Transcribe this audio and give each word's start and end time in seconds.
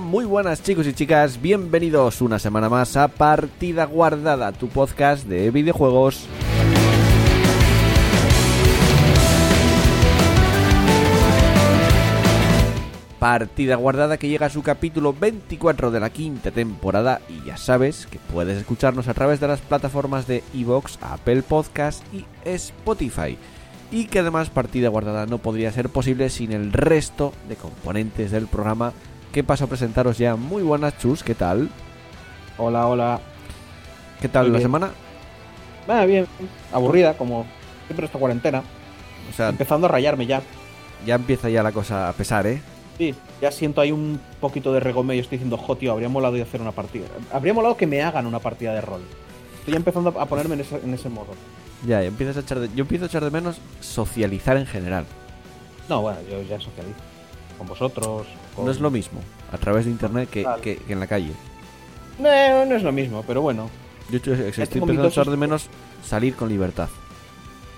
Muy 0.00 0.24
buenas 0.24 0.62
chicos 0.62 0.86
y 0.86 0.94
chicas, 0.94 1.42
bienvenidos 1.42 2.22
una 2.22 2.38
semana 2.38 2.70
más 2.70 2.96
a 2.96 3.08
Partida 3.08 3.84
Guardada, 3.84 4.52
tu 4.52 4.68
podcast 4.68 5.26
de 5.26 5.50
videojuegos. 5.50 6.26
Partida 13.18 13.76
Guardada 13.76 14.16
que 14.16 14.28
llega 14.28 14.46
a 14.46 14.50
su 14.50 14.62
capítulo 14.62 15.12
24 15.12 15.90
de 15.90 16.00
la 16.00 16.10
quinta 16.10 16.50
temporada 16.50 17.20
y 17.28 17.44
ya 17.44 17.58
sabes 17.58 18.06
que 18.06 18.18
puedes 18.18 18.58
escucharnos 18.58 19.08
a 19.08 19.14
través 19.14 19.40
de 19.40 19.48
las 19.48 19.60
plataformas 19.60 20.26
de 20.26 20.42
Evox, 20.54 20.98
Apple 21.02 21.42
Podcast 21.42 22.02
y 22.14 22.24
Spotify. 22.44 23.36
Y 23.90 24.06
que 24.06 24.20
además 24.20 24.48
Partida 24.48 24.88
Guardada 24.88 25.26
no 25.26 25.36
podría 25.36 25.70
ser 25.70 25.90
posible 25.90 26.30
sin 26.30 26.52
el 26.52 26.72
resto 26.72 27.34
de 27.48 27.56
componentes 27.56 28.30
del 28.30 28.46
programa 28.46 28.94
que 29.32 29.42
paso 29.44 29.64
a 29.64 29.66
presentaros 29.68 30.18
ya. 30.18 30.36
Muy 30.36 30.62
buenas, 30.62 30.98
Chus, 30.98 31.22
¿qué 31.22 31.34
tal? 31.34 31.68
Hola, 32.58 32.86
hola. 32.86 33.20
¿Qué 34.20 34.28
tal 34.28 34.44
Muy 34.44 34.52
la 34.52 34.58
bien. 34.58 34.68
semana? 34.68 34.90
Va 35.88 36.04
bien, 36.04 36.26
aburrida, 36.72 37.14
como 37.16 37.46
siempre 37.86 38.06
esta 38.06 38.18
cuarentena. 38.18 38.62
O 39.30 39.34
sea, 39.34 39.48
Empezando 39.48 39.86
a 39.86 39.90
rayarme 39.90 40.26
ya. 40.26 40.42
ya 41.06 41.14
empieza 41.16 41.48
ya 41.48 41.62
la 41.62 41.72
cosa 41.72 42.08
a 42.08 42.12
pesar, 42.12 42.46
¿eh? 42.46 42.62
Sí, 42.98 43.14
ya 43.40 43.50
siento 43.50 43.80
ahí 43.80 43.90
un 43.90 44.20
poquito 44.40 44.72
de 44.72 44.78
regomeo 44.80 45.16
y 45.16 45.20
estoy 45.20 45.38
diciendo, 45.38 45.56
jo, 45.56 45.76
tío, 45.76 45.92
habría 45.92 46.08
molado 46.08 46.34
de 46.34 46.42
hacer 46.42 46.60
una 46.60 46.72
partida. 46.72 47.06
Habría 47.32 47.54
molado 47.54 47.76
que 47.76 47.86
me 47.86 48.02
hagan 48.02 48.26
una 48.26 48.38
partida 48.38 48.74
de 48.74 48.80
rol. 48.82 49.00
Estoy 49.58 49.72
ya 49.72 49.78
empezando 49.78 50.10
a 50.20 50.26
ponerme 50.26 50.54
en 50.54 50.60
ese, 50.60 50.76
en 50.76 50.92
ese 50.94 51.08
modo. 51.08 51.28
Ya, 51.86 52.00
ya 52.00 52.08
empiezas 52.08 52.36
a 52.36 52.40
echar 52.40 52.60
de- 52.60 52.68
yo 52.76 52.82
empiezo 52.82 53.06
a 53.06 53.08
echar 53.08 53.24
de 53.24 53.30
menos 53.30 53.56
socializar 53.80 54.56
en 54.56 54.66
general. 54.66 55.04
No, 55.88 56.02
bueno, 56.02 56.18
yo 56.30 56.42
ya 56.42 56.60
socializo. 56.60 57.00
Con 57.58 57.66
vosotros. 57.66 58.26
Con... 58.54 58.64
No 58.66 58.70
es 58.70 58.80
lo 58.80 58.90
mismo 58.90 59.20
a 59.52 59.58
través 59.58 59.84
de 59.84 59.90
internet 59.90 60.28
que, 60.30 60.46
que- 60.62 60.76
que 60.76 60.92
en 60.92 61.00
la 61.00 61.06
calle. 61.06 61.32
No, 62.18 62.64
no 62.66 62.76
es 62.76 62.82
lo 62.82 62.92
mismo, 62.92 63.24
pero 63.26 63.40
bueno. 63.42 63.68
Yo 64.10 64.16
estoy, 64.16 64.32
estoy 64.34 64.64
empezando 64.80 65.04
a 65.04 65.08
echar 65.08 65.26
de 65.30 65.36
menos 65.36 65.68
salir 66.04 66.34
con 66.34 66.48
libertad. 66.48 66.88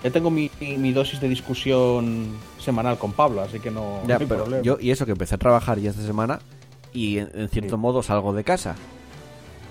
Ya 0.02 0.10
tengo 0.10 0.30
mi, 0.30 0.50
mi- 0.60 0.76
mi 0.76 0.92
dosis 0.92 1.20
de 1.20 1.28
discusión 1.28 2.28
semanal 2.58 2.98
con 2.98 3.12
Pablo, 3.12 3.40
así 3.42 3.60
que 3.60 3.70
no, 3.70 4.00
Ya, 4.06 4.14
no 4.18 4.20
hay 4.22 4.26
pero 4.26 4.42
problema. 4.44 4.62
yo 4.62 4.76
y 4.80 4.90
eso 4.90 5.06
que 5.06 5.12
empecé 5.12 5.34
a 5.36 5.38
trabajar 5.38 5.78
ya 5.78 5.90
esta 5.90 6.02
semana 6.02 6.40
y 6.92 7.18
en, 7.18 7.30
en 7.34 7.48
cierto 7.48 7.76
Sí. 7.76 7.80
modo 7.80 8.02
salgo 8.02 8.32
de 8.34 8.44
casa. 8.44 8.74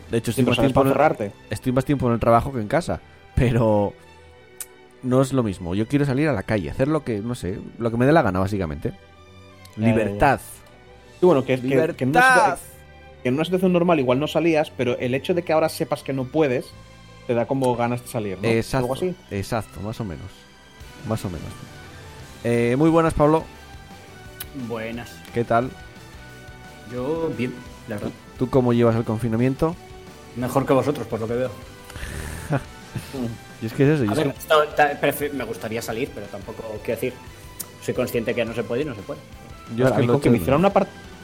De 0.10 0.18
hecho, 0.20 0.32
Sí, 0.32 0.42
estoy, 0.42 0.46
pero 0.46 0.52
más 0.52 0.74
tiempo 0.74 0.82
en 0.82 1.26
el, 1.28 1.32
estoy 1.50 1.72
más 1.72 1.86
tiempo 1.86 2.08
en 2.08 2.14
el 2.14 2.20
trabajo 2.20 2.52
que 2.54 2.60
en 2.62 2.68
casa. 2.68 3.00
Pero 3.36 3.94
no 5.02 5.22
es 5.22 5.34
lo 5.34 5.44
mismo. 5.44 5.76
Yo 5.76 5.88
quiero 5.88 6.06
salir 6.06 6.28
a 6.30 6.34
la 6.34 6.44
calle, 6.44 6.70
hacer 6.70 6.88
lo 6.88 7.04
que, 7.04 7.20
no 7.20 7.36
sé, 7.36 7.60
lo 7.80 7.90
que 7.92 7.98
me 7.98 8.06
dé 8.06 8.12
la 8.12 8.22
gana, 8.22 8.40
básicamente. 8.40 8.94
Libertad. 9.76 10.40
Y 11.24 11.26
bueno, 11.26 11.46
que, 11.46 11.56
que- 11.60 11.94
que 11.96 12.04
en, 12.04 12.10
una 12.10 12.58
que 13.24 13.30
en 13.30 13.36
una 13.36 13.46
situación 13.46 13.72
normal 13.72 13.98
igual 13.98 14.20
no 14.20 14.28
salías, 14.28 14.70
pero 14.76 14.98
el 15.00 15.16
hecho 15.16 15.34
de 15.34 15.42
que 15.42 15.54
ahora 15.54 15.70
sepas 15.70 16.04
que 16.04 16.12
no 16.12 16.26
puedes, 16.26 16.66
te 17.28 17.34
da 17.34 17.46
como 17.46 17.74
ganas 17.78 18.02
de 18.02 18.10
salir, 18.10 18.38
¿no? 18.42 18.46
Exacto, 18.50 18.84
Algo 18.84 18.94
así. 18.96 19.16
exacto, 19.32 19.80
más 19.80 19.98
o 20.02 20.04
menos. 20.04 20.26
Más 21.08 21.24
o 21.24 21.30
menos. 21.30 21.48
Eh, 22.44 22.76
muy 22.78 22.90
buenas, 22.90 23.14
Pablo. 23.14 23.46
Buenas. 24.68 25.16
¿Qué 25.34 25.46
tal? 25.46 25.70
Yo 26.92 27.32
bien, 27.38 27.54
la 27.88 27.96
verdad. 27.96 28.12
¿Tú 28.38 28.50
cómo 28.50 28.74
llevas 28.74 28.98
el 28.98 29.06
confinamiento? 29.06 29.78
Mejor 30.36 30.66
que 30.66 30.74
vosotros, 30.74 31.08
por 31.08 31.22
lo 31.22 31.28
que 31.28 31.36
veo. 31.36 31.52
Y 33.62 33.68
es 33.68 33.72
que 33.74 33.94
es 33.94 34.02
eso. 34.02 34.12
A 34.12 34.16
ver, 34.16 34.34
que- 35.16 35.30
me 35.30 35.46
gustaría 35.46 35.82
salir, 35.82 36.12
pero 36.14 36.26
tampoco, 36.28 36.64
quiero 36.84 37.00
decir, 37.00 37.14
soy 37.82 37.94
consciente 37.94 38.36
que 38.36 38.44
no 38.44 38.54
se 38.54 38.64
puede 38.64 38.82
y 38.82 38.86
no 38.86 38.94
se 38.94 39.02
puede. 39.02 39.22
yo 39.78 39.88
es 39.88 39.94
que 39.94 40.30
me 40.30 40.38
menos. 40.38 40.60
una 40.60 40.74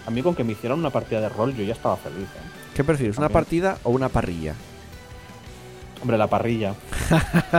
a 0.09 0.11
mí 0.11 0.23
con 0.23 0.33
que 0.33 0.43
me 0.43 0.53
hicieran 0.53 0.79
una 0.79 0.89
partida 0.89 1.21
de 1.21 1.29
rol, 1.29 1.55
yo 1.55 1.63
ya 1.63 1.73
estaba 1.73 1.95
feliz. 1.95 2.23
¿eh? 2.23 2.41
¿Qué 2.75 2.83
prefieres, 2.83 3.19
una 3.19 3.29
partida 3.29 3.77
o 3.83 3.91
una 3.91 4.09
parrilla? 4.09 4.55
Hombre, 6.01 6.17
la 6.17 6.25
parrilla. 6.25 6.73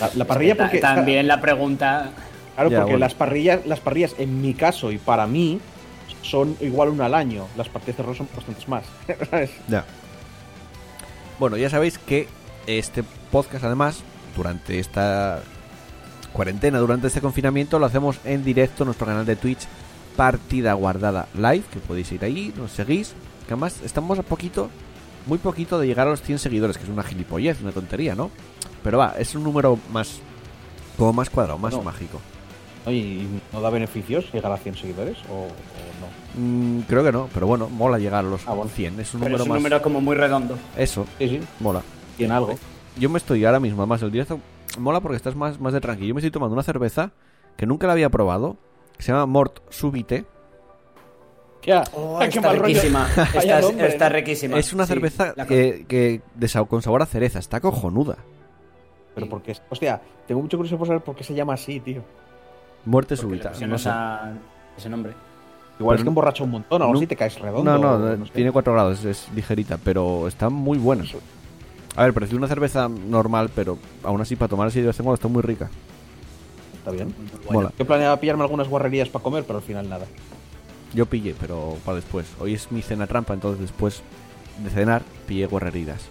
la, 0.00 0.10
la 0.14 0.24
parrilla 0.24 0.56
porque... 0.56 0.78
También 0.78 1.28
la 1.28 1.38
pregunta. 1.38 2.10
Claro, 2.54 2.70
Ya, 2.70 2.78
porque 2.78 2.92
bueno. 2.92 2.98
las 3.04 3.12
parrillas, 3.14 3.66
las 3.66 3.80
parrillas, 3.80 4.14
en 4.18 4.40
mi 4.40 4.54
caso 4.54 4.90
y 4.90 4.96
para 4.96 5.26
mí, 5.26 5.60
son 6.22 6.56
igual 6.60 6.88
una 6.88 7.04
al 7.06 7.14
año. 7.14 7.46
Las 7.58 7.68
partidas 7.68 7.98
de 7.98 8.02
rol 8.02 8.16
son 8.16 8.28
bastantes 8.34 8.66
más. 8.66 8.84
Ya. 9.68 9.84
Bueno, 11.38 11.58
ya 11.58 11.68
sabéis 11.68 11.98
que 11.98 12.26
este 12.66 13.04
podcast, 13.30 13.62
además, 13.64 13.98
durante 14.34 14.78
esta 14.78 15.40
cuarentena, 16.32 16.78
durante 16.78 17.08
este 17.08 17.20
confinamiento, 17.20 17.78
lo 17.78 17.84
hacemos 17.84 18.18
en 18.24 18.42
directo 18.42 18.84
en 18.84 18.86
nuestro 18.86 19.06
canal 19.06 19.26
de 19.26 19.36
Twitch, 19.36 19.66
Partida 20.16 20.72
Guardada 20.74 21.28
Live, 21.34 21.64
que 21.72 21.78
podéis 21.80 22.10
ir 22.12 22.24
ahí, 22.24 22.52
nos 22.56 22.72
seguís. 22.72 23.14
Que 23.46 23.52
además 23.54 23.80
estamos 23.84 24.18
a 24.18 24.22
poquito, 24.22 24.70
muy 25.26 25.38
poquito 25.38 25.78
de 25.78 25.86
llegar 25.86 26.06
a 26.08 26.10
los 26.10 26.22
100 26.22 26.38
seguidores, 26.38 26.76
que 26.78 26.84
es 26.84 26.88
una 26.90 27.02
gilipollez, 27.04 27.60
una 27.62 27.72
tontería, 27.72 28.14
¿no? 28.14 28.30
Pero 28.82 28.98
va, 28.98 29.14
es 29.18 29.34
un 29.34 29.44
número 29.44 29.78
más, 29.92 30.18
como 30.96 31.12
más 31.12 31.30
cuadrado, 31.30 31.58
más 31.58 31.74
No. 31.74 31.82
mágico. 31.82 32.20
Oye, 32.86 32.96
¿y 32.98 33.40
no 33.52 33.60
da 33.60 33.70
beneficios 33.70 34.32
llegar 34.32 34.52
a 34.52 34.56
100 34.58 34.76
seguidores 34.76 35.18
o, 35.30 35.42
o 35.44 35.46
no? 36.00 36.40
Mm, 36.40 36.80
creo 36.82 37.02
que 37.04 37.10
no, 37.12 37.28
pero 37.34 37.46
bueno, 37.46 37.68
mola 37.68 37.98
llegar 37.98 38.24
a 38.24 38.28
los 38.28 38.46
Ah, 38.46 38.52
bueno. 38.54 38.70
100, 38.74 39.00
es 39.00 39.12
un 39.14 39.20
Pero 39.20 39.30
número 39.30 39.36
es 39.36 39.42
un 39.42 39.48
más... 39.48 39.58
número 39.58 39.82
como 39.82 40.00
muy 40.00 40.16
redondo. 40.16 40.56
Eso, 40.76 41.04
Sí, 41.18 41.28
sí, 41.28 41.40
mola. 41.60 41.82
tiene 42.16 42.34
algo. 42.34 42.56
Yo 42.98 43.10
me 43.10 43.18
estoy 43.18 43.44
ahora 43.44 43.60
mismo, 43.60 43.82
además 43.82 44.02
el 44.02 44.10
directo 44.12 44.40
mola 44.78 45.00
porque 45.00 45.16
estás 45.16 45.34
más, 45.36 45.60
más 45.60 45.72
de 45.72 45.80
tranquilo. 45.80 46.08
Yo 46.08 46.14
me 46.14 46.20
estoy 46.20 46.30
tomando 46.30 46.54
una 46.54 46.62
cerveza 46.62 47.10
que 47.56 47.66
nunca 47.66 47.86
la 47.88 47.92
había 47.94 48.08
probado, 48.10 48.56
que 48.96 49.02
se 49.02 49.12
llama 49.12 49.26
Mort 49.26 49.60
Subite. 49.70 50.24
Ya, 51.62 51.82
Oh, 51.94 52.18
Ay, 52.20 52.28
qué 52.30 52.38
está 52.38 52.48
mal 52.52 52.60
riquísima. 52.60 53.08
Está, 53.34 53.60
nombre, 53.60 53.88
está 53.88 54.08
¿no? 54.08 54.14
riquísima. 54.14 54.56
Es 54.58 54.72
una 54.72 54.86
Sí, 54.86 54.92
cerveza 54.92 55.34
que, 55.48 55.84
que 55.88 56.20
de 56.34 56.48
sa- 56.48 56.64
con 56.64 56.80
sabor 56.80 57.02
a 57.02 57.06
cereza, 57.06 57.40
está 57.40 57.60
cojonuda. 57.60 58.18
Pero 59.16 59.28
porque, 59.28 59.56
hostia, 59.68 60.00
tengo 60.28 60.42
mucho 60.42 60.56
curiosidad 60.58 60.78
por 60.78 60.86
saber 60.86 61.02
por 61.02 61.16
qué 61.16 61.24
se 61.24 61.34
llama 61.34 61.54
así, 61.54 61.80
tío. 61.80 62.02
Muerte 62.84 63.16
porque 63.16 63.28
súbita. 63.40 63.50
No, 63.66 63.78
sé. 63.78 63.88
esa- 63.88 64.32
ese 64.76 64.88
nombre. 64.88 65.14
Igual 65.80 65.94
Pero 65.94 65.98
es 65.98 66.02
que 66.04 66.08
emborracha 66.08 66.44
un 66.44 66.50
montón, 66.50 66.82
o 66.82 66.86
no- 66.92 66.94
así 66.96 67.06
te 67.06 67.16
caes 67.16 67.36
redondo. 67.40 67.78
no, 67.78 67.98
no, 68.16 68.24
tiene 68.26 68.52
4 68.52 68.72
grados, 68.72 69.04
es 69.04 69.28
ligerita, 69.34 69.76
pero 69.82 70.28
está 70.28 70.48
muy 70.48 70.78
buena. 70.78 71.04
A 71.96 72.04
ver, 72.04 72.14
pareció 72.14 72.38
una 72.38 72.46
cerveza 72.46 72.88
normal, 72.88 73.50
pero 73.54 73.76
aún 74.04 74.20
así 74.20 74.36
para 74.36 74.48
tomar 74.48 74.68
así 74.68 74.80
de 74.80 74.86
vez 74.86 74.98
en 75.00 75.04
cuando 75.04 75.14
está 75.16 75.26
muy 75.28 75.42
rica. 75.42 75.68
Está 76.86 76.92
bien. 77.04 77.12
Mola. 77.50 77.72
Yo 77.76 77.84
planeaba 77.84 78.20
pillarme 78.20 78.44
algunas 78.44 78.68
guarrerías 78.68 79.08
para 79.08 79.22
comer, 79.24 79.42
pero 79.44 79.58
al 79.58 79.64
final 79.64 79.88
nada. 79.88 80.06
Yo 80.94 81.06
pillé, 81.06 81.34
pero 81.38 81.76
para 81.84 81.96
después. 81.96 82.26
Hoy 82.38 82.54
es 82.54 82.70
mi 82.70 82.80
cena 82.80 83.08
trampa, 83.08 83.34
entonces 83.34 83.60
después 83.60 84.02
de 84.62 84.70
cenar 84.70 85.02
pillé 85.26 85.46
guarreridas. 85.46 86.02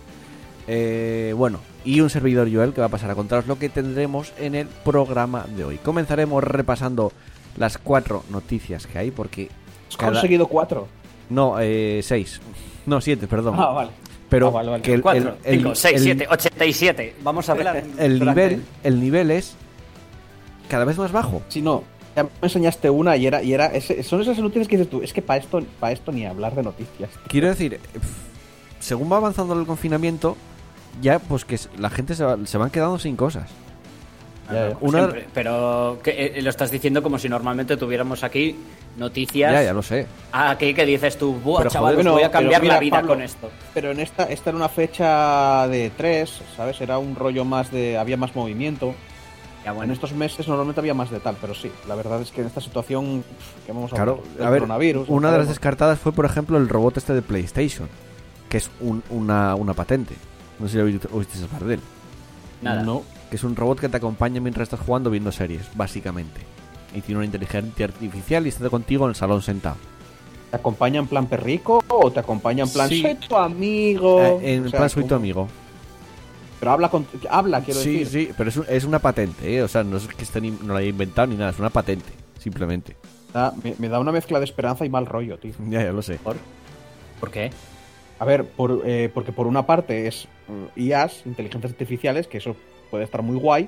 Eh, 0.68 1.34
bueno, 1.38 1.60
y 1.86 2.02
un 2.02 2.10
servidor 2.10 2.52
Joel 2.54 2.74
que 2.74 2.82
va 2.82 2.88
a 2.88 2.90
pasar 2.90 3.10
a 3.10 3.16
contaros 3.16 3.48
lo 3.48 3.58
que 3.58 3.70
tendremos 3.70 4.34
en 4.38 4.54
el 4.56 4.68
programa 4.68 5.46
de 5.56 5.64
hoy. 5.64 5.78
Comenzaremos 5.78 6.44
repasando 6.44 7.14
las 7.56 7.78
cuatro 7.78 8.24
noticias 8.30 8.86
que 8.86 8.98
hay, 9.00 9.12
porque... 9.12 9.50
Has 9.90 9.96
cada- 9.96 10.12
conseguido 10.12 10.48
cuatro. 10.48 10.88
No, 11.30 11.56
eh, 11.60 12.02
seis. 12.04 12.42
No, 12.86 13.00
siete, 13.00 13.28
perdón. 13.28 13.56
Ah, 13.58 13.70
vale. 13.70 13.92
Pero 14.28 14.50
ah, 14.50 14.52
vale, 14.52 14.70
vale. 14.72 14.84
que 14.84 14.94
el, 14.94 15.02
4, 15.02 15.36
el- 15.46 15.54
el- 15.54 15.60
5, 15.62 15.76
6, 15.76 15.96
el- 15.96 16.02
7, 16.04 16.28
87. 16.30 17.16
Vamos 17.24 17.48
a 17.48 17.52
hablar. 17.54 17.84
el 17.98 18.20
nivel, 18.20 18.64
el 18.84 19.00
nivel 19.00 19.32
es 19.32 19.56
cada 20.66 20.86
vez 20.86 20.98
más 20.98 21.12
bajo. 21.12 21.42
Si 21.50 21.62
no, 21.62 21.84
ya 22.16 22.24
me 22.24 22.30
enseñaste 22.42 22.90
una 22.90 23.18
y 23.18 23.28
era, 23.28 23.42
y 23.44 23.54
era 23.54 23.68
ese- 23.68 24.04
son 24.04 24.22
esas 24.22 24.38
noticias 24.40 24.68
que 24.68 24.78
dices 24.78 24.90
tú, 24.92 25.02
es 25.02 25.14
que 25.14 25.22
para 25.22 25.40
esto, 25.40 25.62
para 25.80 25.94
esto 25.94 26.12
ni 26.12 26.26
hablar 26.26 26.56
de 26.56 26.64
noticias. 26.64 27.10
Quiero 27.28 27.48
decir, 27.50 27.80
según 28.80 29.12
va 29.12 29.18
avanzando 29.18 29.60
el 29.60 29.66
confinamiento, 29.66 30.38
ya 31.02 31.20
pues 31.20 31.46
que 31.46 31.60
la 31.78 31.90
gente 31.90 32.16
se, 32.16 32.24
va- 32.24 32.38
se 32.46 32.58
van 32.58 32.70
quedando 32.70 33.00
sin 33.00 33.16
cosas. 33.16 33.50
Ah, 34.48 34.54
Ya, 34.54 34.70
ya. 34.70 34.78
Una- 34.80 35.00
siempre. 35.00 35.26
Pero 35.34 36.00
que, 36.04 36.12
eh, 36.36 36.42
lo 36.42 36.50
estás 36.52 36.70
diciendo 36.70 37.02
como 37.02 37.18
si 37.18 37.28
normalmente 37.28 37.78
tuviéramos 37.78 38.24
aquí 38.24 38.56
noticias. 38.96 39.52
Ya, 39.52 39.64
ya 39.64 39.74
lo 39.74 39.82
sé. 39.82 40.06
Aquí 40.32 40.74
que 40.76 40.86
dices 40.86 41.18
tú, 41.18 41.34
Buah, 41.34 41.60
Pero, 41.62 41.70
chaval, 41.72 41.96
joder, 41.96 42.12
voy 42.12 42.24
a 42.24 42.30
cambiar 42.32 42.62
mira, 42.62 42.76
la 42.76 42.80
vida 42.80 42.96
Pablo, 42.98 43.10
con 43.10 43.22
esto. 43.24 43.50
Pero 43.74 43.90
en 43.92 44.00
esta, 44.00 44.26
esta 44.26 44.52
era 44.52 44.58
una 44.58 44.70
fecha 44.70 45.68
de 45.68 45.92
tres, 45.98 46.42
¿sabes? 46.56 46.80
Era 46.80 47.00
un 47.00 47.16
rollo 47.16 47.44
más 47.44 47.72
de. 47.72 47.98
había 47.98 48.18
más 48.18 48.36
movimiento. 48.36 48.94
Ya, 49.66 49.72
En 49.84 49.90
estos 49.90 50.14
meses 50.14 50.48
normalmente 50.48 50.80
había 50.80 50.94
más 50.94 51.10
de 51.10 51.20
tal, 51.20 51.36
pero 51.42 51.56
sí, 51.56 51.72
la 51.88 51.96
verdad 51.96 52.22
es 52.22 52.30
que 52.32 52.42
en 52.42 52.48
esta 52.48 52.62
situación 52.62 53.24
que 53.66 53.72
vamos 53.72 53.92
a 53.92 53.96
Claro, 53.96 54.22
el 54.38 54.46
a 54.46 54.50
ver, 54.52 54.60
coronavirus, 54.60 55.10
una 55.10 55.32
de 55.32 55.40
las 55.40 55.48
descartadas 55.48 55.98
fue, 56.00 56.12
por 56.12 56.26
ejemplo, 56.26 56.58
el 56.58 56.70
robot 56.70 56.98
este 56.98 57.14
de 57.16 57.24
PlayStation, 57.24 57.90
que 58.48 58.58
es 58.58 58.70
un- 58.80 59.02
una, 59.10 59.56
una 59.56 59.74
patente. 59.74 60.14
No 60.60 60.68
sé 60.68 60.74
si 60.74 60.78
lo 60.78 60.84
oíste 61.18 61.44
hablar 61.44 61.64
de 61.64 61.74
él. 61.76 61.80
Nada. 62.62 62.84
No, 62.84 63.02
Que 63.32 63.38
es 63.38 63.44
un 63.44 63.56
robot 63.56 63.80
que 63.80 63.90
te 63.90 63.98
acompaña 63.98 64.40
mientras 64.40 64.68
estás 64.68 64.80
jugando 64.86 65.10
viendo 65.10 65.32
series, 65.32 65.64
básicamente. 65.76 66.42
Y 66.94 67.02
tiene 67.02 67.18
una 67.18 67.26
inteligencia 67.26 67.86
artificial 67.88 68.46
y 68.46 68.50
está 68.50 68.70
contigo 68.70 69.06
en 69.06 69.10
el 69.10 69.16
salón 69.16 69.42
sentado. 69.42 69.78
¿te 70.52 70.58
acompaña 70.58 71.00
en 71.00 71.08
plan 71.08 71.26
perrico 71.26 71.84
o 71.90 72.12
te 72.12 72.20
acompaña 72.22 72.64
en 72.64 72.70
plan 72.70 72.88
Sí. 72.88 73.02
soy 73.02 73.16
tu 73.16 73.36
amigo? 73.36 74.22
Eh, 74.22 74.54
en 74.56 74.68
O 74.68 74.70
sea, 74.70 74.78
plan, 74.78 74.90
soy 74.92 75.04
tu 75.06 75.16
amigo. 75.16 75.50
Pero 76.60 76.72
habla, 76.72 76.90
con, 76.90 77.06
habla 77.30 77.62
quiero 77.62 77.80
sí, 77.80 78.00
decir. 78.00 78.28
sí, 78.28 78.34
pero 78.38 78.50
es, 78.50 78.58
un- 78.58 78.66
es 78.70 78.84
una 78.86 79.00
patente, 79.00 79.56
¿eh? 79.58 79.62
O 79.64 79.68
sea, 79.68 79.84
no 79.84 79.98
es 79.98 80.08
que 80.08 80.24
esté 80.24 80.40
ni- 80.42 80.52
no 80.52 80.74
la 80.74 80.80
haya 80.80 80.90
inventado 80.90 81.28
ni 81.28 81.36
nada, 81.36 81.52
es 81.52 81.60
una 81.60 81.70
patente, 81.70 82.10
simplemente. 82.40 82.96
Da- 83.34 83.54
me, 83.64 83.76
me 83.78 83.90
da 83.90 84.00
una 84.00 84.12
mezcla 84.12 84.40
de 84.40 84.46
esperanza 84.46 84.86
y 84.86 84.90
mal 84.90 85.06
rollo, 85.06 85.38
tío. 85.38 85.54
Ya, 85.70 85.84
ya 85.84 85.92
lo 85.92 86.02
sé. 86.02 86.16
¿Por? 86.24 86.38
¿Por 87.20 87.32
qué? 87.32 87.52
A 88.20 88.26
ver, 88.26 88.46
por, 88.46 88.82
eh, 88.86 89.10
porque 89.14 89.32
por 89.34 89.46
una 89.48 89.66
parte 89.66 90.08
es 90.08 90.28
mm, 90.48 90.80
IAs, 90.80 91.24
inteligencias 91.26 91.74
artificiales, 91.74 92.28
que 92.28 92.38
eso 92.38 92.56
puede 92.90 93.04
estar 93.04 93.22
muy 93.22 93.36
guay, 93.38 93.68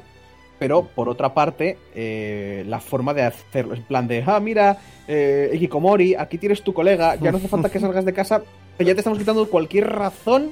pero 0.58 0.84
por 0.88 1.10
otra 1.10 1.34
parte, 1.34 1.78
eh, 1.94 2.64
la 2.68 2.80
forma 2.80 3.14
de 3.14 3.24
hacerlo, 3.24 3.76
en 3.76 3.84
plan 3.84 4.08
de, 4.08 4.24
ah, 4.26 4.40
mira, 4.40 4.78
eh, 5.08 5.52
Ikikomori, 5.54 6.16
aquí 6.16 6.38
tienes 6.38 6.64
tu 6.64 6.74
colega, 6.74 7.16
ya 7.16 7.32
no 7.32 7.38
hace 7.38 7.50
falta 7.50 7.70
que 7.70 7.80
salgas 7.82 8.06
de 8.06 8.14
casa, 8.14 8.42
ya 8.80 8.86
te 8.94 9.00
estamos 9.02 9.20
quitando 9.20 9.48
cualquier 9.50 9.88
razón 9.90 10.52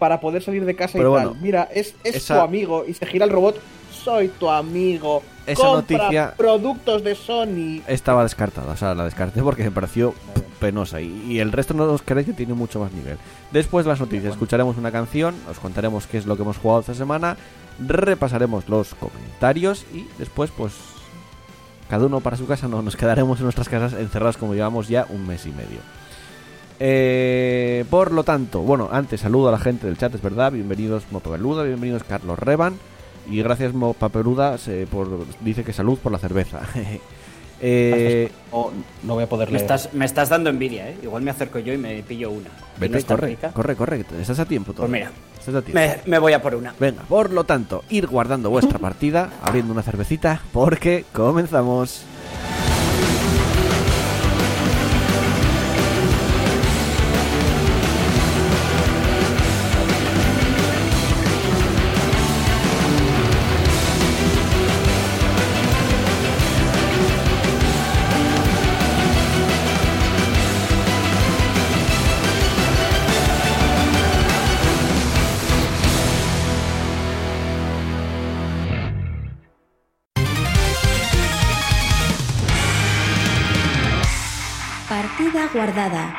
para 0.00 0.18
poder 0.20 0.42
salir 0.42 0.64
de 0.64 0.74
casa 0.74 0.94
Pero 0.98 1.16
y 1.16 1.22
tal. 1.22 1.36
Mira, 1.40 1.68
es, 1.72 1.94
es 2.02 2.16
esa- 2.16 2.34
tu 2.34 2.40
amigo, 2.40 2.84
y 2.88 2.94
se 2.94 3.06
gira 3.06 3.24
el 3.24 3.30
robot, 3.30 3.60
soy 3.92 4.28
tu 4.28 4.48
amigo, 4.50 5.22
Esa 5.46 5.62
compra 5.62 5.98
noticia- 5.98 6.34
productos 6.36 7.04
de 7.04 7.14
Sony. 7.14 7.82
Estaba 7.86 8.24
descartada, 8.24 8.72
o 8.72 8.76
sea, 8.76 8.94
la 8.94 9.04
descarté 9.04 9.42
porque 9.42 9.62
me 9.62 9.70
pareció 9.70 10.14
penosa. 10.58 11.00
Y, 11.00 11.24
y 11.28 11.38
el 11.38 11.52
resto 11.52 11.74
no 11.74 11.84
os 11.84 12.02
creéis 12.02 12.26
que 12.26 12.32
tiene 12.32 12.54
mucho 12.54 12.80
más 12.80 12.90
nivel. 12.92 13.18
Después 13.52 13.84
de 13.84 13.90
las 13.90 14.00
noticias, 14.00 14.32
escucharemos 14.32 14.76
una 14.78 14.90
canción, 14.90 15.34
os 15.50 15.58
contaremos 15.60 16.06
qué 16.06 16.18
es 16.18 16.26
lo 16.26 16.34
que 16.36 16.42
hemos 16.42 16.56
jugado 16.56 16.80
esta 16.80 16.94
semana, 16.94 17.36
repasaremos 17.78 18.68
los 18.68 18.94
comentarios 18.94 19.84
y 19.94 20.06
después, 20.18 20.50
pues, 20.56 20.72
cada 21.88 22.06
uno 22.06 22.20
para 22.20 22.36
su 22.36 22.46
casa, 22.46 22.68
no 22.68 22.82
nos 22.82 22.96
quedaremos 22.96 23.38
en 23.40 23.44
nuestras 23.44 23.68
casas 23.68 23.94
encerrados 24.00 24.36
como 24.36 24.54
llevamos 24.54 24.88
ya 24.88 25.06
un 25.08 25.26
mes 25.26 25.44
y 25.46 25.50
medio. 25.50 25.80
Eh, 26.82 27.84
por 27.90 28.10
lo 28.10 28.24
tanto, 28.24 28.60
bueno, 28.62 28.88
antes 28.90 29.20
saludo 29.20 29.50
a 29.50 29.52
la 29.52 29.58
gente 29.58 29.86
del 29.86 29.98
chat, 29.98 30.14
es 30.14 30.22
verdad. 30.22 30.50
Bienvenidos 30.50 31.04
Mopapeluda, 31.10 31.62
bienvenidos 31.62 32.04
Carlos 32.04 32.38
Revan. 32.38 32.74
Y 33.30 33.42
gracias 33.42 33.74
Mopapeluda 33.74 34.56
se- 34.56 34.86
por 34.86 35.26
dice 35.42 35.62
que 35.62 35.74
salud 35.74 35.98
por 35.98 36.10
la 36.10 36.18
cerveza. 36.18 36.62
eh, 37.60 38.30
No, 38.50 38.70
no 39.02 39.14
voy 39.14 39.24
a 39.24 39.28
poder 39.28 39.50
Me 39.50 39.58
estás, 39.58 39.92
me 39.92 40.06
estás 40.06 40.30
dando 40.30 40.48
envidia, 40.48 40.88
¿eh? 40.88 40.96
Igual 41.02 41.22
me 41.22 41.30
acerco 41.30 41.58
yo 41.58 41.74
y 41.74 41.76
me 41.78 42.02
pillo 42.02 42.30
una. 42.30 42.48
¿Y 42.78 42.80
vete, 42.80 42.98
no 43.00 43.06
corre, 43.06 43.26
rica? 43.28 43.50
corre, 43.52 43.76
corre, 43.76 44.04
que 44.04 44.20
estás 44.22 44.38
a 44.38 44.46
tiempo 44.46 44.72
todo. 44.72 44.86
Pues 44.86 44.90
mira, 44.92 45.10
Estás 45.38 45.54
a 45.56 45.62
tiempo. 45.62 45.78
me, 45.78 46.10
me 46.10 46.18
voy 46.18 46.32
a 46.32 46.40
por 46.40 46.54
una. 46.54 46.74
Venga, 46.80 47.02
por 47.02 47.30
lo 47.30 47.44
tanto, 47.44 47.84
ir 47.90 48.06
guardando 48.06 48.48
vuestra 48.48 48.78
partida, 48.78 49.28
abriendo 49.42 49.70
una 49.74 49.82
cervecita, 49.82 50.40
porque 50.52 51.04
comenzamos. 51.12 52.04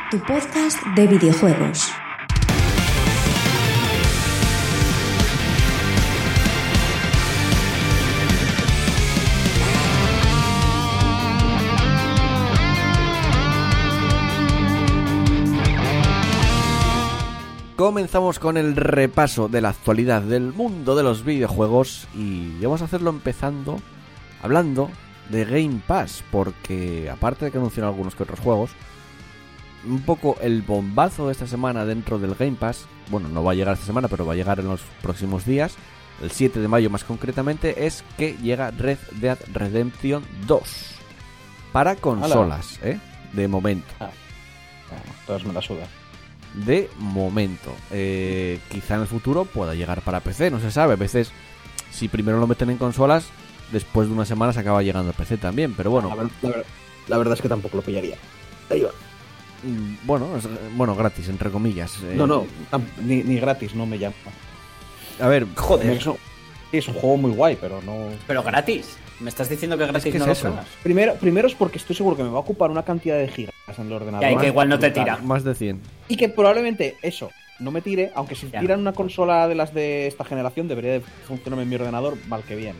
Tu 0.10 0.18
podcast 0.18 0.84
de 0.96 1.06
videojuegos. 1.06 1.92
Comenzamos 17.76 18.40
con 18.40 18.58
el 18.58 18.76
repaso 18.76 19.48
de 19.48 19.62
la 19.62 19.70
actualidad 19.70 20.24
del 20.24 20.54
mundo 20.54 20.96
de 20.96 21.04
los 21.04 21.24
videojuegos 21.24 22.08
y 22.16 22.60
vamos 22.64 22.82
a 22.82 22.86
hacerlo 22.86 23.12
empezando 23.12 23.80
hablando 24.42 24.90
de 25.30 25.46
Game 25.46 25.82
Pass, 25.86 26.24
porque 26.32 27.12
aparte 27.12 27.46
de 27.46 27.52
que 27.52 27.60
anunciaron 27.60 27.90
algunos 27.92 28.16
que 28.16 28.24
otros 28.24 28.40
juegos, 28.40 28.72
un 29.88 30.02
poco 30.02 30.38
el 30.42 30.62
bombazo 30.62 31.26
de 31.28 31.32
esta 31.34 31.48
semana 31.48 31.86
dentro 31.86 32.20
del 32.20 32.36
Game 32.36 32.58
Pass, 32.60 32.86
bueno, 33.10 33.28
no 33.30 33.44
va 33.44 33.52
a 33.52 33.56
llegar 33.56 33.74
esta 33.74 33.86
semana, 33.86 34.08
pero 34.08 34.26
va 34.26 34.34
a 34.34 34.36
llegar 34.36 34.60
en 34.60 34.68
los 34.68 34.82
próximos 35.02 35.46
días, 35.46 35.76
el 36.22 36.32
7 36.32 36.60
de 36.60 36.68
mayo 36.68 36.90
más 36.90 37.04
concretamente, 37.04 37.86
es 37.88 38.04
que 38.18 38.38
llega 38.38 38.72
Red 38.72 39.00
Dead 39.14 39.38
Redemption 39.54 40.24
2 40.48 40.62
para 41.72 41.96
consolas, 41.96 42.80
¿eh? 42.84 43.00
De 43.34 43.48
momento. 43.48 43.88
Bueno, 44.00 44.14
todas 45.26 45.44
me 45.46 45.54
la 45.54 45.62
sudan. 45.62 45.88
de 46.54 46.90
momento. 47.00 47.74
Eh, 47.92 48.60
quizá 48.70 48.96
en 48.96 49.02
el 49.02 49.08
futuro 49.08 49.46
pueda 49.46 49.74
llegar 49.74 50.02
para 50.02 50.20
PC, 50.20 50.52
no 50.52 50.60
se 50.60 50.70
sabe. 50.70 50.94
A 50.94 50.98
veces, 50.98 51.32
si 51.92 52.08
primero 52.10 52.40
lo 52.40 52.46
meten 52.48 52.70
en 52.72 52.78
consolas, 52.78 53.28
después 53.72 54.10
de 54.10 54.14
una 54.14 54.26
semana 54.26 54.52
se 54.52 54.60
acaba 54.60 54.84
llegando 54.84 55.12
a 55.12 55.14
PC 55.14 55.38
también. 55.38 55.74
Pero 55.76 55.92
bueno, 55.92 56.10
La, 56.10 56.16
ver- 56.16 56.32
la 56.42 56.50
ver- 56.50 56.66
la 57.08 57.18
verdad 57.18 57.34
es 57.36 57.42
que 57.42 57.48
tampoco 57.50 57.78
lo 57.78 57.84
pillaría. 57.84 58.18
Ahí 58.70 58.82
va. 58.82 58.90
Mm, 59.64 59.96
bueno, 60.06 60.36
es- 60.38 60.48
bueno, 60.76 60.96
gratis, 60.96 61.30
entre 61.30 61.50
comillas. 61.50 61.98
Eh, 62.04 62.14
No, 62.16 62.28
no, 62.28 62.46
tam- 62.72 62.84
ni, 63.02 63.24
ni 63.24 63.40
gratis, 63.40 63.76
no 63.76 63.86
me 63.86 63.98
llama. 64.00 64.16
A 65.20 65.28
ver, 65.28 65.46
Joder. 65.56 65.92
Es 65.92 66.06
un, 66.06 66.16
sí, 66.72 66.78
es 66.78 66.88
un 66.88 66.96
juego 66.96 67.18
muy 67.18 67.32
guay, 67.32 67.58
pero 67.60 67.82
no. 67.82 68.08
Pero 68.28 68.44
gratis. 68.44 68.98
¿Me 69.20 69.30
estás 69.30 69.50
diciendo 69.50 69.78
que 69.78 69.86
gratis 69.86 70.12
que 70.12 70.18
no 70.18 70.26
es 70.32 70.44
lo 70.44 70.50
eso. 70.50 70.60
Primero, 70.82 71.14
primero 71.14 71.48
es 71.48 71.54
porque 71.54 71.78
estoy 71.78 71.96
seguro 71.96 72.18
que 72.18 72.24
me 72.24 72.30
va 72.30 72.38
a 72.38 72.42
ocupar 72.42 72.72
una 72.72 72.82
cantidad 72.84 73.18
de 73.20 73.28
gigas 73.28 73.54
en 73.78 73.86
el 73.86 73.94
ordenador. 73.94 74.22
Ya, 74.28 74.32
y 74.34 74.38
que 74.38 74.48
igual 74.48 74.68
no 74.68 74.80
te 74.80 74.90
tira. 74.90 75.18
más 75.18 75.44
de 75.44 75.54
100. 75.54 75.80
Y 76.08 76.18
que 76.18 76.28
probablemente 76.30 76.98
eso 77.04 77.30
no 77.60 77.70
me 77.70 77.82
tire, 77.84 78.12
aunque 78.16 78.34
si 78.34 78.48
tiran 78.48 78.80
una 78.80 78.94
consola 78.94 79.48
de 79.48 79.54
las 79.54 79.76
de 79.76 80.08
esta 80.08 80.24
generación 80.26 80.68
debería 80.68 80.94
de 80.94 81.02
funcionar 81.02 81.60
en 81.60 81.70
mi 81.70 81.76
ordenador 81.76 82.18
mal 82.28 82.42
que 82.42 82.56
bien. 82.56 82.76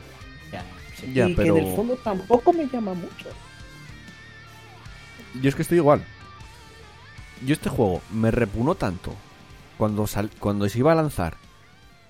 Ya, 0.52 0.64
sí. 1.00 1.12
Ya, 1.14 1.28
y 1.30 1.36
pero- 1.36 1.54
que 1.54 1.62
en 1.62 1.68
el 1.68 1.76
fondo 1.76 1.96
tampoco 1.98 2.52
me 2.54 2.66
llama 2.66 2.96
mucho. 2.96 3.28
Yo 5.40 5.48
es 5.50 5.54
que 5.56 5.62
estoy 5.62 5.78
igual. 5.78 6.04
Yo 7.46 7.54
este 7.54 7.70
juego 7.70 8.02
me 8.12 8.32
repunó 8.32 8.76
tanto 8.76 9.14
cuando, 9.78 10.06
sal- 10.08 10.30
cuando 10.40 10.68
se 10.70 10.80
iba 10.80 10.92
a 10.92 10.96
lanzar 10.96 11.38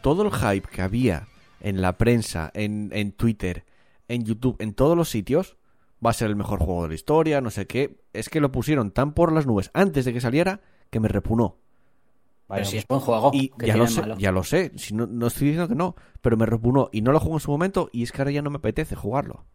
todo 0.02 0.24
el 0.24 0.32
hype 0.32 0.68
que 0.70 0.82
había 0.82 1.28
en 1.62 1.82
la 1.82 1.98
prensa, 1.98 2.52
en, 2.54 2.90
en 2.94 3.12
Twitter, 3.12 3.66
en 4.08 4.26
YouTube, 4.26 4.58
en 4.60 4.74
todos 4.74 4.98
los 4.98 5.10
sitios. 5.10 5.58
Va 6.06 6.10
a 6.10 6.14
ser 6.14 6.30
el 6.30 6.36
mejor 6.36 6.60
juego 6.60 6.84
de 6.84 6.90
la 6.90 6.96
historia, 6.96 7.42
no 7.42 7.52
sé 7.52 7.68
qué. 7.68 8.00
Es 8.14 8.30
que 8.30 8.42
lo 8.42 8.52
pusieron 8.52 8.92
tan 8.92 9.14
por 9.14 9.32
las 9.32 9.46
nubes 9.46 9.70
antes 9.74 10.04
de 10.06 10.14
que 10.14 10.22
saliera 10.22 10.62
que 10.90 11.00
me 11.00 11.08
repunó. 11.08 11.58
Pero 12.48 12.66
si 12.66 12.78
es 12.78 12.88
buen 12.88 13.00
juego. 13.02 13.32
Y 13.34 13.50
¿qué 13.50 13.68
ya 13.68 13.78
lo 13.78 13.88
sé, 13.88 14.02
malo? 14.02 14.16
ya 14.18 14.32
lo 14.32 14.44
sé. 14.44 14.72
Si 14.78 14.94
no, 14.94 15.08
no 15.08 15.28
estoy 15.28 15.48
diciendo 15.50 15.70
que 15.70 15.76
no, 15.76 15.96
pero 16.22 16.38
me 16.38 16.46
repunó 16.46 16.90
y 16.92 17.02
no 17.02 17.12
lo 17.12 17.20
juego 17.20 17.36
en 17.38 17.40
su 17.42 17.52
momento 17.52 17.90
y 17.94 18.04
es 18.04 18.12
que 18.12 18.22
ahora 18.22 18.32
ya 18.32 18.42
no 18.42 18.50
me 18.50 18.58
apetece 18.58 18.96
jugarlo. 18.96 19.46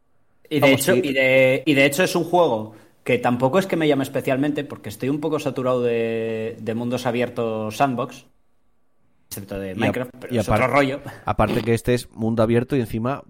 Y 0.48 0.60
de, 0.60 0.60
Vamos, 0.60 0.80
hecho, 0.80 0.94
y, 0.94 1.12
de, 1.12 1.62
y 1.66 1.74
de 1.74 1.84
hecho 1.86 2.04
es 2.04 2.14
un 2.14 2.24
juego 2.24 2.74
que 3.06 3.18
tampoco 3.18 3.60
es 3.60 3.66
que 3.68 3.76
me 3.76 3.86
llame 3.86 4.02
especialmente 4.02 4.64
porque 4.64 4.88
estoy 4.88 5.08
un 5.10 5.20
poco 5.20 5.38
saturado 5.38 5.80
de, 5.80 6.56
de 6.60 6.74
mundos 6.74 7.06
abiertos 7.06 7.76
sandbox. 7.76 8.26
Excepto 9.30 9.58
de 9.60 9.68
Y 9.68 9.72
a- 9.72 9.74
Minecraft, 9.76 10.10
pero 10.20 10.34
y 10.34 10.38
es 10.38 10.48
apar- 10.48 10.56
otro 10.64 10.74
rollo. 10.74 11.00
Aparte 11.24 11.62
que 11.62 11.72
este 11.74 11.94
es 11.94 12.10
mundo 12.12 12.42
abierto 12.42 12.74
y 12.76 12.80
encima, 12.80 13.22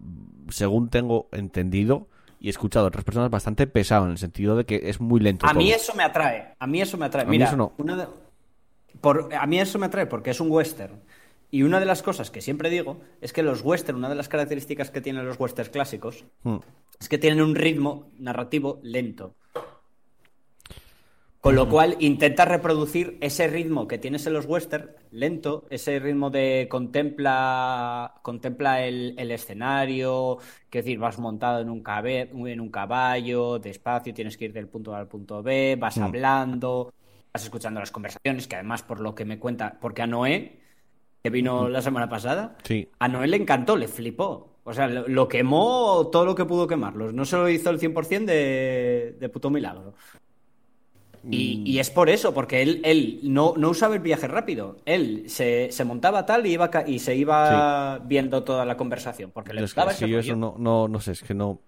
según 0.48 0.88
tengo 0.88 1.28
entendido 1.30 2.08
y 2.40 2.46
he 2.46 2.50
escuchado 2.50 2.86
a 2.86 2.88
otras 2.88 3.04
personas, 3.04 3.30
bastante 3.30 3.66
pesado 3.66 4.06
en 4.06 4.12
el 4.12 4.18
sentido 4.18 4.56
de 4.56 4.64
que 4.64 4.80
es 4.88 4.98
muy 5.00 5.20
lento. 5.20 5.46
A 5.46 5.52
mí 5.52 5.70
eso 5.70 5.94
me 5.94 6.02
atrae. 6.04 6.54
A 6.58 6.66
mí 6.66 6.80
eso 6.80 6.96
me 6.96 7.04
atrae. 7.06 7.22
A 7.24 7.26
mí 7.26 7.32
Mira, 7.32 7.46
eso 7.48 7.56
no. 7.56 7.72
una 7.76 7.96
de- 7.96 8.06
por- 9.02 9.28
a 9.34 9.46
mí 9.46 9.58
eso 9.60 9.78
me 9.78 9.86
atrae 9.86 10.06
porque 10.06 10.30
es 10.30 10.40
un 10.40 10.50
western. 10.50 11.00
Y 11.50 11.62
una 11.64 11.80
de 11.80 11.86
las 11.86 12.02
cosas 12.02 12.30
que 12.30 12.40
siempre 12.40 12.70
digo 12.70 13.00
es 13.20 13.32
que 13.32 13.42
los 13.42 13.62
western, 13.62 13.98
una 13.98 14.08
de 14.08 14.14
las 14.16 14.28
características 14.28 14.90
que 14.90 15.00
tienen 15.00 15.24
los 15.26 15.38
westerns 15.38 15.70
clásicos, 15.70 16.24
Hmm. 16.42 16.56
es 16.98 17.08
que 17.08 17.18
tienen 17.18 17.42
un 17.42 17.54
ritmo 17.54 18.10
narrativo 18.18 18.80
lento. 18.82 19.34
Con 21.46 21.54
lo 21.54 21.68
cual 21.68 21.94
intenta 22.00 22.44
reproducir 22.44 23.18
ese 23.20 23.46
ritmo 23.46 23.86
que 23.86 23.98
tienes 23.98 24.26
en 24.26 24.32
los 24.32 24.46
western, 24.46 24.90
lento, 25.12 25.64
ese 25.70 26.00
ritmo 26.00 26.28
de 26.28 26.66
contempla, 26.68 28.14
contempla 28.22 28.82
el, 28.84 29.14
el 29.16 29.30
escenario, 29.30 30.38
que 30.68 30.78
decir, 30.78 30.98
vas 30.98 31.20
montado 31.20 31.60
en 31.60 31.70
un, 31.70 31.84
cabe- 31.84 32.30
en 32.32 32.60
un 32.60 32.68
caballo, 32.68 33.60
despacio, 33.60 34.12
tienes 34.12 34.36
que 34.36 34.46
ir 34.46 34.52
del 34.52 34.66
punto 34.66 34.92
A 34.92 34.98
al 34.98 35.06
punto 35.06 35.40
B, 35.40 35.76
vas 35.78 35.98
hablando, 35.98 36.92
vas 37.32 37.44
escuchando 37.44 37.78
las 37.78 37.92
conversaciones, 37.92 38.48
que 38.48 38.56
además 38.56 38.82
por 38.82 38.98
lo 38.98 39.14
que 39.14 39.24
me 39.24 39.38
cuenta, 39.38 39.78
porque 39.80 40.02
a 40.02 40.08
Noé, 40.08 40.58
que 41.22 41.30
vino 41.30 41.68
la 41.68 41.80
semana 41.80 42.08
pasada, 42.08 42.56
Sí. 42.64 42.88
a 42.98 43.06
Noé 43.06 43.28
le 43.28 43.36
encantó, 43.36 43.76
le 43.76 43.86
flipó. 43.86 44.56
O 44.64 44.74
sea, 44.74 44.88
lo, 44.88 45.06
lo 45.06 45.28
quemó 45.28 46.08
todo 46.10 46.24
lo 46.24 46.34
que 46.34 46.44
pudo 46.44 46.66
quemarlos. 46.66 47.14
No 47.14 47.24
se 47.24 47.36
lo 47.36 47.48
hizo 47.48 47.70
el 47.70 47.78
100% 47.78 48.24
de, 48.32 49.16
de 49.20 49.28
puto 49.28 49.48
milagro. 49.48 49.94
Y, 51.28 51.62
y 51.66 51.78
es 51.80 51.90
por 51.90 52.08
eso, 52.08 52.32
porque 52.32 52.62
él, 52.62 52.80
él 52.84 53.18
no, 53.24 53.54
no 53.56 53.70
usaba 53.70 53.94
el 53.94 54.00
viaje 54.00 54.28
rápido. 54.28 54.76
Él 54.84 55.24
se, 55.28 55.72
se 55.72 55.84
montaba 55.84 56.24
tal 56.24 56.46
y, 56.46 56.52
iba, 56.52 56.70
ca- 56.70 56.84
y 56.86 56.98
se 57.00 57.16
iba 57.16 57.98
viendo 57.98 58.44
toda 58.44 58.64
la 58.64 58.76
conversación. 58.76 59.30
Porque 59.32 59.52
le 59.52 59.64
Es 59.64 59.74
que 59.74 59.80
gustaba 59.80 59.92
sí, 59.92 60.02
yo 60.02 60.18
rollo. 60.18 60.20
eso 60.20 60.36
no, 60.36 60.54
no, 60.58 60.86
no 60.88 61.00
sé, 61.00 61.12
es 61.12 61.22
que 61.22 61.34
no. 61.34 61.58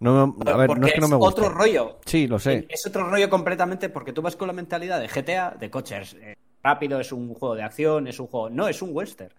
no 0.00 0.34
me- 0.38 0.50
a 0.50 0.56
ver, 0.56 0.66
Porque 0.68 0.80
no 0.80 0.86
es 0.86 0.92
que 0.94 1.00
no 1.00 1.08
me 1.08 1.16
guste. 1.16 1.40
otro 1.42 1.52
rollo. 1.54 1.98
Sí, 2.06 2.26
lo 2.26 2.38
sé. 2.38 2.66
Es 2.68 2.86
otro 2.86 3.10
rollo 3.10 3.28
completamente 3.28 3.88
porque 3.90 4.12
tú 4.14 4.22
vas 4.22 4.36
con 4.36 4.46
la 4.46 4.54
mentalidad 4.54 5.00
de 5.00 5.08
GTA, 5.08 5.50
de 5.58 5.70
coches. 5.70 6.16
eh, 6.20 6.36
rápido, 6.62 6.98
es 7.00 7.12
un 7.12 7.34
juego 7.34 7.54
de 7.54 7.62
acción, 7.64 8.06
es 8.06 8.18
un 8.20 8.26
juego. 8.28 8.48
No, 8.48 8.68
es 8.68 8.80
un 8.80 8.90
western. 8.92 9.34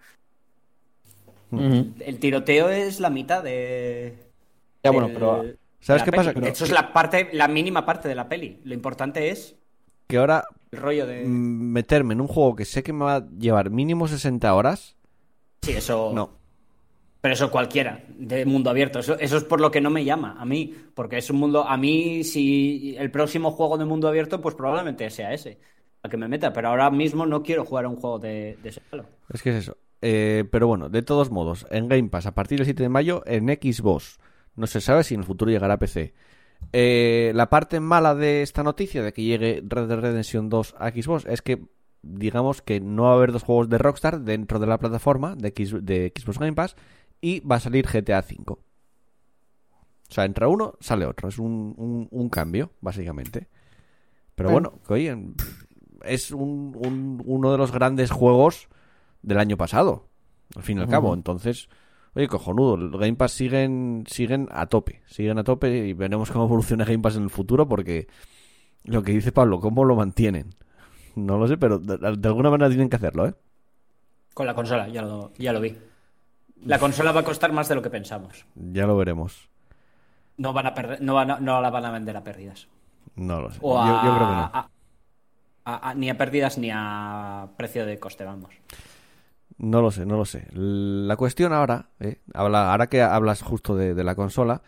Ujú. 1.51 1.87
El 1.99 2.19
tiroteo 2.19 2.69
es 2.69 2.99
la 2.99 3.09
mitad 3.09 3.43
de. 3.43 4.15
Ya, 4.83 4.91
bueno, 4.91 5.09
pero- 5.13 5.43
de 5.43 5.57
¿Sabes 5.83 6.01
la 6.01 6.05
qué 6.05 6.11
peli. 6.11 6.17
pasa? 6.23 6.33
Pero- 6.33 6.47
Eso 6.47 6.63
es 6.65 6.71
la 6.71 6.93
parte, 6.93 7.29
la 7.33 7.47
mínima 7.47 7.85
parte 7.85 8.07
de 8.07 8.15
la 8.15 8.27
peli. 8.27 8.59
Lo 8.63 8.73
importante 8.73 9.29
es 9.29 9.55
Que 10.07 10.17
ahora 10.17 10.45
el 10.71 10.79
rollo 10.79 11.05
de. 11.05 11.23
meterme 11.25 12.13
en 12.13 12.21
un 12.21 12.27
juego 12.27 12.55
que 12.55 12.65
sé 12.65 12.83
que 12.83 12.93
me 12.93 13.05
va 13.05 13.15
a 13.17 13.29
llevar 13.37 13.69
mínimo 13.69 14.07
60 14.07 14.53
horas. 14.53 14.95
Sí, 15.61 15.71
eso. 15.73 16.11
No. 16.13 16.41
Pero 17.21 17.35
eso 17.35 17.49
cualquiera, 17.51 18.03
de 18.17 18.45
mundo 18.45 18.69
abierto. 18.69 18.99
Eso, 18.99 19.17
eso 19.17 19.37
es 19.37 19.45
por 19.45 19.61
lo 19.61 19.71
que 19.71 19.79
no 19.79 19.89
me 19.89 20.03
llama 20.03 20.35
a 20.37 20.45
mí. 20.45 20.73
Porque 20.93 21.17
es 21.17 21.29
un 21.29 21.37
mundo. 21.37 21.65
A 21.65 21.77
mí, 21.77 22.23
si 22.25 22.95
el 22.97 23.11
próximo 23.11 23.51
juego 23.51 23.77
de 23.77 23.85
mundo 23.85 24.09
abierto, 24.09 24.41
pues 24.41 24.55
probablemente 24.55 25.09
sea 25.09 25.31
ese. 25.33 25.57
A 26.01 26.09
que 26.09 26.17
me 26.17 26.27
meta. 26.27 26.51
Pero 26.51 26.67
ahora 26.67 26.89
mismo 26.91 27.25
no 27.25 27.41
quiero 27.41 27.63
jugar 27.63 27.85
a 27.85 27.89
un 27.89 27.95
juego 27.95 28.19
de, 28.19 28.57
de 28.61 28.69
ese 28.69 28.81
palo. 28.81 29.05
Es 29.33 29.41
que 29.41 29.51
es 29.51 29.55
eso. 29.55 29.77
Eh, 30.01 30.43
pero 30.51 30.67
bueno, 30.67 30.89
de 30.89 31.01
todos 31.01 31.31
modos, 31.31 31.65
en 31.71 31.87
Game 31.87 32.09
Pass 32.09 32.25
a 32.25 32.35
partir 32.35 32.57
del 32.57 32.65
7 32.65 32.83
de 32.83 32.89
mayo 32.89 33.23
en 33.25 33.47
Xbox. 33.47 34.17
No 34.55 34.67
se 34.67 34.81
sabe 34.81 35.03
si 35.03 35.13
en 35.15 35.21
el 35.21 35.25
futuro 35.25 35.51
llegará 35.51 35.75
a 35.75 35.79
PC. 35.79 36.13
Eh, 36.71 37.31
la 37.35 37.49
parte 37.49 37.79
mala 37.79 38.15
de 38.15 38.41
esta 38.41 38.63
noticia 38.63 39.03
de 39.03 39.11
que 39.13 39.23
llegue 39.23 39.61
Red 39.67 39.87
Dead 39.87 39.99
Redemption 39.99 40.49
2 40.49 40.75
a 40.77 40.89
Xbox 40.91 41.25
es 41.25 41.41
que 41.41 41.65
digamos 42.01 42.61
que 42.61 42.79
no 42.79 43.03
va 43.03 43.11
a 43.11 43.15
haber 43.15 43.31
dos 43.31 43.43
juegos 43.43 43.69
de 43.69 43.77
Rockstar 43.77 44.21
dentro 44.21 44.59
de 44.59 44.67
la 44.67 44.77
plataforma 44.77 45.35
de, 45.35 45.49
X- 45.49 45.75
de 45.81 46.11
Xbox 46.15 46.37
Game 46.39 46.53
Pass 46.53 46.75
y 47.21 47.39
va 47.41 47.55
a 47.57 47.59
salir 47.59 47.85
GTA 47.87 48.19
V. 48.19 48.43
O 48.53 48.59
sea, 50.09 50.25
entra 50.25 50.47
uno, 50.47 50.75
sale 50.79 51.05
otro. 51.05 51.27
Es 51.29 51.39
un, 51.39 51.73
un- 51.77 52.07
un 52.11 52.29
cambio, 52.29 52.71
básicamente. 52.81 53.47
Pero 54.35 54.51
Bueno. 54.51 54.71
bueno, 54.71 54.83
que 54.85 54.93
oye, 54.93 55.17
es 56.05 56.31
un- 56.31 56.75
un- 56.77 57.21
uno 57.25 57.51
de 57.51 57.57
los 57.57 57.71
grandes 57.71 58.11
juegos 58.11 58.67
del 59.21 59.39
año 59.39 59.57
pasado, 59.57 60.07
al 60.55 60.63
fin 60.63 60.77
y 60.77 60.81
al 60.81 60.87
cabo. 60.89 61.13
Entonces, 61.13 61.69
oye, 62.15 62.27
cojonudo, 62.27 62.77
los 62.77 62.91
Game 62.99 63.15
Pass 63.15 63.31
siguen, 63.33 64.03
siguen 64.07 64.47
a 64.51 64.65
tope, 64.67 65.01
siguen 65.05 65.37
a 65.39 65.43
tope 65.43 65.69
y 65.87 65.93
veremos 65.93 66.31
cómo 66.31 66.45
evoluciona 66.45 66.85
Game 66.85 66.99
Pass 66.99 67.15
en 67.17 67.23
el 67.23 67.29
futuro 67.29 67.67
porque 67.67 68.07
lo 68.83 69.01
que 69.03 69.11
dice 69.13 69.31
Pablo, 69.31 69.59
cómo 69.59 69.85
lo 69.85 69.95
mantienen. 69.95 70.55
No 71.15 71.37
lo 71.37 71.47
sé, 71.47 71.57
pero 71.57 71.77
de, 71.79 71.97
de 71.97 72.27
alguna 72.27 72.49
manera 72.49 72.69
tienen 72.69 72.89
que 72.89 72.95
hacerlo, 72.95 73.27
¿eh? 73.27 73.33
Con 74.33 74.45
la 74.47 74.55
consola, 74.55 74.87
ya 74.87 75.01
lo, 75.03 75.31
ya 75.37 75.53
lo 75.53 75.61
vi. 75.61 75.75
La 76.65 76.79
consola 76.79 77.11
va 77.11 77.21
a 77.21 77.23
costar 77.25 77.51
más 77.51 77.67
de 77.69 77.75
lo 77.75 77.81
que 77.81 77.89
pensamos. 77.89 78.45
Ya 78.55 78.87
lo 78.87 78.97
veremos. 78.97 79.47
No 80.37 80.53
van 80.53 80.65
a 80.67 80.73
perder, 80.73 81.01
no, 81.01 81.13
van 81.13 81.29
a- 81.31 81.39
no 81.39 81.61
la 81.61 81.69
van 81.69 81.85
a 81.85 81.91
vender 81.91 82.17
a 82.17 82.23
pérdidas. 82.23 82.67
No 83.15 83.41
lo 83.41 83.51
sé. 83.51 83.59
O 83.61 83.75
Yo, 83.75 83.79
a- 83.81 84.03
yo 84.05 84.15
creo 84.15 84.27
que 84.27 84.35
no. 84.35 84.69
a- 85.65 85.93
ni 85.95 86.09
a 86.09 86.17
pérdidas 86.17 86.57
ni 86.57 86.69
a 86.73 87.47
precio 87.57 87.85
de 87.85 87.99
coste, 87.99 88.23
vamos. 88.25 88.49
No 89.63 89.81
lo 89.81 89.91
sé, 89.91 90.05
no 90.05 90.17
lo 90.17 90.25
sé. 90.25 90.45
La 90.51 91.15
cuestión 91.15 91.53
ahora, 91.53 91.89
¿eh? 92.01 92.19
Habla, 92.33 92.71
ahora 92.71 92.87
que 92.87 93.01
hablas 93.01 93.41
justo 93.41 93.77
de, 93.77 93.93
de 93.93 94.03
la 94.03 94.13
consola, 94.13 94.61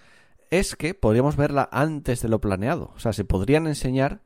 es 0.51 0.77
que 0.77 0.93
podríamos 0.93 1.35
verla 1.35 1.67
antes 1.69 2.21
de 2.21 2.29
lo 2.29 2.39
planeado. 2.39 2.93
O 2.95 2.99
sea, 2.99 3.11
se 3.11 3.25
podrían 3.25 3.67
enseñar 3.67 4.21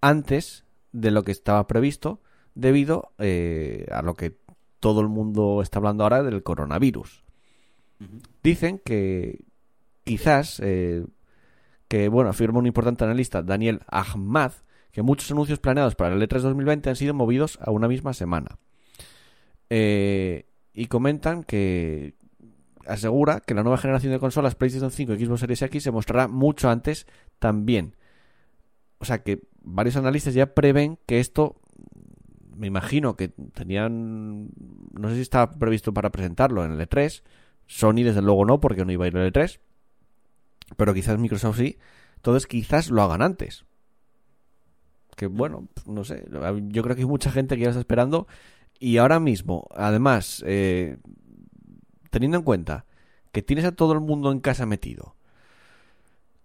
antes 0.00 0.64
de 0.92 1.10
lo 1.10 1.24
que 1.24 1.32
estaba 1.32 1.66
previsto 1.66 2.22
debido 2.54 3.12
eh, 3.18 3.86
a 3.92 4.00
lo 4.00 4.14
que 4.14 4.34
todo 4.80 5.02
el 5.02 5.08
mundo 5.08 5.60
está 5.60 5.78
hablando 5.78 6.04
ahora 6.04 6.22
del 6.22 6.42
coronavirus. 6.42 7.22
Dicen 8.42 8.80
que 8.82 9.44
quizás, 10.04 10.58
eh, 10.64 11.04
que 11.86 12.08
bueno, 12.08 12.30
afirma 12.30 12.60
un 12.60 12.66
importante 12.66 13.04
analista, 13.04 13.42
Daniel 13.42 13.82
Ahmad, 13.88 14.52
que 14.90 15.02
muchos 15.02 15.30
anuncios 15.30 15.58
planeados 15.58 15.96
para 15.96 16.14
el 16.14 16.22
E 16.22 16.28
E3 16.28 16.40
2020 16.40 16.88
han 16.88 16.96
sido 16.96 17.12
movidos 17.12 17.58
a 17.60 17.70
una 17.70 17.88
misma 17.88 18.14
semana. 18.14 18.58
Eh, 19.74 20.44
y 20.74 20.84
comentan 20.84 21.44
que 21.44 22.14
asegura 22.86 23.40
que 23.40 23.54
la 23.54 23.62
nueva 23.62 23.78
generación 23.78 24.12
de 24.12 24.18
consolas 24.18 24.54
PlayStation 24.54 24.90
5 24.90 25.14
y 25.14 25.24
Xbox 25.24 25.40
Series 25.40 25.62
X 25.62 25.82
se 25.84 25.90
mostrará 25.90 26.28
mucho 26.28 26.68
antes 26.68 27.06
también. 27.38 27.96
O 28.98 29.06
sea 29.06 29.22
que 29.22 29.40
varios 29.62 29.96
analistas 29.96 30.34
ya 30.34 30.52
prevén 30.52 30.98
que 31.06 31.20
esto, 31.20 31.56
me 32.54 32.66
imagino 32.66 33.16
que 33.16 33.28
tenían, 33.28 34.50
no 34.92 35.08
sé 35.08 35.14
si 35.14 35.22
estaba 35.22 35.50
previsto 35.52 35.94
para 35.94 36.12
presentarlo 36.12 36.66
en 36.66 36.72
el 36.72 36.86
E3, 36.86 37.22
Sony 37.66 38.04
desde 38.04 38.20
luego 38.20 38.44
no, 38.44 38.60
porque 38.60 38.84
no 38.84 38.92
iba 38.92 39.06
a 39.06 39.08
ir 39.08 39.16
al 39.16 39.32
E3, 39.32 39.58
pero 40.76 40.92
quizás 40.92 41.18
Microsoft 41.18 41.56
sí, 41.56 41.78
entonces 42.16 42.46
quizás 42.46 42.90
lo 42.90 43.00
hagan 43.00 43.22
antes. 43.22 43.64
Que 45.16 45.28
bueno, 45.28 45.68
no 45.86 46.04
sé, 46.04 46.26
yo 46.68 46.82
creo 46.82 46.94
que 46.94 47.02
hay 47.02 47.08
mucha 47.08 47.30
gente 47.30 47.56
que 47.56 47.62
ya 47.62 47.68
está 47.70 47.80
esperando 47.80 48.26
y 48.82 48.98
ahora 48.98 49.20
mismo, 49.20 49.66
además, 49.74 50.42
eh, 50.46 50.98
teniendo 52.10 52.38
en 52.38 52.44
cuenta 52.44 52.84
que 53.32 53.42
tienes 53.42 53.64
a 53.64 53.72
todo 53.72 53.92
el 53.92 54.00
mundo 54.00 54.32
en 54.32 54.40
casa 54.40 54.66
metido, 54.66 55.14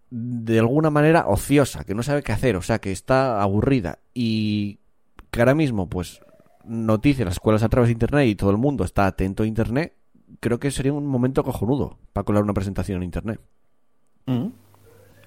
de 0.09 0.59
alguna 0.59 0.89
manera 0.89 1.25
ociosa, 1.27 1.83
que 1.83 1.93
no 1.95 2.03
sabe 2.03 2.23
qué 2.23 2.31
hacer, 2.31 2.55
o 2.55 2.61
sea, 2.61 2.79
que 2.79 2.91
está 2.91 3.41
aburrida 3.41 3.99
y 4.13 4.79
que 5.31 5.41
ahora 5.41 5.55
mismo, 5.55 5.89
pues, 5.89 6.21
noticias 6.63 7.25
las 7.25 7.35
escuelas 7.35 7.63
a 7.63 7.69
través 7.69 7.87
de 7.89 7.93
Internet 7.93 8.27
y 8.27 8.35
todo 8.35 8.51
el 8.51 8.57
mundo 8.57 8.83
está 8.85 9.07
atento 9.07 9.43
a 9.43 9.47
Internet, 9.47 9.95
creo 10.39 10.59
que 10.59 10.71
sería 10.71 10.93
un 10.93 11.07
momento 11.07 11.43
cojonudo 11.43 11.97
para 12.13 12.23
colar 12.23 12.43
una 12.43 12.53
presentación 12.53 12.97
en 12.97 13.03
Internet. 13.03 13.41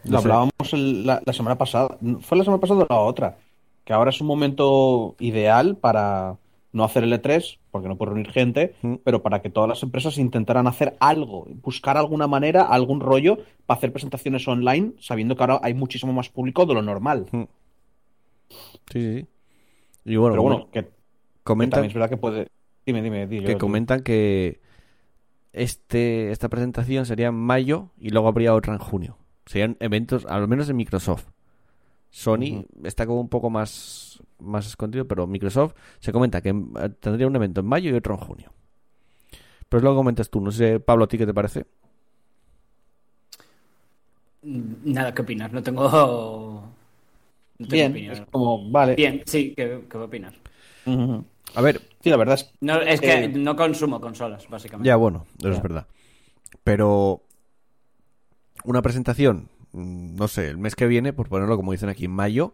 No 0.04 0.12
Lo 0.12 0.18
hablábamos 0.18 0.72
el- 0.72 1.06
la, 1.06 1.20
la 1.24 1.32
semana 1.32 1.58
pasada. 1.58 1.98
¿Fue 2.20 2.38
la 2.38 2.44
semana 2.44 2.60
pasada 2.60 2.84
o 2.84 2.86
la 2.88 3.00
otra? 3.00 3.36
Que 3.84 3.92
ahora 3.92 4.10
es 4.10 4.20
un 4.20 4.26
momento 4.26 5.14
ideal 5.18 5.76
para 5.76 6.36
no 6.72 6.84
hacer 6.84 7.02
el 7.04 7.12
E3, 7.12 7.58
porque 7.70 7.88
no 7.88 7.96
puede 7.96 8.10
reunir 8.12 8.30
gente, 8.30 8.74
Mm. 8.82 8.94
pero 9.04 9.22
para 9.22 9.42
que 9.42 9.50
todas 9.50 9.68
las 9.68 9.82
empresas 9.82 10.18
intentaran 10.18 10.66
hacer 10.66 10.96
algo, 11.00 11.46
buscar 11.62 11.96
alguna 11.96 12.26
manera, 12.28 12.62
algún 12.62 13.00
rollo 13.00 13.38
para 13.66 13.78
hacer 13.78 13.92
presentaciones 13.92 14.46
online, 14.46 14.92
sabiendo 15.00 15.34
que 15.36 15.42
ahora 15.42 15.60
hay 15.62 15.74
muchísimo 15.74 16.12
más 16.12 16.28
público 16.28 16.66
de 16.66 16.74
lo 16.74 16.82
normal. 16.82 17.26
Sí, 17.30 17.46
sí, 18.92 19.18
sí. 19.20 19.26
Y 20.04 20.16
bueno, 20.16 20.32
pero 20.34 20.42
bueno, 20.42 20.68
que, 20.72 20.84
que 20.84 20.90
comentan, 21.42 21.78
también 21.78 21.90
es 21.90 21.94
verdad 21.94 22.08
que 22.10 22.16
puede. 22.16 22.48
Dime, 22.86 23.02
dime, 23.02 23.26
di, 23.26 23.40
yo- 23.40 23.46
que 23.46 23.52
tú. 23.54 23.58
comentan 23.58 24.02
que 24.02 24.60
este, 25.52 26.30
esta 26.30 26.48
presentación 26.48 27.06
sería 27.06 27.28
en 27.28 27.34
mayo 27.34 27.90
y 27.98 28.10
luego 28.10 28.28
habría 28.28 28.54
otra 28.54 28.72
en 28.74 28.78
junio. 28.78 29.16
Serían 29.46 29.76
eventos, 29.80 30.24
al 30.26 30.46
menos 30.48 30.66
de 30.68 30.74
Microsoft. 30.74 31.26
Sony 32.10 32.66
está 32.84 33.06
como 33.06 33.20
un 33.20 33.28
poco 33.28 33.50
más, 33.50 34.22
más 34.38 34.66
escondido, 34.66 35.06
pero 35.06 35.26
Microsoft 35.26 35.74
se 36.00 36.12
comenta 36.12 36.42
que 36.42 36.50
eh, 36.50 36.88
tendría 37.00 37.26
un 37.26 37.36
evento 37.36 37.60
en 37.60 37.66
mayo 37.66 37.90
y 37.90 37.94
otro 37.94 38.14
en 38.14 38.20
junio. 38.20 38.52
Pero 39.68 39.82
luego 39.82 39.98
comentas 39.98 40.30
tú, 40.30 40.40
no 40.40 40.50
sé, 40.50 40.80
Pablo, 40.80 41.04
¿a 41.04 41.08
ti 41.08 41.16
qué 41.18 41.26
te 41.26 41.34
parece? 41.34 41.66
Nada 44.42 45.12
que 45.14 45.22
opinar, 45.22 45.52
no 45.52 45.62
tengo. 45.62 45.84
No 47.58 47.66
tengo 47.66 47.72
Bien, 47.72 47.90
opinión. 47.92 48.14
es 48.14 48.20
como, 48.32 48.70
vale. 48.70 48.94
Bien, 48.96 49.22
sí, 49.26 49.54
¿qué, 49.54 49.84
qué 49.88 49.98
opinas? 49.98 50.34
Ujú. 50.86 51.24
A 51.54 51.60
ver, 51.60 51.80
Sí, 52.02 52.08
la 52.10 52.16
verdad 52.16 52.34
es 52.36 52.50
No, 52.62 52.80
es 52.80 53.00
que 53.00 53.24
Eh, 53.24 53.28
no 53.28 53.54
consumo 53.54 54.00
consolas, 54.00 54.48
básicamente. 54.48 54.88
Ya, 54.88 54.96
bueno, 54.96 55.26
eso 55.40 55.52
es 55.52 55.62
verdad. 55.62 55.86
Pero 56.64 57.22
una 58.64 58.82
presentación, 58.82 59.48
mm, 59.58 59.59
no 59.72 60.28
sé, 60.28 60.48
el 60.48 60.58
mes 60.58 60.74
que 60.76 60.86
viene, 60.86 61.12
por 61.12 61.28
ponerlo 61.28 61.56
como 61.56 61.72
dicen 61.72 61.88
aquí 61.88 62.06
en 62.06 62.10
mayo, 62.12 62.52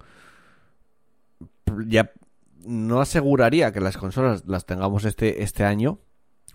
ya 1.87 2.11
no 2.65 3.01
aseguraría 3.01 3.73
que 3.73 3.81
las 3.81 3.97
consolas 3.97 4.45
las 4.47 4.67
tengamos 4.67 5.05
este, 5.05 5.43
este 5.43 5.65
año, 5.65 5.99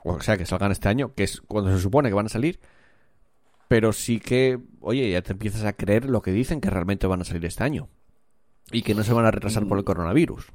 o 0.04 0.20
sea, 0.22 0.38
que 0.38 0.46
salgan 0.46 0.72
este 0.72 0.90
año, 0.90 1.14
que 1.16 1.24
es 1.24 1.42
cuando 1.42 1.72
se 1.76 1.82
supone 1.82 2.10
que 2.10 2.16
van 2.16 2.26
a 2.26 2.30
salir, 2.30 2.60
pero 3.68 3.94
sí 3.94 4.20
que, 4.20 4.60
oye, 4.82 5.10
ya 5.12 5.22
te 5.22 5.32
empiezas 5.34 5.64
a 5.64 5.74
creer 5.74 6.06
lo 6.10 6.22
que 6.22 6.32
dicen 6.32 6.60
que 6.60 6.70
realmente 6.70 7.08
van 7.08 7.22
a 7.22 7.24
salir 7.26 7.46
este 7.46 7.64
año. 7.64 7.88
Y 8.74 8.84
que 8.84 8.96
no 8.96 9.04
se 9.04 9.14
van 9.14 9.26
a 9.26 9.32
retrasar 9.32 9.66
por 9.68 9.78
el 9.78 9.84
coronavirus. 9.84 10.48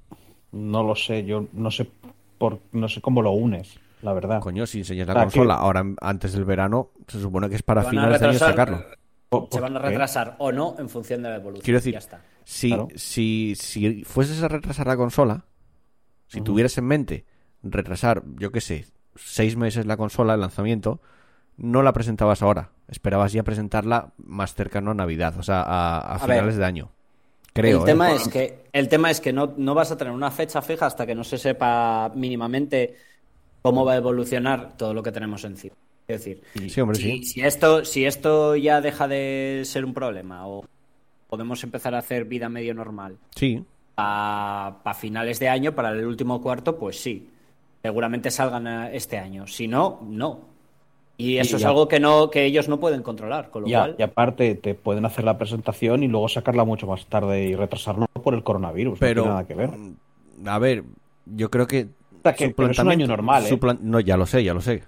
No 0.53 0.83
lo 0.83 0.95
sé, 0.97 1.25
yo 1.25 1.49
no 1.53 1.71
sé 1.71 1.91
por, 2.39 2.61
no 2.73 2.89
sé 2.89 3.01
cómo 3.01 3.21
lo 3.23 3.33
unes, 3.33 3.79
la 4.03 4.13
verdad. 4.15 4.41
Coño, 4.41 4.67
si 4.67 4.79
enseñas 4.79 5.07
la 5.07 5.13
O 5.13 5.17
sea, 5.17 5.23
consola 5.25 5.55
que- 5.57 5.61
ahora 5.61 5.85
antes 6.01 6.33
del 6.33 6.45
verano, 6.45 6.91
se 7.09 7.21
supone 7.21 7.49
que 7.49 7.57
es 7.57 7.63
para 7.63 7.85
finales 7.85 8.21
de 8.21 8.27
año 8.29 8.39
sacarlo. 8.39 8.85
¿Por- 9.29 9.49
Se 9.51 9.61
van 9.61 9.77
a 9.77 9.81
qué? 9.81 9.89
retrasar 9.89 10.37
o 10.39 10.53
no 10.53 10.77
en 10.79 10.89
función 10.89 11.23
de 11.23 11.31
la 11.31 11.37
evolución. 11.37 11.65
Quiero 11.65 11.79
decir, 11.79 11.93
Ya 11.95 11.99
está. 11.99 12.21
Si, 12.45 12.69
Claro. 12.69 12.89
si, 12.95 13.55
si 13.57 14.05
fueses 14.05 14.43
a 14.43 14.49
retrasar 14.49 14.87
la 14.87 14.97
consola, 14.97 15.45
si 16.29 16.41
tuvieras 16.41 16.77
en 16.79 16.85
mente 16.85 17.25
retrasar, 17.63 18.23
yo 18.37 18.53
qué 18.53 18.61
sé, 18.61 18.87
seis 19.17 19.57
meses 19.57 19.87
la 19.87 19.97
consola, 19.97 20.35
el 20.35 20.41
lanzamiento, 20.41 21.01
no 21.57 21.83
la 21.83 21.93
presentabas 21.93 22.43
ahora. 22.43 22.71
Esperabas 22.89 23.33
ya 23.33 23.43
presentarla 23.43 24.13
más 24.19 24.55
cercano 24.55 24.93
a 24.93 24.95
Navidad, 24.95 25.37
o 25.39 25.43
sea, 25.43 25.63
a, 25.63 25.99
a 25.99 26.15
A 26.15 26.19
finales 26.21 26.55
ver. 26.55 26.57
de 26.57 26.65
año. 26.65 26.91
Creo, 27.53 27.79
el 27.79 27.83
¿eh? 27.85 27.87
tema 27.87 28.13
es 28.13 28.29
que 28.29 28.65
el 28.73 28.89
tema 28.89 29.11
es 29.11 29.21
que 29.21 29.33
no, 29.33 29.55
no 29.57 29.75
vas 29.75 29.91
a 29.91 29.97
tener 29.97 30.13
una 30.13 30.31
fecha 30.31 30.61
fija 30.63 30.87
hasta 30.87 31.07
que 31.07 31.15
no 31.15 31.25
se 31.25 31.39
sepa 31.39 32.13
mínimamente 32.15 32.95
cómo 33.63 33.85
va 33.85 33.95
a 33.95 33.97
evolucionar 33.97 34.77
todo 34.77 34.93
lo 34.95 35.03
que 35.03 35.11
tenemos 35.11 35.43
encima. 35.45 35.75
Es 36.09 36.25
decir, 36.25 36.43
Sí, 36.69 36.81
hombre, 36.81 36.97
si, 36.99 37.03
sí. 37.03 37.25
si 37.25 37.41
esto, 37.41 37.85
si 37.85 38.05
esto 38.05 38.55
ya 38.57 38.81
deja 38.81 39.09
de 39.09 39.63
ser 39.65 39.85
un 39.85 39.93
problema 39.95 40.47
o 40.47 40.65
podemos 41.29 41.63
empezar 41.65 41.95
a 41.95 41.99
hacer 41.99 42.25
vida 42.27 42.49
medio 42.49 42.75
normal 42.75 43.17
Sí, 43.35 43.65
para 43.97 44.95
finales 44.95 45.39
de 45.41 45.49
año, 45.49 45.75
para 45.75 45.91
el 45.91 46.07
último 46.07 46.41
cuarto, 46.41 46.79
pues 46.79 47.01
sí. 47.01 47.29
Seguramente 47.83 48.31
salgan 48.31 48.67
eh, 48.67 48.91
este 48.97 49.19
año. 49.19 49.47
Si 49.47 49.67
no, 49.69 50.01
no. 50.09 50.41
Y 51.17 51.39
eso 51.39 51.57
Y 51.57 51.61
es 51.61 51.65
algo 51.65 51.89
que 51.89 51.99
no, 51.99 52.31
que 52.31 52.45
ellos 52.45 52.69
no 52.69 52.79
pueden 52.79 53.03
controlar. 53.03 53.51
Con 53.51 53.63
lo 53.63 53.69
Ya, 53.69 53.81
cual, 53.81 53.97
y 53.99 54.03
aparte 54.03 54.55
te 54.57 54.75
pueden 54.75 55.05
hacer 55.07 55.25
la 55.25 55.39
presentación 55.39 56.03
y 56.03 56.09
luego 56.09 56.29
sacarla 56.29 56.65
mucho 56.65 56.87
más 56.87 57.07
tarde 57.07 57.45
y 57.45 57.55
retrasarlo 57.55 58.07
por 58.23 58.35
el 58.35 58.43
coronavirus. 58.43 58.99
pero. 58.99 59.23
no 59.23 59.23
tiene 59.23 59.35
nada 59.35 59.47
que 59.47 59.55
ver. 59.55 59.71
A 60.47 60.59
ver, 60.59 60.85
yo 61.25 61.51
creo 61.51 61.67
que. 61.67 61.89
O 62.19 62.23
sea, 62.23 62.35
que- 62.35 62.55
es 62.71 62.79
un 62.79 62.91
año 62.91 63.07
normal, 63.07 63.45
¿eh? 63.47 63.59
No, 63.81 64.01
ya 64.01 64.17
lo 64.17 64.27
sé, 64.27 64.45
ya 64.45 64.53
lo 64.53 64.61
sé. 64.61 64.83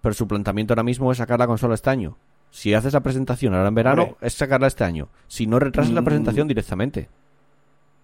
Pero 0.00 0.14
su 0.14 0.26
planteamiento 0.26 0.72
ahora 0.72 0.82
mismo 0.82 1.10
es 1.12 1.18
sacar 1.18 1.38
la 1.38 1.46
consola 1.46 1.74
este 1.74 1.90
año. 1.90 2.16
Si 2.50 2.74
haces 2.74 2.92
la 2.92 3.00
presentación 3.00 3.54
ahora 3.54 3.68
en 3.68 3.74
verano, 3.74 4.02
Hombre. 4.02 4.16
es 4.22 4.34
sacarla 4.34 4.66
este 4.66 4.82
año. 4.84 5.08
Si 5.28 5.46
no, 5.46 5.58
retrasas 5.58 5.92
la 5.92 6.00
Mm. 6.00 6.04
presentación 6.04 6.48
directamente. 6.48 7.08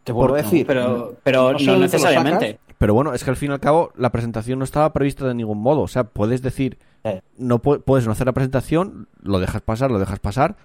Te 0.04 0.12
Por- 0.12 0.32
decir. 0.34 0.66
pero, 0.66 1.16
pero 1.24 1.52
no 1.58 1.76
necesariamente. 1.78 2.60
Pero 2.78 2.94
bueno, 2.94 3.12
es 3.14 3.24
que 3.24 3.30
al 3.30 3.36
fin 3.36 3.50
y 3.50 3.54
al 3.54 3.60
cabo 3.60 3.90
la 3.96 4.12
presentación 4.12 4.58
no 4.58 4.64
estaba 4.64 4.92
prevista 4.92 5.26
de 5.26 5.34
ningún 5.34 5.58
modo. 5.58 5.80
O 5.80 5.88
sea, 5.88 6.04
puedes 6.04 6.42
decir, 6.42 6.78
Eh. 7.04 7.22
no 7.38 7.60
pu- 7.60 7.82
puedes 7.82 8.06
no 8.06 8.12
hacer 8.12 8.26
la 8.26 8.32
presentación, 8.34 9.08
lo 9.22 9.38
dejas 9.40 9.62
pasar, 9.62 9.90
lo 9.90 9.98
dejas 9.98 10.20
pasar, 10.20 10.56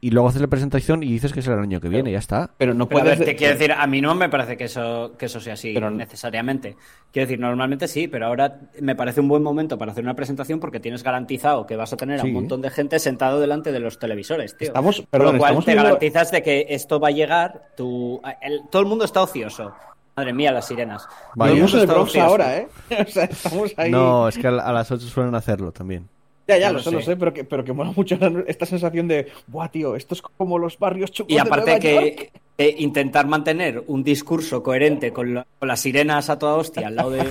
y 0.00 0.10
luego 0.10 0.28
haces 0.28 0.40
la 0.40 0.46
presentación 0.46 1.02
y 1.02 1.06
dices 1.12 1.32
que 1.32 1.42
será 1.42 1.56
el 1.56 1.62
año 1.62 1.80
que 1.80 1.88
viene, 1.88 2.12
ya 2.12 2.18
está. 2.18 2.50
Pero 2.56 2.72
no 2.74 2.88
Pero 2.88 3.00
a 3.00 3.02
puedes. 3.02 3.18
ver, 3.18 3.28
te 3.28 3.34
quiero 3.36 3.54
decir, 3.54 3.72
a 3.72 3.86
mí 3.88 4.00
no 4.00 4.14
me 4.14 4.28
parece 4.28 4.56
que 4.56 4.64
eso, 4.64 5.14
que 5.18 5.26
eso 5.26 5.40
sea 5.40 5.54
así 5.54 5.72
Pero- 5.74 5.90
necesariamente. 5.90 6.76
Quiero 7.12 7.26
decir, 7.26 7.40
normalmente 7.40 7.88
sí, 7.88 8.06
pero 8.06 8.26
ahora 8.26 8.60
me 8.80 8.94
parece 8.94 9.20
un 9.20 9.28
buen 9.28 9.42
momento 9.42 9.76
para 9.78 9.92
hacer 9.92 10.04
una 10.04 10.14
presentación 10.14 10.60
porque 10.60 10.78
tienes 10.78 11.02
garantizado 11.02 11.66
que 11.66 11.74
vas 11.76 11.92
a 11.92 11.96
tener 11.96 12.20
a 12.20 12.24
un 12.24 12.32
montón 12.32 12.60
de 12.62 12.70
gente 12.70 12.98
sentado 12.98 13.40
delante 13.40 13.72
de 13.72 13.80
los 13.80 13.98
televisores, 13.98 14.56
tío. 14.56 14.68
Estamos- 14.68 14.96
Con 14.98 15.06
perdón, 15.06 15.32
lo 15.34 15.38
cual 15.38 15.50
estamos 15.50 15.64
te 15.64 15.70
viendo- 15.72 15.84
garantizas 15.84 16.30
de 16.30 16.42
que 16.42 16.66
esto 16.68 17.00
va 17.00 17.08
a 17.08 17.12
llegar. 17.12 17.70
Tu, 17.76 18.20
el- 18.42 18.62
todo 18.70 18.82
el 18.82 18.88
mundo 18.88 19.04
está 19.04 19.22
ocioso. 19.22 19.72
Madre 20.16 20.32
mía, 20.32 20.50
las 20.52 20.66
sirenas. 20.66 21.06
En 21.36 21.42
el 21.46 21.58
Todo 21.70 21.86
Bronx 21.86 22.10
ocioso. 22.10 22.20
ahora, 22.26 22.56
¿eh? 22.58 22.68
O 23.08 23.10
sea, 23.10 23.24
estamos 23.24 23.72
ahí. 23.76 23.90
No, 23.90 24.28
es 24.28 24.36
que 24.36 24.48
a 24.48 24.50
las 24.50 24.90
8 24.90 25.06
suelen 25.06 25.34
hacerlo 25.36 25.70
también. 25.72 26.08
Ya, 26.48 26.56
ya, 26.56 26.60
Ya 26.68 26.72
lo 26.72 26.78
sé, 26.80 26.90
lo 26.90 27.02
sé. 27.02 27.16
pero 27.16 27.32
que, 27.34 27.44
pero 27.44 27.62
que 27.62 27.72
mola 27.74 27.92
mucho 27.94 28.16
esta 28.46 28.64
sensación 28.66 29.06
de, 29.06 29.28
buah, 29.46 29.68
tío, 29.68 29.94
esto 29.94 30.14
es 30.14 30.22
como 30.22 30.58
los 30.58 30.78
barrios 30.78 31.12
chungos 31.12 31.30
Y 31.30 31.34
de 31.34 31.40
aparte 31.42 31.70
York". 31.72 31.80
que 31.82 32.32
eh, 32.56 32.74
intentar 32.78 33.26
mantener 33.28 33.84
un 33.86 34.02
discurso 34.02 34.62
coherente 34.62 35.12
con, 35.12 35.34
la- 35.34 35.46
con 35.58 35.68
las 35.68 35.78
sirenas 35.80 36.30
a 36.30 36.38
toda 36.38 36.54
hostia 36.56 36.88
al 36.88 36.96
lado 36.96 37.10
de 37.10 37.24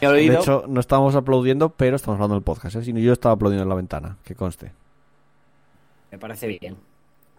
De 0.00 0.26
hecho, 0.34 0.64
no 0.66 0.80
estábamos 0.80 1.14
aplaudiendo, 1.14 1.68
pero 1.68 1.94
estamos 1.96 2.16
hablando 2.16 2.34
del 2.36 2.42
podcast, 2.42 2.76
¿eh? 2.76 2.84
Si 2.84 2.92
no, 2.92 2.98
yo 3.00 3.12
estaba 3.12 3.34
aplaudiendo 3.34 3.62
en 3.64 3.68
la 3.68 3.74
ventana, 3.74 4.16
que 4.24 4.34
conste. 4.34 4.72
me 6.10 6.18
parece 6.18 6.46
bien. 6.48 6.76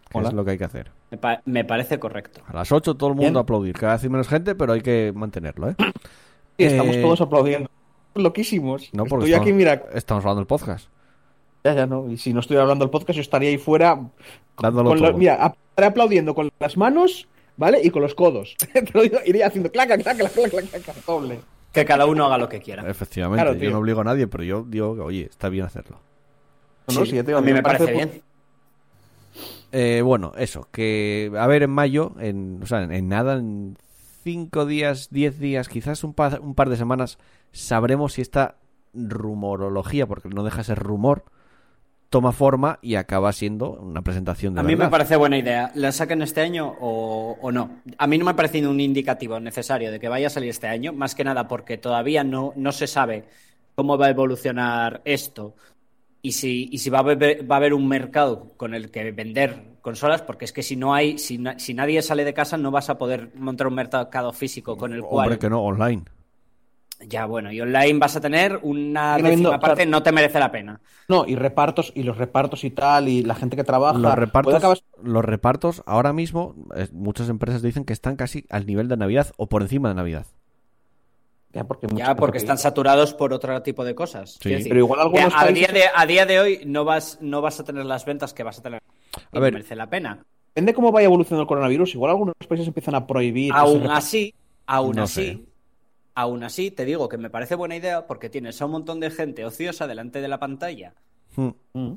Que 0.10 0.17
Hola. 0.17 0.29
es 0.29 0.33
lo 0.33 0.45
que 0.45 0.51
hay 0.51 0.57
que 0.57 0.63
hacer. 0.65 0.91
Me, 1.12 1.17
pa- 1.17 1.41
me 1.45 1.65
parece 1.65 1.99
correcto. 1.99 2.41
A 2.47 2.53
las 2.53 2.71
8 2.71 2.95
todo 2.95 3.10
el 3.10 3.15
mundo 3.15 3.39
a 3.39 3.41
aplaudir. 3.43 3.75
Cada 3.75 3.93
vez 3.93 4.10
menos 4.10 4.27
gente, 4.27 4.55
pero 4.55 4.73
hay 4.73 4.81
que 4.81 5.12
mantenerlo, 5.15 5.69
¿eh? 5.69 5.75
Sí, 5.79 6.65
estamos 6.65 6.95
Eh, 6.95 7.01
todos 7.01 7.21
aplaudiendo. 7.21 7.69
Loquísimos. 8.15 8.89
No, 8.93 9.05
porque 9.05 9.25
Estoy 9.25 9.31
estamos, 9.33 9.47
aquí, 9.47 9.53
mira. 9.53 9.83
estamos 9.93 10.23
hablando 10.23 10.39
del 10.41 10.47
podcast. 10.47 10.88
Ya, 11.63 11.73
ya, 11.73 11.85
no. 11.85 12.09
Y 12.09 12.17
si 12.17 12.33
no 12.33 12.39
estuviera 12.39 12.63
hablando 12.63 12.85
del 12.85 12.89
podcast, 12.89 13.15
yo 13.17 13.21
estaría 13.21 13.49
ahí 13.49 13.57
fuera. 13.57 13.99
Dándolo 14.61 14.89
con 14.89 15.01
la- 15.01 15.09
todo. 15.09 15.17
mira, 15.17 15.35
ap- 15.35 15.57
estaría 15.71 15.89
aplaudiendo 15.89 16.33
con 16.35 16.49
las 16.59 16.77
manos, 16.77 17.27
¿vale? 17.57 17.81
Y 17.83 17.89
con 17.89 18.01
los 18.01 18.15
codos. 18.15 18.55
Te 18.73 18.85
lo 18.93 19.01
digo, 19.03 19.17
Iría 19.25 19.47
haciendo 19.47 19.71
clac, 19.71 19.87
clac, 19.87 20.01
clac, 20.01 20.17
clac, 20.17 20.31
clac, 20.31 20.65
clac, 20.69 20.83
clac, 20.83 21.05
doble. 21.05 21.39
Que 21.73 21.85
cada 21.85 22.05
uno 22.07 22.25
haga 22.25 22.37
lo 22.37 22.49
que 22.49 22.59
quiera. 22.61 22.89
Efectivamente, 22.89 23.43
Claro, 23.43 23.57
yo 23.59 23.69
no 23.71 23.77
obligo 23.79 24.01
a 24.01 24.03
nadie, 24.03 24.25
pero 24.27 24.43
yo 24.43 24.65
digo 24.67 24.95
que, 24.95 25.01
oye, 25.01 25.27
está 25.29 25.49
bien 25.49 25.65
hacerlo. 25.65 25.99
No, 26.87 26.99
no, 27.01 27.05
Sí, 27.05 27.21
digo, 27.21 27.37
a 27.37 27.41
mí 27.41 27.53
me 27.53 27.61
parece 27.61 27.91
bien. 27.91 28.21
Eh, 29.71 30.01
bueno, 30.03 30.31
eso, 30.37 30.67
que 30.71 31.31
a 31.37 31.45
ver 31.45 31.61
en 31.63 31.69
mayo, 31.69 32.13
en, 32.19 32.59
o 32.63 32.65
sea, 32.65 32.81
en, 32.81 32.91
en 32.91 33.07
nada, 33.07 33.35
en 33.35 33.77
5 34.23 34.65
días, 34.65 35.09
10 35.11 35.39
días, 35.39 35.69
quizás 35.69 36.03
un 36.03 36.13
par, 36.15 36.39
un 36.41 36.55
par 36.55 36.69
de 36.69 36.77
semanas, 36.77 37.19
sabremos 37.51 38.13
si 38.13 38.21
esta 38.23 38.55
rumorología, 38.95 40.07
porque 40.07 40.29
no 40.29 40.43
deja 40.43 40.57
de 40.57 40.63
ser 40.63 40.79
rumor, 40.79 41.23
toma 42.09 42.31
forma 42.31 42.79
y 42.81 42.95
acaba 42.95 43.31
siendo 43.33 43.71
una 43.73 44.01
presentación 44.01 44.53
de 44.53 44.61
A 44.61 44.63
mí 44.63 44.75
me 44.75 44.87
parece 44.89 45.15
buena 45.15 45.37
idea. 45.37 45.71
¿La 45.75 45.91
saquen 45.91 46.21
este 46.21 46.41
año 46.41 46.75
o, 46.79 47.37
o 47.41 47.51
no? 47.51 47.81
A 47.97 48.07
mí 48.07 48.17
no 48.17 48.25
me 48.25 48.31
ha 48.31 48.35
parecido 48.35 48.69
un 48.71 48.79
indicativo 48.79 49.39
necesario 49.39 49.91
de 49.91 49.99
que 49.99 50.09
vaya 50.09 50.27
a 50.27 50.29
salir 50.29 50.49
este 50.49 50.67
año, 50.67 50.91
más 50.93 51.15
que 51.15 51.23
nada 51.23 51.47
porque 51.47 51.77
todavía 51.77 52.23
no, 52.23 52.53
no 52.55 52.71
se 52.71 52.87
sabe 52.87 53.25
cómo 53.75 53.97
va 53.97 54.07
a 54.07 54.09
evolucionar 54.09 55.01
esto 55.05 55.55
y 56.21 56.33
si, 56.33 56.67
y 56.71 56.79
si 56.79 56.89
va, 56.89 56.99
a 56.99 57.01
haber, 57.01 57.49
va 57.49 57.55
a 57.55 57.57
haber 57.57 57.73
un 57.73 57.87
mercado 57.87 58.53
con 58.57 58.73
el 58.73 58.91
que 58.91 59.11
vender 59.11 59.77
consolas, 59.81 60.21
porque 60.21 60.45
es 60.45 60.51
que 60.51 60.63
si 60.63 60.75
no 60.75 60.93
hay, 60.93 61.17
si, 61.17 61.37
na- 61.37 61.57
si 61.59 61.73
nadie 61.73 62.01
sale 62.01 62.25
de 62.25 62.33
casa 62.33 62.57
no 62.57 62.71
vas 62.71 62.89
a 62.89 62.97
poder 62.97 63.31
montar 63.35 63.67
un 63.67 63.75
mercado 63.75 64.33
físico 64.33 64.77
con 64.77 64.93
el 64.93 65.01
cual... 65.01 65.27
Hombre, 65.27 65.39
que 65.39 65.49
no, 65.49 65.61
online. 65.63 66.03
Ya, 67.01 67.25
bueno, 67.25 67.51
y 67.51 67.62
online 67.62 67.97
vas 67.97 68.15
a 68.17 68.21
tener 68.21 68.59
una 68.62 69.17
décima 69.17 69.57
parte, 69.59 69.77
claro. 69.83 69.91
no 69.91 70.03
te 70.03 70.12
merece 70.12 70.38
la 70.38 70.51
pena. 70.51 70.81
No, 71.07 71.25
y 71.25 71.35
repartos, 71.35 71.93
y 71.95 72.03
los 72.03 72.17
repartos 72.17 72.63
y 72.65 72.71
tal, 72.71 73.07
y 73.07 73.23
la 73.23 73.35
gente 73.35 73.55
que 73.55 73.63
trabaja. 73.63 73.97
Los 73.97 74.15
repartos, 74.15 74.53
acabar- 74.55 74.79
los 75.01 75.23
repartos 75.23 75.81
ahora 75.85 76.12
mismo, 76.12 76.55
eh, 76.75 76.88
muchas 76.91 77.29
empresas 77.29 77.62
dicen 77.62 77.85
que 77.85 77.93
están 77.93 78.17
casi 78.17 78.45
al 78.49 78.65
nivel 78.65 78.89
de 78.89 78.97
Navidad 78.97 79.31
o 79.38 79.47
por 79.47 79.62
encima 79.62 79.88
de 79.89 79.95
Navidad. 79.95 80.25
Ya, 81.51 81.63
porque, 81.63 81.88
Ya, 81.95 82.09
mucho- 82.09 82.15
porque 82.17 82.38
están 82.38 82.57
saturados 82.59 83.13
por 83.15 83.33
otro 83.33 83.62
tipo 83.63 83.83
de 83.83 83.95
cosas. 83.95 84.38
Sí. 84.41 84.49
Decir, 84.49 84.67
Pero 84.69 84.79
igual 84.81 84.99
algunos 84.99 85.33
a, 85.33 85.45
países- 85.45 85.55
día 85.55 85.67
de, 85.69 85.83
a 85.95 86.05
día 86.05 86.25
de 86.27 86.39
hoy 86.39 86.62
no 86.65 86.83
vas, 86.85 87.17
no 87.21 87.41
vas 87.41 87.59
a 87.59 87.63
tener 87.63 87.85
las 87.85 88.05
ventas 88.05 88.33
que 88.33 88.43
vas 88.43 88.59
a 88.59 88.62
tener. 88.62 88.81
Y 89.17 89.35
no 89.35 89.41
ver. 89.41 89.53
merece 89.53 89.75
la 89.75 89.89
pena. 89.89 90.23
Depende 90.53 90.73
cómo 90.75 90.91
vaya 90.91 91.05
evolucionando 91.05 91.43
el 91.43 91.47
coronavirus. 91.47 91.95
Igual 91.95 92.12
algunos 92.12 92.35
países 92.47 92.67
empiezan 92.67 92.93
a 92.95 93.07
prohibir. 93.07 93.51
Aún 93.55 93.89
así, 93.89 94.33
aún 94.67 94.95
No 94.97 95.03
así, 95.03 95.25
sé. 95.25 95.39
Aún 96.21 96.43
así, 96.43 96.71
te 96.71 96.86
digo 96.86 97.08
que 97.10 97.17
me 97.17 97.29
parece 97.29 97.55
buena 97.55 97.75
idea 97.75 98.05
porque 98.08 98.29
tienes 98.29 98.62
a 98.62 98.65
un 98.65 98.71
montón 98.71 98.99
de 98.99 99.10
gente 99.10 99.45
ociosa 99.45 99.88
delante 99.88 100.21
de 100.21 100.27
la 100.27 100.39
pantalla. 100.39 100.93
Hmm, 101.36 101.49
Mm. 101.73 101.93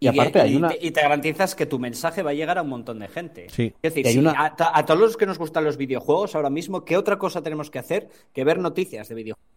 Y 0.00 0.08
aparte 0.08 0.40
hay 0.40 0.54
y 0.54 0.56
una. 0.56 0.70
te, 0.70 0.78
y 0.84 0.90
te 0.90 1.00
garantizas 1.00 1.54
que 1.54 1.64
tu 1.64 1.78
mensaje 1.78 2.24
va 2.24 2.30
a 2.30 2.34
llegar 2.34 2.58
a 2.58 2.62
un 2.62 2.68
montón 2.70 2.98
de 2.98 3.06
gente. 3.06 3.46
Sí. 3.50 3.72
Es 3.82 3.94
decir, 3.94 4.04
Y 4.04 4.08
hay 4.08 4.12
si 4.14 4.18
una- 4.18 4.34
a, 4.58 4.84
todos 4.84 4.98
los 4.98 5.16
que 5.16 5.26
nos 5.26 5.38
gustan 5.38 5.62
los 5.62 5.76
videojuegos 5.76 6.34
ahora 6.34 6.50
mismo, 6.50 6.84
¿qué 6.84 6.96
otra 6.96 7.18
cosa 7.20 7.40
tenemos 7.40 7.70
que 7.70 7.78
hacer 7.78 8.08
que 8.32 8.42
ver 8.42 8.58
noticias 8.58 9.08
de 9.08 9.14
videojuegos? 9.14 9.48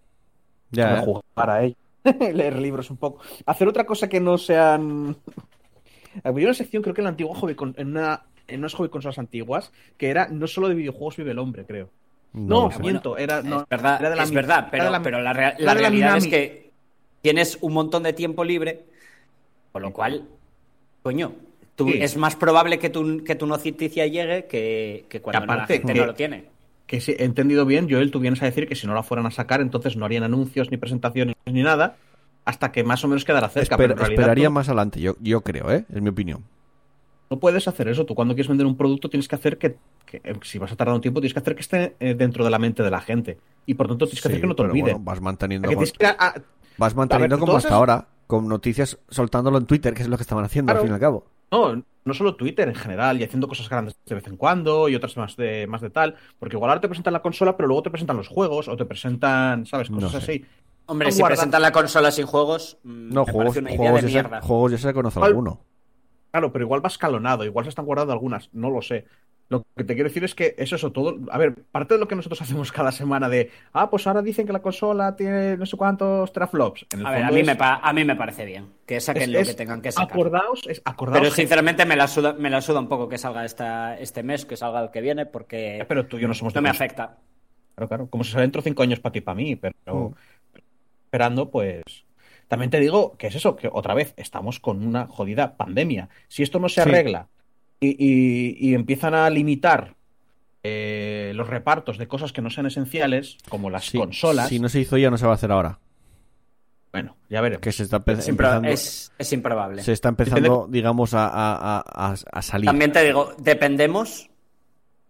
Ya, 0.69 0.99
¿eh? 0.99 1.03
jugar 1.03 1.49
a 1.49 1.63
ello. 1.63 1.75
Leer 2.33 2.57
libros 2.59 2.91
un 2.91 2.97
poco. 2.97 3.21
Hacer 3.47 3.67
otra 3.67 3.85
cosa 3.87 4.07
que 4.07 4.19
no 4.19 4.37
sean. 4.37 5.17
Había 6.23 6.45
una 6.45 6.53
sección, 6.53 6.83
creo 6.83 6.93
que 6.93 7.01
en 7.01 7.05
la 7.05 7.09
antigua 7.09 7.35
hobby, 7.35 7.55
en, 7.77 7.87
una, 7.87 8.25
en 8.47 8.59
unas 8.59 8.73
hobby 8.75 8.89
consolas 8.89 9.17
antiguas, 9.17 9.71
que 9.97 10.09
era 10.09 10.27
no 10.27 10.45
solo 10.45 10.69
de 10.69 10.75
videojuegos 10.75 11.17
vive 11.17 11.31
el 11.31 11.39
hombre, 11.39 11.65
creo. 11.65 11.89
No, 12.35 12.69
miento, 12.81 13.17
era, 13.17 13.41
no, 13.41 13.61
es 13.61 13.69
verdad, 13.69 13.97
era 13.99 14.09
de 14.09 14.15
la 14.15 14.23
es 14.23 14.31
verdad, 14.31 14.59
era 14.59 14.69
pero, 14.71 14.83
de 14.85 14.91
la- 14.91 15.01
pero 15.01 15.21
la, 15.21 15.33
rea- 15.33 15.49
era 15.49 15.57
la 15.59 15.73
de 15.75 15.81
la 15.81 15.89
realidad 15.89 16.17
es 16.17 16.27
que 16.27 16.71
tienes 17.21 17.57
un 17.61 17.73
montón 17.73 18.03
de 18.03 18.13
tiempo 18.13 18.43
libre, 18.43 18.83
con 19.71 19.81
lo 19.81 19.91
cual, 19.93 20.23
coño, 21.03 21.33
tú, 21.75 21.87
Sí. 21.89 21.97
es 22.01 22.17
más 22.17 22.35
probable 22.35 22.77
que 22.79 22.89
tu, 22.89 23.23
que 23.23 23.35
tu 23.35 23.45
noticia 23.47 24.05
llegue 24.07 24.45
que, 24.45 25.05
que 25.09 25.21
cuando 25.21 25.43
aparte 25.43 25.61
la 25.73 25.79
gente 25.79 25.93
que- 25.93 25.99
no 25.99 26.05
lo 26.07 26.13
tiene. 26.13 26.45
Que 26.87 27.01
si 27.01 27.13
he 27.13 27.23
entendido 27.23 27.65
bien, 27.65 27.89
Joel, 27.89 28.11
tú 28.11 28.19
vienes 28.19 28.41
a 28.43 28.45
decir 28.45 28.67
que 28.67 28.75
si 28.75 28.85
no 28.85 28.93
la 28.93 29.01
fueran 29.01 29.25
a 29.25 29.31
sacar, 29.31 29.59
entonces 29.61 29.97
no 29.97 30.05
harían 30.05 30.23
anuncios, 30.23 30.69
ni 30.69 30.77
presentaciones, 30.77 31.35
ni 31.45 31.63
nada, 31.63 31.95
hasta 32.45 32.71
que 32.71 32.83
más 32.83 33.03
o 33.03 33.07
menos 33.07 33.25
quedará 33.25 33.49
cerca. 33.49 33.75
Esper- 33.75 33.77
pero 33.77 33.93
en 33.93 33.97
realidad 33.97 34.19
esperaría 34.19 34.47
tú 34.49 34.53
más 34.53 34.67
adelante, 34.69 34.99
yo, 35.01 35.15
yo 35.19 35.41
creo, 35.41 35.71
¿eh? 35.71 35.85
Es 35.93 36.01
mi 36.01 36.09
opinión. 36.09 36.43
No 37.29 37.39
puedes 37.39 37.67
hacer 37.67 37.87
eso. 37.87 38.05
Tú 38.05 38.13
cuando 38.15 38.33
quieres 38.35 38.47
vender 38.49 38.67
un 38.67 38.77
producto 38.77 39.09
tienes 39.09 39.27
que 39.27 39.35
hacer 39.35 39.57
que, 39.57 39.77
que, 40.05 40.17
eh, 40.23 40.33
si 40.43 40.59
vas 40.59 40.71
a 40.71 40.75
tardar 40.75 40.95
un 40.95 41.01
tiempo, 41.01 41.19
tienes 41.21 41.33
que 41.33 41.39
hacer 41.39 41.55
que 41.55 41.61
esté 41.61 41.95
eh, 41.99 42.13
dentro 42.13 42.43
de 42.43 42.51
la 42.51 42.59
mente 42.59 42.83
de 42.83 42.91
la 42.91 43.01
gente. 43.01 43.37
Y 43.65 43.73
por 43.73 43.87
tanto 43.87 44.05
tienes 44.05 44.21
que 44.21 44.27
hacer 44.27 44.41
que 44.41 44.47
no 44.47 44.55
te 44.55 44.61
pero 44.63 44.69
olviden. 44.71 44.93
bueno, 44.95 45.05
vas 45.05 45.21
manteniendo, 45.21 45.67
con- 45.71 45.85
a- 46.05 46.09
a- 46.27 46.35
vas 46.77 46.95
manteniendo 46.95 47.35
ver, 47.37 47.45
como 47.45 47.57
hasta 47.57 47.73
ahora, 47.73 48.07
con 48.27 48.47
noticias 48.47 48.99
soltándolo 49.09 49.57
en 49.57 49.65
Twitter, 49.65 49.93
que 49.93 50.03
es 50.03 50.07
lo 50.07 50.17
que 50.17 50.23
estaban 50.23 50.45
haciendo 50.45 50.71
Claro. 50.71 50.81
al 50.81 50.85
fin 50.87 50.91
y 50.91 50.95
al 50.95 50.99
cabo. 50.99 51.25
No, 51.51 51.83
no 52.05 52.13
solo 52.13 52.35
Twitter 52.35 52.67
en 52.67 52.75
general, 52.75 53.19
y 53.19 53.23
haciendo 53.23 53.47
cosas 53.47 53.69
grandes 53.69 53.95
de 54.05 54.15
vez 54.15 54.27
en 54.27 54.35
cuando 54.37 54.89
y 54.89 54.95
otras 54.95 55.15
más 55.17 55.35
de, 55.35 55.65
más 55.67 55.81
de 55.81 55.89
tal, 55.89 56.15
porque 56.39 56.55
igual 56.55 56.69
ahora 56.69 56.81
te 56.81 56.87
presentan 56.87 57.13
la 57.13 57.21
consola, 57.21 57.55
pero 57.55 57.67
luego 57.67 57.81
te 57.83 57.89
presentan 57.91 58.17
los 58.17 58.27
juegos 58.27 58.67
o 58.67 58.75
te 58.77 58.85
presentan, 58.85 59.65
¿sabes? 59.65 59.89
Cosas 59.89 60.03
No 60.03 60.09
sé. 60.09 60.17
así. 60.17 60.45
Hombre, 60.87 61.11
si 61.11 61.19
guardadas- 61.19 61.39
presentan 61.39 61.61
la 61.63 61.71
consola 61.71 62.11
sin 62.11 62.25
juegos, 62.27 62.77
mm, 62.83 63.09
No, 63.09 63.25
me 63.25 63.31
juegos, 63.31 63.55
parece 63.55 63.59
una 63.59 63.69
idea 63.71 63.77
juegos, 63.79 64.01
de 64.01 64.07
ya 64.07 64.09
se, 64.09 64.13
mierda. 64.29 64.41
juegos 64.41 64.71
ya 64.71 64.77
se 64.77 64.93
conoce 64.93 65.19
¿Cuál? 65.19 65.31
alguno. 65.31 65.59
Claro, 66.35 66.51
pero 66.51 66.65
igual 66.65 66.83
va 66.83 66.89
escalonado, 66.89 67.45
igual 67.45 67.63
se 67.63 67.69
están 67.69 67.85
guardando 67.85 68.11
algunas, 68.11 68.49
no 68.51 68.69
lo 68.69 68.81
sé. 68.81 69.05
Lo 69.47 69.63
que 69.77 69.85
te 69.85 69.93
quiero 69.93 70.09
decir 70.09 70.25
es 70.25 70.35
que 70.35 70.53
eso, 70.57 70.75
eso, 70.75 70.91
todo. 70.91 71.15
A 71.31 71.37
ver, 71.37 71.55
parte 71.71 71.93
de 71.93 71.99
lo 72.01 72.09
que 72.09 72.15
nosotros 72.17 72.41
hacemos 72.41 72.73
cada 72.73 72.91
semana 72.91 73.29
de. 73.29 73.51
Ah, 73.71 73.89
pues 73.89 74.05
ahora 74.05 74.21
dicen 74.21 74.45
que 74.45 74.51
la 74.51 74.61
consola 74.61 75.15
tiene 75.15 75.55
no 75.55 75.65
sé 75.65 75.77
cuántos 75.77 76.33
teraflops. 76.33 76.87
En 76.91 76.99
el 76.99 77.05
A 77.05 77.11
ver, 77.11 77.23
a 77.23 77.31
mí, 77.31 77.39
es- 77.39 77.45
me 77.47 77.55
pa- 77.55 77.79
a 77.81 77.93
mí 77.93 78.03
me 78.03 78.17
parece 78.17 78.43
bien 78.43 78.65
que 78.85 78.99
saquen 78.99 79.23
es- 79.23 79.29
lo 79.29 79.39
es 79.39 79.47
que 79.47 79.53
tengan 79.53 79.81
que 79.81 79.93
sacar. 79.93 80.11
Acordaos, 80.11 80.67
es 80.67 80.81
acordaos. 80.83 81.21
Pero 81.21 81.31
sinceramente 81.33 81.85
me 81.85 81.95
la, 81.95 82.09
suda, 82.09 82.33
me 82.33 82.49
la 82.49 82.59
suda 82.59 82.81
un 82.81 82.89
poco 82.89 83.07
que 83.07 83.17
salga 83.17 83.45
esta, 83.45 83.97
este 83.97 84.21
mes, 84.21 84.45
que 84.45 84.57
salga 84.57 84.81
el 84.83 84.91
que 84.91 84.99
viene, 84.99 85.25
porque 85.25 85.77
Eh, 85.77 85.85
Pero 85.87 86.05
tú 86.05 86.17
y 86.17 86.21
yo 86.21 86.27
no 86.27 86.33
somos 86.33 86.53
no 86.53 86.61
me 86.61 86.67
afecta. 86.69 87.15
Claro, 87.75 87.87
claro. 87.87 88.07
Como 88.09 88.25
si 88.25 88.31
sale 88.33 88.41
dentro 88.41 88.61
de 88.61 88.69
cinco 88.69 88.83
años 88.83 88.99
para 88.99 89.13
ti 89.13 89.19
y 89.19 89.21
para 89.21 89.35
mí, 89.35 89.55
pero 89.55 89.73
Mm. 90.09 90.13
esperando, 91.05 91.49
pues. 91.49 91.81
También 92.47 92.69
te 92.69 92.79
digo 92.79 93.15
que 93.17 93.27
es 93.27 93.35
eso, 93.35 93.55
que 93.55 93.69
otra 93.71 93.93
vez 93.93 94.13
estamos 94.17 94.59
con 94.59 94.85
una 94.85 95.07
jodida 95.07 95.57
pandemia. 95.57 96.09
Si 96.27 96.43
esto 96.43 96.59
no 96.59 96.69
se 96.69 96.83
Sí. 96.83 96.89
arregla 96.89 97.27
y, 97.79 97.89
y- 97.89 98.57
y 98.69 98.73
empiezan 98.75 99.13
a 99.15 99.29
limitar 99.29 99.95
eh, 100.67 101.31
los 101.35 101.47
repartos 101.47 101.97
de 101.99 102.07
cosas 102.07 102.33
que 102.33 102.41
no 102.41 102.49
sean 102.49 102.65
esenciales, 102.65 103.37
como 103.49 103.69
las 103.69 103.85
Sí, 103.85 103.97
consolas, 103.99 104.49
Si 104.49 104.59
no 104.59 104.67
se 104.69 104.79
hizo 104.79 104.97
ya, 104.97 105.11
no 105.11 105.17
se 105.17 105.25
va 105.25 105.33
a 105.33 105.35
hacer 105.35 105.51
ahora. 105.51 105.77
bueno, 106.91 107.17
ya 107.29 107.41
veremos. 107.41 107.61
Que 107.61 107.71
se 107.71 107.83
está 107.83 107.97
Es, 108.07 108.27
empezando, 108.29 108.69
es- 108.69 109.11
es 109.17 109.33
improbable. 109.33 109.83
se 109.83 109.91
está 109.91 110.09
empezando, 110.09 110.65
digamos, 110.69 111.13
a, 111.13 111.27
a- 111.27 111.77
a- 111.77 111.83
a- 112.11 112.15
a 112.31 112.41
salir. 112.41 112.65
También 112.67 112.91
te 112.91 113.03
digo, 113.03 113.33
dependemos, 113.37 114.29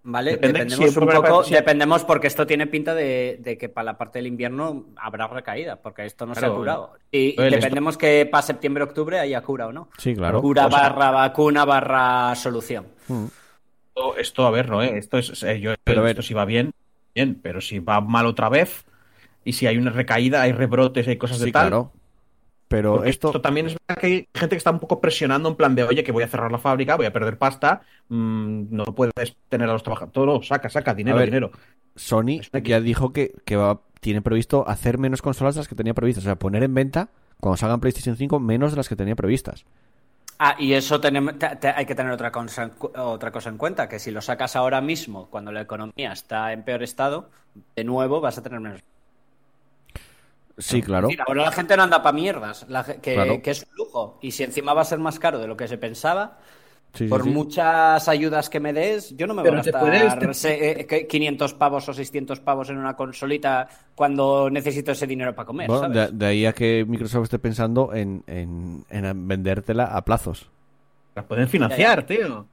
¿vale? 0.06 0.32
Depende- 0.38 0.60
dependemos 0.66 0.96
un 0.98 1.08
poco, 1.10 1.44
dependemos 1.44 2.04
porque 2.06 2.28
esto 2.28 2.48
tiene 2.48 2.68
pinta 2.68 2.96
de, 2.96 3.38
de 3.42 3.58
que 3.58 3.68
para 3.68 3.86
la 3.86 3.98
parte 3.98 4.20
del 4.20 4.28
invierno 4.28 4.86
habrá 4.96 5.28
recaída, 5.28 5.76
porque 5.82 6.06
esto 6.06 6.26
no 6.26 6.34
se 6.36 6.46
ha 6.46 6.50
curado. 6.50 6.94
Y 7.12 7.30
esto- 7.32 7.42
dependemos 7.44 7.98
que 7.98 8.26
para 8.32 8.42
septiembre-octubre 8.44 9.20
haya 9.20 9.42
cura 9.42 9.68
o 9.68 9.74
no. 9.74 9.90
Sí, 9.98 10.16
claro. 10.16 10.42
Cura 10.42 10.68
O 10.68 10.72
sea- 10.72 10.80
barra 10.90 11.12
vacuna 11.12 11.66
barra 11.66 12.34
solución. 12.36 12.86
Mm. 13.08 13.26
Esto, 13.96 14.18
esto, 14.18 14.48
a 14.48 14.52
ver, 14.52 14.70
no, 14.70 14.82
¿eh? 14.84 14.98
Esto 14.98 15.18
es, 15.18 15.42
eh, 15.44 15.60
yo, 15.60 15.74
Pero 15.84 16.06
esto 16.08 16.22
si 16.22 16.34
va 16.34 16.46
bien, 16.46 16.72
bien, 17.14 17.40
pero 17.42 17.62
si 17.62 17.80
va 17.80 18.02
mal 18.02 18.26
otra 18.26 18.50
vez 18.50 18.86
y 19.44 19.54
si 19.54 19.68
hay 19.68 19.78
una 19.78 19.90
recaída, 19.92 20.42
hay 20.42 20.52
rebrotes, 20.52 21.08
hay 21.08 21.18
cosas 21.18 21.40
de 21.40 21.46
Sí, 21.46 21.52
tal. 21.52 21.68
claro. 21.68 21.92
Pero 22.82 23.04
esto, 23.04 23.30
esto... 23.30 23.42
también 23.42 23.68
es 23.68 23.76
verdad 23.88 24.02
que 24.02 24.08
hay 24.08 24.28
gente 24.34 24.56
que 24.56 24.58
está 24.58 24.72
un 24.72 24.80
poco 24.80 25.00
presionando 25.02 25.50
en 25.50 25.56
plan 25.56 25.76
de, 25.76 25.84
oye, 25.84 26.04
que 26.04 26.12
voy 26.12 26.24
a 26.24 26.28
cerrar 26.28 26.52
la 26.52 26.58
fábrica, 26.60 26.96
voy 26.96 27.06
a 27.06 27.14
perder 27.14 27.38
pasta, 27.38 27.82
mm, 28.10 28.64
no 28.70 28.84
puedes 28.86 29.14
tener 29.50 29.70
a 29.70 29.74
los 29.74 29.84
trabajadores. 29.84 30.14
Todo, 30.14 30.26
no, 30.26 30.42
saca, 30.42 30.70
saca, 30.70 30.94
dinero, 30.94 31.18
ver, 31.18 31.26
dinero. 31.26 31.52
Sony 31.96 32.42
ya 32.64 32.82
dijo 32.82 33.14
que, 33.14 33.34
que 33.46 33.56
va, 33.56 33.82
tiene 34.02 34.22
previsto 34.22 34.68
hacer 34.68 34.98
menos 34.98 35.22
consolas 35.22 35.56
de 35.56 35.60
las 35.62 35.68
que 35.68 35.76
tenía 35.76 35.94
previstas. 35.94 36.24
O 36.24 36.28
sea, 36.28 36.36
poner 36.38 36.64
en 36.64 36.74
venta, 36.74 37.10
cuando 37.40 37.58
salgan 37.58 37.80
PlayStation 37.80 38.16
5, 38.18 38.40
menos 38.40 38.72
de 38.72 38.78
las 38.78 38.90
que 38.90 38.96
tenía 38.96 39.16
previstas. 39.16 39.66
Ah, 40.38 40.56
y 40.60 40.74
eso 40.74 41.00
tenemos, 41.00 41.40
te- 41.40 41.56
te- 41.56 41.70
hay 41.70 41.86
que 41.86 41.96
tener 41.96 42.12
otra 42.12 42.32
cosa, 42.32 42.72
otra 42.96 43.32
cosa 43.32 43.50
en 43.50 43.58
cuenta, 43.58 43.88
que 43.88 44.00
si 44.00 44.12
lo 44.12 44.22
sacas 44.22 44.56
ahora 44.58 44.82
mismo, 44.82 45.30
cuando 45.30 45.52
la 45.52 45.62
economía 45.62 46.12
está 46.12 46.52
en 46.52 46.64
peor 46.64 46.84
estado, 46.84 47.30
de 47.76 47.84
nuevo 47.86 48.20
vas 48.20 48.38
a 48.38 48.44
tener 48.44 48.60
menos. 48.60 48.82
Sí, 50.58 50.82
claro. 50.82 51.08
Decir, 51.08 51.22
ahora 51.28 51.44
la 51.44 51.52
gente 51.52 51.76
no 51.76 51.84
anda 51.84 52.02
para 52.02 52.14
mierdas, 52.16 52.66
la 52.70 52.84
que, 52.84 53.14
Claro. 53.14 53.42
que 53.42 53.52
es 53.52 53.64
un 53.70 53.76
lujo. 53.76 54.20
Y 54.22 54.32
si 54.32 54.44
encima 54.44 54.74
va 54.74 54.82
a 54.82 54.86
ser 54.86 55.00
más 55.00 55.20
caro 55.20 55.40
de 55.40 55.48
lo 55.48 55.58
que 55.58 55.68
se 55.68 55.78
pensaba, 55.78 56.38
Sí, 56.94 57.08
por 57.10 57.24
sí. 57.24 57.30
muchas 57.30 58.08
ayudas 58.08 58.50
que 58.50 58.62
me 58.62 58.72
des, 58.72 59.18
yo 59.18 59.28
no 59.28 59.34
me 59.34 59.42
voy 59.42 59.52
a 59.52 59.56
gastar 59.56 59.82
puedes- 59.82 60.42
te- 60.42 60.82
eh, 60.82 60.86
que 60.88 61.08
500 61.08 61.54
pavos 61.56 61.90
o 61.90 61.94
600 61.94 62.40
pavos 62.40 62.70
en 62.70 62.78
una 62.78 62.96
consolita 62.96 63.68
cuando 63.96 64.50
necesito 64.50 64.94
ese 64.94 65.06
dinero 65.06 65.36
para 65.36 65.46
comer, 65.46 65.68
Bueno, 65.68 65.90
de, 65.90 65.96
¿sabes? 66.06 66.18
de 66.20 66.26
ahí 66.26 66.46
a 66.46 66.54
que 66.54 66.86
Microsoft 66.88 67.26
esté 67.26 67.38
pensando 67.40 67.94
en, 67.94 68.24
en, 68.28 68.86
en 68.90 69.28
vendértela 69.28 69.88
a 69.88 70.06
plazos. 70.06 70.48
Las 71.16 71.26
pueden 71.26 71.50
financiar, 71.50 72.04
tío. 72.06 72.46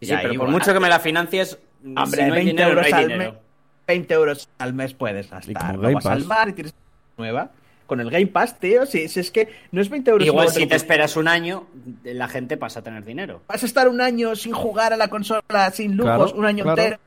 Sí, 0.00 0.06
Ya, 0.06 0.20
pero 0.22 0.34
por 0.40 0.48
mucho 0.48 0.72
que 0.72 0.80
me 0.80 0.88
la 0.88 0.98
financies, 0.98 1.58
Hombre, 1.84 2.06
si 2.22 2.28
no 2.28 2.34
hay 2.34 2.44
20 2.44 2.50
dinero, 2.52 2.68
no 2.68 2.70
euros 2.80 2.86
hay 2.86 2.92
al 2.92 3.08
dinero. 3.08 3.32
mes. 3.32 3.40
20 3.86 4.14
euros 4.14 4.48
al 4.58 4.72
mes 4.72 4.94
puedes 4.94 5.28
gastar. 5.30 5.74
Lo 5.76 5.82
Game 5.82 5.94
vas 5.94 6.06
al 6.06 6.18
Pass. 6.20 6.26
bar 6.26 6.48
y 6.48 6.52
tienes 6.54 6.74
nueva. 7.18 7.50
Con 7.86 8.00
el 8.00 8.10
Game 8.10 8.26
Pass, 8.26 8.58
tío, 8.58 8.84
si, 8.84 9.08
si 9.08 9.20
es 9.20 9.30
que 9.30 9.48
no 9.72 9.80
es 9.80 9.88
20 9.88 10.10
euros. 10.10 10.26
Igual 10.26 10.50
si 10.50 10.66
te 10.66 10.76
esperas 10.76 11.16
un 11.16 11.26
año, 11.26 11.66
la 12.04 12.28
gente 12.28 12.58
pasa 12.58 12.80
a 12.80 12.82
tener 12.82 13.02
dinero. 13.02 13.40
Vas 13.48 13.62
a 13.62 13.66
estar 13.66 13.88
un 13.88 14.02
año 14.02 14.36
sin 14.36 14.52
jugar 14.52 14.92
a 14.92 14.98
la 14.98 15.08
consola, 15.08 15.70
sin 15.72 15.96
lujos, 15.96 16.14
Claro, 16.32 16.38
un 16.38 16.44
año 16.44 16.64
claro. 16.64 16.82
entero. 16.82 17.00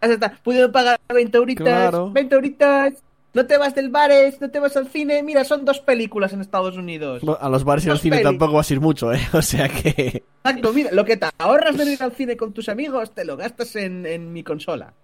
Vas 0.00 0.10
a 0.10 0.14
estar 0.14 0.38
pudiendo 0.44 0.70
pagar 0.70 1.00
20 1.12 1.36
euritas, 1.38 1.64
Claro. 1.66 2.10
20 2.12 2.34
euritas. 2.36 2.94
No 3.34 3.46
te 3.46 3.58
vas 3.58 3.74
del 3.74 3.90
bares, 3.90 4.40
no 4.40 4.48
te 4.48 4.60
vas 4.60 4.76
al 4.76 4.86
cine. 4.88 5.22
Mira, 5.24 5.42
son 5.44 5.64
dos 5.64 5.80
películas 5.80 6.32
en 6.32 6.40
Estados 6.40 6.76
Unidos. 6.76 7.20
A 7.40 7.48
los 7.48 7.64
bares 7.64 7.84
y 7.86 7.90
al 7.90 7.98
cine 7.98 8.16
pelis. 8.18 8.24
tampoco 8.28 8.52
vas 8.54 8.70
a 8.70 8.74
ir 8.74 8.80
mucho, 8.80 9.12
¿eh? 9.12 9.20
O 9.32 9.42
sea 9.42 9.68
que... 9.68 10.22
Exacto, 10.44 10.72
mira, 10.72 10.90
lo 10.92 11.04
que 11.04 11.16
te 11.16 11.26
ahorras 11.38 11.76
de 11.76 11.84
ir 11.92 12.02
al 12.02 12.12
cine 12.12 12.36
con 12.36 12.52
tus 12.52 12.68
amigos, 12.68 13.12
te 13.12 13.24
lo 13.24 13.36
gastas 13.36 13.74
en, 13.76 14.06
en 14.06 14.32
mi 14.32 14.44
consola. 14.44 14.94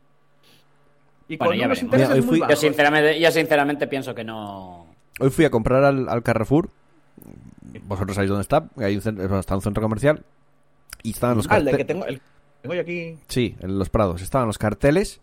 Y 1.29 1.37
Bueno, 1.37 1.51
con 1.51 1.57
ya 1.59 1.69
veremos. 1.69 1.83
intereses 1.83 2.09
Mira, 2.09 2.21
hoy 2.21 2.27
muy 2.27 2.39
fui- 2.41 2.49
Yo 2.51 2.57
sinceramente, 2.57 3.21
yo 3.21 3.31
sinceramente 3.31 3.87
pienso 3.87 4.15
que 4.15 4.25
no. 4.25 4.87
Hoy 5.21 5.31
fui 5.31 5.45
a 5.45 5.51
comprar 5.51 5.85
al, 5.85 6.09
al 6.09 6.23
Carrefour. 6.23 6.69
Vosotros 7.87 8.15
sabéis 8.15 8.29
dónde 8.31 8.43
está. 8.43 8.69
Hay 8.77 8.95
un 8.97 9.03
centro, 9.03 9.39
está 9.39 9.55
un 9.57 9.63
centro 9.63 9.83
comercial. 9.83 10.23
Y 11.03 11.11
estaban 11.11 11.37
los 11.37 11.47
Ah, 11.51 11.57
el 11.59 11.65
carteles. 11.65 11.79
que 11.79 11.85
tengo, 11.85 12.07
el 12.07 12.17
que 12.17 12.23
tengo 12.63 12.75
yo 12.75 12.81
aquí. 12.83 13.19
Sí, 13.29 13.57
en 13.61 13.79
los 13.79 13.89
Prados. 13.89 14.23
Estaban 14.23 14.47
los 14.47 14.59
carteles 14.59 15.21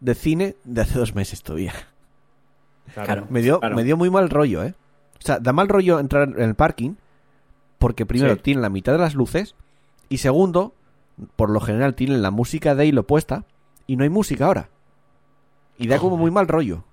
de 0.00 0.14
cine 0.14 0.56
de 0.64 0.80
hace 0.82 0.98
dos 0.98 1.14
meses 1.14 1.42
todavía. 1.42 1.72
Claro. 2.94 3.26
Me 3.30 3.42
dio, 3.42 3.60
Claro. 3.60 3.76
me 3.76 3.84
dio 3.84 3.96
muy 3.96 4.10
mal 4.10 4.30
rollo, 4.30 4.62
¿eh? 4.64 4.74
O 5.18 5.22
sea, 5.26 5.38
da 5.40 5.52
mal 5.52 5.68
rollo 5.68 5.98
entrar 5.98 6.28
en 6.28 6.40
el 6.42 6.54
parking. 6.54 6.94
Porque 7.78 8.06
primero 8.06 8.34
Sí. 8.36 8.40
tienen 8.42 8.62
la 8.62 8.70
mitad 8.70 8.92
de 8.92 8.98
las 8.98 9.14
luces. 9.14 9.54
Y 10.08 10.18
segundo, 10.18 10.72
por 11.36 11.50
lo 11.50 11.60
general 11.60 11.94
tienen 11.94 12.22
la 12.22 12.30
música 12.30 12.74
de 12.74 12.86
hilo 12.86 13.06
puesta. 13.06 13.44
Y 13.86 13.96
no 13.96 14.04
hay 14.04 14.10
música 14.10 14.46
ahora. 14.46 14.68
Y 15.78 15.86
da 15.88 15.98
como 15.98 16.16
muy 16.16 16.30
mal 16.30 16.48
rollo. 16.48 16.84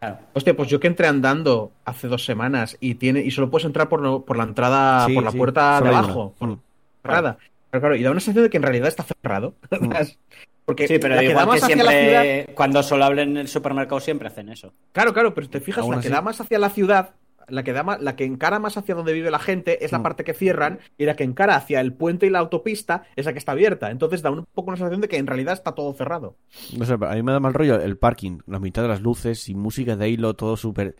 Claro. 0.00 0.18
Hostia, 0.32 0.56
pues 0.56 0.68
yo 0.68 0.80
que 0.80 0.88
entré 0.88 1.06
andando 1.06 1.70
hace 1.84 2.08
dos 2.08 2.24
semanas 2.24 2.76
y 2.80 2.96
tiene 2.96 3.20
y 3.20 3.30
solo 3.30 3.50
puedes 3.50 3.64
entrar 3.66 3.88
por, 3.88 4.00
no- 4.02 4.22
por 4.22 4.36
la 4.36 4.42
entrada, 4.44 5.06
Sí, 5.06 5.14
por 5.14 5.22
la 5.24 5.30
sí, 5.30 5.38
puerta 5.38 5.80
de 5.80 5.88
abajo, 5.88 6.34
por- 6.38 6.48
Mm. 6.48 6.58
cerrada. 7.02 7.38
Pero 7.70 7.80
claro, 7.80 7.96
y 7.96 8.02
da 8.02 8.10
una 8.10 8.20
sensación 8.20 8.44
de 8.44 8.50
que 8.50 8.56
en 8.56 8.62
realidad 8.64 8.88
está 8.88 9.04
cerrado. 9.04 9.54
Porque 10.64 10.86
Sí, 10.86 10.98
pero 11.00 11.16
la 11.16 11.20
que 11.22 11.26
da 11.26 11.32
igual 11.32 11.44
que 11.46 11.50
más 11.60 11.62
hacia 11.64 11.76
la 11.84 11.90
ciudad, 11.90 12.22
siempre, 12.22 12.54
cuando 12.54 12.82
solo 12.84 13.04
hablen 13.04 13.30
en 13.30 13.36
el 13.38 13.48
supermercado, 13.48 14.00
siempre 14.00 14.28
hacen 14.28 14.48
eso. 14.48 14.72
claro, 14.92 15.12
claro, 15.12 15.34
pero 15.34 15.48
te 15.48 15.60
fijas, 15.60 15.82
Aún 15.82 15.96
la 15.96 16.00
que 16.00 16.06
así. 16.06 16.14
da 16.14 16.22
más 16.22 16.40
hacia 16.40 16.58
la 16.58 16.70
ciudad, 16.70 17.10
la 17.48 17.62
que 17.62 17.72
da 17.72 17.82
más, 17.82 18.00
la 18.00 18.16
que 18.16 18.24
encara 18.24 18.58
más 18.58 18.76
hacia 18.76 18.94
donde 18.94 19.12
vive 19.12 19.30
la 19.30 19.38
gente 19.38 19.84
es 19.84 19.92
la 19.92 19.98
Mm. 19.98 20.02
parte 20.02 20.24
que 20.24 20.34
cierran 20.34 20.78
y 20.98 21.04
la 21.04 21.16
que 21.16 21.24
encara 21.24 21.56
hacia 21.56 21.80
el 21.80 21.92
puente 21.94 22.26
y 22.26 22.30
la 22.30 22.38
autopista 22.40 23.04
es 23.16 23.26
la 23.26 23.32
que 23.32 23.38
está 23.38 23.52
abierta. 23.52 23.90
Entonces 23.90 24.22
da 24.22 24.30
un 24.30 24.44
poco 24.46 24.68
una 24.70 24.76
sensación 24.76 25.00
de 25.00 25.08
que 25.08 25.16
en 25.16 25.26
realidad 25.26 25.54
está 25.54 25.72
todo 25.72 25.92
cerrado. 25.94 26.36
No 26.76 26.84
sé, 26.84 26.94
a 26.94 26.96
mí 27.14 27.22
me 27.22 27.32
da 27.32 27.40
mal 27.40 27.54
rollo 27.54 27.80
el 27.80 27.96
parking. 27.98 28.38
La 28.46 28.58
mitad 28.58 28.82
de 28.82 28.88
las 28.88 29.00
luces, 29.00 29.42
sin 29.42 29.58
música 29.58 29.96
de 29.96 30.08
hilo, 30.08 30.34
todo 30.34 30.56
súper... 30.56 30.96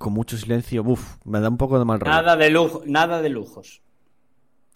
Con 0.00 0.12
mucho 0.12 0.36
silencio. 0.36 0.82
Uf, 0.82 1.16
me 1.24 1.38
da 1.40 1.48
un 1.48 1.56
poco 1.56 1.78
de 1.78 1.84
mal 1.84 2.00
rollo. 2.00 2.10
Nada 2.12 2.36
de 2.36 2.50
lujo, 2.50 2.82
nada 2.86 3.22
de 3.22 3.28
lujos. 3.28 3.82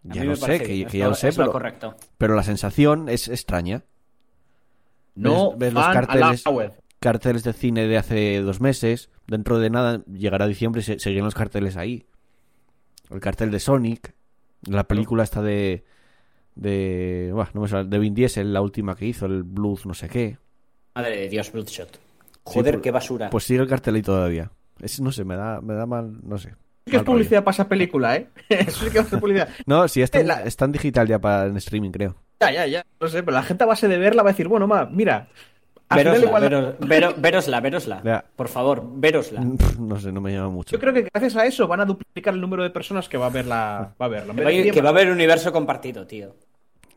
A 0.09 0.15
ya 0.15 0.23
lo 0.25 0.37
sé, 0.37 0.59
que, 0.61 0.67
que 0.67 0.83
es 0.85 0.93
ya 0.93 1.05
lo- 1.05 1.11
lo 1.11 1.17
sé, 1.17 1.29
es 1.29 1.37
lo 1.39 1.45
pero, 1.45 1.53
correcto. 1.53 1.97
pero 2.19 2.35
la 2.37 2.43
sensación 2.45 3.09
es 3.09 3.27
extraña. 3.29 3.83
No 5.17 5.51
Ves- 5.51 5.59
ves 5.59 5.73
los 5.75 5.85
carteles. 5.87 6.45
Carteles 7.05 7.45
de 7.45 7.53
cine 7.53 7.87
de 7.87 7.97
hace 7.97 8.41
dos 8.41 8.61
meses. 8.61 9.11
Dentro 9.29 9.59
de 9.61 9.71
nada, 9.71 10.03
llegará 10.13 10.47
diciembre 10.49 10.81
y 10.81 10.85
se, 10.85 10.99
seguirán 10.99 11.27
los 11.27 11.35
carteles 11.35 11.77
ahí. 11.77 12.07
El 13.11 13.21
cartel 13.21 13.51
de 13.53 13.61
Sonic. 13.61 14.15
La 14.67 14.85
película 14.85 15.23
esta 15.23 15.41
de. 15.43 15.85
De. 16.55 17.31
buah, 17.33 17.49
no 17.55 17.63
me 17.63 17.69
sale, 17.69 17.89
de 17.89 17.99
Vin 17.99 18.15
Diesel, 18.15 18.53
la 18.53 18.61
última 18.63 18.95
que 18.97 19.07
hizo, 19.07 19.27
el 19.27 19.43
Blues, 19.43 19.87
no 19.87 19.95
sé 19.95 20.09
qué. 20.09 20.39
Madre 20.95 21.17
de 21.19 21.29
Dios, 21.29 21.51
Bloodshot. 21.53 21.99
Joder, 22.45 22.75
pues- 22.75 22.83
qué 22.83 22.91
basura. 22.91 23.31
Pues 23.31 23.45
sigue 23.45 23.61
el 23.61 23.69
cartel 23.69 23.97
ahí 23.97 24.03
todavía. 24.03 24.51
Es, 24.81 25.01
no 25.01 25.13
sé, 25.13 25.25
me 25.25 25.37
da, 25.37 25.61
me 25.61 25.75
da 25.75 25.87
mal. 25.87 26.19
No 26.23 26.39
sé. 26.39 26.51
Es 26.87 26.91
que 26.91 26.97
es 26.99 27.03
publicidad 27.03 27.43
para 27.45 27.55
esa 27.55 27.69
película, 27.69 28.17
¿eh? 28.17 28.29
Eso 28.49 28.91
que 28.91 28.99
va 28.99 29.05
a 29.05 29.09
ser 29.09 29.21
publicidad. 29.21 29.49
No, 29.67 29.89
sí, 29.89 30.03
está, 30.03 30.21
en- 30.21 30.29
La- 30.29 30.43
está 30.43 30.65
en 30.67 30.73
digital 30.73 31.07
ya 31.09 31.19
para 31.19 31.47
en 31.47 31.57
streaming, 31.57 31.91
creo. 31.91 32.17
Ya, 32.41 32.53
ya, 32.53 32.67
ya. 32.67 32.87
No 33.01 33.09
sé, 33.09 33.23
pero 33.23 33.35
la 33.37 33.43
gente 33.43 33.65
a 33.65 33.67
base 33.67 33.89
de 33.89 33.97
verla 33.99 34.23
va 34.23 34.31
a 34.31 34.33
decir, 34.33 34.49
bueno, 34.49 34.67
ma, 34.67 34.87
mira. 34.87 35.29
Verosla, 35.91 36.27
igual- 36.27 36.43
veros- 36.43 36.75
vero- 36.81 37.15
verosla, 37.19 37.61
verosla. 37.61 38.25
Por 38.37 38.49
favor, 38.49 38.83
verosla. 38.85 39.41
No 39.79 39.99
sé, 40.01 40.11
no 40.13 40.21
me 40.21 40.33
llama 40.33 40.49
mucho. 40.51 40.71
Yo 40.73 40.81
creo 40.81 40.93
que 40.95 41.03
gracias 41.03 41.37
a 41.37 41.45
eso 41.47 41.67
van 41.69 41.81
a 41.81 41.85
duplicar 41.85 42.35
el 42.35 42.41
número 42.41 42.63
de 42.63 42.71
personas 42.71 43.09
que 43.09 43.17
va 43.17 43.27
a 43.27 43.31
verla. 43.31 43.95
Va 44.01 44.07
a 44.07 44.09
verla. 44.09 44.35
Que 44.35 44.45
va, 44.45 44.51
cien, 44.51 44.71
que 44.75 44.81
va 44.81 44.89
a 44.89 44.93
haber 44.93 45.11
universo 45.11 45.53
compartido, 45.53 46.07
tío. 46.07 46.35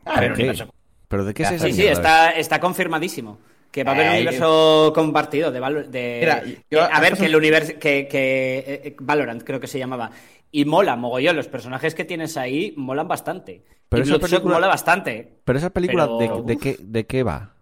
a 0.06 0.18
haber 0.18 0.30
¿Qué? 0.34 0.42
universo. 0.44 0.74
¿Pero 1.10 1.26
de 1.26 1.34
qué 1.34 1.44
es 1.44 1.52
esa 1.52 1.66
Sí, 1.68 1.74
sí, 1.74 1.86
está, 1.86 2.32
está 2.32 2.60
confirmadísimo. 2.60 3.38
Que 3.72 3.84
va 3.84 3.92
a 3.92 3.96
haber 3.96 4.08
un 4.08 4.14
Eh, 4.14 4.16
universo 4.22 4.92
compartido 4.96 5.52
de, 5.52 5.60
Valor- 5.60 5.88
de- 5.88 6.18
Mira, 6.22 6.44
yo- 6.72 6.80
eh, 6.80 6.90
a 6.92 7.00
ver 7.02 7.16
que 7.18 7.26
el 7.26 7.36
universo 7.36 7.74
que, 7.80 8.08
que 8.08 8.82
eh, 8.86 8.96
Valorant 9.00 9.44
creo 9.44 9.60
que 9.60 9.68
se 9.68 9.78
llamaba 9.78 10.10
y 10.52 10.64
mola 10.66 10.96
mogollón 10.96 11.36
los 11.36 11.48
personajes 11.50 11.94
que 11.94 12.06
tienes 12.06 12.38
ahí 12.38 12.74
molan 12.78 13.08
bastante. 13.08 13.64
Pero 13.90 14.04
y 14.06 14.10
esa 14.10 14.20
película- 14.20 14.56
mola 14.56 14.68
bastante. 14.68 15.38
Pero 15.44 15.60
esa 15.60 15.70
película, 15.70 16.10
Pero- 16.18 16.42
de, 16.42 16.54
de 16.56 16.60
qué, 16.60 16.78
¿de 16.80 17.06
qué 17.06 17.24
va? 17.24 17.54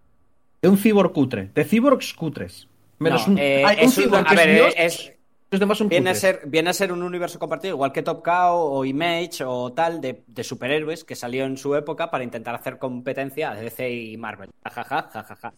De 0.66 0.70
un 0.70 0.78
cyborg 0.78 1.12
cutre. 1.14 1.52
De 1.54 1.64
cyborgs 1.64 2.14
cutres. 2.14 2.68
Menos 2.98 3.28
No, 3.28 3.34
un, 3.34 3.40
eh, 3.40 3.64
hay 3.66 3.78
un 3.78 3.84
es 3.84 3.98
un- 3.98 4.04
cyborg 4.06 4.26
a 4.26 4.30
que 4.30 4.36
ver, 4.36 4.50
es 4.50 4.56
Dios, 4.56 4.74
es- 4.78 5.12
los 5.52 5.60
demás 5.60 5.78
son 5.78 5.90
Viene 5.90 6.10
a, 6.10 6.16
ser, 6.16 6.42
viene 6.48 6.70
a 6.72 6.74
ser 6.74 6.92
un 6.92 7.04
universo 7.04 7.38
compartido, 7.38 7.76
igual 7.76 7.92
que 7.92 8.02
Top 8.02 8.24
Cow 8.24 8.58
o 8.58 8.84
Image 8.84 9.44
o 9.46 9.72
tal, 9.74 10.02
de, 10.02 10.24
de 10.26 10.44
superhéroes 10.44 11.04
que 11.04 11.16
salió 11.16 11.46
en 11.46 11.56
su 11.58 11.76
época 11.76 12.10
para 12.10 12.24
intentar 12.24 12.56
hacer 12.56 12.80
competencia 12.80 13.52
a 13.52 13.56
DC 13.56 13.92
y 13.92 14.18
Marvel. 14.18 14.50
Jajaja, 14.64 15.10
jajaja. 15.14 15.54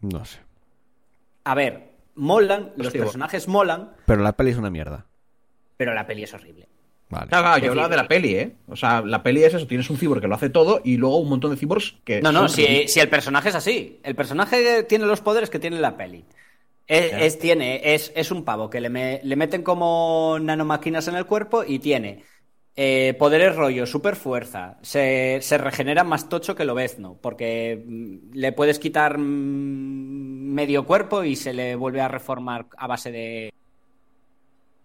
No 0.00 0.24
sé. 0.24 0.38
A 1.44 1.54
ver, 1.56 1.90
molan, 2.14 2.72
los 2.76 2.86
Hostia, 2.86 3.02
personajes 3.02 3.48
molan, 3.48 3.90
Pero 4.06 4.22
la 4.22 4.32
peli 4.32 4.52
es 4.52 4.56
una 4.58 4.70
mierda. 4.70 5.06
pero 5.76 5.92
la 5.92 6.06
peli 6.06 6.22
es 6.22 6.32
horrible. 6.34 6.68
Vale. 7.12 7.26
Claro, 7.28 7.44
claro, 7.44 7.62
yo 7.64 7.70
hablaba 7.70 7.88
de 7.90 7.96
la 7.96 8.08
peli, 8.08 8.34
¿eh? 8.36 8.52
O 8.68 8.74
sea, 8.76 9.02
la 9.02 9.22
peli 9.22 9.44
es 9.44 9.52
eso, 9.54 9.66
tienes 9.66 9.88
un 9.90 9.98
cyborg 9.98 10.20
que 10.22 10.28
lo 10.28 10.34
hace 10.34 10.48
todo 10.50 10.80
y 10.82 10.96
luego 10.96 11.18
un 11.18 11.28
montón 11.28 11.50
de 11.50 11.56
cyborgs 11.58 11.96
que... 12.04 12.22
No, 12.22 12.32
no, 12.32 12.48
si, 12.48 12.88
si 12.88 13.00
el 13.00 13.08
personaje 13.08 13.50
es 13.50 13.54
así. 13.54 14.00
El 14.02 14.14
personaje 14.14 14.82
tiene 14.84 15.04
los 15.06 15.20
poderes 15.20 15.50
que 15.50 15.58
tiene 15.58 15.78
la 15.78 15.96
peli. 15.96 16.24
Es, 16.86 17.38
tiene, 17.38 17.94
es, 17.94 18.12
es 18.14 18.30
un 18.30 18.44
pavo 18.44 18.68
que 18.68 18.80
le, 18.80 18.90
me- 18.90 19.20
le 19.22 19.36
meten 19.36 19.62
como 19.62 20.38
nanomáquinas 20.40 21.06
en 21.08 21.14
el 21.14 21.26
cuerpo 21.26 21.64
y 21.66 21.78
tiene 21.78 22.22
eh, 22.76 23.14
poderes 23.18 23.54
rollo, 23.56 23.86
super 23.86 24.16
fuerza. 24.16 24.78
Se, 24.82 25.38
se 25.42 25.58
regenera 25.58 26.04
más 26.04 26.28
tocho 26.28 26.54
que 26.54 26.64
lo 26.64 26.74
¿no? 26.98 27.18
porque 27.20 27.82
mm, 27.86 28.16
le 28.34 28.52
puedes 28.52 28.78
quitar 28.78 29.18
mm, 29.18 29.22
medio 30.52 30.84
cuerpo 30.84 31.24
y 31.24 31.36
se 31.36 31.52
le 31.52 31.76
vuelve 31.76 32.00
a 32.00 32.08
reformar 32.08 32.66
a 32.76 32.86
base 32.86 33.10
de. 33.12 33.52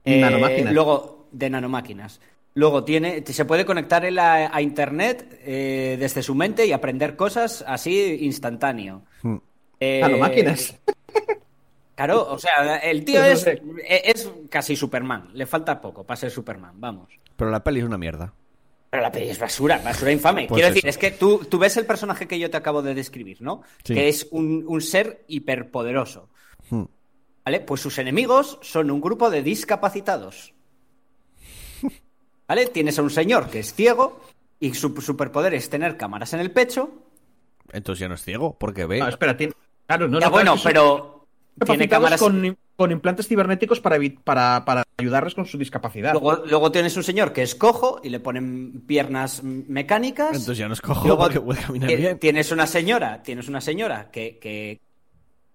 eh, 0.05 0.21
Nanomáquinas. 0.21 0.73
Luego, 0.73 1.16
de 1.31 1.49
nanomáquinas. 1.49 2.19
Luego 2.53 2.83
tiene, 2.83 3.23
se 3.25 3.45
puede 3.45 3.65
conectar 3.65 4.03
él 4.03 4.17
a, 4.17 4.55
a 4.55 4.61
internet 4.61 5.39
eh, 5.43 5.95
desde 5.99 6.23
su 6.23 6.33
mente 6.33 6.65
y 6.65 6.71
aprender 6.71 7.15
cosas 7.15 7.63
así 7.67 8.17
instantáneo. 8.21 9.03
Mm. 9.21 9.35
Eh, 9.79 9.99
Nanomáquinas. 10.01 10.75
Claro, 11.95 12.27
o 12.31 12.37
sea, 12.37 12.77
el 12.77 13.03
tío 13.05 13.19
No 13.19 13.25
es, 13.25 13.41
sé. 13.41 13.61
es 13.87 14.31
casi 14.49 14.75
Superman. 14.75 15.29
Le 15.33 15.45
falta 15.47 15.81
poco 15.81 16.03
para 16.03 16.17
ser 16.17 16.29
Superman, 16.31 16.73
vamos. 16.79 17.09
Pero 17.35 17.49
la 17.49 17.63
peli 17.63 17.79
es 17.79 17.85
una 17.85 17.97
mierda. 17.97 18.33
Pero 18.89 19.03
la 19.03 19.11
peli 19.11 19.29
es 19.29 19.39
basura, 19.39 19.79
basura 19.83 20.11
infame. 20.11 20.47
Pues 20.47 20.57
Quiero 20.57 20.67
eso. 20.67 20.75
decir, 20.75 20.89
es 20.89 20.97
que 20.97 21.11
tú, 21.11 21.45
tú 21.49 21.57
ves 21.57 21.75
el 21.77 21.85
personaje 21.85 22.27
que 22.27 22.37
yo 22.39 22.49
te 22.51 22.57
acabo 22.57 22.81
de 22.83 22.93
describir, 22.93 23.41
¿no? 23.41 23.63
Sí. 23.83 23.95
Que 23.95 24.09
es 24.09 24.27
un, 24.31 24.63
un 24.67 24.81
ser 24.81 25.23
hiperpoderoso. 25.27 26.29
Mm. 26.69 26.83
¿Vale? 27.45 27.59
Pues 27.61 27.81
sus 27.81 27.97
enemigos 27.97 28.59
son 28.61 28.91
un 28.91 29.01
grupo 29.01 29.29
de 29.29 29.41
discapacitados. 29.41 30.53
¿Vale? 32.47 32.67
Tienes 32.67 32.97
a 32.97 33.01
un 33.01 33.09
señor 33.09 33.49
que 33.49 33.59
es 33.59 33.73
ciego 33.73 34.21
y 34.59 34.73
su 34.73 34.95
superpoder 35.01 35.53
es 35.53 35.69
tener 35.69 35.97
cámaras 35.97 36.33
en 36.33 36.39
el 36.39 36.51
pecho. 36.51 36.89
Entonces 37.71 37.99
ya 37.99 38.07
no 38.07 38.15
es 38.15 38.23
ciego, 38.23 38.55
porque 38.57 38.85
ve. 38.85 38.99
No, 38.99 39.07
espera, 39.09 39.35
tiene... 39.35 39.53
Claro, 39.85 40.07
no, 40.07 40.19
ya 40.19 40.27
no, 40.27 40.31
bueno, 40.31 40.55
claro, 40.55 41.27
pero 41.57 41.65
tiene 41.65 41.89
cámaras. 41.89 42.19
con, 42.19 42.57
con 42.75 42.91
implantes 42.91 43.27
cibernéticos 43.27 43.79
para, 43.79 43.97
evi- 43.97 44.17
para, 44.21 44.63
para 44.65 44.83
ayudarles 44.97 45.35
con 45.35 45.45
su 45.45 45.57
discapacidad. 45.57 46.13
Luego, 46.13 46.45
luego 46.45 46.71
tienes 46.71 46.95
un 46.97 47.03
señor 47.03 47.33
que 47.33 47.41
es 47.41 47.55
cojo 47.55 47.99
y 48.03 48.09
le 48.09 48.19
ponen 48.19 48.81
piernas 48.87 49.43
mecánicas. 49.43 50.27
Entonces 50.27 50.57
ya 50.57 50.67
no 50.67 50.73
es 50.73 50.81
cojo 50.81 51.05
Luego 51.07 51.23
porque 51.23 51.41
puede 51.41 51.61
caminar 51.61 51.89
bien. 51.95 52.19
Tienes 52.19 52.51
una 52.51 52.67
señora, 52.67 53.21
tienes 53.23 53.47
una 53.47 53.61
señora 53.61 54.09
que, 54.11 54.39
que 54.39 54.79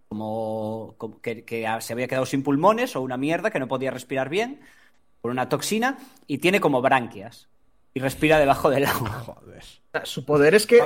como, 0.09 0.95
como 0.99 1.21
que, 1.21 1.45
que 1.45 1.67
se 1.81 1.93
había 1.93 2.09
quedado 2.09 2.27
sin 2.27 2.43
pulmones 2.43 2.97
o 2.97 3.01
una 3.01 3.17
mierda 3.17 3.51
que 3.51 3.59
no 3.59 3.69
podía 3.69 3.91
respirar 3.91 4.29
bien 4.29 4.61
por 5.23 5.31
una 5.31 5.49
toxina 5.49 5.97
y 6.27 6.39
tiene 6.39 6.61
como 6.61 6.83
branquias 6.83 7.49
y 7.95 8.01
respira 8.01 8.39
debajo 8.39 8.69
del 8.69 8.85
agua. 8.85 9.11
Joder. 9.27 9.63
Su 10.05 10.25
poder 10.25 10.55
es 10.55 10.67
que... 10.67 10.81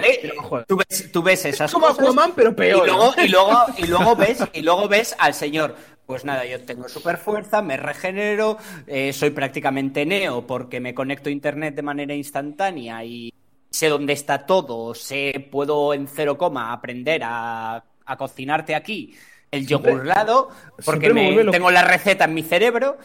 Tú 0.67 0.77
ves, 0.77 1.11
tú 1.13 1.23
ves 1.23 1.45
esas 1.45 1.71
es 1.71 1.75
como 1.75 1.87
cosas 1.87 2.05
Aquaman, 2.05 2.33
pero 2.35 2.51
y 2.51 2.55
peor. 2.55 2.87
luego, 2.87 3.15
y 3.25 3.29
luego, 3.29 3.59
y 3.79 3.87
luego 3.87 4.17
ves, 4.17 4.39
y 4.53 4.63
luego 4.63 4.89
ves 4.89 5.17
al 5.19 5.33
señor. 5.35 5.75
Pues 6.07 6.25
nada, 6.25 6.45
yo 6.45 6.61
tengo 6.63 6.89
super 6.89 7.17
fuerza, 7.17 7.63
me 7.63 7.77
regenero, 7.77 8.59
eh, 8.87 9.13
soy 9.13 9.31
prácticamente 9.31 10.07
neo 10.07 10.47
porque 10.47 10.79
me 10.79 10.95
conecto 10.95 11.29
a 11.29 11.33
internet 11.33 11.75
de 11.75 11.83
manera 11.83 12.15
instantánea 12.15 13.05
y 13.05 13.33
sé 13.71 13.89
dónde 13.89 14.13
está 14.13 14.47
todo, 14.47 14.95
sé, 14.95 15.49
puedo 15.51 15.95
en 15.95 16.07
cero 16.07 16.39
coma 16.39 16.73
aprender 16.73 17.23
a, 17.25 17.83
a 18.05 18.17
cocinarte 18.17 18.75
aquí 18.75 19.17
el 19.51 19.67
yogurlado 19.67 20.51
porque 20.85 21.13
me 21.13 21.45
tengo 21.47 21.71
la 21.71 21.83
receta 21.83 22.25
en 22.25 22.35
mi 22.35 22.43
cerebro 22.43 22.99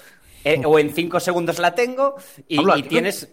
eh, 0.43 0.61
o 0.65 0.79
en 0.79 0.93
cinco 0.93 1.19
segundos 1.19 1.59
la 1.59 1.73
tengo 1.75 2.15
y, 2.47 2.57
Pablo, 2.57 2.73
¿a 2.73 2.77
y 2.77 2.81
ti 2.81 2.85
no- 2.87 2.89
tienes... 2.89 3.31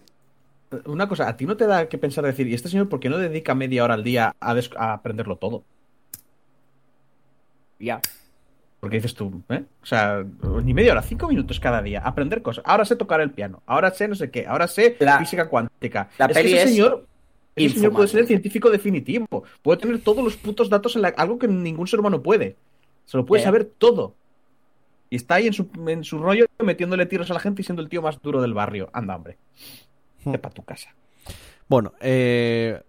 Una 0.84 1.08
cosa, 1.08 1.26
¿a 1.28 1.36
ti 1.36 1.46
no 1.46 1.56
te 1.56 1.66
da 1.66 1.88
que 1.88 1.96
pensar 1.96 2.24
decir, 2.26 2.46
¿y 2.46 2.52
este 2.52 2.68
señor 2.68 2.90
por 2.90 3.00
qué 3.00 3.08
no 3.08 3.16
dedica 3.16 3.54
media 3.54 3.84
hora 3.84 3.94
al 3.94 4.04
día 4.04 4.36
a, 4.38 4.92
aprenderlo 4.92 5.36
todo? 5.36 5.64
Ya. 7.78 8.00
Porque 8.80 8.96
dices 8.96 9.14
tú, 9.14 9.42
¿eh? 9.48 9.64
O 9.82 9.86
sea, 9.86 10.24
ni 10.62 10.74
media 10.74 10.92
hora, 10.92 11.02
cinco 11.02 11.26
minutos 11.26 11.58
cada 11.58 11.82
día, 11.82 12.00
aprender 12.00 12.42
cosas. 12.42 12.62
Ahora 12.66 12.84
sé 12.84 12.96
tocar 12.96 13.20
el 13.20 13.30
piano, 13.30 13.62
ahora 13.66 13.90
sé 13.92 14.06
no 14.08 14.14
sé 14.14 14.30
qué, 14.30 14.46
ahora 14.46 14.68
sé 14.68 14.96
La- 15.00 15.18
física 15.18 15.48
cuántica. 15.48 16.10
la 16.18 16.26
es 16.26 16.32
peli 16.36 16.50
que 16.50 16.56
ese 16.56 16.64
es 16.64 16.70
señor, 16.72 17.06
ese 17.56 17.74
señor 17.74 17.92
puede 17.92 18.08
ser 18.08 18.20
el 18.20 18.26
científico 18.26 18.70
definitivo. 18.70 19.44
Puede 19.62 19.80
tener 19.80 20.00
todos 20.02 20.22
los 20.22 20.36
putos 20.36 20.68
datos 20.68 20.94
en 20.96 21.02
la... 21.02 21.08
algo 21.08 21.38
que 21.38 21.48
ningún 21.48 21.86
ser 21.88 21.98
humano 21.98 22.22
puede. 22.22 22.56
Se 23.06 23.16
lo 23.16 23.24
puede 23.24 23.40
Ya. 23.42 23.46
saber 23.48 23.64
todo. 23.64 24.14
Y 25.10 25.16
está 25.16 25.36
ahí 25.36 25.46
en 25.46 25.52
su, 25.52 25.68
en 25.86 26.04
su 26.04 26.18
rollo 26.18 26.46
metiéndole 26.62 27.06
tiros 27.06 27.30
a 27.30 27.34
la 27.34 27.40
gente 27.40 27.62
y 27.62 27.64
siendo 27.64 27.82
el 27.82 27.88
tío 27.88 28.02
más 28.02 28.20
duro 28.20 28.42
del 28.42 28.54
barrio. 28.54 28.90
Anda, 28.92 29.16
hombre. 29.16 29.38
Vete 30.24 30.38
pa' 30.38 30.50
tu 30.50 30.62
casa. 30.64 30.94
Bueno, 31.68 31.92
eh, 32.00 32.82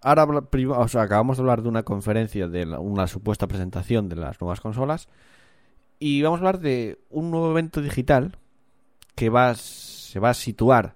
ahora 0.00 0.24
o 0.24 0.88
sea, 0.88 1.02
acabamos 1.02 1.36
de 1.36 1.42
hablar 1.42 1.62
de 1.62 1.68
una 1.68 1.82
conferencia, 1.82 2.48
de 2.48 2.66
la- 2.66 2.78
una 2.80 3.06
supuesta 3.06 3.46
presentación 3.46 4.08
de 4.08 4.16
las 4.16 4.40
nuevas 4.40 4.60
consolas. 4.60 5.08
Y 5.98 6.22
vamos 6.22 6.38
a 6.38 6.40
hablar 6.40 6.60
de 6.60 6.98
un 7.10 7.30
nuevo 7.30 7.50
evento 7.50 7.80
digital 7.82 8.36
que 9.14 9.30
va, 9.30 9.54
se 9.54 10.18
va 10.20 10.30
a 10.30 10.34
situar 10.34 10.94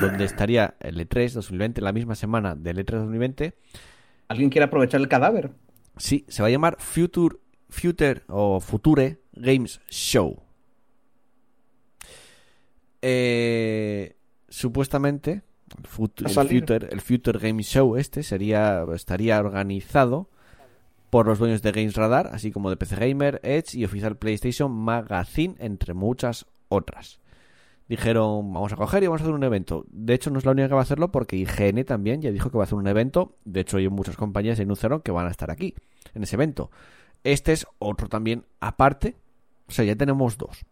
donde 0.00 0.24
estaría 0.24 0.74
el 0.80 1.00
E 1.00 1.08
E3 1.08 1.32
2020, 1.34 1.80
la 1.80 1.92
misma 1.92 2.14
semana 2.16 2.54
del 2.56 2.78
E 2.78 2.84
E3 2.84 2.98
2020. 2.98 3.54
¿Alguien 4.28 4.50
quiere 4.50 4.64
aprovechar 4.66 5.00
el 5.00 5.08
cadáver? 5.08 5.50
Sí, 5.96 6.24
se 6.28 6.42
va 6.42 6.48
a 6.48 6.50
llamar 6.50 6.76
Future, 6.80 7.36
Future 7.68 8.22
o 8.28 8.58
Future 8.60 9.18
Games 9.34 9.80
Show. 9.88 10.42
Eh, 13.02 14.16
supuestamente, 14.48 15.42
el. 15.76 15.86
Future, 15.86 16.88
el 16.90 17.00
Future 17.00 17.62
Show 17.62 17.96
este 17.96 18.22
sería, 18.22 18.84
estaría 18.94 19.38
organizado 19.38 20.30
por 21.10 21.26
los 21.26 21.38
dueños 21.38 21.62
de 21.62 21.72
Games 21.72 21.94
Radar, 21.94 22.30
así 22.32 22.50
como 22.50 22.70
de 22.70 22.76
PC 22.76 22.96
Gamer, 22.96 23.40
Edge 23.44 23.76
y 23.76 23.84
Oficial 23.84 24.16
PlayStation 24.16 24.72
Magazine, 24.72 25.54
entre 25.58 25.94
muchas 25.94 26.46
otras. 26.68 27.20
Dijeron, 27.88 28.52
vamos 28.52 28.72
a 28.72 28.76
coger 28.76 29.02
y 29.02 29.06
vamos 29.06 29.20
a 29.20 29.24
hacer 29.24 29.34
un 29.34 29.44
evento. 29.44 29.84
De 29.90 30.14
hecho, 30.14 30.30
no 30.30 30.38
es 30.38 30.44
la 30.44 30.52
única 30.52 30.68
que 30.68 30.74
va 30.74 30.80
a 30.80 30.84
hacerlo 30.84 31.12
porque 31.12 31.36
IGN 31.36 31.84
también 31.84 32.22
ya 32.22 32.32
dijo 32.32 32.50
que 32.50 32.56
va 32.56 32.64
a 32.64 32.66
hacer 32.66 32.78
un 32.78 32.88
evento. 32.88 33.36
De 33.44 33.60
hecho, 33.60 33.76
hay 33.76 33.88
muchas 33.88 34.16
compañías 34.16 34.56
que 34.56 34.62
anunciaron 34.62 35.02
que 35.02 35.12
van 35.12 35.26
a 35.26 35.30
estar 35.30 35.50
aquí, 35.50 35.74
en 36.14 36.22
ese 36.22 36.36
evento. 36.36 36.70
Este 37.22 37.52
es 37.52 37.66
otro 37.78 38.08
también 38.08 38.44
aparte. 38.60 39.16
O 39.68 39.72
sea, 39.72 39.84
ya 39.84 39.96
tenemos 39.96 40.38
dos. 40.38 40.64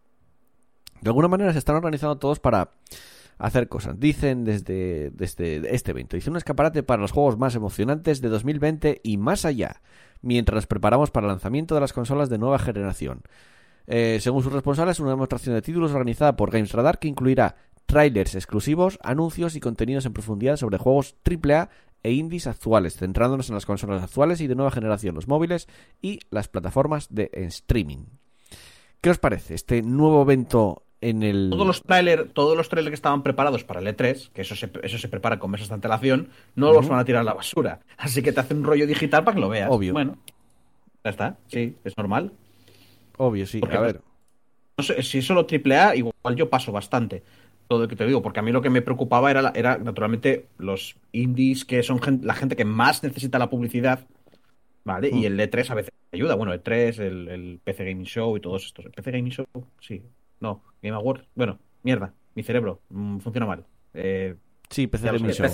De 1.01 1.09
alguna 1.09 1.27
manera 1.27 1.51
se 1.51 1.59
están 1.59 1.75
organizando 1.75 2.17
todos 2.17 2.39
para 2.39 2.71
hacer 3.37 3.67
cosas. 3.67 3.99
Dicen 3.99 4.45
desde, 4.45 5.11
desde 5.11 5.75
este 5.75 5.91
evento. 5.91 6.15
Dice 6.15 6.29
un 6.29 6.37
escaparate 6.37 6.83
para 6.83 7.01
los 7.01 7.11
juegos 7.11 7.37
más 7.37 7.55
emocionantes 7.55 8.21
de 8.21 8.29
2020 8.29 9.01
y 9.03 9.17
más 9.17 9.45
allá. 9.45 9.81
Mientras 10.21 10.55
nos 10.55 10.67
preparamos 10.67 11.11
para 11.11 11.27
el 11.27 11.31
lanzamiento 11.31 11.75
de 11.75 11.81
las 11.81 11.93
consolas 11.93 12.29
de 12.29 12.37
nueva 12.37 12.59
generación. 12.59 13.21
Eh, 13.87 14.19
según 14.21 14.43
sus 14.43 14.53
responsables, 14.53 14.99
una 14.99 15.09
demostración 15.09 15.55
de 15.55 15.61
títulos 15.61 15.91
organizada 15.91 16.37
por 16.37 16.51
Games 16.51 16.71
Radar 16.71 16.99
que 16.99 17.09
incluirá 17.09 17.57
trailers 17.85 18.35
exclusivos, 18.35 18.97
anuncios 19.03 19.55
y 19.55 19.59
contenidos 19.59 20.05
en 20.05 20.13
profundidad 20.13 20.55
sobre 20.55 20.77
juegos 20.77 21.15
AAA 21.25 21.69
e 22.01 22.13
indies 22.13 22.47
actuales, 22.47 22.95
centrándonos 22.95 23.49
en 23.49 23.55
las 23.55 23.65
consolas 23.65 24.03
actuales 24.03 24.39
y 24.41 24.47
de 24.47 24.55
nueva 24.55 24.71
generación, 24.71 25.15
los 25.15 25.27
móviles 25.27 25.67
y 26.01 26.19
las 26.29 26.47
plataformas 26.47 27.13
de 27.13 27.29
streaming. 27.33 28.05
¿Qué 29.03 29.09
os 29.09 29.17
parece 29.17 29.53
este 29.53 29.81
nuevo 29.81 30.21
evento 30.21 30.83
en 31.01 31.23
el... 31.23 31.49
Todos 31.51 31.67
los 31.67 31.83
trailers, 31.83 32.33
todos 32.33 32.55
los 32.55 32.69
trailers 32.69 32.91
que 32.91 32.95
estaban 32.95 33.21
preparados 33.21 33.65
para 33.65 33.81
el 33.81 33.87
E3, 33.87 34.29
que 34.31 34.43
eso 34.43 34.55
se, 34.55 34.71
eso 34.81 34.97
se 34.97 35.09
prepara 35.09 35.39
con 35.39 35.51
meses 35.51 35.67
de 35.67 35.73
antelación, 35.73 36.29
no 36.55 36.71
los 36.71 36.87
van 36.87 36.99
a 36.99 37.03
tirar 37.03 37.19
a 37.19 37.25
la 37.25 37.33
basura. 37.33 37.81
Así 37.97 38.23
que 38.23 38.31
te 38.31 38.39
hacen 38.39 38.59
un 38.59 38.63
rollo 38.63 38.87
digital 38.87 39.25
para 39.25 39.35
que 39.35 39.41
lo 39.41 39.49
veas. 39.49 39.69
Obvio. 39.69 39.91
Bueno, 39.91 40.19
ya 41.03 41.09
está, 41.09 41.35
sí, 41.47 41.75
es 41.83 41.97
normal. 41.97 42.31
Obvio, 43.17 43.45
sí. 43.45 43.59
Porque, 43.59 43.75
A 43.75 43.81
ver, 43.81 43.99
No 44.77 44.85
sé, 44.85 45.03
si 45.03 45.17
es 45.17 45.25
solo 45.25 45.45
AAA, 45.51 45.97
igual 45.97 46.35
yo 46.37 46.49
paso 46.49 46.71
bastante. 46.71 47.23
Todo 47.67 47.81
lo 47.81 47.87
que 47.89 47.97
te 47.97 48.05
digo, 48.05 48.21
porque 48.21 48.39
a 48.39 48.43
mí 48.43 48.53
lo 48.53 48.61
que 48.61 48.69
me 48.69 48.81
preocupaba 48.81 49.29
era, 49.29 49.51
era 49.53 49.77
naturalmente 49.79 50.47
los 50.57 50.95
indies, 51.11 51.65
que 51.65 51.83
son 51.83 51.99
la 52.21 52.35
gente 52.35 52.55
que 52.55 52.63
más 52.63 53.03
necesita 53.03 53.37
la 53.37 53.49
publicidad. 53.49 54.07
¿Vale? 54.83 55.09
Y 55.09 55.21
Mm. 55.21 55.25
el 55.25 55.39
E3 55.39 55.69
a 55.71 55.75
veces 55.75 55.91
ayuda. 56.11 56.35
Bueno, 56.35 56.53
E3, 56.53 56.99
el, 56.99 57.27
el 57.29 57.59
PC 57.63 57.85
Gaming 57.85 58.05
Show 58.05 58.35
y 58.37 58.39
todos 58.41 58.65
estos. 58.65 58.85
¿El 58.85 58.91
PC 58.91 59.11
Gaming 59.11 59.31
Show? 59.31 59.45
Sí. 59.79 60.01
No, 60.39 60.63
Game 60.81 60.95
Awards. 60.95 61.25
Bueno, 61.35 61.59
mierda, 61.83 62.13
mi 62.35 62.43
cerebro 62.43 62.81
mm, 62.89 63.19
funciona 63.19 63.45
mal. 63.47 63.65
Eh, 63.93 64.35
Sí, 64.69 64.87
PC 64.87 65.05
Gaming 65.07 65.31
Show. 65.31 65.45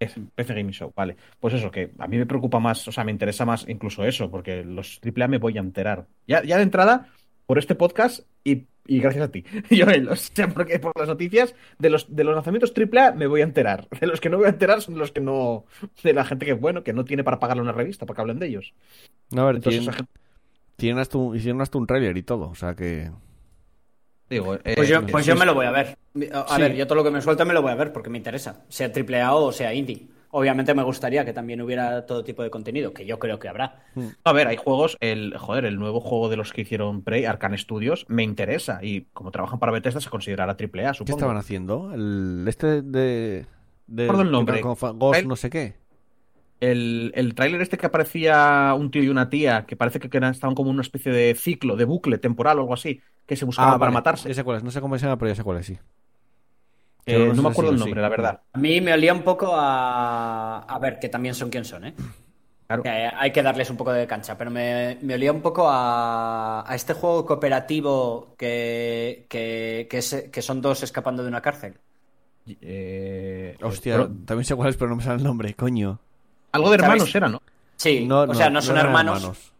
es 0.00 0.14
PC 0.34 0.54
Gaming 0.54 0.72
Show, 0.72 0.92
vale. 0.94 1.16
Pues 1.38 1.54
eso, 1.54 1.70
que 1.70 1.92
a 1.98 2.08
mí 2.08 2.16
me 2.18 2.26
preocupa 2.26 2.58
más, 2.58 2.86
o 2.88 2.92
sea, 2.92 3.04
me 3.04 3.12
interesa 3.12 3.44
más 3.46 3.64
incluso 3.68 4.04
eso, 4.04 4.30
porque 4.30 4.64
los 4.64 5.00
AAA 5.00 5.28
me 5.28 5.38
voy 5.38 5.56
a 5.56 5.60
enterar. 5.60 6.06
Ya, 6.26 6.42
ya 6.42 6.56
de 6.56 6.64
entrada, 6.64 7.08
por 7.46 7.58
este 7.58 7.74
podcast 7.74 8.20
y, 8.44 8.66
y 8.86 9.00
gracias 9.00 9.24
a 9.24 9.30
ti, 9.30 9.44
Joel, 9.70 10.08
o 10.08 10.16
sea, 10.16 10.48
porque 10.48 10.78
por 10.78 10.92
las 10.98 11.08
noticias 11.08 11.54
de 11.78 11.90
los, 11.90 12.14
de 12.14 12.24
los 12.24 12.34
lanzamientos 12.34 12.72
AAA 12.76 13.12
me 13.12 13.26
voy 13.26 13.40
a 13.40 13.44
enterar. 13.44 13.88
De 14.00 14.06
los 14.06 14.20
que 14.20 14.28
no 14.30 14.36
voy 14.38 14.46
a 14.46 14.50
enterar 14.50 14.80
son 14.82 14.98
los 14.98 15.12
que 15.12 15.20
no, 15.20 15.64
de 16.02 16.12
la 16.12 16.24
gente 16.24 16.46
que, 16.46 16.52
bueno, 16.54 16.82
que 16.84 16.92
no 16.92 17.04
tiene 17.04 17.24
para 17.24 17.38
pagarle 17.38 17.62
una 17.62 17.72
revista 17.72 18.06
para 18.06 18.16
que 18.16 18.20
hablen 18.22 18.38
de 18.38 18.46
ellos. 18.46 18.74
No, 19.30 19.42
a 19.42 19.46
ver, 19.46 19.56
Entonces, 19.56 19.80
tienen, 19.80 19.96
gente- 19.96 20.12
tienen 20.76 20.98
hasta 20.98 21.18
un, 21.18 21.36
hicieron 21.36 21.60
hasta 21.62 21.78
un 21.78 21.86
trailer 21.86 22.16
y 22.16 22.22
todo, 22.22 22.48
o 22.50 22.54
sea 22.54 22.74
que... 22.74 23.10
digo, 24.30 24.54
eh, 24.56 24.74
Pues 24.76 24.88
yo, 24.88 24.98
eh, 25.00 25.06
pues 25.10 25.26
yo 25.26 25.36
me 25.36 25.44
lo 25.46 25.54
voy 25.54 25.66
a 25.66 25.70
ver. 25.70 25.96
A 26.32 26.40
a 26.40 26.56
Sí. 26.56 26.62
ver, 26.62 26.74
yo 26.74 26.86
todo 26.86 26.96
lo 26.96 27.04
que 27.04 27.10
me 27.10 27.20
suelta 27.20 27.44
me 27.44 27.54
lo 27.54 27.62
voy 27.62 27.72
a 27.72 27.76
ver 27.76 27.92
porque 27.92 28.10
me 28.10 28.18
interesa, 28.18 28.64
sea 28.68 28.90
AAA 28.92 29.34
o 29.34 29.52
sea 29.52 29.72
indie. 29.74 30.08
Obviamente 30.36 30.74
me 30.74 30.82
gustaría 30.82 31.24
que 31.24 31.32
también 31.32 31.60
hubiera 31.60 32.06
todo 32.06 32.24
tipo 32.24 32.42
de 32.42 32.50
contenido, 32.50 32.92
que 32.92 33.06
yo 33.06 33.18
creo 33.20 33.38
que 33.38 33.48
habrá. 33.48 33.84
A 34.24 34.32
ver, 34.32 34.48
hay 34.48 34.56
juegos, 34.56 34.96
el 35.00 35.36
joder, 35.38 35.64
el 35.64 35.78
nuevo 35.78 36.00
juego 36.00 36.28
de 36.28 36.36
los 36.36 36.52
que 36.52 36.62
hicieron 36.62 37.02
Prey, 37.04 37.24
Arcane 37.24 37.56
Studios, 37.56 38.04
me 38.08 38.24
interesa. 38.24 38.80
Y 38.82 39.02
como 39.12 39.30
trabajan 39.30 39.60
para 39.60 39.70
Bethesda, 39.72 40.00
se 40.00 40.10
considerará 40.10 40.56
AAA, 40.56 40.92
¿Qué 40.92 40.98
supongo. 40.98 41.18
estaban 41.18 41.36
haciendo? 41.36 41.92
El 41.94 42.44
este 42.48 42.82
de... 42.82 43.46
de 43.86 44.02
Recuerdo 44.06 44.22
el 44.22 44.28
que 44.28 44.32
nombre. 44.32 44.60
Ghost 44.60 44.82
El- 45.18 45.28
no 45.28 45.36
sé 45.36 45.50
qué. 45.50 45.76
El, 46.60 47.12
el 47.14 47.34
tráiler 47.34 47.60
este 47.60 47.76
que 47.76 47.86
aparecía 47.86 48.74
un 48.78 48.90
tío 48.90 49.02
y 49.02 49.08
una 49.08 49.28
tía, 49.28 49.66
que 49.66 49.76
parece 49.76 49.98
que 50.00 50.08
eran- 50.16 50.32
estaban 50.32 50.54
como 50.54 50.70
en 50.70 50.74
una 50.76 50.82
especie 50.82 51.12
de 51.12 51.34
ciclo, 51.34 51.76
de 51.76 51.84
bucle 51.84 52.18
temporal 52.18 52.58
o 52.58 52.62
algo 52.62 52.74
así, 52.74 53.00
que 53.26 53.36
se 53.36 53.44
buscaban 53.44 53.78
para 53.78 53.90
Ah, 53.90 53.92
vale, 53.92 53.92
matarse. 53.92 54.28
ya 54.28 54.34
sé 54.34 54.44
cuál 54.44 54.58
es, 54.58 54.64
no 54.64 54.70
sé 54.70 54.80
cómo 54.80 54.98
se 54.98 55.06
llama, 55.06 55.18
pero 55.18 55.30
ya 55.30 55.34
sé 55.36 55.42
cuál 55.44 55.58
es, 55.58 55.66
sí. 55.66 55.78
Eh, 57.06 57.18
no 57.28 57.34
sé 57.34 57.42
me 57.42 57.48
si 57.52 57.52
acuerdo 57.52 57.70
el 57.72 57.78
sí. 57.78 57.80
nombre, 57.80 58.00
la 58.02 58.08
verdad. 58.08 58.42
A 58.52 58.58
mí 58.58 58.80
me 58.80 58.92
olía 58.92 59.12
un 59.12 59.22
poco 59.22 59.48
a... 59.54 60.60
A 60.60 60.78
ver, 60.78 60.98
que 60.98 61.08
también 61.08 61.34
son 61.34 61.50
quien 61.50 61.64
son, 61.64 61.84
¿eh? 61.86 61.94
Claro. 62.66 62.82
Que 62.82 62.90
hay 62.90 63.32
que 63.32 63.42
darles 63.42 63.70
un 63.70 63.76
poco 63.78 63.92
de 63.92 64.06
cancha, 64.06 64.36
pero 64.38 64.50
me, 64.50 64.98
me 65.02 65.14
olía 65.14 65.32
un 65.32 65.42
poco 65.42 65.68
a, 65.68 66.64
a 66.70 66.74
este 66.74 66.94
juego 66.94 67.26
cooperativo 67.26 68.34
que, 68.38 69.26
que, 69.30 69.86
que, 69.90 69.98
es- 69.98 70.28
que 70.32 70.42
son 70.42 70.60
dos 70.62 70.82
escapando 70.82 71.22
de 71.22 71.28
una 71.30 71.42
cárcel. 71.42 71.78
Eh, 72.60 73.56
Hostia, 73.62 73.94
pero- 73.94 74.08
también 74.26 74.44
sé 74.44 74.54
cuál 74.54 74.68
es, 74.70 74.76
pero 74.76 74.90
no 74.90 74.96
me 74.96 75.02
sale 75.02 75.16
el 75.18 75.24
nombre, 75.24 75.54
coño. 75.54 75.98
algo 76.52 76.68
de 76.70 76.76
hermanos 76.76 77.10
¿Sabes? 77.10 77.14
era, 77.14 77.28
¿no? 77.28 77.42
Sí, 77.76 78.08
o 78.10 78.34
sea, 78.34 78.50
no, 78.50 78.62
son 78.62 78.76
hermanos, 78.78 79.52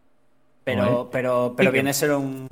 pero, 0.65 0.85
No, 0.85 1.11
pero, 1.11 1.55
pero 1.57 1.73
viene 1.73 1.91
a 1.91 1.93
ser 1.95 2.13
un... 2.13 2.49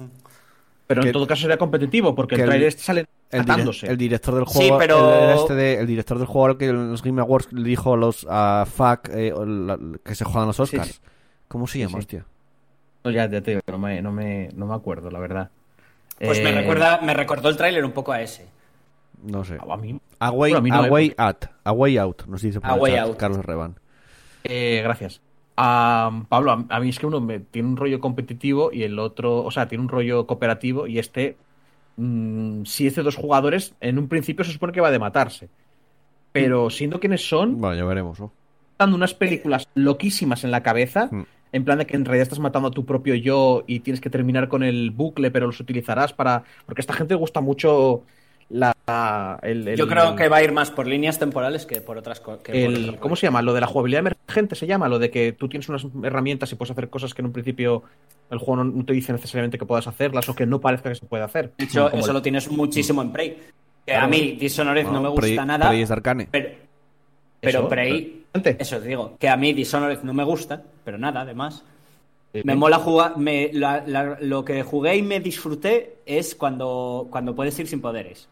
Pero 0.92 1.02
Que- 1.02 1.08
en 1.08 1.12
todo 1.12 1.26
caso 1.26 1.42
sería 1.42 1.56
competitivo, 1.58 2.14
porque 2.14 2.36
que 2.36 2.42
el 2.42 2.48
tráiler 2.48 2.68
este 2.68 2.82
sale 2.82 3.06
El, 3.30 3.40
dire- 3.42 3.48
matándose. 3.48 3.86
el 3.86 3.96
director 3.96 4.34
del 4.34 4.46
Sí, 4.46 4.58
juego, 4.58 4.78
pero- 4.78 5.14
el, 5.14 5.30
el 5.30 5.36
este 5.38 5.54
de- 5.54 5.74
el 5.80 5.86
director 5.86 6.18
del 6.18 6.26
juego 6.26 6.46
al 6.48 6.56
que 6.58 6.66
en 6.66 6.90
los 6.90 7.02
Game 7.02 7.20
Awards 7.20 7.52
le 7.52 7.68
dijo 7.68 7.94
a 7.94 7.96
los 7.96 8.26
a 8.28 8.66
Fuck 8.70 9.08
eh, 9.12 9.32
la- 9.46 9.78
que 10.04 10.14
se 10.14 10.24
juegan 10.24 10.46
los 10.48 10.56
Sí, 10.56 10.62
Oscars. 10.62 10.88
sí. 10.88 11.00
¿Cómo 11.48 11.66
se 11.66 11.78
llama, 11.80 11.92
sí. 11.92 11.98
hostia? 11.98 12.26
No, 13.04 13.10
ya, 13.10 13.28
ya 13.28 13.40
te 13.40 13.50
digo, 13.52 13.62
no 13.66 13.78
me, 13.78 14.00
no, 14.02 14.12
me, 14.12 14.48
no 14.54 14.66
me 14.66 14.74
acuerdo, 14.74 15.10
la 15.10 15.18
verdad. 15.18 15.50
Pues 16.18 16.42
me 16.42 16.50
Eh, 16.50 16.54
recuerda, 16.54 17.00
me 17.02 17.14
recordó 17.14 17.48
el 17.48 17.56
tráiler 17.56 17.84
un 17.84 17.92
poco 17.92 18.12
a 18.12 18.20
ese. 18.22 18.46
No 19.24 19.44
sé. 19.44 19.56
A 19.60 19.76
mí, 19.76 20.00
A 20.20 20.30
Way, 20.30 20.52
Bueno, 20.52 20.58
a 20.58 20.60
mí 20.60 20.70
no 20.70 20.76
a 20.78 20.82
me- 20.82 20.90
way 20.90 21.14
Out. 21.98 22.26
Nos 22.26 22.42
dice 22.42 22.60
por 22.60 22.70
Out. 22.70 23.16
Carlos 23.16 23.44
Reban. 23.44 23.76
Eh, 24.44 24.80
gracias. 24.84 25.20
Ah, 25.56 26.24
Pablo, 26.28 26.52
a, 26.52 26.66
a 26.76 26.80
mí 26.80 26.88
es 26.88 26.98
que 26.98 27.06
uno 27.06 27.20
me, 27.20 27.40
tiene 27.40 27.68
un 27.68 27.76
rollo 27.76 28.00
competitivo 28.00 28.70
y 28.72 28.82
el 28.84 28.98
otro, 28.98 29.44
o 29.44 29.50
sea, 29.50 29.68
tiene 29.68 29.82
un 29.84 29.88
rollo 29.90 30.26
cooperativo 30.26 30.86
y 30.86 30.98
este, 30.98 31.36
mm, 31.96 32.64
si 32.64 32.86
es 32.86 32.94
de 32.96 33.02
dos 33.02 33.16
jugadores, 33.16 33.74
en 33.80 33.98
un 33.98 34.08
principio 34.08 34.44
se 34.44 34.52
supone 34.52 34.72
que 34.72 34.80
va 34.80 34.90
de 34.90 34.98
matarse. 34.98 35.50
Pero 36.32 36.70
siendo 36.70 37.00
quienes 37.00 37.28
son, 37.28 37.60
Bueno, 37.60 37.76
ya 37.76 37.84
veremos, 37.84 38.18
¿no? 38.20 38.32
dando 38.78 38.96
unas 38.96 39.14
películas 39.14 39.68
loquísimas 39.74 40.44
en 40.44 40.50
la 40.50 40.62
cabeza, 40.62 41.08
Mm. 41.10 41.22
en 41.52 41.64
plan 41.64 41.78
de 41.78 41.86
que 41.86 41.96
en 41.96 42.04
realidad 42.04 42.22
estás 42.24 42.38
matando 42.40 42.68
a 42.68 42.70
tu 42.72 42.84
propio 42.86 43.14
yo 43.14 43.62
y 43.66 43.80
tienes 43.80 44.00
que 44.00 44.10
terminar 44.10 44.48
con 44.48 44.62
el 44.62 44.90
bucle, 44.90 45.30
pero 45.30 45.46
los 45.46 45.60
utilizarás 45.60 46.12
para... 46.12 46.44
Porque 46.66 46.80
a 46.80 46.82
esta 46.82 46.94
gente 46.94 47.14
le 47.14 47.20
gusta 47.20 47.40
mucho 47.40 48.04
el- 48.86 49.68
el- 49.68 49.76
Yo 49.76 49.86
creo 49.86 50.16
que 50.16 50.28
va 50.28 50.38
a 50.38 50.42
ir 50.42 50.52
más 50.52 50.70
por 50.70 50.86
líneas 50.86 51.18
temporales 51.18 51.66
que 51.66 51.80
por 51.80 51.96
otras 51.98 52.20
cosas. 52.20 52.42
el- 52.48 52.98
¿Cómo 52.98 53.14
se 53.16 53.26
llama? 53.26 53.40
Lo 53.42 53.54
de 53.54 53.60
la 53.60 53.66
jugabilidad 53.66 54.00
emergente 54.00 54.54
se 54.56 54.66
llama, 54.66 54.88
lo 54.88 54.98
de 54.98 55.10
que 55.10 55.32
tú 55.32 55.48
tienes 55.48 55.68
unas 55.68 55.86
herramientas 56.02 56.50
y 56.52 56.56
puedes 56.56 56.72
hacer 56.72 56.88
cosas 56.90 57.14
que 57.14 57.22
en 57.22 57.26
un 57.26 57.32
principio 57.32 57.82
el 58.30 58.38
juego 58.38 58.56
no, 58.56 58.64
no 58.64 58.84
te 58.84 58.92
dice 58.92 59.12
necesariamente 59.12 59.58
que 59.58 59.66
puedas 59.66 59.86
hacerlas 59.86 60.28
o 60.28 60.34
que 60.34 60.46
no 60.46 60.60
parezca 60.60 60.88
que 60.88 60.94
se 60.96 61.06
puede 61.06 61.22
hacer. 61.22 61.52
De 61.58 61.64
hecho, 61.64 61.88
Como 61.90 62.00
eso 62.00 62.10
el- 62.10 62.14
lo 62.14 62.22
tienes 62.22 62.50
muchísimo 62.50 63.02
en 63.02 63.12
Prey. 63.12 63.30
Que 63.84 63.92
Claro. 63.92 64.06
a 64.06 64.08
mí 64.08 64.36
Dishonored 64.40 64.86
no 64.86 65.02
me 65.02 65.08
gusta 65.08 65.20
Prey- 65.26 65.36
nada. 65.46 65.68
Prey 65.68 65.82
es 65.82 65.90
Arcane. 65.90 66.28
Pero, 66.30 66.48
pero 67.40 67.58
Eso, 67.60 67.68
Prey, 67.68 68.24
eso 68.58 68.78
te 68.78 68.88
digo, 68.88 69.16
que 69.18 69.28
a 69.28 69.36
mí 69.36 69.52
Dishonored 69.52 70.00
no 70.02 70.14
me 70.14 70.24
gusta, 70.24 70.62
pero 70.84 70.98
nada, 70.98 71.22
además. 71.22 71.64
Me 72.44 72.54
mola 72.54 72.78
jugar, 72.78 73.18
me, 73.18 73.50
la- 73.52 73.82
la- 73.86 74.16
lo 74.20 74.44
que 74.44 74.62
jugué 74.62 74.96
y 74.96 75.02
me 75.02 75.20
disfruté 75.20 75.96
es 76.06 76.34
cuando, 76.34 77.06
cuando 77.10 77.34
puedes 77.34 77.58
ir 77.58 77.66
sin 77.66 77.80
poderes. 77.82 78.28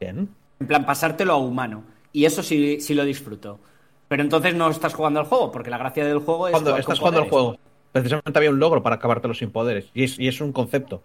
Bien. 0.00 0.28
En 0.58 0.66
plan, 0.66 0.84
pasártelo 0.84 1.34
a 1.34 1.36
humano. 1.36 1.84
Y 2.12 2.24
eso 2.24 2.42
sí, 2.42 2.80
sí 2.80 2.94
lo 2.94 3.04
disfruto. 3.04 3.60
Pero 4.08 4.22
entonces 4.22 4.54
no 4.54 4.68
estás 4.68 4.94
jugando 4.94 5.20
al 5.20 5.26
juego, 5.26 5.52
porque 5.52 5.70
la 5.70 5.78
gracia 5.78 6.04
del 6.04 6.18
juego 6.18 6.48
es. 6.48 6.52
Cuando 6.52 6.76
estás 6.76 6.98
jugando 6.98 7.22
al 7.22 7.28
juego, 7.28 7.56
precisamente 7.92 8.36
había 8.38 8.50
un 8.50 8.58
logro 8.58 8.82
para 8.82 8.96
acabártelo 8.96 9.34
sin 9.34 9.50
poderes. 9.52 9.90
Y 9.94 10.04
es, 10.04 10.18
y 10.18 10.26
es 10.26 10.40
un 10.40 10.52
concepto. 10.52 10.96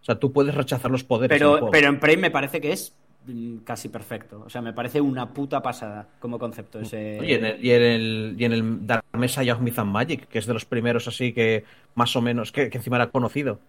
O 0.00 0.04
sea, 0.04 0.18
tú 0.18 0.32
puedes 0.32 0.54
rechazar 0.54 0.90
los 0.90 1.04
poderes. 1.04 1.36
en 1.36 1.38
Pero, 1.38 1.50
juego. 1.52 1.70
pero 1.70 1.88
en 1.88 2.00
Prey 2.00 2.16
me 2.16 2.30
parece 2.32 2.60
que 2.60 2.72
es 2.72 2.94
mm, 3.26 3.58
casi 3.58 3.88
perfecto. 3.88 4.42
O 4.44 4.50
sea, 4.50 4.60
me 4.60 4.72
parece 4.72 5.00
una 5.00 5.32
puta 5.32 5.62
pasada 5.62 6.08
como 6.18 6.38
concepto 6.38 6.80
ese. 6.80 7.18
Oye, 7.20 7.36
en 7.36 7.44
el- 7.44 7.64
y 7.64 7.70
en 7.70 7.82
el, 7.82 8.34
y 8.38 8.44
en 8.44 8.52
el 8.52 8.86
Dark 8.86 9.04
Messiah 9.12 9.54
of 9.54 9.60
Myth 9.60 9.78
and 9.78 9.92
Magic, 9.92 10.26
que 10.28 10.38
es 10.40 10.46
de 10.46 10.54
los 10.54 10.64
primeros 10.64 11.06
así 11.06 11.32
que 11.32 11.64
más 11.94 12.14
o 12.16 12.20
menos, 12.22 12.50
que, 12.50 12.70
que 12.70 12.78
encima 12.78 12.96
era 12.96 13.08
conocido. 13.10 13.60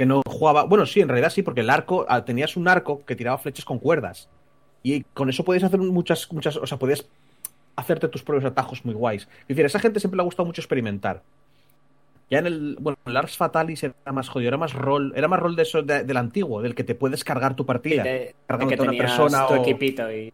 Que 0.00 0.06
no 0.06 0.22
jugaba. 0.24 0.64
Bueno, 0.64 0.86
sí, 0.86 1.00
en 1.02 1.08
realidad 1.08 1.28
sí, 1.28 1.42
porque 1.42 1.60
el 1.60 1.68
arco, 1.68 2.06
ah, 2.08 2.24
tenías 2.24 2.56
un 2.56 2.66
arco 2.68 3.04
que 3.04 3.14
tiraba 3.14 3.36
flechas 3.36 3.66
con 3.66 3.78
cuerdas. 3.78 4.30
Y 4.82 5.02
con 5.02 5.28
eso 5.28 5.44
podías 5.44 5.62
hacer 5.64 5.78
muchas, 5.78 6.32
muchas. 6.32 6.56
O 6.56 6.66
sea, 6.66 6.78
podías 6.78 7.06
hacerte 7.76 8.08
tus 8.08 8.22
propios 8.22 8.46
atajos 8.50 8.82
muy 8.86 8.94
guays. 8.94 9.28
Es 9.42 9.48
decir, 9.48 9.64
a 9.64 9.66
esa 9.66 9.78
gente 9.78 10.00
siempre 10.00 10.16
le 10.16 10.22
ha 10.22 10.24
gustado 10.24 10.46
mucho 10.46 10.62
experimentar. 10.62 11.22
Ya 12.30 12.38
en 12.38 12.46
el. 12.46 12.76
Bueno, 12.80 12.96
el 13.04 13.14
Ars 13.14 13.36
Fatalis 13.36 13.82
era 13.82 13.94
más 14.10 14.30
jodido, 14.30 14.48
era 14.48 14.56
más 14.56 14.72
rol. 14.72 15.12
Era 15.14 15.28
más 15.28 15.38
rol 15.38 15.54
de 15.54 15.64
eso, 15.64 15.82
de- 15.82 16.02
del 16.02 16.16
antiguo, 16.16 16.62
del 16.62 16.74
que 16.74 16.82
te 16.84 16.94
puedes 16.94 17.22
cargar 17.22 17.54
tu 17.54 17.66
partida. 17.66 18.02
de 18.02 18.34
que 18.48 18.80
una 18.80 18.92
persona 18.96 19.46
tu 19.48 19.52
o- 19.52 19.56
equipito 19.56 20.10
y. 20.10 20.32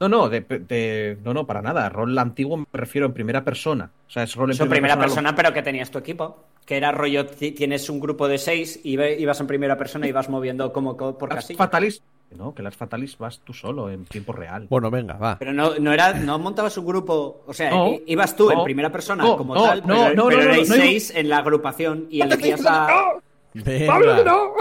No, 0.00 0.08
no, 0.08 0.28
de, 0.28 0.40
de- 0.42 1.18
no, 1.24 1.34
no, 1.34 1.46
para 1.46 1.60
nada. 1.60 1.88
Rol 1.88 2.16
antiguo 2.18 2.56
me 2.58 2.66
refiero 2.72 3.06
en 3.06 3.12
primera 3.12 3.44
persona. 3.44 3.90
O 4.06 4.10
sea, 4.10 4.22
es 4.22 4.34
rol 4.34 4.50
en 4.50 4.54
Eso, 4.54 4.68
primera 4.68 4.94
lo- 4.94 5.00
persona, 5.00 5.34
pero 5.34 5.52
que 5.52 5.62
tenías 5.62 5.90
tu 5.90 5.98
equipo. 5.98 6.44
Que 6.64 6.76
era 6.76 6.92
rollo, 6.92 7.26
ti- 7.26 7.52
tienes 7.52 7.88
un 7.90 7.98
grupo 7.98 8.28
de 8.28 8.38
seis 8.38 8.78
y 8.84 8.96
ve- 8.96 9.18
ibas 9.18 9.40
en 9.40 9.46
primera 9.46 9.76
persona 9.76 10.06
y 10.06 10.12
vas 10.12 10.28
moviendo 10.28 10.72
como 10.72 10.96
co- 10.96 11.16
por 11.18 11.30
Las 11.30 11.44
casilla. 11.44 11.58
Fatalis. 11.58 12.02
No, 12.36 12.54
que 12.54 12.62
las 12.62 12.76
Fatalis 12.76 13.16
vas 13.16 13.40
tú 13.40 13.54
solo 13.54 13.90
en 13.90 14.04
tiempo 14.04 14.34
real. 14.34 14.66
Bueno, 14.68 14.90
venga, 14.90 15.14
va. 15.14 15.38
Pero 15.38 15.54
no, 15.54 15.76
no 15.78 15.92
era, 15.94 16.12
no 16.12 16.38
montabas 16.38 16.76
un 16.76 16.84
grupo, 16.84 17.42
o 17.46 17.54
sea, 17.54 17.70
No, 17.70 17.88
i- 17.88 18.02
ibas 18.08 18.36
tú 18.36 18.50
en 18.50 18.62
primera 18.64 18.92
persona 18.92 19.24
no, 19.24 19.34
como 19.38 19.54
no, 19.54 19.62
tal, 19.64 19.80
no, 19.86 19.94
pero, 19.94 20.14
no, 20.14 20.26
pero 20.28 20.42
erais 20.42 20.68
no, 20.68 20.76
no. 20.76 20.82
seis 20.82 21.10
en 21.16 21.28
la 21.30 21.38
agrupación 21.38 22.06
y 22.10 22.20
elegías 22.20 22.60
a... 22.66 23.14
Venga. 23.54 24.22
no! 24.24 24.52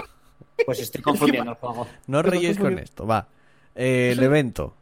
Pues 0.65 0.79
estoy 0.79 1.01
confundiendo 1.01 1.51
el 1.51 1.57
juego. 1.57 1.85
No 2.07 2.19
os 2.19 2.25
tú 2.25 2.61
con 2.61 2.79
esto, 2.79 3.05
va. 3.05 3.27
Eh, 3.75 4.11
el 4.13 4.23
evento 4.23 4.73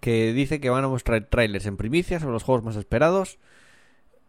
que 0.00 0.32
dice 0.32 0.60
que 0.60 0.70
van 0.70 0.84
a 0.84 0.88
mostrar 0.88 1.26
trailers 1.30 1.66
en 1.66 1.76
primicia 1.76 2.18
sobre 2.20 2.32
los 2.32 2.42
juegos 2.42 2.64
más 2.64 2.76
esperados, 2.76 3.38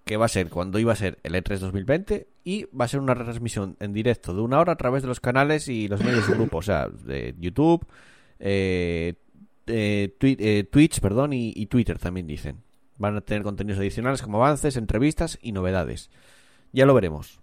que 0.06 0.18
va 0.18 0.26
a 0.26 0.30
ser 0.30 0.50
cuando 0.50 0.80
iba 0.80 0.94
a 0.94 0.96
ser 0.96 1.20
el 1.24 1.34
E3 1.36 1.60
2020 1.60 2.28
y 2.44 2.66
va 2.76 2.86
a 2.86 2.88
ser 2.88 3.00
una 3.00 3.14
retransmisión 3.14 3.78
en 3.80 3.94
directo 3.94 4.34
de 4.34 4.42
una 4.42 4.60
hora 4.60 4.74
a 4.74 4.78
través 4.78 5.04
de 5.04 5.08
los 5.08 5.20
canales 5.20 5.68
y 5.68 5.88
los 5.88 6.04
medios 6.04 6.28
de 6.28 6.34
grupo, 6.34 6.58
o 6.58 6.62
sea, 6.62 6.88
de 6.90 7.36
YouTube, 7.40 7.86
eh, 8.40 9.14
eh, 9.68 10.16
twi- 10.20 10.38
eh, 10.40 10.64
Twitch, 10.70 11.00
perdón, 11.00 11.34
y, 11.34 11.54
y 11.56 11.68
Twitter 11.68 12.00
también 12.00 12.28
dicen. 12.28 12.58
Van 12.98 13.16
a 13.16 13.22
tener 13.22 13.44
contenidos 13.44 13.80
adicionales 13.80 14.22
como 14.22 14.38
avances, 14.44 14.76
entrevistas 14.78 15.38
y 15.42 15.52
novedades. 15.52 16.10
Ya 16.72 16.86
lo 16.86 16.94
veremos. 16.94 17.40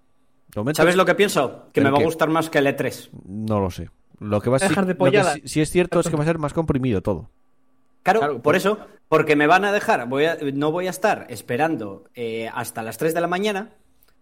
Momento- 0.57 0.79
¿Sabes 0.83 0.97
lo 0.97 1.05
que 1.05 1.15
pienso? 1.15 1.69
Que 1.73 1.81
¿El 1.81 1.85
me 1.87 1.91
va 1.93 1.99
a 1.99 2.01
gustar 2.05 2.29
más 2.29 2.49
que 2.51 2.59
el 2.59 2.67
E3. 2.67 3.11
No 3.27 3.61
lo 3.61 3.71
sé. 3.71 3.91
Lo 4.21 4.41
que 4.41 4.51
va 4.51 4.57
a 4.57 4.95
pollada. 4.97 5.35
sí, 5.35 5.43
sí 5.45 5.61
es 5.61 5.71
cierto 5.71 6.01
es 6.01 6.09
que 6.09 6.17
va 6.17 6.23
a 6.25 6.27
ser 6.27 6.39
más 6.39 6.53
comprimido 6.53 7.03
todo. 7.03 7.31
Claro, 8.03 8.21
Claro, 8.21 8.43
por 8.43 8.57
eso, 8.57 8.79
porque 9.09 9.37
me 9.37 9.47
van 9.47 9.65
a 9.65 9.73
dejar, 9.73 10.09
voy 10.09 10.25
a- 10.27 10.39
no 10.55 10.71
voy 10.73 10.87
a 10.87 10.91
estar 10.91 11.27
esperando 11.29 12.05
eh, 12.15 12.49
hasta 12.55 12.83
las 12.83 12.97
3 12.99 13.15
de 13.15 13.21
la 13.21 13.27
mañana 13.27 13.71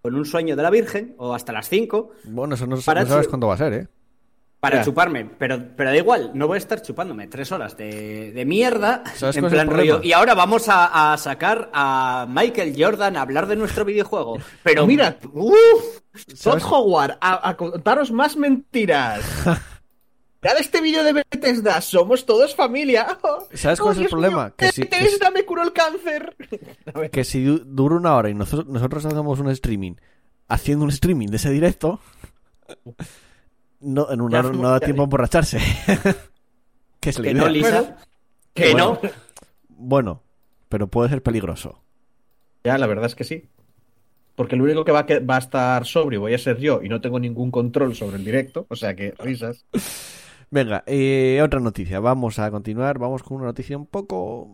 con 0.03 0.15
un 0.15 0.25
sueño 0.25 0.57
de 0.57 0.63
la 0.63 0.71
Virgen 0.71 1.15
o 1.19 1.35
hasta 1.35 1.53
las 1.53 1.69
5 1.69 2.13
Bueno, 2.25 2.55
eso 2.55 2.67
no, 2.67 2.77
Para 2.81 3.03
no 3.03 3.09
sabes 3.09 3.29
cuándo 3.29 3.49
va 3.49 3.55
a 3.55 3.59
ser, 3.59 3.73
¿eh? 3.73 3.89
para 4.59 4.79
Ya. 4.79 4.85
chuparme, 4.85 5.31
pero, 5.39 5.63
pero 5.77 5.91
da 5.91 5.97
igual, 5.97 6.31
no 6.35 6.49
voy 6.49 6.57
a 6.57 6.59
estar 6.59 6.81
chupándome 6.83 7.29
tres 7.29 7.53
horas 7.53 7.77
de, 7.77 8.33
de 8.33 8.45
mierda. 8.47 9.05
¿Sabes 9.15 9.37
en 9.37 9.43
cuál 9.43 9.53
es 9.55 9.61
el 9.61 9.67
plan 9.69 9.79
rollo? 9.79 10.01
Y 10.03 10.13
ahora 10.13 10.35
vamos 10.35 10.69
a, 10.69 11.13
a 11.13 11.17
sacar 11.19 11.71
a 11.73 12.27
Michael 12.29 12.75
Jordan 12.77 13.17
a 13.17 13.21
hablar 13.21 13.47
de 13.47 13.55
nuestro 13.55 13.85
videojuego. 13.85 14.39
Pero 14.65 14.87
Mira, 14.87 15.19
uff, 15.33 16.01
Todd. 16.43 16.63
Howard, 16.69 17.19
a, 17.21 17.49
a 17.49 17.57
contaros 17.57 18.11
más 18.11 18.37
mentiras. 18.37 19.23
Este 20.59 20.81
vídeo 20.81 21.03
de 21.05 21.13
Bethesda, 21.13 21.81
somos 21.81 22.25
todos 22.27 22.55
familia. 22.55 23.19
¿Sabes 23.55 23.81
Oh, 23.81 23.85
cuál 23.85 23.93
es 23.95 23.99
el 23.99 24.03
Dios 24.05 24.11
problema? 24.11 24.45
mío, 24.47 24.55
Que 24.57 24.73
si- 24.73 24.83
que 24.83 24.99
Bethesda 24.99 25.31
me 25.31 25.45
curó 25.45 25.63
el 25.63 25.73
cáncer. 25.73 26.37
Que 27.13 27.25
si 27.25 27.45
du- 27.45 27.63
dura 27.65 27.97
una 27.97 28.15
hora 28.17 28.31
y 28.31 28.35
nosotros, 28.35 28.67
nosotros 28.69 29.05
hacemos 29.07 29.39
un 29.41 29.51
streaming 29.51 29.95
haciendo 30.49 30.85
un 30.85 30.91
streaming 30.91 31.27
de 31.29 31.37
ese 31.37 31.51
directo, 31.51 32.01
no, 33.81 34.11
en 34.11 34.21
una 34.21 34.39
hora 34.41 34.51
no 34.51 34.71
da 34.71 34.81
tiempo 34.81 35.03
a 35.03 35.05
emborracharse. 35.05 35.59
que 37.01 37.11
es 37.11 37.19
la 37.19 37.25
que 37.25 37.31
idea. 37.33 37.43
no, 37.43 37.49
Lisa. 37.49 37.81
Bueno, 37.83 37.97
que 38.55 38.73
bueno. 38.73 38.99
no. 39.03 39.11
Bueno, 39.69 40.23
pero 40.69 40.87
puede 40.89 41.11
ser 41.11 41.23
peligroso. 41.23 41.83
Ya, 42.65 42.79
la 42.79 42.87
verdad 42.87 43.07
es 43.07 43.15
que 43.15 43.25
sí. 43.25 43.45
Porque 44.35 44.55
el 44.55 44.63
único 44.63 44.85
que 44.85 44.93
va, 44.93 45.01
a 45.01 45.07
que 45.07 45.19
va 45.21 45.37
a 45.37 45.39
estar 45.39 45.87
sobrio 45.87 46.21
voy 46.21 46.35
a 46.35 46.39
ser 46.39 46.59
yo 46.59 46.81
y 46.83 46.89
no 46.89 47.01
tengo 47.01 47.19
ningún 47.19 47.51
control 47.51 47.95
sobre 47.95 48.17
el 48.17 48.25
directo. 48.25 48.67
O 48.69 48.77
sea 48.77 48.95
que 48.95 49.13
risas. 49.19 49.65
Venga, 50.51 50.85
eh, 50.87 51.41
otra 51.43 51.61
noticia. 51.61 52.01
Vamos 52.01 52.39
a 52.39 52.51
continuar. 52.51 52.99
Vamos 52.99 53.23
con 53.23 53.39
una 53.39 53.47
noticia 53.47 53.77
un 53.77 53.87
poco. 53.87 54.49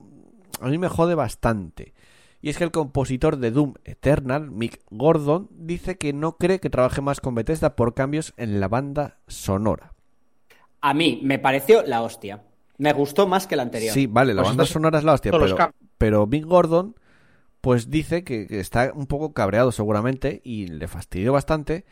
A 0.60 0.68
mí 0.68 0.78
me 0.78 0.88
jode 0.88 1.14
bastante. 1.14 1.94
Y 2.40 2.50
es 2.50 2.58
que 2.58 2.64
el 2.64 2.72
compositor 2.72 3.36
de 3.36 3.52
Doom 3.52 3.74
Eternal, 3.84 4.50
Mick 4.50 4.80
Gordon, 4.90 5.48
dice 5.52 5.96
que 5.96 6.12
no 6.12 6.36
cree 6.38 6.58
que 6.58 6.70
trabaje 6.70 7.00
más 7.00 7.20
con 7.20 7.36
Bethesda 7.36 7.76
por 7.76 7.94
cambios 7.94 8.34
en 8.36 8.58
la 8.58 8.66
banda 8.66 9.18
sonora. 9.28 9.92
A 10.80 10.92
mí 10.92 11.20
me 11.22 11.38
pareció 11.38 11.82
la 11.84 12.02
hostia. 12.02 12.42
Me 12.78 12.92
gustó 12.92 13.28
más 13.28 13.46
que 13.46 13.54
la 13.54 13.62
anterior. 13.62 13.94
Sí, 13.94 14.08
vale, 14.08 14.34
la 14.34 14.42
Pues 14.42 14.50
banda 14.50 14.66
sonora 14.66 14.98
es 14.98 15.04
la 15.04 15.12
hostia, 15.12 15.30
pero, 15.98 16.26
Mick 16.26 16.44
Gordon 16.44 16.96
pues 17.60 17.90
dice 17.90 18.24
que, 18.24 18.48
que 18.48 18.58
está 18.58 18.90
un 18.92 19.06
poco 19.06 19.32
cabreado 19.32 19.70
seguramente 19.70 20.40
y 20.42 20.66
le 20.66 20.88
fastidió 20.88 21.32
bastante 21.32 21.84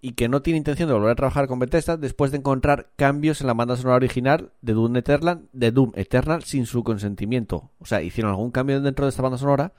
y 0.00 0.12
que 0.12 0.28
no 0.28 0.42
tiene 0.42 0.58
intención 0.58 0.88
de 0.88 0.94
volver 0.94 1.10
a 1.10 1.16
trabajar 1.16 1.48
con 1.48 1.58
Bethesda 1.58 1.96
después 1.96 2.30
de 2.30 2.38
encontrar 2.38 2.90
cambios 2.96 3.40
en 3.40 3.46
la 3.46 3.54
banda 3.54 3.76
sonora 3.76 3.96
original 3.96 4.50
de 4.62 4.72
Doom 4.74 4.96
Eternal, 4.96 5.42
de 5.52 5.70
Doom 5.70 5.92
Eternal 5.94 6.44
sin 6.44 6.66
su 6.66 6.84
consentimiento. 6.84 7.70
O 7.78 7.86
sea, 7.86 8.02
hicieron 8.02 8.30
algún 8.30 8.50
cambio 8.50 8.80
dentro 8.80 9.04
de 9.04 9.10
esta 9.10 9.22
banda 9.22 9.38
sonora 9.38 9.72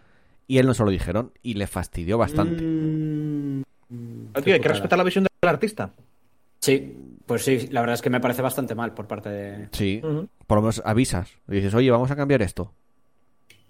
y 0.47 0.57
él 0.57 0.65
no 0.65 0.73
se 0.73 0.83
lo 0.83 0.89
dijeron 0.89 1.31
y 1.43 1.53
le 1.53 1.67
fastidió 1.67 2.17
bastante. 2.17 2.63
Mm, 2.63 3.63
Ah, 4.33 4.41
tío, 4.41 4.53
hay 4.53 4.59
que 4.59 4.67
respetar 4.67 4.97
la 4.97 5.03
visión 5.03 5.23
del 5.23 5.49
artista. 5.49 5.91
Sí, 6.59 6.97
pues 7.25 7.43
sí, 7.43 7.67
la 7.71 7.81
verdad 7.81 7.93
es 7.93 8.01
que 8.01 8.09
me 8.09 8.19
parece 8.19 8.41
bastante 8.41 8.75
mal 8.75 8.93
por 8.93 9.07
parte 9.07 9.29
de. 9.29 9.69
Sí, 9.71 10.01
por 10.45 10.57
lo 10.57 10.61
menos 10.61 10.81
avisas. 10.83 11.29
Y 11.47 11.55
dices, 11.55 11.73
oye, 11.73 11.89
vamos 11.91 12.11
a 12.11 12.15
cambiar 12.15 12.41
esto. 12.41 12.73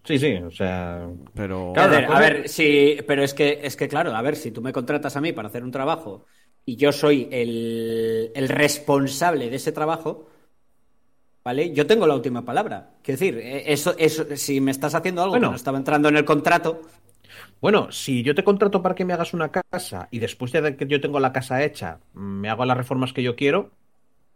Sí, 0.03 0.17
sí, 0.17 0.35
o 0.35 0.51
sea. 0.51 1.07
Pero... 1.33 1.73
Claro, 1.73 1.93
a 1.93 1.99
ver, 1.99 2.11
a 2.11 2.19
ver, 2.19 2.49
sí, 2.49 2.97
pero 3.05 3.23
es 3.23 3.33
que, 3.33 3.59
es 3.61 3.75
que 3.75 3.87
claro, 3.87 4.15
a 4.15 4.21
ver, 4.21 4.37
si 4.37 4.51
tú 4.51 4.61
me 4.61 4.71
contratas 4.71 5.17
a 5.17 5.21
mí 5.21 5.33
para 5.33 5.49
hacer 5.49 5.63
un 5.63 5.71
trabajo 5.71 6.25
y 6.67 6.75
yo 6.75 6.91
soy 6.91 7.29
el, 7.31 8.31
el 8.35 8.49
responsable 8.49 9.49
de 9.49 9.55
ese 9.55 9.71
trabajo, 9.71 10.27
¿vale? 11.43 11.71
Yo 11.73 11.87
tengo 11.87 12.05
la 12.05 12.13
última 12.15 12.43
palabra. 12.43 12.91
Quiero 13.01 13.19
decir, 13.19 13.37
eh, 13.39 13.63
eso, 13.71 13.95
eso, 13.97 14.25
si 14.35 14.59
me 14.59 14.71
estás 14.71 14.93
haciendo 14.93 15.21
algo 15.21 15.31
Bueno. 15.33 15.47
que 15.47 15.51
no 15.51 15.55
estaba 15.55 15.77
entrando 15.77 16.09
en 16.09 16.17
el 16.17 16.25
contrato, 16.25 16.81
Bueno, 17.61 17.91
si 17.91 18.21
yo 18.21 18.35
te 18.35 18.43
contrato 18.43 18.81
para 18.81 18.95
que 18.95 19.05
me 19.05 19.13
hagas 19.13 19.33
una 19.33 19.49
casa 19.49 20.09
y 20.11 20.19
después 20.19 20.51
de 20.51 20.75
que 20.75 20.85
yo 20.87 20.99
tengo 21.01 21.19
la 21.19 21.31
casa 21.33 21.63
hecha, 21.63 21.99
me 22.13 22.49
hago 22.49 22.65
las 22.65 22.77
reformas 22.77 23.13
que 23.13 23.23
yo 23.23 23.35
quiero, 23.35 23.71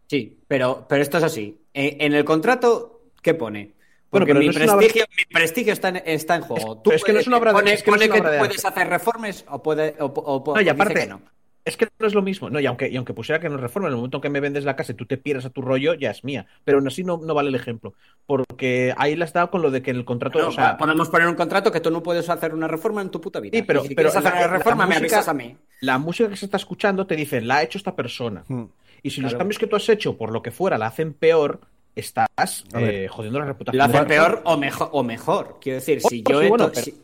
sí, 0.08 0.38
pero, 0.48 0.86
pero 0.88 1.02
esto 1.02 1.18
es 1.18 1.24
así. 1.24 1.58
Eh, 1.74 1.98
En 2.00 2.14
el 2.14 2.24
contrato, 2.24 3.02
¿qué 3.22 3.34
pone? 3.34 3.72
Bueno, 4.10 4.26
pero 4.26 4.40
mi, 4.40 4.46
no 4.46 4.52
prestigio, 4.52 5.04
mi 5.16 5.24
prestigio 5.34 5.72
está 5.74 5.88
en, 5.90 6.02
está 6.04 6.36
en 6.36 6.42
juego. 6.42 6.78
Tú 6.78 6.92
es 6.92 7.04
que 7.04 7.12
no 7.12 7.20
es 7.20 7.26
una 7.26 7.36
obra 7.38 7.52
de- 7.52 7.58
pone, 7.58 7.72
es 7.74 7.82
que 7.82 7.90
no 7.90 7.96
es 7.96 8.08
pone 8.08 8.20
que 8.22 8.30
de 8.30 8.38
puedes 8.38 8.64
hacer 8.64 8.88
reformas 8.88 9.44
o 9.48 9.62
puede 9.62 9.94
o, 10.00 10.06
o- 10.06 10.42
o 10.50 10.54
No, 10.54 10.60
y 10.60 10.68
aparte, 10.68 10.94
que 11.00 11.06
no. 11.06 11.20
Es 11.64 11.76
que 11.76 11.86
no 11.98 12.06
es 12.06 12.14
lo 12.14 12.22
mismo. 12.22 12.50
No, 12.50 12.58
y 12.60 12.66
aunque, 12.66 12.88
y 12.88 12.96
aunque 12.96 13.14
pusiera 13.14 13.40
que 13.40 13.48
no 13.48 13.56
reforma, 13.56 13.88
en 13.88 13.92
el 13.92 13.96
momento 13.96 14.18
en 14.18 14.22
que 14.22 14.28
me 14.30 14.40
vendes 14.40 14.64
la 14.64 14.74
casa 14.76 14.92
y 14.92 14.94
tú 14.96 15.06
te 15.06 15.16
pierdas 15.16 15.44
a 15.44 15.50
tu 15.50 15.62
rollo, 15.62 15.94
ya 15.94 16.10
es 16.10 16.24
mía. 16.24 16.46
Pero 16.64 16.78
aún 16.78 16.86
así 16.88 17.04
no, 17.04 17.18
no 17.22 17.34
vale 17.34 17.48
el 17.50 17.54
ejemplo. 17.54 17.94
Porque 18.26 18.94
ahí 18.96 19.14
le 19.16 19.24
has 19.24 19.32
dado 19.32 19.50
con 19.50 19.62
lo 19.62 19.70
de 19.70 19.82
que 19.82 19.90
en 19.90 19.96
el 19.98 20.04
contrato. 20.04 20.38
No, 20.38 20.48
o 20.48 20.52
sea, 20.52 20.76
podemos 20.76 21.08
poner 21.08 21.28
un 21.28 21.34
contrato 21.34 21.70
que 21.70 21.80
tú 21.80 21.90
no 21.90 22.02
puedes 22.02 22.28
hacer 22.28 22.54
una 22.54 22.68
reforma 22.68 23.02
en 23.02 23.10
tu 23.10 23.20
puta 23.20 23.40
vida. 23.40 23.56
Sí, 23.56 23.62
pero- 23.62 23.84
Y 23.84 23.88
si 23.88 23.94
pero 23.94 24.10
quieres 24.10 24.16
hacer 24.26 24.32
la- 24.40 24.46
una 24.46 24.52
la 24.52 24.58
reforma, 24.58 24.86
me 24.86 24.94
música- 24.98 25.16
avisas 25.18 25.28
a 25.28 25.34
mí. 25.34 25.56
la 25.80 25.98
música 25.98 26.28
que 26.28 26.36
se 26.36 26.44
está 26.46 26.56
escuchando 26.56 27.06
te 27.06 27.16
dice, 27.16 27.40
la 27.40 27.56
ha 27.58 27.62
hecho 27.62 27.78
esta 27.78 27.94
persona. 27.94 28.44
Hmm. 28.48 28.64
Y 29.02 29.10
si 29.10 29.20
los 29.20 29.34
cambios 29.34 29.58
que 29.58 29.66
tú 29.66 29.74
has 29.76 29.88
hecho, 29.88 30.16
por 30.16 30.30
lo 30.32 30.42
que 30.42 30.50
fuera, 30.52 30.78
la 30.78 30.86
hacen 30.86 31.12
peor, 31.12 31.60
estás 31.94 32.64
eh, 32.74 33.08
jodiendo 33.10 33.38
la 33.40 33.46
reputación. 33.46 33.78
De 33.78 33.84
hacen 33.84 34.02
la 34.02 34.06
peor 34.08 34.40
o 34.44 34.56
mejor, 34.56 34.88
o 34.92 35.02
mejor. 35.02 35.58
Quiero 35.60 35.76
decir, 35.80 35.98
Oh, 36.04 36.08
si 36.08 36.22
yo 36.22 36.40
sí, 36.40 36.46
he 36.46 36.48
bueno, 36.48 36.66
to- 36.66 36.72
pero- 36.72 36.84
si- 36.84 36.94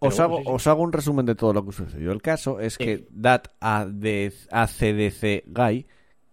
Os 0.00 0.20
hago, 0.20 0.42
os 0.46 0.66
hago 0.66 0.82
un 0.82 0.92
resumen 0.92 1.26
de 1.26 1.34
todo 1.34 1.52
lo 1.52 1.64
que 1.64 1.72
sucedió. 1.72 2.12
El 2.12 2.22
caso 2.22 2.60
es 2.60 2.78
que 2.78 3.06
Dat 3.10 3.48
ACDC 3.60 5.44
Guy, 5.46 5.86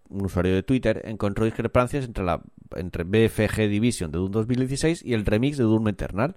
un 0.08 0.24
usuario 0.24 0.54
de 0.54 0.62
Twitter, 0.62 1.02
encontró 1.04 1.44
discrepancias 1.44 2.04
entre 2.04 2.24
la 2.24 2.42
entre 2.76 3.04
BFG 3.04 3.68
Division 3.68 4.10
de 4.10 4.18
Doom 4.18 4.30
2016 4.32 5.04
y 5.04 5.14
el 5.14 5.24
remix 5.24 5.56
de 5.56 5.64
Doom 5.64 5.88
Eternal. 5.88 6.36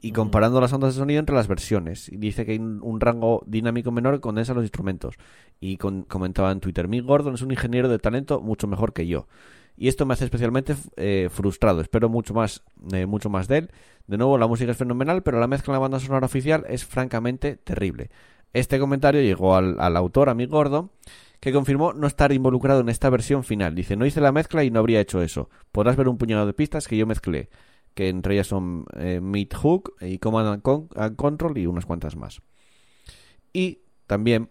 Y 0.00 0.12
comparando 0.12 0.60
las 0.60 0.72
ondas 0.72 0.94
de 0.94 1.00
sonido 1.00 1.18
entre 1.18 1.34
las 1.34 1.48
versiones. 1.48 2.08
Y 2.08 2.18
dice 2.18 2.46
que 2.46 2.52
hay 2.52 2.58
un, 2.58 2.78
un 2.84 3.00
rango 3.00 3.42
dinámico 3.46 3.90
menor 3.90 4.14
que 4.14 4.20
condensa 4.20 4.54
los 4.54 4.62
instrumentos. 4.62 5.16
Y 5.60 5.76
con- 5.76 6.02
comentaba 6.04 6.52
en 6.52 6.60
Twitter, 6.60 6.86
Mick 6.86 7.04
Gordon 7.04 7.34
es 7.34 7.42
un 7.42 7.50
ingeniero 7.50 7.88
de 7.88 7.98
talento 7.98 8.40
mucho 8.40 8.68
mejor 8.68 8.92
que 8.92 9.08
yo. 9.08 9.26
Y 9.78 9.86
esto 9.86 10.04
me 10.06 10.14
hace 10.14 10.24
especialmente 10.24 10.74
eh, 10.96 11.28
frustrado. 11.30 11.80
Espero 11.80 12.08
mucho 12.08 12.34
más, 12.34 12.64
eh, 12.92 13.06
mucho 13.06 13.30
más 13.30 13.46
de 13.46 13.58
él. 13.58 13.70
De 14.08 14.16
nuevo, 14.18 14.36
la 14.36 14.48
música 14.48 14.72
es 14.72 14.76
fenomenal, 14.76 15.22
pero 15.22 15.38
la 15.38 15.46
mezcla 15.46 15.70
en 15.70 15.74
la 15.74 15.78
banda 15.78 16.00
sonora 16.00 16.26
oficial 16.26 16.64
es 16.68 16.84
francamente 16.84 17.56
terrible. 17.56 18.10
Este 18.52 18.80
comentario 18.80 19.22
llegó 19.22 19.54
al, 19.54 19.96
autor, 19.96 20.30
a 20.30 20.34
Mick 20.34 20.50
Gordon, 20.50 20.90
que 21.38 21.52
confirmó 21.52 21.92
no 21.92 22.08
estar 22.08 22.32
involucrado 22.32 22.80
en 22.80 22.88
esta 22.88 23.08
versión 23.08 23.44
final. 23.44 23.76
Dice, 23.76 23.94
no 23.94 24.04
hice 24.04 24.20
la 24.20 24.32
mezcla 24.32 24.64
y 24.64 24.70
no 24.70 24.80
habría 24.80 25.00
hecho 25.00 25.22
eso. 25.22 25.48
Podrás 25.70 25.96
ver 25.96 26.08
un 26.08 26.18
puñado 26.18 26.44
de 26.44 26.54
pistas 26.54 26.88
que 26.88 26.96
yo 26.96 27.06
mezclé, 27.06 27.48
que 27.94 28.08
entre 28.08 28.34
ellas 28.34 28.48
son 28.48 28.86
eh, 28.96 29.20
Meat 29.20 29.54
Hook 29.54 29.94
y 30.00 30.18
Command 30.18 30.60
and 30.96 31.16
Control 31.16 31.56
y 31.56 31.66
unas 31.66 31.86
cuantas 31.86 32.16
más. 32.16 32.42
Y 33.52 33.82
también, 34.08 34.50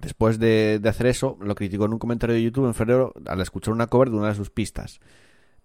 después 0.00 0.38
de, 0.38 0.78
de 0.80 0.88
hacer 0.88 1.06
eso, 1.06 1.36
lo 1.40 1.54
criticó 1.54 1.84
en 1.86 1.92
un 1.94 1.98
comentario 1.98 2.34
de 2.34 2.42
YouTube 2.42 2.66
en 2.66 2.74
febrero 2.74 3.12
al 3.26 3.40
escuchar 3.40 3.72
una 3.74 3.86
cover 3.86 4.10
de 4.10 4.16
una 4.16 4.28
de 4.28 4.34
sus 4.34 4.50
pistas. 4.50 5.00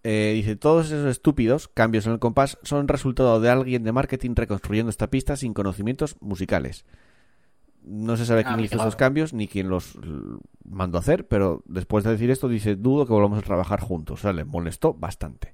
Eh, 0.03 0.31
dice, 0.35 0.55
todos 0.55 0.87
esos 0.87 1.05
estúpidos 1.05 1.67
cambios 1.67 2.07
en 2.07 2.13
el 2.13 2.19
compás 2.19 2.57
son 2.63 2.87
resultado 2.87 3.39
de 3.39 3.49
alguien 3.51 3.83
de 3.83 3.91
marketing 3.91 4.31
reconstruyendo 4.35 4.89
esta 4.89 5.11
pista 5.11 5.35
sin 5.35 5.53
conocimientos 5.53 6.15
musicales. 6.21 6.85
No 7.83 8.15
se 8.17 8.25
sabe 8.25 8.41
Ah, 8.45 8.53
quién 8.53 8.65
hizo 8.65 8.75
claro. 8.75 8.89
esos 8.89 8.95
cambios 8.95 9.33
ni 9.33 9.47
quién 9.47 9.69
los 9.69 9.97
mandó 10.67 10.97
a 10.97 11.01
hacer, 11.01 11.27
pero 11.27 11.61
después 11.65 12.03
de 12.03 12.11
decir 12.11 12.29
esto 12.31 12.47
dice, 12.47 12.75
dudo 12.75 13.05
que 13.05 13.13
volvamos 13.13 13.39
a 13.39 13.43
trabajar 13.43 13.79
juntos. 13.79 14.19
O 14.19 14.21
sea, 14.21 14.33
le 14.33 14.43
molestó 14.43 14.93
bastante. 14.93 15.53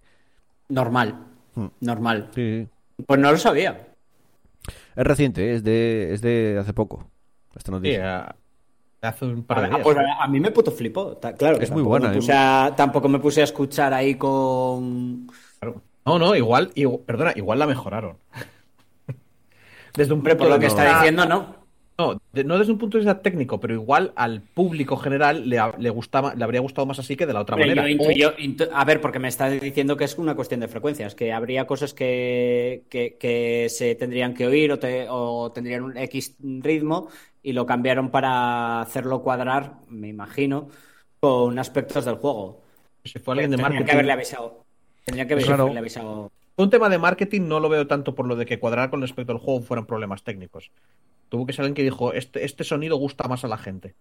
Normal. 0.69 1.25
Hmm. 1.55 1.67
Normal. 1.81 2.29
Sí, 2.35 2.67
sí. 2.97 3.03
Pues 3.05 3.19
no 3.19 3.31
lo 3.31 3.37
sabía. 3.37 3.87
Es 4.95 5.05
reciente, 5.05 5.51
¿eh? 5.51 5.55
es 5.55 5.63
de, 5.63 6.13
es 6.13 6.21
de 6.21 6.57
hace 6.59 6.73
poco. 6.73 7.09
Esta 7.55 7.67
Sí, 7.67 7.71
noticia. 7.71 8.35
Hace 9.07 9.25
un 9.25 9.43
par 9.43 9.59
de 9.61 9.65
Ah, 9.65 9.69
días. 9.69 9.81
pues 9.83 9.97
a, 9.97 10.23
a 10.23 10.27
mí 10.27 10.39
me 10.39 10.51
puto 10.51 10.71
flipó. 10.71 11.19
Claro, 11.37 11.57
que 11.57 11.65
Es 11.65 11.71
muy 11.71 11.81
buena, 11.83 12.07
me 12.09 12.13
¿eh? 12.13 12.17
puse 12.17 12.33
a- 12.33 12.73
tampoco 12.75 13.07
me 13.09 13.19
puse 13.19 13.41
a 13.41 13.43
escuchar 13.45 13.93
ahí 13.93 14.15
con. 14.15 15.27
Claro. 15.59 15.81
No, 16.05 16.19
no, 16.19 16.35
igual, 16.35 16.71
igual- 16.75 17.01
perdona, 17.05 17.33
igual 17.35 17.59
la 17.59 17.67
mejoraron. 17.67 18.17
Desde 19.95 20.13
un 20.13 20.21
punto 20.21 20.37
por 20.37 20.47
lo 20.47 20.53
de 20.55 20.59
que 20.59 20.65
vista- 20.67 20.85
está 20.85 20.97
diciendo, 20.99 21.25
no. 21.25 21.57
No, 21.99 22.21
de- 22.31 22.43
no 22.43 22.59
desde 22.59 22.71
un 22.71 22.77
punto 22.77 22.99
de 22.99 23.03
vista 23.05 23.23
técnico, 23.23 23.59
pero 23.59 23.73
igual 23.73 24.13
al 24.15 24.41
público 24.41 24.97
general 24.97 25.49
le, 25.49 25.59
le, 25.79 25.89
gustaba, 25.89 26.35
le 26.35 26.43
habría 26.43 26.59
gustado 26.61 26.85
más 26.85 26.99
así 26.99 27.15
que 27.15 27.25
de 27.25 27.33
la 27.33 27.41
otra 27.41 27.55
Hombre, 27.55 27.73
manera. 27.73 27.89
yo 27.89 27.97
O- 27.97 28.11
intuyo- 28.11 28.37
intu- 28.37 28.69
a 28.71 28.85
ver, 28.85 29.01
porque 29.01 29.17
me 29.17 29.27
estás 29.27 29.59
diciendo 29.59 29.97
que 29.97 30.03
es 30.03 30.15
una 30.19 30.35
cuestión 30.35 30.59
de 30.59 30.67
frecuencias, 30.67 31.15
que 31.15 31.33
habría 31.33 31.65
cosas 31.65 31.95
que, 31.95 32.83
que- 32.91 33.17
que 33.19 33.65
se 33.71 33.95
tendrían 33.95 34.35
que 34.35 34.45
oír 34.45 34.71
o, 34.73 34.77
te- 34.77 35.07
o 35.09 35.51
tendrían 35.51 35.81
un 35.85 35.97
X 35.97 36.35
ritmo 36.39 37.07
y 37.47 37.53
lo 37.53 37.65
cambiaron 37.65 38.09
para 38.11 38.81
hacerlo 38.81 39.23
cuadrar, 39.23 39.75
me 39.87 40.09
imagino, 40.09 40.67
con 41.21 41.57
aspectos 41.59 42.03
del 42.03 42.15
juego. 42.15 42.61
si 43.05 43.19
fue 43.19 43.35
alguien 43.35 43.51
de 43.51 43.55
Tendrían 43.55 43.71
marketing. 43.71 43.85
que 43.85 43.91
haberle 43.93 44.11
avisado. 44.11 44.65
Tendría 45.05 45.27
que 45.27 45.33
haberle 45.35 45.47
Claro. 45.55 45.71
avisado. 45.77 46.31
Un 46.57 46.69
tema 46.69 46.89
de 46.89 46.97
marketing 46.97 47.43
no 47.47 47.61
lo 47.61 47.69
veo 47.69 47.87
tanto 47.87 48.15
por 48.15 48.27
lo 48.27 48.35
de 48.35 48.45
que 48.45 48.59
cuadrar 48.59 48.89
con 48.89 48.99
respecto 48.99 49.31
al 49.31 49.37
juego 49.37 49.61
fueran 49.61 49.85
problemas 49.85 50.23
técnicos. 50.23 50.71
Tuvo 51.29 51.45
que 51.45 51.53
ser 51.53 51.61
alguien 51.61 51.75
que 51.75 51.83
dijo, 51.83 52.11
este, 52.11 52.43
este 52.43 52.65
sonido 52.65 52.97
gusta 52.97 53.29
más 53.29 53.45
a 53.45 53.47
la 53.47 53.57
gente. 53.57 53.95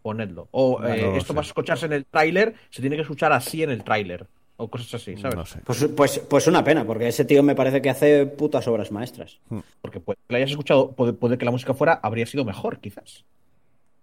Ponedlo. 0.00 0.48
O 0.52 0.78
No, 0.80 0.88
eh, 0.88 1.02
no 1.02 1.16
esto 1.16 1.34
sé. 1.34 1.36
va 1.36 1.40
a 1.42 1.44
escucharse 1.44 1.84
en 1.84 1.92
el 1.92 2.06
tráiler, 2.06 2.54
se 2.70 2.80
tiene 2.80 2.96
que 2.96 3.02
escuchar 3.02 3.32
así 3.34 3.62
en 3.62 3.68
el 3.70 3.84
tráiler. 3.84 4.26
O 4.60 4.68
cosas 4.68 4.92
así, 4.94 5.16
¿sabes? 5.16 5.36
No 5.36 5.46
sé. 5.46 5.60
Pues, 5.64 5.88
pues, 5.96 6.18
pues 6.28 6.46
una 6.48 6.64
pena, 6.64 6.84
porque 6.84 7.06
ese 7.06 7.24
tío 7.24 7.44
me 7.44 7.54
parece 7.54 7.80
que 7.80 7.90
hace 7.90 8.26
putas 8.26 8.66
obras 8.66 8.90
maestras. 8.90 9.38
Porque 9.80 10.00
puede 10.00 10.16
que 10.26 10.32
la 10.32 10.38
hayas 10.38 10.50
escuchado, 10.50 10.90
puede, 10.92 11.12
puede 11.12 11.38
que 11.38 11.44
la 11.44 11.52
música 11.52 11.74
fuera, 11.74 12.00
habría 12.02 12.26
sido 12.26 12.44
mejor, 12.44 12.80
quizás. 12.80 13.24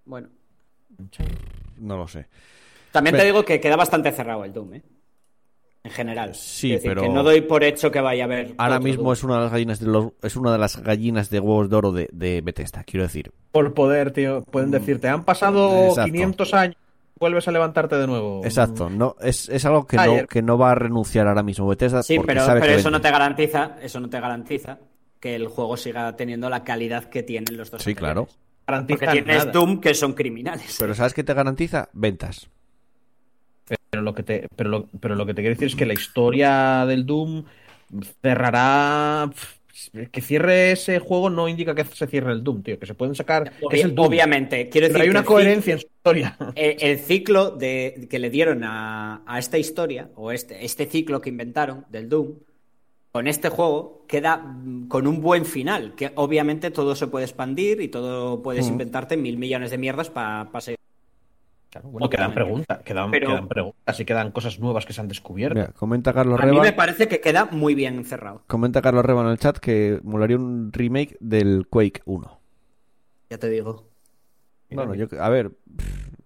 Bueno. 0.05 0.29
no 1.77 1.97
lo 1.97 2.07
sé. 2.07 2.27
También 2.91 3.17
te 3.17 3.25
digo 3.25 3.43
que 3.43 3.59
queda 3.59 3.75
bastante 3.75 4.11
cerrado 4.13 4.45
el 4.45 4.53
Doom, 4.53 4.75
¿eh? 4.75 4.81
En 5.83 5.91
general. 5.91 6.33
Sí, 6.33 6.71
Es 6.73 6.77
decir, 6.81 6.91
pero- 6.91 7.01
que 7.03 7.09
no 7.09 7.21
doy 7.21 7.41
por 7.41 7.63
hecho 7.63 7.91
que 7.91 7.99
vaya 7.99 8.23
a 8.23 8.25
haber. 8.25 8.55
Ahora 8.57 8.79
mismo 8.79 9.03
Doom. 9.03 9.13
es 9.13 9.23
una 9.25 9.35
de 9.35 9.41
las 9.41 9.51
gallinas 9.51 9.79
de 9.81 9.85
los, 9.87 10.07
es 10.23 10.35
una 10.37 10.51
de 10.53 10.57
las 10.57 10.81
gallinas 10.81 11.29
de 11.29 11.39
huevos 11.41 11.69
de 11.69 11.75
oro 11.75 11.91
de, 11.91 12.09
de 12.13 12.39
Bethesda, 12.41 12.83
quiero 12.85 13.03
decir. 13.03 13.31
Por 13.51 13.73
poder, 13.73 14.11
tío. 14.11 14.41
Pueden 14.43 14.71
decirte, 14.71 15.09
han 15.09 15.25
pasado 15.25 15.89
Exacto. 15.89 16.11
500 16.13 16.53
años, 16.55 16.77
vuelves 17.19 17.47
a 17.47 17.51
levantarte 17.51 17.95
de 17.95 18.07
nuevo. 18.07 18.41
Exacto, 18.43 18.89
no 18.89 19.15
es, 19.21 19.49
es 19.49 19.65
algo 19.65 19.85
que 19.87 19.97
no, 19.97 20.27
que 20.27 20.41
no 20.41 20.57
va 20.57 20.71
a 20.71 20.75
renunciar 20.75 21.27
ahora 21.27 21.43
mismo 21.43 21.67
Bethesda 21.67 22.03
Sí, 22.03 22.17
porque 22.17 22.33
pero, 22.33 22.45
sabe 22.45 22.59
pero 22.59 22.73
que 22.73 22.79
eso 22.79 22.91
no 22.91 23.01
te 23.01 23.11
garantiza, 23.11 23.77
eso 23.81 23.99
no 23.99 24.09
te 24.09 24.19
garantiza 24.19 24.79
que 25.19 25.35
el 25.35 25.47
juego 25.47 25.77
siga 25.77 26.15
teniendo 26.15 26.49
la 26.49 26.63
calidad 26.63 27.05
que 27.05 27.23
tienen 27.23 27.57
los 27.57 27.71
dos. 27.71 27.81
Sí, 27.81 27.95
claro. 27.95 28.27
Garantiza 28.67 28.99
Porque 28.99 29.21
tienes 29.21 29.37
nada. 29.45 29.51
Doom 29.51 29.79
que 29.79 29.93
son 29.93 30.13
criminales. 30.13 30.75
Pero 30.79 30.93
¿sabes 30.95 31.13
qué 31.13 31.23
te 31.23 31.33
garantiza? 31.33 31.89
Ventas. 31.93 32.49
Pero 33.89 34.03
lo 34.03 34.13
que 34.13 34.23
te, 34.23 34.47
pero 34.55 34.69
lo, 34.69 34.87
pero 34.99 35.15
lo 35.15 35.25
que 35.25 35.33
te 35.33 35.41
quiero 35.41 35.55
decir 35.55 35.67
es 35.67 35.75
que 35.75 35.85
la 35.85 35.93
historia 35.93 36.85
del 36.85 37.05
Doom 37.05 37.45
cerrará. 38.21 39.29
Que 40.11 40.21
cierre 40.21 40.71
ese 40.71 40.99
juego 40.99 41.29
no 41.29 41.49
indica 41.49 41.75
que 41.75 41.83
se 41.83 42.07
cierre 42.07 42.31
el 42.31 42.43
Doom, 42.43 42.63
tío. 42.63 42.79
Que 42.79 42.85
se 42.85 42.93
pueden 42.93 43.13
sacar. 43.13 43.51
que 43.69 43.77
es 43.77 43.83
el 43.83 43.93
Doom. 43.93 44.07
Obviamente, 44.07 44.69
quiero 44.69 44.87
Pero 44.87 44.99
decir 44.99 45.01
hay 45.01 45.07
que 45.07 45.17
una 45.17 45.25
coherencia 45.25 45.73
en 45.73 45.79
su 45.79 45.87
historia. 45.87 46.37
El, 46.55 46.77
el 46.79 46.99
ciclo 46.99 47.51
de, 47.51 48.07
que 48.09 48.19
le 48.19 48.29
dieron 48.29 48.63
a, 48.63 49.23
a 49.25 49.37
esta 49.37 49.57
historia, 49.57 50.09
o 50.15 50.31
este, 50.31 50.63
este 50.63 50.85
ciclo 50.85 51.19
que 51.19 51.29
inventaron 51.29 51.85
del 51.89 52.07
Doom, 52.07 52.35
con 53.11 53.27
este 53.27 53.49
juego 53.49 54.05
queda 54.07 54.37
mm, 54.37 54.87
con 54.87 55.07
un 55.07 55.21
buen 55.21 55.45
final, 55.45 55.95
que 55.95 56.11
obviamente 56.15 56.71
todo 56.71 56.95
se 56.95 57.07
puede 57.07 57.25
expandir 57.25 57.81
y 57.81 57.87
todo 57.87 58.43
puedes 58.43 58.67
inventarte 58.67 59.17
mil 59.17 59.37
millones 59.37 59.71
de 59.71 59.77
mierdas 59.77 60.09
para 60.09 60.61
seguir. 60.61 60.84
Claro, 61.75 61.89
bueno, 61.89 62.09
quedan 62.09 62.33
preguntas, 62.33 62.79
quedan, 62.83 63.11
Pero- 63.11 63.27
quedan 63.27 63.47
preguntas 63.49 63.99
y 63.99 64.05
quedan 64.05 64.31
cosas 64.31 64.61
nuevas 64.61 64.85
que 64.85 64.93
se 64.93 65.01
han 65.01 65.09
descubierto. 65.09 65.55
Mira, 65.59 65.73
comenta 65.73 66.13
Carlos 66.13 66.39
A 66.39 66.45
mí 66.45 66.51
Reba, 66.51 66.63
me 66.63 66.71
parece 66.71 67.09
que 67.09 67.19
queda 67.19 67.49
muy 67.51 67.75
bien 67.75 67.95
encerrado. 67.95 68.43
comenta 68.47 68.81
Carlos 68.81 69.03
Reba 69.03 69.23
en 69.23 69.27
el 69.27 69.37
chat 69.37 69.57
que 69.57 69.99
molaría 70.03 70.37
un 70.37 70.71
remake 70.71 71.17
del 71.19 71.67
Quake 71.69 72.01
1. 72.05 72.39
Ya 73.29 73.37
te 73.37 73.49
digo. 73.49 73.89
Bueno, 74.69 74.95
yo 74.95 75.07
a 75.19 75.27
ver, 75.27 75.51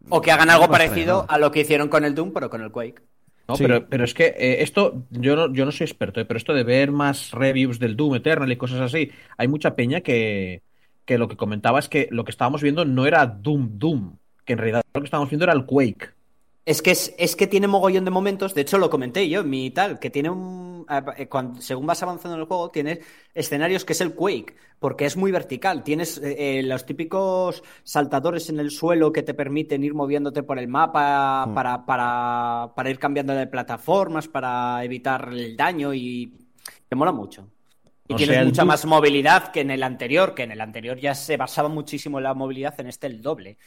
O 0.10 0.22
que 0.22 0.32
hagan 0.32 0.52
algo 0.52 0.68
No 0.68 0.72
parecido 0.72 1.26
a 1.28 1.40
lo 1.40 1.50
que 1.52 1.62
hicieron 1.62 1.88
con 1.90 2.06
el 2.06 2.14
Doom, 2.14 2.32
pero 2.32 2.52
con 2.52 2.62
el 2.62 2.70
Quake. 2.72 3.02
No, 3.48 3.56
Sí. 3.56 3.64
pero, 3.64 3.88
pero 3.90 4.04
es 4.04 4.14
que 4.14 4.26
eh, 4.38 4.62
esto, 4.62 5.02
yo 5.10 5.36
no, 5.36 5.52
yo 5.52 5.66
no 5.66 5.72
soy 5.72 5.86
experto, 5.86 6.20
eh, 6.22 6.26
pero 6.26 6.38
esto 6.38 6.54
de 6.54 6.64
ver 6.64 6.92
más 6.92 7.32
reviews 7.32 7.80
del 7.80 7.96
Doom 7.98 8.14
Eternal 8.16 8.52
y 8.52 8.56
cosas 8.56 8.82
así, 8.82 9.10
hay 9.36 9.48
mucha 9.48 9.76
peña 9.76 10.02
que, 10.02 10.62
que 11.06 11.18
lo 11.18 11.28
que 11.28 11.38
comentaba 11.38 11.80
es 11.80 11.90
que 11.90 12.08
lo 12.12 12.24
que 12.24 12.30
estábamos 12.30 12.62
viendo 12.62 12.86
no 12.86 13.08
era 13.08 13.26
Doom 13.26 13.80
Doom, 13.80 14.16
que 14.50 14.54
en 14.54 14.60
realidad 14.60 14.82
lo 14.96 15.02
que 15.02 15.06
estábamos 15.06 15.30
viendo 15.30 15.46
era 15.46 15.54
el 15.54 15.66
Quake. 15.66 16.10
Es 16.66 16.82
que, 16.82 16.92
es, 16.92 17.14
es 17.18 17.36
que 17.36 17.48
tiene 17.48 17.68
mogollón 17.68 18.06
de 18.06 18.12
momentos, 18.12 18.54
de 18.56 18.62
hecho 18.62 18.78
lo 18.80 18.90
comenté 18.90 19.28
yo 19.30 19.42
en 19.42 19.50
mi 19.50 19.70
tal, 19.72 20.00
que 20.00 20.10
tiene 20.10 20.30
un... 20.30 20.86
eh, 21.18 21.28
cuando- 21.28 21.62
según 21.62 21.86
vas 21.88 22.02
avanzando 22.04 22.36
en 22.36 22.42
el 22.42 22.48
juego, 22.48 22.70
tienes 22.70 23.00
escenarios 23.34 23.86
que 23.86 23.94
es 23.94 24.02
el 24.02 24.14
Quake, 24.14 24.56
porque 24.80 25.06
es 25.06 25.18
muy 25.18 25.32
vertical. 25.32 25.84
Tienes 25.84 26.18
eh, 26.20 26.60
eh, 26.60 26.64
los 26.64 26.86
típicos 26.86 27.64
saltadores 27.84 28.50
en 28.50 28.60
el 28.60 28.70
suelo 28.72 29.12
que 29.12 29.24
te 29.24 29.34
permiten 29.34 29.84
ir 29.84 29.94
moviéndote 29.94 30.44
por 30.44 30.58
el 30.60 30.68
mapa 30.68 31.46
Mm. 31.48 31.54
para, 31.54 31.86
para, 31.86 32.72
para 32.76 32.90
ir 32.90 33.00
cambiando 33.00 33.34
de 33.34 33.48
plataformas, 33.48 34.28
para 34.28 34.84
evitar 34.84 35.30
el 35.32 35.56
daño 35.56 35.94
y... 35.94 36.34
Te 36.88 36.96
mola 36.96 37.12
mucho. 37.12 37.48
Y 38.08 38.14
O 38.14 38.18
tienes 38.18 38.36
sea, 38.36 38.44
mucha 38.46 38.66
más 38.66 38.86
movilidad 38.86 39.52
que 39.52 39.62
en 39.62 39.70
el 39.70 39.84
anterior, 39.84 40.34
que 40.34 40.42
en 40.44 40.52
el 40.52 40.62
anterior 40.62 40.98
ya 40.98 41.14
se 41.14 41.38
basaba 41.38 41.70
muchísimo 41.70 42.18
en 42.18 42.24
la 42.24 42.34
movilidad, 42.34 42.74
en 42.80 42.88
este 42.88 43.06
el 43.06 43.22
doble. 43.22 43.58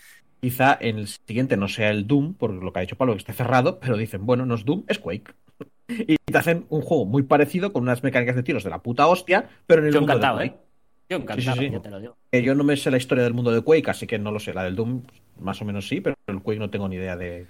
Quizá 0.43 0.77
en 0.81 0.99
el 0.99 1.07
siguiente 1.07 1.57
no 1.57 1.69
sea 1.69 1.91
el 1.91 2.07
Doom, 2.09 2.35
por 2.35 2.53
lo 2.53 2.73
que 2.73 2.81
ha 2.81 2.83
dicho 2.83 2.97
Pablo, 2.97 3.15
que 3.15 3.19
esté 3.19 3.33
cerrado, 3.33 3.79
pero 3.81 3.97
dicen, 3.97 4.27
bueno, 4.27 4.45
no 4.45 4.57
es 4.57 4.65
Doom, 4.65 4.85
es 4.89 4.99
Quake. 4.99 5.33
Y 5.89 6.17
te 6.17 6.39
hacen 6.39 6.67
un 6.71 6.81
juego 6.81 7.05
muy 7.05 7.23
parecido 7.23 7.73
con 7.73 7.83
unas 7.83 8.03
mecánicas 8.03 8.35
de 8.37 8.43
tiros 8.43 8.65
de 8.65 8.71
la 8.71 8.83
puta 8.83 9.07
hostia, 9.09 9.49
pero 9.67 9.83
en 9.83 9.89
el 9.89 9.95
Yo 9.95 10.01
mundo 10.01 10.19
de 10.19 10.25
encantado, 10.25 10.39
Quake. 10.39 10.55
¿eh? 10.57 10.61
Yo 11.09 11.17
encantado, 11.19 11.57
sí. 11.59 11.71
ya 11.71 11.81
te 11.83 11.91
lo 11.91 12.01
digo. 12.01 12.19
Que 12.31 12.43
yo 12.43 12.55
no 12.55 12.65
me 12.65 12.77
sé 12.77 12.91
la 12.91 12.97
historia 12.97 13.25
del 13.25 13.35
mundo 13.35 13.53
de 13.53 13.63
Quake, 13.63 13.91
así 13.91 14.07
que 14.07 14.19
no 14.19 14.33
lo 14.33 14.41
sé. 14.41 14.55
La 14.55 14.65
del 14.65 14.75
Doom, 14.77 15.03
más 15.41 15.61
o 15.61 15.65
menos 15.65 15.87
sí, 15.87 16.01
pero 16.01 16.17
el 16.27 16.41
Quake 16.43 16.59
no 16.59 16.71
tengo 16.71 16.89
ni 16.89 16.97
idea 16.97 17.17
de, 17.17 17.41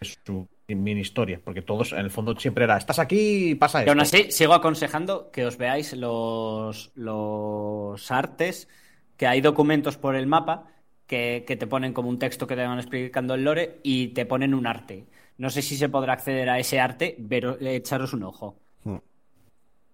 de 0.00 0.08
su 0.24 0.48
mini 0.68 1.00
historia, 1.00 1.40
porque 1.44 1.62
todos 1.62 1.92
en 1.92 1.98
el 2.00 2.10
fondo 2.10 2.38
siempre 2.38 2.64
era, 2.64 2.76
estás 2.76 2.98
aquí 3.00 3.50
y 3.50 3.54
pasa 3.56 3.84
Y 3.84 3.88
esto. 3.88 3.90
aún 3.90 4.00
así, 4.00 4.30
sigo 4.30 4.54
aconsejando 4.54 5.30
que 5.32 5.44
os 5.46 5.56
veáis 5.56 5.92
los, 5.94 6.92
los 6.94 8.10
artes, 8.10 8.68
que 9.16 9.26
hay 9.26 9.40
documentos 9.40 9.96
por 9.96 10.14
el 10.16 10.26
mapa 10.26 10.66
que, 11.10 11.44
que 11.44 11.56
te 11.56 11.66
ponen 11.66 11.92
como 11.92 12.08
un 12.08 12.20
texto 12.20 12.46
que 12.46 12.54
te 12.54 12.64
van 12.64 12.78
explicando 12.78 13.34
el 13.34 13.42
lore 13.42 13.80
y 13.82 14.08
te 14.14 14.24
ponen 14.26 14.54
un 14.54 14.66
arte. 14.68 15.06
No 15.38 15.50
sé 15.50 15.60
si 15.60 15.76
se 15.76 15.88
podrá 15.88 16.12
acceder 16.12 16.48
a 16.48 16.60
ese 16.60 16.78
arte, 16.78 17.16
pero 17.28 17.58
echaros 17.60 18.12
un 18.12 18.22
ojo. 18.22 18.56
Hmm. 18.84 18.98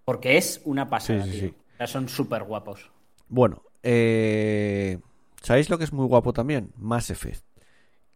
Porque 0.05 0.37
es 0.37 0.61
una 0.65 0.89
pasada, 0.89 1.23
Sí, 1.25 1.31
sí, 1.31 1.39
tío. 1.39 1.49
sí. 1.49 1.55
O 1.73 1.77
sea, 1.77 1.87
son 1.87 2.07
súper 2.07 2.43
guapos. 2.43 2.91
bueno, 3.29 3.63
eh, 3.83 4.99
¿sabéis 5.41 5.69
lo 5.69 5.77
que 5.77 5.83
es 5.85 5.93
muy 5.93 6.05
guapo 6.05 6.33
también? 6.33 6.71
Mass 6.77 7.09
Effect. 7.09 7.43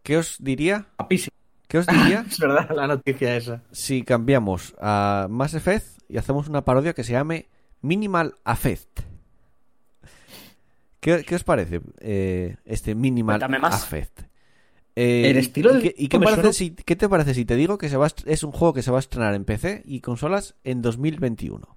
¿Qué 0.02 0.16
os 0.16 0.36
diría? 0.38 0.86
Guapísimo. 0.98 1.34
¿Qué 1.68 1.78
os 1.78 1.86
diría 1.86 2.24
Es 2.30 2.38
verdad, 2.38 2.70
la 2.74 2.86
noticia 2.86 3.36
esa. 3.36 3.62
si 3.72 4.02
cambiamos 4.04 4.74
a 4.80 5.26
Mass 5.30 5.54
Effect 5.54 5.86
y 6.08 6.18
hacemos 6.18 6.48
una 6.48 6.64
parodia 6.64 6.92
que 6.92 7.02
se 7.04 7.12
llame 7.12 7.48
Minimal 7.80 8.36
Affect? 8.44 9.00
¿Qué, 11.02 11.24
qué 11.26 11.34
os 11.34 11.44
parece 11.44 11.80
eh, 12.00 12.56
este 12.64 12.94
Minimal 12.94 13.40
más. 13.60 13.74
Affect? 13.74 14.16
Eh, 14.94 15.30
El 15.30 15.36
estilo 15.38 15.70
¿y 15.70 15.74
del- 15.74 15.82
qué, 15.82 15.94
y 15.98 16.08
qué 16.08 16.18
me 16.18 16.24
parece 16.26 16.42
suena- 16.42 16.52
si- 16.52 16.74
qué 16.88 16.96
te 16.96 17.08
parece 17.08 17.34
si 17.34 17.44
te 17.44 17.56
digo 17.56 17.78
que 17.78 17.88
se 17.88 17.96
va 17.96 18.04
a 18.04 18.08
est- 18.12 18.26
es 18.26 18.42
un 18.44 18.52
juego 18.52 18.72
que 18.74 18.82
se 18.82 18.90
va 18.92 18.98
a 18.98 19.00
estrenar 19.06 19.34
en 19.34 19.44
PC 19.44 19.82
y 19.84 20.00
consolas 20.00 20.54
en 20.64 20.80
2021? 20.82 21.76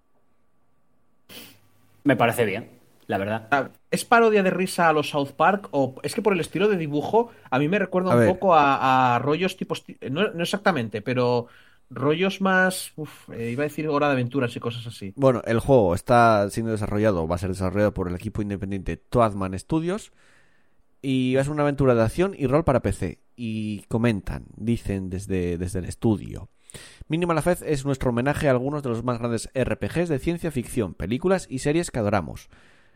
Me 2.03 2.15
parece 2.15 2.45
bien, 2.45 2.69
la 3.07 3.17
verdad. 3.17 3.47
Ah, 3.51 3.69
¿Es 3.89 4.05
parodia 4.05 4.43
de 4.43 4.51
risa 4.51 4.89
a 4.89 4.93
los 4.93 5.09
South 5.09 5.31
Park? 5.35 5.69
O 5.71 5.95
es 6.03 6.13
que 6.13 6.21
por 6.21 6.33
el 6.33 6.39
estilo 6.39 6.67
de 6.67 6.77
dibujo, 6.77 7.31
a 7.49 7.57
mí 7.57 7.67
me 7.67 7.79
recuerda 7.79 8.11
A 8.11 8.15
un 8.15 8.19
ver. 8.19 8.29
poco 8.33 8.53
a, 8.53 9.15
a 9.15 9.19
rollos 9.19 9.57
tipo. 9.57 9.73
No, 10.11 10.31
no 10.31 10.43
exactamente, 10.43 11.01
pero 11.01 11.47
rollos 11.95 12.41
más. 12.41 12.91
uf, 12.95 13.29
eh, 13.31 13.51
iba 13.51 13.63
a 13.63 13.67
decir 13.67 13.87
hora 13.87 14.07
de 14.07 14.13
aventuras 14.13 14.55
y 14.55 14.59
cosas 14.59 14.85
así. 14.87 15.13
Bueno, 15.15 15.41
el 15.45 15.59
juego 15.59 15.95
está 15.95 16.49
siendo 16.49 16.71
desarrollado, 16.71 17.27
va 17.27 17.35
a 17.35 17.39
ser 17.39 17.49
desarrollado 17.49 17.93
por 17.93 18.07
el 18.07 18.15
equipo 18.15 18.41
independiente 18.41 18.97
Toadman 18.97 19.57
Studios 19.57 20.11
y 21.01 21.35
va 21.35 21.41
a 21.41 21.43
ser 21.43 21.53
una 21.53 21.63
aventura 21.63 21.95
de 21.95 22.03
acción 22.03 22.35
y 22.37 22.47
rol 22.47 22.63
para 22.63 22.81
PC. 22.81 23.19
Y 23.35 23.81
comentan, 23.87 24.45
dicen 24.55 25.09
desde, 25.09 25.57
desde 25.57 25.79
el 25.79 25.85
estudio. 25.85 26.49
Minimal 27.07 27.37
Affect 27.37 27.61
es 27.63 27.85
nuestro 27.85 28.09
homenaje 28.09 28.47
a 28.47 28.51
algunos 28.51 28.83
de 28.83 28.89
los 28.89 29.03
más 29.03 29.19
grandes 29.19 29.49
RPGs 29.53 30.09
de 30.09 30.19
ciencia 30.19 30.51
ficción, 30.51 30.93
películas 30.93 31.47
y 31.49 31.59
series 31.59 31.91
que 31.91 31.99
adoramos. 31.99 32.49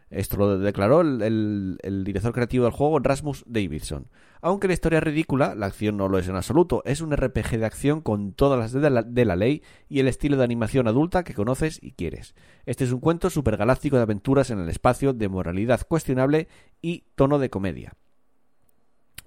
Esto 0.10 0.38
lo 0.38 0.58
declaró 0.58 1.02
el, 1.02 1.78
director 2.04 2.34
creativo 2.34 2.64
del 2.64 2.74
juego, 2.74 3.00
Rasmus 3.00 3.44
Davidson. 3.46 4.08
Aunque 4.42 4.68
la 4.68 4.74
historia 4.74 4.98
es 4.98 5.04
ridícula, 5.04 5.54
la 5.54 5.68
acción 5.68 5.98
no 5.98 6.08
lo 6.08 6.18
es 6.18 6.28
en 6.28 6.36
absoluto. 6.36 6.82
Es 6.86 7.02
un 7.02 7.16
RPG 7.16 7.60
de 7.60 7.66
acción 7.66 8.02
con 8.02 8.34
todas 8.34 8.58
las 8.58 8.72
de 8.72 9.04
de 9.06 9.26
la 9.26 9.36
ley 9.36 9.62
y 9.88 10.00
el 10.00 10.08
estilo 10.08 10.38
de 10.38 10.44
animación 10.44 10.88
adulta 10.88 11.24
que 11.24 11.34
conoces 11.34 11.80
y 11.82 11.92
quieres. 11.92 12.34
Este 12.66 12.86
es 12.86 12.92
un 12.92 13.00
cuento 13.00 13.30
supergaláctico 13.30 13.98
de 13.98 14.04
aventuras 14.04 14.50
en 14.50 14.60
el 14.60 14.70
espacio, 14.70 15.14
de 15.14 15.30
moralidad 15.30 15.86
cuestionable 15.88 16.48
y 16.82 17.06
tono 17.16 17.38
de 17.38 17.50
comedia. 17.50 17.94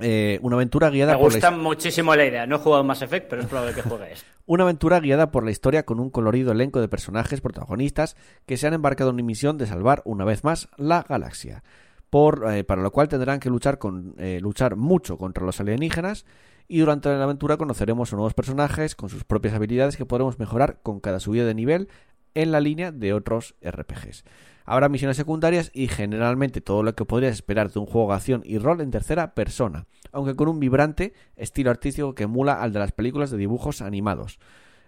Eh, 0.02 0.38
una 0.42 0.56
aventura 0.56 0.90
guiada 0.90 1.12
Me 1.12 1.18
por 1.18 1.30
la 1.30 1.36
gusta 1.36 1.50
muchísimo 1.50 2.14
la 2.14 2.26
idea. 2.26 2.46
No 2.46 2.56
he 2.56 2.58
jugado 2.58 2.84
Mass 2.84 3.02
Effect, 3.02 3.28
pero 3.28 3.42
es 3.42 3.48
probable 3.48 3.74
que 3.74 3.82
juegue 3.82 4.14
una 4.46 4.64
aventura 4.64 5.00
guiada 5.00 5.30
por 5.30 5.44
la 5.44 5.50
historia 5.50 5.84
con 5.84 6.00
un 6.00 6.10
colorido 6.10 6.52
elenco 6.52 6.80
de 6.80 6.88
personajes 6.88 7.40
protagonistas 7.40 8.16
que 8.46 8.56
se 8.56 8.66
han 8.66 8.74
embarcado 8.74 9.10
en 9.10 9.14
una 9.14 9.24
misión 9.24 9.58
de 9.58 9.66
salvar 9.66 10.02
una 10.04 10.24
vez 10.24 10.44
más 10.44 10.68
la 10.76 11.04
galaxia. 11.08 11.62
Por, 12.10 12.46
eh, 12.52 12.62
para 12.62 12.82
lo 12.82 12.90
cual 12.90 13.08
tendrán 13.08 13.40
que 13.40 13.48
luchar, 13.48 13.78
con, 13.78 14.14
eh, 14.18 14.38
luchar 14.42 14.76
mucho 14.76 15.16
contra 15.16 15.46
los 15.46 15.60
alienígenas 15.60 16.26
y 16.68 16.80
durante 16.80 17.08
la 17.08 17.24
aventura 17.24 17.56
conoceremos 17.56 18.12
a 18.12 18.16
nuevos 18.16 18.34
personajes 18.34 18.94
con 18.94 19.08
sus 19.08 19.24
propias 19.24 19.54
habilidades 19.54 19.96
que 19.96 20.04
podremos 20.04 20.38
mejorar 20.38 20.80
con 20.82 21.00
cada 21.00 21.20
subida 21.20 21.46
de 21.46 21.54
nivel 21.54 21.88
en 22.34 22.52
la 22.52 22.60
línea 22.60 22.92
de 22.92 23.14
otros 23.14 23.54
RPGs. 23.62 24.24
Habrá 24.64 24.88
misiones 24.88 25.16
secundarias 25.16 25.70
y 25.74 25.88
generalmente 25.88 26.60
todo 26.60 26.82
lo 26.82 26.94
que 26.94 27.04
podrías 27.04 27.32
esperar 27.32 27.70
de 27.70 27.78
un 27.80 27.86
juego 27.86 28.08
de 28.08 28.14
acción 28.14 28.42
y 28.44 28.58
rol 28.58 28.80
en 28.80 28.90
tercera 28.90 29.34
persona, 29.34 29.86
aunque 30.12 30.36
con 30.36 30.48
un 30.48 30.60
vibrante 30.60 31.12
estilo 31.36 31.70
artístico 31.70 32.14
que 32.14 32.24
emula 32.24 32.62
al 32.62 32.72
de 32.72 32.78
las 32.78 32.92
películas 32.92 33.30
de 33.30 33.38
dibujos 33.38 33.82
animados. 33.82 34.38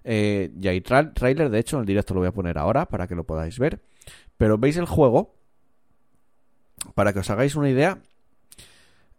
Eh, 0.05 0.53
ya 0.57 0.71
hay 0.71 0.81
tra- 0.81 1.13
tráiler, 1.15 1.51
de 1.51 1.59
hecho, 1.59 1.77
en 1.77 1.81
el 1.81 1.87
directo 1.87 2.15
lo 2.15 2.21
voy 2.21 2.29
a 2.29 2.33
poner 2.33 2.59
ahora 2.59 2.87
para 2.87 3.07
que 3.07 3.15
lo 3.15 3.25
podáis 3.25 3.59
ver. 3.59 3.83
Pero 4.37 4.59
veis 4.59 4.77
el 4.77 4.87
juego, 4.87 5.35
para 6.95 7.13
que 7.13 7.21
os 7.21 7.31
hagáis 7.31 7.57
una 7.57 7.71
idea, 7.71 7.99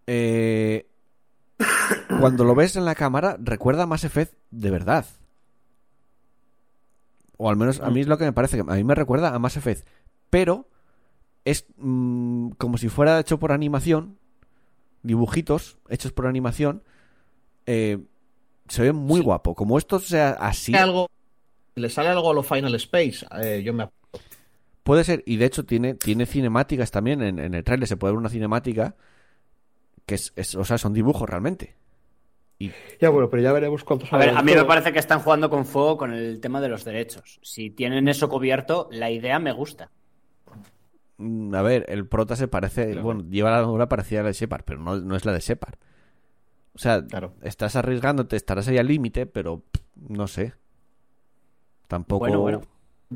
eh, 0.07 0.87
cuando 2.19 2.43
lo 2.43 2.53
ves 2.53 2.75
en 2.75 2.85
la 2.85 2.95
cámara, 2.95 3.37
recuerda 3.41 3.83
a 3.83 3.87
Mass 3.87 4.03
Effect 4.03 4.33
de 4.51 4.71
verdad. 4.71 5.05
O 7.37 7.49
al 7.49 7.57
menos 7.57 7.81
a 7.81 7.89
mí 7.89 8.01
es 8.01 8.07
lo 8.07 8.17
que 8.17 8.25
me 8.25 8.33
parece, 8.33 8.59
a 8.59 8.63
mí 8.63 8.83
me 8.83 8.95
recuerda 8.95 9.33
a 9.33 9.39
Mass 9.39 9.57
Effect. 9.57 9.87
Pero 10.29 10.67
es 11.45 11.65
mm, 11.77 12.49
como 12.57 12.77
si 12.77 12.89
fuera 12.89 13.19
hecho 13.19 13.39
por 13.39 13.51
animación, 13.51 14.17
dibujitos 15.03 15.77
hechos 15.89 16.11
por 16.11 16.27
animación, 16.27 16.83
eh, 17.65 17.99
se 18.67 18.81
ve 18.81 18.91
muy 18.93 19.21
guapo. 19.21 19.55
Como 19.55 19.77
esto 19.77 19.99
sea 19.99 20.31
así, 20.31 20.75
algo, 20.75 21.07
le 21.75 21.89
sale 21.89 22.09
algo 22.09 22.31
a 22.31 22.33
lo 22.33 22.43
Final 22.43 22.73
Space, 22.75 23.25
eh, 23.41 23.61
yo 23.63 23.73
me 23.73 23.83
apunto. 23.83 24.19
puede 24.83 25.03
ser. 25.03 25.23
Y 25.25 25.37
de 25.37 25.45
hecho 25.45 25.65
tiene, 25.65 25.93
tiene 25.93 26.25
cinemáticas 26.25 26.91
también. 26.91 27.21
En, 27.21 27.39
en 27.39 27.53
el 27.53 27.63
trailer 27.63 27.87
se 27.87 27.97
puede 27.97 28.13
ver 28.13 28.19
una 28.19 28.29
cinemática 28.29 28.95
que 30.05 30.15
es, 30.15 30.33
es- 30.35 30.55
o 30.55 30.65
sea, 30.65 30.77
son 30.77 30.93
dibujos 30.93 31.29
realmente. 31.29 31.75
Y 32.57 32.71
Ya 33.01 33.09
bueno, 33.09 33.29
pero 33.29 33.43
ya 33.43 33.51
veremos 33.51 33.83
cuánto 33.83 34.05
A 34.11 34.17
ver, 34.17 34.29
a 34.29 34.41
mí 34.41 34.53
me 34.55 34.63
parece 34.63 34.93
que 34.93 34.99
están 34.99 35.19
jugando 35.19 35.49
con 35.49 35.65
fuego 35.65 35.97
con 35.97 36.13
el 36.13 36.39
tema 36.39 36.61
de 36.61 36.69
los 36.69 36.85
derechos. 36.85 37.39
Si 37.43 37.69
tienen 37.69 38.07
eso 38.07 38.29
cubierto, 38.29 38.87
la 38.91 39.11
idea 39.11 39.39
me 39.39 39.51
gusta. 39.51 39.91
Mm, 41.17 41.53
a 41.55 41.61
ver, 41.61 41.85
el 41.89 42.07
prota 42.07 42.35
se 42.35 42.47
parece, 42.47 42.87
Claro. 42.91 43.03
bueno, 43.03 43.23
lleva 43.29 43.51
la 43.51 43.57
armadura 43.59 43.87
parecida 43.89 44.19
a 44.21 44.23
la 44.23 44.29
de 44.29 44.33
Shepard, 44.33 44.63
pero 44.65 44.79
no, 44.79 44.97
no 44.99 45.15
es 45.15 45.25
la 45.25 45.33
de 45.33 45.39
Shepard. 45.39 45.75
O 46.73 46.79
sea, 46.79 47.05
Claro. 47.05 47.33
estás 47.41 47.75
arriesgándote, 47.75 48.35
estarás 48.35 48.67
ahí 48.67 48.77
al 48.77 48.87
límite, 48.87 49.25
pero 49.25 49.63
no 49.95 50.27
sé. 50.27 50.53
Tampoco. 51.87 52.19
Bueno, 52.19 52.41
bueno. 52.41 52.61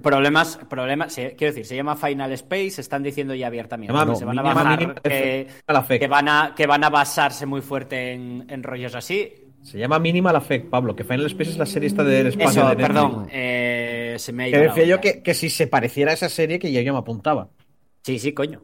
Problemas, 0.03 0.57
problemas, 0.69 1.11
sí, 1.13 1.23
quiero 1.35 1.51
decir, 1.53 1.65
se 1.65 1.75
llama 1.75 1.95
Final 1.95 2.31
Space, 2.33 2.79
están 2.79 3.01
diciendo 3.01 3.33
ya 3.33 3.47
abiertamente 3.47 3.91
se 4.15 4.23
van 4.23 4.37
a 4.37 4.43
mínima- 4.43 4.53
basar, 4.53 4.79
mínima- 4.79 4.93
que, 5.01 5.47
la 5.67 6.07
van 6.07 6.29
a, 6.29 6.53
que 6.55 6.67
van 6.67 6.83
a 6.83 6.89
basarse 6.91 7.47
muy 7.47 7.61
fuerte 7.61 8.13
en, 8.13 8.45
en 8.49 8.61
rollos 8.61 8.93
así. 8.93 9.33
Se 9.63 9.79
llama 9.79 9.97
Minimal 9.99 10.35
Effect, 10.37 10.69
Pablo, 10.69 10.95
que 10.95 11.03
Final 11.03 11.25
Space 11.25 11.49
es 11.49 11.57
la 11.57 11.65
serie 11.65 11.87
esta 11.87 12.03
del 12.03 12.27
espacio 12.27 12.61
Eso, 12.61 12.69
de 12.69 12.75
perdón, 12.77 13.27
eh, 13.31 14.15
se 14.19 14.31
me 14.31 14.43
ha 14.43 14.45
Que 14.45 14.51
ido. 14.51 14.59
la 14.59 14.67
decía 14.73 14.85
yo 14.85 15.01
que, 15.01 15.23
que 15.23 15.33
si 15.33 15.49
se 15.49 15.65
pareciera 15.67 16.11
a 16.11 16.13
esa 16.13 16.29
serie 16.29 16.59
que 16.59 16.71
yo 16.71 16.79
ya 16.81 16.93
me 16.93 16.99
apuntaba. 16.99 17.49
Sí, 18.03 18.19
sí, 18.19 18.33
coño. 18.33 18.61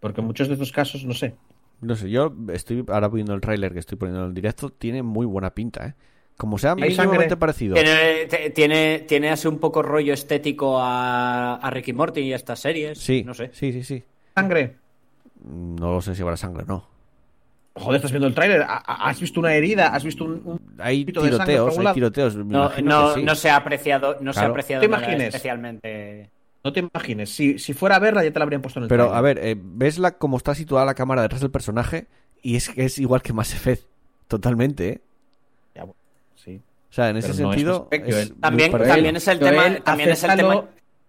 Porque 0.00 0.20
en 0.20 0.26
muchos 0.26 0.48
de 0.48 0.54
estos 0.54 0.72
casos, 0.72 1.04
no 1.04 1.14
sé. 1.14 1.34
No 1.80 1.94
sé, 1.96 2.08
yo 2.10 2.32
estoy 2.52 2.84
ahora 2.88 3.08
viendo 3.08 3.34
el 3.34 3.40
tráiler 3.40 3.72
que 3.72 3.78
estoy 3.80 3.98
poniendo 3.98 4.22
en 4.22 4.28
el 4.28 4.34
directo, 4.34 4.70
tiene 4.70 5.02
muy 5.02 5.26
buena 5.26 5.54
pinta, 5.54 5.86
¿eh? 5.88 5.94
Como 6.36 6.58
sea 6.58 6.74
mínimamente 6.74 7.36
parecido. 7.36 7.74
Tiene, 7.74 8.26
tiene, 8.54 9.04
tiene 9.08 9.30
así 9.30 9.48
un 9.48 9.58
poco 9.58 9.82
rollo 9.82 10.12
estético 10.12 10.78
a, 10.78 11.54
a 11.54 11.70
Ricky 11.70 11.94
Morty 11.94 12.20
y 12.20 12.32
a 12.34 12.36
estas 12.36 12.60
series. 12.60 12.98
Sí, 12.98 13.24
No 13.24 13.32
sé. 13.32 13.50
sí, 13.54 13.72
sí, 13.72 13.82
sí. 13.82 14.04
Sangre. 14.34 14.76
No 15.42 15.94
lo 15.94 16.02
sé 16.02 16.14
si 16.14 16.20
habrá 16.20 16.36
sangre 16.36 16.64
o 16.64 16.66
no. 16.66 16.88
Joder, 17.74 17.96
estás 17.96 18.10
viendo 18.10 18.26
el 18.28 18.34
tráiler. 18.34 18.62
¿Ha- 18.62 18.82
ha- 18.86 19.08
¿Has 19.08 19.18
visto 19.20 19.40
una 19.40 19.54
herida? 19.54 19.88
¿Has 19.88 20.04
visto 20.04 20.24
un, 20.24 20.42
un- 20.44 20.60
Hay 20.78 21.04
de 21.04 21.12
tiroteos, 21.12 21.78
hay 21.78 21.92
tiroteos. 21.94 22.36
No, 22.36 22.70
no, 22.82 23.14
sí. 23.14 23.22
no 23.22 23.34
se 23.34 23.48
ha 23.48 23.56
apreciado, 23.56 24.18
no 24.20 24.32
se 24.34 24.40
ha 24.40 24.42
Claro. 24.42 24.52
apreciado 24.52 24.80
¿Te 24.82 24.88
nada 24.88 25.02
imagines? 25.04 25.28
especialmente. 25.28 26.30
No 26.66 26.72
te 26.72 26.80
imagines. 26.80 27.30
Si, 27.32 27.60
si 27.60 27.74
fuera 27.74 27.94
a 27.94 27.98
verla, 28.00 28.24
ya 28.24 28.32
te 28.32 28.40
la 28.40 28.42
habrían 28.42 28.60
puesto 28.60 28.80
en 28.80 28.84
el 28.84 28.88
Pero, 28.88 29.14
a 29.14 29.20
ver, 29.20 29.38
eh, 29.40 29.54
ves 29.56 29.98
la, 30.00 30.18
cómo 30.18 30.36
está 30.36 30.52
situada 30.52 30.84
la 30.84 30.94
cámara 30.94 31.22
detrás 31.22 31.40
del 31.40 31.52
personaje 31.52 32.08
y 32.42 32.56
es 32.56 32.70
que 32.70 32.84
es 32.84 32.98
igual 32.98 33.22
que 33.22 33.32
Mass 33.32 33.54
Effect. 33.54 33.84
Totalmente, 34.26 34.88
¿eh? 34.88 35.00
Ya, 35.76 35.82
bueno, 35.84 35.94
sí. 36.34 36.60
O 36.90 36.92
sea, 36.92 37.10
en 37.10 37.18
ese 37.18 37.28
no 37.28 37.34
sentido. 37.34 37.88
Mass 37.92 38.00
es 38.02 38.32
También, 38.40 38.72
también 38.72 39.14
es 39.14 39.28
el 39.28 39.38
Joel, 39.38 39.50
tema. 39.54 39.80
También 39.84 40.10
es 40.10 40.24
el 40.24 40.34
tema. 40.36 40.64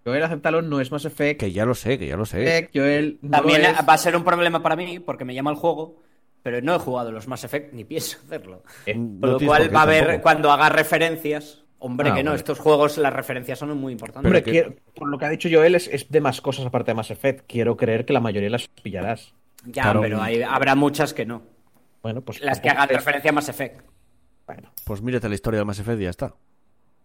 Joel, 0.06 0.24
acéptalo, 0.24 0.62
no 0.62 0.80
es 0.80 0.92
más 0.92 1.06
Effect. 1.06 1.40
Que 1.40 1.52
ya 1.52 1.66
lo 1.66 1.74
sé, 1.74 1.98
que 1.98 2.06
ya 2.06 2.18
lo 2.18 2.26
sé. 2.28 2.70
Joel, 2.72 3.18
no 3.24 3.32
También 3.32 3.66
es- 3.66 3.78
va 3.78 3.94
a 3.94 3.98
ser 3.98 4.16
un 4.16 4.24
problema 4.24 4.62
para 4.62 4.76
mí 4.76 5.00
porque 5.00 5.26
me 5.26 5.34
llama 5.34 5.50
el 5.50 5.58
juego, 5.58 5.96
pero 6.44 6.62
no 6.62 6.76
he 6.76 6.78
jugado 6.80 7.12
los 7.12 7.28
Mass 7.28 7.46
Effect 7.46 7.74
ni 7.74 7.84
pienso 7.84 8.20
hacerlo. 8.28 8.62
Eh, 8.86 8.94
No 8.94 9.20
Con 9.22 9.32
lo 9.32 9.40
cual 9.40 9.64
por 9.66 9.76
va 9.76 9.80
a 9.80 9.84
haber, 9.84 10.22
cuando 10.22 10.52
haga 10.52 10.70
referencias, 10.70 11.64
hombre, 11.80 12.10
Ah, 12.10 12.16
que 12.16 12.24
no, 12.24 12.32
vale. 12.32 12.38
estos 12.40 12.60
juegos 12.60 12.98
las 12.98 13.14
referencias 13.14 13.60
son 13.60 13.78
muy 13.78 13.94
importantes. 13.94 14.26
Hombre, 14.28 14.44
que- 14.44 14.52
quiero- 14.52 14.76
por 14.96 15.08
lo 15.10 15.18
que 15.18 15.26
ha 15.26 15.30
dicho 15.30 15.50
Joel, 15.52 15.76
es, 15.76 15.88
es 15.88 16.10
de 16.10 16.22
más 16.22 16.42
cosas 16.42 16.66
aparte 16.66 16.92
de 16.92 16.96
Mass 16.96 17.12
Effect. 17.12 17.46
Quiero 17.48 17.78
creer 17.78 18.06
que 18.06 18.14
la 18.14 18.20
mayoría 18.20 18.50
las 18.50 18.68
pillarás. 18.68 19.34
ya, 19.66 19.84
claro. 19.84 20.02
pero 20.02 20.22
hay- 20.22 20.42
habrá 20.44 20.76
muchas 20.76 21.14
que 21.14 21.26
no. 21.26 21.42
Bueno, 22.04 22.22
pues. 22.22 22.40
Las 22.42 22.60
que 22.60 22.70
hagan 22.70 22.88
referencia 22.90 23.30
a 23.32 23.34
Mass 23.34 23.50
Effect. 23.50 23.82
Bueno. 24.46 24.72
Pues 24.86 25.02
mírate 25.02 25.28
la 25.28 25.36
historia 25.36 25.60
del 25.60 25.66
Mass 25.66 25.80
Effect 25.80 26.00
y 26.00 26.04
ya 26.04 26.10
está. 26.12 26.34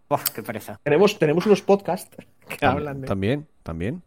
Uf, 0.09 0.29
qué 0.29 0.43
pereza. 0.43 0.79
Tenemos, 0.83 1.17
tenemos 1.19 1.45
unos 1.45 1.61
podcasts 1.61 2.15
que 2.47 2.57
Tam- 2.57 2.71
hablan 2.73 3.01
de. 3.01 3.07
También, 3.07 3.47
también. 3.63 4.01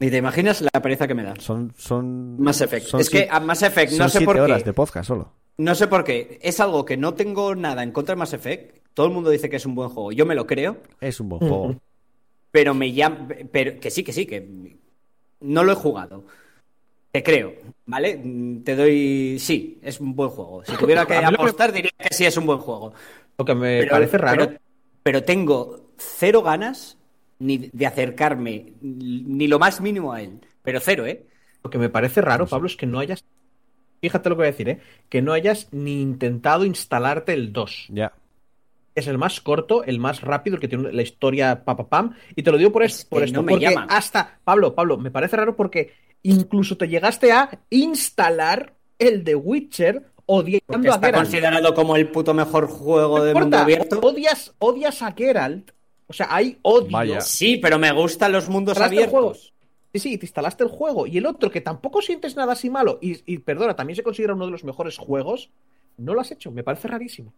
¿Y 0.00 0.10
te 0.10 0.16
imaginas 0.16 0.62
la 0.62 0.82
pereza 0.82 1.06
que 1.06 1.14
me 1.14 1.22
da? 1.22 1.34
Son, 1.38 1.72
son. 1.76 2.40
Mass 2.40 2.60
Effect. 2.60 2.86
son 2.86 3.00
es 3.00 3.08
que 3.10 3.28
a 3.30 3.38
Mass 3.38 3.62
Effect 3.62 3.92
no 3.92 3.98
son 3.98 4.10
sé 4.10 4.18
siete 4.18 4.24
por 4.24 4.40
horas 4.40 4.58
qué. 4.62 4.64
de 4.70 4.72
podcast 4.72 5.06
solo. 5.06 5.32
No 5.58 5.74
sé 5.74 5.86
por 5.86 6.04
qué. 6.04 6.38
Es 6.42 6.60
algo 6.60 6.84
que 6.84 6.96
no 6.96 7.14
tengo 7.14 7.54
nada 7.54 7.82
en 7.82 7.92
contra 7.92 8.14
de 8.14 8.18
Mass 8.18 8.32
Effect. 8.32 8.78
Todo 8.94 9.06
el 9.06 9.12
mundo 9.12 9.30
dice 9.30 9.48
que 9.48 9.56
es 9.56 9.66
un 9.66 9.74
buen 9.74 9.88
juego. 9.90 10.12
Yo 10.12 10.26
me 10.26 10.34
lo 10.34 10.46
creo. 10.46 10.78
Es 11.00 11.20
un 11.20 11.28
buen 11.28 11.40
juego. 11.40 11.76
Pero 12.50 12.74
me 12.74 12.92
llama. 12.92 13.28
Pero 13.50 13.80
que 13.80 13.90
sí, 13.90 14.02
que 14.02 14.12
sí, 14.12 14.26
que 14.26 14.76
no 15.40 15.64
lo 15.64 15.72
he 15.72 15.76
jugado. 15.76 16.24
Te 17.10 17.22
creo, 17.22 17.54
¿vale? 17.86 18.16
Mm, 18.22 18.62
Te 18.62 18.74
doy. 18.76 19.36
Sí, 19.38 19.78
es 19.82 20.00
un 20.00 20.14
buen 20.16 20.30
juego. 20.30 20.64
Si 20.64 20.76
tuviera 20.76 21.04
que 21.06 21.16
apostar, 21.16 21.72
diría 21.72 21.90
que 21.98 22.14
sí 22.14 22.24
es 22.24 22.36
un 22.36 22.46
buen 22.46 22.58
juego. 22.58 22.94
Lo 23.38 23.44
que 23.44 23.54
me 23.54 23.78
Pero, 23.80 23.90
parece 23.90 24.18
raro. 24.18 24.46
Pero, 24.46 24.60
pero 25.02 25.22
tengo 25.22 25.90
cero 25.98 26.42
ganas 26.42 26.98
ni 27.38 27.58
de 27.58 27.86
acercarme 27.86 28.74
ni 28.80 29.46
lo 29.46 29.58
más 29.58 29.80
mínimo 29.80 30.12
a 30.12 30.22
él. 30.22 30.40
Pero 30.62 30.80
cero, 30.80 31.06
¿eh? 31.06 31.26
Lo 31.62 31.70
que 31.70 31.78
me 31.78 31.88
parece 31.88 32.20
raro, 32.20 32.46
Pablo, 32.46 32.66
es 32.66 32.76
que 32.76 32.86
no 32.86 32.98
hayas. 32.98 33.24
Fíjate 34.02 34.28
lo 34.28 34.34
que 34.34 34.40
voy 34.40 34.48
a 34.48 34.50
decir, 34.50 34.68
¿eh? 34.68 34.80
Que 35.08 35.22
no 35.22 35.32
hayas 35.32 35.68
ni 35.72 36.02
intentado 36.02 36.64
instalarte 36.66 37.32
el 37.32 37.52
2. 37.52 37.86
Ya. 37.90 38.12
Es 38.94 39.06
el 39.06 39.16
más 39.16 39.40
corto, 39.40 39.84
el 39.84 39.98
más 40.00 40.20
rápido, 40.20 40.56
el 40.56 40.60
que 40.60 40.68
tiene 40.68 40.92
la 40.92 41.00
historia 41.02 41.64
papapam. 41.64 42.14
Y 42.36 42.42
te 42.42 42.50
lo 42.50 42.58
digo 42.58 42.72
por, 42.72 42.82
es- 42.82 42.98
Es 42.98 43.04
por 43.06 43.22
esto. 43.22 43.36
no 43.38 43.42
me 43.44 43.52
porque 43.52 43.66
llama. 43.70 43.86
hasta. 43.88 44.38
Pablo, 44.44 44.74
Pablo, 44.74 44.98
me 44.98 45.10
parece 45.10 45.36
raro 45.36 45.56
porque 45.56 45.92
incluso 46.24 46.76
te 46.76 46.88
llegaste 46.88 47.32
a 47.32 47.48
instalar 47.70 48.74
el 48.98 49.24
de 49.24 49.34
Witcher 49.34 50.02
Porque 50.26 50.58
odiando 50.66 50.90
a 50.90 50.94
está 50.96 51.06
Geralt. 51.06 51.24
considerado 51.24 51.74
como 51.74 51.96
el 51.96 52.08
puto 52.08 52.34
mejor 52.34 52.66
juego 52.68 53.18
No 53.18 53.24
del 53.24 53.34
mundo 53.34 53.56
abierto. 53.58 54.00
Odias, 54.02 54.52
odias 54.58 55.00
a 55.02 55.12
Geralt. 55.12 55.70
O 56.08 56.12
sea, 56.12 56.26
hay 56.30 56.58
odio. 56.62 56.90
Vaya. 56.90 57.20
Sí, 57.22 57.56
pero 57.56 57.78
me 57.78 57.90
gustan 57.92 58.32
los 58.32 58.48
mundos 58.48 58.76
abiertos. 58.78 59.51
Sí, 59.92 59.98
sí, 59.98 60.18
te 60.18 60.26
instalaste 60.26 60.64
el 60.64 60.70
juego. 60.70 61.06
Y 61.06 61.18
el 61.18 61.26
otro, 61.26 61.50
que 61.50 61.60
tampoco 61.60 62.00
sientes 62.02 62.34
nada 62.36 62.52
así 62.54 62.70
malo, 62.70 62.98
y, 63.02 63.20
y 63.30 63.38
perdona, 63.38 63.76
también 63.76 63.96
se 63.96 64.02
considera 64.02 64.34
uno 64.34 64.46
de 64.46 64.52
los 64.52 64.64
mejores 64.64 64.96
juegos, 64.96 65.50
no 65.98 66.14
lo 66.14 66.20
has 66.20 66.30
hecho. 66.30 66.50
Me 66.50 66.62
parece 66.62 66.88
rarísimo. 66.88 67.32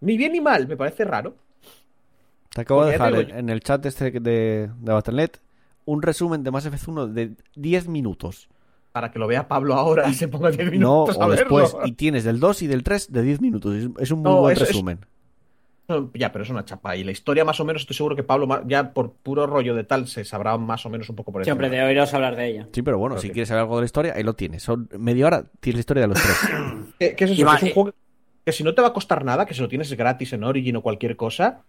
Ni 0.00 0.16
bien 0.18 0.32
ni 0.32 0.40
mal, 0.40 0.68
me 0.68 0.76
parece 0.76 1.04
raro. 1.04 1.36
Te 2.54 2.60
acabo 2.60 2.84
de 2.84 2.98
Porque 2.98 3.16
dejar 3.16 3.30
en, 3.30 3.38
en 3.38 3.48
el 3.48 3.60
chat 3.60 3.84
este 3.86 4.10
de, 4.12 4.20
de 4.20 4.92
Battle.net 4.92 5.30
un 5.86 6.02
resumen 6.02 6.42
de 6.42 6.50
Mass 6.50 6.66
Effect 6.66 6.88
1 6.88 7.06
de 7.08 7.36
10 7.56 7.88
minutos. 7.88 8.48
Para 8.92 9.10
que 9.10 9.18
lo 9.18 9.26
vea 9.26 9.48
Pablo 9.48 9.74
ahora, 9.74 10.12
se 10.12 10.28
ponga 10.28 10.50
10 10.50 10.70
No, 10.78 11.06
minutos 11.06 11.18
a 11.18 11.26
o 11.26 11.28
verlo. 11.28 11.58
después. 11.58 11.76
Y 11.84 11.92
tienes 11.92 12.24
del 12.24 12.38
2 12.40 12.62
y 12.62 12.66
del 12.68 12.82
3 12.82 13.12
de 13.12 13.22
10 13.22 13.40
minutos. 13.40 13.74
Es, 13.98 14.10
un 14.10 14.20
muy 14.20 14.30
No, 14.30 14.40
buen 14.42 14.52
eso 14.52 14.64
resumen. 14.66 15.00
No, 15.00 15.06
Ya, 16.14 16.32
pero 16.32 16.44
es 16.44 16.50
una 16.50 16.64
chapa. 16.64 16.96
Y 16.96 17.04
la 17.04 17.10
historia, 17.10 17.44
más 17.44 17.60
o 17.60 17.64
menos, 17.64 17.82
estoy 17.82 17.94
seguro 17.96 18.16
que 18.16 18.22
Pablo, 18.22 18.48
ya 18.66 18.92
por 18.94 19.12
puro 19.12 19.46
rollo 19.46 19.74
de 19.74 19.84
tal, 19.84 20.08
se 20.08 20.24
sabrá 20.24 20.56
más 20.56 20.86
o 20.86 20.90
menos 20.90 21.08
un 21.10 21.16
poco 21.16 21.30
por 21.32 21.44
Sí, 21.44 21.50
encima. 21.50 21.66
hombre, 21.66 21.78
de 21.78 21.84
oíros 21.84 22.14
hablar 22.14 22.36
de 22.36 22.46
ella. 22.48 22.68
Sí, 22.72 22.80
pero 22.82 22.98
bueno, 22.98 23.18
si 23.18 23.28
quieres 23.30 23.48
saber 23.48 23.62
algo 23.62 23.76
de 23.76 23.82
la 23.82 23.86
historia, 23.86 24.14
ahí 24.16 24.22
lo 24.22 24.34
tienes. 24.34 24.62
Son 24.62 24.88
media 24.98 25.26
hora, 25.26 25.44
tienes 25.60 25.76
la 25.76 25.80
historia 25.80 26.00
de 26.02 26.08
los 26.08 26.22
tres. 26.22 26.36
¿Qué, 26.98 27.14
qué 27.14 27.24
es 27.24 27.30
eso? 27.32 27.52
Es 27.54 27.62
un 27.62 27.70
juego 27.70 27.94
que 28.44 28.52
si 28.52 28.64
no 28.64 28.74
te 28.74 28.80
va 28.82 28.88
a 28.88 28.92
costar 28.92 29.24
nada, 29.24 29.44
que 29.46 29.52
si 29.54 29.60
lo 29.60 29.68
tienes 29.68 29.92
gratis 29.94 30.32
en 30.32 30.44
Origin 30.44 30.76
o 30.76 30.82
cualquier 30.82 31.16
cosa, 31.16 31.62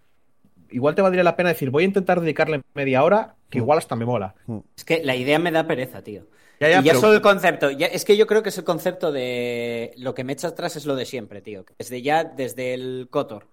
igual 0.69 0.95
te 0.95 1.01
valdría 1.01 1.23
la 1.23 1.35
pena 1.35 1.49
decir, 1.49 1.69
voy 1.69 1.83
a 1.83 1.87
intentar 1.87 2.21
dedicarle 2.21 2.61
media 2.73 3.03
hora, 3.03 3.35
que 3.49 3.57
igual 3.57 3.77
hasta 3.79 3.95
me 3.95 4.05
mola. 4.05 4.35
Es 4.77 4.85
que 4.85 5.03
la 5.03 5.15
idea 5.15 5.39
me 5.39 5.51
da 5.51 5.67
pereza, 5.67 6.01
tío. 6.03 6.23
Ya, 6.61 6.69
ya, 6.69 6.79
y 6.79 6.83
ya 6.83 6.91
pero- 6.91 7.01
solo 7.01 7.13
el 7.15 7.21
concepto. 7.21 7.69
ya- 7.71 7.87
es 7.87 8.05
que 8.05 8.15
yo 8.15 8.27
creo 8.27 8.41
que 8.41 8.47
es 8.49 8.57
el 8.57 8.63
concepto 8.63 9.11
de. 9.11 9.91
Lo 9.97 10.13
que 10.13 10.23
me 10.23 10.31
echa 10.31 10.47
atrás 10.49 10.77
es 10.77 10.85
lo 10.85 10.95
de 10.95 11.05
siempre, 11.05 11.41
tío. 11.41 11.65
Desde 11.77 12.01
ya, 12.01 12.23
desde 12.23 12.73
el 12.73 13.07
Cotor. 13.09 13.47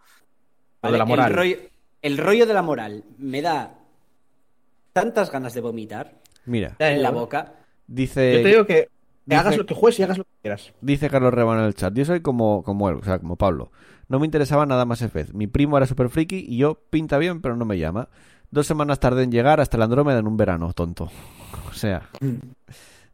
Lo 0.83 0.93
de 0.93 0.99
la 0.99 1.05
moral. 1.05 1.31
El 1.31 1.37
rollo, 1.37 1.57
el 2.03 2.19
rollo 2.19 2.47
de 2.47 2.55
la 2.55 2.63
moral 2.63 3.05
me 3.19 3.43
da 3.43 3.75
tantas 4.93 5.31
ganas 5.31 5.55
de 5.55 5.61
vomitar 5.61 6.21
Mira, 6.47 6.77
en 6.79 7.03
la 7.03 7.11
boca. 7.11 7.55
dice. 7.87 8.35
Yo 8.37 8.43
te 8.43 8.49
digo 8.49 8.67
que, 8.67 8.89
dice- 9.25 9.41
hagas 9.41 9.57
lo 9.57 9.67
que 9.67 9.75
juegues 9.75 9.99
y 10.01 10.03
hagas 10.03 10.19
lo 10.19 10.25
que 10.25 10.31
quieras. 10.43 10.73
Dice 10.81 11.09
Carlos 11.09 11.33
Reban 11.33 11.59
en 11.61 11.65
el 11.67 11.75
chat. 11.75 11.95
Yo 11.95 12.05
soy 12.05 12.21
como, 12.21 12.63
como 12.63 12.89
él, 12.89 12.97
o 12.97 13.05
sea, 13.05 13.19
como 13.19 13.37
Pablo. 13.37 13.71
No 14.09 14.19
me 14.19 14.27
interesaba 14.27 14.67
nada 14.67 14.85
más 14.85 15.01
Effect. 15.03 15.33
Mi 15.33 15.47
primo 15.47 15.77
era 15.77 15.87
super 15.87 16.09
friki 16.11 16.45
y 16.49 16.59
yo 16.59 16.75
pinta 16.91 17.17
bien, 17.19 17.41
pero 17.41 17.57
no 17.57 17.65
me 17.65 17.79
llama. 17.79 18.09
Dos 18.51 18.67
semanas 18.67 19.01
tardé 19.01 19.23
en 19.23 19.33
llegar 19.33 19.61
hasta 19.61 19.79
el 19.79 19.83
Andrómeda 19.85 20.19
en 20.19 20.27
un 20.27 20.37
verano, 20.37 20.73
tonto. 20.73 21.11
O 21.71 21.75
sea, 21.75 22.11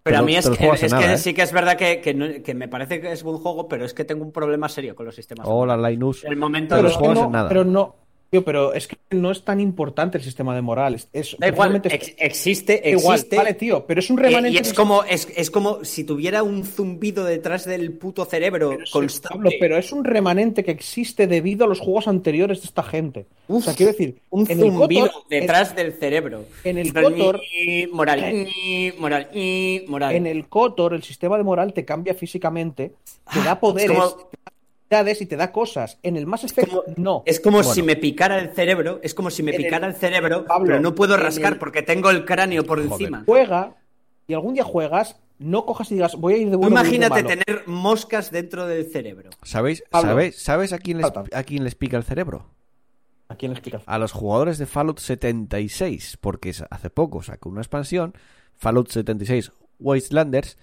Pero 0.08 0.18
a 0.20 0.22
mí 0.22 0.36
es, 0.36 0.48
que, 0.50 0.68
es 0.68 0.80
que 0.80 0.88
nada, 0.88 1.12
¿eh? 1.14 1.18
sí 1.18 1.34
que 1.34 1.42
es 1.42 1.52
verdad 1.52 1.76
que, 1.76 2.00
que 2.00 2.14
no- 2.14 2.42
que 2.42 2.54
me 2.54 2.68
parece 2.68 3.00
que 3.00 3.12
es 3.12 3.22
buen 3.22 3.38
juego, 3.38 3.68
pero 3.68 3.84
es 3.84 3.94
que 3.94 4.04
tengo 4.04 4.24
un 4.24 4.32
problema 4.32 4.68
serio 4.68 4.94
con 4.94 5.06
los 5.06 5.14
sistemas. 5.14 5.46
hola 5.48 5.76
Linus. 5.76 6.24
El 6.24 6.36
momento 6.36 6.74
Pero 6.74 6.76
de 6.76 6.82
los 6.88 6.96
juegos 6.96 7.18
no, 7.18 7.24
en 7.26 7.32
nada. 7.32 7.48
pero 7.48 7.64
no, 7.64 7.94
Tío, 8.30 8.44
pero 8.44 8.74
es 8.74 8.86
que 8.86 8.98
no 9.10 9.30
es 9.30 9.42
tan 9.42 9.58
importante 9.58 10.18
el 10.18 10.24
sistema 10.24 10.54
de 10.54 10.60
moral. 10.60 10.94
Es, 10.94 11.08
es- 11.14 11.36
Da 11.38 11.48
igual, 11.48 11.80
precisamente 11.80 11.94
ex- 11.94 12.14
existe, 12.18 12.90
es 12.90 13.00
igual. 13.00 13.16
existe. 13.16 13.36
Vale, 13.36 13.54
tío, 13.54 13.86
pero 13.86 14.00
es 14.00 14.10
un 14.10 14.18
Eh, 14.18 14.22
remanente. 14.22 14.58
y 14.58 14.60
es 14.60 14.74
como, 14.74 15.02
es, 15.04 15.28
es 15.34 15.50
como 15.50 15.82
si 15.82 16.04
tuviera 16.04 16.42
un 16.42 16.62
zumbido 16.64 17.24
detrás 17.24 17.64
del 17.64 17.92
puto 17.92 18.26
cerebro 18.26 18.70
Pero 18.70 18.84
constante. 18.92 19.28
Pablo, 19.34 19.50
pero 19.58 19.78
es 19.78 19.92
un 19.92 20.04
remanente 20.04 20.62
que 20.62 20.72
existe 20.72 21.26
debido 21.26 21.64
a 21.64 21.68
los 21.68 21.80
juegos 21.80 22.06
anteriores 22.06 22.60
de 22.60 22.66
esta 22.66 22.82
gente. 22.82 23.24
o 23.48 23.62
sea, 23.62 23.74
quiero 23.74 23.92
decir, 23.92 24.18
un 24.28 24.46
zumbido 24.46 25.10
detrás 25.30 25.74
del 25.74 25.94
cerebro. 25.94 26.44
en 26.64 26.76
el 26.76 26.88
y 26.88 27.86
moral, 27.90 28.46
y 28.46 28.92
moral, 28.98 29.28
y 29.34 29.84
moral. 29.88 30.14
en 30.14 30.26
el 30.26 30.48
Kotor, 30.48 30.92
el 30.92 31.02
sistema 31.02 31.38
de 31.38 31.44
moral 31.44 31.72
te 31.72 31.86
cambia 31.86 32.12
físicamente, 32.12 32.92
te 33.32 33.40
da 33.42 33.52
Ah, 33.52 33.60
poderes, 33.60 33.90
como- 33.90 34.00
da 34.06 34.12
habilidades 34.12 34.57
y 34.90 35.26
te 35.26 35.36
da 35.36 35.52
cosas. 35.52 35.98
En 36.02 36.16
el 36.16 36.26
Mass 36.26 36.44
Effect, 36.44 36.68
como- 36.68 36.82
no. 36.96 37.22
Es 37.26 37.40
como 37.40 37.58
Bueno. 37.58 37.72
si 37.74 37.82
me 37.82 37.96
picara 37.96 38.38
el 38.38 38.50
cerebro, 38.54 39.00
es 39.02 39.14
como 39.14 39.30
si 39.30 39.42
me 39.42 39.50
En 39.50 39.56
el- 39.56 39.64
picara 39.64 39.86
el 39.86 39.94
cerebro, 39.94 40.44
Pablo, 40.46 40.66
pero 40.66 40.80
no 40.80 40.94
puedo 40.94 41.16
rascar 41.16 41.54
el- 41.54 41.58
porque 41.58 41.82
tengo 41.82 42.10
el 42.10 42.24
cráneo 42.24 42.64
por 42.64 42.78
Joder. 42.78 42.92
encima. 42.92 43.22
Juega 43.26 43.76
y 44.26 44.34
algún 44.34 44.54
día 44.54 44.64
juegas, 44.64 45.16
no 45.38 45.66
cojas 45.66 45.90
y 45.92 45.94
digas, 45.94 46.16
voy 46.16 46.34
a 46.34 46.36
ir 46.38 46.50
de 46.50 46.56
bueno. 46.56 46.74
de 46.74 46.80
imagínate 46.80 47.22
malo. 47.22 47.28
tener 47.28 47.62
moscas 47.68 48.30
dentro 48.30 48.66
del 48.66 48.90
cerebro. 48.90 49.30
¿Sabéis, 49.42 49.84
Pablo. 49.90 50.10
¿sabéis, 50.10 50.36
¿sabes 50.36 50.72
a, 50.72 50.78
quién 50.78 50.98
les, 50.98 51.06
a 51.32 51.42
quién 51.44 51.64
les 51.64 51.74
pica 51.74 51.96
el 51.96 52.04
cerebro? 52.04 52.46
¿A 53.28 53.36
quién 53.36 53.52
le 53.52 53.58
explicas? 53.58 53.82
A 53.86 53.98
los 53.98 54.12
jugadores 54.12 54.56
de 54.56 54.64
Fallout 54.66 54.98
76, 55.00 56.16
porque 56.20 56.54
hace 56.70 56.90
poco 56.90 57.22
sacó 57.22 57.50
una 57.50 57.60
expansión, 57.60 58.14
Fallout 58.56 58.88
76 58.90 59.52
Wastelanders, 59.78 60.56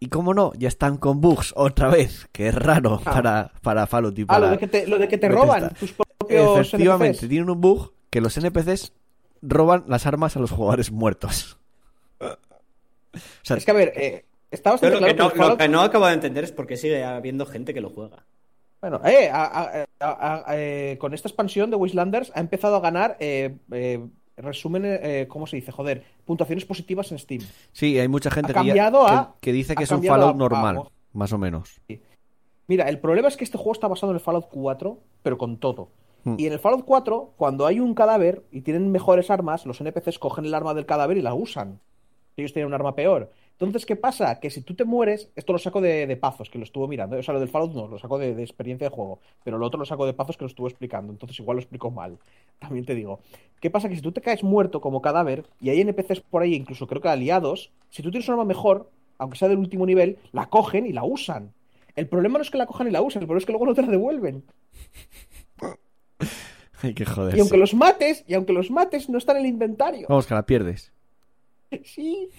y 0.00 0.08
como 0.08 0.32
no, 0.34 0.52
ya 0.56 0.68
están 0.68 0.96
con 0.96 1.20
bugs 1.20 1.52
otra 1.56 1.88
vez, 1.88 2.28
que 2.32 2.48
es 2.48 2.54
raro 2.54 3.00
Ah. 3.04 3.10
para, 3.12 3.52
para 3.62 3.86
Fallout 3.86 4.18
y 4.18 4.24
Ah, 4.28 4.38
lo 4.38 4.50
de 4.50 4.58
que 4.58 4.66
te, 4.68 4.86
lo 4.86 4.98
de 4.98 5.08
que 5.08 5.18
te 5.18 5.28
Bethesda. 5.28 5.44
roban 5.46 5.74
tus 5.74 5.92
propios 5.92 6.58
Efectivamente, 6.66 7.18
NPCs. 7.18 7.28
tienen 7.28 7.50
un 7.50 7.60
bug 7.60 7.92
que 8.10 8.20
los 8.20 8.36
NPCs 8.36 8.92
roban 9.42 9.84
las 9.86 10.06
armas 10.06 10.36
a 10.36 10.40
los 10.40 10.50
jugadores 10.50 10.90
muertos. 10.92 11.58
O 12.20 12.26
sea, 13.42 13.56
Es 13.56 13.64
que, 13.64 13.70
a 13.70 13.74
ver, 13.74 13.92
eh, 13.96 14.24
está 14.50 14.70
bastante 14.72 15.00
lo, 15.00 15.06
que 15.06 15.14
claro 15.14 15.24
no, 15.28 15.32
que 15.32 15.38
lo 15.38 15.44
Fallout- 15.44 15.58
que 15.58 15.68
no 15.68 15.80
acabo 15.80 16.06
de 16.06 16.12
entender 16.14 16.44
es 16.44 16.52
por 16.52 16.66
qué 16.66 16.76
sigue 16.76 17.04
habiendo 17.04 17.46
gente 17.46 17.74
que 17.74 17.80
lo 17.80 17.90
juega. 17.90 18.24
Bueno, 18.80 19.00
eh, 19.04 19.28
a- 19.32 19.44
a- 19.44 19.84
a- 20.00 20.44
a- 20.46 20.56
eh, 20.56 20.96
con 21.00 21.12
esta 21.14 21.26
expansión 21.28 21.70
de 21.70 21.76
Wastelanders 21.76 22.30
ha 22.34 22.40
empezado 22.40 22.76
a 22.76 22.80
ganar 22.80 23.16
eh, 23.18 23.56
eh, 23.72 24.06
resumen, 24.38 24.82
eh, 24.86 25.26
¿cómo 25.28 25.46
se 25.46 25.56
dice? 25.56 25.72
Joder, 25.72 26.04
puntuaciones 26.24 26.64
positivas 26.64 27.10
en 27.12 27.18
Steam. 27.18 27.42
sí, 27.72 27.98
hay 27.98 28.08
mucha 28.08 28.30
gente 28.30 28.48
que, 28.52 28.58
ya- 28.60 28.64
cambiado 28.64 29.06
que- 29.06 29.12
a- 29.12 29.34
que 29.40 29.52
dice 29.52 29.74
que 29.74 29.84
es 29.84 29.90
un 29.90 30.02
Fallout 30.02 30.34
a- 30.34 30.38
normal, 30.38 30.76
a- 30.78 30.82
más 31.12 31.32
o 31.32 31.38
menos. 31.38 31.80
Mira, 32.66 32.88
el 32.88 32.98
problema 32.98 33.28
es 33.28 33.36
que 33.36 33.44
este 33.44 33.56
juego 33.56 33.72
está 33.72 33.88
basado 33.88 34.12
en 34.12 34.16
el 34.16 34.20
Fallout 34.20 34.48
4, 34.50 34.98
pero 35.22 35.38
con 35.38 35.56
todo. 35.58 35.88
Hmm. 36.24 36.34
Y 36.38 36.46
en 36.46 36.52
el 36.52 36.58
Fallout 36.58 36.84
4, 36.84 37.32
cuando 37.36 37.66
hay 37.66 37.80
un 37.80 37.94
cadáver 37.94 38.44
y 38.52 38.60
tienen 38.60 38.90
mejores 38.92 39.30
armas, 39.30 39.64
los 39.66 39.80
NPCs 39.80 40.18
cogen 40.18 40.44
el 40.44 40.54
arma 40.54 40.74
del 40.74 40.84
cadáver 40.86 41.16
y 41.16 41.22
la 41.22 41.32
usan. 41.34 41.80
Ellos 42.36 42.52
tienen 42.52 42.66
un 42.68 42.74
arma 42.74 42.94
peor. 42.94 43.32
Entonces, 43.60 43.86
¿qué 43.86 43.96
pasa? 43.96 44.38
Que 44.38 44.50
si 44.50 44.62
tú 44.62 44.74
te 44.74 44.84
mueres, 44.84 45.30
esto 45.34 45.52
lo 45.52 45.58
saco 45.58 45.80
de, 45.80 46.06
de 46.06 46.16
Pazos, 46.16 46.48
que 46.48 46.58
lo 46.58 46.64
estuvo 46.64 46.86
mirando. 46.86 47.16
O 47.16 47.22
sea, 47.22 47.34
lo 47.34 47.40
del 47.40 47.48
Fallout 47.48 47.74
no, 47.74 47.88
lo 47.88 47.98
saco 47.98 48.16
de, 48.16 48.34
de 48.34 48.42
experiencia 48.42 48.88
de 48.88 48.94
juego. 48.94 49.18
Pero 49.42 49.58
lo 49.58 49.66
otro 49.66 49.80
lo 49.80 49.84
saco 49.84 50.06
de 50.06 50.14
Pazos 50.14 50.36
que 50.36 50.44
lo 50.44 50.48
estuvo 50.48 50.68
explicando. 50.68 51.12
Entonces, 51.12 51.38
igual 51.40 51.56
lo 51.56 51.60
explico 51.60 51.90
mal. 51.90 52.18
También 52.60 52.84
te 52.84 52.94
digo. 52.94 53.20
¿Qué 53.60 53.70
pasa? 53.70 53.88
Que 53.88 53.96
si 53.96 54.02
tú 54.02 54.12
te 54.12 54.20
caes 54.20 54.44
muerto 54.44 54.80
como 54.80 55.02
cadáver 55.02 55.44
y 55.60 55.70
hay 55.70 55.80
NPCs 55.80 56.20
por 56.20 56.42
ahí, 56.42 56.54
incluso 56.54 56.86
creo 56.86 57.02
que 57.02 57.08
aliados, 57.08 57.72
si 57.90 58.02
tú 58.02 58.10
tienes 58.10 58.28
un 58.28 58.34
arma 58.34 58.44
mejor, 58.44 58.90
aunque 59.18 59.36
sea 59.36 59.48
del 59.48 59.58
último 59.58 59.86
nivel, 59.86 60.18
la 60.32 60.46
cogen 60.46 60.86
y 60.86 60.92
la 60.92 61.02
usan. 61.02 61.52
El 61.96 62.06
problema 62.06 62.38
no 62.38 62.42
es 62.42 62.50
que 62.50 62.58
la 62.58 62.66
cojan 62.66 62.86
y 62.86 62.92
la 62.92 63.02
usen, 63.02 63.22
el 63.22 63.26
problema 63.26 63.40
es 63.40 63.46
que 63.46 63.52
luego 63.52 63.66
no 63.66 63.74
te 63.74 63.82
la 63.82 63.88
devuelven. 63.88 64.44
Hay 66.82 66.94
que 66.94 67.04
joder. 67.04 67.36
Y 67.36 67.40
aunque 67.40 67.56
los 67.56 67.74
mates, 67.74 68.24
y 68.28 68.34
aunque 68.34 68.52
los 68.52 68.70
mates, 68.70 69.08
no 69.08 69.18
están 69.18 69.36
en 69.38 69.46
el 69.46 69.48
inventario. 69.48 70.06
Vamos, 70.08 70.28
que 70.28 70.34
la 70.34 70.46
pierdes. 70.46 70.92
Sí, 71.84 72.30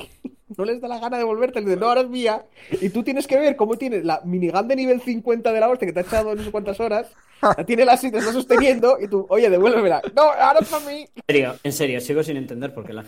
no 0.57 0.65
les 0.65 0.81
da 0.81 0.87
la 0.87 0.99
gana 0.99 1.17
de 1.17 1.23
volverte, 1.23 1.59
le 1.59 1.65
dicen, 1.67 1.79
no, 1.79 1.87
ahora 1.87 2.01
es 2.01 2.09
mía. 2.09 2.45
Y 2.81 2.89
tú 2.89 3.03
tienes 3.03 3.27
que 3.27 3.37
ver 3.37 3.55
cómo 3.55 3.77
tienes 3.77 4.03
la 4.03 4.21
minigun 4.25 4.67
de 4.67 4.75
nivel 4.75 5.01
50 5.01 5.51
de 5.51 5.59
la 5.59 5.69
hostia 5.69 5.87
que 5.87 5.93
te 5.93 5.99
ha 5.99 6.03
echado 6.03 6.35
no 6.35 6.43
sé 6.43 6.51
cuántas 6.51 6.79
horas, 6.79 7.11
la 7.41 7.65
tiene 7.65 7.85
la 7.85 7.93
así, 7.93 8.11
te 8.11 8.17
está 8.17 8.33
sosteniendo, 8.33 8.97
y 8.99 9.07
tú, 9.07 9.25
oye, 9.29 9.49
devuélvemela. 9.49 10.01
No, 10.15 10.23
ahora 10.23 10.59
es 10.61 10.67
para 10.67 10.85
mí. 10.85 11.07
En 11.15 11.23
serio, 11.27 11.55
en 11.63 11.73
serio, 11.73 12.01
sigo 12.01 12.23
sin 12.23 12.37
entender 12.37 12.73
por 12.73 12.85
qué 12.85 12.93
la 12.93 13.05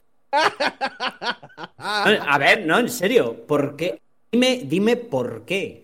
A 1.78 2.38
ver, 2.40 2.66
no, 2.66 2.80
en 2.80 2.90
serio, 2.90 3.46
¿por 3.48 3.76
qué? 3.76 4.00
Dime, 4.32 4.62
dime 4.66 4.96
por 4.96 5.44
qué. 5.46 5.82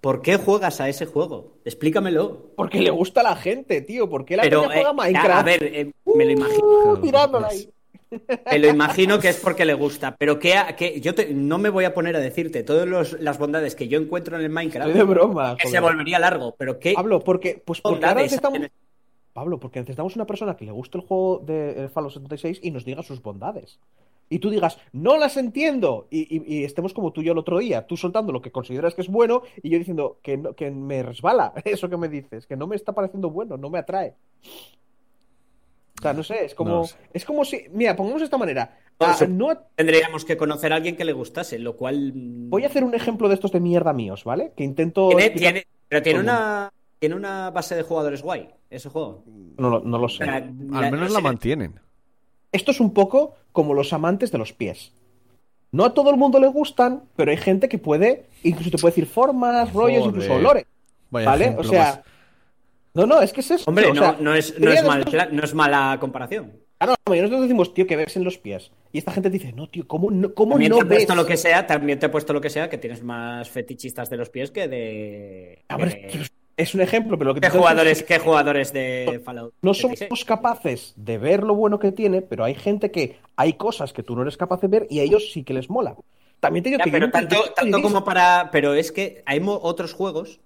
¿Por 0.00 0.20
qué 0.20 0.36
juegas 0.36 0.82
a 0.82 0.88
ese 0.90 1.06
juego? 1.06 1.54
Explícamelo. 1.64 2.50
Porque 2.56 2.80
le 2.80 2.90
gusta 2.90 3.22
a 3.22 3.24
la 3.24 3.36
gente, 3.36 3.80
tío. 3.80 4.10
¿Por 4.10 4.26
qué 4.26 4.36
la 4.36 4.42
Pero, 4.42 4.60
gente 4.62 4.74
juega 4.74 4.90
eh, 4.90 4.94
Minecraft? 4.94 5.30
a 5.30 5.42
ver, 5.42 5.64
eh, 5.64 5.92
me 6.14 6.24
lo 6.26 6.30
imagino. 6.30 6.66
Uh, 6.66 6.96
tirándola 7.00 7.48
ahí. 7.48 7.66
Me 8.50 8.58
lo 8.58 8.68
imagino 8.68 9.18
que 9.18 9.28
es 9.28 9.36
porque 9.40 9.64
le 9.64 9.74
gusta. 9.74 10.14
Pero 10.18 10.38
que, 10.38 10.54
que 10.76 11.00
yo 11.00 11.14
te- 11.14 11.32
no 11.34 11.58
me 11.58 11.68
voy 11.70 11.84
a 11.84 11.94
poner 11.94 12.16
a 12.16 12.20
decirte 12.20 12.62
todas 12.62 13.12
las 13.20 13.38
bondades 13.38 13.74
que 13.74 13.88
yo 13.88 13.98
encuentro 14.00 14.36
en 14.36 14.42
el 14.42 14.50
Minecraft. 14.50 14.88
Estoy 14.90 15.06
de 15.06 15.12
broma. 15.14 15.56
que 15.56 15.64
joder. 15.68 15.72
se 15.72 15.80
volvería 15.80 16.18
largo. 16.18 16.54
Pero 16.58 16.78
qué 16.78 16.94
Pablo, 16.94 17.20
porque, 17.20 17.60
pues 17.64 17.80
porque 17.80 18.04
ahora 18.06 18.22
necesitamos... 18.22 18.60
Pablo, 19.32 19.58
porque 19.58 19.80
necesitamos 19.80 20.14
una 20.14 20.26
persona 20.26 20.56
que 20.56 20.64
le 20.64 20.70
guste 20.70 20.98
el 20.98 21.04
juego 21.04 21.42
de 21.44 21.88
Fallout 21.92 22.12
76 22.12 22.60
y 22.62 22.70
nos 22.70 22.84
diga 22.84 23.02
sus 23.02 23.20
bondades. 23.20 23.80
Y 24.30 24.38
tú 24.38 24.48
digas, 24.48 24.78
no 24.92 25.18
las 25.18 25.36
entiendo. 25.36 26.06
Y, 26.08 26.20
y- 26.36 26.60
y 26.60 26.64
estemos 26.64 26.94
como 26.94 27.12
tú 27.12 27.20
y 27.20 27.24
yo 27.24 27.32
el 27.32 27.38
otro 27.38 27.58
día, 27.58 27.84
tú 27.86 27.96
soltando 27.96 28.32
lo 28.32 28.40
que 28.40 28.52
consideras 28.52 28.94
que 28.94 29.02
es 29.02 29.08
bueno 29.08 29.42
y 29.62 29.70
yo 29.70 29.78
diciendo 29.78 30.18
que, 30.22 30.36
no- 30.38 30.54
que 30.54 30.70
me 30.70 31.02
resbala 31.02 31.52
eso 31.64 31.90
que 31.90 31.96
me 31.96 32.08
dices, 32.08 32.46
que 32.46 32.56
no 32.56 32.66
me 32.68 32.76
está 32.76 32.92
pareciendo 32.92 33.28
bueno, 33.28 33.56
no 33.56 33.70
me 33.70 33.78
atrae. 33.80 34.14
No 36.12 36.22
sé, 36.22 36.44
es 36.44 36.54
como, 36.54 36.70
No 36.70 36.76
lo 36.80 36.84
sé. 36.86 36.96
es 37.12 37.24
como 37.24 37.44
si, 37.44 37.64
mira, 37.72 37.96
pongamos 37.96 38.20
de 38.20 38.24
esta 38.26 38.38
manera. 38.38 38.78
No, 39.28 39.50
Ah, 39.50 39.60
Tendríamos 39.74 40.24
que 40.24 40.36
conocer 40.36 40.72
a 40.72 40.76
alguien 40.76 40.96
que 40.96 41.04
le 41.04 41.12
gustase, 41.12 41.58
lo 41.58 41.76
cual. 41.76 42.12
mm, 42.14 42.50
voy 42.50 42.64
a 42.64 42.66
hacer 42.66 42.84
un 42.84 42.94
ejemplo 42.94 43.28
de 43.28 43.34
estos 43.34 43.50
de 43.52 43.60
mierda 43.60 43.92
míos, 43.92 44.24
¿vale? 44.24 44.52
Que 44.56 44.64
intento... 44.64 45.08
Tiene- 45.08 45.24
explicar- 45.26 45.52
tiene- 45.54 45.66
pero 45.88 46.02
tiene 46.02 46.20
una, 46.20 46.72
tiene 46.98 47.14
una 47.14 47.50
base 47.50 47.74
de 47.74 47.82
jugadores 47.82 48.22
guay, 48.22 48.48
ese 48.70 48.88
juego. 48.88 49.24
No, 49.58 49.70
lo- 49.70 49.80
no 49.80 49.98
lo 49.98 50.08
sé. 50.08 50.24
Al 50.24 50.52
menos 50.52 50.92
no 50.92 51.08
la 51.08 51.08
sé, 51.16 51.20
mantienen. 51.22 51.80
Esto 52.52 52.70
es 52.70 52.80
un 52.80 52.92
poco 52.94 53.34
como 53.52 53.74
los 53.74 53.92
amantes 53.92 54.30
de 54.30 54.38
los 54.38 54.52
pies. 54.52 54.92
No 55.72 55.84
a 55.84 55.92
todo 55.92 56.10
el 56.10 56.16
mundo 56.16 56.38
le 56.38 56.46
gustan, 56.46 57.02
pero 57.16 57.32
hay 57.32 57.36
gente 57.36 57.68
que 57.68 57.78
puede, 57.78 58.26
incluso 58.44 58.70
te 58.70 58.78
puede 58.78 58.92
decir 58.92 59.06
formas, 59.06 59.72
rollos, 59.72 60.04
Joder. 60.04 60.14
incluso 60.14 60.34
olores. 60.34 60.66
Vaya 61.10 61.26
¿Vale? 61.30 61.56
O 61.58 61.64
sea. 61.64 61.82
más. 61.82 62.00
No, 62.94 63.06
no, 63.06 63.20
es 63.20 63.32
que 63.32 63.40
es 63.40 63.50
eso. 63.50 63.64
Hombre, 63.68 63.86
o 63.86 63.94
no, 63.94 64.00
sea, 64.00 64.16
no 64.20 64.34
es, 64.34 64.58
no, 64.58 64.70
es 64.70 64.84
mal- 64.84 65.04
no 65.32 65.42
es 65.42 65.54
mala 65.54 65.96
comparación. 66.00 66.52
Claro, 66.78 66.96
nosotros 67.08 67.42
decimos, 67.42 67.72
tío, 67.74 67.86
que 67.86 67.96
ves 67.96 68.16
en 68.16 68.24
los 68.24 68.38
pies. 68.38 68.70
Y 68.92 68.98
esta 68.98 69.10
gente 69.12 69.30
dice, 69.30 69.52
no, 69.52 69.68
tío, 69.68 69.86
¿cómo 69.88 70.10
no, 70.10 70.34
cómo 70.34 70.52
También 70.52 70.70
no 70.70 70.78
te 70.78 70.82
he 70.84 70.86
puesto 70.86 71.12
ves? 71.12 71.16
lo 71.16 71.26
que 71.26 71.36
sea, 71.36 71.66
también 71.66 71.98
te 71.98 72.06
he 72.06 72.08
puesto 72.08 72.32
lo 72.32 72.40
que 72.40 72.50
sea, 72.50 72.68
que 72.68 72.78
tienes 72.78 73.02
más 73.02 73.48
fetichistas 73.48 74.10
de 74.10 74.16
los 74.16 74.28
pies 74.30 74.50
que 74.50 74.68
de. 74.68 75.64
A 75.68 75.76
ver, 75.76 76.00
que- 76.08 76.20
es- 76.22 76.32
es 76.56 76.74
un 76.74 76.82
ejemplo, 76.82 77.18
pero 77.18 77.30
lo 77.30 77.34
que 77.34 77.40
¿Qué 77.40 77.50
jugadores, 77.50 77.98
diciendo 77.98 78.06
qué 78.08 78.18
jugadores 78.20 78.72
de 78.72 79.20
Fallout? 79.24 79.52
es 79.54 79.58
no 79.62 79.74
76? 79.74 80.08
somos 80.08 80.24
capaces 80.24 80.92
de 80.96 81.18
ver 81.18 81.42
lo 81.42 81.54
bueno 81.56 81.80
que 81.80 81.90
tiene, 81.90 82.22
pero 82.22 82.44
hay 82.44 82.54
gente 82.54 82.92
que 82.92 83.18
hay 83.34 83.54
cosas 83.54 83.92
que 83.92 84.04
tú 84.04 84.14
no 84.14 84.22
eres 84.22 84.36
capaz 84.36 84.60
de 84.60 84.68
ver 84.68 84.86
y 84.88 85.00
a 85.00 85.02
ellos 85.02 85.32
sí 85.32 85.42
que 85.42 85.52
les 85.54 85.68
mola. 85.68 85.96
También 86.38 86.62
te 86.62 86.68
digo 86.70 86.78
Ya, 86.78 86.84
que 86.84 86.90
pero 86.92 87.10
tanto, 87.10 87.36
tanto 87.56 87.82
como 87.82 88.04
para. 88.04 88.50
Pero 88.52 88.74
es 88.74 88.92
que 88.92 89.22
hay 89.26 89.40
otros 89.44 89.94
juegos, 89.94 90.40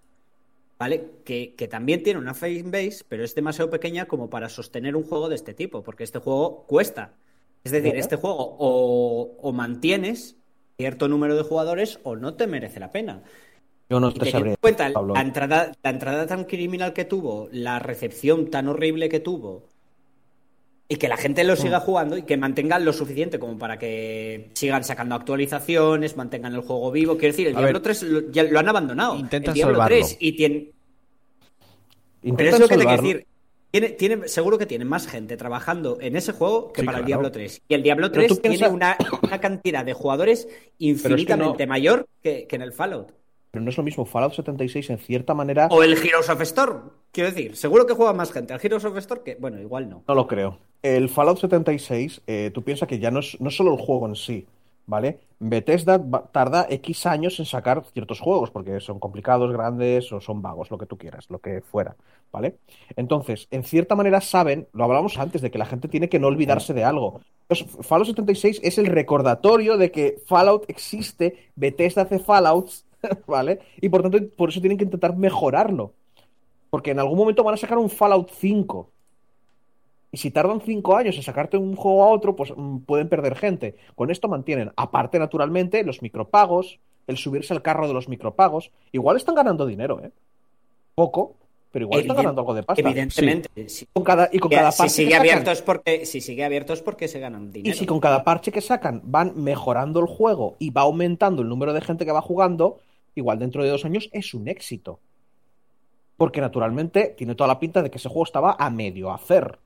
¿vale? 0.78 1.10
Que, 1.24 1.54
que 1.56 1.68
también 1.68 2.02
tienen 2.02 2.22
una 2.22 2.34
fanbase, 2.34 3.04
pero 3.08 3.24
es 3.24 3.34
demasiado 3.34 3.70
pequeña 3.70 4.06
como 4.06 4.30
para 4.30 4.48
sostener 4.48 4.96
un 4.96 5.04
juego 5.04 5.28
de 5.28 5.34
este 5.36 5.54
tipo, 5.54 5.82
porque 5.82 6.04
este 6.04 6.18
juego 6.20 6.66
cuesta. 6.66 7.16
Es 7.64 7.72
decir, 7.72 7.96
este 7.96 8.16
juego 8.16 8.56
o, 8.58 9.36
o 9.40 9.52
mantienes 9.52 10.36
cierto 10.76 11.08
número 11.08 11.36
de 11.36 11.42
jugadores 11.42 11.98
o 12.04 12.16
no 12.16 12.34
te 12.34 12.46
merece 12.46 12.80
la 12.80 12.92
pena. 12.92 13.22
Yo 13.90 14.00
no 14.00 14.12
Y 14.12 14.20
te 14.20 14.30
en 14.36 14.56
cuenta 14.60 14.88
Pablo. 14.92 15.14
la 15.14 15.20
entrada, 15.22 15.72
la 15.82 15.90
entrada 15.90 16.26
tan 16.26 16.44
criminal 16.44 16.92
que 16.92 17.04
tuvo, 17.04 17.48
la 17.52 17.78
recepción 17.78 18.50
tan 18.50 18.68
horrible 18.68 19.08
que 19.08 19.20
tuvo, 19.20 19.68
y 20.88 20.96
que 20.96 21.08
la 21.08 21.16
gente 21.18 21.44
lo 21.44 21.54
siga 21.54 21.80
jugando 21.80 22.16
y 22.16 22.22
que 22.22 22.36
mantengan 22.38 22.84
lo 22.84 22.92
suficiente 22.94 23.38
como 23.38 23.58
para 23.58 23.78
que 23.78 24.50
sigan 24.54 24.84
sacando 24.84 25.14
actualizaciones, 25.14 26.16
mantengan 26.16 26.54
el 26.54 26.62
juego 26.62 26.90
vivo. 26.90 27.18
Quiero 27.18 27.32
decir, 27.32 27.48
el 27.48 27.56
A 27.56 27.58
Diablo 27.60 27.78
ver, 27.80 27.82
3 27.82 28.02
lo, 28.04 28.30
ya 28.30 28.42
lo 28.44 28.58
han 28.58 28.68
abandonado. 28.68 29.14
intentan 29.16 29.50
el 29.50 29.54
Diablo 29.54 29.74
salvarlo. 29.74 29.96
3 29.98 30.16
y 30.20 30.32
tiene. 30.32 30.70
Pero 32.22 32.50
es 32.50 32.58
lo 32.58 32.68
que 32.68 32.76
te 32.78 32.84
quiero 32.86 33.02
decir. 33.02 33.26
Tiene, 33.70 33.88
tiene, 33.90 34.28
seguro 34.28 34.56
que 34.56 34.64
tiene 34.64 34.86
más 34.86 35.06
gente 35.06 35.36
trabajando 35.36 35.98
en 36.00 36.16
ese 36.16 36.32
juego 36.32 36.72
que 36.72 36.80
Sí, 36.80 36.86
para 36.86 37.00
el. 37.00 37.04
Diablo 37.04 37.30
3. 37.30 37.62
Y 37.68 37.74
el 37.74 37.82
Diablo 37.82 38.08
Pero 38.10 38.22
3 38.24 38.28
tú 38.28 38.40
piensa- 38.40 38.58
tiene 38.60 38.74
una, 38.74 38.96
una 39.22 39.40
cantidad 39.40 39.84
de 39.84 39.92
jugadores 39.92 40.48
infinitamente 40.78 41.66
mayor 41.66 42.08
que, 42.22 42.46
que 42.46 42.56
en 42.56 42.62
el 42.62 42.72
Fallout. 42.72 43.12
Pero 43.50 43.62
no 43.62 43.70
es 43.70 43.76
lo 43.76 43.82
mismo. 43.82 44.06
Fallout 44.06 44.32
76, 44.32 44.88
en 44.88 44.98
cierta 44.98 45.34
manera, 45.34 45.68
O 45.70 45.82
el 45.82 45.92
Heroes 45.92 46.30
of 46.30 46.40
Storm. 46.40 46.90
Quiero 47.12 47.30
decir, 47.30 47.56
seguro 47.56 47.86
que 47.86 47.92
juega 47.92 48.14
más 48.14 48.32
gente 48.32 48.54
al 48.54 48.60
Heroes 48.62 48.84
of 48.86 48.96
Storm 48.96 49.22
que. 49.22 49.34
Bueno, 49.34 49.60
igual 49.60 49.88
no. 49.90 50.02
no 50.08 50.14
lo 50.14 50.26
creo. 50.26 50.58
El 50.82 51.08
Fallout 51.08 51.38
76, 51.38 52.22
eh, 52.26 52.50
tú 52.54 52.62
piensas 52.62 52.88
que 52.88 52.98
ya 52.98 53.10
no 53.10 53.20
es 53.20 53.40
no 53.40 53.50
solo 53.50 53.72
el 53.74 53.80
juego 53.80 54.06
en 54.06 54.14
sí, 54.14 54.46
¿vale? 54.86 55.18
Bethesda 55.40 56.00
tarda 56.32 56.66
X 56.70 57.06
años 57.06 57.38
en 57.38 57.46
sacar 57.46 57.84
ciertos 57.92 58.20
juegos, 58.20 58.50
porque 58.50 58.80
son 58.80 58.98
complicados, 58.98 59.52
grandes 59.52 60.12
o 60.12 60.20
son 60.20 60.40
vagos, 60.40 60.70
lo 60.70 60.78
que 60.78 60.86
tú 60.86 60.96
quieras, 60.96 61.26
lo 61.30 61.40
que 61.40 61.60
fuera, 61.60 61.96
¿vale? 62.32 62.56
Entonces, 62.96 63.48
en 63.50 63.64
cierta 63.64 63.94
manera 63.96 64.20
saben, 64.20 64.68
lo 64.72 64.84
hablamos 64.84 65.18
antes, 65.18 65.42
de 65.42 65.50
que 65.50 65.58
la 65.58 65.66
gente 65.66 65.88
tiene 65.88 66.08
que 66.08 66.18
no 66.18 66.28
olvidarse 66.28 66.74
de 66.74 66.84
algo. 66.84 67.20
Entonces, 67.48 67.86
Fallout 67.86 68.08
76 68.08 68.60
es 68.62 68.78
el 68.78 68.86
recordatorio 68.86 69.76
de 69.76 69.90
que 69.90 70.22
Fallout 70.26 70.64
existe, 70.68 71.50
Bethesda 71.56 72.02
hace 72.02 72.18
Fallouts, 72.18 72.86
¿vale? 73.26 73.60
Y 73.80 73.88
por 73.88 74.02
tanto, 74.02 74.18
por 74.36 74.48
eso 74.50 74.60
tienen 74.60 74.78
que 74.78 74.84
intentar 74.84 75.16
mejorarlo. 75.16 75.92
Porque 76.70 76.90
en 76.90 76.98
algún 76.98 77.18
momento 77.18 77.44
van 77.44 77.54
a 77.54 77.58
sacar 77.58 77.78
un 77.78 77.90
Fallout 77.90 78.30
5. 78.30 78.90
Y 80.10 80.16
si 80.16 80.30
tardan 80.30 80.60
cinco 80.62 80.96
años 80.96 81.16
en 81.16 81.22
sacarte 81.22 81.56
un 81.58 81.76
juego 81.76 82.02
a 82.04 82.08
otro, 82.08 82.34
pues 82.34 82.52
mm, 82.56 82.78
pueden 82.78 83.08
perder 83.08 83.34
gente. 83.36 83.76
Con 83.94 84.10
esto 84.10 84.26
mantienen, 84.28 84.72
aparte, 84.76 85.18
naturalmente, 85.18 85.84
los 85.84 86.00
micropagos, 86.02 86.78
el 87.06 87.16
subirse 87.18 87.52
al 87.52 87.62
carro 87.62 87.86
de 87.88 87.94
los 87.94 88.08
micropagos. 88.08 88.70
Igual 88.92 89.16
están 89.18 89.34
ganando 89.34 89.66
dinero, 89.66 90.00
¿eh? 90.02 90.10
Poco, 90.94 91.34
pero 91.70 91.84
igual 91.84 92.00
están 92.00 92.16
Evident- 92.16 92.22
ganando 92.22 92.40
algo 92.40 92.54
de 92.54 92.62
pasta. 92.62 92.80
Evidentemente. 92.80 93.68
Si, 93.68 93.86
Con 93.92 94.02
cada, 94.02 94.28
y 94.32 94.38
con 94.38 94.50
cada 94.50 94.72
si 94.72 94.78
parche 94.78 94.94
sigue 94.94 95.08
que 95.08 95.14
sacan- 95.16 95.20
abierto 95.30 95.50
es 95.50 95.62
porque, 95.62 96.06
si 96.06 96.20
sigue 96.22 96.44
abierto 96.44 96.72
es 96.72 96.82
porque 96.82 97.06
se 97.08 97.20
ganan 97.20 97.48
y 97.48 97.50
dinero. 97.52 97.76
si 97.76 97.84
con 97.86 98.00
cada 98.00 98.24
parche 98.24 98.50
que 98.50 98.62
sacan 98.62 99.02
van 99.04 99.32
mejorando 99.36 100.00
el 100.00 100.06
juego 100.06 100.56
y 100.58 100.70
va 100.70 100.80
aumentando 100.82 101.42
el 101.42 101.48
número 101.48 101.72
de 101.74 101.82
gente 101.82 102.06
que 102.06 102.12
va 102.12 102.22
jugando, 102.22 102.78
igual 103.14 103.38
dentro 103.38 103.62
de 103.62 103.68
dos 103.68 103.84
años 103.84 104.08
es 104.12 104.32
un 104.32 104.48
éxito. 104.48 105.00
Porque 106.16 106.40
naturalmente 106.40 107.14
tiene 107.16 107.34
toda 107.34 107.46
la 107.48 107.60
pinta 107.60 107.82
de 107.82 107.90
que 107.90 107.98
ese 107.98 108.08
juego 108.08 108.24
estaba 108.24 108.56
a 108.58 108.70
medio 108.70 109.12
hacer. 109.12 109.58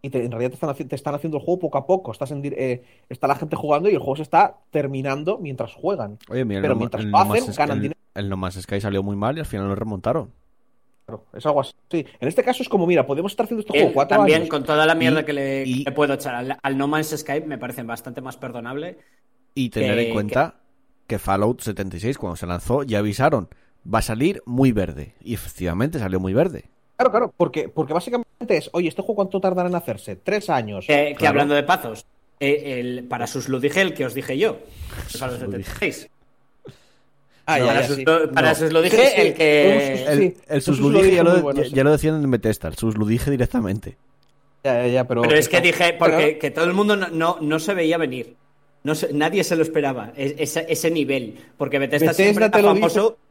Y 0.00 0.10
te- 0.10 0.24
en 0.24 0.30
realidad 0.30 0.50
te 0.50 0.54
están, 0.54 0.88
te 0.88 0.94
están 0.94 1.14
haciendo 1.14 1.38
el 1.38 1.42
juego 1.44 1.58
poco 1.58 1.78
a 1.78 1.86
poco. 1.86 2.12
Estás 2.12 2.30
en 2.30 2.40
eh, 2.44 2.82
está 3.08 3.26
la 3.26 3.34
gente 3.34 3.56
jugando 3.56 3.88
y 3.88 3.92
el 3.94 3.98
juego 3.98 4.16
se 4.16 4.22
está 4.22 4.58
terminando 4.70 5.38
mientras 5.38 5.74
juegan. 5.74 6.18
Oye, 6.28 6.44
mira, 6.44 6.60
Pero 6.62 6.74
No- 6.74 6.78
mientras 6.80 7.04
lo 7.04 7.18
hacen, 7.18 7.54
ganan 7.56 7.76
el- 7.78 7.82
dinero. 7.82 8.00
El 8.14 8.28
No 8.28 8.36
Man's 8.36 8.60
Sky 8.60 8.80
salió 8.80 9.02
muy 9.02 9.16
mal 9.16 9.36
y 9.36 9.40
al 9.40 9.46
final 9.46 9.68
lo 9.68 9.74
remontaron. 9.74 10.30
Claro, 11.06 11.24
es 11.32 11.44
algo 11.46 11.60
así. 11.60 11.72
En 11.90 12.28
este 12.28 12.42
caso 12.44 12.62
es 12.62 12.68
como, 12.68 12.86
mira, 12.86 13.06
podemos 13.06 13.32
estar 13.32 13.44
haciendo 13.44 13.60
este 13.62 13.72
juego 13.78 13.94
cuatro 13.94 14.18
también, 14.18 14.40
años. 14.42 14.50
con 14.50 14.62
toda 14.64 14.84
la 14.86 14.94
mierda 14.94 15.20
Y- 15.20 15.24
que, 15.24 15.32
le, 15.32 15.84
que 15.84 15.92
puedo 15.92 16.14
echar 16.14 16.34
al, 16.34 16.56
al 16.62 16.76
No 16.78 16.86
Man's 16.86 17.16
Sky, 17.16 17.40
me 17.46 17.56
parece 17.58 17.82
bastante 17.82 18.20
más 18.20 18.36
perdonable. 18.36 18.98
Y 19.54 19.70
tener 19.70 19.96
Que- 19.96 20.08
en 20.08 20.12
cuenta 20.14 20.56
que 21.06 21.18
Fallout 21.18 21.60
76, 21.62 22.18
cuando 22.18 22.36
se 22.36 22.46
lanzó, 22.46 22.82
ya 22.82 22.98
avisaron, 22.98 23.48
va 23.92 24.00
a 24.00 24.02
salir 24.02 24.42
muy 24.46 24.72
verde. 24.72 25.14
Y 25.22 25.32
efectivamente 25.34 25.98
salió 25.98 26.20
muy 26.20 26.34
verde. 26.34 26.66
Claro, 26.98 27.10
claro, 27.12 27.34
porque, 27.36 27.68
porque 27.68 27.92
básicamente 27.92 28.26
es, 28.56 28.68
oye, 28.72 28.88
¿este 28.88 29.02
juego 29.02 29.14
cuánto 29.14 29.40
tardará 29.40 29.68
en 29.68 29.74
hacerse? 29.76 30.16
Tres 30.16 30.50
años. 30.50 30.84
Que, 30.86 31.14
que 31.16 31.26
hablando 31.28 31.54
de 31.54 31.62
pazos, 31.62 32.04
eh, 32.40 32.80
el, 32.80 33.04
para 33.04 33.28
sus 33.28 33.48
lo 33.48 33.60
dije 33.60 33.80
el 33.82 33.94
que 33.94 34.04
os 34.04 34.14
dije 34.14 34.36
yo. 34.36 34.58
Para 35.20 35.30
los 35.32 35.40
76. 35.40 36.08
Ah, 37.46 37.58
No, 37.60 37.64
ya, 37.66 37.70
para 37.70 37.80
ya, 37.82 37.86
sus, 37.86 37.96
sí. 37.96 38.04
lo- 38.04 38.30
para 38.32 38.48
No. 38.50 38.54
sus 38.56 38.72
lo 38.72 38.82
dije 38.82 38.96
Sí, 38.96 39.02
sí. 39.14 39.20
el 39.20 39.34
que. 39.34 40.04
El, 40.08 40.34
ya, 41.14 41.22
muy 41.22 41.32
lo, 41.36 41.42
buenos, 41.42 41.64
ya- 41.64 41.70
sí. 41.70 41.74
ya 41.76 41.84
lo 41.84 41.92
decían 41.92 42.22
en 42.22 42.30
Bethesda, 42.32 42.68
el 42.68 42.74
Susludije 42.76 43.30
directamente. 43.30 43.96
Ya, 44.64 44.82
ya, 44.82 44.88
ya, 44.88 45.04
pero... 45.06 45.22
Pero 45.22 45.36
es 45.36 45.48
que 45.48 45.60
dije, 45.60 45.94
porque 45.96 46.16
Pero- 46.16 46.38
que 46.40 46.50
todo 46.50 46.64
el 46.64 46.72
mundo 46.74 46.96
no, 46.96 47.08
no, 47.10 47.38
no 47.40 47.58
se 47.60 47.74
veía 47.74 47.96
venir. 47.96 48.34
No 48.82 48.94
se- 48.96 49.12
nadie 49.12 49.44
se 49.44 49.54
lo 49.56 49.62
esperaba, 49.62 50.12
es- 50.16 50.34
ese, 50.36 50.66
ese 50.68 50.90
nivel. 50.90 51.38
Porque 51.56 51.78
Bethesda, 51.78 52.06
Bethesda 52.08 52.24
siempre 52.24 52.50
te 52.50 52.58
está 52.58 52.62
lo 52.62 52.74
famoso. 52.74 53.00
Lo. 53.00 53.27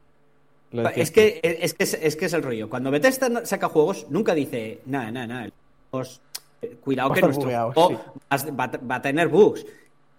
Es 0.96 1.12
que 1.12 1.40
es, 1.44 1.74
que 1.74 1.84
es, 1.84 1.94
es 1.94 2.16
que 2.16 2.26
es 2.26 2.34
el 2.34 2.44
rollo. 2.44 2.70
Cuando 2.70 2.92
Bethesda 2.92 3.46
saca 3.46 3.70
juegos, 3.70 4.06
nunca 4.10 4.34
dice, 4.34 4.80
nada, 4.86 5.12
nada, 5.12 5.28
nada. 5.28 5.50
os- 5.92 6.20
eh, 6.62 6.76
Cuidado 6.84 7.10
Va 7.10 7.14
a 7.14 7.16
que 7.16 7.22
nuestro 7.22 7.44
bugueado, 7.46 7.72
juego 7.74 7.90
sí. 8.38 8.50
va, 8.52 8.64
a- 8.66 8.78
va 8.86 8.96
a 8.96 9.02
tener 9.02 9.28
bugs. 9.30 9.66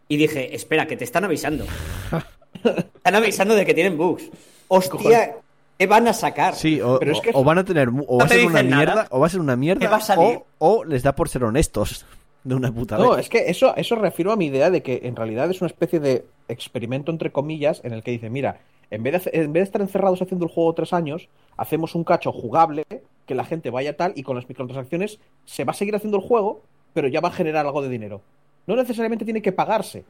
Y 0.08 0.16
dije, 0.16 0.54
espera, 0.54 0.86
que 0.86 0.96
te 0.96 1.04
están 1.04 1.24
avisando. 1.24 1.66
están 2.64 3.14
avisando 3.14 3.54
de 3.54 3.66
que 3.66 3.74
tienen 3.74 3.96
bugs. 3.98 4.30
Hostia, 4.68 5.36
¿qué 5.78 5.86
van 5.86 6.08
a 6.08 6.12
sacar? 6.12 6.54
Sí, 6.54 6.80
o, 6.80 6.98
Pero 6.98 7.12
es 7.12 7.18
o- 7.18 7.22
que- 7.22 7.30
o 7.34 7.44
van 7.44 7.58
a 7.58 7.64
tener, 7.64 7.88
o 7.88 7.92
No 7.92 8.16
va 8.18 8.24
a 8.24 8.28
te 8.28 8.34
ser 8.36 8.46
una 8.46 8.62
nada. 8.62 8.76
mierda, 8.76 9.06
o 9.10 9.20
va 9.20 9.26
a 9.26 9.30
ser 9.30 9.40
una 9.40 9.56
mierda, 9.56 9.80
¿Qué 9.80 9.86
va 9.88 9.96
a 9.98 10.20
o, 10.20 10.46
o 10.58 10.84
les 10.84 11.02
da 11.02 11.14
por 11.14 11.28
ser 11.28 11.44
honestos 11.44 12.06
de 12.44 12.54
una 12.54 12.72
puta 12.72 12.96
No, 12.96 13.10
vez. 13.10 13.20
es 13.20 13.28
que 13.28 13.50
eso, 13.50 13.74
eso 13.76 13.96
reafirma 13.96 14.36
mi 14.36 14.46
idea 14.46 14.70
de 14.70 14.82
que 14.82 15.00
en 15.04 15.14
realidad 15.16 15.50
es 15.50 15.60
una 15.60 15.68
especie 15.68 16.00
de 16.00 16.24
experimento, 16.48 17.10
entre 17.12 17.30
comillas, 17.32 17.80
en 17.84 17.92
el 17.92 18.02
que 18.02 18.10
dice, 18.10 18.30
mira, 18.30 18.60
en 18.90 19.02
vez 19.02 19.24
de, 19.24 19.30
en 19.34 19.52
vez 19.52 19.60
de 19.60 19.64
estar 19.64 19.80
encerrados 19.80 20.22
haciendo 20.22 20.46
el 20.46 20.50
juego 20.52 20.72
tres 20.74 20.92
años, 20.92 21.28
hacemos 21.56 21.94
un 21.94 22.04
cacho 22.04 22.32
jugable, 22.32 22.84
que 23.26 23.34
la 23.34 23.44
gente 23.44 23.70
vaya 23.70 23.96
tal, 23.96 24.12
y 24.16 24.22
con 24.22 24.36
las 24.36 24.48
microtransacciones 24.48 25.18
se 25.44 25.64
va 25.64 25.72
a 25.72 25.74
seguir 25.74 25.94
haciendo 25.94 26.16
el 26.16 26.22
juego, 26.24 26.62
pero 26.94 27.08
ya 27.08 27.20
va 27.20 27.28
a 27.28 27.32
generar 27.32 27.66
algo 27.66 27.82
de 27.82 27.88
dinero. 27.90 28.22
No 28.66 28.76
necesariamente 28.76 29.24
tiene 29.24 29.42
que 29.42 29.52
pagarse, 29.52 30.04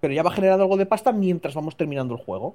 pero 0.00 0.14
ya 0.14 0.22
va 0.22 0.30
a 0.30 0.34
generar 0.34 0.60
algo 0.60 0.76
de 0.76 0.86
pasta 0.86 1.12
mientras 1.12 1.54
vamos 1.54 1.76
terminando 1.76 2.14
el 2.14 2.20
juego. 2.20 2.54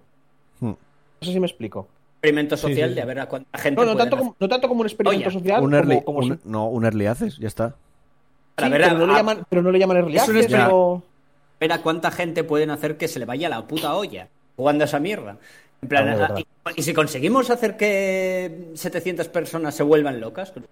Hmm. 0.59 0.69
No 0.69 0.77
sé 1.21 1.31
si 1.33 1.39
me 1.39 1.47
explico. 1.47 1.87
Experimento 2.15 2.55
social 2.57 2.89
sí. 2.89 2.95
de 2.95 3.01
a 3.01 3.05
ver 3.05 3.19
a 3.19 3.27
cuánta 3.27 3.57
gente 3.59 3.85
No, 3.85 3.95
tanto, 3.97 4.17
como, 4.17 4.35
no 4.39 4.47
tanto 4.49 4.67
como 4.67 4.81
un 4.81 4.87
experimento 4.87 5.27
Oye, 5.29 5.39
social, 5.39 5.57
un 5.61 5.65
como, 5.65 5.75
early, 5.75 6.01
como 6.03 6.19
un- 6.19 6.39
si- 6.39 6.39
no, 6.49 6.67
un 6.69 6.85
early 6.85 7.05
access, 7.05 7.37
ya 7.37 7.47
está. 7.47 7.69
Sí, 8.57 8.65
pero, 8.69 8.97
no 8.97 9.07
le 9.07 9.13
llaman, 9.13 9.45
pero 9.49 9.61
no 9.61 9.71
le 9.71 9.79
llaman 9.79 9.97
early 9.97 10.15
Es 10.15 10.23
un 10.27 10.35
access, 10.37 10.43
experimento. 10.45 11.03
Ver 11.63 11.71
a 11.71 11.81
cuánta 11.81 12.11
gente 12.11 12.43
pueden 12.43 12.69
hacer 12.71 12.97
que 12.97 13.07
se 13.07 13.19
le 13.19 13.25
vaya 13.25 13.47
la 13.47 13.65
puta 13.65 13.95
olla 13.95 14.27
jugando 14.57 14.83
a 14.83 14.85
esa 14.85 14.99
mierda. 14.99 15.37
En 15.81 15.87
plan, 15.89 16.09
Ah, 16.09 16.35
y, 16.37 16.79
y 16.79 16.83
si 16.83 16.93
conseguimos 16.93 17.49
hacer 17.49 17.75
que 17.77 18.71
700 18.73 19.27
personas 19.29 19.73
se 19.75 19.83
vuelvan 19.83 20.19
locas, 20.19 20.51
pues, 20.51 20.65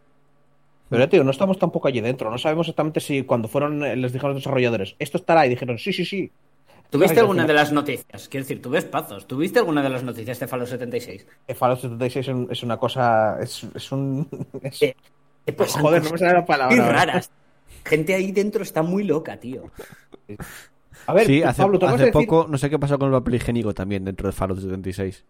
Pero 0.89 1.07
tío, 1.07 1.23
no 1.23 1.31
estamos 1.31 1.57
tampoco 1.57 1.87
allí 1.87 2.01
dentro. 2.01 2.29
No 2.29 2.37
sabemos 2.37 2.67
exactamente 2.67 2.99
si 2.99 3.23
cuando 3.23 3.47
fueron, 3.47 3.83
eh, 3.85 3.95
les 3.95 4.11
dijeron 4.11 4.33
los 4.35 4.43
desarrolladores, 4.43 4.95
esto 4.99 5.17
estará, 5.17 5.45
y 5.45 5.49
dijeron, 5.49 5.77
sí, 5.77 5.93
sí, 5.93 6.03
sí. 6.05 6.29
¿tuviste 6.89 7.13
Ay, 7.13 7.19
al 7.19 7.23
alguna 7.25 7.45
de 7.45 7.53
las 7.53 7.71
noticias? 7.71 8.27
Quiero 8.27 8.43
decir, 8.43 8.61
tú 8.61 8.69
ves 8.69 8.83
pazos. 8.83 9.25
¿Tuviste 9.27 9.59
alguna 9.59 9.81
de 9.81 9.89
las 9.89 10.03
noticias 10.03 10.37
de 10.39 10.47
Fallout 10.47 10.67
76? 10.69 11.25
Que 11.47 11.55
Fallout 11.55 11.79
76 11.79 12.27
es, 12.27 12.33
un- 12.33 12.47
es 12.51 12.63
una 12.63 12.75
cosa. 12.77 13.37
Es, 13.41 13.65
es 13.73 13.91
un. 13.93 14.27
es- 14.61 14.81
Eh, 14.81 14.95
¿Qué 15.45 15.53
pasan 15.53 15.81
Joder, 15.81 16.03
no 16.03 16.11
me 16.11 16.17
sale 16.17 16.33
la 16.33 16.45
palabra. 16.45 16.75
ahora. 16.75 16.91
raras. 17.05 17.31
Gente 17.85 18.13
ahí 18.13 18.31
dentro 18.31 18.61
está 18.63 18.81
muy 18.83 19.03
loca, 19.05 19.37
tío. 19.37 19.63
A 21.07 21.13
ver, 21.13 21.25
sí, 21.25 21.43
hace, 21.43 21.61
Pablo, 21.61 21.79
hace 21.87 21.97
decir 21.97 22.11
poco, 22.11 22.47
no 22.49 22.57
sé 22.57 22.69
qué 22.69 22.79
pasó 22.79 22.97
con 22.97 23.07
el 23.07 23.13
papel 23.13 23.35
higiénico 23.35 23.73
también 23.73 24.05
dentro 24.05 24.27
de 24.27 24.33
Fallout 24.33 24.59
76. 24.59 25.25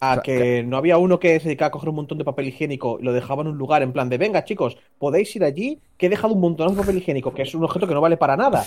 a 0.00 0.20
que 0.22 0.62
no 0.62 0.76
había 0.76 0.98
uno 0.98 1.18
que 1.18 1.38
se 1.40 1.44
dedicaba 1.48 1.68
a 1.68 1.70
coger 1.70 1.88
un 1.88 1.96
montón 1.96 2.18
de 2.18 2.24
papel 2.24 2.48
higiénico 2.48 2.98
y 3.00 3.04
lo 3.04 3.12
dejaba 3.12 3.42
en 3.42 3.48
un 3.48 3.58
lugar 3.58 3.82
en 3.82 3.92
plan 3.92 4.08
de, 4.08 4.18
venga, 4.18 4.44
chicos, 4.44 4.76
podéis 4.98 5.34
ir 5.36 5.44
allí, 5.44 5.80
que 5.96 6.06
he 6.06 6.08
dejado 6.08 6.34
un 6.34 6.40
montón 6.40 6.72
de 6.72 6.80
papel 6.80 6.98
higiénico, 6.98 7.32
que 7.32 7.42
es 7.42 7.54
un 7.54 7.64
objeto 7.64 7.86
que 7.86 7.94
no 7.94 8.00
vale 8.00 8.16
para 8.16 8.36
nada. 8.36 8.64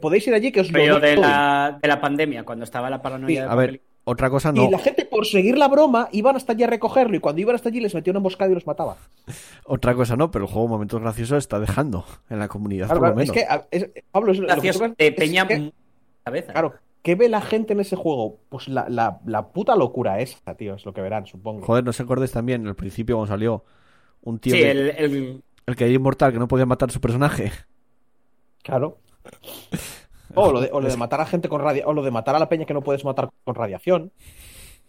Podéis 0.00 0.26
ir 0.26 0.34
allí, 0.34 0.52
que 0.52 0.60
os 0.60 0.72
lo 0.72 1.00
de 1.00 1.16
la, 1.16 1.78
de 1.80 1.88
la 1.88 2.00
pandemia, 2.00 2.44
cuando 2.44 2.64
estaba 2.64 2.88
la 2.88 3.02
paranoia 3.02 3.42
Sí, 3.42 3.46
de 3.46 3.52
A 3.52 3.54
ver, 3.54 3.80
otra 4.04 4.30
cosa 4.30 4.50
no. 4.52 4.64
Y 4.64 4.70
la 4.70 4.78
gente, 4.78 5.04
por 5.04 5.26
seguir 5.26 5.56
la 5.58 5.68
broma, 5.68 6.08
iban 6.12 6.34
hasta 6.36 6.52
allí 6.52 6.62
a 6.64 6.66
recogerlo. 6.66 7.16
Y 7.16 7.20
cuando 7.20 7.40
iban 7.40 7.54
hasta 7.54 7.68
allí, 7.68 7.80
les 7.80 7.94
metía 7.94 8.10
una 8.10 8.18
emboscada 8.18 8.50
y 8.50 8.54
los 8.54 8.66
mataba. 8.66 8.96
Otra 9.64 9.94
cosa 9.94 10.16
no, 10.16 10.30
pero 10.30 10.44
el 10.46 10.50
juego 10.50 10.68
momentos 10.68 11.00
graciosos 11.00 11.38
está 11.38 11.60
dejando 11.60 12.04
en 12.28 12.38
la 12.40 12.48
comunidad, 12.48 12.86
Claro, 12.86 13.00
por 13.00 13.08
lo 13.10 13.14
claro, 13.14 13.30
es 13.30 13.36
menos. 13.36 13.68
que, 13.70 13.76
es- 14.00 14.04
Pablo, 14.10 14.32
es, 14.32 14.38
lo 14.38 14.46
que 14.48 14.72
te 14.96 15.06
es 15.08 15.14
peña 15.14 15.46
que- 15.46 15.72
cabeza. 16.24 16.52
Claro, 16.52 16.74
¿qué 17.02 17.14
ve 17.14 17.28
la 17.28 17.40
gente 17.40 17.72
en 17.74 17.80
ese 17.80 17.94
juego? 17.96 18.38
Pues 18.48 18.68
la, 18.68 18.88
la, 18.88 19.20
la 19.26 19.48
puta 19.48 19.76
locura 19.76 20.20
esa, 20.20 20.54
tío, 20.56 20.74
es 20.74 20.84
lo 20.84 20.92
que 20.92 21.00
verán, 21.00 21.26
supongo. 21.26 21.64
Joder, 21.64 21.84
¿no 21.84 21.92
se 21.92 22.02
acordáis 22.02 22.32
también 22.32 22.66
al 22.66 22.74
principio 22.76 23.16
cuando 23.16 23.32
salió 23.32 23.64
un 24.22 24.38
tío 24.38 24.54
Sí, 24.54 24.62
el, 24.62 24.90
el- 24.98 25.42
el 25.66 25.76
que 25.76 25.84
era 25.84 25.92
inmortal 25.94 26.32
que 26.32 26.38
no 26.40 26.48
podía 26.48 26.66
matar 26.66 26.88
a 26.88 26.92
su 26.92 27.00
personaje? 27.00 27.52
Claro. 28.62 28.98
O 30.34 30.52
lo 30.52 30.60
de, 30.60 30.70
o 30.72 30.80
lo 30.80 30.88
de 30.88 30.96
matar 30.96 31.20
a 31.20 31.26
gente 31.26 31.48
con 31.48 31.60
radia, 31.60 31.86
o 31.86 31.92
lo 31.92 32.02
de 32.02 32.10
matar 32.10 32.34
a 32.34 32.38
la 32.38 32.48
peña 32.48 32.64
que 32.64 32.74
no 32.74 32.82
puedes 32.82 33.04
matar 33.04 33.30
con 33.44 33.54
radiación, 33.54 34.12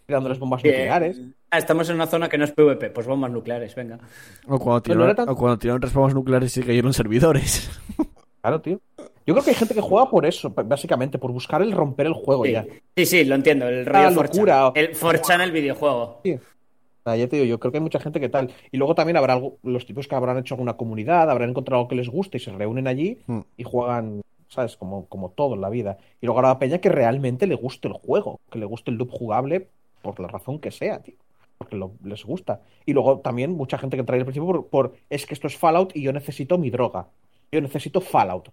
tirándoles 0.06 0.40
bombas 0.40 0.64
nucleares. 0.64 1.20
ah, 1.52 1.58
estamos 1.58 1.90
en 1.90 1.96
una 1.96 2.08
zona 2.08 2.30
que 2.30 2.38
no 2.38 2.44
es 2.46 2.52
PvP, 2.52 2.90
pues 2.92 3.08
bombas 3.08 3.32
nucleares, 3.32 3.74
venga. 3.76 4.00
O 4.48 4.60
cuando 4.60 4.74
no 4.76 4.82
tiraron, 4.82 5.16
tan- 5.16 5.30
o 5.30 5.36
cuando 5.36 5.58
tiraron 5.58 5.82
respawn 5.82 6.14
nucleares 6.14 6.56
y 6.58 6.62
se 6.62 6.66
cayeron 6.68 6.94
servidores. 6.94 7.70
Claro, 8.44 8.60
tío. 8.60 8.82
Yo 9.26 9.34
creo 9.34 9.42
que 9.42 9.52
hay 9.52 9.56
gente 9.56 9.74
que 9.74 9.80
juega 9.80 10.10
por 10.10 10.26
eso, 10.26 10.50
básicamente, 10.50 11.18
por 11.18 11.32
buscar 11.32 11.62
el 11.62 11.72
romper 11.72 12.08
el 12.08 12.14
juego 12.14 12.44
Sí, 12.44 12.52
ya. 12.52 12.66
sí, 12.94 13.06
sí, 13.06 13.24
lo 13.24 13.36
entiendo, 13.36 13.70
el 13.70 13.88
Ah, 13.88 14.10
rollo 14.10 14.22
locura. 14.22 14.68
4chan. 14.68 14.72
El 14.76 14.94
4chan 14.98 15.42
el 15.44 15.52
videojuego. 15.54 16.20
Sea, 16.26 17.16
ya 17.16 17.28
te 17.30 17.38
digo, 17.38 17.46
yo 17.46 17.58
creo 17.58 17.72
que 17.72 17.78
hay 17.78 17.82
mucha 17.84 18.02
gente 18.02 18.20
que 18.20 18.28
tal. 18.28 18.52
Y 18.70 18.76
luego 18.76 18.96
también 18.96 19.16
habrá 19.16 19.32
algo, 19.36 19.60
los 19.64 19.86
tipos 19.86 20.10
que 20.10 20.16
habrán 20.16 20.40
hecho 20.40 20.56
alguna 20.56 20.74
comunidad, 20.74 21.32
habrán 21.32 21.52
encontrado 21.52 21.80
algo 21.80 21.88
que 21.88 21.96
les 21.96 22.10
guste 22.10 22.36
y 22.36 22.42
se 22.42 22.52
reúnen 22.52 22.86
allí 22.86 23.20
Hmm. 23.28 23.40
y 23.56 23.64
juegan, 23.64 24.24
¿sabes? 24.54 24.78
Como, 24.78 25.06
como 25.08 25.30
todo 25.32 25.56
en 25.56 25.62
la 25.62 25.70
vida. 25.70 25.98
Y 26.22 26.26
luego 26.26 26.40
habrá 26.40 26.60
peña 26.60 26.78
que 26.80 26.90
realmente 26.90 27.48
le 27.48 27.56
guste 27.56 27.88
el 27.88 27.94
juego, 27.94 28.40
que 28.52 28.60
le 28.60 28.66
guste 28.66 28.92
el 28.92 28.98
loop 28.98 29.12
jugable 29.12 29.68
por 30.02 30.20
la 30.20 30.28
razón 30.28 30.60
que 30.60 30.72
sea, 30.72 31.02
tío. 31.02 31.16
Porque 31.58 31.76
lo- 31.76 31.94
les 32.04 32.24
gusta. 32.26 32.62
Y 32.86 32.94
luego 32.94 33.20
también 33.20 33.52
mucha 33.52 33.78
gente 33.78 33.98
que 33.98 34.04
trae 34.04 34.20
al 34.20 34.26
principio 34.26 34.68
por, 34.68 34.94
es 35.10 35.26
que 35.26 35.34
esto 35.34 35.48
es 35.48 35.58
Fallout 35.58 35.96
y 35.96 36.02
yo 36.02 36.12
necesito 36.14 36.58
mi 36.58 36.70
droga. 36.70 37.08
Yo 37.52 37.62
necesito 37.62 38.02
Fallout. 38.02 38.50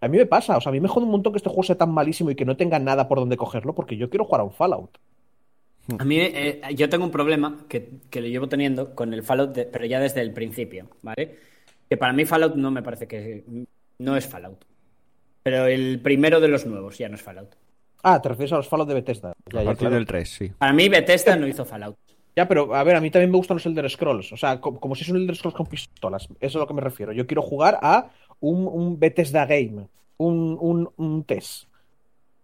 A 0.00 0.08
mí 0.08 0.18
me 0.18 0.26
pasa, 0.26 0.56
o 0.56 0.60
sea, 0.60 0.70
a 0.70 0.72
mí 0.72 0.80
me 0.80 0.88
jode 0.88 1.06
un 1.06 1.12
montón 1.12 1.32
que 1.32 1.36
este 1.36 1.48
juego 1.48 1.62
sea 1.62 1.78
tan 1.78 1.92
malísimo 1.92 2.30
y 2.30 2.34
que 2.34 2.44
no 2.44 2.56
tenga 2.56 2.78
nada 2.78 3.06
por 3.08 3.18
donde 3.20 3.36
cogerlo, 3.36 3.74
porque 3.74 3.96
yo 3.96 4.10
quiero 4.10 4.24
jugar 4.24 4.40
a 4.40 4.44
un 4.44 4.50
Fallout. 4.52 4.98
A 5.98 6.04
mí, 6.04 6.16
eh, 6.18 6.60
yo 6.76 6.88
tengo 6.88 7.04
un 7.04 7.10
problema 7.10 7.64
que, 7.68 8.00
que 8.10 8.20
lo 8.20 8.28
llevo 8.28 8.48
teniendo 8.48 8.94
con 8.94 9.12
el 9.14 9.22
Fallout, 9.22 9.56
pero 9.72 9.84
ya 9.84 9.98
desde 10.00 10.20
el 10.20 10.32
principio, 10.32 10.88
¿vale? 11.02 11.36
Que 11.88 11.96
para 11.96 12.12
mí 12.12 12.24
Fallout 12.24 12.54
no 12.54 12.70
me 12.70 12.82
parece 12.82 13.06
que. 13.08 13.44
No 13.98 14.16
es 14.16 14.26
Fallout. 14.26 14.64
Pero 15.42 15.66
el 15.66 16.00
primero 16.00 16.40
de 16.40 16.48
los 16.48 16.66
nuevos 16.66 16.98
ya 16.98 17.08
no 17.08 17.16
es 17.16 17.22
Fallout. 17.22 17.54
Ah, 18.02 18.20
te 18.20 18.28
refieres 18.28 18.52
a 18.52 18.56
los 18.56 18.68
Fallout 18.68 18.88
de 18.88 18.94
Bethesda. 18.94 19.32
Ya, 19.52 19.60
a 19.60 19.62
ya, 19.62 19.66
partir 19.70 19.80
claro. 19.80 19.94
del 19.96 20.06
3, 20.06 20.28
sí. 20.28 20.48
Para 20.58 20.72
mí, 20.72 20.88
Bethesda 20.88 21.36
no 21.36 21.46
hizo 21.46 21.64
Fallout. 21.64 21.96
Ya, 22.34 22.48
pero 22.48 22.74
a 22.74 22.82
ver, 22.82 22.96
a 22.96 23.00
mí 23.00 23.10
también 23.10 23.30
me 23.30 23.36
gustan 23.36 23.56
los 23.56 23.66
Elder 23.66 23.88
Scrolls. 23.90 24.32
O 24.32 24.36
sea, 24.36 24.60
co- 24.60 24.78
como, 24.80 24.94
si 24.94 25.02
es 25.02 25.08
un 25.10 25.16
Elder 25.18 25.36
Scrolls 25.36 25.56
con 25.56 25.66
pistolas. 25.66 26.24
Eso 26.24 26.36
es 26.40 26.56
a 26.56 26.58
lo 26.60 26.66
que 26.66 26.74
me 26.74 26.80
refiero. 26.80 27.12
Yo 27.12 27.26
quiero 27.26 27.42
jugar 27.42 27.78
a 27.82 28.10
un, 28.40 28.66
un 28.66 28.98
Bethesda 28.98 29.44
Game. 29.46 29.86
Un, 30.16 30.56
un, 30.60 30.88
un 30.96 31.24
test. 31.24 31.64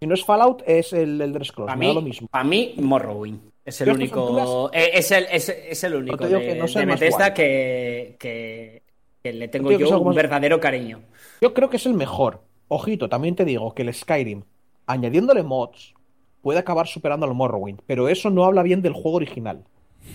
Si 0.01 0.07
no 0.07 0.15
es 0.15 0.25
Fallout, 0.25 0.63
es 0.67 0.93
el 0.93 1.21
Elder 1.21 1.45
Scrolls. 1.45 1.69
Da 1.69 1.77
mí, 1.77 1.93
lo 1.95 2.03
mismo. 2.03 2.29
para 2.29 2.45
mí, 2.45 2.75
Morrowind. 2.79 3.41
Es 3.65 3.81
el 3.81 3.91
a 3.91 3.93
único. 3.95 4.71
eh, 4.73 4.91
Es 4.95 5.11
el, 5.11 5.27
es, 5.31 5.49
es 5.49 5.85
el 5.85 5.95
único 5.97 6.27
de, 6.27 6.41
que 6.41 6.55
no 6.55 6.69
soy 6.69 6.83
de 6.83 6.87
más 6.87 7.01
Bethesda 7.01 7.35
que, 7.35 8.17
que, 8.19 8.83
que 9.23 9.33
le 9.33 9.49
tengo 9.49 9.73
Yo 9.73 9.99
un 10.01 10.07
más- 10.07 10.15
verdadero 10.17 10.61
cariño. 10.61 11.01
Yo 11.41 11.53
creo 11.55 11.69
que 11.71 11.77
es 11.79 11.87
el 11.87 11.95
mejor. 11.95 12.43
Ojito, 12.69 13.09
también 13.09 13.35
te 13.35 13.45
digo 13.45 13.75
que 13.75 13.83
el 13.83 13.93
Skyrim, 13.93 14.43
añadiéndole 14.87 15.43
mods, 15.43 15.95
puede 16.43 16.59
acabar 16.59 16.87
superando 16.87 17.27
al 17.27 17.35
Morrowind. 17.35 17.81
Pero 17.87 18.09
eso 18.09 18.31
no 18.31 18.45
habla 18.45 18.63
bien 18.63 18.83
del 18.83 18.93
juego 18.93 19.17
original. 19.17 19.65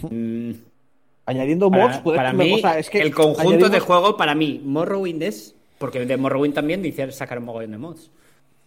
Mm, 0.10 0.52
Añadiendo 1.26 1.70
mods 1.70 1.88
Para, 1.88 2.04
puede 2.04 2.18
para 2.18 2.32
una 2.32 2.44
mí, 2.44 2.52
cosa, 2.52 2.78
es 2.78 2.90
que 2.90 3.02
el 3.02 3.14
conjunto 3.14 3.70
de 3.70 3.80
juego, 3.80 4.18
para 4.18 4.36
mí, 4.36 4.62
Morrowind 4.64 5.24
es. 5.24 5.56
Porque 5.78 6.06
de 6.06 6.18
Morrowind 6.18 6.54
también 6.54 6.82
dice 6.82 7.12
sacar 7.12 7.40
un 7.40 7.46
mogollón 7.46 7.72
de 7.72 7.78
mods. 7.78 8.12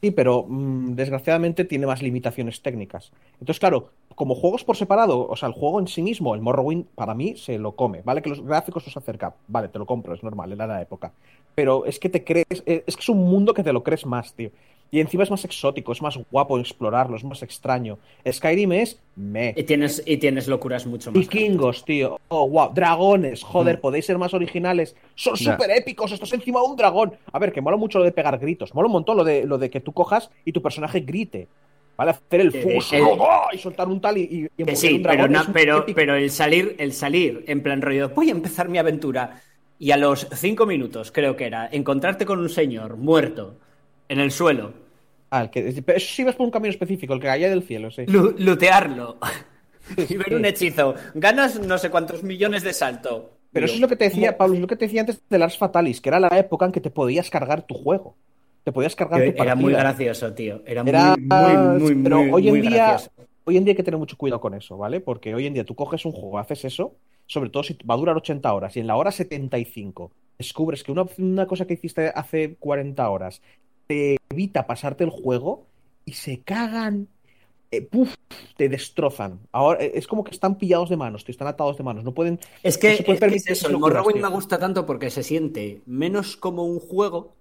Sí, 0.07 0.13
pero 0.13 0.45
mm, 0.47 0.95
desgraciadamente 0.95 1.65
tiene 1.65 1.85
más 1.85 2.01
limitaciones 2.01 2.63
técnicas. 2.63 3.11
Entonces, 3.41 3.59
claro, 3.59 3.91
como 4.15 4.37
juegos 4.37 4.63
por 4.63 4.77
separado, 4.77 5.27
o 5.27 5.35
sea, 5.35 5.49
el 5.49 5.53
juego 5.53 5.81
en 5.81 5.89
sí 5.89 6.01
mismo, 6.01 6.33
el 6.37 6.43
Morrowind, 6.43 6.87
para 6.95 7.13
mí 7.13 7.35
se 7.37 7.59
lo 7.59 7.75
come. 7.75 8.03
Vale 8.05 8.23
que 8.23 8.31
los 8.31 8.41
gráficos 8.41 8.87
nos 8.87 8.97
acercan, 8.97 9.33
vale, 9.49 9.67
te 9.67 9.81
lo 9.81 9.85
compro, 9.85 10.15
es 10.15 10.23
normal, 10.23 10.53
era 10.53 10.69
la 10.69 10.81
época. 10.81 11.13
Pero 11.57 11.87
es 11.87 11.99
que 11.99 12.09
te 12.09 12.23
crees, 12.23 12.63
eh, 12.67 12.85
es 12.87 12.95
que 12.95 13.01
es 13.01 13.09
un 13.09 13.19
mundo 13.19 13.53
que 13.53 13.65
te 13.65 13.73
lo 13.73 13.83
crees 13.83 14.07
más, 14.07 14.33
tío. 14.35 14.53
Y 14.91 15.01
encima 15.01 15.25
es 15.25 15.31
más 15.31 15.45
exótico, 15.45 15.93
es 15.93 16.01
más 16.01 16.19
guapo 16.31 16.59
explorarlo, 16.59 17.17
es 17.17 17.25
más 17.25 17.43
extraño. 17.43 17.99
Skyrim 18.31 18.73
es 18.73 19.01
me. 19.17 19.53
Y 19.57 19.65
tienes, 19.65 20.03
y 20.07 20.17
tienes 20.19 20.47
locuras 20.47 20.87
mucho 20.87 21.11
más. 21.11 21.19
Vikingos, 21.19 21.85
tío. 21.85 22.19
Oh, 22.29 22.49
wow. 22.49 22.73
Dragones, 22.73 23.43
joder, 23.43 23.81
podéis 23.81 24.07
ser 24.07 24.17
más 24.19 24.33
originales. 24.33 24.95
Son 25.15 25.37
súper 25.37 25.71
épicos, 25.73 26.13
estás 26.13 26.33
encima 26.33 26.61
de 26.61 26.67
un 26.67 26.77
dragón. 26.77 27.15
A 27.33 27.39
ver, 27.39 27.53
que 27.53 27.61
mola 27.61 27.77
mucho 27.77 27.99
lo 27.99 28.05
de 28.05 28.13
pegar 28.13 28.39
gritos. 28.39 28.75
Mola 28.75 28.87
un 28.87 28.93
montón 28.93 29.17
lo 29.17 29.25
de, 29.25 29.45
lo 29.45 29.59
de 29.59 29.71
que 29.71 29.81
tú 29.81 29.93
cojas 29.93 30.31
y 30.45 30.53
tu 30.53 30.63
personaje 30.63 31.01
grite. 31.01 31.49
¿Vale? 31.97 32.11
Hacer 32.11 32.43
el 32.43 32.55
Eh, 32.55 32.63
fuso 32.63 32.95
el- 32.95 33.03
¡oh! 33.03 33.47
y 33.53 33.59
soltar 33.59 33.89
un 33.89 34.01
tal 34.01 34.19
y, 34.19 34.23
y, 34.23 34.27
Que 34.29 34.51
envolver 34.59 34.77
sí, 34.77 34.95
un 34.97 35.03
pero, 35.03 35.15
dragón. 35.15 35.35
es 35.37 35.45
muy 35.49 35.53
pero, 35.55 35.85
pero 35.95 36.15
el 36.15 36.31
salir, 36.31 36.77
el 36.79 36.93
salir 36.93 37.43
en 37.49 37.63
plan 37.63 37.81
rollo, 37.81 38.11
voy 38.11 38.29
a 38.29 38.33
empezar 38.33 38.69
mi 38.69 38.77
aventura 38.79 39.41
y 39.79 39.91
a 39.93 39.97
los 39.97 40.29
cinco 40.35 40.67
minutos, 40.67 41.11
creo 41.11 41.37
que 41.37 41.47
era, 41.47 41.69
encontrarte 41.73 42.27
con 42.27 42.39
un 42.39 42.51
señor 42.51 42.99
muerto 42.99 43.57
en 44.09 44.21
el 44.21 44.31
suelo, 44.31 44.73
Ah, 45.31 45.43
el 45.43 45.51
que, 45.51 45.83
pero 45.85 45.99
eso 45.99 46.15
sí 46.15 46.23
vas 46.23 46.37
por 46.37 46.47
un 46.47 46.53
camino 46.53 46.71
específico, 46.71 47.13
el 47.13 47.21
que 47.21 47.27
caía 47.27 47.49
del 47.51 47.65
cielo, 47.65 47.91
sí. 47.91 48.07
lu- 48.07 48.35
lutearlo 48.39 49.19
y 49.97 50.17
ver 50.17 50.35
un 50.35 50.45
hechizo, 50.45 50.95
ganas 51.15 51.59
no 51.61 51.77
sé 51.79 51.91
cuántos 51.91 52.23
millones 52.23 52.63
de 52.63 52.73
salto. 52.73 53.33
Pero 53.53 53.67
eso 53.67 53.75
es 53.77 53.81
lo 53.81 53.89
que 53.89 53.97
te 53.97 54.05
decía. 54.05 54.37
Pablo, 54.37 54.55
es 54.55 54.61
lo 54.61 54.67
que 54.67 54.77
te 54.77 54.85
decía 54.85 55.01
antes 55.01 55.21
del 55.29 55.43
Ars 55.43 55.57
Fatalis, 55.59 56.01
que 56.01 56.11
era 56.11 56.21
la 56.21 56.29
época 56.39 56.67
en 56.67 56.73
que 56.73 56.81
te 56.81 56.91
podías 56.91 57.31
cargar 57.31 57.63
tu 57.63 57.75
juego. 57.75 58.15
Te 58.65 58.71
podías 58.73 58.95
cargar 58.95 59.21
tu 59.25 59.43
Era 59.43 59.55
muy 59.55 59.73
partida. 59.73 59.79
gracioso, 59.91 60.33
tío. 60.35 60.63
Era, 60.67 60.83
Era- 60.87 61.17
muy, 61.17 61.57
muy, 61.57 61.81
muy, 61.95 62.03
pero 62.03 62.23
muy, 62.23 62.31
hoy 62.33 62.49
en 62.49 62.63
día, 62.63 62.87
gracioso. 62.89 63.11
hoy 63.45 63.57
en 63.57 63.65
día 63.65 63.73
hay 63.73 63.77
que 63.77 63.83
tener 63.83 63.99
mucho 63.99 64.17
cuidado 64.17 64.41
con 64.41 64.55
eso, 64.55 64.77
¿vale? 64.77 65.01
Porque 65.01 65.35
hoy 65.35 65.47
en 65.47 65.55
día 65.55 65.65
tú 65.65 65.75
coges 65.75 66.05
un 66.05 66.13
juego, 66.13 66.39
haces 66.39 66.65
eso, 66.67 66.95
sobre 67.27 67.49
todo 67.51 67.63
si 67.63 67.77
va 67.89 67.95
a 67.95 67.99
durar 67.99 68.17
80 68.17 68.53
horas 68.53 68.77
y 68.77 68.81
en 68.81 68.87
la 68.89 68.97
hora 68.97 69.11
75 69.11 70.13
descubres 70.39 70.83
que 70.85 70.93
una, 70.93 71.05
una 71.19 71.47
cosa 71.47 71.67
que 71.67 71.75
hiciste 71.75 72.13
hace 72.15 72.57
40 72.59 73.09
horas 73.09 73.41
te 73.87 74.17
evita 74.31 74.67
pasarte 74.67 75.05
el 75.05 75.11
juego 75.11 75.67
y 76.05 76.13
se 76.13 76.41
cagan, 76.41 77.09
eh, 77.71 77.83
puf, 77.83 78.15
te 78.57 78.69
destrozan. 78.69 79.41
Ahora 79.53 79.83
eh, 79.85 79.93
es 79.95 80.07
como 80.07 80.25
que 80.25 80.31
están 80.31 80.57
pillados 80.57 80.89
de 80.89 80.97
manos, 80.97 81.25
tío, 81.25 81.33
están 81.33 81.49
atados 81.49 81.77
de 81.77 81.85
manos, 81.85 82.05
no 82.05 82.13
pueden 82.13 82.39
Es 82.63 82.79
que, 82.79 83.05
no 83.07 83.15
es, 83.15 83.21
que 83.21 83.27
es 83.27 83.47
eso, 83.49 83.69
el 83.69 83.79
Morrowind 83.79 84.21
me 84.23 84.29
gusta 84.29 84.59
tanto 84.59 84.87
porque 84.87 85.11
se 85.11 85.23
siente 85.23 85.83
menos 85.87 86.37
como 86.37 86.65
un 86.65 86.79
juego, 86.81 87.35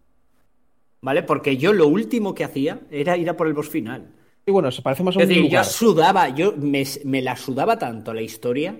¿vale? 1.01 1.23
Porque 1.23 1.57
yo 1.57 1.73
lo 1.73 1.87
último 1.87 2.33
que 2.33 2.43
hacía 2.43 2.81
era 2.91 3.17
ir 3.17 3.29
a 3.29 3.37
por 3.37 3.47
el 3.47 3.53
boss 3.53 3.69
final. 3.69 4.11
Y 4.45 4.51
bueno, 4.51 4.71
se 4.71 4.81
parece 4.81 5.03
más 5.03 5.15
a 5.17 5.19
Es 5.19 5.25
un 5.25 5.29
decir, 5.29 5.49
yo 5.49 5.63
sudaba, 5.63 6.29
yo 6.29 6.53
me, 6.55 6.83
me 7.03 7.21
la 7.21 7.35
sudaba 7.35 7.79
tanto 7.79 8.13
la 8.13 8.21
historia. 8.21 8.79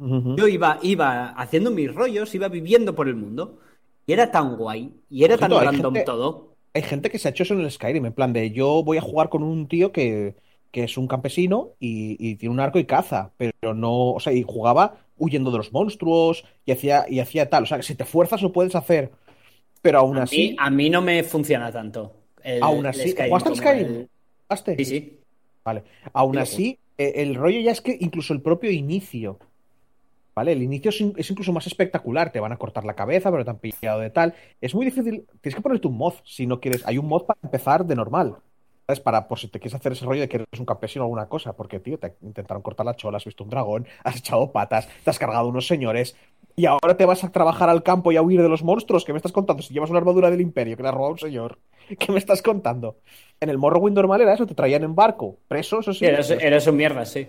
Yo 0.00 0.46
iba, 0.46 0.78
iba 0.82 1.30
haciendo 1.30 1.72
mis 1.72 1.92
rollos, 1.92 2.34
iba 2.34 2.48
viviendo 2.48 2.94
por 2.94 3.08
el 3.08 3.16
mundo. 3.16 3.58
Y 4.06 4.12
era 4.12 4.30
tan 4.30 4.56
guay, 4.56 4.94
y 5.10 5.24
era 5.24 5.36
tan 5.36 5.52
Ojito, 5.52 5.70
random 5.70 5.94
gente- 5.94 6.06
todo. 6.06 6.47
Hay 6.74 6.82
gente 6.82 7.10
que 7.10 7.18
se 7.18 7.28
ha 7.28 7.30
hecho 7.30 7.42
eso 7.44 7.54
en 7.54 7.60
el 7.60 7.70
Skyrim, 7.70 8.06
en 8.06 8.12
plan 8.12 8.32
de 8.32 8.50
yo 8.52 8.82
voy 8.84 8.98
a 8.98 9.00
jugar 9.00 9.28
con 9.30 9.42
un 9.42 9.68
tío 9.68 9.92
que, 9.92 10.36
que 10.70 10.84
es 10.84 10.96
un 10.98 11.08
campesino 11.08 11.70
y, 11.80 12.16
y 12.20 12.36
tiene 12.36 12.52
un 12.54 12.60
arco 12.60 12.78
y 12.78 12.84
caza, 12.86 13.32
pero 13.36 13.74
no, 13.74 14.12
o 14.12 14.20
sea, 14.20 14.32
y 14.32 14.42
jugaba 14.42 14.98
huyendo 15.16 15.50
de 15.50 15.58
los 15.58 15.72
monstruos 15.72 16.44
y 16.64 16.72
hacía, 16.72 17.06
y 17.08 17.20
hacía 17.20 17.50
tal, 17.50 17.64
o 17.64 17.66
sea, 17.66 17.78
que 17.78 17.82
si 17.82 17.94
te 17.96 18.04
fuerzas 18.04 18.42
lo 18.42 18.52
puedes 18.52 18.74
hacer, 18.76 19.12
pero 19.82 20.00
aún 20.00 20.18
A 20.18 20.20
así, 20.20 20.54
mí, 20.54 20.56
a 20.58 20.70
mí 20.70 20.90
no 20.90 21.02
me 21.02 21.22
funciona 21.22 21.70
tanto. 21.72 22.14
el- 22.42 22.60
aún 22.60 22.86
así, 22.86 23.08
Skyrim 23.08 23.28
¿jugaste 23.28 23.54
Skyrim? 23.54 23.88
el- 23.90 24.10
¿Jugaste? 24.48 24.74
Sí, 24.76 24.84
sí. 24.84 25.20
Vale, 25.64 25.84
aún 26.12 26.38
así, 26.38 26.78
eh, 26.98 27.14
el 27.16 27.34
rollo 27.34 27.60
ya 27.60 27.72
es 27.72 27.80
que 27.80 27.96
incluso 28.00 28.32
el 28.34 28.42
propio 28.42 28.70
inicio, 28.70 29.38
¿vale? 30.38 30.52
El 30.52 30.62
inicio 30.62 30.90
es, 30.90 31.00
in- 31.00 31.14
es 31.16 31.30
incluso 31.30 31.52
más 31.52 31.66
espectacular, 31.66 32.30
te 32.32 32.40
van 32.40 32.52
a 32.52 32.56
cortar 32.58 32.84
la 32.84 32.94
cabeza, 32.94 33.30
pero 33.30 33.44
te 33.44 33.50
han 33.50 33.58
pillado 33.58 34.00
de 34.00 34.10
tal. 34.10 34.34
Es 34.60 34.74
muy 34.74 34.84
difícil, 34.86 35.26
tienes 35.40 35.54
que 35.56 35.62
ponerte 35.62 35.88
un 35.88 35.96
mod 35.98 36.14
si 36.24 36.46
no 36.46 36.60
quieres. 36.60 36.86
Hay 36.86 36.98
un 36.98 37.06
mod 37.08 37.24
para 37.26 37.38
empezar 37.42 37.84
de 37.86 37.94
normal, 37.96 38.36
¿sabes? 38.86 39.00
Para, 39.00 39.28
por 39.28 39.38
si 39.38 39.48
te 39.48 39.58
quieres 39.60 39.74
hacer 39.74 39.92
ese 39.92 40.04
rollo 40.06 40.20
de 40.22 40.28
que 40.28 40.36
eres 40.38 40.60
un 40.60 40.66
campesino 40.66 41.04
o 41.04 41.06
alguna 41.06 41.28
cosa, 41.28 41.54
porque, 41.54 41.80
tío, 41.80 41.98
te 41.98 42.14
intentaron 42.22 42.62
cortar 42.62 42.86
la 42.86 42.94
chola, 42.96 43.16
has 43.18 43.24
visto 43.24 43.44
un 43.44 43.50
dragón, 43.50 43.86
has 44.04 44.16
echado 44.16 44.52
patas, 44.52 44.88
te 45.04 45.10
has 45.10 45.18
cargado 45.18 45.48
unos 45.48 45.66
señores, 45.66 46.16
y 46.56 46.66
ahora 46.66 46.96
te 46.96 47.04
vas 47.04 47.22
a 47.24 47.30
trabajar 47.30 47.68
al 47.68 47.82
campo 47.82 48.10
y 48.12 48.16
a 48.16 48.22
huir 48.22 48.42
de 48.42 48.48
los 48.48 48.62
monstruos. 48.64 49.04
¿Qué 49.04 49.12
me 49.12 49.18
estás 49.18 49.32
contando? 49.32 49.62
Si 49.62 49.72
llevas 49.72 49.90
una 49.90 49.98
armadura 50.00 50.30
del 50.30 50.40
imperio 50.40 50.76
que 50.76 50.82
le 50.82 50.88
ha 50.88 50.92
robado 50.92 51.12
un 51.12 51.18
señor, 51.18 51.58
¿qué 51.98 52.10
me 52.12 52.18
estás 52.18 52.42
contando? 52.42 52.96
En 53.40 53.48
el 53.48 53.58
Morrowind 53.58 53.94
normal 53.96 54.20
era 54.20 54.34
eso, 54.34 54.46
te 54.46 54.54
traían 54.54 54.82
en 54.82 54.94
barco, 54.94 55.36
preso, 55.46 55.80
eso 55.80 55.92
sí. 55.92 56.00
Sí, 56.00 56.06
eres, 56.06 56.30
eres 56.30 56.66
un 56.66 56.76
mierda, 56.76 57.04
sí. 57.04 57.28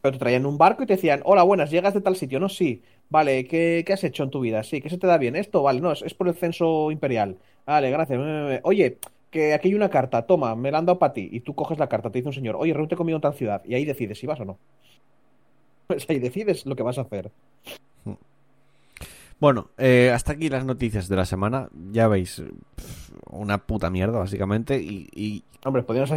Pero 0.00 0.12
te 0.12 0.18
traían 0.18 0.46
un 0.46 0.58
barco 0.58 0.82
y 0.82 0.86
te 0.86 0.94
decían, 0.94 1.22
hola, 1.24 1.42
buenas, 1.42 1.70
llegas 1.70 1.94
de 1.94 2.00
tal 2.00 2.16
sitio. 2.16 2.38
No, 2.40 2.48
sí. 2.48 2.82
Vale, 3.10 3.46
¿qué, 3.46 3.82
qué 3.86 3.92
has 3.92 4.04
hecho 4.04 4.22
en 4.22 4.30
tu 4.30 4.40
vida? 4.40 4.62
Sí, 4.62 4.80
¿qué 4.80 4.90
se 4.90 4.98
te 4.98 5.06
da 5.06 5.18
bien? 5.18 5.34
¿Esto? 5.34 5.62
Vale, 5.62 5.80
no, 5.80 5.92
es, 5.92 6.02
es 6.02 6.14
por 6.14 6.28
el 6.28 6.34
censo 6.34 6.90
imperial. 6.90 7.36
Vale, 7.66 7.90
gracias. 7.90 8.20
Oye, 8.62 8.98
que 9.30 9.54
aquí 9.54 9.68
hay 9.68 9.74
una 9.74 9.90
carta, 9.90 10.22
toma, 10.26 10.54
me 10.54 10.70
la 10.70 10.78
han 10.78 10.86
dado 10.86 10.98
para 10.98 11.12
ti. 11.12 11.28
Y 11.32 11.40
tú 11.40 11.54
coges 11.54 11.78
la 11.78 11.88
carta, 11.88 12.10
te 12.10 12.18
dice 12.18 12.28
un 12.28 12.34
señor, 12.34 12.56
oye, 12.56 12.72
reúnete 12.72 12.96
conmigo 12.96 13.16
en 13.16 13.22
tal 13.22 13.34
ciudad. 13.34 13.62
Y 13.64 13.74
ahí 13.74 13.84
decides 13.84 14.18
si 14.18 14.26
vas 14.26 14.40
o 14.40 14.44
no. 14.44 14.58
Pues 15.88 16.04
ahí 16.10 16.18
decides 16.18 16.66
lo 16.66 16.76
que 16.76 16.82
vas 16.82 16.98
a 16.98 17.02
hacer. 17.02 17.30
Bueno, 19.40 19.68
eh, 19.78 20.10
hasta 20.12 20.32
aquí 20.32 20.48
las 20.48 20.64
noticias 20.64 21.08
de 21.08 21.16
la 21.16 21.24
semana. 21.24 21.68
Ya 21.92 22.08
veis, 22.08 22.42
una 23.30 23.58
puta 23.58 23.88
mierda, 23.88 24.18
básicamente. 24.18 24.82
Y, 24.82 25.08
y 25.14 25.44
Hombre, 25.64 25.82
podrían 25.82 26.08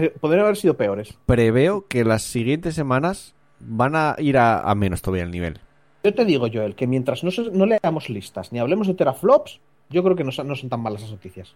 haber 0.42 0.58
sido 0.58 0.76
peores. 0.76 1.18
preveo 1.26 1.88
que 1.88 2.04
las 2.04 2.24
siguientes 2.24 2.74
semanas 2.76 3.36
van 3.64 3.96
a 3.96 4.16
ir 4.20 4.38
a, 4.38 4.60
a 4.62 4.76
menos 4.76 5.02
todavía 5.02 5.24
el 5.24 5.32
nivel. 5.32 5.60
Yo 6.04 6.14
te 6.14 6.26
digo, 6.26 6.48
Joel, 6.52 6.76
que 6.76 6.88
mientras 6.88 7.24
no, 7.24 7.30
no 7.54 7.66
leamos 7.66 8.10
listas 8.10 8.52
ni 8.52 8.60
hablemos 8.60 8.88
de 8.88 8.94
teraflops, 8.96 9.60
yo 9.90 10.04
creo 10.04 10.16
que 10.16 10.24
no, 10.24 10.32
son- 10.32 10.48
no 10.48 10.56
son 10.56 10.70
tan 10.70 10.80
malas 10.82 11.02
las 11.02 11.12
noticias. 11.12 11.56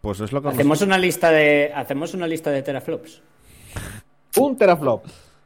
Pues 0.00 0.20
es 0.20 0.32
lo 0.32 0.42
que 0.42 0.48
Hacemos 0.48 0.82
una 0.82 0.98
lista 0.98 1.30
de, 1.30 1.72
hacemos 1.74 2.12
una 2.14 2.26
lista 2.26 2.50
de 2.50 2.62
teraflops. 2.62 3.22
Un 4.36 4.56
teraflop, 4.56 5.04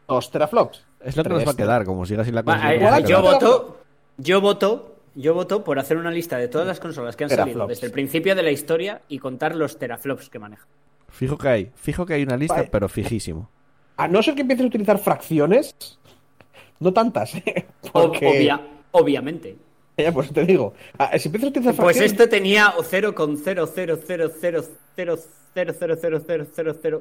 dos 0.08 0.30
teraflops. 0.30 0.84
es 1.04 1.16
lo 1.16 1.22
que 1.22 1.28
nos 1.28 1.46
va 1.46 1.52
a 1.52 1.56
quedar, 1.56 1.84
como 1.84 2.04
siga 2.06 2.24
sin 2.24 2.34
la 2.34 2.42
Va, 2.42 2.54
cosa. 2.56 2.74
eh, 2.74 3.04
yo 3.06 3.22
voto, 3.22 3.78
yo 4.16 4.40
voto, 4.40 4.96
yo 5.14 5.34
voto 5.34 5.62
por 5.62 5.78
hacer 5.78 5.96
una 5.96 6.10
lista 6.10 6.38
de 6.38 6.48
todas 6.48 6.66
las 6.66 6.80
consolas 6.80 7.14
que 7.14 7.24
han 7.24 7.30
salido 7.30 7.44
Teraflops. 7.46 7.68
desde 7.68 7.86
el 7.86 7.92
principio 7.92 8.34
de 8.34 8.42
la 8.42 8.50
historia 8.50 9.02
y 9.08 9.18
contar 9.18 9.54
los 9.54 9.78
teraflops 9.78 10.28
que 10.30 10.38
manejan. 10.38 10.66
Fijo 11.10 11.38
que 11.38 11.48
hay, 11.48 11.70
fijo 11.76 12.04
que 12.04 12.14
hay 12.14 12.22
una 12.24 12.36
lista, 12.36 12.56
Vale. 12.56 12.68
pero 12.72 12.88
fijísimo. 12.88 13.50
A 13.98 14.08
no 14.08 14.22
ser 14.22 14.34
que 14.34 14.40
empieces 14.42 14.64
a 14.64 14.68
utilizar 14.68 14.98
fracciones, 14.98 15.74
no 16.80 16.92
tantas, 16.92 17.34
¿eh? 17.34 17.66
Porque, 17.92 18.26
obvia- 18.26 18.60
obviamente. 18.92 19.56
ya, 19.96 20.12
pues 20.12 20.32
te 20.32 20.44
digo, 20.46 20.72
ah, 20.98 21.10
si 21.18 21.28
empiezas 21.28 21.48
a 21.48 21.50
utilizar 21.50 21.74
Pues 21.74 21.96
fracciones, 21.96 22.12
esto 22.12 22.28
tenía 22.28 22.72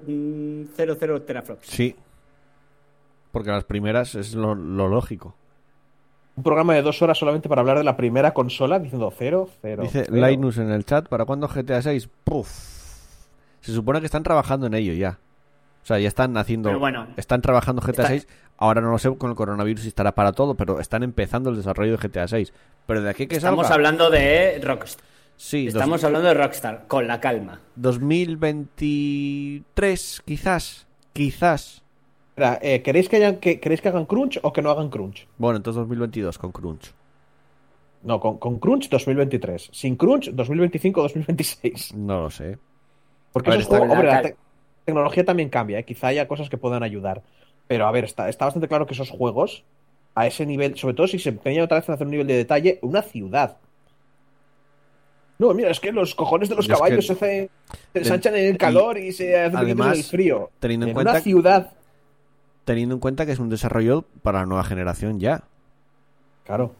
0,00000000000 0.05 1.25
teraflops. 1.25 1.67
Sí. 1.67 1.95
Porque 3.31 3.51
las 3.51 3.63
primeras 3.65 4.15
es 4.15 4.33
lo, 4.33 4.55
lo 4.55 4.87
lógico. 4.87 5.35
un 6.35 6.43
programa 6.43 6.73
de 6.75 6.81
dos 6.81 7.01
horas 7.01 7.17
solamente 7.17 7.49
para 7.49 7.61
hablar 7.61 7.77
de 7.77 7.83
la 7.83 7.97
primera 7.97 8.33
consola, 8.33 8.79
diciendo 8.79 9.11
cero, 9.15 9.49
cero. 9.61 9.83
Dice 9.83 10.05
cero. 10.09 10.27
Linus 10.27 10.57
en 10.57 10.71
el 10.71 10.85
chat, 10.85 11.07
¿para 11.07 11.25
cuándo 11.25 11.47
GTA 11.47 11.81
6? 11.81 12.09
Puf. 12.23 12.49
Se 13.61 13.71
supone 13.73 13.99
que 13.99 14.05
están 14.05 14.23
trabajando 14.23 14.67
en 14.67 14.73
ello 14.75 14.93
ya. 14.93 15.19
O 15.87 15.87
sea, 15.87 15.99
ya 15.99 16.09
están 16.09 16.35
haciendo... 16.35 16.67
Pero 16.67 16.79
bueno. 16.79 17.07
están 17.15 17.41
trabajando 17.41 17.81
GTA 17.81 17.91
Está- 17.91 18.07
6. 18.09 18.27
Ahora 18.57 18.81
no 18.81 18.91
lo 18.91 18.97
sé 18.97 19.15
con 19.15 19.29
el 19.29 19.37
coronavirus 19.37 19.83
si 19.83 19.87
estará 19.87 20.13
para 20.13 20.33
todo, 20.33 20.53
pero 20.55 20.81
están 20.81 21.01
empezando 21.01 21.49
el 21.49 21.55
desarrollo 21.55 21.95
de 21.97 22.07
GTA 22.09 22.27
6. 22.27 22.51
Pero 22.87 23.01
de 23.03 23.09
aquí 23.09 23.25
que 23.25 23.37
Estamos 23.37 23.67
salga... 23.67 23.75
hablando 23.75 24.09
de 24.09 24.59
Rockstar. 24.61 25.05
Sí, 25.37 25.67
dos- 25.67 25.75
Estamos 25.75 26.03
hablando 26.03 26.27
de 26.27 26.33
Rockstar, 26.33 26.87
con 26.89 27.07
la 27.07 27.21
calma. 27.21 27.61
2023, 27.75 30.23
quizás. 30.25 30.87
Quizás. 31.13 31.83
Espera, 32.31 32.59
eh, 32.61 32.81
¿queréis, 32.81 33.07
que 33.07 33.15
hayan, 33.15 33.37
que, 33.37 33.61
¿Queréis 33.61 33.79
que 33.81 33.87
hagan 33.87 34.07
crunch 34.07 34.39
o 34.43 34.51
que 34.51 34.61
no 34.61 34.71
hagan 34.71 34.89
crunch? 34.89 35.25
Bueno, 35.37 35.55
entonces 35.55 35.77
2022 35.77 36.37
con 36.37 36.51
Crunch. 36.51 36.91
No, 38.03 38.19
con, 38.19 38.39
con 38.39 38.59
crunch 38.59 38.89
2023. 38.89 39.69
Sin 39.71 39.95
crunch 39.95 40.31
2025-2026. 40.31 41.93
No 41.93 42.23
lo 42.23 42.29
sé. 42.29 42.57
Porque 43.31 43.51
esos 43.51 43.61
está 43.63 43.79
tecnología 44.87 45.25
también 45.25 45.49
cambia, 45.49 45.79
¿eh? 45.79 45.83
quizá 45.85 46.07
haya 46.07 46.27
cosas 46.27 46.49
que 46.49 46.57
puedan 46.57 46.81
ayudar. 46.81 47.21
Pero 47.67 47.85
a 47.87 47.91
ver, 47.91 48.05
está, 48.05 48.29
está 48.29 48.45
bastante 48.45 48.67
claro 48.69 48.87
que 48.87 48.93
esos 48.93 49.09
juegos, 49.09 49.63
a 50.15 50.25
ese 50.25 50.45
nivel, 50.45 50.77
sobre 50.77 50.95
todo 50.95 51.07
si 51.07 51.19
se 51.19 51.29
empeñan 51.29 51.65
otra 51.65 51.77
vez 51.77 51.87
en 51.89 51.93
hacer 51.95 52.07
un 52.07 52.11
nivel 52.11 52.25
de 52.27 52.35
detalle, 52.37 52.79
una 52.81 53.01
ciudad. 53.01 53.57
No, 55.39 55.53
mira, 55.53 55.69
es 55.69 55.79
que 55.79 55.91
los 55.91 56.15
cojones 56.15 56.49
de 56.49 56.55
los 56.55 56.67
Y 56.67 56.71
es 56.71 56.77
caballos 56.77 56.99
que- 56.99 57.01
se, 57.07 57.13
hace- 57.13 57.49
se 57.93 57.99
ensanchan 57.99 58.35
en 58.35 58.45
el 58.45 58.57
calor 58.57 58.97
y, 58.97 59.11
se 59.11 59.37
hacen 59.39 59.57
además, 59.57 59.93
en 59.93 59.99
el 59.99 60.03
frío. 60.03 60.49
teniendo 60.59 60.85
en 60.85 60.89
en 60.91 60.93
cuenta 60.95 61.11
una 61.11 61.21
ciudad. 61.21 61.71
Teniendo 62.65 62.95
en 62.95 62.99
cuenta 63.01 63.25
que 63.25 63.33
es 63.33 63.39
un 63.39 63.49
desarrollo 63.49 64.05
para 64.23 64.39
la 64.39 64.45
nueva 64.45 64.63
generación 64.63 65.19
ya. 65.19 65.43
Claro. 66.45 66.73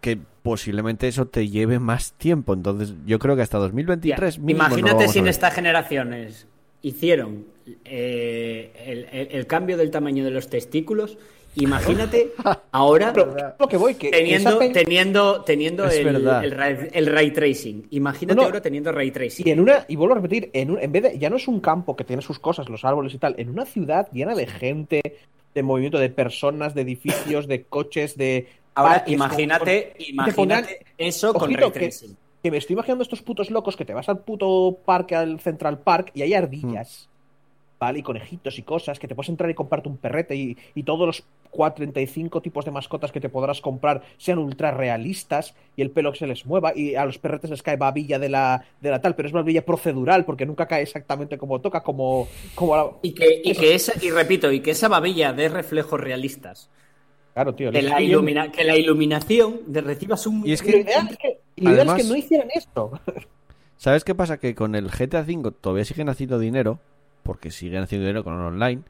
Que 0.00 0.18
posiblemente 0.42 1.08
eso 1.08 1.26
te 1.26 1.48
lleve 1.48 1.78
más 1.80 2.12
tiempo. 2.12 2.52
Entonces, 2.54 2.94
yo 3.06 3.18
creo 3.18 3.34
que 3.36 3.42
hasta 3.42 3.58
2023 3.58 4.36
Ya, 4.36 4.40
mínimo 4.40 4.62
no 4.62 4.68
lo 4.68 4.74
Imagínate 4.78 4.96
vamos 5.04 5.12
si 5.12 5.18
en 5.18 5.28
estas 5.28 5.54
generaciones 5.54 6.46
hicieron 6.82 7.46
eh, 7.84 8.70
el, 8.86 9.06
el- 9.12 9.28
el 9.32 9.46
cambio 9.46 9.76
del 9.76 9.90
tamaño 9.90 10.24
de 10.24 10.30
los 10.30 10.48
testículos. 10.48 11.16
Imagínate 11.56 12.32
ahora 12.72 13.12
Pero 13.12 13.36
es 13.36 13.44
lo 13.60 13.68
que 13.68 13.76
voy, 13.76 13.94
que, 13.94 14.10
que 14.10 14.18
teniendo, 14.18 14.58
teniendo, 14.58 15.42
teniendo 15.42 15.84
el, 15.86 16.08
el 16.26 16.50
ray, 16.50 16.76
el 16.92 17.06
ray 17.06 17.30
tracing. 17.30 17.86
Imagínate 17.90 18.34
No, 18.34 18.42
no. 18.42 18.46
ahora 18.48 18.60
teniendo 18.60 18.90
ray 18.90 19.12
tracing. 19.12 19.46
Y 19.46 19.50
en 19.52 19.60
una, 19.60 19.84
y 19.86 19.94
vuelvo 19.94 20.14
a 20.14 20.16
repetir, 20.16 20.50
en, 20.52 20.72
un- 20.72 20.80
en 20.80 20.90
vez 20.90 21.02
de, 21.04 21.18
ya 21.18 21.30
no 21.30 21.36
es 21.36 21.46
un 21.46 21.60
campo 21.60 21.94
que 21.94 22.02
tiene 22.04 22.22
sus 22.22 22.40
cosas, 22.40 22.68
los 22.68 22.84
árboles 22.84 23.14
y 23.14 23.18
tal, 23.18 23.36
en 23.38 23.50
una 23.50 23.66
ciudad 23.66 24.08
llena 24.12 24.34
de 24.34 24.46
gente, 24.48 25.00
de 25.54 25.62
movimiento 25.62 25.98
de 25.98 26.10
personas, 26.10 26.74
de 26.74 26.80
edificios, 26.82 27.46
de 27.46 27.62
coches, 27.62 28.16
de. 28.16 28.48
Ahora 28.74 28.94
parques, 28.96 29.14
imagínate, 29.14 29.92
con- 29.96 30.06
imagínate 30.08 30.84
te 30.96 31.06
eso 31.06 31.32
con 31.34 31.44
Ojito, 31.44 31.60
ray 31.60 31.70
tracing. 31.70 32.16
Que 32.42 32.50
me 32.50 32.56
estoy 32.56 32.74
imaginando 32.74 33.04
estos 33.04 33.22
putos 33.22 33.50
locos 33.52 33.76
que 33.76 33.84
te 33.84 33.94
vas 33.94 34.08
al 34.08 34.18
puto 34.18 34.76
parque, 34.84 35.14
al 35.14 35.38
Central 35.38 35.78
Park, 35.78 36.10
y 36.14 36.22
hay 36.22 36.34
ardillas, 36.34 37.08
¿vale? 37.84 37.98
Y 38.00 38.02
conejitos 38.02 38.58
y 38.58 38.62
cosas, 38.62 38.98
que 38.98 39.06
te 39.08 39.14
puedes 39.14 39.28
entrar 39.28 39.50
y 39.50 39.54
comprarte 39.54 39.88
un 39.88 39.96
perrete, 39.96 40.34
y, 40.36 40.56
y 40.74 40.82
todos 40.82 41.06
los 41.06 41.24
45 41.50 42.40
tipos 42.40 42.64
de 42.64 42.70
mascotas 42.70 43.12
que 43.12 43.20
te 43.20 43.28
podrás 43.28 43.60
comprar 43.60 44.02
sean 44.16 44.38
ultra 44.38 44.70
realistas, 44.72 45.54
y 45.76 45.82
el 45.82 45.90
pelo 45.90 46.12
que 46.12 46.18
se 46.18 46.26
les 46.26 46.44
mueva, 46.46 46.72
y 46.76 46.94
a 46.94 47.04
los 47.04 47.18
perretes 47.18 47.50
les 47.50 47.62
cae 47.62 47.76
babilla 47.76 48.18
de 48.18 48.28
la, 48.28 48.64
de 48.80 48.90
la 48.90 49.00
tal, 49.00 49.14
pero 49.14 49.28
es 49.28 49.32
babilla 49.32 49.64
procedural, 49.64 50.24
porque 50.24 50.46
nunca 50.46 50.66
cae 50.66 50.82
exactamente 50.82 51.38
como 51.38 51.60
toca, 51.60 51.82
como, 51.82 52.26
como 52.54 52.76
la- 52.76 52.90
Y 53.02 53.12
que, 53.12 53.40
y 53.44 53.52
que 53.54 53.74
esa, 53.74 53.92
y 54.02 54.10
repito, 54.10 54.50
y 54.50 54.60
que 54.60 54.72
esa 54.72 54.88
babilla 54.88 55.32
de 55.32 55.48
reflejos 55.48 56.00
realistas, 56.00 56.70
Claro, 57.34 57.54
tío. 57.54 57.72
que 57.72 57.82
la, 57.82 58.00
ilumina, 58.00 58.50
que 58.52 58.62
la 58.64 58.76
iluminación 58.76 59.60
de 59.66 59.80
recibas 59.80 60.26
un 60.26 60.46
Y 60.46 60.52
es 60.52 60.62
que- 60.62 60.78
ideal 60.80 61.08
es 61.10 61.16
que, 61.18 61.38
y 61.56 61.64
lo 61.64 61.72
ideal 61.72 61.88
es 61.88 61.94
que 61.94 62.04
no 62.04 62.16
hicieran 62.16 62.48
esto. 62.54 62.92
¿Sabes 63.76 64.04
qué 64.04 64.14
pasa? 64.14 64.38
Que 64.38 64.54
con 64.54 64.74
el 64.76 64.88
GTA 64.88 65.22
V 65.22 65.50
todavía 65.60 65.84
siguen 65.84 66.08
haciendo 66.08 66.38
dinero, 66.38 66.78
porque 67.24 67.50
siguen 67.50 67.82
haciendo 67.82 68.06
dinero 68.06 68.22
con 68.22 68.34
el 68.34 68.40
online, 68.42 68.82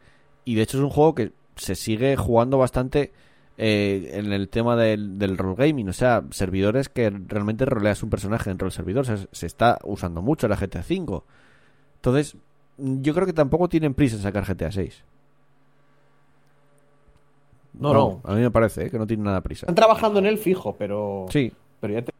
y 0.44 0.54
de 0.56 0.62
hecho 0.62 0.76
es 0.76 0.82
un 0.84 0.90
juego 0.90 1.14
que 1.14 1.32
se 1.56 1.74
sigue 1.74 2.16
jugando 2.16 2.58
bastante 2.58 3.12
eh, 3.56 4.10
en 4.14 4.32
el 4.32 4.48
tema 4.50 4.76
del, 4.76 5.18
del 5.18 5.38
role 5.38 5.54
gaming, 5.56 5.88
o 5.88 5.92
sea, 5.94 6.22
servidores 6.30 6.88
que 6.90 7.08
realmente 7.10 7.64
roleas 7.64 8.02
un 8.02 8.10
personaje 8.10 8.50
dentro 8.50 8.66
del 8.66 8.72
servidor, 8.72 9.02
o 9.02 9.04
sea, 9.04 9.18
se 9.32 9.46
está 9.46 9.78
usando 9.84 10.20
mucho 10.20 10.48
la 10.48 10.56
GTA 10.56 10.80
V. 10.80 11.22
Entonces, 11.96 12.36
yo 12.76 13.14
creo 13.14 13.24
que 13.26 13.32
tampoco 13.32 13.68
tienen 13.68 13.94
prisa 13.94 14.16
en 14.16 14.22
sacar 14.22 14.44
GTA 14.44 14.72
6. 14.72 15.04
No, 17.74 17.92
no. 17.92 18.20
A 18.24 18.34
mí 18.34 18.40
me 18.40 18.50
parece 18.50 18.86
¿eh? 18.86 18.90
que 18.90 18.98
no 18.98 19.06
tiene 19.06 19.24
nada 19.24 19.40
prisa. 19.40 19.62
Están 19.66 19.74
trabajando 19.74 20.18
en 20.20 20.26
él 20.26 20.38
fijo, 20.38 20.74
pero. 20.78 21.26
Sí, 21.30 21.52
Pero 21.80 21.94
ya 21.94 22.02
te- 22.02 22.12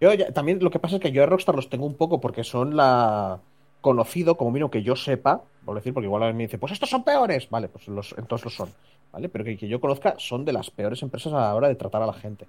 Yo 0.00 0.14
ya- 0.14 0.32
también 0.32 0.58
lo 0.62 0.70
que 0.70 0.78
pasa 0.78 0.96
es 0.96 1.02
que 1.02 1.10
yo 1.12 1.22
a 1.22 1.26
Rockstar 1.26 1.54
los 1.54 1.68
tengo 1.68 1.84
un 1.86 1.94
poco 1.94 2.20
porque 2.20 2.44
son 2.44 2.76
la 2.76 3.40
conocido, 3.80 4.36
como 4.36 4.50
mínimo 4.50 4.70
que 4.70 4.82
yo 4.82 4.96
sepa, 4.96 5.42
por 5.64 5.74
decir, 5.76 5.92
porque 5.94 6.06
igual 6.06 6.22
alguien 6.22 6.36
me 6.38 6.42
dice, 6.44 6.58
pues 6.58 6.72
estos 6.72 6.90
son 6.90 7.04
peores. 7.04 7.48
Vale, 7.50 7.68
pues 7.68 7.86
los, 7.88 8.14
entonces 8.18 8.44
lo 8.44 8.50
son. 8.50 8.70
¿Vale? 9.12 9.28
Pero 9.28 9.44
que, 9.44 9.56
que 9.56 9.66
yo 9.68 9.80
conozca, 9.80 10.14
son 10.18 10.44
de 10.44 10.52
las 10.52 10.70
peores 10.70 11.02
empresas 11.02 11.32
a 11.32 11.40
la 11.40 11.54
hora 11.54 11.68
de 11.68 11.74
tratar 11.74 12.02
a 12.02 12.06
la 12.06 12.12
gente. 12.12 12.46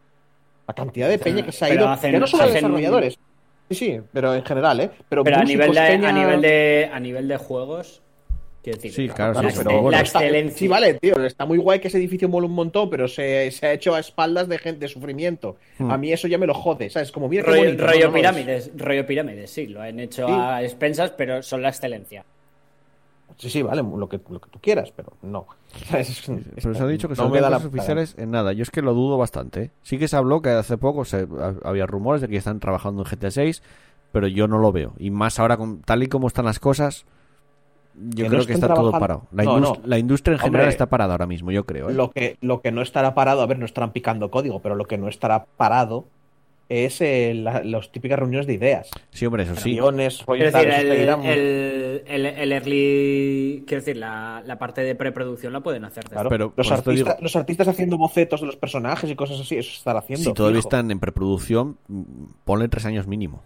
La 0.68 0.74
cantidad 0.74 1.10
de 1.10 1.18
peña 1.18 1.44
que 1.44 1.52
se 1.52 1.66
ha 1.66 1.74
ido. 1.74 1.88
hacen- 1.90 2.12
ya 2.14 2.20
no 2.20 2.28
solo 2.28 2.44
hacen- 2.44 2.54
desarrolladores. 2.56 3.18
Sí, 3.70 3.76
sí, 3.76 4.00
pero 4.12 4.36
en 4.36 4.44
general, 4.46 4.80
¿eh? 4.82 4.92
Pero, 5.10 5.24
Pero 5.24 5.38
a 5.38 5.44
nivel, 5.44 5.72
de, 5.74 5.80
a, 5.80 6.12
nivel 6.12 6.42
de, 6.42 6.90
a 6.94 7.00
nivel 7.00 7.28
de 7.28 7.38
juegos, 7.38 8.02
decir, 8.70 8.92
Sí, 8.94 9.10
claro, 9.10 9.34
sí, 9.34 9.48
pero 9.50 9.58
pero 9.70 9.82
bueno. 9.82 9.98
la 9.98 10.02
está- 10.04 10.20
excelencia. 10.20 10.58
Sí, 10.60 10.68
vale, 10.68 10.94
tío. 10.94 11.16
Está 11.26 11.46
muy 11.48 11.58
guay 11.58 11.80
que 11.80 11.88
ese 11.88 11.98
edificio 11.98 12.30
mola 12.30 12.46
un 12.46 12.54
montón, 12.54 12.92
pero 12.92 13.08
se, 13.08 13.50
se 13.50 13.66
ha 13.66 13.74
hecho 13.74 13.96
a 13.96 14.00
espaldas 14.00 14.48
de 14.48 14.60
gente 14.60 14.82
de 14.82 14.88
sufrimiento. 14.88 15.56
Hmm. 15.80 15.90
A 15.90 15.98
mí 15.98 16.14
eso 16.14 16.28
ya 16.28 16.38
me 16.38 16.46
lo 16.46 16.54
jode, 16.54 16.92
¿sabes? 16.92 17.12
Como 17.12 17.28
mira 17.28 17.42
rollo, 17.42 17.64
bonito, 17.64 17.88
rollo 17.88 18.00
no, 18.02 18.08
es- 18.10 18.14
pirámides, 18.22 18.72
rollo 18.78 19.08
pirámides, 19.08 19.50
sí, 19.50 19.66
lo 19.66 19.82
han 19.82 20.00
hecho 20.00 20.28
Sí. 20.28 20.34
a 20.36 20.62
expensas, 20.62 21.10
pero 21.12 21.42
son 21.42 21.64
la 21.64 21.70
excelencia. 21.70 22.24
Sí, 23.38 23.50
sí, 23.50 23.62
vale, 23.64 23.82
lo 23.82 24.08
que, 24.08 24.20
lo 24.30 24.40
que 24.40 24.50
tú 24.52 24.60
quieras, 24.62 24.92
pero 24.96 25.14
no. 25.24 25.48
¿Sabes? 25.90 26.10
Es- 26.30 26.64
Pero 26.64 26.76
se 26.76 26.84
ha 26.84 26.88
dicho 26.88 27.08
que 27.08 27.14
no 27.16 27.24
son 27.24 27.32
me 27.32 27.40
da 27.42 27.50
la 27.50 27.58
cosas 27.58 27.70
oficiales 27.74 28.16
en 28.20 28.30
nada. 28.30 28.54
Yo 28.54 28.62
es 28.62 28.70
que 28.70 28.82
lo 28.82 28.94
dudo 28.94 29.18
bastante. 29.18 29.62
¿eh? 29.64 29.72
Sí 29.82 29.98
que 29.98 30.08
se 30.08 30.18
habló 30.18 30.42
que 30.42 30.50
hace 30.50 30.78
poco 30.78 31.06
se, 31.06 31.26
ha- 31.40 31.56
había 31.68 31.88
rumores 31.88 32.22
de 32.22 32.28
que 32.28 32.36
están 32.36 32.60
trabajando 32.60 33.02
en 33.04 33.10
GTA 33.10 33.32
6, 33.32 33.64
pero 34.12 34.28
yo 34.28 34.48
no 34.48 34.60
lo 34.60 34.72
veo. 34.74 34.94
Y 35.00 35.10
más 35.10 35.40
ahora, 35.40 35.56
con, 35.58 35.82
tal 35.82 36.04
y 36.04 36.08
como 36.08 36.28
están 36.28 36.46
las 36.46 36.60
cosas, 36.60 37.06
yo 38.10 38.16
Que 38.16 38.24
no 38.24 38.30
creo 38.30 38.46
que 38.48 38.54
está 38.54 38.74
todo 38.74 38.92
parado. 38.92 39.28
La, 39.32 39.44
No, 39.44 39.58
indus- 39.60 39.78
no. 39.80 39.88
la 39.88 39.98
industria 40.00 40.34
en 40.34 40.40
general 40.40 40.62
Hombre, 40.64 40.72
está 40.72 40.88
parada 40.88 41.14
ahora 41.14 41.28
mismo, 41.28 41.52
yo 41.52 41.66
creo. 41.66 41.90
¿eh? 41.90 41.94
Lo 41.94 42.10
que, 42.12 42.38
lo 42.42 42.62
que 42.62 42.72
no 42.72 42.82
estará 42.82 43.14
parado, 43.14 43.42
a 43.42 43.46
ver, 43.46 43.60
no 43.60 43.66
estarán 43.66 43.92
picando 43.92 44.32
código, 44.32 44.60
pero 44.62 44.76
lo 44.76 44.86
que 44.86 44.98
no 44.98 45.08
estará 45.08 45.46
parado 45.58 46.06
es 46.70 47.02
eh, 47.02 47.34
la- 47.36 47.64
las 47.66 47.92
típicas 47.92 48.18
reuniones 48.18 48.48
de 48.48 48.54
ideas. 48.54 48.90
Sí, 49.12 49.26
hombre, 49.26 49.44
eso 49.44 49.56
sí. 49.58 49.72
Reuniones, 49.78 50.24
decir, 50.26 50.56
el, 50.70 50.92
el, 51.26 52.04
el- 52.08 52.26
el 52.26 52.52
early. 52.54 53.64
Quiero 53.68 53.82
decir, 53.82 53.98
la, 53.98 54.42
la 54.46 54.58
parte 54.58 54.82
de 54.82 54.96
preproducción 54.96 55.52
la 55.54 55.60
pueden 55.60 55.84
hacer. 55.86 56.06
Claro, 56.06 56.30
pero 56.30 56.54
los, 56.56 56.86
digo- 56.86 57.16
los 57.20 57.36
artistas 57.36 57.68
haciendo 57.68 57.98
bocetos 57.98 58.40
de 58.40 58.48
los 58.48 58.56
personajes 58.56 59.10
y 59.10 59.16
cosas 59.16 59.42
así, 59.42 59.58
eso 59.58 59.70
se 59.72 59.78
estará 59.78 60.00
haciendo. 60.00 60.24
Si 60.30 60.34
todavía 60.34 60.60
están 60.60 60.92
en 60.92 61.00
preproducción, 61.00 61.78
mm, 61.90 62.02
ponle 62.46 62.68
tres 62.70 62.86
años 62.86 63.06
mínimo. 63.06 63.44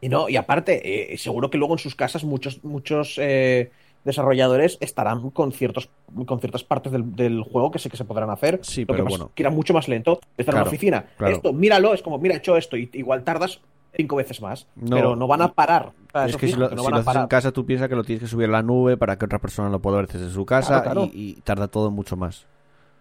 Y 0.00 0.08
no, 0.08 0.28
y 0.28 0.36
aparte, 0.36 1.12
eh, 1.12 1.18
seguro 1.18 1.50
que 1.50 1.58
luego 1.58 1.74
en 1.74 1.78
sus 1.78 1.94
casas 1.94 2.24
muchos, 2.24 2.64
muchos 2.64 3.16
eh, 3.18 3.70
desarrolladores 4.04 4.78
estarán 4.80 5.30
con 5.30 5.52
ciertos, 5.52 5.90
con 6.26 6.40
ciertas 6.40 6.64
partes 6.64 6.92
del, 6.92 7.14
del 7.14 7.42
juego 7.42 7.70
que 7.70 7.78
sé 7.78 7.90
que 7.90 7.96
se 7.96 8.04
podrán 8.04 8.30
hacer. 8.30 8.60
Sí, 8.62 8.82
Lo 8.82 8.86
pero 8.88 8.96
que 8.98 9.04
pasa 9.04 9.16
bueno. 9.18 9.32
que 9.34 9.42
era 9.42 9.50
mucho 9.50 9.74
más 9.74 9.88
lento. 9.88 10.20
Estar 10.36 10.54
en 10.54 10.62
la 10.62 10.66
oficina. 10.66 11.04
claro. 11.16 11.36
Esto, 11.36 11.52
míralo, 11.52 11.92
es 11.94 12.02
como, 12.02 12.18
mira, 12.18 12.34
he 12.34 12.38
hecho 12.38 12.56
esto, 12.56 12.76
y 12.76 12.88
igual 12.94 13.24
tardas 13.24 13.60
cinco 13.94 14.16
veces 14.16 14.40
más. 14.40 14.68
No. 14.76 14.96
pero 14.96 15.16
no 15.16 15.26
van 15.26 15.42
a 15.42 15.52
parar. 15.52 15.92
Es 16.26 16.36
que 16.36 16.48
si 16.48 16.54
lo, 16.54 16.68
que 16.68 16.76
no 16.76 16.82
si 16.82 16.86
van 16.86 16.92
lo 16.92 17.08
a 17.08 17.10
haces 17.10 17.22
en 17.22 17.28
casa, 17.28 17.52
tú 17.52 17.66
piensas 17.66 17.88
que 17.88 17.96
lo 17.96 18.04
tienes 18.04 18.22
que 18.22 18.28
subir 18.28 18.48
a 18.48 18.52
la 18.52 18.62
nube 18.62 18.96
para 18.96 19.18
que 19.18 19.24
otra 19.24 19.38
persona 19.38 19.68
lo 19.68 19.80
pueda 19.80 19.98
ver 19.98 20.06
desde 20.06 20.30
su 20.30 20.46
casa 20.46 20.82
Claro, 20.82 21.02
claro. 21.02 21.10
Y, 21.12 21.36
y 21.38 21.40
tarda 21.42 21.68
todo 21.68 21.90
mucho 21.90 22.16
más. 22.16 22.46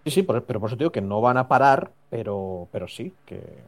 Sí, 0.06 0.12
sí, 0.12 0.24
pero 0.24 0.44
por 0.44 0.70
eso 0.70 0.78
te 0.78 0.84
digo 0.84 0.92
que 0.92 1.02
no 1.02 1.22
van 1.22 1.38
a 1.38 1.48
parar, 1.48 1.92
pero, 2.10 2.68
pero 2.72 2.88
sí, 2.88 3.14
que. 3.26 3.64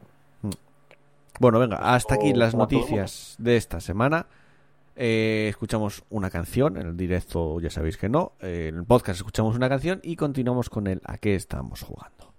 Bueno, 1.42 1.58
venga, 1.58 1.78
hasta 1.78 2.14
aquí 2.14 2.32
las 2.34 2.54
noticias 2.54 3.34
de 3.36 3.56
esta 3.56 3.80
semana. 3.80 4.26
Eh, 4.94 5.48
escuchamos 5.50 6.04
una 6.08 6.30
canción, 6.30 6.76
en 6.76 6.86
el 6.86 6.96
directo 6.96 7.58
ya 7.58 7.68
sabéis 7.68 7.96
que 7.96 8.08
no. 8.08 8.34
Eh, 8.38 8.68
en 8.68 8.76
el 8.76 8.84
podcast 8.84 9.18
escuchamos 9.18 9.56
una 9.56 9.68
canción 9.68 9.98
y 10.04 10.14
continuamos 10.14 10.70
con 10.70 10.86
el 10.86 11.00
a 11.04 11.18
qué 11.18 11.34
estamos 11.34 11.82
jugando. 11.82 12.31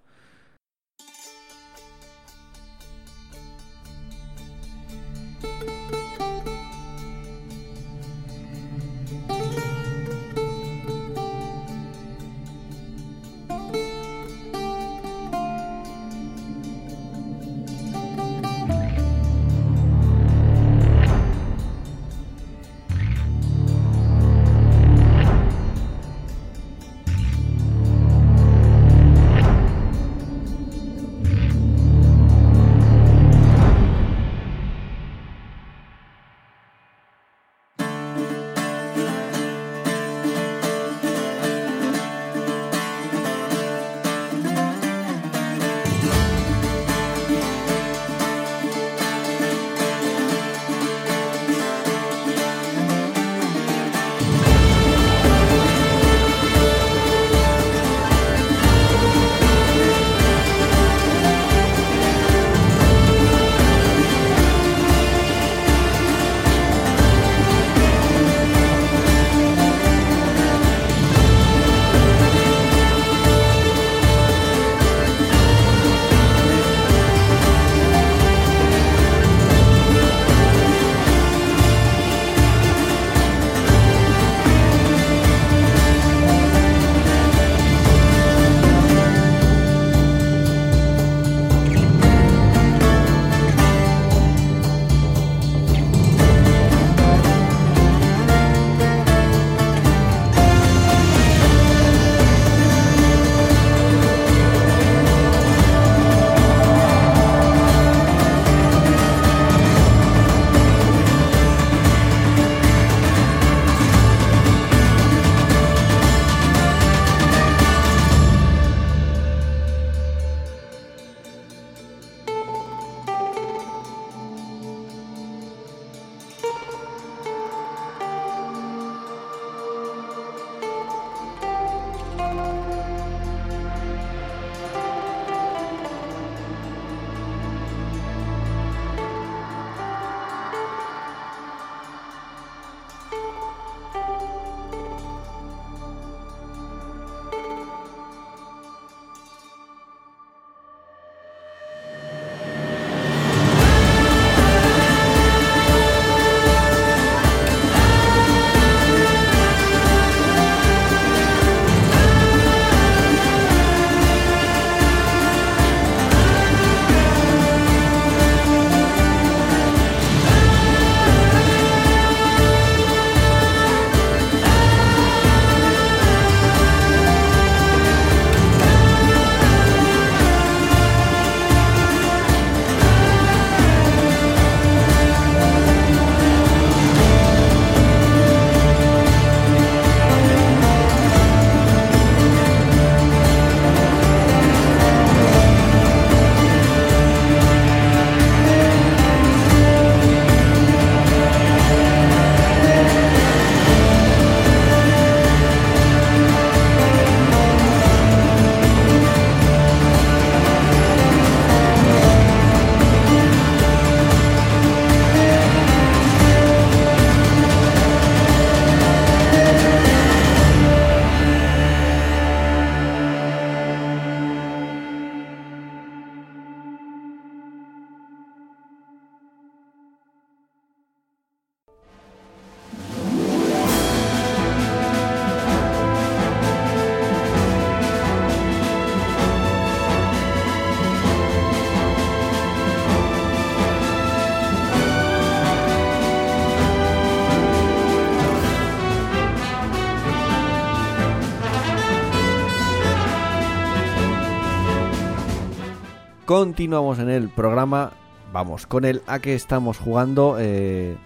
Continuamos 256.24 256.98
en 256.98 257.10
el 257.10 257.28
programa. 257.28 257.92
Vamos, 258.32 258.66
con 258.66 258.84
el 258.84 259.02
a 259.06 259.18
que 259.20 259.34
estamos 259.34 259.78
jugando. 259.78 260.36
eh, 260.38 260.96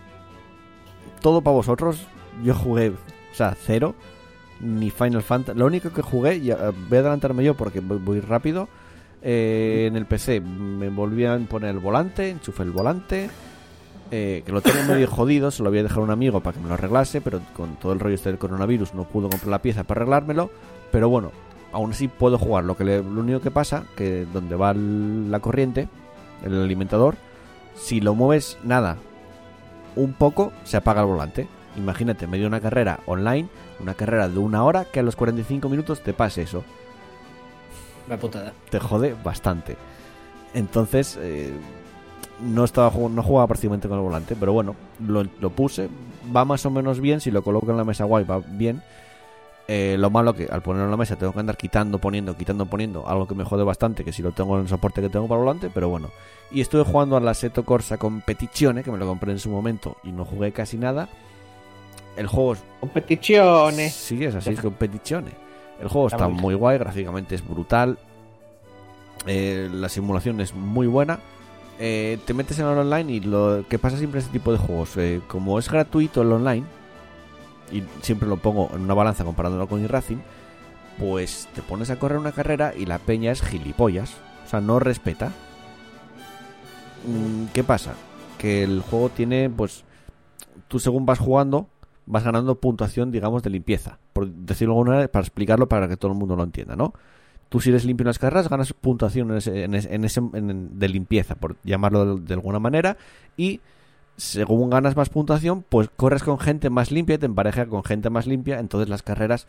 todo 1.21 1.41
para 1.43 1.57
vosotros. 1.57 2.07
Yo 2.45 2.55
jugué, 2.55 2.91
o 2.91 3.35
sea, 3.35 3.55
cero. 3.61 3.95
Ni 4.61 4.91
Final 4.91 5.23
Fantasy. 5.23 5.59
Lo 5.59 5.67
único 5.67 5.91
que 5.93 6.03
jugué, 6.03 6.37
y 6.37 6.51
eh, 6.51 6.57
voy 6.89 6.99
a 6.99 7.01
adelantarme 7.01 7.45
yo 7.45 7.55
porque 7.55 7.81
voy, 7.81 7.99
voy 7.99 8.21
rápido. 8.21 8.69
eh, 9.23 9.87
en 9.89 9.97
el 9.97 10.07
PC 10.07 10.41
me 10.41 10.89
volví 10.91 11.25
a 11.27 11.39
poner 11.49 11.71
el 11.71 11.79
volante, 11.81 12.31
enchufé 12.31 12.63
el 12.65 12.71
volante. 12.73 13.31
eh, 14.11 14.43
que 14.47 14.53
lo 14.53 14.61
tengo 14.63 14.83
medio 14.85 15.07
jodido, 15.11 15.51
se 15.51 15.63
lo 15.63 15.71
voy 15.71 15.81
a 15.81 15.83
dejar 15.83 15.99
a 15.99 16.03
un 16.03 16.11
amigo 16.11 16.41
para 16.41 16.55
que 16.57 16.63
me 16.63 16.69
lo 16.69 16.75
arreglase, 16.75 17.21
pero 17.21 17.41
con 17.55 17.77
todo 17.77 17.93
el 17.93 18.01
rollo 18.01 18.15
este 18.15 18.31
del 18.31 18.39
coronavirus 18.39 18.95
no 18.95 19.05
pudo 19.05 19.29
comprar 19.29 19.51
la 19.51 19.63
pieza 19.63 19.85
para 19.85 20.01
arreglármelo. 20.01 20.51
Pero 20.91 21.09
bueno, 21.11 21.31
aún 21.73 21.93
así 21.93 22.09
puedo 22.09 22.39
jugar. 22.39 22.65
Lo 22.65 22.77
que 22.77 22.85
le- 22.85 23.03
lo 23.03 23.21
único 23.21 23.41
que 23.41 23.51
pasa 23.51 23.85
que 23.97 24.27
donde 24.33 24.57
va 24.57 24.71
el- 24.73 25.31
la 25.31 25.41
corriente, 25.41 25.89
el 26.45 26.61
alimentador, 26.63 27.17
si 27.77 28.01
lo 28.01 28.15
mueves 28.15 28.59
nada, 28.65 28.97
un 29.97 30.13
poco, 30.13 30.53
se 30.65 30.77
apaga 30.77 31.01
el 31.03 31.07
volante. 31.09 31.47
Imagínate, 31.77 32.27
medio 32.27 32.45
de 32.45 32.49
una 32.49 32.61
carrera 32.61 33.01
online, 33.07 33.49
una 33.81 33.95
carrera 33.95 34.29
de 34.29 34.39
una 34.39 34.65
hora, 34.65 34.85
que 34.85 35.01
a 35.01 35.03
los 35.03 35.17
45 35.17 35.69
minutos 35.69 36.03
te 36.03 36.13
pase 36.13 36.43
eso. 36.43 36.65
La 38.09 38.17
putada. 38.17 38.53
Te 38.71 38.81
jode 38.81 39.15
bastante. 39.23 39.77
Entonces, 40.55 41.19
eh, 41.21 41.53
no 42.41 42.65
estaba 42.65 42.91
no 43.09 43.23
jugaba 43.23 43.47
prácticamente 43.49 43.89
con 43.89 43.99
el 43.99 44.05
volante, 44.05 44.35
pero 44.39 44.53
bueno, 44.53 44.77
lo, 45.07 45.25
lo 45.41 45.51
puse, 45.51 45.89
va 46.35 46.45
más 46.45 46.65
o 46.65 46.71
menos 46.71 47.01
bien, 47.01 47.21
si 47.21 47.31
lo 47.31 47.43
coloco 47.43 47.71
en 47.71 47.77
la 47.77 47.85
mesa 47.85 48.05
guay 48.05 48.25
va 48.25 48.41
bien. 48.41 48.83
Eh, 49.71 49.97
lo 49.99 50.09
malo 50.09 50.33
que 50.35 50.49
al 50.51 50.63
ponerlo 50.63 50.87
en 50.87 50.91
la 50.91 50.97
mesa 50.97 51.17
tengo 51.17 51.35
que 51.35 51.41
andar 51.41 51.59
quitando, 51.59 51.99
poniendo, 51.99 52.35
quitando, 52.35 52.65
poniendo, 52.65 53.07
algo 53.07 53.29
que 53.29 53.35
me 53.35 53.45
jode 53.45 53.65
bastante, 53.65 54.03
que 54.03 54.15
si 54.15 54.23
lo 54.23 54.33
tengo 54.33 54.57
en 54.57 54.63
el 54.63 54.69
soporte 54.69 55.03
que 55.03 55.11
tengo 55.11 55.29
para 55.29 55.41
volante, 55.41 55.71
pero 55.73 55.91
bueno. 55.91 56.09
Y 56.51 56.63
estuve 56.63 56.85
jugando 56.85 57.19
a 57.19 57.21
la 57.21 57.35
Seto 57.35 57.67
Corsa 57.67 57.99
Competizione, 57.99 58.83
que 58.83 58.91
me 58.91 58.97
lo 58.97 59.07
compré 59.07 59.31
en 59.31 59.39
su 59.39 59.51
momento 59.51 59.99
y 60.03 60.13
no 60.13 60.25
jugué 60.25 60.53
casi 60.53 60.79
nada. 60.79 61.11
El 62.17 62.27
juego 62.27 62.55
es 62.55 62.63
Competiciones. 62.81 63.93
Sí, 63.93 64.25
es 64.25 64.35
así, 64.35 64.51
es 64.51 64.61
competiciones. 64.61 65.35
El 65.81 65.89
juego 65.89 66.09
está 66.09 66.29
muy 66.29 66.55
guay, 66.55 66.79
gráficamente 66.79 67.35
es 67.35 67.47
brutal. 67.47 67.99
eh, 69.27 69.69
la 69.71 69.91
simulación 69.91 70.41
es 70.41 70.55
muy 70.55 70.87
buena. 70.87 71.19
eh, 71.79 72.19
te 72.25 72.33
metes 72.33 72.59
en 72.59 72.67
el 72.67 72.79
online 72.79 73.13
y 73.13 73.21
lo 73.21 73.65
que 73.69 73.79
pasa 73.79 73.99
siempre 73.99 74.19
en 74.19 74.27
este 74.27 74.39
tipo 74.39 74.51
de 74.51 74.59
juegos, 74.59 74.97
eh, 74.97 75.21
como 75.29 75.59
es 75.59 75.71
gratuito 75.71 76.23
el 76.23 76.33
online, 76.33 76.65
y 77.73 77.83
siempre 78.03 78.29
lo 78.29 78.37
pongo 78.39 78.71
en 78.75 78.83
una 78.83 78.95
balanza 78.95 79.25
comparándolo 79.25 79.67
con 79.69 79.83
iRacing, 79.83 80.21
pues 80.99 81.49
te 81.55 81.63
pones 81.63 81.91
a 81.91 81.99
correr 81.99 82.19
una 82.19 82.33
carrera 82.33 82.73
y 82.77 82.87
la 82.87 82.99
peña 82.99 83.31
es 83.33 83.43
gilipollas. 83.43 84.15
O 84.47 84.49
sea, 84.51 84.61
no 84.61 84.79
respeta. 84.79 85.33
Mm, 87.07 87.47
¿Qué 87.53 87.65
pasa? 87.65 87.95
Que 88.39 88.63
el 88.63 88.81
juego 88.83 89.09
tiene, 89.11 89.51
pues, 89.51 89.85
tú 90.69 90.79
según 90.79 91.07
vas 91.07 91.19
jugando, 91.19 91.69
vas 92.07 92.25
ganando 92.25 92.57
puntuación, 92.57 93.11
digamos, 93.11 93.43
de 93.43 93.51
limpieza. 93.51 93.99
Por 94.13 94.29
decirlo 94.29 94.75
de 94.75 94.79
alguna 94.79 94.91
manera, 94.93 95.13
para 95.13 95.23
explicarlo 95.25 95.69
para 95.69 95.89
que 95.89 95.97
todo 95.97 96.13
el 96.13 96.19
mundo 96.19 96.37
lo 96.37 96.43
entienda, 96.45 96.77
¿no? 96.77 96.95
Tú 97.49 97.61
si 97.61 97.71
eres 97.71 97.85
limpio 97.85 98.03
en 98.05 98.09
las 98.09 98.19
carreras, 98.19 98.49
ganas 98.49 98.73
puntuación 98.75 99.31
en 99.31 99.37
ese, 99.39 99.65
en 99.65 99.75
ese- 99.75 99.95
en 99.95 100.05
ese- 100.05 100.21
de 100.33 100.89
limpieza, 100.89 101.35
por 101.35 101.57
llamarlo 101.65 102.17
de 102.19 102.35
alguna 102.35 102.59
manera, 102.59 102.97
y 103.37 103.61
según 104.19 104.69
ganas 104.69 104.97
más 104.97 105.09
puntuación, 105.09 105.65
pues 105.67 105.89
corres 105.97 106.25
con 106.25 106.39
gente 106.39 106.71
más 106.71 106.91
limpia, 106.91 107.19
te 107.19 107.27
emparejas 107.27 107.69
con 107.69 107.85
gente 107.85 108.11
más 108.11 108.27
limpia, 108.27 108.59
entonces 108.59 108.89
las 108.89 109.05
carreras, 109.05 109.47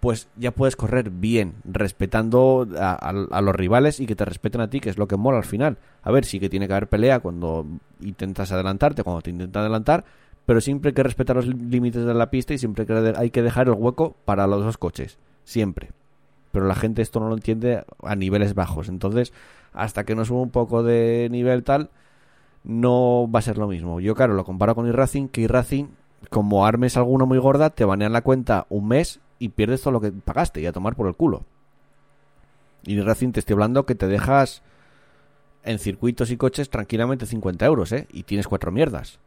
pues 0.00 0.28
ya 0.36 0.50
puedes 0.50 0.74
correr 0.74 1.10
bien, 1.10 1.54
respetando 1.64 2.66
a, 2.76 3.40
los 3.40 3.54
rivales 3.54 4.00
y 4.00 4.06
que 4.06 4.16
te 4.16 4.24
respeten 4.24 4.60
a 4.60 4.68
ti, 4.68 4.80
que 4.80 4.90
es 4.90 4.98
lo 4.98 5.06
que 5.06 5.16
mola 5.16 5.38
al 5.38 5.44
final. 5.44 5.78
A 6.02 6.10
ver, 6.10 6.24
sí 6.24 6.40
que 6.40 6.50
tiene 6.50 6.66
que 6.66 6.74
haber 6.74 6.88
pelea 6.88 7.20
cuando 7.20 7.64
intentas 8.00 8.50
adelantarte, 8.50 9.04
cuando 9.04 9.22
te 9.22 9.30
intentan 9.30 9.62
adelantar, 9.62 10.04
pero 10.46 10.60
siempre 10.60 10.88
hay 10.88 10.94
que 10.94 11.04
respetar 11.04 11.36
los 11.36 11.46
límites 11.46 12.04
de 12.04 12.12
la 12.12 12.28
pista 12.28 12.52
y 12.52 12.58
siempre 12.58 12.84
hay 13.16 13.30
que 13.30 13.42
dejar 13.42 13.68
el 13.68 13.74
hueco 13.74 14.16
para 14.24 14.48
los 14.48 14.64
dos 14.64 14.78
coches, 14.78 15.16
siempre. 15.44 15.92
Pero 16.50 16.66
la 16.66 16.74
gente 16.74 17.02
esto 17.02 17.20
no 17.20 17.28
lo 17.28 17.36
entiende 17.36 17.84
a 18.02 18.16
niveles 18.16 18.54
bajos, 18.54 18.88
entonces 18.88 19.32
hasta 19.72 20.02
que 20.02 20.16
no 20.16 20.24
suba 20.24 20.40
un 20.40 20.50
poco 20.50 20.82
de 20.82 21.28
nivel 21.30 21.62
tal, 21.62 21.90
no 22.64 23.30
va 23.30 23.38
a 23.38 23.42
ser 23.42 23.58
lo 23.58 23.66
mismo. 23.68 24.00
Yo, 24.00 24.14
claro, 24.14 24.34
lo 24.34 24.44
comparo 24.44 24.74
con 24.74 24.86
iRacing, 24.86 25.28
que 25.28 25.42
iRacing, 25.42 25.90
como 26.28 26.66
armes 26.66 26.96
alguna 26.96 27.24
muy 27.24 27.38
gorda, 27.38 27.70
te 27.70 27.84
banean 27.84 28.12
la 28.12 28.22
cuenta 28.22 28.66
un 28.68 28.88
mes 28.88 29.20
y 29.38 29.48
pierdes 29.50 29.80
todo 29.82 29.92
lo 29.92 30.00
que 30.00 30.12
pagaste 30.12 30.60
y 30.60 30.66
a 30.66 30.72
tomar 30.72 30.94
por 30.94 31.06
el 31.08 31.14
culo. 31.14 31.44
Y 32.84 32.94
iRacing 32.94 33.32
te 33.32 33.40
estoy 33.40 33.54
hablando 33.54 33.86
que 33.86 33.94
te 33.94 34.06
dejas 34.06 34.62
en 35.64 35.78
circuitos 35.78 36.30
y 36.30 36.36
coches 36.36 36.70
tranquilamente 36.70 37.26
50 37.26 37.66
euros, 37.66 37.92
¿eh? 37.92 38.06
Y 38.12 38.22
tienes 38.24 38.48
cuatro 38.48 38.70
mierdas. 38.72 39.18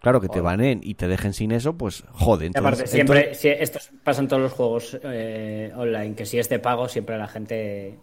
Claro, 0.00 0.20
que 0.20 0.28
te 0.28 0.40
baneen 0.40 0.80
y 0.82 0.94
te 0.94 1.08
dejen 1.08 1.34
sin 1.34 1.52
eso, 1.52 1.74
pues 1.74 2.04
jode. 2.12 2.44
Y 2.44 2.46
Entonces, 2.46 2.72
aparte, 2.72 2.86
siempre, 2.90 3.18
entonces- 3.20 3.40
si- 3.42 3.48
esto 3.48 3.78
pasa 4.02 4.22
en 4.22 4.28
todos 4.28 4.40
los 4.42 4.52
juegos 4.52 4.98
eh, 5.02 5.72
online, 5.76 6.14
que 6.14 6.24
si 6.24 6.38
es 6.38 6.48
de 6.48 6.58
pago, 6.58 6.88
siempre 6.88 7.18
la 7.18 7.28
gente, 7.28 7.98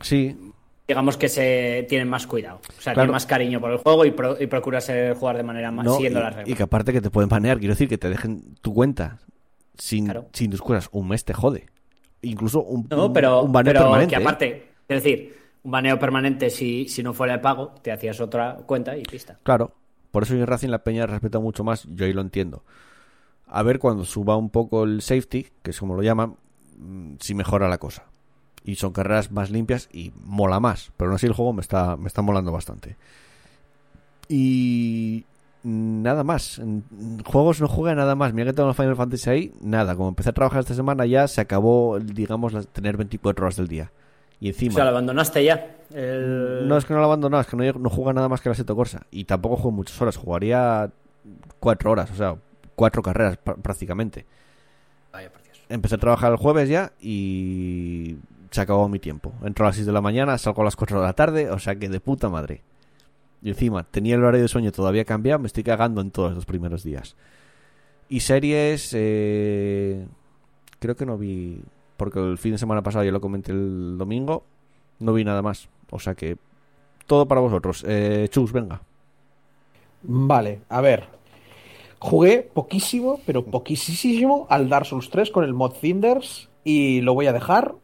sí, 0.00 0.36
digamos 0.86 1.16
que 1.16 1.28
se 1.28 1.86
tiene 1.88 2.04
más 2.04 2.26
cuidado. 2.26 2.60
O 2.68 2.80
sea, 2.82 2.92
Claro. 2.92 3.06
tiene 3.06 3.12
más 3.12 3.26
cariño 3.26 3.60
por 3.60 3.70
el 3.70 3.78
juego 3.78 4.04
y, 4.04 4.10
pro- 4.10 4.36
y 4.40 4.46
procura 4.46 4.80
ser, 4.80 5.14
jugar 5.14 5.36
de 5.36 5.42
manera 5.42 5.70
más 5.70 5.84
no, 5.86 5.94
siguiendo 5.96 6.18
y, 6.20 6.22
las 6.22 6.34
reglas. 6.34 6.50
y 6.50 6.54
que 6.54 6.62
aparte 6.62 6.92
que 6.92 7.00
te 7.00 7.10
pueden 7.10 7.28
banear, 7.28 7.58
quiero 7.58 7.72
decir 7.74 7.88
que 7.88 7.98
te 7.98 8.08
dejen 8.08 8.54
tu 8.60 8.74
cuenta 8.74 9.18
sin, 9.78 10.04
Claro. 10.06 10.26
sin 10.32 10.50
tus 10.50 10.60
cosas 10.60 10.88
un 10.92 11.08
mes 11.08 11.24
te 11.24 11.32
jode. 11.32 11.66
Incluso 12.22 12.62
un, 12.62 12.86
No, 12.90 13.12
pero, 13.12 13.42
un 13.42 13.52
baneo 13.52 13.72
pero 13.72 13.84
permanente. 13.84 14.14
que 14.14 14.20
¿eh? 14.20 14.24
aparte, 14.24 14.68
es 14.88 15.02
decir, 15.02 15.36
un 15.64 15.70
baneo 15.72 15.98
permanente 15.98 16.50
si, 16.50 16.88
si 16.88 17.02
no 17.02 17.14
fuera 17.14 17.34
de 17.34 17.38
pago, 17.38 17.74
te 17.82 17.90
hacías 17.92 18.20
otra 18.20 18.56
cuenta 18.66 18.96
y 18.96 19.02
pista. 19.02 19.38
Claro, 19.42 19.74
por 20.10 20.24
eso 20.24 20.34
en 20.34 20.46
Racing 20.46 20.68
la 20.68 20.82
peña 20.84 21.06
respeta 21.06 21.38
mucho 21.38 21.64
más, 21.64 21.84
yo 21.90 22.04
ahí 22.04 22.12
lo 22.12 22.20
entiendo. 22.20 22.64
A 23.46 23.62
ver 23.62 23.78
cuando 23.78 24.04
suba 24.04 24.36
un 24.36 24.50
poco 24.50 24.84
el 24.84 25.00
safety, 25.02 25.46
que 25.62 25.70
es 25.70 25.78
como 25.80 25.94
lo 25.94 26.02
llaman, 26.02 26.36
mm, 26.78 27.14
si 27.20 27.34
mejora 27.34 27.68
la 27.68 27.78
cosa. 27.78 28.04
Y 28.64 28.76
son 28.76 28.92
carreras 28.92 29.32
más 29.32 29.50
limpias 29.50 29.88
y 29.92 30.12
mola 30.24 30.60
más. 30.60 30.92
Pero 30.96 31.10
aún 31.10 31.16
así 31.16 31.26
el 31.26 31.32
juego 31.32 31.52
me 31.52 31.60
está, 31.62 31.96
me 31.96 32.06
está 32.06 32.22
molando 32.22 32.52
bastante. 32.52 32.96
Y 34.28 35.24
nada 35.64 36.24
más. 36.24 36.58
En 36.58 36.84
juegos 37.24 37.60
no 37.60 37.68
juega 37.68 37.94
nada 37.94 38.14
más. 38.14 38.32
Mira 38.32 38.46
que 38.50 38.52
tengo 38.56 38.68
el 38.68 38.74
Final 38.74 38.96
Fantasy 38.96 39.30
ahí, 39.30 39.52
nada. 39.60 39.94
Como 39.96 40.08
empecé 40.08 40.30
a 40.30 40.32
trabajar 40.32 40.60
esta 40.60 40.74
semana 40.74 41.06
ya 41.06 41.26
se 41.28 41.40
acabó, 41.40 41.98
digamos, 42.00 42.52
las- 42.52 42.68
tener 42.68 42.96
24 42.96 43.44
horas 43.44 43.56
del 43.56 43.68
día. 43.68 43.90
Y 44.40 44.46
O 44.46 44.50
encima... 44.50 44.74
sea, 44.74 44.84
lo 44.84 44.90
abandonaste 44.90 45.44
ya. 45.44 45.76
El- 45.94 46.66
No 46.68 46.76
es 46.76 46.84
que 46.84 46.94
no 46.94 47.00
lo 47.00 47.06
abandonado, 47.06 47.40
es 47.42 47.46
que 47.46 47.56
no, 47.56 47.72
no 47.72 47.90
juega 47.90 48.12
nada 48.12 48.28
más 48.28 48.40
que 48.40 48.48
la 48.48 48.54
Seto 48.54 48.74
Corsa. 48.76 49.06
Y 49.10 49.24
tampoco 49.24 49.56
juego 49.56 49.72
muchas 49.72 50.00
horas, 50.00 50.16
jugaría 50.16 50.90
cuatro 51.60 51.90
horas, 51.92 52.10
o 52.10 52.14
sea, 52.14 52.36
cuatro 52.74 53.02
carreras 53.02 53.38
pr- 53.44 53.60
prácticamente. 53.60 54.24
Vaya, 55.12 55.30
por 55.30 55.42
Dios. 55.42 55.60
Empecé 55.68 55.94
a 55.96 55.98
trabajar 55.98 56.32
el 56.32 56.38
jueves 56.38 56.68
ya 56.68 56.92
y 57.00 58.16
se 58.52 58.60
acabó 58.60 58.88
mi 58.88 58.98
tiempo. 58.98 59.32
Entro 59.44 59.64
a 59.64 59.70
las 59.70 59.76
6 59.76 59.86
de 59.86 59.92
la 59.92 60.02
mañana, 60.02 60.36
salgo 60.38 60.62
a 60.62 60.66
las 60.66 60.76
4 60.76 61.00
de 61.00 61.06
la 61.06 61.14
tarde, 61.14 61.50
o 61.50 61.58
sea 61.58 61.74
que 61.76 61.88
de 61.88 62.00
puta 62.00 62.28
madre. 62.28 62.62
Y 63.42 63.48
encima, 63.48 63.82
tenía 63.84 64.14
el 64.14 64.22
horario 64.22 64.42
de 64.42 64.48
sueño 64.48 64.70
todavía 64.70 65.04
cambiado, 65.04 65.40
me 65.40 65.46
estoy 65.46 65.64
cagando 65.64 66.00
en 66.00 66.10
todos 66.10 66.34
los 66.34 66.44
primeros 66.44 66.84
días. 66.84 67.16
Y 68.08 68.20
series, 68.20 68.92
eh, 68.94 70.06
creo 70.78 70.94
que 70.94 71.06
no 71.06 71.16
vi, 71.16 71.62
porque 71.96 72.20
el 72.20 72.36
fin 72.36 72.52
de 72.52 72.58
semana 72.58 72.82
pasado 72.82 73.04
ya 73.04 73.10
lo 73.10 73.22
comenté 73.22 73.52
el 73.52 73.96
domingo, 73.96 74.44
no 74.98 75.14
vi 75.14 75.24
nada 75.24 75.40
más. 75.40 75.68
O 75.90 75.98
sea 75.98 76.14
que 76.14 76.36
todo 77.06 77.26
para 77.26 77.40
vosotros. 77.40 77.84
Eh, 77.88 78.28
Chus, 78.30 78.52
venga. 78.52 78.82
Vale, 80.02 80.60
a 80.68 80.80
ver. 80.82 81.06
Jugué 81.98 82.42
poquísimo, 82.42 83.20
pero 83.24 83.44
poquísimo 83.44 84.46
al 84.50 84.68
Dark 84.68 84.86
Souls 84.86 85.08
3 85.08 85.30
con 85.30 85.44
el 85.44 85.54
mod 85.54 85.72
Cinders 85.80 86.50
y 86.64 87.00
lo 87.00 87.14
voy 87.14 87.26
a 87.26 87.32
dejar 87.32 87.76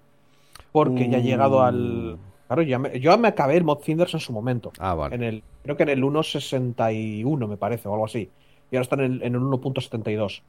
porque 0.85 1.09
ya 1.09 1.19
he 1.19 1.23
llegado 1.23 1.63
al... 1.63 2.19
Claro, 2.47 2.63
ya 2.63 2.79
me- 2.79 2.99
yo 3.01 3.17
me 3.19 3.29
acabé 3.29 3.57
el 3.57 3.65
mod 3.65 3.81
Cinders 3.83 4.15
en 4.15 4.21
su 4.21 4.33
momento. 4.33 4.73
Ah, 4.79 4.95
vale. 4.95 5.15
En 5.17 5.23
el, 5.23 5.43
creo 5.63 5.77
que 5.77 5.83
en 5.83 5.91
el 5.91 6.03
1.61 6.03 7.47
me 7.49 7.57
parece, 7.57 7.89
o 7.89 7.93
algo 7.93 8.07
así. 8.07 8.31
Y 8.71 8.77
ahora 8.77 8.83
están 8.83 9.01
en, 9.01 9.15
en 9.23 9.35
el 9.35 9.41
1.72. 9.41 10.43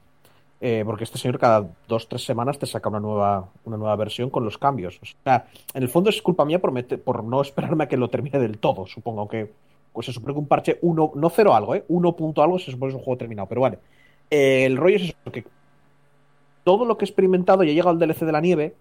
Eh, 0.62 0.82
porque 0.84 1.04
este 1.04 1.16
señor 1.16 1.38
cada 1.38 1.66
dos 1.88 2.06
tres 2.06 2.22
semanas 2.24 2.58
te 2.58 2.66
saca 2.66 2.90
una 2.90 3.00
nueva, 3.00 3.48
una 3.64 3.78
nueva 3.78 3.96
versión 3.96 4.28
con 4.28 4.44
los 4.44 4.58
cambios. 4.58 4.98
O 5.02 5.06
sea, 5.24 5.46
en 5.72 5.82
el 5.82 5.88
fondo 5.88 6.10
es 6.10 6.20
culpa 6.20 6.44
mía 6.44 6.58
por, 6.60 6.70
mete- 6.72 6.98
por 6.98 7.24
no 7.24 7.40
esperarme 7.40 7.84
a 7.84 7.88
que 7.88 7.96
lo 7.96 8.08
termine 8.08 8.38
del 8.38 8.58
todo, 8.58 8.86
supongo. 8.86 9.20
Aunque 9.20 9.50
pues 9.92 10.06
se 10.06 10.12
supone 10.12 10.34
que 10.34 10.38
un 10.38 10.46
parche 10.46 10.78
1, 10.82 11.12
no 11.14 11.30
cero 11.30 11.54
algo, 11.54 11.74
¿eh? 11.74 11.84
1 11.88 12.12
punto 12.16 12.42
algo 12.42 12.58
se 12.58 12.70
supone 12.70 12.90
que 12.92 12.96
es 12.96 12.98
un 13.00 13.04
juego 13.04 13.18
terminado. 13.18 13.48
Pero 13.48 13.62
vale. 13.62 13.78
Eh, 14.30 14.64
el 14.66 14.76
rollo 14.76 14.96
es 14.96 15.02
eso, 15.02 15.32
que 15.32 15.44
todo 16.64 16.84
lo 16.84 16.96
que 16.98 17.04
he 17.04 17.08
experimentado 17.08 17.62
ya 17.64 17.70
ha 17.70 17.74
llegado 17.74 17.90
al 17.90 17.98
DLC 17.98 18.20
de 18.26 18.32
la 18.32 18.40
nieve 18.40 18.74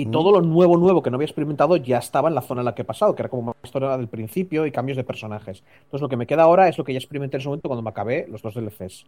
y 0.00 0.06
Mm. 0.06 0.10
todo 0.12 0.30
lo 0.30 0.40
nuevo, 0.40 0.76
nuevo 0.76 1.02
que 1.02 1.10
no 1.10 1.16
había 1.16 1.26
experimentado 1.26 1.76
ya 1.76 1.98
estaba 1.98 2.28
en 2.28 2.36
la 2.36 2.40
zona 2.40 2.60
en 2.60 2.66
la 2.66 2.74
que 2.74 2.82
he 2.82 2.84
pasado, 2.84 3.14
que 3.16 3.22
era 3.22 3.28
como 3.28 3.42
más 3.42 3.56
historia 3.64 3.96
del 3.96 4.06
principio 4.08 4.64
y 4.64 4.70
cambios 4.70 4.96
de 4.96 5.02
personajes. 5.02 5.64
Entonces 5.82 6.00
lo 6.00 6.08
que 6.08 6.16
me 6.16 6.26
queda 6.26 6.44
ahora 6.44 6.68
es 6.68 6.78
lo 6.78 6.84
que 6.84 6.92
ya 6.92 6.98
experimenté 6.98 7.36
en 7.38 7.40
su 7.42 7.48
momento 7.48 7.68
cuando 7.68 7.82
me 7.82 7.90
acabé 7.90 8.26
los 8.30 8.40
dos 8.40 8.54
DLCs. 8.54 9.06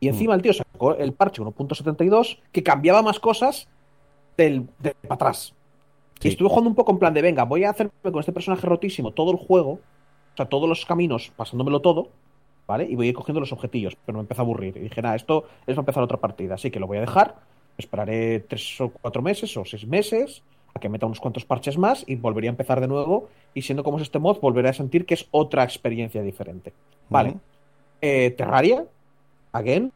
Y 0.00 0.06
encima 0.06 0.36
el 0.36 0.42
tío 0.42 0.52
sacó 0.52 0.94
el 0.94 1.12
parche 1.12 1.42
1.72 1.42 2.38
que 2.52 2.62
cambiaba 2.62 3.02
más 3.02 3.18
cosas 3.18 3.68
del, 4.36 4.68
de 4.78 4.94
para 4.94 5.14
atrás. 5.16 5.54
Sí. 6.20 6.28
Y 6.28 6.30
estuve 6.30 6.48
jugando 6.48 6.70
un 6.70 6.76
poco 6.76 6.92
en 6.92 6.98
plan 7.00 7.12
de, 7.14 7.20
venga, 7.22 7.44
voy 7.44 7.64
a 7.64 7.70
hacerme 7.70 7.90
con 8.02 8.20
este 8.20 8.32
personaje 8.32 8.64
rotísimo 8.64 9.10
todo 9.10 9.32
el 9.32 9.38
juego, 9.38 9.70
o 9.72 10.36
sea, 10.36 10.46
todos 10.46 10.68
los 10.68 10.86
caminos, 10.86 11.32
pasándomelo 11.36 11.80
todo, 11.80 12.10
¿vale? 12.68 12.84
Y 12.88 12.94
voy 12.94 13.06
a 13.06 13.08
ir 13.10 13.14
cogiendo 13.16 13.40
los 13.40 13.52
objetillos, 13.52 13.96
pero 14.06 14.18
me 14.18 14.22
empezó 14.22 14.42
a 14.42 14.44
aburrir. 14.44 14.76
Y 14.76 14.80
dije, 14.80 15.02
nada, 15.02 15.16
esto 15.16 15.46
es 15.66 15.74
para 15.74 15.80
empezar 15.80 16.02
otra 16.04 16.18
partida, 16.18 16.54
así 16.54 16.70
que 16.70 16.78
lo 16.78 16.86
voy 16.86 16.98
a 16.98 17.00
dejar, 17.00 17.34
esperaré 17.78 18.40
tres 18.40 18.80
o 18.80 18.90
cuatro 18.90 19.22
meses 19.22 19.56
o 19.56 19.64
seis 19.64 19.86
meses 19.86 20.42
a 20.74 20.80
que 20.80 20.88
meta 20.88 21.06
unos 21.06 21.20
cuantos 21.20 21.44
parches 21.44 21.78
más 21.78 22.04
y 22.06 22.16
volvería 22.16 22.50
a 22.50 22.52
empezar 22.52 22.80
de 22.80 22.88
nuevo. 22.88 23.28
Y 23.54 23.62
siendo 23.62 23.82
como 23.84 23.96
es 23.98 24.02
este 24.04 24.18
mod, 24.18 24.38
volveré 24.40 24.68
a 24.68 24.72
sentir 24.72 25.06
que 25.06 25.14
es 25.14 25.26
otra 25.30 25.64
experiencia 25.64 26.22
diferente. 26.22 26.72
Vale. 27.08 27.34
Eh, 28.00 28.30
Terraria, 28.36 28.84
again. 29.52 29.92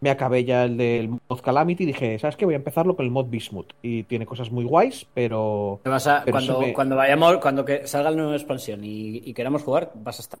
Me 0.00 0.10
acabé 0.10 0.44
ya 0.44 0.64
el 0.64 0.76
del 0.76 1.08
mod 1.08 1.40
Calamity 1.40 1.84
y 1.84 1.86
dije, 1.86 2.18
¿sabes 2.18 2.36
qué? 2.36 2.44
Voy 2.44 2.52
a 2.52 2.58
empezarlo 2.58 2.94
con 2.94 3.06
el 3.06 3.10
mod 3.10 3.24
Bismuth. 3.30 3.68
Y 3.80 4.02
tiene 4.02 4.26
cosas 4.26 4.50
muy 4.50 4.64
guays, 4.64 5.06
pero. 5.14 5.80
Te 5.82 5.88
vas 5.88 6.06
a- 6.06 6.20
Pero 6.26 6.32
cuando, 6.34 6.60
me- 6.60 6.72
cuando 6.74 6.96
vayamos, 6.96 7.38
cuando 7.38 7.64
que 7.64 7.86
salga 7.86 8.10
la 8.10 8.16
nueva 8.18 8.34
expansión 8.36 8.84
y, 8.84 9.22
y 9.24 9.32
queramos 9.32 9.62
jugar, 9.62 9.92
vas 9.94 10.18
a 10.18 10.22
estar. 10.22 10.40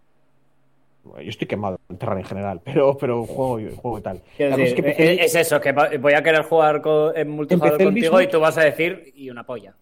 Yo 1.04 1.28
estoy 1.28 1.46
quemado 1.46 1.78
en 1.88 1.98
Terraria 1.98 2.20
en 2.22 2.26
general, 2.28 2.60
pero, 2.64 2.96
pero 2.96 3.26
juego, 3.26 3.60
y- 3.60 3.74
juego 3.76 3.98
y 3.98 4.02
tal. 4.02 4.22
Cosa 4.36 4.62
es 4.62 4.72
que 4.74 4.80
empecé 4.80 5.12
el- 5.12 5.18
es, 5.20 5.34
es 5.36 5.46
eso, 5.46 5.60
que 5.60 5.72
voy 5.72 6.12
a 6.14 6.22
querer 6.22 6.42
jugar 6.42 6.82
en 7.14 7.28
multijugador 7.30 7.74
Empecé 7.74 7.84
contigo 7.84 8.20
y 8.20 8.28
tú 8.28 8.40
vas 8.40 8.58
a 8.58 8.62
decir 8.62 9.12
y 9.14 9.30
una 9.30 9.44
polla. 9.44 9.74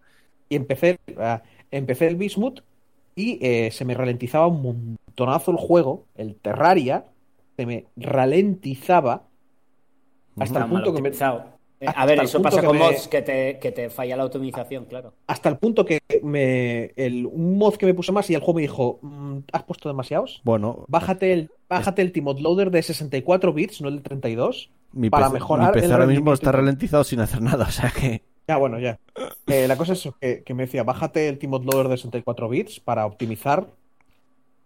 y 0.49 0.57
empecé, 0.57 0.99
ah, 1.19 1.43
empecé 1.71 2.07
el 2.09 2.17
Bismuth 2.17 2.61
y 3.15 3.39
eh, 3.45 3.71
se 3.71 3.85
me 3.85 3.95
ralentizaba 3.95 4.47
un 4.47 4.63
montonazo 5.07 5.51
el 5.51 5.57
juego, 5.57 6.07
el 6.15 6.35
Terraria, 6.37 7.05
se 7.57 7.67
me 7.67 7.87
ralentizaba 7.97 9.29
hasta 10.37 10.45
Está 10.45 10.59
el 10.65 10.71
punto 10.71 10.95
que 10.95 11.03
me. 11.03 11.09
Eh, 11.09 11.13
A 11.87 12.07
ver, 12.07 12.21
eso 12.23 12.41
pasa 12.43 12.63
con 12.63 12.77
me- 12.79 12.85
mods 12.85 13.09
que 13.09 13.23
te, 13.23 13.59
que 13.59 13.73
te 13.73 13.91
falla 13.91 14.17
la 14.17 14.25
optimización, 14.25 14.85
claro. 14.87 15.15
hasta 15.27 15.49
el 15.49 15.59
punto 15.59 15.85
que 15.85 16.01
me 16.23 16.93
el, 16.97 17.27
un 17.27 17.59
mod 17.59 17.75
que 17.77 17.87
me 17.87 17.95
puse 17.95 18.13
más 18.13 18.29
y 18.31 18.35
el 18.35 18.41
juego 18.41 18.55
me 18.55 18.63
dijo, 18.63 18.99
"Mm, 19.03 19.39
¿has 19.53 19.63
puesto 19.65 19.89
demasiados? 19.89 20.41
Bueno, 20.45 20.85
Bájate 20.89 21.33
el, 21.33 21.51
bájate 21.69 22.03
el 22.03 22.13
Timod 22.13 22.39
Loader 22.41 22.71
de 22.71 22.83
64 22.83 23.53
bits, 23.53 23.81
no 23.81 23.89
el 23.89 23.97
de 23.97 24.03
32. 24.03 24.71
mi 24.93 25.11
para 25.11 25.27
PC, 25.27 25.35
mejorar 25.35 25.69
mi 25.69 25.73
PC 25.75 25.87
el 25.87 25.93
ahora 25.93 26.07
mismo 26.07 26.33
está 26.33 26.53
ralentizado 26.53 27.05
sin 27.05 27.21
hacer 27.21 27.41
nada, 27.43 27.65
o 27.69 27.71
sea 27.73 27.91
que... 27.91 28.23
Ya, 28.49 28.57
bueno, 28.57 28.79
ya. 28.79 28.99
Eh, 29.47 29.67
la 29.69 29.77
cosa 29.77 29.93
es 29.95 30.01
eso, 30.01 30.17
que, 30.21 30.43
que 30.43 30.53
me 30.55 30.65
decía, 30.65 30.83
bájate 30.83 31.29
el 31.29 31.39
Timod 31.39 31.65
Loader 31.65 31.89
de 31.89 31.97
64 31.97 32.49
bits 32.49 32.81
para 32.81 33.07
optimizar 33.07 33.69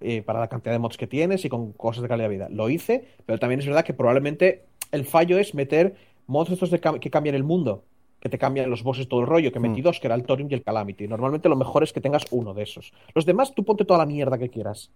eh, 0.01 0.23
para 0.23 0.41
la 0.41 0.49
cantidad 0.49 0.73
de 0.75 0.79
mods 0.79 0.97
que 0.97 1.07
tienes 1.07 1.45
y 1.45 1.49
con 1.49 1.73
cosas 1.73 2.03
de 2.03 2.09
calidad 2.09 2.29
de 2.29 2.35
vida. 2.35 2.49
Lo 2.51 2.69
hice, 2.69 3.07
pero 3.25 3.39
también 3.39 3.61
es 3.61 3.67
verdad 3.67 3.85
que 3.85 3.95
probablemente 3.95 4.65
el 4.93 5.05
fallo 5.05 5.39
es 5.39 5.55
meter 5.55 5.95
mods 6.27 6.51
estos 6.51 6.71
de 6.71 6.81
cam- 6.81 6.99
que 7.01 7.11
cambian 7.11 7.35
el 7.35 7.45
mundo, 7.45 7.85
que 8.21 8.29
te 8.29 8.39
cambian 8.39 8.69
los 8.71 8.83
bosses 8.83 9.09
todo 9.09 9.21
el 9.21 9.27
rollo, 9.27 9.53
que 9.53 9.61
metí 9.61 9.81
Hmm. 9.81 9.85
dos, 9.85 10.01
que 10.01 10.07
era 10.07 10.15
el 10.15 10.25
Thorium 10.25 10.49
y 10.51 10.55
el 10.55 10.63
Calamity. 10.63 11.07
Normalmente 11.07 11.49
lo 11.49 11.57
mejor 11.57 11.83
es 11.83 11.93
que 11.93 12.01
tengas 12.01 12.25
uno 12.31 12.55
de 12.55 12.63
esos. 12.63 12.93
Los 13.15 13.25
demás, 13.27 13.55
tú 13.55 13.65
ponte 13.65 13.85
toda 13.85 13.99
la 13.99 14.07
mierda 14.07 14.39
que 14.39 14.49
quieras. 14.49 14.91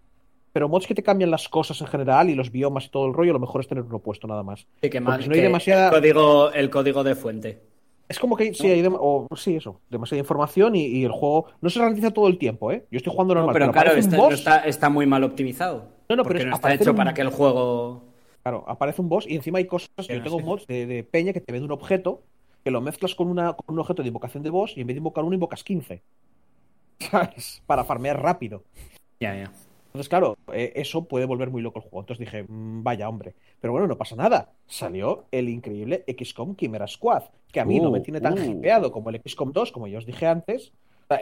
Pero 0.52 0.68
mods 0.68 0.86
que 0.88 0.94
te 0.96 1.02
cambian 1.04 1.30
las 1.30 1.48
cosas 1.48 1.80
en 1.80 1.86
general 1.86 2.28
y 2.28 2.34
los 2.34 2.50
biomas 2.50 2.86
y 2.86 2.88
todo 2.88 3.06
el 3.06 3.14
rollo, 3.14 3.32
lo 3.32 3.38
mejor 3.38 3.60
es 3.60 3.68
tener 3.68 3.84
uno 3.84 4.00
puesto 4.00 4.26
nada 4.26 4.42
más. 4.42 4.66
Sí, 4.82 4.90
que, 4.90 5.00
Porque 5.00 5.22
si 5.22 5.28
no 5.28 5.34
hay 5.36 5.40
demasiada- 5.42 5.88
el, 5.88 5.94
código, 5.94 6.50
el 6.52 6.70
código 6.70 7.04
de 7.04 7.14
fuente. 7.14 7.60
Es 8.08 8.18
como 8.18 8.36
que 8.36 8.52
sí, 8.54 8.66
hay 8.66 8.82
dem- 8.82 8.96
o, 8.98 9.28
sí, 9.36 9.54
eso, 9.54 9.80
demasiada 9.88 10.18
información 10.18 10.74
y, 10.74 10.84
y 10.86 11.04
el 11.04 11.12
juego 11.12 11.46
no 11.60 11.70
se 11.70 11.78
ralentiza 11.78 12.10
todo 12.10 12.26
el 12.26 12.38
tiempo, 12.38 12.72
¿eh? 12.72 12.84
Yo 12.90 12.96
estoy 12.96 13.12
jugando 13.12 13.34
No, 13.34 13.42
normal, 13.42 13.52
pero 13.52 13.70
claro, 13.70 13.92
un 13.92 13.98
está, 14.00 14.16
no 14.16 14.22
boss, 14.24 14.34
está, 14.34 14.58
está 14.66 14.88
muy 14.90 15.06
mal 15.06 15.22
optimizado. 15.22 15.84
No, 16.08 16.16
no, 16.16 16.24
pero 16.24 16.40
es- 16.40 16.46
no 16.46 16.54
está 16.56 16.74
hecho 16.74 16.90
un- 16.90 16.96
para 16.96 17.14
que 17.14 17.20
el 17.20 17.28
juego. 17.28 18.02
Claro, 18.42 18.64
aparece 18.66 19.00
un 19.02 19.08
boss 19.08 19.26
y 19.28 19.36
encima 19.36 19.58
hay 19.58 19.66
cosas, 19.66 19.90
Que 20.06 20.14
yo 20.14 20.18
no 20.18 20.24
tengo 20.24 20.38
sé. 20.38 20.44
mods 20.44 20.66
de, 20.66 20.86
de 20.86 21.04
peña 21.04 21.32
que 21.32 21.40
te 21.40 21.52
vende 21.52 21.66
un 21.66 21.72
objeto, 21.72 22.22
que 22.64 22.70
lo 22.70 22.80
mezclas 22.80 23.14
con, 23.14 23.28
una, 23.28 23.54
con 23.54 23.74
un 23.74 23.80
objeto 23.80 24.02
de 24.02 24.08
invocación 24.08 24.42
de 24.42 24.50
boss 24.50 24.76
y 24.76 24.80
en 24.82 24.86
vez 24.86 24.94
de 24.94 24.98
invocar 24.98 25.24
uno, 25.24 25.34
invocas 25.34 25.64
15. 25.64 26.02
¿Sabes? 26.98 27.62
Para 27.66 27.84
farmear 27.84 28.20
rápido. 28.22 28.64
Ya, 29.20 29.34
ya. 29.34 29.52
Entonces, 29.86 30.08
claro, 30.08 30.36
eh, 30.52 30.72
eso 30.76 31.04
puede 31.04 31.26
volver 31.26 31.50
muy 31.50 31.62
loco 31.62 31.78
el 31.80 31.82
juego. 31.82 32.00
Entonces 32.00 32.24
dije, 32.24 32.44
"Mm, 32.46 32.82
vaya 32.84 33.08
hombre. 33.08 33.34
Pero 33.60 33.72
bueno, 33.72 33.88
no 33.88 33.98
pasa 33.98 34.14
nada. 34.14 34.52
Salió 34.66 35.24
el 35.32 35.48
increíble 35.48 36.04
XCOM 36.06 36.54
Chimera 36.54 36.86
Squad, 36.86 37.24
que 37.50 37.58
a 37.60 37.64
mí 37.64 37.80
no 37.80 37.88
Uh, 37.88 37.92
me 37.92 38.00
tiene 38.00 38.20
tan 38.20 38.34
uh. 38.38 38.50
hipeado 38.52 38.92
como 38.92 39.10
el 39.10 39.20
XCOM 39.20 39.52
2, 39.52 39.72
como 39.72 39.88
ya 39.88 39.98
os 39.98 40.06
dije 40.06 40.26
antes. 40.26 40.72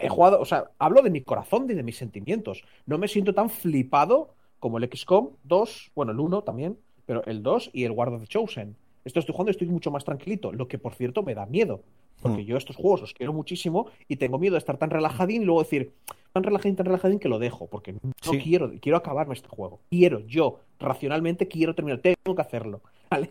He 0.03 0.11
jugado, 0.11 0.39
o 0.39 0.45
sea, 0.45 0.71
hablo 0.79 1.01
de 1.01 1.09
mi 1.09 1.23
corazón 1.23 1.67
y 1.71 1.73
de 1.75 1.83
mis 1.83 1.97
sentimientos. 1.97 2.63
No 2.85 2.99
me 2.99 3.09
siento 3.09 3.33
tan 3.33 3.49
flipado 3.49 4.35
como 4.61 4.77
el 4.77 4.87
XCOM 4.95 5.31
2, 5.45 5.93
bueno, 5.95 6.13
el 6.13 6.21
1 6.21 6.43
también, 6.43 6.77
pero 7.09 7.25
el 7.25 7.43
2 7.43 7.71
y 7.73 7.85
el 7.85 7.93
Guard 7.93 8.13
of 8.13 8.21
the 8.21 8.27
Chosen. 8.27 8.77
Esto 9.03 9.19
estoy 9.21 9.33
jugando 9.33 9.49
y 9.51 9.53
estoy 9.53 9.67
mucho 9.69 9.91
más 9.91 10.05
tranquilito, 10.05 10.53
lo 10.53 10.69
que 10.69 10.77
por 10.77 10.95
cierto 10.95 11.23
me 11.23 11.35
da 11.35 11.47
miedo. 11.47 11.81
Porque 12.21 12.43
Hmm. 12.43 12.47
yo 12.47 12.57
estos 12.59 12.77
juegos 12.77 13.01
los 13.01 13.15
quiero 13.15 13.33
muchísimo 13.33 13.87
y 14.09 14.17
tengo 14.17 14.39
miedo 14.39 14.53
de 14.55 14.59
estar 14.59 14.77
tan 14.77 14.91
relajadín 14.91 15.41
y 15.43 15.45
luego 15.47 15.63
decir, 15.63 15.95
tan 16.35 16.43
relajadín, 16.43 16.77
tan 16.77 16.85
relajadín 16.85 17.19
que 17.19 17.31
lo 17.31 17.39
dejo, 17.39 17.67
porque 17.67 17.93
no 17.95 18.01
Sí. 18.21 18.39
quiero, 18.41 18.71
quiero 18.83 18.99
acabarme 18.99 19.33
este 19.33 19.49
juego. 19.49 19.81
Quiero, 19.89 20.21
yo, 20.27 20.61
racionalmente 20.79 21.49
quiero 21.49 21.75
terminar, 21.75 22.01
tengo 22.01 22.37
que 22.37 22.43
hacerlo. 22.43 22.83
¿Vale? 23.11 23.31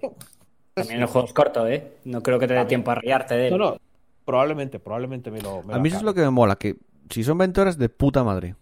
También 0.74 1.02
el 1.02 1.06
juego 1.08 1.28
es 1.28 1.34
corto, 1.34 1.68
¿eh? 1.68 1.98
No 2.06 2.24
creo 2.24 2.40
que 2.40 2.48
te 2.48 2.56
dé 2.56 2.66
tiempo 2.66 2.90
a 2.90 2.96
rayarte 2.96 3.36
de 3.36 3.48
él. 3.50 3.58
No, 3.58 3.72
no, 3.74 3.78
probablemente, 4.26 4.80
probablemente 4.80 5.30
me 5.30 5.42
lo. 5.42 5.62
me 5.62 5.74
A 5.74 5.78
lo 5.78 5.84
mí 5.84 5.90
eso 5.90 5.98
es 5.98 6.04
lo 6.04 6.16
que 6.16 6.22
me 6.22 6.32
mola, 6.32 6.56
que 6.56 6.78
si 7.12 7.24
son 7.24 7.38
20 7.38 7.62
horas 7.62 7.78
de 7.78 7.90
puta 7.90 8.24
madre. 8.24 8.56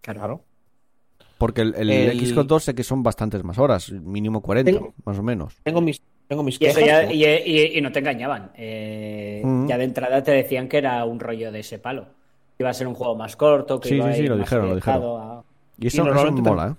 Claro. 0.00 0.40
Porque 1.38 1.60
el, 1.62 1.74
el, 1.76 1.90
El- 1.90 2.20
XCOM 2.26 2.46
2 2.46 2.64
sé 2.64 2.74
que 2.74 2.82
son 2.82 3.02
bastantes 3.02 3.42
más 3.44 3.58
horas, 3.58 3.90
mínimo 3.92 4.42
40, 4.42 4.70
Tengo- 4.72 4.92
más 5.04 5.18
o 5.18 5.22
menos. 5.22 5.56
Tengo 5.62 5.80
mis, 5.80 6.02
tengo 6.26 6.42
mis 6.42 6.60
Y 6.60 6.66
eso 6.66 6.80
quejas. 6.80 7.02
ya, 7.02 7.06
pero- 7.08 7.14
y, 7.14 7.24
y- 7.24 7.78
y 7.78 7.80
no 7.80 7.92
te 7.92 8.00
engañaban. 8.00 8.50
Eh, 8.56 9.40
Mm. 9.44 9.68
Ya 9.68 9.78
de 9.78 9.84
entrada 9.84 10.22
te 10.22 10.32
decían 10.32 10.68
que 10.68 10.78
era 10.78 11.04
un 11.04 11.20
rollo 11.20 11.52
de 11.52 11.60
ese 11.60 11.78
palo. 11.78 12.06
Que 12.56 12.64
iba 12.64 12.70
a 12.70 12.74
ser 12.74 12.88
un 12.88 12.94
juego 12.94 13.14
más 13.14 13.36
corto, 13.36 13.78
que 13.80 13.88
Sí, 13.88 13.94
iba 13.96 14.06
sí, 14.06 14.10
a 14.10 14.14
sí, 14.16 14.22
ir 14.22 14.28
lo 14.30 14.36
más 14.36 14.44
dijeron, 14.46 14.64
lo 14.66 14.70
orientado 14.72 15.18
a- 15.18 15.44
Y 15.78 15.86
eso, 15.86 16.02
eso 16.12 16.32
mola, 16.32 16.68
¿eh? 16.72 16.74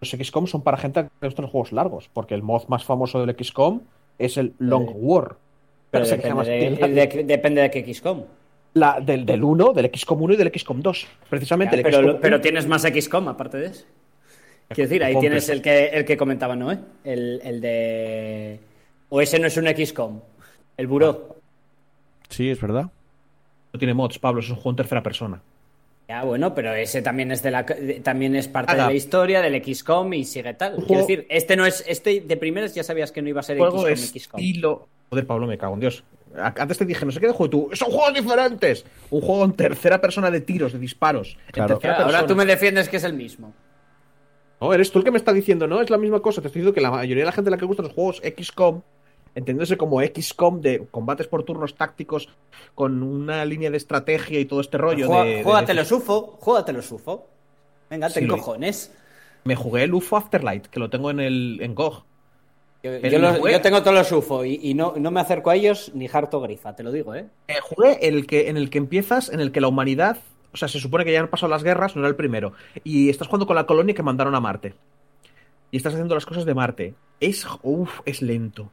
Los 0.00 0.10
XCOM 0.10 0.46
son 0.48 0.62
para 0.62 0.76
gente 0.76 1.04
que 1.04 1.08
le 1.20 1.28
gustan 1.28 1.44
los 1.44 1.52
juegos 1.52 1.72
largos, 1.72 2.10
porque 2.12 2.34
el 2.34 2.42
mod 2.42 2.64
más 2.68 2.84
famoso 2.84 3.24
del 3.24 3.34
XCOM 3.36 3.80
es 4.18 4.36
el 4.36 4.54
Long 4.58 4.88
Sí. 4.88 4.92
War. 4.96 5.36
Pero 5.92 6.04
Se 6.04 6.18
llama 6.18 6.42
depende 6.42 6.88
de, 6.88 7.06
de- 7.06 7.24
depende 7.24 7.60
de 7.62 7.70
qué 7.70 7.84
XCOM. 7.94 8.24
La- 8.74 9.00
del, 9.00 9.24
del 9.24 9.42
1, 9.42 9.72
del 9.72 9.90
XCOM 9.94 10.22
1 10.22 10.34
y 10.34 10.36
del 10.36 10.52
XCOM 10.56 10.82
2. 10.82 11.06
Precisamente 11.30 11.76
el 11.76 11.82
pero, 11.82 11.98
XCOM 12.00 12.20
pero 12.20 12.36
1 12.36 12.42
tienes 12.42 12.66
más 12.66 12.82
XCOM 12.82 13.28
aparte 13.28 13.56
de 13.58 13.66
eso. 13.66 13.84
Quiero 14.68 14.88
decir, 14.88 15.04
ahí 15.04 15.18
tienes 15.20 15.48
el 15.48 15.60
que, 15.62 15.86
el 15.88 16.04
que 16.04 16.16
comentaba 16.16 16.56
Noé. 16.56 16.78
El, 17.04 17.40
el 17.44 17.60
de. 17.60 18.58
O 19.10 19.20
ese 19.20 19.38
no 19.38 19.46
es 19.46 19.56
un 19.56 19.66
XCOM. 19.66 20.20
El 20.76 20.86
buró. 20.86 21.36
Sí, 22.28 22.50
es 22.50 22.60
verdad. 22.60 22.90
no 23.72 23.78
tiene 23.78 23.94
mods, 23.94 24.18
Pablo, 24.18 24.40
es 24.40 24.48
un 24.48 24.56
juego 24.56 24.70
en 24.70 24.76
tercera 24.76 25.02
persona. 25.02 25.40
Ya, 26.08 26.22
bueno, 26.24 26.54
pero 26.54 26.74
ese 26.74 27.00
también 27.00 27.30
es 27.30 27.42
de 27.42 27.50
la 27.50 27.64
también 28.02 28.36
es 28.36 28.46
parte 28.48 28.72
de 28.74 28.78
la 28.82 28.92
historia 28.92 29.40
del 29.40 29.62
XCOM 29.64 30.12
y 30.14 30.24
sigue 30.24 30.52
tal. 30.54 30.76
Quiero 30.86 31.00
decir, 31.02 31.26
este 31.30 31.56
no 31.56 31.64
es, 31.64 31.82
este 31.86 32.20
de 32.20 32.36
primeras 32.36 32.74
ya 32.74 32.82
sabías 32.84 33.10
que 33.12 33.22
no 33.22 33.28
iba 33.28 33.40
a 33.40 33.42
ser 33.42 33.56
XCOM, 33.56 33.86
XCOM. 33.96 34.40
estilo. 34.40 34.88
Joder, 35.10 35.26
Pablo, 35.26 35.46
me 35.46 35.56
cago 35.56 35.74
en 35.74 35.80
Dios. 35.80 36.04
Antes 36.36 36.78
te 36.78 36.84
dije, 36.84 37.04
no 37.06 37.12
sé 37.12 37.20
qué 37.20 37.26
de 37.28 37.32
juego 37.32 37.50
tú. 37.50 37.70
Son 37.74 37.90
juegos 37.90 38.14
diferentes. 38.14 38.84
Un 39.10 39.20
juego 39.20 39.44
en 39.44 39.52
tercera 39.52 40.00
persona 40.00 40.30
de 40.30 40.40
tiros, 40.40 40.72
de 40.72 40.78
disparos. 40.78 41.36
En 41.46 41.52
Claro. 41.52 41.74
tercera 41.78 41.94
Ahora 41.94 42.06
persona. 42.06 42.26
tú 42.26 42.36
me 42.36 42.44
defiendes 42.46 42.88
que 42.88 42.96
es 42.96 43.04
el 43.04 43.14
mismo. 43.14 43.52
No, 44.60 44.72
eres 44.72 44.90
tú 44.90 44.98
el 44.98 45.04
que 45.04 45.10
me 45.10 45.18
está 45.18 45.32
diciendo, 45.32 45.66
no, 45.66 45.80
es 45.80 45.90
la 45.90 45.98
misma 45.98 46.20
cosa. 46.20 46.40
Te 46.40 46.48
estoy 46.48 46.60
diciendo 46.60 46.74
que 46.74 46.80
la 46.80 46.90
mayoría 46.90 47.22
de 47.22 47.26
la 47.26 47.32
gente 47.32 47.48
a 47.48 47.52
la 47.52 47.56
que 47.58 47.64
gustan 47.66 47.84
los 47.86 47.94
juegos 47.94 48.22
XCOM, 48.24 48.80
entendiéndose 49.34 49.76
como 49.76 50.00
XCOM 50.00 50.60
de 50.60 50.86
combates 50.90 51.26
por 51.28 51.42
turnos 51.44 51.74
tácticos 51.74 52.28
con 52.74 53.02
una 53.02 53.44
línea 53.44 53.70
de 53.70 53.76
estrategia 53.76 54.40
y 54.40 54.44
todo 54.46 54.60
este 54.60 54.78
rollo 54.78 55.06
Juega- 55.08 55.24
de, 55.24 55.34
de- 55.36 55.44
Júgatelo 55.44 55.84
sufo, 55.84 56.38
júgatelo 56.40 56.82
sufo. 56.82 57.26
Venga, 57.90 58.08
Sí, 58.10 58.22
lo- 58.22 58.36
cojones. 58.38 58.92
Me 59.44 59.56
jugué 59.56 59.82
el 59.84 59.92
UFO 59.92 60.16
Afterlight, 60.16 60.66
que 60.68 60.80
lo 60.80 60.88
tengo 60.88 61.10
en 61.10 61.20
el 61.20 61.58
en 61.60 61.74
GOG. 61.74 62.04
Yo, 62.84 62.92
El 62.92 63.10
yo 63.10 63.18
los- 63.18 63.30
juego- 63.38 63.48
yo 63.48 63.60
tengo 63.62 63.80
todos 63.82 63.96
los 63.96 64.12
UFO 64.12 64.44
y, 64.44 64.60
y 64.62 64.74
no, 64.74 64.92
no 64.96 65.10
me 65.10 65.20
acerco 65.20 65.48
a 65.50 65.56
ellos 65.56 65.90
ni 65.94 66.06
harto 66.12 66.40
grifa, 66.40 66.76
te 66.76 66.82
lo 66.82 66.92
digo, 66.92 67.14
¿eh? 67.14 67.26
Eh, 67.48 67.54
jugué 67.62 67.98
el 68.06 68.26
que, 68.26 68.50
en 68.50 68.56
el 68.58 68.68
que 68.70 68.78
empiezas, 68.78 69.30
en 69.30 69.40
el 69.40 69.50
que 69.52 69.60
la 69.62 69.68
humanidad, 69.68 70.18
o 70.52 70.56
sea, 70.58 70.68
se 70.68 70.78
supone 70.78 71.04
que 71.04 71.12
ya 71.12 71.20
han 71.20 71.28
pasado 71.28 71.48
las 71.50 71.62
guerras, 71.64 71.96
no 71.96 72.02
era 72.02 72.08
el 72.10 72.14
primero, 72.16 72.52
y 72.84 73.08
estás 73.08 73.26
jugando 73.26 73.46
con 73.46 73.56
la 73.56 73.64
colonia 73.66 73.94
que 73.94 74.02
mandaron 74.02 74.34
a 74.34 74.40
Marte. 74.40 74.74
Y 75.70 75.78
estás 75.78 75.94
haciendo 75.94 76.14
las 76.14 76.26
cosas 76.26 76.44
de 76.44 76.54
Marte. 76.54 76.94
Es, 77.18 77.46
uff, 77.62 78.00
es 78.04 78.22
lento. 78.22 78.70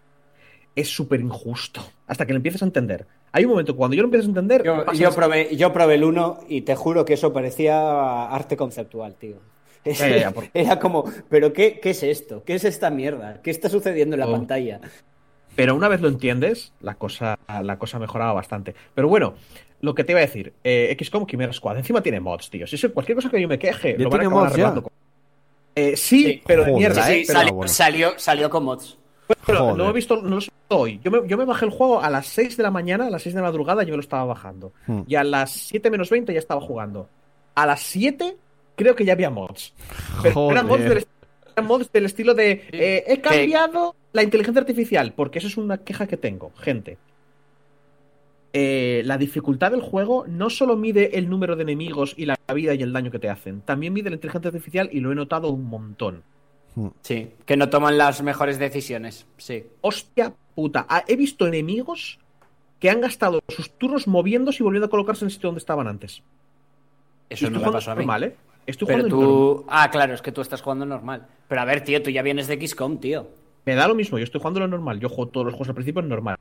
Es 0.76 0.90
súper 0.90 1.20
injusto. 1.20 1.82
Hasta 2.06 2.26
que 2.28 2.34
lo 2.34 2.38
empiezas 2.38 2.62
a 2.62 2.66
entender. 2.66 3.08
Hay 3.32 3.46
un 3.46 3.52
momento 3.52 3.76
cuando 3.76 3.96
yo 3.96 4.04
lo 4.04 4.08
empiezo 4.08 4.28
a 4.28 4.30
entender. 4.30 4.64
Yo 4.94 5.10
probé, 5.12 5.56
yo 5.56 5.74
probé 5.74 5.96
el 5.96 6.04
1 6.04 6.42
y 6.48 6.62
te 6.62 6.76
juro 6.76 7.04
que 7.06 7.14
eso 7.14 7.34
parecía 7.34 8.28
arte 8.28 8.56
conceptual, 8.56 9.16
tío. 9.16 9.38
Ya, 9.86 9.94
ya, 9.94 10.18
ya, 10.18 10.32
por- 10.32 10.46
Era 10.54 10.80
como, 10.80 11.04
¿pero 11.30 11.54
qué, 11.54 11.80
qué 11.80 11.92
es 11.92 12.04
esto? 12.04 12.44
¿Qué 12.46 12.56
es 12.56 12.64
esta 12.64 12.90
mierda? 12.90 13.42
¿Qué 13.42 13.50
está 13.52 13.70
sucediendo 13.70 14.16
en 14.16 14.20
la 14.22 14.28
Oh. 14.28 14.32
pantalla? 14.32 14.80
Pero 15.56 15.76
una 15.76 15.88
vez 15.88 16.00
lo 16.02 16.08
entiendes, 16.08 16.72
la 16.82 16.96
cosa, 16.96 17.38
la 17.62 17.78
cosa 17.78 18.00
mejoraba 18.00 18.32
bastante. 18.34 18.74
Pero 18.96 19.08
bueno, 19.10 19.34
lo 19.82 19.94
que 19.96 20.04
te 20.04 20.14
iba 20.14 20.20
a 20.20 20.26
decir, 20.26 20.54
eh, 20.64 20.96
XCOM 20.98 21.26
Chimera 21.26 21.52
Squad, 21.52 21.78
encima 21.78 22.02
tiene 22.02 22.20
mods, 22.22 22.50
tío. 22.50 22.66
Si 22.68 22.76
eso- 22.78 22.94
cualquier 22.94 23.16
cosa 23.18 23.30
que 23.30 23.42
yo 23.42 23.48
me 23.50 23.60
queje, 23.60 23.96
¿Ya 23.98 24.04
lo 24.04 24.10
van 24.10 24.22
a 24.22 24.26
acabar 24.28 24.48
arreglando. 24.48 24.92
Eh, 25.76 25.96
sí, 25.98 26.24
Sí. 26.26 26.42
pero 26.46 26.64
de 26.66 26.72
mierda, 26.74 27.04
Sí, 27.04 27.12
¿eh? 27.14 27.24
Pero- 27.28 27.40
salió, 27.40 27.54
bueno. 27.54 27.68
salió, 27.72 28.14
salió 28.20 28.50
con 28.50 28.64
mods. 28.66 28.98
Pero 29.46 29.76
no 29.76 29.90
he 29.90 29.94
visto, 29.94 30.18
no 30.22 30.30
lo 30.30 30.36
he 30.36 30.40
visto 30.40 30.54
hoy. 30.70 31.00
Yo 31.04 31.10
me, 31.12 31.28
yo 31.28 31.38
me 31.38 31.46
bajé 31.46 31.66
el 31.66 31.72
juego 31.72 32.02
a 32.02 32.10
las 32.10 32.28
6 32.28 32.58
de 32.58 32.64
la 32.64 32.72
mañana, 32.72 33.08
a 33.08 33.10
las 33.10 33.22
6 33.24 33.34
de 33.34 33.42
la 33.42 33.48
madrugada 33.48 33.84
yo 33.84 33.92
me 33.92 33.96
lo 33.98 34.02
estaba 34.02 34.26
bajando. 34.26 34.74
Hmm. 34.88 35.02
Y 35.08 35.16
a 35.16 35.24
las 35.24 35.52
7 35.52 35.90
menos 35.90 36.10
20 36.10 36.34
ya 36.34 36.40
estaba 36.40 36.60
jugando. 36.62 37.08
A 37.56 37.66
las 37.66 37.82
7 37.82 38.36
creo 38.76 38.96
que 38.96 39.06
ya 39.06 39.14
había 39.14 39.30
mods. 39.30 39.74
Pero 40.22 40.52
eran 40.52 40.68
mods 40.68 40.84
del, 40.84 41.06
eran 41.54 41.68
mods 41.68 41.92
del 41.92 42.06
estilo 42.06 42.34
de 42.34 42.64
eh, 42.72 43.04
he 43.08 43.22
cambiado 43.22 43.96
la 44.14 44.24
inteligencia 44.24 44.62
artificial, 44.62 45.14
porque 45.14 45.40
eso 45.40 45.48
es 45.48 45.58
una 45.58 45.78
queja 45.80 46.08
que 46.08 46.18
tengo, 46.18 46.52
gente. 46.58 46.98
Eh, 48.54 49.02
la 49.06 49.18
dificultad 49.18 49.72
del 49.72 49.82
juego 49.82 50.26
no 50.28 50.50
solo 50.50 50.76
mide 50.76 51.18
el 51.18 51.30
número 51.30 51.56
de 51.56 51.64
enemigos 51.64 52.14
y 52.18 52.26
la 52.26 52.38
vida 52.54 52.74
y 52.74 52.82
el 52.82 52.92
daño 52.92 53.10
que 53.10 53.20
te 53.20 53.30
hacen, 53.30 53.62
también 53.62 53.94
mide 53.94 54.10
la 54.10 54.16
inteligencia 54.16 54.50
artificial 54.50 54.90
y 54.92 55.00
lo 55.00 55.12
he 55.12 55.16
notado 55.16 55.50
un 55.50 55.66
montón. 55.66 56.24
Sí, 57.02 57.32
que 57.46 57.58
no 57.58 57.70
toman 57.70 57.98
las 57.98 58.22
mejores 58.22 58.58
decisiones. 58.58 59.26
Sí. 59.38 59.66
Hostia 59.82 60.34
puta. 60.56 60.86
Ah, 60.90 61.04
He 61.08 61.16
visto 61.16 61.46
enemigos 61.46 62.20
que 62.80 62.90
han 62.90 63.02
gastado 63.02 63.42
sus 63.50 63.72
turnos 63.72 64.08
moviéndose 64.08 64.64
y 64.64 64.66
volviendo 64.66 64.88
a 64.88 64.90
colocarse 64.90 65.26
en 65.26 65.28
el 65.28 65.32
sitio 65.32 65.50
donde 65.50 65.60
estaban 65.60 65.88
antes. 65.88 66.24
Eso 67.30 67.50
no 67.50 67.60
me 67.60 67.72
pasó 67.72 67.92
a 67.92 67.96
mí. 67.96 68.00
normal, 68.00 68.24
¿eh? 68.24 68.36
Estoy 68.66 68.88
Pero 68.88 69.00
jugando 69.00 69.16
normal. 69.18 69.36
tú. 69.64 69.66
Ah, 69.70 69.90
claro, 69.92 70.14
es 70.14 70.22
que 70.22 70.32
tú 70.32 70.42
estás 70.42 70.62
jugando 70.62 70.86
normal. 70.86 71.28
Pero 71.48 71.62
a 71.62 71.66
ver, 71.66 71.84
tío, 71.84 72.02
tú 72.02 72.10
ya 72.10 72.22
vienes 72.22 72.48
de 72.48 72.66
XCOM, 72.68 73.00
tío. 73.00 73.28
Me 73.66 73.76
da 73.76 73.88
lo 73.88 73.94
mismo, 73.96 74.18
yo 74.18 74.24
estoy 74.24 74.40
jugando 74.40 74.60
lo 74.60 74.68
normal. 74.68 75.00
Yo 75.00 75.08
juego 75.10 75.28
todos 75.30 75.46
los 75.46 75.54
juegos 75.54 75.70
al 75.70 75.76
principio 75.76 76.02
en 76.02 76.10
normal. 76.10 76.36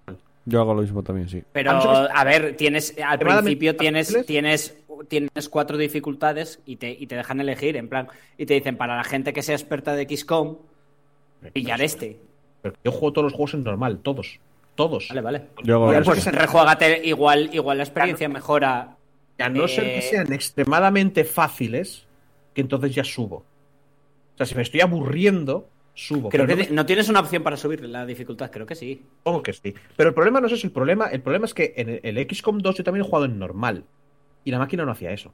Yo 0.46 0.60
hago 0.60 0.72
lo 0.74 0.80
mismo 0.82 1.02
también, 1.02 1.28
sí. 1.28 1.42
Pero, 1.52 1.70
A 1.72 2.24
ver, 2.24 2.56
tienes. 2.56 2.94
Al 3.04 3.18
principio 3.18 3.76
tienes, 3.76 4.24
tienes, 4.26 4.76
tienes 5.08 5.48
cuatro 5.50 5.76
dificultades 5.76 6.60
y 6.64 6.76
te, 6.76 6.90
y 6.90 7.06
te 7.06 7.16
dejan 7.16 7.40
elegir, 7.40 7.76
en 7.76 7.88
plan. 7.88 8.08
Y 8.38 8.46
te 8.46 8.54
dicen, 8.54 8.76
para 8.76 8.96
la 8.96 9.04
gente 9.04 9.32
que 9.34 9.42
sea 9.42 9.54
experta 9.54 9.94
de 9.94 10.06
XCOM, 10.16 10.56
pillar 11.52 11.80
este. 11.82 12.18
Pero 12.62 12.74
yo 12.84 12.92
juego 12.92 13.12
todos 13.12 13.24
los 13.24 13.32
juegos 13.32 13.54
en 13.54 13.64
normal, 13.64 13.98
todos. 13.98 14.38
Todos. 14.74 15.08
Vale, 15.10 15.20
vale. 15.20 15.42
Yo 15.62 15.76
hago. 15.76 16.04
Pues 16.04 16.24
rejuégate, 16.24 17.02
igual, 17.06 17.50
igual 17.52 17.78
la 17.78 17.84
experiencia 17.84 18.28
mejora. 18.28 18.96
Y 19.38 19.42
a 19.42 19.48
no 19.48 19.66
ser 19.68 19.84
que 19.84 19.98
Eh, 19.98 20.02
sean 20.02 20.32
extremadamente 20.32 21.24
fáciles, 21.24 22.06
que 22.54 22.60
entonces 22.60 22.94
ya 22.94 23.04
subo. 23.04 23.36
O 23.36 24.36
sea, 24.36 24.46
si 24.46 24.54
me 24.54 24.62
estoy 24.62 24.80
aburriendo, 24.80 25.68
subo. 25.94 26.28
Creo 26.28 26.46
Pero 26.46 26.58
que 26.58 26.70
no 26.72 26.86
tienes 26.86 27.08
una 27.08 27.20
opción 27.20 27.42
para 27.42 27.56
subir 27.56 27.84
la 27.84 28.06
dificultad, 28.06 28.50
creo 28.50 28.66
que 28.66 28.74
sí. 28.74 29.04
Supongo 29.18 29.42
que 29.42 29.52
sí. 29.52 29.74
Pero 29.96 30.08
el 30.10 30.14
problema 30.14 30.40
no 30.40 30.46
es 30.46 30.54
eso. 30.54 30.66
El 30.66 30.72
problema, 30.72 31.06
el 31.06 31.20
problema 31.20 31.46
es 31.46 31.54
que 31.54 31.74
en 31.76 31.88
el, 32.02 32.16
el 32.16 32.28
XCOM 32.30 32.58
2 32.58 32.76
yo 32.76 32.84
también 32.84 33.04
he 33.04 33.08
jugado 33.08 33.26
en 33.26 33.38
normal. 33.38 33.84
Y 34.44 34.50
la 34.50 34.58
máquina 34.58 34.84
no 34.84 34.92
hacía 34.92 35.12
eso. 35.12 35.32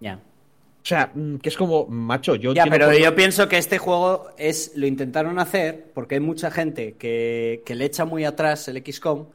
Ya. 0.00 0.16
O 0.16 0.86
sea, 0.86 1.10
mm, 1.14 1.36
que 1.36 1.48
es 1.48 1.56
como, 1.56 1.86
macho, 1.86 2.34
yo. 2.34 2.52
Ya, 2.52 2.66
pero 2.66 2.92
yo 2.92 3.14
pienso 3.14 3.48
que 3.48 3.56
este 3.56 3.78
juego 3.78 4.28
es 4.36 4.72
lo 4.76 4.86
intentaron 4.86 5.38
hacer 5.38 5.86
porque 5.94 6.16
hay 6.16 6.20
mucha 6.20 6.50
gente 6.50 6.94
que, 6.98 7.62
que 7.64 7.74
le 7.74 7.86
echa 7.86 8.04
muy 8.04 8.24
atrás 8.24 8.68
el 8.68 8.84
XCOM 8.84 9.26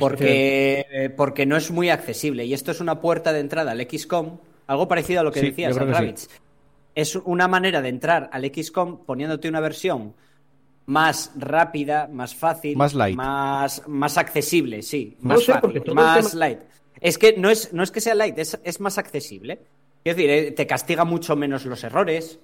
porque, 0.00 0.86
eh, 0.90 1.10
porque 1.10 1.46
no 1.46 1.56
es 1.56 1.70
muy 1.70 1.90
accesible. 1.90 2.44
Y 2.44 2.54
esto 2.54 2.70
es 2.70 2.80
una 2.80 3.00
puerta 3.00 3.32
de 3.32 3.40
entrada 3.40 3.72
al 3.72 3.80
XCOM, 3.80 4.38
algo 4.66 4.88
parecido 4.88 5.20
a 5.20 5.22
lo 5.24 5.32
que 5.32 5.40
Sí, 5.40 5.46
decías. 5.50 5.76
Es 6.94 7.16
una 7.16 7.48
manera 7.48 7.82
de 7.82 7.88
entrar 7.88 8.30
al 8.32 8.44
XCOM 8.44 9.04
poniéndote 9.04 9.48
una 9.48 9.60
versión 9.60 10.14
más 10.86 11.32
rápida, 11.36 12.08
más 12.12 12.34
fácil, 12.34 12.76
Más 12.76 12.94
light. 12.94 13.16
más, 13.16 13.82
más 13.88 14.16
accesible, 14.18 14.82
sí, 14.82 15.16
No 15.20 15.30
más 15.34 15.42
sé, 15.44 15.52
fácil, 15.54 15.82
más 15.94 16.30
tema- 16.30 16.38
light. 16.40 16.60
Es 17.00 17.18
que 17.18 17.34
no 17.36 17.50
es, 17.50 17.72
no 17.72 17.82
es 17.82 17.90
que 17.90 18.00
sea 18.00 18.14
light, 18.14 18.38
es, 18.38 18.58
es 18.62 18.80
más 18.80 18.98
accesible. 18.98 19.60
Es 20.04 20.14
decir, 20.16 20.30
eh, 20.30 20.50
te 20.52 20.66
castiga 20.66 21.04
mucho 21.04 21.34
menos 21.36 21.64
los 21.64 21.82
errores. 21.82 22.38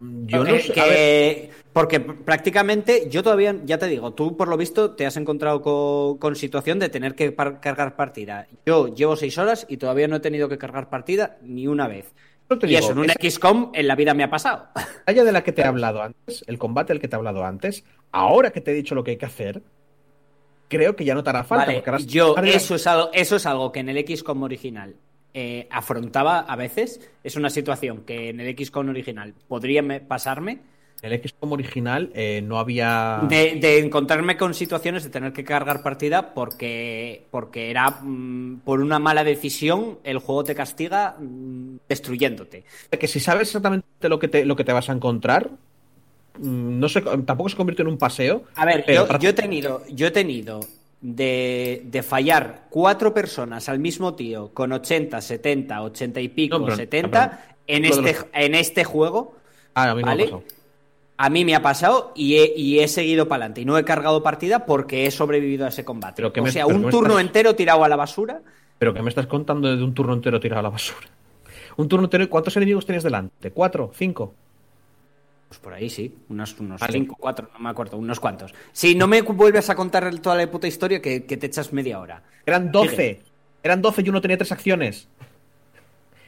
Yo 0.00 0.44
no 0.44 0.54
Eh, 0.54 0.60
sé. 0.62 0.72
que- 0.72 0.80
a 0.80 0.84
ver, 0.86 1.50
Porque 1.72 2.00
prácticamente, 2.00 3.08
yo 3.08 3.22
todavía, 3.22 3.54
ya 3.64 3.78
te 3.78 3.86
digo, 3.86 4.12
tú 4.12 4.36
por 4.36 4.48
lo 4.48 4.56
visto 4.56 4.90
te 4.92 5.06
has 5.06 5.16
encontrado 5.16 5.62
co- 5.62 6.16
con, 6.20 6.34
situación 6.34 6.78
de 6.80 6.88
tener 6.88 7.14
que 7.14 7.30
par- 7.30 7.60
cargar 7.60 7.94
partida. 7.94 8.48
Yo 8.66 8.88
llevo 8.92 9.14
seis 9.14 9.38
horas 9.38 9.66
y 9.68 9.76
todavía 9.76 10.08
no 10.08 10.16
he 10.16 10.20
tenido 10.20 10.48
que 10.48 10.58
cargar 10.58 10.90
partida 10.90 11.38
ni 11.42 11.68
una 11.68 11.86
vez. 11.86 12.12
y 12.50 12.66
digo, 12.66 12.80
eso 12.80 12.90
en 12.92 12.98
un 12.98 13.04
esa 13.04 13.14
XCOM 13.20 13.70
en 13.74 13.86
la 13.86 13.94
vida 13.94 14.14
me 14.14 14.24
ha 14.24 14.30
pasado. 14.30 14.66
batalla 14.74 15.22
de 15.22 15.30
la 15.32 15.44
que 15.44 15.52
te 15.52 15.62
he 15.62 15.64
hablado 15.64 16.02
antes, 16.02 16.42
el 16.48 16.58
combate 16.58 16.92
del 16.92 17.00
que 17.00 17.06
te 17.06 17.14
he 17.14 17.18
hablado 17.18 17.44
antes, 17.44 17.84
ahora 18.10 18.50
que 18.50 18.60
te 18.60 18.72
he 18.72 18.74
dicho 18.74 18.96
lo 18.96 19.04
que 19.04 19.12
hay 19.12 19.16
que 19.16 19.26
hacer, 19.26 19.62
creo 20.68 20.96
que 20.96 21.04
ya 21.04 21.14
no 21.14 21.22
te 21.22 21.30
hará 21.30 21.44
falta. 21.44 21.66
Vale, 21.66 22.04
yo, 22.06 22.34
eso 22.36 22.74
es, 22.74 22.86
algo, 22.88 23.10
eso 23.12 23.36
es 23.36 23.46
algo 23.46 23.70
que 23.70 23.78
en 23.80 23.88
el 23.90 24.04
XCOM 24.06 24.42
original 24.42 24.96
eh, 25.34 25.68
afrontaba 25.70 26.40
a 26.40 26.56
veces. 26.56 27.00
Es 27.22 27.36
una 27.36 27.50
situación 27.50 28.02
que 28.04 28.30
en 28.30 28.40
el 28.40 28.56
XCOM 28.58 28.88
original 28.88 29.34
podría 29.46 29.82
me- 29.82 30.00
pasarme. 30.00 30.58
El 31.02 31.18
XCOM 31.22 31.52
original 31.52 32.10
eh, 32.14 32.42
no 32.44 32.58
había. 32.58 33.20
De, 33.28 33.54
de 33.60 33.78
encontrarme 33.78 34.36
con 34.36 34.52
situaciones 34.52 35.02
de 35.02 35.08
tener 35.10 35.32
que 35.32 35.44
cargar 35.44 35.82
partida 35.82 36.34
porque, 36.34 37.24
porque 37.30 37.70
era 37.70 37.90
mm, 38.02 38.60
por 38.64 38.80
una 38.80 38.98
mala 38.98 39.24
decisión, 39.24 39.98
el 40.04 40.18
juego 40.18 40.44
te 40.44 40.54
castiga 40.54 41.16
mm, 41.18 41.76
destruyéndote. 41.88 42.64
que 42.98 43.08
si 43.08 43.18
sabes 43.18 43.48
exactamente 43.48 43.86
lo 44.08 44.18
que 44.18 44.28
te, 44.28 44.44
lo 44.44 44.56
que 44.56 44.64
te 44.64 44.72
vas 44.74 44.90
a 44.90 44.92
encontrar, 44.92 45.48
mm, 46.38 46.78
no 46.78 46.88
sé, 46.88 47.00
tampoco 47.00 47.48
se 47.48 47.56
convierte 47.56 47.80
en 47.82 47.88
un 47.88 47.96
paseo. 47.98 48.44
A 48.54 48.66
ver, 48.66 48.84
pero 48.86 49.02
yo, 49.02 49.06
para- 49.08 49.18
yo 49.18 49.30
he 49.30 49.34
tenido, 49.34 49.82
yo 49.88 50.06
he 50.06 50.10
tenido 50.10 50.60
de, 51.00 51.80
de 51.86 52.02
fallar 52.02 52.66
cuatro 52.68 53.14
personas 53.14 53.70
al 53.70 53.78
mismo 53.78 54.14
tío 54.16 54.50
con 54.52 54.70
80, 54.72 55.18
70, 55.20 55.82
80 55.82 56.20
y 56.20 56.28
pico, 56.28 56.58
No, 56.58 56.64
pero- 56.66 56.76
70 56.76 57.56
en, 57.66 57.84
este, 57.86 58.16
en 58.34 58.54
este 58.54 58.84
juego. 58.84 59.34
Ah, 59.72 59.90
a 59.90 59.94
mí 59.94 60.02
no 60.02 60.06
¿vale? 60.08 60.24
pasado. 60.24 60.42
A 61.22 61.28
mí 61.28 61.44
me 61.44 61.54
ha 61.54 61.60
pasado 61.60 62.12
y 62.14 62.36
he, 62.36 62.54
y 62.56 62.78
he 62.80 62.88
seguido 62.88 63.28
para 63.28 63.40
adelante 63.44 63.60
y 63.60 63.64
no 63.66 63.76
he 63.76 63.84
cargado 63.84 64.22
partida 64.22 64.64
porque 64.64 65.04
he 65.06 65.10
sobrevivido 65.10 65.66
a 65.66 65.68
ese 65.68 65.84
combate. 65.84 66.16
Pero 66.22 66.32
o 66.34 66.44
me- 66.44 66.50
sea, 66.50 66.64
pero 66.66 66.78
un 66.78 66.88
turno 66.90 67.10
estás- 67.10 67.20
entero 67.26 67.54
tirado 67.54 67.84
a 67.84 67.88
la 67.90 67.96
basura. 67.96 68.40
Pero 68.78 68.94
que 68.94 69.02
me 69.02 69.10
estás 69.10 69.26
contando 69.26 69.76
de 69.76 69.82
un 69.84 69.92
turno 69.92 70.14
entero 70.14 70.40
tirado 70.40 70.60
a 70.60 70.62
la 70.62 70.70
basura. 70.70 71.06
Un 71.76 71.88
turno 71.88 72.06
entero, 72.06 72.28
¿cuántos 72.30 72.56
enemigos 72.56 72.86
tenías 72.86 73.02
delante? 73.04 73.50
¿Cuatro? 73.50 73.90
¿Cinco? 73.94 74.34
Pues 75.48 75.60
por 75.60 75.74
ahí 75.74 75.90
sí, 75.90 76.14
unos, 76.30 76.58
unos 76.58 76.80
Vale. 76.80 76.92
cinco, 76.92 77.16
cuatro, 77.18 77.50
no 77.52 77.58
me 77.60 77.68
acuerdo, 77.70 77.98
unos 77.98 78.18
cuantos. 78.20 78.54
Si 78.72 78.94
no 78.94 79.06
me 79.06 79.20
vuelves 79.20 79.68
a 79.68 79.74
contar 79.74 80.16
toda 80.20 80.36
la 80.36 80.50
puta 80.50 80.68
historia, 80.68 81.02
que, 81.02 81.24
que 81.24 81.36
te 81.36 81.46
echas 81.48 81.72
media 81.72 82.00
hora. 82.00 82.22
Eran 82.46 82.70
12. 82.72 82.90
Sigue. 82.96 83.22
Eran 83.62 83.82
12 83.82 84.02
y 84.02 84.08
uno 84.08 84.20
tenía 84.22 84.38
tres 84.38 84.52
acciones. 84.52 85.08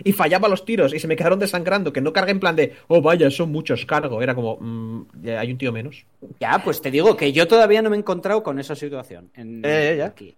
Y 0.05 0.13
fallaba 0.13 0.49
los 0.49 0.65
tiros 0.65 0.95
y 0.95 0.99
se 0.99 1.09
me 1.09 1.17
quedaron 1.17 1.39
desangrando. 1.39 1.93
Que 1.93 2.01
no 2.01 2.13
cargué 2.13 2.33
en 2.33 2.41
plan 2.41 2.57
de, 2.57 2.75
oh 2.89 3.01
vaya, 3.03 3.31
son 3.31 3.53
muchos, 3.53 3.87
cargo. 3.87 4.23
Era 4.23 4.35
como, 4.35 4.59
mm, 4.61 5.07
hay 5.39 5.53
un 5.53 5.59
tío 5.59 5.73
menos. 5.73 6.05
Ya, 6.41 6.61
pues 6.65 6.81
te 6.81 6.91
digo 6.91 7.17
que 7.17 7.33
yo 7.33 7.47
todavía 7.47 7.83
no 7.83 7.91
me 7.91 7.97
he 7.97 7.99
encontrado 7.99 8.43
con 8.43 8.59
esa 8.59 8.75
situación. 8.75 9.31
En, 9.35 9.63
Eh, 9.65 9.97
ya, 9.99 10.07
aquí. 10.07 10.37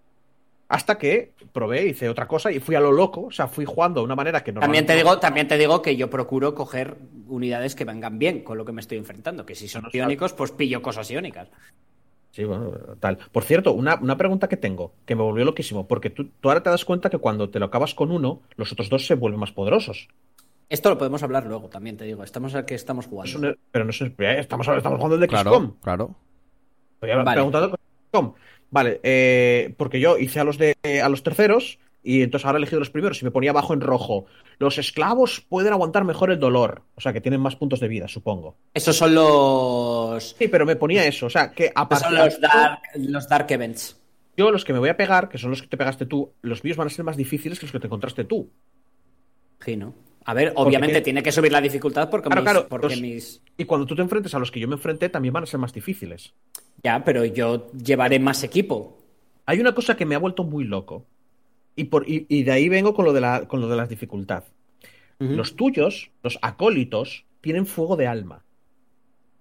Hasta 0.67 0.97
que 0.97 1.33
probé, 1.53 1.87
hice 1.87 2.09
otra 2.09 2.27
cosa 2.27 2.51
y 2.51 2.59
fui 2.59 2.75
a 2.75 2.81
lo 2.81 2.91
loco. 2.91 3.27
O 3.27 3.31
sea, 3.31 3.47
fui 3.47 3.65
jugando 3.65 4.01
de 4.01 4.07
una 4.07 4.17
manera 4.17 4.43
que 4.43 4.53
También 4.53 4.87
normalmente. 4.87 4.93
te, 4.93 4.97
digo, 4.97 5.19
también 5.19 5.47
te 5.47 5.59
digo 5.59 5.83
que 5.83 5.95
yo 5.97 6.09
procuro 6.09 6.55
coger 6.55 6.97
unidades 7.29 7.75
que 7.75 7.85
vengan 7.85 8.19
bien 8.19 8.43
con 8.43 8.57
lo 8.59 8.65
que 8.65 8.73
me 8.73 8.81
estoy 8.81 8.99
enfrentando. 8.99 9.45
Que 9.45 9.55
si 9.55 9.69
son 9.69 9.83
No 9.83 9.91
iónicos, 9.93 10.33
pues 10.33 10.53
pillo 10.53 10.81
cosas 10.83 11.11
iónicas. 11.11 11.49
Sí, 12.35 12.43
bueno, 12.43 12.73
tal. 12.99 13.19
Por 13.31 13.45
cierto, 13.45 13.73
una, 13.75 13.95
una 13.95 14.17
pregunta 14.17 14.49
que 14.49 14.57
tengo, 14.57 14.93
que 15.07 15.15
me 15.15 15.23
volvió 15.23 15.45
loquísimo, 15.45 15.87
porque 15.87 16.11
tú, 16.11 16.31
tú 16.41 16.49
ahora 16.49 16.65
te 16.65 16.69
das 16.71 16.85
cuenta 16.85 17.09
que 17.09 17.19
cuando 17.19 17.49
te 17.49 17.61
lo 17.61 17.67
acabas 17.67 17.95
con 17.95 18.11
uno, 18.11 18.43
los 18.57 18.73
otros 18.73 18.89
dos 18.91 19.07
se 19.07 19.15
vuelven 19.15 19.39
más 19.39 19.53
poderosos. 19.53 20.09
Esto 20.69 20.89
lo 20.91 20.99
podemos 20.99 21.23
hablar 21.23 21.47
luego, 21.47 21.69
también 21.69 21.97
te 21.97 22.05
digo. 22.05 22.25
Estamos 22.25 22.57
a 22.57 22.67
que 22.67 22.75
estamos 22.75 23.07
jugando. 23.07 23.29
Es 23.31 23.37
un- 23.37 23.57
pero 23.71 23.85
no 23.85 23.93
sé, 23.93 24.07
eh, 24.19 24.37
estamos, 24.41 24.67
estamos 24.67 24.97
jugando 24.99 25.15
el 25.15 25.21
de 25.21 25.29
XCOM. 25.29 25.45
Claro, 25.81 25.81
claro. 25.81 26.15
Estoy 26.95 27.11
Vale. 27.23 27.33
preguntando 27.37 27.71
con 27.71 27.79
XCOM. 28.11 28.35
Vale, 28.71 29.01
eh, 29.05 29.73
porque 29.77 30.01
yo 30.01 30.19
hice 30.19 30.41
a 30.41 30.45
los 30.45 30.59
de 30.59 30.75
a 31.01 31.09
los 31.09 31.23
terceros 31.23 31.79
y 32.05 32.23
entonces 32.23 32.45
ahora 32.47 32.59
he 32.59 32.61
elegido 32.61 32.79
los 32.79 32.91
primeros 32.91 33.21
y 33.21 33.25
me 33.25 33.31
ponía 33.33 33.51
abajo 33.51 33.75
en 33.75 33.81
rojo. 33.81 34.27
Los 34.59 34.79
esclavos 34.79 35.41
pueden 35.49 35.73
aguantar 35.73 36.05
mejor 36.05 36.31
el 36.31 36.39
dolor, 36.39 36.83
o 36.95 37.01
sea 37.01 37.13
que 37.13 37.21
tienen 37.21 37.41
más 37.41 37.57
puntos 37.57 37.81
de 37.81 37.89
vida, 37.89 38.07
supongo. 38.07 38.57
Esos 38.75 38.95
son 38.97 39.15
los. 39.15 40.37
Sí, 40.39 40.47
pero 40.49 40.67
me 40.67 40.77
ponía 40.77 41.05
eso, 41.07 41.27
o 41.27 41.31
sea 41.31 41.51
que 41.51 41.73
a 41.75 41.89
esos 41.91 42.01
son 42.05 42.15
los 42.15 42.41
dark, 42.41 42.81
los 42.97 43.29
dark 43.29 43.51
events. 43.51 43.99
yo 44.37 44.51
los 44.51 44.65
que 44.65 44.73
me 44.73 44.79
voy 44.79 44.91
a 44.91 44.97
pegar, 44.97 45.29
que 45.29 45.39
son 45.39 45.51
los 45.51 45.63
que 45.63 45.69
te 45.69 45.77
pegaste 45.77 46.07
tú, 46.07 46.33
los 46.43 46.63
míos 46.63 46.77
van 46.77 46.87
a 46.89 46.91
ser 46.91 47.05
más 47.05 47.17
difíciles 47.17 47.59
que 47.59 47.67
los 47.67 47.73
que 47.73 47.81
te 47.81 47.87
encontraste 47.87 48.25
tú. 48.25 48.51
Sí, 49.65 49.77
¿no? 49.77 49.95
A 50.27 50.33
ver, 50.35 50.53
obviamente 50.57 51.01
tiene 51.03 51.23
que 51.23 51.33
subir 51.33 51.53
la 51.53 51.61
dificultad 51.61 52.09
porque, 52.09 52.29
Claro, 52.29 52.43
mis, 52.43 52.51
claro, 52.51 52.67
porque 52.69 52.89
los- 52.89 53.01
mis. 53.01 53.43
Y 53.59 53.65
cuando 53.65 53.87
tú 53.87 53.95
te 53.95 54.03
enfrentes 54.03 54.35
a 54.35 54.39
los 54.39 54.51
que 54.51 54.59
yo 54.61 54.69
me 54.69 54.75
enfrenté, 54.75 55.09
también 55.09 55.33
van 55.35 55.43
a 55.43 55.47
ser 55.47 55.61
más 55.61 55.73
difíciles. 55.73 56.33
Ya, 56.83 57.03
pero 57.05 57.25
yo 57.25 57.71
llevaré 57.73 58.19
más 58.19 58.43
equipo. 58.43 58.99
Hay 59.47 59.61
una 59.61 59.75
cosa 59.75 59.97
que 59.97 60.07
me 60.07 60.15
ha 60.15 60.19
vuelto 60.19 60.43
muy 60.45 60.65
loco. 60.65 61.07
Y, 61.77 61.85
por, 61.85 62.09
y, 62.09 62.27
y 62.29 62.45
de 62.45 62.53
ahí 62.53 62.69
vengo 62.69 62.95
con 62.95 63.05
lo 63.05 63.13
de 63.13 63.21
la, 63.21 63.47
con 63.49 63.61
lo 63.61 63.69
de 63.69 63.77
la 63.77 63.87
dificultad. 63.87 64.45
Los 65.19 65.57
tuyos, 65.57 66.11
los 66.23 66.39
acólitos, 66.43 67.25
tienen 67.41 67.67
fuego 67.67 67.97
de 67.97 68.07
alma. 68.07 68.45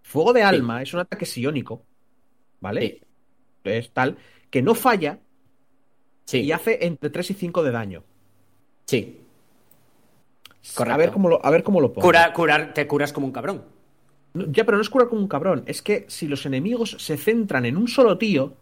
Fuego 0.01 0.33
de 0.33 0.43
alma 0.43 0.81
es 0.81 0.93
un 0.93 0.99
ataque 1.01 1.25
psiónico, 1.25 1.83
¿vale? 2.61 2.81
Sí. 2.81 3.01
Es 3.63 3.91
tal 3.91 4.17
que 4.49 4.61
no 4.61 4.75
falla 4.75 5.19
Sí, 6.25 6.41
y 6.41 6.51
hace 6.51 6.85
entre 6.85 7.09
3 7.09 7.31
y 7.31 7.33
5 7.33 7.63
de 7.63 7.71
daño. 7.71 8.03
sí. 8.85 9.19
A 10.77 10.97
ver 10.97 11.11
cómo 11.11 11.27
lo, 11.27 11.45
a 11.45 11.49
ver 11.49 11.61
cómo 11.63 11.81
lo 11.81 11.91
pongo. 11.91 12.07
Curar, 12.07 12.31
curar, 12.33 12.73
te 12.73 12.87
curas 12.87 13.11
como 13.11 13.27
un 13.27 13.33
cabrón. 13.33 13.65
No, 14.33 14.45
ya, 14.47 14.63
pero 14.63 14.77
no 14.77 14.81
es 14.81 14.89
curar 14.89 15.09
como 15.09 15.21
un 15.21 15.27
cabrón. 15.27 15.63
Es 15.65 15.81
que 15.81 16.05
si 16.07 16.27
los 16.27 16.45
enemigos 16.45 16.95
se 16.99 17.17
centran 17.17 17.65
en 17.65 17.75
un 17.75 17.87
solo 17.87 18.17
tío, 18.17 18.53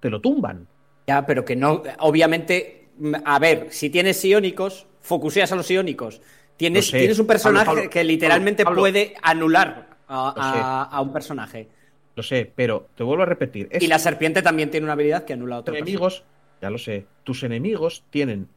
te 0.00 0.10
lo 0.10 0.20
tumban. 0.20 0.68
Ya, 1.06 1.24
pero 1.24 1.44
que 1.44 1.56
no, 1.56 1.82
obviamente, 2.00 2.79
a 3.24 3.38
ver, 3.38 3.68
si 3.70 3.90
tienes 3.90 4.24
iónicos, 4.24 4.86
focuseas 5.00 5.50
a 5.52 5.56
los 5.56 5.70
iónicos. 5.70 6.20
Tienes, 6.56 6.86
Lo 6.86 6.90
sé. 6.92 6.98
tienes 6.98 7.18
un 7.18 7.26
personaje 7.26 7.64
Pablo, 7.66 7.80
Pablo, 7.80 7.90
que 7.90 8.04
literalmente 8.04 8.64
Pablo, 8.64 8.80
puede 8.82 9.14
anular 9.22 9.96
a, 10.08 11.00
un 11.02 11.12
personaje. 11.12 11.68
Lo 12.16 12.22
sé, 12.22 12.50
pero 12.54 12.88
te 12.94 13.02
vuelvo 13.02 13.22
a 13.22 13.26
repetir. 13.26 13.68
Es 13.70 13.82
Y 13.82 13.86
la 13.86 13.98
serpiente 13.98 14.42
también 14.42 14.70
tiene 14.70 14.84
una 14.84 14.92
habilidad 14.92 15.24
que 15.24 15.32
anula 15.32 15.56
a 15.56 15.58
otro. 15.60 15.74
enemigos, 15.74 16.24
ya 16.60 16.68
lo 16.68 16.76
sé, 16.78 17.06
tus 17.24 17.42
enemigos 17.44 18.04
tienen, 18.10 18.48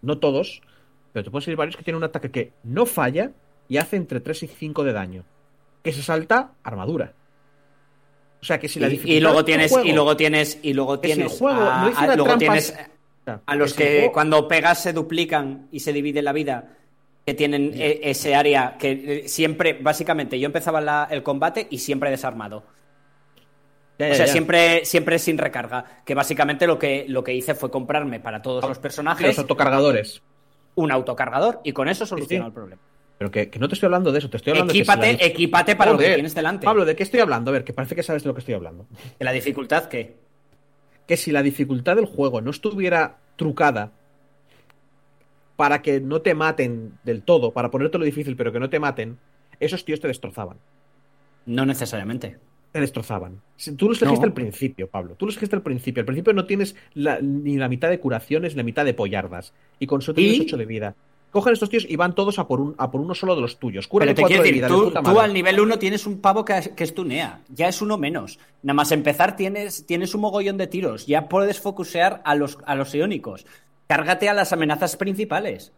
no 0.00 0.18
todos, 0.18 0.62
pero 1.12 1.24
te 1.24 1.30
pueden 1.30 1.44
salir 1.44 1.58
varios 1.58 1.76
que 1.76 1.82
tienen 1.82 1.98
un 1.98 2.04
ataque 2.04 2.30
que 2.30 2.52
no 2.62 2.86
falla 2.86 3.32
y 3.68 3.76
hace 3.76 3.96
entre 3.96 4.20
3 4.20 4.44
y 4.44 4.46
5 4.46 4.84
de 4.84 4.92
daño. 4.92 5.24
Que 5.82 5.92
se 5.92 6.02
salta 6.02 6.52
armadura. 6.62 7.12
O 8.40 8.44
sea 8.46 8.58
que 8.58 8.68
si 8.68 8.78
la 8.80 8.86
Y- 8.88 8.90
dificultad 8.92 9.16
y, 9.16 9.20
luego 9.20 9.44
tienes 9.44 9.70
juego- 9.70 9.86
y 9.88 9.92
luego 9.92 10.16
tienes 10.16 10.58
y 10.62 10.72
luego 10.72 10.94
el 10.94 11.00
tienes 11.00 11.32
juego 11.38 11.60
a, 11.62 11.82
no 11.82 11.90
hiciera 11.90 12.12
a- 12.12 12.16
luego 12.16 12.30
trampas- 12.32 12.38
tienes 12.38 12.74
a 13.46 13.54
los 13.56 13.74
que 13.74 14.10
cuando 14.12 14.46
pegas 14.48 14.82
se 14.82 14.92
duplican 14.92 15.68
y 15.70 15.80
se 15.80 15.92
divide 15.92 16.22
la 16.22 16.32
vida 16.32 16.76
que 17.26 17.34
tienen 17.34 17.72
e- 17.74 18.00
ese 18.04 18.34
área 18.34 18.76
que 18.78 19.24
eh, 19.24 19.28
siempre 19.28 19.78
básicamente 19.80 20.38
yo 20.38 20.46
empezaba 20.46 20.80
la- 20.80 21.08
el 21.10 21.22
combate 21.22 21.66
y 21.70 21.78
siempre 21.78 22.10
desarmado 22.10 22.64
Ya, 23.98 24.10
o 24.10 24.14
sea 24.14 24.26
ya. 24.26 24.32
siempre 24.32 24.84
siempre 24.84 25.18
sin 25.18 25.38
recarga 25.38 26.02
que 26.04 26.14
básicamente 26.14 26.66
lo 26.66 26.78
que 26.78 27.06
lo 27.08 27.22
que 27.22 27.32
hice 27.32 27.54
fue 27.54 27.70
comprarme 27.70 28.20
para 28.20 28.42
todos 28.42 28.62
los 28.62 28.70
los 28.70 28.78
personajes 28.78 29.38
autocargadores. 29.38 30.20
un 30.74 30.90
autocargador 30.90 31.60
y 31.64 31.72
con 31.72 31.88
eso 31.88 32.04
soluciono 32.04 32.44
sí. 32.44 32.48
el 32.48 32.52
problema 32.52 32.82
Pero 33.18 33.30
que, 33.30 33.48
que 33.48 33.58
no 33.60 33.68
te 33.68 33.74
estoy 33.74 33.86
hablando 33.86 34.10
de 34.10 34.18
eso, 34.18 34.28
te 34.28 34.36
estoy 34.36 34.50
hablando 34.50 34.72
de 34.72 34.78
que 34.80 34.84
si 34.84 34.90
equípate 34.90 35.12
la 35.12 35.18
dif- 35.18 35.26
equípate 35.30 35.76
para 35.76 35.92
lo 35.92 35.98
que 35.98 36.14
tienes 36.14 36.34
delante 36.34 36.66
Pablo, 36.66 36.84
¿de 36.84 36.96
qué 36.96 37.04
estoy 37.04 37.20
hablando? 37.20 37.50
A 37.50 37.52
ver, 37.52 37.64
que 37.64 37.72
parece 37.72 37.94
que 37.94 38.02
sabes 38.02 38.24
de 38.24 38.28
lo 38.28 38.34
que 38.34 38.40
estoy 38.40 38.54
hablando. 38.54 38.88
que 39.18 39.24
la 39.24 39.32
dificultad 39.32 39.84
que 39.86 40.23
que 41.06 41.16
si 41.16 41.32
la 41.32 41.42
dificultad 41.42 41.96
del 41.96 42.06
juego 42.06 42.40
no 42.40 42.50
estuviera 42.50 43.18
trucada 43.36 43.92
para 45.56 45.82
que 45.82 46.00
no 46.00 46.20
te 46.22 46.34
maten 46.34 46.98
del 47.04 47.22
todo, 47.22 47.52
para 47.52 47.70
ponértelo 47.70 48.04
difícil, 48.04 48.36
pero 48.36 48.52
que 48.52 48.60
no 48.60 48.70
te 48.70 48.80
maten, 48.80 49.18
esos 49.60 49.84
tíos 49.84 50.00
te 50.00 50.08
destrozaban. 50.08 50.58
no 51.46 51.66
necesariamente 51.66 52.38
Te 52.72 52.80
destrozaban. 52.80 53.40
Tú 53.76 53.88
los 53.88 54.02
elegiste 54.02 54.26
No. 54.26 54.30
al 54.30 54.32
principio, 54.32 54.88
Pablo. 54.88 55.14
Tú 55.14 55.26
los 55.26 55.36
elegiste 55.36 55.54
al 55.54 55.62
principio. 55.62 56.00
Al 56.00 56.06
principio 56.06 56.32
no 56.32 56.44
tienes 56.44 56.74
la- 56.94 57.20
ni 57.20 57.56
la 57.56 57.68
mitad 57.68 57.88
de 57.88 58.00
curaciones 58.00 58.54
ni 58.54 58.56
la 58.56 58.62
mitad 58.64 58.84
de 58.84 58.94
pollardas. 58.94 59.52
Y 59.78 59.86
con 59.86 60.00
¿Y? 60.00 60.12
tienes 60.14 60.40
8 60.40 60.56
de 60.56 60.66
vida. 60.66 60.96
Cogen 61.34 61.52
estos 61.52 61.68
tíos 61.68 61.84
y 61.88 61.96
van 61.96 62.14
todos 62.14 62.38
a 62.38 62.46
por, 62.46 62.60
un, 62.60 62.74
a 62.78 62.90
por 62.92 63.00
uno 63.00 63.12
solo 63.12 63.34
de 63.34 63.40
los 63.40 63.58
tuyos. 63.58 63.88
Cúrale 63.88 64.14
Pero 64.14 64.16
te 64.16 64.22
4 64.22 64.28
quiero 64.28 64.42
de 64.44 64.48
decir, 64.48 64.92
vida, 64.92 65.02
tú, 65.02 65.10
tú 65.12 65.18
al 65.20 65.34
nivel 65.34 65.58
1 65.58 65.78
tienes 65.80 66.06
un 66.06 66.20
pavo 66.20 66.44
que, 66.44 66.72
que 66.76 66.84
estunea. 66.84 67.40
Ya 67.48 67.66
es 67.66 67.82
uno 67.82 67.98
menos. 67.98 68.38
Nada 68.62 68.74
más 68.74 68.92
empezar 68.92 69.34
tienes, 69.34 69.84
tienes 69.84 70.14
un 70.14 70.20
mogollón 70.20 70.56
de 70.58 70.68
tiros. 70.68 71.06
Ya 71.06 71.28
puedes 71.28 71.60
focusear 71.60 72.22
a 72.24 72.36
los, 72.36 72.58
a 72.66 72.76
los 72.76 72.94
iónicos. 72.94 73.46
Cárgate 73.88 74.28
a 74.28 74.32
las 74.34 74.52
amenazas 74.52 74.96
principales. 74.96 75.72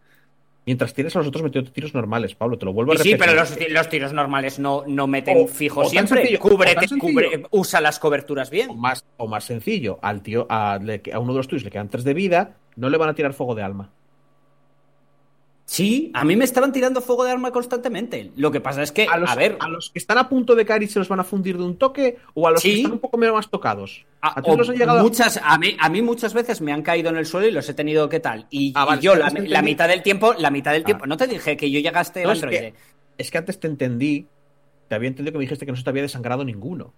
Mientras 0.67 0.93
tienes 0.93 1.15
a 1.17 1.21
los 1.21 1.29
otros 1.29 1.43
metiendo 1.45 1.73
tiros 1.73 1.95
normales, 1.95 2.35
Pablo. 2.35 2.59
Te 2.59 2.67
lo 2.67 2.73
vuelvo 2.75 2.93
a 2.93 2.97
Y 2.97 2.99
sí, 2.99 3.13
repetir. 3.15 3.19
pero 3.35 3.41
los, 3.41 3.71
los 3.71 3.89
tiros 3.89 4.13
normales 4.13 4.59
no, 4.59 4.83
no 4.87 5.07
meten 5.07 5.39
O- 5.45 5.47
fijo 5.47 5.81
o 5.81 5.83
tan 5.85 5.91
siempre. 5.91 6.19
sencillo, 6.21 6.39
o 6.43 6.49
Cúbrete, 6.51 6.87
cubre- 6.89 7.47
usa 7.51 7.81
las 7.81 7.99
coberturas 7.99 8.49
o 8.49 8.51
bien. 8.51 8.79
más, 8.79 9.03
o 9.17 9.27
más 9.27 9.45
sencillo, 9.45 9.99
al 10.03 10.21
tío, 10.23 10.47
a, 10.51 10.75
a 10.75 11.19
uno 11.19 11.33
de 11.33 11.39
los 11.39 11.49
tuyos 11.49 11.65
le 11.65 11.71
quedan 11.71 11.89
3 11.89 12.05
de 12.05 12.15
vida, 12.15 12.57
no 12.75 12.91
le 12.91 12.99
van 12.99 13.09
a 13.09 13.15
tirar 13.15 13.33
fuego 13.33 13.55
de 13.55 13.63
alma. 13.63 13.91
Sí, 15.69 16.13
a 16.15 16.25
mí 16.25 16.37
me 16.37 16.45
estaban 16.45 16.73
tirando 16.73 17.01
fuego 17.01 17.25
de 17.25 17.33
arma 17.33 17.51
constantemente. 17.51 18.31
Lo 18.37 18.53
que 18.53 18.61
pasa 18.61 18.85
es 18.85 18.93
que, 18.93 19.05
A 19.07 19.17
los, 19.19 19.29
a 19.29 19.35
ver, 19.35 19.57
a 19.59 19.69
los 19.69 19.91
que 19.91 19.99
están 19.99 20.17
a 20.17 20.29
punto 20.29 20.55
de 20.55 20.65
caer 20.65 20.85
y 20.85 20.87
se 20.87 21.01
los 21.01 21.09
van 21.09 21.19
a 21.19 21.25
fundir 21.25 21.59
de 21.59 21.65
un 21.65 21.77
toque, 21.77 22.19
o 22.35 22.47
a 22.47 22.53
los 22.53 22.63
que 22.63 22.73
están 22.77 22.93
un 22.93 22.99
poco 23.01 23.19
menos 23.19 23.35
más 23.35 23.51
tocados. 23.51 24.07
A, 24.21 24.39
¿A 24.39 24.43
ti 24.43 24.57
los 24.57 24.69
han 24.69 24.77
llegado 24.77 25.01
a- 25.01 25.03
muchas, 25.03 25.41
a, 25.43 25.59
mí, 25.59 25.77
a 25.81 25.89
mí 25.89 26.03
muchas 26.03 26.35
veces 26.35 26.61
me 26.61 26.73
han 26.73 26.83
caído 26.83 27.11
en 27.11 27.17
el 27.17 27.27
suelo 27.27 27.49
y 27.49 27.51
los 27.51 27.69
he 27.69 27.75
tenido 27.75 28.09
que 28.09 28.21
tal. 28.21 28.47
Y, 28.49 28.73
Ah, 28.77 28.97
y 28.97 29.03
yo 29.03 29.17
la, 29.17 29.29
mitad 29.63 29.89
del 29.89 30.03
tiempo, 30.05 30.35
la 30.35 30.51
mitad 30.51 30.71
del 30.73 30.83
Ah. 30.83 30.87
tiempo. 30.87 31.07
No 31.07 31.17
te 31.17 31.27
dije 31.27 31.57
que 31.57 31.69
yo 31.69 31.81
llegaste 31.81 32.23
No, 32.23 32.31
al 32.31 32.37
es 32.37 32.41
que- 32.43 32.47
androide. 32.47 32.75
Es 33.19 33.31
que 33.33 33.39
antes 33.39 33.59
te 33.59 33.67
entendí, 33.67 34.27
te 34.89 34.95
había 34.95 35.09
entendido 35.09 35.33
que 35.33 35.39
me 35.39 35.45
dijiste 35.45 35.67
que 35.67 35.73
no 35.73 35.77
se 35.77 35.83
te 35.83 35.91
había 35.91 36.03
desangrado 36.03 36.45
ninguno. 36.45 36.95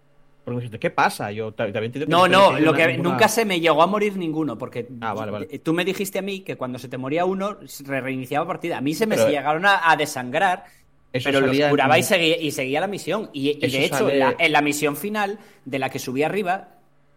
Porque 0.48 0.56
me 0.56 0.60
dijiste, 0.62 0.78
¿qué 0.78 0.90
pasa? 0.90 1.30
Yo 1.32 1.52
te 1.52 1.70
que 1.72 2.06
No, 2.06 2.26
no, 2.28 2.58
lo 2.58 2.72
que 2.72 2.86
ninguna- 2.88 3.10
nunca 3.10 3.28
se 3.28 3.44
me 3.44 3.60
llegó 3.60 3.82
a 3.82 3.86
morir 3.86 4.16
ninguno, 4.16 4.56
porque 4.56 4.88
Ah, 5.00 5.14
vale, 5.14 5.30
vale. 5.32 5.46
tú 5.58 5.72
me 5.74 5.84
dijiste 5.84 6.18
a 6.18 6.22
mí 6.22 6.40
que 6.40 6.56
cuando 6.56 6.78
se 6.78 6.88
te 6.88 6.96
moría 6.98 7.24
uno, 7.24 7.58
reiniciaba 7.84 8.46
partida. 8.46 8.78
A 8.78 8.80
mí 8.80 8.94
se 8.94 9.06
me 9.06 9.16
Pero- 9.16 9.28
llegaron 9.28 9.66
a, 9.66 9.90
a 9.90 9.96
desangrar, 9.96 10.64
pero 11.12 11.40
los 11.40 11.56
en- 11.56 11.70
curaba 11.70 11.98
y 11.98 12.02
seguía, 12.02 12.38
y 12.40 12.50
seguía 12.50 12.80
la 12.80 12.86
misión. 12.86 13.30
Y, 13.32 13.58
de 13.58 13.84
hecho, 13.84 13.96
sale- 13.98 14.12
en, 14.14 14.18
la, 14.20 14.34
en 14.38 14.52
la 14.52 14.62
misión 14.62 14.96
final, 14.96 15.38
de 15.64 15.78
la 15.78 15.90
que 15.90 15.98
subí 15.98 16.22
arriba, 16.22 16.68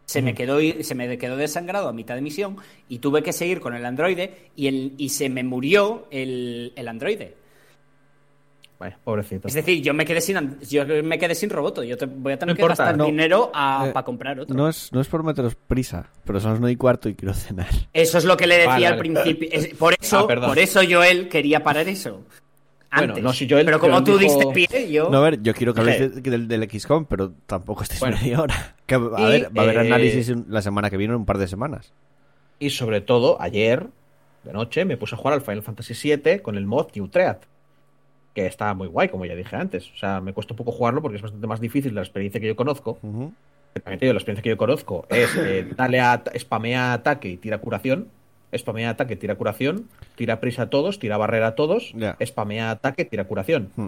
se 0.06 0.22
me 0.22 0.34
quedó 0.36 0.60
se 0.82 0.94
me 0.94 1.18
quedó 1.18 1.38
desangrado 1.38 1.88
a 1.88 1.94
mitad 1.94 2.16
de 2.16 2.22
misión 2.22 2.58
y 2.90 3.00
tuve 3.00 3.24
que 3.24 3.32
seguir 3.32 3.62
con 3.62 3.76
el 3.76 3.86
androide 3.86 4.50
y, 4.58 4.68
el, 4.68 4.94
y 4.98 5.08
se 5.10 5.30
me 5.30 5.44
murió 5.44 6.08
el, 6.12 6.74
el 6.76 6.88
androide. 6.90 7.36
Vaya, 8.82 8.98
pobrecito. 9.04 9.48
Es 9.48 9.54
decir, 9.54 9.80
yo 9.84 9.94
me 9.94 10.06
quedé 10.06 10.20
sin 10.22 10.58
yo 10.68 10.84
me 11.04 11.20
quedé 11.20 11.36
sin 11.36 11.52
roboto. 11.52 11.84
Yo 11.84 11.96
te- 11.98 12.08
voy 12.08 12.34
a 12.34 12.40
tener 12.40 12.54
No 12.54 12.58
que 12.58 12.62
importa, 12.64 12.84
gastar 12.84 12.98
no. 12.98 13.06
dinero 13.06 13.52
a- 13.54 13.86
Eh, 13.88 13.92
para 13.92 14.04
comprar 14.04 14.40
otro. 14.40 14.56
No 14.56 14.68
es, 14.68 14.92
no 14.92 15.00
es 15.00 15.08
por 15.08 15.24
meteros 15.24 15.54
prisa, 15.56 16.08
pero 16.26 16.40
son 16.40 16.52
las 16.54 16.60
9 16.60 16.74
y 16.74 16.76
cuarto 16.78 17.08
y 17.08 17.14
quiero 17.14 17.34
cenar. 17.36 17.68
Eso 17.94 18.18
es 18.18 18.26
lo 18.26 18.36
que 18.36 18.48
le 18.48 18.56
decía 18.56 18.72
Vale, 18.72 18.88
al 18.88 18.94
vale. 18.98 19.02
principio. 19.12 19.50
Es- 19.52 19.68
por 19.76 19.94
eso, 20.02 20.28
Ah, 20.28 20.40
por 20.48 20.58
eso 20.58 20.80
Joel 20.90 21.30
quería 21.30 21.64
parar 21.64 21.88
eso. 21.88 22.24
Bueno, 22.94 23.10
Antes. 23.14 23.24
no, 23.24 23.32
si 23.34 23.48
Joel- 23.48 23.66
Pero 23.66 23.80
como 23.80 23.94
Joel 23.94 24.04
tú 24.04 24.18
dijo- 24.18 24.38
diste 24.52 24.54
pie, 24.68 24.92
yo. 24.92 25.10
No, 25.12 25.20
a 25.20 25.22
ver, 25.22 25.42
yo 25.44 25.54
quiero 25.54 25.74
que 25.76 25.80
habléis 25.82 26.00
de- 26.16 26.22
del, 26.32 26.48
del 26.48 26.64
XCOM, 26.70 27.06
pero 27.06 27.32
tampoco 27.46 27.84
estéis 27.84 28.00
Bueno. 28.02 28.18
media 28.20 28.42
hora. 28.42 28.76
Que, 28.88 28.96
a 28.96 28.98
Y, 28.98 29.02
ver, 29.30 29.56
va 29.58 29.62
a 29.62 29.66
haber 29.66 29.76
eh, 29.78 29.80
análisis 29.82 30.34
la 30.50 30.62
semana 30.64 30.90
que 30.90 30.98
viene, 30.98 31.14
en 31.14 31.20
un 31.20 31.26
par 31.28 31.38
de 31.38 31.48
semanas. 31.48 31.94
Y 32.60 32.72
sobre 32.72 33.00
todo, 33.00 33.40
ayer, 33.40 33.86
de 34.44 34.52
noche, 34.54 34.84
me 34.86 34.98
puse 34.98 35.14
a 35.16 35.18
jugar 35.20 35.36
al 35.36 35.42
Final 35.42 35.62
Fantasy 35.62 35.94
VII 35.94 36.40
con 36.42 36.58
el 36.58 36.66
mod 36.66 36.88
Neutread. 36.96 37.38
Que 38.34 38.46
está 38.46 38.74
muy 38.74 38.88
guay, 38.88 39.10
como 39.10 39.26
ya 39.26 39.36
dije 39.36 39.56
antes. 39.56 39.92
O 39.92 39.98
sea, 39.98 40.22
me 40.22 40.34
cuesta 40.34 40.54
un 40.54 40.58
poco 40.58 40.72
jugarlo 40.72 41.02
porque 41.02 41.18
es 41.18 41.22
bastante 41.22 41.48
más 41.48 41.60
difícil 41.60 41.92
de 41.92 41.96
la 41.96 42.02
experiencia 42.02 42.40
que 42.40 42.48
yo 42.48 42.56
conozco. 42.56 42.98
Te 43.74 43.98
digo, 43.98 44.14
la 44.14 44.20
experiencia 44.20 44.42
que 44.44 44.50
yo 44.50 44.58
conozco 44.58 45.06
es 45.10 45.36
eh, 45.38 45.68
dale 45.78 46.00
a 46.00 46.22
spamea 46.38 46.94
ataque 46.94 47.30
y 47.30 47.38
tira 47.38 47.58
curación. 47.60 48.08
Spamea 48.56 48.90
ataque, 48.92 49.16
tira 49.16 49.36
curación. 49.36 49.88
Tira 50.16 50.40
prisa 50.40 50.64
a 50.64 50.70
todos, 50.70 51.00
tira 51.00 51.18
barrera 51.18 51.48
a 51.48 51.56
todos. 51.56 51.92
Ya. 51.96 52.18
Spamea 52.26 52.72
ataque, 52.72 53.06
tira 53.06 53.24
curación. 53.26 53.70
Hmm. 53.76 53.88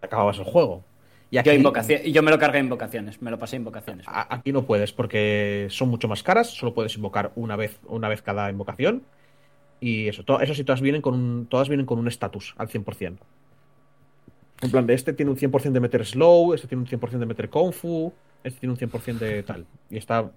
Acababas 0.00 0.38
el 0.38 0.44
juego. 0.44 0.82
Y 1.30 1.38
aquí, 1.38 1.48
Yo, 1.50 1.54
invocación- 1.54 2.02
yo 2.02 2.22
me 2.22 2.30
lo 2.30 2.38
cargué 2.38 2.58
en 2.58 2.66
invocaciones. 2.66 3.22
Me 3.22 3.30
lo 3.30 3.38
pasé 3.38 3.56
invocaciones. 3.56 4.06
a- 4.08 4.32
aquí 4.34 4.52
no 4.52 4.62
puedes 4.64 4.92
porque 4.92 5.66
son 5.70 5.88
mucho 5.88 6.06
más 6.08 6.22
caras. 6.22 6.48
Solo 6.50 6.74
puedes 6.74 6.94
invocar 6.96 7.32
una 7.36 7.56
vez, 7.56 7.78
una 7.86 8.08
vez 8.08 8.22
cada 8.22 8.50
invocación. 8.50 9.02
Y 9.80 10.08
eso, 10.08 10.24
to- 10.24 10.40
eso 10.40 10.54
sí, 10.54 10.62
todas 10.64 10.80
vienen 10.80 11.00
con 11.02 11.14
un, 11.14 11.46
todas 11.46 11.68
vienen 11.68 11.86
con 11.86 11.98
un 11.98 12.06
estatus 12.08 12.54
al 12.58 12.68
100%. 12.68 13.18
En 14.62 14.70
plan, 14.70 14.86
de 14.86 14.94
este 14.94 15.12
tiene 15.12 15.30
un 15.30 15.36
100% 15.36 15.72
de 15.72 15.80
meter 15.80 16.06
slow, 16.06 16.54
este 16.54 16.66
tiene 16.68 16.82
un 16.82 16.88
100% 16.88 17.18
de 17.18 17.26
meter 17.26 17.50
kung 17.50 17.72
fu, 17.72 18.12
este 18.44 18.60
tiene 18.60 18.72
un 18.72 18.78
100% 18.78 19.18
de 19.18 19.42
tal. 19.42 19.66
Y 19.90 19.96
está 19.98 20.30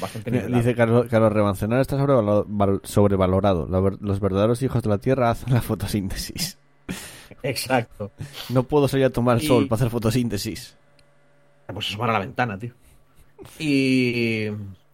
bastante 0.00 0.30
nivelado. 0.30 0.56
Dice 0.56 0.74
Carlos, 0.74 1.06
Carlos 1.10 1.32
Rebancenar 1.32 1.80
está 1.80 1.98
sobrevalo- 1.98 2.44
val- 2.46 2.80
sobrevalorado. 2.84 3.66
Ver- 3.82 3.98
Los 4.00 4.20
verdaderos 4.20 4.62
hijos 4.62 4.82
de 4.82 4.88
la 4.88 4.98
Tierra 4.98 5.30
hacen 5.30 5.52
la 5.52 5.60
fotosíntesis. 5.60 6.58
Exacto. 7.42 8.12
No 8.50 8.62
puedo 8.62 8.86
salir 8.88 9.06
a 9.06 9.10
tomar 9.10 9.38
el 9.38 9.42
Y- 9.42 9.46
sol 9.48 9.66
para 9.68 9.80
hacer 9.80 9.90
fotosíntesis. 9.90 10.76
Pues 11.66 11.88
asomar 11.88 12.10
a 12.10 12.12
la 12.14 12.18
ventana, 12.20 12.58
tío. 12.58 12.72
Y 13.58 14.48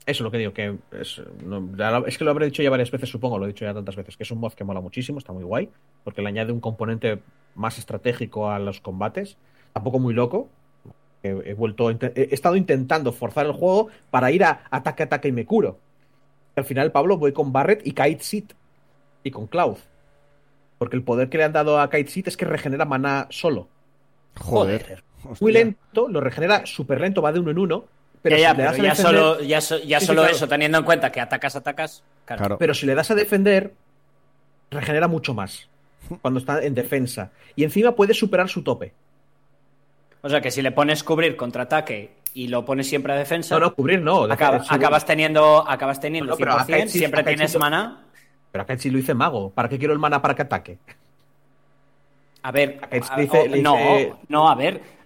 eso 0.09 0.23
es 0.23 0.25
lo 0.25 0.31
que 0.31 0.39
digo, 0.39 0.55
que 0.55 0.79
es, 0.93 1.21
no, 1.45 1.69
es 2.07 2.17
que 2.17 2.25
lo 2.25 2.31
habré 2.31 2.47
dicho 2.47 2.63
ya 2.63 2.71
varias 2.71 2.91
veces, 2.91 3.11
supongo, 3.11 3.39
lo 3.39 3.45
he 3.45 3.49
dicho 3.49 3.67
ya 3.67 3.75
tantas 3.75 3.95
veces, 3.95 4.17
que 4.17 4.23
es 4.23 4.31
un 4.31 4.39
mod 4.41 4.55
que 4.55 4.65
mola 4.65 4.81
muchísimo, 4.81 5.19
está 5.19 5.35
muy 5.35 5.45
guay, 5.45 5.69
porque 6.03 6.23
le 6.23 6.29
añade 6.29 6.51
un 6.51 6.61
componente 6.61 7.19
más 7.55 7.77
estratégico 7.77 8.51
a 8.51 8.59
los 8.59 8.81
combates, 8.81 9.37
tampoco 9.75 9.99
muy 9.99 10.15
loco. 10.15 10.49
He, 11.23 11.29
he 11.51 11.55
vuelto, 11.55 11.91
he 11.91 12.29
estado 12.31 12.57
intentando 12.57 13.13
forzar 13.13 13.45
el 13.45 13.53
juego 13.53 13.89
para 14.11 14.31
ir 14.31 14.45
a 14.45 14.63
ataque, 14.71 15.03
ataque 15.03 15.29
y 15.29 15.33
me 15.33 15.45
curo. 15.45 15.79
Al 16.57 16.65
final, 16.65 16.91
Pablo, 16.91 17.19
voy 17.19 17.33
con 17.33 17.53
Barret 17.53 17.87
y 17.87 17.93
Kite 17.93 18.23
Seed 18.23 18.45
y 19.25 19.31
con 19.31 19.47
Cloud. 19.47 19.77
Porque 20.79 20.97
el 20.97 21.03
poder 21.03 21.29
que 21.29 21.37
le 21.37 21.45
han 21.45 21.53
dado 21.53 21.81
a 21.81 21.91
Kite 21.91 22.11
Seed 22.11 22.29
es 22.29 22.37
que 22.37 22.47
regenera 22.47 22.87
maná 22.87 23.27
solo. 23.29 23.69
Joder. 24.41 25.03
Muy 25.23 25.33
Hostia. 25.33 25.53
lento, 25.53 26.09
lo 26.09 26.21
regenera 26.21 26.65
súper 26.65 27.01
lento, 27.01 27.21
va 27.21 27.33
de 27.33 27.41
uno 27.41 27.51
en 27.51 27.59
uno. 27.59 27.85
Pero 28.23 28.37
ya, 28.37 28.43
ya, 28.43 28.51
si 28.53 28.57
le 28.57 28.63
das 28.65 28.73
pero 28.77 28.83
a 28.83 28.87
ya 28.87 28.93
defender- 28.95 29.21
solo, 29.37 29.41
ya, 29.43 29.61
so- 29.61 29.79
ya 29.79 29.99
Sí, 30.01 30.05
sí, 30.05 30.07
solo 30.07 30.23
claro. 30.23 30.37
eso, 30.37 30.49
teniendo 30.49 30.79
en 30.79 30.85
cuenta 30.85 31.13
que 31.13 31.21
atacas, 31.21 31.57
atacas. 31.57 32.03
Claro. 32.25 32.39
Claro. 32.41 32.59
Pero 32.59 32.75
si 32.75 32.87
le 32.87 32.95
das 32.95 33.11
a 33.11 33.15
defender, 33.15 33.73
regenera 34.71 35.09
mucho 35.09 35.35
más. 35.35 35.69
Cuando 36.23 36.41
está 36.41 36.63
en 36.63 36.75
defensa. 36.75 37.31
Y 37.57 37.65
encima 37.65 37.93
puede 37.93 38.15
superar 38.15 38.49
su 38.49 38.63
tope. 38.63 38.93
O 40.21 40.29
sea 40.29 40.41
que 40.41 40.51
si 40.51 40.63
le 40.63 40.73
pones 40.73 41.05
cubrir 41.05 41.37
contraataque 41.37 42.11
y 42.35 42.49
lo 42.49 42.65
pones 42.65 42.89
siempre 42.89 43.13
a 43.13 43.17
defensa, 43.17 43.55
No, 43.55 43.61
no, 43.67 43.75
cubrir 43.75 44.01
no. 44.01 44.25
acaba- 44.25 44.65
acabas 44.69 45.05
teniendo, 45.07 45.65
acabas 45.69 46.01
teniendo 46.01 46.33
No, 46.33 46.37
pero 46.37 46.53
100%, 46.53 46.75
acá 46.83 46.89
sí- 46.89 46.99
siempre 46.99 47.23
tienes 47.23 47.55
lo- 47.55 47.61
mana. 47.61 48.05
Pero 48.51 48.63
acá 48.63 48.77
sí 48.79 48.91
lo 48.91 48.99
hice 48.99 49.15
mago. 49.15 49.51
¿Para 49.51 49.69
qué 49.69 49.79
quiero 49.79 49.93
el 49.93 49.99
mana 50.01 50.21
para 50.21 50.35
que 50.35 50.43
ataque? 50.43 50.79
A 52.43 52.51
ver, 52.53 52.81
a- 53.11 53.17
dice- 53.17 53.49
o- 53.53 53.57
no, 53.57 53.77
no, 54.29 54.49
a 54.49 54.55
ver. 54.55 54.98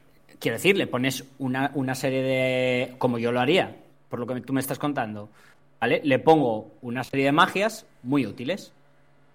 Quiero 0.43 0.56
decir, 0.59 0.77
le 0.77 0.86
pones 0.86 1.24
una, 1.39 1.70
una 1.74 1.94
serie 1.94 2.23
de. 2.23 2.94
como 2.98 3.19
yo 3.19 3.32
lo 3.32 3.40
haría, 3.40 3.77
por 4.10 4.19
lo 4.19 4.27
que 4.27 4.40
tú 4.43 4.52
me 4.52 4.60
estás 4.60 4.78
contando. 4.78 5.31
¿Vale? 5.81 6.01
Le 6.05 6.19
pongo 6.19 6.73
una 6.82 7.02
serie 7.02 7.24
de 7.27 7.32
magias 7.32 7.86
muy 8.02 8.27
útiles. 8.27 8.73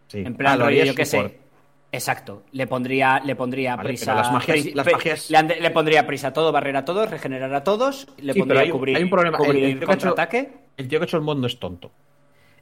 Sí. 0.07 0.19
En 0.19 0.35
plan, 0.35 0.53
Ah, 0.53 0.57
lo 0.57 0.65
rollo, 0.65 0.85
yo 0.85 0.95
qué 0.95 1.05
sé. 1.05 1.39
Exacto. 1.91 2.43
Le 2.51 2.67
pondría, 2.67 3.19
le 3.23 3.35
pondría 3.35 3.75
Vale, 3.75 3.89
prisa. 3.89 4.13
las 4.13 4.31
magias- 4.31 4.73
las 4.75 4.85
magias- 4.85 5.29
Le, 5.59 5.71
pondría 5.71 6.05
prisa 6.07 6.27
a 6.29 6.33
todo, 6.33 6.51
barrera 6.51 6.79
a 6.79 6.85
todos, 6.85 7.09
regenerar 7.09 7.53
a 7.53 7.63
todos. 7.63 8.07
Le 8.17 8.33
Sí, 8.33 8.39
pero 8.39 8.45
pondría 8.45 8.61
hay, 8.61 8.69
cubrir, 8.69 8.97
hay 8.97 9.03
un 9.03 9.09
problema. 9.09 9.37
El, 9.37 9.43
cubrir 9.45 9.63
el 9.63 9.71
tío 9.79 9.87
que 9.87 9.91
ha 9.91 9.95
hecho, 9.95 10.15
el 10.77 10.87
tío 10.87 10.99
que 10.99 11.03
ha 11.03 11.07
hecho 11.07 11.17
el 11.17 11.23
mod 11.23 11.37
no 11.37 11.47
es 11.47 11.59
tonto. 11.59 11.91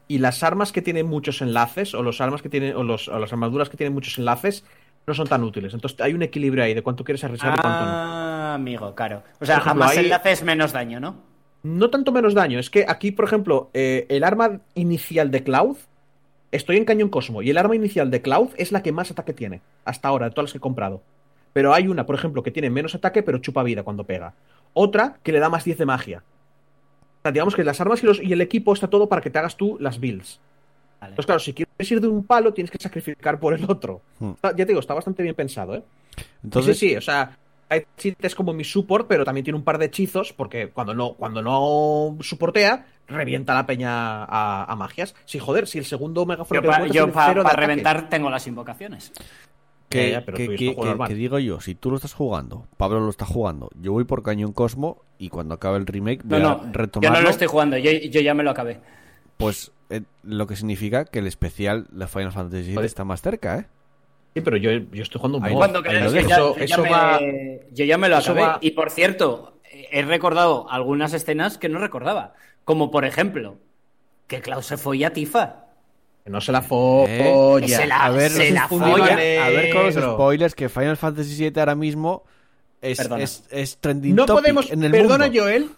Y 0.07 0.19
las 0.19 0.43
armas 0.43 0.71
que 0.71 0.81
tienen 0.83 1.07
muchos 1.07 1.41
enlaces, 1.41 1.93
o 1.95 2.03
los 2.03 2.21
armas 2.21 2.41
que 2.43 2.49
tienen, 2.49 2.75
o, 2.75 2.83
los, 2.83 3.07
o 3.07 3.17
las 3.19 3.31
armaduras 3.33 3.69
que 3.69 3.77
tienen 3.77 3.93
muchos 3.93 4.17
enlaces, 4.19 4.63
no 5.07 5.13
son 5.13 5.27
tan 5.27 5.43
útiles. 5.43 5.73
Entonces 5.73 5.99
hay 6.01 6.13
un 6.13 6.23
equilibrio 6.23 6.63
ahí 6.63 6.73
de 6.73 6.81
cuánto 6.81 7.03
quieres 7.03 7.23
arriesgar 7.23 7.55
y 7.57 7.61
cuánto 7.61 7.79
no. 7.85 7.91
Ah, 7.91 8.53
amigo, 8.55 8.95
claro. 8.95 9.23
O 9.39 9.45
sea, 9.45 9.57
ejemplo, 9.57 9.83
a 9.83 9.87
más 10.21 10.43
menos 10.43 10.71
daño, 10.73 10.99
¿no? 10.99 11.15
No 11.63 11.89
tanto 11.89 12.11
menos 12.11 12.33
daño, 12.33 12.59
es 12.59 12.69
que 12.69 12.85
aquí, 12.87 13.11
por 13.11 13.25
ejemplo, 13.25 13.69
eh, 13.73 14.05
el 14.09 14.23
arma 14.23 14.59
inicial 14.75 15.31
de 15.31 15.43
Cloud, 15.43 15.77
estoy 16.51 16.77
en 16.77 16.85
Cañón 16.85 17.09
Cosmo, 17.09 17.41
y 17.41 17.49
el 17.49 17.57
arma 17.57 17.75
inicial 17.75 18.11
de 18.11 18.21
Cloud 18.21 18.49
es 18.57 18.71
la 18.71 18.83
que 18.83 18.91
más 18.91 19.09
ataque 19.11 19.33
tiene, 19.33 19.61
hasta 19.83 20.07
ahora, 20.07 20.25
de 20.27 20.31
todas 20.31 20.45
las 20.49 20.51
que 20.53 20.59
he 20.59 20.61
comprado. 20.61 21.01
Pero 21.53 21.73
hay 21.73 21.87
una, 21.87 22.05
por 22.05 22.15
ejemplo, 22.15 22.43
que 22.43 22.51
tiene 22.51 22.69
menos 22.69 22.93
ataque, 22.93 23.23
pero 23.23 23.39
chupa 23.39 23.63
vida 23.63 23.81
cuando 23.83 24.03
pega. 24.03 24.33
Otra 24.73 25.17
que 25.23 25.31
le 25.31 25.39
da 25.39 25.49
más 25.49 25.63
10 25.63 25.77
de 25.79 25.85
magia. 25.85 26.23
O 27.19 27.21
sea, 27.23 27.31
digamos 27.31 27.55
que 27.55 27.63
las 27.63 27.81
armas 27.81 28.03
y, 28.03 28.05
los- 28.05 28.21
y 28.21 28.31
el 28.33 28.41
equipo 28.41 28.73
está 28.73 28.87
todo 28.87 29.09
para 29.09 29.21
que 29.21 29.29
te 29.31 29.39
hagas 29.39 29.57
tú 29.57 29.77
las 29.79 29.99
builds. 29.99 30.39
Vale. 30.99 31.11
Entonces, 31.11 31.25
claro, 31.25 31.39
si 31.39 31.53
quieres 31.53 31.91
ir 31.91 32.01
de 32.01 32.07
un 32.07 32.23
palo, 32.23 32.53
tienes 32.53 32.71
que 32.71 32.77
sacrificar 32.79 33.39
por 33.39 33.53
el 33.53 33.63
otro. 33.69 34.01
Hmm. 34.19 34.31
Está- 34.31 34.51
ya 34.51 34.57
te 34.57 34.67
digo, 34.67 34.79
está 34.79 34.93
bastante 34.93 35.23
bien 35.23 35.35
pensado, 35.35 35.75
¿eh? 35.75 35.83
Entonces, 36.43 36.77
sí, 36.79 36.89
sí, 36.89 36.95
o 36.95 37.01
sea, 37.01 37.37
es 37.69 38.35
como 38.35 38.53
mi 38.53 38.63
support, 38.63 39.07
pero 39.07 39.25
también 39.25 39.43
tiene 39.43 39.57
un 39.57 39.63
par 39.65 39.77
de 39.77 39.85
hechizos, 39.85 40.33
porque 40.33 40.69
cuando 40.69 40.93
no, 40.93 41.13
cuando 41.13 41.41
no 41.41 42.17
soportea, 42.21 42.85
revienta 43.07 43.53
la 43.53 43.65
peña 43.65 44.23
a, 44.23 44.65
a 44.71 44.75
magias. 44.75 45.15
Sí, 45.25 45.39
joder, 45.39 45.67
si 45.67 45.77
el 45.79 45.85
segundo 45.85 46.25
megaforo 46.25 46.61
Yo 46.91 47.11
para 47.11 47.53
reventar 47.55 48.09
tengo 48.09 48.29
las 48.29 48.47
invocaciones. 48.47 49.11
que, 49.89 50.11
Ya, 50.11 50.21
pero 50.25 50.37
digo 50.37 51.39
yo, 51.39 51.59
si 51.59 51.75
tú 51.75 51.89
lo 51.89 51.97
estás 51.97 52.13
jugando, 52.13 52.67
Pablo 52.77 52.99
lo 52.99 53.09
está 53.09 53.25
jugando, 53.25 53.69
yo 53.79 53.91
voy 53.91 54.03
por 54.05 54.23
Cañón 54.23 54.53
Cosmo 54.53 55.01
y 55.17 55.29
cuando 55.29 55.53
acabe 55.55 55.77
el 55.77 55.85
remake 55.85 56.23
No, 56.23 56.29
voy 56.37 56.41
no, 56.41 56.49
a 56.49 56.65
yo 56.65 56.69
retomarlo, 56.71 57.17
no 57.17 57.23
lo 57.23 57.29
estoy 57.29 57.47
jugando, 57.47 57.77
yo, 57.77 57.91
yo 57.91 58.21
ya 58.21 58.33
me 58.33 58.43
lo 58.43 58.51
acabé. 58.51 58.79
pues 59.37 59.71
eh, 59.89 60.01
lo 60.23 60.47
que 60.47 60.55
significa 60.55 61.05
que 61.05 61.19
el 61.19 61.27
especial 61.27 61.87
de 61.91 62.07
Final 62.07 62.31
Fantasy 62.31 62.75
VII 62.75 62.85
está 62.85 63.03
más 63.03 63.21
cerca, 63.21 63.57
¿eh? 63.59 63.65
Sí, 64.33 64.41
pero 64.41 64.57
yo, 64.57 64.71
yo 64.71 65.03
estoy 65.03 65.19
jugando 65.21 65.37
un. 65.37 65.53
Cuando 65.55 65.81
que 65.81 65.93
ya- 65.93 66.05
Eso, 66.05 66.19
yo, 66.19 66.55
ya 66.57 66.63
eso 66.65 66.81
me, 66.83 66.89
va. 66.89 67.19
yo 67.71 67.85
ya 67.85 67.97
me 67.97 68.09
lo 68.09 68.17
acabé. 68.17 68.41
va- 68.41 68.57
Y 68.61 68.71
por 68.71 68.89
cierto, 68.89 69.59
he 69.71 70.01
recordado 70.01 70.69
algunas 70.69 71.13
escenas 71.13 71.57
que 71.57 71.69
no 71.69 71.79
recordaba. 71.79 72.33
Como 72.65 72.91
por 72.91 73.05
ejemplo, 73.05 73.57
que 74.27 74.41
Klaus 74.41 74.65
se 74.65 74.75
fue 74.77 75.05
a 75.05 75.13
Tifa. 75.13 75.65
Que 76.25 76.31
no 76.31 76.41
se 76.41 76.51
la 76.51 76.59
Eh, 76.59 76.63
folla. 76.67 77.67
se 77.77 77.85
la- 77.87 78.03
a 78.05 78.09
ver, 78.09 78.31
se 78.31 78.51
la 78.51 78.67
folla. 78.67 79.13
a 79.13 79.49
ver 79.49 79.73
con 79.73 79.85
los 79.85 79.93
spoilers 79.95 80.55
que 80.55 80.67
Final 80.67 80.97
Fantasy 80.97 81.35
VII 81.49 81.59
ahora 81.59 81.75
mismo 81.75 82.23
es, 82.81 82.99
es, 82.99 83.47
es 83.51 83.77
trending 83.77 84.15
No 84.15 84.25
topic 84.25 84.41
podemos. 84.41 84.69
en 84.71 84.83
el 84.83 84.91
Perdona, 84.91 85.25
mundo. 85.27 85.39
Joel. 85.41 85.69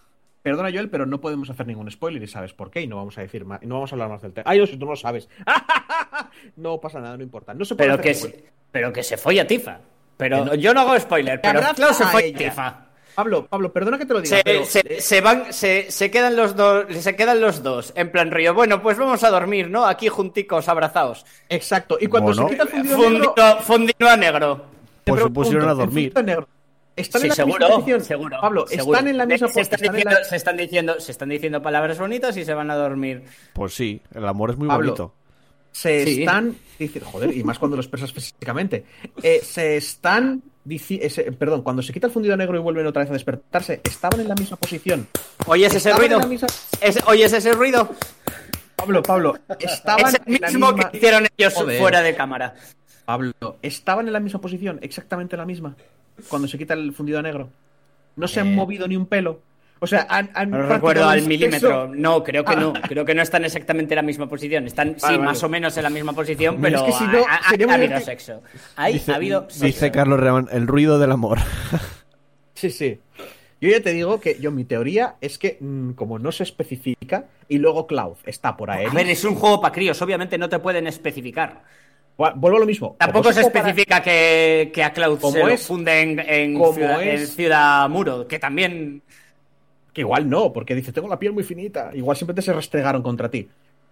Perdona, 0.52 0.70
Joel, 0.72 0.90
pero 0.90 1.06
no 1.06 1.20
podemos 1.20 1.50
hacer 1.50 1.68
ningún 1.68 1.90
spoiler 1.92 2.22
y 2.24 2.28
sabes 2.28 2.54
por 2.54 2.72
qué. 2.72 2.82
Y 2.82 2.88
no 2.88 2.96
vamos 2.96 3.18
a 3.18 3.22
decir 3.22 3.44
más. 3.46 3.62
Y 3.62 3.66
no 3.68 3.76
vamos 3.76 3.92
a 3.92 3.96
hablar 3.96 4.10
más 4.10 4.22
del 4.22 4.34
tema. 4.34 4.50
Ah, 4.50 4.56
yo 4.56 4.66
si 4.66 4.78
tú 4.78 4.86
no 4.86 4.92
lo 4.92 4.98
sabes. 4.98 5.28
no 6.56 6.80
pasa 6.80 7.00
nada, 7.00 7.18
no 7.18 7.24
importa. 7.24 7.54
No 7.54 7.66
se 7.66 7.76
puede 7.76 7.90
Pero 7.90 8.00
hacer 8.02 8.04
que, 8.12 8.14
se, 8.14 8.44
pero 8.72 8.94
que 8.94 9.04
se 9.04 9.18
fue 9.18 9.40
a 9.40 9.48
Tifa. 9.48 9.80
Pero 10.18 10.46
no- 10.46 10.56
yo 10.56 10.74
no 10.74 10.82
hago 10.82 11.00
spoiler, 11.00 11.40
pero 11.42 11.62
Klaus 11.76 11.98
se 11.98 12.06
fue. 12.06 12.32
Tifa. 12.32 12.84
Pablo, 13.16 13.48
Pablo, 13.48 13.74
perdona 13.74 13.98
que 13.98 14.06
te 14.06 14.14
lo 14.14 14.22
diga, 14.22 14.38
Se, 14.38 14.44
pero. 14.44 14.64
se- 14.66 14.80
eh, 14.98 15.02
se 15.02 15.22
van, 15.22 15.52
se, 15.52 15.90
se 15.92 16.12
quedan 16.12 16.36
los 16.36 16.56
dos, 16.56 16.86
se 16.96 17.16
quedan 17.16 17.42
los 17.42 17.64
dos, 17.64 17.92
en 17.96 18.12
plan 18.12 18.30
río. 18.30 18.54
Bueno, 18.54 18.82
pues 18.82 18.98
vamos 18.98 19.24
a 19.24 19.30
dormir, 19.32 19.70
¿no? 19.72 19.86
Aquí 19.88 20.08
junticos, 20.08 20.68
abrazados. 20.70 21.26
Exacto. 21.50 21.98
Y 22.00 22.06
cuando 22.08 22.28
Bueno. 22.34 22.48
se 22.48 22.54
quita 22.56 22.64
el 22.64 22.70
fundido 22.70 22.98
negro, 23.10 23.34
Fundido, 23.34 23.58
fundido 23.62 24.10
a 24.10 24.18
negro. 24.18 24.66
Pues 25.04 25.24
se 25.24 25.30
pusieron 25.30 25.68
a 25.68 25.72
¿el 25.72 25.78
dormir. 25.78 26.14
fundido 26.14 26.24
negro 26.24 26.48
¿Están 26.98 27.22
Sí, 27.22 27.26
en 27.28 27.30
la 27.30 27.36
seguro, 27.36 27.58
misma 27.60 27.76
posición? 27.76 28.02
seguro. 28.04 28.38
Pablo, 28.42 28.68
seguro. 28.68 28.94
están 28.98 29.08
en 29.08 29.18
la 29.18 29.26
misma 29.26 29.48
se 29.48 29.62
están, 29.62 29.80
están 29.80 29.86
en 29.86 29.92
diciendo, 29.96 30.20
la- 30.20 30.24
se 30.26 30.36
están 30.36 30.58
diciendo, 30.58 31.00
se 31.00 31.12
están 31.14 31.30
diciendo 31.30 31.62
palabras 31.62 32.00
bonitas 32.00 32.36
y 32.38 32.44
se 32.44 32.54
van 32.54 32.70
a 32.72 32.76
dormir. 32.76 33.24
Pues 33.54 33.74
sí, 33.74 34.02
el 34.14 34.28
amor 34.28 34.50
es 34.52 34.58
muy 34.58 34.68
Pablo, 34.68 34.88
bonito. 34.92 35.14
se 35.72 36.04
Sí. 36.04 36.20
están 36.22 36.58
dicen, 36.80 37.04
joder, 37.04 37.36
y 37.38 37.44
más 37.44 37.58
cuando 37.60 37.78
lo 37.78 37.82
expresas 37.82 38.12
físicamente. 38.12 38.84
Eh, 39.24 39.40
se 39.44 39.78
están 39.78 40.42
dici- 40.66 41.00
ese- 41.02 41.32
perdón, 41.32 41.62
cuando 41.62 41.82
se 41.82 41.94
quita 41.94 42.08
el 42.08 42.14
fundido 42.14 42.36
negro 42.36 42.58
y 42.58 42.62
vuelven 42.62 42.86
otra 42.88 43.02
vez 43.04 43.10
a 43.12 43.14
despertarse, 43.14 43.80
estaban 43.84 44.20
en 44.20 44.28
la 44.28 44.36
misma 44.36 44.58
posición. 44.58 45.08
¿Oyes 45.46 45.74
ese 45.74 45.94
ruido? 45.94 46.20
misma- 46.28 46.48
Ese- 46.82 47.04
¿Oyes 47.08 47.32
ese 47.32 47.54
ruido? 47.54 47.90
Pablo, 48.76 49.02
Pablo, 49.04 49.38
estaban 49.60 50.08
Es 50.16 50.22
el 50.26 50.36
en 50.36 50.42
la 50.42 50.48
mismo 50.50 50.72
misma 50.72 50.92
que 50.92 50.98
hicieron 50.98 51.28
ellos 51.38 51.54
Joder. 51.54 51.80
fuera 51.80 52.02
de 52.02 52.16
cámara. 52.16 52.54
Pablo, 53.06 53.34
estaban 53.62 54.08
en 54.08 54.14
la 54.14 54.20
misma 54.20 54.42
posición, 54.42 54.80
exactamente 54.82 55.38
la 55.38 55.46
misma, 55.46 55.76
cuando 56.30 56.48
se 56.48 56.58
quita 56.58 56.74
el 56.74 56.94
fundido 56.94 57.22
negro. 57.22 57.50
No 58.16 58.28
se 58.28 58.40
han 58.40 58.48
Eh. 58.48 58.56
movido 58.56 58.88
ni 58.88 58.96
un 58.96 59.06
pelo. 59.06 59.42
O 59.80 59.86
sea, 59.86 60.08
han, 60.10 60.32
han 60.34 60.50
No 60.50 60.64
recuerdo 60.64 61.08
al 61.08 61.22
milímetro. 61.28 61.88
No, 61.94 62.24
creo 62.24 62.44
que 62.44 62.54
Ah. 62.54 62.60
no. 62.60 62.74
Creo 62.74 63.06
que 63.06 63.14
no 63.14 63.22
están 63.22 63.46
exactamente 63.46 63.94
en 63.94 63.98
la 63.98 64.02
misma 64.02 64.28
posición. 64.28 64.66
Están, 64.66 64.96
sí, 64.96 65.02
Vale, 65.04 65.20
más 65.20 65.44
o 65.44 65.50
menos 65.50 65.78
en 65.78 65.84
la 65.84 65.92
misma 65.92 66.14
posición, 66.14 66.56
Es 66.56 66.62
pero 66.62 66.84
que 66.84 66.92
si 66.94 67.04
no, 67.04 67.24
ha, 67.28 67.74
habido 67.76 68.00
sexo. 68.00 68.42
Ahí 68.76 68.94
Dice, 68.94 69.12
ha 69.12 69.16
habido 69.16 69.42
sexo. 69.50 69.66
dice 69.66 69.92
Carlos 69.92 70.20
Reman, 70.20 70.48
el 70.52 70.66
ruido 70.66 70.98
del 71.00 71.12
amor. 71.12 71.38
Sí, 72.54 72.72
sí. 72.72 73.00
Yo 73.62 73.70
ya 73.70 73.82
te 73.82 73.94
digo 73.94 74.20
que 74.20 74.40
yo 74.40 74.50
mi 74.52 74.64
teoría 74.66 75.16
es 75.22 75.38
que 75.38 75.58
mm, 75.60 75.92
como 75.92 76.18
no 76.18 76.32
se 76.32 76.42
especifica 76.42 77.26
y 77.48 77.60
luego 77.60 77.86
Cloud 77.86 78.18
está 78.26 78.58
por 78.58 78.72
ahí. 78.72 78.86
A 78.86 78.90
ver, 78.94 79.08
es 79.10 79.24
un 79.26 79.36
juego 79.36 79.62
para 79.62 79.74
críos. 79.74 80.02
Obviamente 80.02 80.40
no 80.40 80.50
te 80.50 80.58
pueden 80.58 80.88
especificar. 80.88 81.62
Vuelvo 82.18 82.58
a 82.58 82.60
lo 82.62 82.66
mismo. 82.66 82.96
Tampoco 82.98 83.32
se 83.32 83.44
para- 83.44 83.60
especifica 83.70 84.02
que, 84.02 84.72
que 84.74 84.84
a 84.84 84.92
Cloud 84.92 85.20
Como 85.20 85.34
se 85.34 85.54
es- 85.54 85.68
funde 85.68 86.02
en, 86.02 86.20
en 86.20 86.54
como 86.58 86.74
ciudad, 86.74 87.04
es- 87.04 87.22
en 87.22 87.28
Ciudad 87.28 87.90
Muro, 87.90 88.28
que 88.28 88.40
también... 88.40 89.02
Que 89.94 90.02
igual 90.02 90.30
no, 90.30 90.52
porque 90.54 90.76
dice, 90.76 90.92
tengo 90.92 91.08
la 91.08 91.18
piel 91.20 91.34
muy 91.34 91.44
finita. 91.44 91.92
Igual 91.94 92.18
simplemente 92.18 92.42
se 92.44 92.54
restregaron 92.54 93.02
contra 93.04 93.30
ti. 93.30 93.48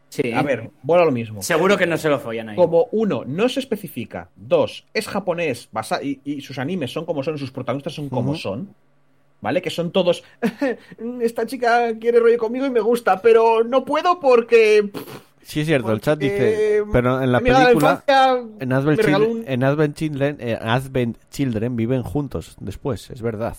Sí. 0.09 0.31
A 0.31 0.43
ver, 0.43 0.69
vuelvo 0.83 1.01
a 1.03 1.05
lo 1.07 1.11
mismo. 1.11 1.41
Seguro 1.41 1.77
que 1.77 1.87
no 1.87 1.97
se 1.97 2.09
lo 2.09 2.19
follan 2.19 2.49
ahí. 2.49 2.55
Como 2.55 2.87
uno, 2.91 3.23
no 3.25 3.49
se 3.49 3.59
especifica. 3.59 4.29
Dos, 4.35 4.85
es 4.93 5.07
japonés 5.07 5.67
basa- 5.71 6.01
y, 6.03 6.19
y 6.23 6.41
sus 6.41 6.57
animes 6.59 6.91
son 6.93 7.05
como 7.05 7.23
son, 7.23 7.37
sus 7.39 7.51
protagonistas 7.51 7.93
son 7.93 8.09
como 8.09 8.35
son. 8.35 8.73
¿Vale? 9.41 9.61
Que 9.61 9.69
son 9.71 9.91
todos. 9.91 10.23
Esta 11.21 11.45
chica 11.45 11.97
quiere 11.99 12.19
rollo 12.19 12.37
conmigo 12.37 12.65
y 12.65 12.69
me 12.71 12.79
gusta, 12.79 13.21
pero 13.21 13.63
no 13.63 13.83
puedo 13.83 14.19
porque. 14.19 14.89
pff, 14.91 15.17
Sí, 15.47 15.59
es 15.59 15.67
cierto, 15.67 15.91
el 15.91 16.01
chat 16.01 16.17
dice, 16.17 16.81
pero 16.91 17.21
en 17.21 17.31
la 17.31 17.39
película, 17.39 18.03
en 18.59 18.73
Advent, 18.73 18.97
me 18.97 19.03
regaló 19.03 19.25
Children, 19.25 19.43
un- 19.43 19.43
en 19.47 19.63
Advent 19.63 19.95
Children, 19.95 20.37
eh, 20.39 20.57
Advent 20.59 21.17
Children 21.29 21.75
viven 21.75 22.01
juntos 22.01 22.55
después, 22.59 23.09
es 23.11 23.21
verdad. 23.21 23.55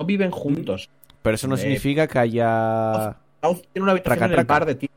no 0.00 0.06
viven 0.06 0.30
juntos. 0.32 0.88
Pero 1.22 1.34
eso 1.36 1.46
no 1.48 1.54
Eh, 1.54 1.58
significa 1.58 2.06
que 2.08 2.18
haya... 2.18 3.16
Cloud 3.40 3.58
tiene 3.72 3.82
una 3.84 3.92
habitación 3.92 4.18
Traca, 4.18 4.24
en 4.26 4.30
el 4.30 4.36
traca. 4.46 4.52
bar 4.54 4.66
de 4.66 4.74
ti. 4.74 4.90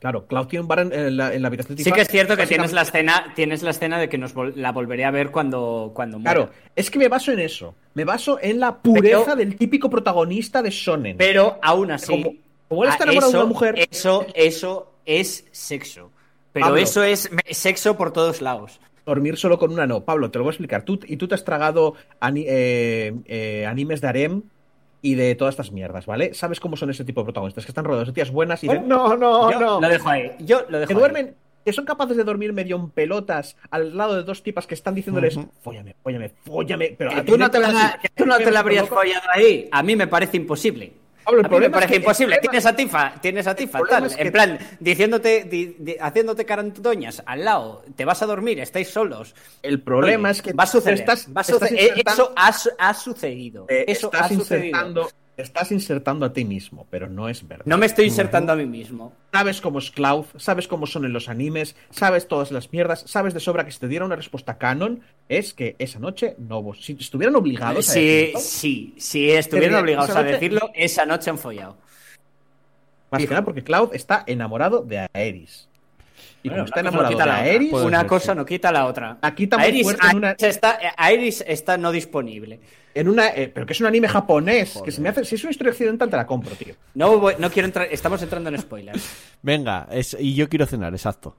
Claro, 0.00 0.26
Cloud 0.26 0.46
tiene 0.46 0.62
un 0.62 0.68
bar 0.68 0.78
en, 0.80 0.92
en 0.94 1.16
la, 1.16 1.34
en 1.34 1.42
la 1.42 1.48
habitación 1.48 1.76
de 1.76 1.82
Sí 1.82 1.84
Tifa. 1.84 1.96
que 1.96 2.02
es 2.02 2.08
cierto 2.08 2.34
que 2.36 2.46
tienes 2.46 2.72
la 2.72 2.82
escena, 2.82 3.32
tienes 3.36 3.62
la 3.62 3.70
escena 3.70 3.98
de 3.98 4.08
que 4.08 4.16
nos 4.16 4.34
vol- 4.34 4.54
la 4.54 4.72
volveré 4.72 5.04
a 5.04 5.10
ver 5.10 5.30
cuando, 5.30 5.92
cuando 5.94 6.18
muera. 6.18 6.34
Claro, 6.34 6.50
es 6.74 6.90
que 6.90 6.98
me 6.98 7.08
baso 7.08 7.32
en 7.32 7.40
eso. 7.40 7.74
Me 7.92 8.04
baso 8.06 8.38
en 8.40 8.60
la 8.60 8.78
pureza 8.78 9.24
Pero- 9.24 9.36
del 9.36 9.56
típico 9.56 9.90
protagonista 9.90 10.62
de 10.62 10.70
Shonen. 10.70 11.18
Pero 11.18 11.58
aún 11.62 11.90
así, 11.90 12.22
Como- 12.22 12.34
como 12.70 12.84
él 12.84 12.90
está 12.90 13.04
a- 13.04 13.06
enamorado 13.08 13.30
de 13.32 13.36
eso, 13.36 13.44
una 13.44 13.52
mujer- 13.52 13.74
Eso, 13.90 14.26
eso 14.34 14.92
es 15.04 15.44
sexo. 15.52 16.10
Pero 16.52 16.66
Pablo. 16.66 16.80
eso 16.80 17.02
es 17.02 17.28
sexo 17.50 17.96
por 17.98 18.12
todos 18.12 18.40
lados. 18.40 18.80
Dormir 19.06 19.36
solo 19.36 19.58
con 19.58 19.72
una 19.72 19.86
no. 19.86 20.04
Pablo, 20.04 20.30
te 20.30 20.38
lo 20.38 20.44
voy 20.44 20.50
a 20.50 20.52
explicar. 20.52 20.82
Tú, 20.84 20.98
y 21.06 21.16
tú 21.16 21.28
te 21.28 21.34
has 21.34 21.44
tragado 21.44 21.94
ani- 22.20 22.44
eh, 22.48 23.12
eh, 23.26 23.66
animes 23.66 24.00
de 24.00 24.08
harem 24.08 24.42
y 25.02 25.14
de 25.14 25.34
todas 25.34 25.52
estas 25.54 25.72
mierdas, 25.72 26.06
¿vale? 26.06 26.32
¿Sabes 26.34 26.60
cómo 26.60 26.76
son 26.76 26.90
ese 26.90 27.04
tipo 27.04 27.20
de 27.20 27.24
protagonistas? 27.26 27.64
Que 27.64 27.70
están 27.72 27.84
rodeados 27.84 28.08
de 28.08 28.14
tías 28.14 28.30
buenas 28.30 28.62
y 28.62 28.68
dicen, 28.68 28.86
no, 28.88 29.16
no, 29.16 29.50
Yo 29.50 29.58
no. 29.60 29.80
lo 29.80 29.88
dejo 29.88 30.08
ahí. 30.08 30.30
Yo 30.40 30.62
lo 30.68 30.78
dejo 30.78 30.88
Que 30.88 30.94
ahí. 30.94 30.98
duermen, 31.00 31.34
que 31.64 31.72
son 31.72 31.84
capaces 31.84 32.16
de 32.16 32.24
dormir 32.24 32.52
medio 32.52 32.76
en 32.76 32.90
pelotas 32.90 33.56
al 33.70 33.96
lado 33.96 34.16
de 34.16 34.22
dos 34.22 34.42
tipas 34.42 34.66
que 34.66 34.74
están 34.74 34.94
diciéndoles, 34.94 35.36
Ujú. 35.36 35.48
fóllame, 35.62 35.96
fóllame, 36.02 36.32
fóllame. 36.44 36.94
Pero 36.98 37.10
Que 37.10 37.16
a 37.16 37.24
tú 37.24 37.32
ti 37.34 37.38
no 37.38 37.50
te 37.50 37.58
la, 37.60 38.00
tú 38.14 38.26
no 38.26 38.36
te 38.38 38.50
la 38.50 38.60
habrías 38.60 38.88
follado 38.88 39.28
ahí. 39.32 39.68
A 39.72 39.82
mí 39.82 39.96
me 39.96 40.06
parece 40.06 40.36
imposible. 40.36 40.92
Pablo, 41.30 41.40
el 41.40 41.46
a 41.46 41.48
mí 41.48 41.54
me 41.60 41.66
es 41.66 41.72
parece 41.72 41.92
que- 41.92 41.96
imposible. 42.00 42.34
problema- 42.36 42.50
Tienes 42.50 42.66
a 42.66 42.76
Tifa, 42.76 43.14
tienes 43.20 43.46
a 43.46 43.54
Tifa, 43.54 43.78
tal. 43.88 44.06
es 44.06 44.16
que- 44.16 44.22
En 44.22 44.32
plan, 44.32 44.58
diciéndote, 44.80 45.44
di- 45.44 45.76
di- 45.78 45.96
haciéndote 46.00 46.44
carantoñas 46.44 47.22
al 47.26 47.44
lado. 47.44 47.82
Te 47.96 48.04
vas 48.04 48.22
a 48.22 48.26
dormir, 48.26 48.58
estáis 48.60 48.88
solos. 48.90 49.34
El 49.62 49.80
problema 49.82 50.28
Oye, 50.30 50.38
es 50.38 50.42
que 50.42 50.52
va 50.52 50.64
a 50.64 50.66
suceder. 50.66 50.98
estás- 51.00 51.26
va 51.28 51.40
a 51.40 51.42
estás 51.42 51.58
suceder. 51.58 51.78
Eh, 51.80 51.88
insertando- 51.96 52.32
Eso 52.36 52.72
ha, 52.78 52.88
ha 52.88 52.94
sucedido. 52.94 53.66
Eh, 53.68 53.84
Eso 53.88 54.06
estás 54.08 54.22
ha 54.22 54.28
sucedido. 54.28 54.66
insertando, 54.66 55.10
estás 55.42 55.72
insertando 55.72 56.26
a 56.26 56.32
ti 56.32 56.44
mismo, 56.44 56.86
pero 56.90 57.08
no 57.08 57.28
es 57.28 57.46
verdad. 57.46 57.64
No 57.66 57.78
me 57.78 57.86
estoy 57.86 58.06
insertando 58.06 58.52
a 58.52 58.56
mí 58.56 58.66
mismo. 58.66 59.12
Sabes 59.32 59.60
cómo 59.60 59.78
es 59.78 59.90
Cloud, 59.90 60.26
sabes 60.36 60.68
cómo 60.68 60.86
son 60.86 61.04
en 61.04 61.12
los 61.12 61.28
animes, 61.28 61.76
sabes 61.90 62.28
todas 62.28 62.50
las 62.50 62.72
mierdas, 62.72 63.04
sabes 63.06 63.34
de 63.34 63.40
sobra 63.40 63.64
que 63.64 63.72
si 63.72 63.78
te 63.78 63.88
diera 63.88 64.04
una 64.04 64.16
respuesta 64.16 64.58
canon, 64.58 65.00
es 65.28 65.54
que 65.54 65.76
esa 65.78 65.98
noche 65.98 66.34
no 66.38 66.62
vos. 66.62 66.84
Si 66.84 66.92
estuvieran 66.98 67.36
obligados 67.36 67.88
a 67.88 67.92
Sí, 67.92 68.00
decirlo, 68.06 68.40
sí, 68.40 68.94
si 68.98 69.30
estuvieran 69.30 69.80
obligados 69.80 70.10
a 70.10 70.22
decirlo, 70.22 70.70
esa 70.74 71.06
noche 71.06 71.30
han 71.30 71.38
follado. 71.38 71.76
más 73.10 73.22
que 73.22 73.28
nada 73.28 73.44
porque 73.44 73.64
Cloud 73.64 73.90
está 73.94 74.22
enamorado 74.26 74.82
de 74.82 75.06
Aeris. 75.12 75.68
Y 76.42 76.48
Bueno, 76.48 76.64
como 76.64 76.68
está 76.68 76.80
una 76.80 76.90
cosa 76.90 77.02
no 77.10 77.26
la 77.26 77.84
Una 77.84 77.98
ser, 78.00 78.06
cosa 78.08 78.32
sí. 78.32 78.36
no 78.38 78.46
quita 78.46 78.72
la 78.72 78.86
otra. 78.86 79.18
Aquí 79.20 79.42
está 79.44 79.58
muy 79.58 79.66
Aeris, 79.66 79.82
fuerte 79.82 80.06
en 80.10 80.16
una- 80.16 80.28
Aeris 80.28 80.42
está, 80.44 80.78
Aeris 80.96 81.44
está 81.46 81.76
no 81.76 81.92
disponible. 81.92 82.60
en 82.94 83.08
una, 83.08 83.28
eh, 83.28 83.48
pero 83.54 83.66
que 83.66 83.72
es 83.74 83.80
un 83.80 83.86
anime 83.86 84.08
japonés, 84.08 84.80
que 84.84 84.90
se 84.90 85.00
me 85.00 85.10
hace, 85.10 85.24
si 85.24 85.34
es 85.36 85.42
una 85.44 85.50
historia 85.52 85.70
occidental 85.72 86.08
te 86.10 86.16
la 86.16 86.26
compro, 86.26 86.54
tío. 86.56 86.74
No, 86.94 87.18
voy- 87.18 87.34
no 87.38 87.50
quiero 87.50 87.66
entrar, 87.66 87.86
estamos 87.90 88.20
entrando 88.22 88.48
en 88.48 88.58
spoilers. 88.58 89.02
Venga, 89.42 89.86
es, 89.90 90.16
y 90.18 90.34
yo 90.34 90.48
quiero 90.48 90.66
cenar, 90.66 90.92
exacto. 90.94 91.36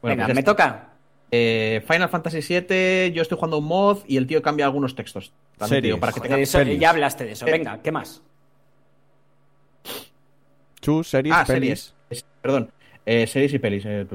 Bueno, 0.00 0.12
Venga, 0.14 0.24
pues 0.26 0.36
me 0.36 0.42
toca. 0.44 0.90
Eh, 1.30 1.82
Final 1.86 2.08
Fantasy 2.08 2.38
VII, 2.40 3.12
yo 3.12 3.20
estoy 3.22 3.36
jugando 3.36 3.58
un 3.58 3.64
mod 3.66 3.98
y 4.06 4.16
el 4.16 4.26
tío 4.26 4.40
cambia 4.40 4.64
algunos 4.64 4.94
textos. 4.94 5.32
También 5.58 5.82
digo, 5.82 5.98
para 6.00 6.12
que 6.12 6.20
tenga- 6.20 6.38
eso- 6.38 6.58
pelis. 6.58 6.80
ya 6.80 6.90
hablaste 6.90 7.24
de 7.24 7.32
eso. 7.32 7.46
Eh, 7.46 7.50
Venga, 7.52 7.80
¿qué 7.82 7.90
más? 7.92 8.22
Chus, 10.80 11.08
series, 11.08 11.34
Ah, 11.36 11.44
pelis. 11.46 11.94
series. 12.08 12.24
Perdón. 12.40 12.70
Eh, 13.10 13.26
series 13.26 13.54
y 13.54 13.58
pelis. 13.58 13.84
Eh, 13.86 14.06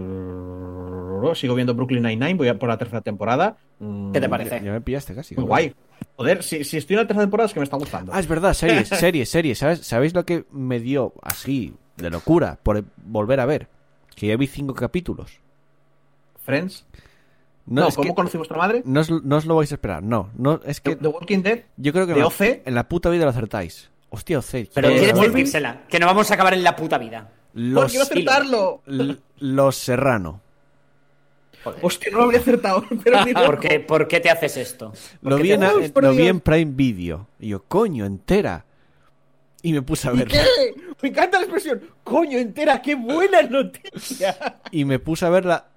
sigo 1.34 1.56
viendo 1.56 1.74
Brooklyn 1.74 2.04
Nine-Nine, 2.04 2.36
voy 2.36 2.48
a 2.48 2.60
por 2.60 2.70
la 2.70 2.78
tercera 2.78 3.02
temporada. 3.02 3.58
Mm, 3.80 4.12
¿Qué 4.12 4.22
te 4.22 4.30
parece? 4.30 4.62
Ya 4.64 4.72
me 4.72 4.82
pillaste 4.82 5.16
casi. 5.16 5.34
Muy 5.36 5.46
guay. 5.46 5.76
Joder, 6.16 6.44
si, 6.44 6.64
si 6.64 6.78
estoy 6.78 6.94
en 6.96 7.00
la 7.02 7.08
tercera 7.08 7.24
temporada 7.24 7.48
es 7.48 7.54
que 7.54 7.60
me 7.60 7.64
está 7.64 7.78
gustando. 7.78 8.12
Ah, 8.14 8.20
es 8.20 8.28
verdad, 8.28 8.54
series, 8.54 8.88
series, 8.90 9.30
series. 9.30 9.58
¿Sabes? 9.58 9.80
¿Sabéis 9.80 10.14
lo 10.14 10.26
que 10.26 10.46
me 10.52 10.80
dio 10.80 11.14
así 11.24 11.74
de 11.98 12.12
locura 12.12 12.60
por 12.62 12.84
volver 12.98 13.40
a 13.40 13.48
ver? 13.48 13.68
Que 14.16 14.28
ya 14.28 14.38
vi 14.38 14.46
cinco 14.46 14.76
capítulos. 14.76 15.40
Friends. 16.44 16.86
No, 17.66 17.90
¿cómo 17.96 18.10
que- 18.10 18.14
conocí 18.16 18.38
vuestra 18.38 18.58
madre? 18.60 18.84
no, 18.86 19.00
os, 19.00 19.10
no 19.10 19.38
os 19.38 19.46
lo 19.46 19.56
vais 19.56 19.72
a 19.72 19.76
esperar, 19.76 20.04
no. 20.04 20.30
no 20.38 20.60
es 20.66 20.82
que 20.82 20.98
The 20.98 21.08
Walking 21.08 21.40
Dead. 21.42 21.62
yo 21.78 21.94
creo 21.94 22.06
que 22.06 22.12
¿De 22.14 22.20
en 22.20 22.24
la- 22.26 22.28
OC? 22.28 22.42
en 22.66 22.76
la 22.76 22.88
puta 22.90 23.10
vida 23.10 23.24
lo 23.24 23.32
acertáis. 23.32 23.90
Hostia, 24.10 24.38
OC. 24.38 24.70
Pero 24.76 24.90
quieres 24.90 25.20
decírsela, 25.20 25.82
que 25.88 25.98
no 25.98 26.06
vamos 26.06 26.30
a 26.30 26.34
acabar 26.36 26.54
en 26.54 26.64
la 26.64 26.76
puta 26.76 27.00
vida. 27.00 27.32
¡Por 27.54 27.62
Los, 27.62 27.92
quiero 27.92 28.04
acertarlo! 28.06 28.82
l- 28.88 29.18
los 29.40 29.76
Serrano. 29.76 30.42
Hostia, 31.82 32.12
no 32.12 32.18
lo 32.18 32.24
habría 32.26 32.40
acertado. 32.42 32.84
Pero 33.04 33.24
ni 33.26 33.34
¿Por 33.34 33.60
qué, 33.60 33.80
¿Por 33.80 34.08
qué 34.08 34.20
te 34.20 34.30
haces 34.30 34.58
esto? 34.58 34.92
¿Por 35.22 35.32
Lo 35.34 35.38
vi, 35.38 35.50
te 35.50 35.54
en, 35.54 35.64
haces- 35.64 35.78
Dios, 35.80 35.92
por 35.92 36.04
lo 36.04 36.12
vi 36.12 36.18
Dios. 36.18 36.30
en 36.30 36.40
Prime 36.42 36.72
Video. 36.76 37.28
Y 37.40 37.50
yo, 37.50 37.64
coño, 37.64 38.06
entera. 38.06 38.66
Y 39.62 39.72
me 39.72 39.82
puse 39.82 40.10
a 40.10 40.14
¿Y 40.14 40.18
verla. 40.18 40.34
qué? 40.44 40.82
Me 41.02 41.10
encanta 41.10 41.38
la 41.38 41.44
expresión. 41.46 41.82
¡Coño, 42.04 42.38
entera! 42.38 42.82
¡Qué 42.82 42.96
buena 42.96 43.42
noticia! 43.44 44.60
Y 44.72 44.84
me 44.84 45.00
puse 45.00 45.26
a 45.26 45.30
verla 45.30 45.68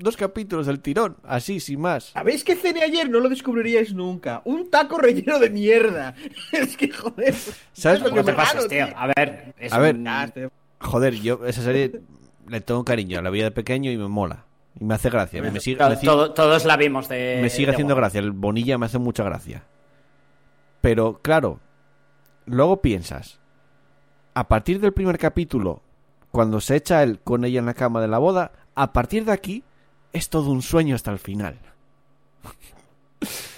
dos 0.00 0.16
capítulos 0.16 0.66
del 0.66 0.80
tirón, 0.80 1.16
así, 1.22 1.60
sin 1.60 1.80
más. 1.80 2.06
¿Sabéis 2.06 2.42
qué 2.42 2.56
cené 2.56 2.82
ayer? 2.82 3.08
No 3.08 3.20
lo 3.20 3.28
descubriríais 3.28 3.94
nunca. 3.94 4.42
Un 4.44 4.68
taco 4.68 4.98
relleno 4.98 5.38
de 5.38 5.50
mierda. 5.50 6.16
Es 6.52 6.76
que, 6.76 6.88
joder. 6.90 7.34
¿Sabes 7.72 7.98
es 7.98 8.02
lo 8.02 8.06
que 8.06 8.10
¿Cómo 8.10 8.24
te 8.24 8.32
me 8.32 8.36
pasas, 8.36 8.66
tío? 8.66 8.86
A 8.96 9.06
ver, 9.14 9.54
es 9.60 9.72
A 9.72 9.78
ver, 9.78 9.94
un- 9.94 10.08
Ah, 10.08 10.24
este- 10.24 10.50
Joder, 10.84 11.14
yo 11.14 11.44
esa 11.46 11.62
serie 11.62 12.00
le 12.46 12.60
tengo 12.60 12.84
cariño, 12.84 13.20
la 13.22 13.30
vi 13.30 13.42
de 13.42 13.50
pequeño 13.50 13.90
y 13.90 13.96
me 13.96 14.08
mola. 14.08 14.44
Y 14.78 14.84
me 14.84 14.94
hace 14.94 15.08
gracia. 15.10 15.40
Me 15.40 15.60
sigue, 15.60 15.76
me 15.82 15.96
sigue- 15.96 16.06
todo- 16.06 16.32
todos 16.34 16.64
la 16.64 16.76
vimos 16.76 17.08
de. 17.08 17.38
me 17.42 17.48
sigue 17.50 17.66
de 17.66 17.72
haciendo 17.72 17.94
gracia. 17.96 18.20
El 18.20 18.32
Bonilla 18.32 18.76
me 18.78 18.86
hace 18.86 18.98
mucha 18.98 19.22
gracia. 19.24 19.64
Pero, 20.80 21.20
claro, 21.22 21.60
luego 22.46 22.82
piensas, 22.82 23.38
a 24.34 24.48
partir 24.48 24.80
del 24.80 24.92
primer 24.92 25.18
capítulo, 25.18 25.82
cuando 26.30 26.60
se 26.60 26.76
echa 26.76 27.02
él 27.02 27.20
con 27.22 27.44
ella 27.44 27.60
en 27.60 27.66
la 27.66 27.74
cama 27.74 28.00
de 28.00 28.08
la 28.08 28.18
boda, 28.18 28.52
a 28.74 28.92
partir 28.92 29.24
de 29.24 29.32
aquí 29.32 29.64
es 30.12 30.28
todo 30.28 30.50
un 30.50 30.60
sueño 30.62 30.94
hasta 30.96 31.10
el 31.12 31.18
final. 31.18 31.58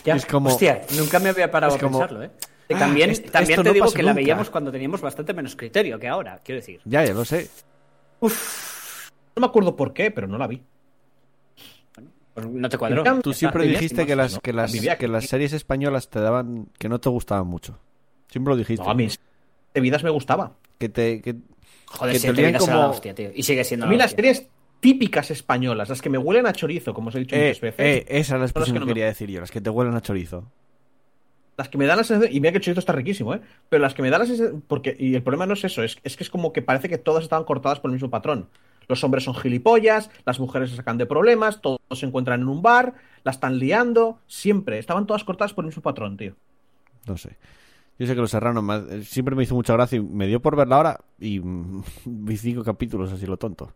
Ya, 0.05 0.15
Es 0.15 0.27
como- 0.27 0.51
Hostia, 0.51 0.83
nunca 0.97 1.19
me 1.19 1.31
había 1.31 1.51
parado 1.51 1.75
a 1.75 1.79
como- 1.79 1.99
pensarlo, 1.99 2.23
¿eh? 2.23 2.31
Ah, 2.75 2.79
también 2.79 3.11
esto- 3.11 3.31
también 3.31 3.51
esto 3.53 3.63
te 3.63 3.69
no 3.69 3.75
digo 3.75 3.93
que 3.93 4.03
la 4.03 4.13
veíamos 4.13 4.51
cuando 4.51 4.73
teníamos 4.73 5.01
bastante 5.01 5.33
menos 5.35 5.55
criterio 5.57 5.99
que 5.99 6.09
ahora, 6.09 6.41
quiero 6.45 6.61
decir. 6.61 6.81
Ya, 6.85 7.05
ya 7.05 7.15
lo 7.15 7.25
sé. 7.25 7.49
No 8.21 9.41
me 9.41 9.47
acuerdo 9.47 9.77
por 9.77 9.93
qué, 9.93 10.11
pero 10.11 10.27
no 10.27 10.39
la 10.39 10.47
vi. 10.47 10.63
Pues 12.35 12.47
no 12.47 12.69
te 12.69 12.77
cuadró. 12.77 13.03
Tú 13.23 13.31
Está 13.31 13.39
siempre 13.39 13.67
dijiste 13.67 14.03
sí, 14.03 14.07
que 14.07 14.17
las, 14.17 14.35
no, 14.35 14.41
que, 14.41 14.53
las, 14.53 14.73
vivía 14.73 14.99
que 14.99 15.09
las 15.09 15.27
series 15.27 15.53
españolas 15.53 16.11
te 16.11 16.21
daban, 16.21 16.69
que 16.79 16.89
no 16.89 17.01
te 17.01 17.09
gustaban 17.09 17.47
mucho. 17.47 17.79
Siempre 18.29 18.53
lo 18.53 18.57
dijiste. 18.59 18.85
No, 18.85 18.91
a 18.91 18.95
mí 18.95 19.09
de 19.75 19.81
vidas 19.81 20.03
me 20.05 20.11
gustaba. 20.11 20.55
Que 20.79 20.89
te, 20.89 21.23
que, 21.23 21.37
Joder, 21.87 22.13
que 22.15 22.19
si 22.19 22.33
te 22.33 22.53
como... 22.53 22.59
como- 22.59 22.79
la 22.79 22.89
hostia, 22.89 23.15
tío. 23.15 23.31
Y 23.35 23.43
sigue 23.43 23.65
siendo 23.65 23.87
A 23.87 23.89
mí 23.89 23.97
la 23.97 24.05
las 24.05 24.13
hostia. 24.13 24.33
series 24.35 24.49
típicas 24.81 25.31
españolas, 25.31 25.89
las 25.89 26.03
que 26.03 26.11
me 26.11 26.19
huelen 26.19 26.47
a 26.47 26.53
chorizo, 26.53 26.93
como 26.93 27.09
os 27.09 27.15
he 27.15 27.21
dicho 27.21 27.35
Eh, 27.37 27.47
muchas 27.49 27.61
veces. 27.61 27.81
eh, 27.81 28.05
esa 28.09 28.35
es 28.35 28.41
la 28.41 28.47
expresión 28.47 28.75
que 28.75 28.77
que, 28.77 28.81
no 28.81 28.87
me- 28.87 28.91
quería 28.91 29.07
decir 29.07 29.31
yo, 29.31 29.41
las 29.41 29.51
que 29.51 29.61
te 29.63 29.71
huelen 29.71 29.95
a 29.95 30.03
chorizo. 30.03 30.51
Las 31.57 31.69
que 31.71 31.79
me 31.79 31.87
dan 31.87 31.97
la 31.97 32.05
sensación, 32.05 32.35
y 32.35 32.41
mira 32.41 32.53
que 32.53 32.59
el 32.59 32.65
chorizo 32.65 32.81
está 32.81 32.93
riquísimo, 32.93 33.35
¿eh? 33.35 33.41
Pero 33.69 33.81
las 33.83 33.95
que 33.95 34.03
me 34.03 34.11
dan 34.11 34.21
la 34.21 34.27
sensación, 34.27 34.63
porque, 34.67 34.95
y 34.99 35.15
el 35.15 35.23
problema 35.23 35.47
no 35.47 35.55
es 35.55 35.65
eso, 35.65 35.83
es, 35.83 35.97
es 36.05 36.17
que 36.17 36.25
es 36.25 36.31
como 36.31 36.53
que 36.53 36.61
parece 36.63 36.89
que 36.89 36.99
todas 36.99 37.25
estaban 37.25 37.45
cortadas 37.45 37.81
por 37.81 37.91
el 37.91 37.95
mismo 37.95 38.11
patrón. 38.11 38.49
Los 38.89 39.03
hombres 39.03 39.25
son 39.25 39.35
gilipollas, 39.35 40.11
las 40.25 40.39
mujeres 40.39 40.71
se 40.71 40.77
sacan 40.77 40.99
de 40.99 41.07
problemas, 41.07 41.61
todos 41.61 41.81
se 41.95 42.07
encuentran 42.07 42.43
en 42.43 42.49
un 42.49 42.63
bar, 42.63 42.95
la 43.25 43.31
están 43.33 43.59
liando, 43.59 44.21
siempre. 44.27 44.79
Estaban 44.79 45.07
todas 45.07 45.25
cortadas 45.25 45.55
por 45.55 45.65
el 45.65 45.69
mismo 45.69 45.83
patrón, 45.83 46.17
tío. 46.17 46.35
No 47.07 47.17
sé. 47.17 47.37
Yo 47.99 48.07
sé 48.07 48.15
que 48.15 48.21
Los 48.21 48.31
Serranos 48.31 48.63
me 48.63 48.75
ha- 48.75 49.03
siempre 49.03 49.35
me 49.35 49.43
hizo 49.43 49.55
mucha 49.55 49.73
gracia 49.73 49.97
y 49.97 50.03
me 50.03 50.27
dio 50.27 50.41
por 50.41 50.55
verla 50.55 50.77
ahora 50.77 51.01
y 51.19 51.41
vi 52.05 52.37
cinco 52.37 52.63
capítulos 52.63 53.11
así 53.13 53.27
lo 53.27 53.39
tonto. 53.39 53.73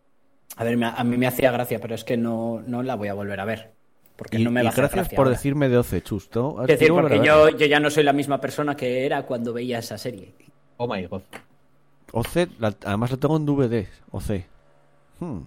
A 0.55 0.63
ver, 0.63 0.81
a 0.83 1.03
mí 1.03 1.17
me 1.17 1.27
hacía 1.27 1.51
gracia, 1.51 1.79
pero 1.81 1.95
es 1.95 2.03
que 2.03 2.17
no, 2.17 2.61
no 2.67 2.83
la 2.83 2.95
voy 2.95 3.07
a 3.07 3.13
volver 3.13 3.39
a 3.39 3.45
ver. 3.45 3.73
Porque 4.21 4.37
Y, 4.37 4.43
no 4.43 4.51
me 4.51 4.59
y 4.61 4.63
va 4.65 4.69
a 4.69 4.71
hacer 4.71 4.83
gracias 4.83 5.05
gracia 5.05 5.15
por 5.15 5.25
ahora. 5.25 5.35
decirme 5.35 5.67
de 5.67 5.77
Oce, 5.79 6.03
Chus. 6.03 6.29
¿no? 6.35 6.61
Es 6.61 6.67
decir, 6.67 6.89
porque 6.91 7.25
yo, 7.25 7.49
yo 7.49 7.65
ya 7.65 7.79
no 7.79 7.89
soy 7.89 8.03
la 8.03 8.13
misma 8.13 8.39
persona 8.39 8.75
que 8.77 9.03
era 9.03 9.23
cuando 9.23 9.51
veía 9.51 9.79
esa 9.79 9.97
serie. 9.97 10.31
Oh 10.77 10.87
my 10.87 11.03
god. 11.07 11.23
Oce, 12.11 12.47
la- 12.59 12.75
además 12.85 13.09
la 13.09 13.17
tengo 13.17 13.35
en 13.37 13.47
DVD. 13.47 13.87
Oce. 14.11 14.45
Hmm. 15.19 15.39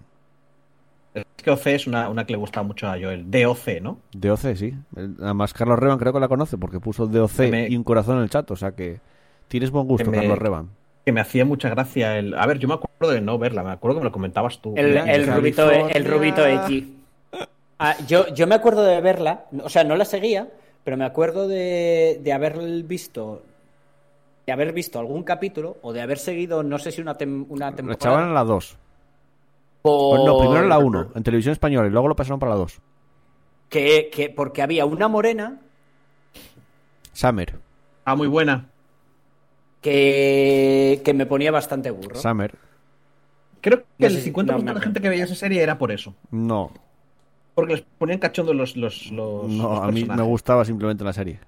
Es 1.15 1.25
que 1.37 1.51
OC 1.53 1.67
es 1.69 1.87
una, 1.87 2.09
una 2.09 2.27
que 2.27 2.33
le 2.33 2.39
gusta 2.39 2.65
mucho 2.65 2.89
a 2.89 2.99
Joel. 3.01 3.31
DOC, 3.31 3.81
¿no? 3.81 3.99
De 4.13 4.33
OC, 4.33 4.57
sí. 4.57 4.75
Además, 5.23 5.55
Carlos 5.55 5.79
Revan 5.79 5.99
creo 5.99 6.13
que 6.13 6.19
la 6.19 6.27
conoce 6.27 6.59
porque 6.59 6.81
puso 6.81 7.07
de 7.07 7.21
OC 7.21 7.37
Que 7.37 7.51
me- 7.53 7.69
y 7.69 7.77
un 7.77 7.85
corazón 7.85 8.17
en 8.17 8.25
el 8.25 8.31
chat. 8.31 8.51
O 8.51 8.57
sea 8.57 8.73
que 8.73 8.99
tienes 9.47 9.71
buen 9.71 9.87
gusto, 9.87 10.11
me- 10.11 10.17
Carlos 10.19 10.37
Revan. 10.39 10.71
Que 11.05 11.13
me 11.13 11.21
hacía 11.21 11.45
mucha 11.45 11.69
gracia 11.69 12.19
el. 12.19 12.35
A 12.35 12.45
ver, 12.47 12.59
yo 12.59 12.67
me 12.67 12.75
acuerdo 12.75 13.15
de 13.15 13.21
no 13.21 13.39
verla, 13.39 13.63
me 13.63 13.71
acuerdo 13.71 13.99
que 13.99 14.01
me 14.01 14.05
lo 14.07 14.13
comentabas 14.13 14.61
tú. 14.61 14.75
El, 14.77 14.97
el 14.97 15.27
rubito, 15.33 15.71
el 15.71 16.05
rubito 16.05 16.45
Edgy. 16.45 16.93
Ah, 17.79 17.97
yo, 18.07 18.29
yo 18.35 18.47
me 18.47 18.55
acuerdo 18.55 18.83
de 18.85 19.01
verla, 19.01 19.47
o 19.63 19.69
sea, 19.69 19.85
no 19.85 19.97
la 19.97 20.05
seguía, 20.05 20.49
pero 20.85 20.97
me 20.97 21.05
acuerdo 21.05 21.49
de, 21.49 22.21
de 22.23 22.33
haber 22.33 22.59
visto 22.85 23.43
de 24.47 24.53
haber 24.53 24.73
visto 24.75 24.99
algún 24.99 25.23
capítulo 25.23 25.79
o 25.81 25.93
de 25.95 26.03
haber 26.03 26.19
seguido, 26.19 26.63
no 26.63 26.79
sé 26.79 26.93
si 26.93 27.01
una, 27.01 27.17
tem- 27.17 27.47
una 27.49 27.71
La 27.71 27.77
temporada. 27.77 27.97
echaban 27.99 28.29
en 28.29 28.35
la 28.35 28.45
2. 28.45 28.77
por- 29.81 30.25
No, 30.25 30.39
primero 30.39 30.63
en 30.65 30.69
la 30.69 30.79
1, 30.79 31.13
en 31.15 31.23
televisión 31.23 31.53
española, 31.53 31.89
y 31.89 31.91
luego 31.91 32.09
lo 32.09 32.15
pasaron 32.17 32.39
para 32.39 32.53
la 32.53 32.59
2. 32.59 32.79
Que, 33.71 34.11
que- 34.13 34.29
porque 34.29 34.61
había 34.61 34.85
una 34.85 35.09
morena 35.09 35.61
Summer. 37.15 37.55
Ah, 38.05 38.15
muy 38.17 38.29
buena. 38.29 38.67
que, 39.81 41.01
que 41.05 41.15
me 41.15 41.27
ponía 41.27 41.51
bastante 41.51 41.91
burro. 41.91 42.17
Summer. 42.17 42.55
Creo 43.61 43.79
que 43.81 43.85
No 43.99 44.07
el 44.07 44.13
sé 44.15 44.21
si- 44.23 44.31
50% 44.33 44.47
no 44.47 44.59
me 44.59 44.65
de 44.65 44.75
la 44.75 44.81
gente 44.81 45.01
que 45.01 45.09
veía 45.09 45.25
esa 45.25 45.35
serie 45.35 45.63
era 45.63 45.79
por 45.79 45.91
eso. 45.93 46.15
No, 46.31 46.71
Porque 47.55 47.75
les 47.75 47.83
ponían 47.99 48.19
cachondo 48.19 48.53
los, 48.53 48.77
los, 48.77 49.07
los, 49.13 49.49
no, 49.49 49.69
los 49.75 49.81
a 49.83 49.91
mí 49.93 50.05
me 50.05 50.23
gustaba 50.23 50.65
simplemente 50.65 51.05
la 51.05 51.13
serie. 51.13 51.39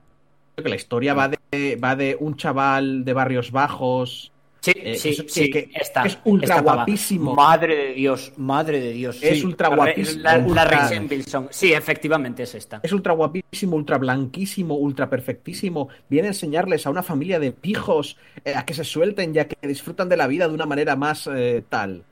Creo 0.55 0.65
que 0.65 0.71
la 0.71 0.77
historia 0.77 1.15
va 1.15 1.29
de, 1.29 1.77
va 1.77 1.97
de 1.97 2.17
un 2.19 2.37
chaval 2.37 3.05
de 3.05 3.13
barrios 3.13 3.51
bajos. 3.51 4.33
Sí, 4.61 4.73
Eh, 4.75 4.97
sí, 4.97 5.11
eso- 5.11 5.25
sí, 5.29 5.51
que- 5.51 5.71
está, 5.75 6.05
es 6.07 6.19
ultra 6.25 6.57
esta 6.57 6.61
guapísimo. 6.63 7.35
Madre 7.35 7.77
de 7.77 7.93
Dios, 7.95 8.33
madre 8.37 8.81
de 8.81 8.93
Dios. 8.93 9.19
Es 9.23 9.39
Sí. 9.41 9.45
ultra 9.47 9.69
guapísimo. 9.69 10.23
La, 10.23 10.39
la 10.39 11.05
Wilson. 11.09 11.49
Sí, 11.51 11.73
efectivamente 11.73 12.43
es 12.45 12.55
esta. 12.55 12.81
Es 12.83 12.93
ultra 12.93 13.13
guapísimo, 13.13 13.77
ultra 13.77 13.99
blanquísimo, 13.99 14.75
ultra 14.75 15.09
perfectísimo. 15.11 15.89
Viene 16.09 16.29
a 16.29 16.31
enseñarles 16.31 16.85
a 16.87 16.91
una 16.91 17.03
familia 17.05 17.39
de 17.39 17.53
pijos 17.53 18.17
eh, 18.45 18.55
a 18.57 18.65
que 18.65 18.75
se 18.75 18.83
suelten 18.83 19.35
ya 19.35 19.47
que 19.47 19.69
disfrutan 19.69 20.09
de 20.09 20.17
la 20.17 20.27
vida 20.27 20.49
de 20.49 20.55
una 20.55 20.67
manera 20.67 20.97
más 20.97 21.29
eh, 21.33 21.63
tal. 21.69 22.03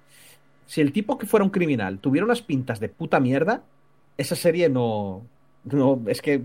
Si 0.67 0.81
el 0.81 0.93
tipo 0.93 1.19
que 1.19 1.27
fuera 1.27 1.43
un 1.45 1.51
criminal 1.51 1.99
tuviera 1.99 2.25
unas 2.25 2.43
pintas 2.43 2.79
de 2.79 2.89
puta 2.89 3.19
mierda, 3.21 3.63
esa 4.17 4.37
serie 4.37 4.69
no. 4.69 5.23
No, 5.65 6.01
es 6.07 6.21
que. 6.23 6.43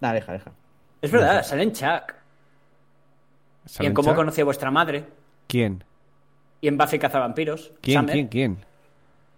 Nada, 0.00 0.14
deja, 0.14 0.32
deja. 0.32 0.52
Es 1.02 1.10
verdad, 1.10 1.42
sale 1.44 1.62
en 1.62 1.72
Chuck. 1.72 2.14
Y 3.66 3.68
¿Salen 3.68 3.90
en 3.90 3.94
cómo 3.94 4.08
Chuck? 4.10 4.16
conocí 4.16 4.40
a 4.40 4.44
vuestra 4.44 4.70
madre. 4.70 5.04
¿Quién? 5.48 5.82
Y 6.60 6.68
en 6.68 6.78
Buffy 6.78 6.98
Cazavampiros. 6.98 7.72
¿Quién? 7.80 8.00
Summer. 8.00 8.12
¿Quién? 8.14 8.28
¿Quién? 8.28 8.58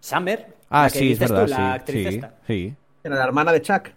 Summer. 0.01 0.55
Ah, 0.71 0.83
la 0.85 0.91
que 0.91 0.99
sí, 0.99 1.13
es 1.13 1.19
dices 1.19 1.29
tú, 1.29 1.35
verdad, 1.35 1.49
la 1.49 1.57
sí. 1.57 1.63
actriz 1.63 2.09
Sí, 2.09 2.15
esta. 2.15 2.35
sí. 2.47 2.75
Era 3.05 3.17
la 3.17 3.25
hermana 3.25 3.53
de 3.53 3.63
Chuck. 3.63 3.89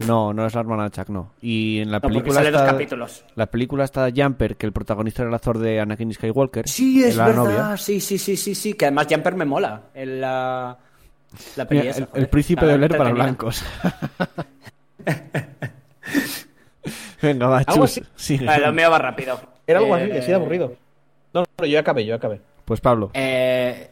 No, 0.00 0.32
no 0.34 0.46
es 0.46 0.54
la 0.54 0.60
hermana 0.60 0.84
de 0.84 0.90
Chuck, 0.90 1.08
no. 1.10 1.32
Y 1.40 1.78
en 1.80 1.90
la 1.90 1.98
No, 1.98 2.08
película 2.08 2.34
sale 2.34 2.50
dos 2.50 2.60
está, 2.60 2.72
capítulos. 2.72 3.24
la 3.36 3.46
película 3.46 3.84
está 3.84 4.08
Jumper, 4.14 4.56
que 4.56 4.66
el 4.66 4.72
protagonista 4.72 5.22
era 5.22 5.28
el 5.28 5.34
actor 5.34 5.58
de 5.58 5.80
Anakin 5.80 6.12
Skywalker. 6.12 6.68
Sí, 6.68 7.04
es 7.04 7.16
la 7.16 7.26
verdad. 7.26 7.44
novia. 7.44 7.76
Sí, 7.76 8.00
sí, 8.00 8.18
sí, 8.18 8.36
sí, 8.36 8.54
sí. 8.54 8.74
Que 8.74 8.86
además 8.86 9.06
Jumper 9.08 9.34
me 9.36 9.44
mola. 9.44 9.82
En 9.94 10.20
la, 10.20 10.76
la 11.56 11.66
peli 11.66 11.80
Mira, 11.80 11.90
esa, 11.92 12.00
el, 12.00 12.08
el 12.22 12.28
príncipe 12.28 12.66
de 12.66 12.76
Blair 12.76 12.96
para 12.96 13.10
blancos. 13.12 13.64
Venga, 17.22 17.46
va, 17.46 17.58
Algo 17.58 17.86
chus. 17.86 17.98
así. 17.98 18.02
Sí. 18.38 18.44
Vale, 18.44 18.66
lo 18.66 18.72
mío 18.72 18.90
va 18.90 18.98
rápido. 18.98 19.40
Era 19.66 19.78
algo 19.78 19.96
Eh, 19.96 20.02
así, 20.04 20.18
así 20.18 20.26
de 20.28 20.34
aburrido. 20.34 20.74
No, 21.32 21.40
no, 21.42 21.64
yo 21.64 21.66
ya 21.72 21.80
acabé, 21.80 22.04
yo 22.04 22.10
ya 22.10 22.16
acabé. 22.16 22.40
Pues 22.64 22.80
Pablo. 22.80 23.10
Eh, 23.14 23.90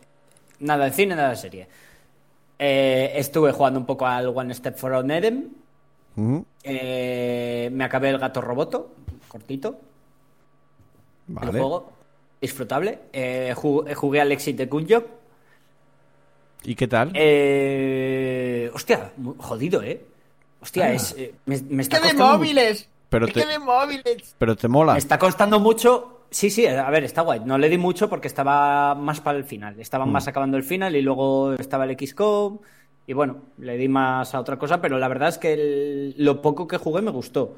nada 0.61 0.87
de 0.87 0.91
cine, 0.93 1.15
nada 1.15 1.31
de 1.31 1.37
serie. 1.37 1.69
Eh, 2.59 3.13
estuve 3.17 3.53
jugando 3.53 3.79
un 3.81 3.87
poco 3.87 4.07
al 4.07 4.27
One 4.29 4.53
Step 4.55 4.77
for 4.77 4.95
an 4.95 5.11
Eden. 5.11 5.53
Eh, 6.65 7.71
me 7.73 7.85
acabé 7.85 8.11
el 8.11 8.19
gato 8.19 8.41
roboto, 8.43 8.91
cortito, 9.29 9.79
el 11.29 11.35
Vale. 11.35 11.51
juego, 11.53 11.93
disfrutable. 12.41 12.99
Eh, 13.13 13.55
ju- 13.57 13.95
jugué 13.95 14.21
al 14.21 14.33
Exit 14.33 14.57
de 14.59 14.69
Kunjo. 14.69 15.03
¿Y 16.65 16.75
qué 16.75 16.87
tal? 16.89 17.11
Eh, 17.15 18.71
hostia, 18.75 19.13
jodido, 19.39 19.83
¿eh? 19.83 20.05
Hostia, 20.61 20.87
Ah. 20.87 20.93
es, 20.93 21.15
eh, 21.17 21.35
me, 21.47 21.59
me 21.71 21.83
está 21.83 21.99
costando 22.01 22.39
mu- 22.39 22.45
pero, 23.09 23.27
te, 23.27 23.45
pero 24.39 24.57
te 24.57 24.69
mola. 24.69 24.93
Me 24.93 24.99
está 24.99 25.19
costando 25.19 25.59
mucho. 25.59 26.19
Sí, 26.31 26.49
sí, 26.51 26.67
a 26.67 26.89
ver, 26.91 27.03
está 27.05 27.23
guay. 27.23 27.41
No 27.45 27.59
le 27.59 27.69
di 27.69 27.77
mucho 27.79 28.09
porque 28.09 28.29
estaba 28.29 28.95
más 28.95 29.21
para 29.21 29.39
el 29.39 29.45
final. 29.45 29.81
Estaban 29.81 30.09
Mm. 30.09 30.13
más 30.13 30.29
acabando 30.29 30.57
el 30.57 30.63
final 30.63 30.95
y 30.95 31.03
luego 31.03 31.55
estaba 31.55 31.85
el 31.85 31.97
XCOM. 31.99 32.59
Y 33.07 33.13
bueno, 33.15 33.39
le 33.59 33.77
di 33.77 33.89
más 33.89 34.35
a 34.35 34.41
otra 34.41 34.57
cosa, 34.59 34.81
pero 34.81 34.99
la 34.99 35.09
verdad 35.09 35.31
es 35.31 35.39
que 35.39 35.55
el- 35.55 36.15
lo 36.19 36.41
poco 36.43 36.69
que 36.69 36.77
jugué 36.77 37.03
me 37.03 37.11
gustó. 37.11 37.57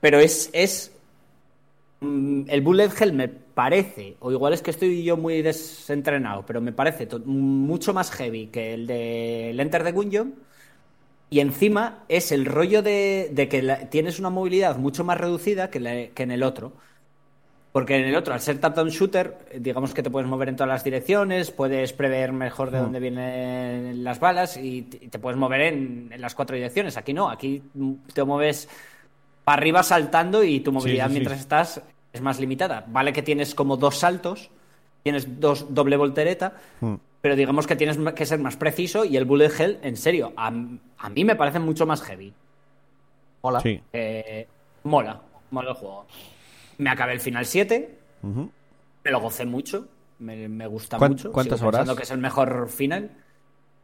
Pero 0.00 0.18
es. 0.20 0.50
es 0.52 0.92
mm, 2.00 2.42
el 2.48 2.60
Bullet 2.60 2.90
Hell 3.00 3.12
me 3.14 3.30
parece, 3.54 4.16
o 4.20 4.32
igual 4.32 4.52
es 4.52 4.62
que 4.62 4.70
estoy 4.70 5.04
yo 5.04 5.16
muy 5.16 5.42
desentrenado, 5.42 6.44
pero 6.46 6.60
me 6.60 6.72
parece 6.72 7.08
mucho 7.26 7.94
más 7.94 8.10
heavy 8.10 8.48
que 8.48 8.74
el 8.74 8.86
de 8.86 9.50
el 9.50 9.60
Enter 9.60 9.84
the 9.84 9.92
Gungeon. 9.92 10.34
Y 11.30 11.40
encima 11.40 12.04
es 12.08 12.32
el 12.32 12.46
rollo 12.46 12.82
de, 12.82 13.30
de 13.32 13.48
que 13.48 13.62
la- 13.62 13.90
tienes 13.90 14.18
una 14.20 14.30
movilidad 14.30 14.76
mucho 14.78 15.04
más 15.04 15.18
reducida 15.18 15.70
que, 15.70 15.80
la- 15.80 16.08
que 16.08 16.22
en 16.22 16.30
el 16.30 16.42
otro. 16.42 16.74
Porque 17.72 17.96
en 17.96 18.04
el 18.04 18.14
otro, 18.14 18.32
al 18.34 18.40
ser 18.40 18.60
top-down 18.60 18.88
shooter, 18.90 19.36
digamos 19.58 19.92
que 19.94 20.02
te 20.04 20.10
puedes 20.10 20.28
mover 20.28 20.48
en 20.48 20.54
todas 20.56 20.68
las 20.68 20.84
direcciones, 20.84 21.50
puedes 21.50 21.92
prever 21.92 22.32
mejor 22.32 22.70
de 22.70 22.78
dónde 22.78 23.00
vienen 23.00 24.04
las 24.04 24.20
balas 24.20 24.56
y 24.56 24.82
te, 24.82 25.18
puedes 25.18 25.36
mover 25.36 25.60
en, 25.62 26.08
en 26.12 26.20
las 26.20 26.36
cuatro 26.36 26.54
direcciones. 26.54 26.96
Aquí 26.96 27.12
no, 27.12 27.28
aquí 27.28 27.62
mm, 27.74 27.94
te 28.14 28.22
mueves 28.22 28.68
para 29.44 29.58
arriba 29.58 29.82
saltando 29.82 30.44
y 30.44 30.60
tu 30.60 30.70
movilidad 30.72 31.06
sí, 31.06 31.14
sí. 31.14 31.14
mientras 31.14 31.40
estás 31.40 31.82
es 32.14 32.20
más 32.22 32.40
limitada. 32.40 32.84
Vale 32.88 33.12
que 33.12 33.22
tienes 33.22 33.54
como 33.54 33.76
dos 33.76 33.98
saltos, 33.98 34.48
tienes 35.02 35.40
dos 35.40 35.74
doble 35.74 35.96
voltereta, 35.96 36.54
Mm. 36.80 36.94
pero 37.20 37.36
digamos 37.36 37.66
que 37.66 37.76
tienes 37.76 37.98
que 38.14 38.24
ser 38.24 38.38
más 38.38 38.56
preciso 38.56 39.04
y 39.04 39.16
el 39.16 39.24
bullet 39.26 39.50
hell, 39.58 39.78
en 39.82 39.96
serio, 39.96 40.32
a, 40.36 40.46
a 40.98 41.08
mí 41.10 41.24
me 41.24 41.34
parece 41.34 41.58
mucho 41.58 41.84
más 41.86 42.00
heavy. 42.02 42.32
Hola. 43.42 43.60
Sí. 43.60 43.80
Eh, 43.92 44.46
mola, 44.84 45.20
mola 45.50 45.70
el 45.70 45.76
juego. 45.76 46.06
Me 46.78 46.88
acabé 46.88 47.12
el 47.14 47.20
final 47.20 47.44
7, 47.44 47.98
Ujú. 48.22 48.48
me 49.04 49.10
lo 49.10 49.20
gocé 49.20 49.44
mucho, 49.44 49.88
me, 50.20 50.48
me 50.48 50.66
gusta 50.68 50.96
¿Cuán- 50.98 51.12
mucho. 51.12 51.32
cuántas 51.32 51.58
sigo 51.58 51.70
pensando 51.70 51.92
horas? 51.92 51.98
que 51.98 52.04
es 52.04 52.10
el 52.12 52.18
mejor 52.18 52.68
final. 52.68 53.10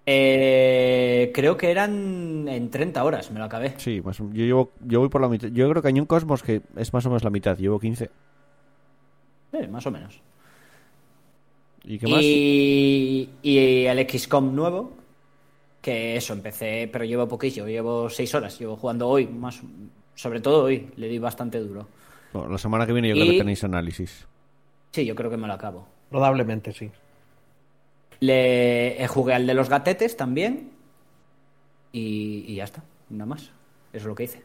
Eh, 0.06 1.31
creo 1.35 1.56
que 1.56 1.70
eran 1.70 2.47
en 2.48 2.70
30 2.70 3.05
horas, 3.05 3.31
me 3.31 3.39
lo 3.39 3.44
acabé. 3.44 3.74
Sí, 3.78 4.01
más 4.02 4.18
yo, 4.18 4.27
llevo, 4.32 4.72
yo 4.85 5.01
voy 5.01 5.09
por 5.09 5.20
la 5.20 5.28
mitad. 5.28 5.48
Yo 5.48 5.68
creo 5.70 5.82
que 5.82 5.89
hay 5.89 6.01
un 6.01 6.06
Cosmos 6.06 6.43
que 6.43 6.62
es 6.77 6.93
más 6.93 7.05
o 7.06 7.10
menos 7.10 7.22
la 7.24 7.31
mitad. 7.31 7.56
Llevo 7.56 7.78
15. 7.78 8.10
Eh, 9.52 9.68
más 9.68 9.86
o 9.86 9.90
menos. 9.90 10.20
¿Y 11.85 11.98
qué 11.98 12.06
más? 12.06 12.20
Y, 12.22 13.31
y 13.43 13.59
el 13.86 14.09
XCOM 14.09 14.55
nuevo, 14.55 14.93
que 15.81 16.16
eso, 16.16 16.32
empecé, 16.32 16.89
pero 16.93 17.05
llevo 17.05 17.27
poquillo, 17.28 17.66
llevo 17.66 18.09
6 18.10 18.35
horas, 18.35 18.59
llevo 18.59 18.77
jugando 18.77 19.09
hoy, 19.09 19.27
más, 19.27 19.60
sobre 20.14 20.40
todo 20.40 20.64
hoy, 20.64 20.90
le 20.97 21.09
di 21.09 21.18
bastante 21.18 21.59
duro. 21.59 21.86
Bueno, 22.32 22.48
la 22.51 22.59
semana 22.59 22.86
que 22.86 22.93
viene 22.93 23.09
yo 23.09 23.14
creo 23.14 23.27
Y- 23.27 23.31
que 23.32 23.39
tenéis 23.39 23.64
análisis. 23.64 24.27
Sí, 24.93 25.05
yo 25.06 25.14
creo 25.14 25.31
que 25.31 25.36
me 25.36 25.47
lo 25.47 25.55
acabo. 25.55 25.86
Probablemente 26.10 26.72
sí. 26.72 26.90
Le 28.20 29.02
eh, 29.02 29.06
jugué 29.09 29.34
al 29.34 29.47
de 29.47 29.55
los 29.55 29.68
gatetes 29.68 30.16
también. 30.16 30.70
Y, 31.92 32.44
y 32.47 32.56
ya 32.56 32.64
está, 32.64 32.82
nada 33.09 33.26
más. 33.26 33.42
Eso 33.42 33.52
es 33.92 34.05
lo 34.05 34.14
que 34.14 34.24
hice. 34.24 34.42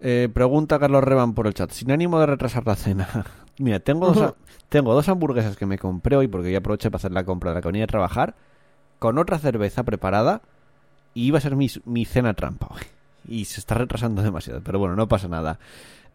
Eh, 0.00 0.28
pregunta 0.34 0.80
Carlos 0.80 1.04
Reban 1.04 1.34
por 1.34 1.46
el 1.46 1.54
chat. 1.54 1.70
Sin 1.70 1.90
ánimo 1.92 2.18
de 2.18 2.26
retrasar 2.26 2.66
la 2.66 2.74
cena. 2.74 3.08
Mira, 3.58 3.78
tengo 3.80 4.12
dos, 4.12 4.34
tengo 4.68 4.94
dos 4.94 5.08
hamburguesas 5.08 5.56
que 5.56 5.66
me 5.66 5.78
compré 5.78 6.16
hoy 6.16 6.26
porque 6.28 6.50
ya 6.50 6.58
aproveché 6.58 6.90
para 6.90 6.98
hacer 6.98 7.12
la 7.12 7.24
compra 7.24 7.50
de 7.50 7.56
la 7.56 7.62
que 7.62 7.68
venía 7.68 7.84
a 7.84 7.88
trabajar. 7.88 8.34
Con 8.98 9.18
otra 9.18 9.38
cerveza 9.38 9.84
preparada. 9.84 10.42
Y 11.14 11.26
iba 11.26 11.38
a 11.38 11.40
ser 11.40 11.56
mi, 11.56 11.68
mi 11.84 12.04
cena 12.04 12.34
trampa 12.34 12.68
hoy. 12.70 12.82
Y 13.28 13.44
se 13.44 13.60
está 13.60 13.74
retrasando 13.74 14.22
demasiado. 14.22 14.60
Pero 14.64 14.78
bueno, 14.78 14.96
no 14.96 15.08
pasa 15.08 15.28
nada. 15.28 15.58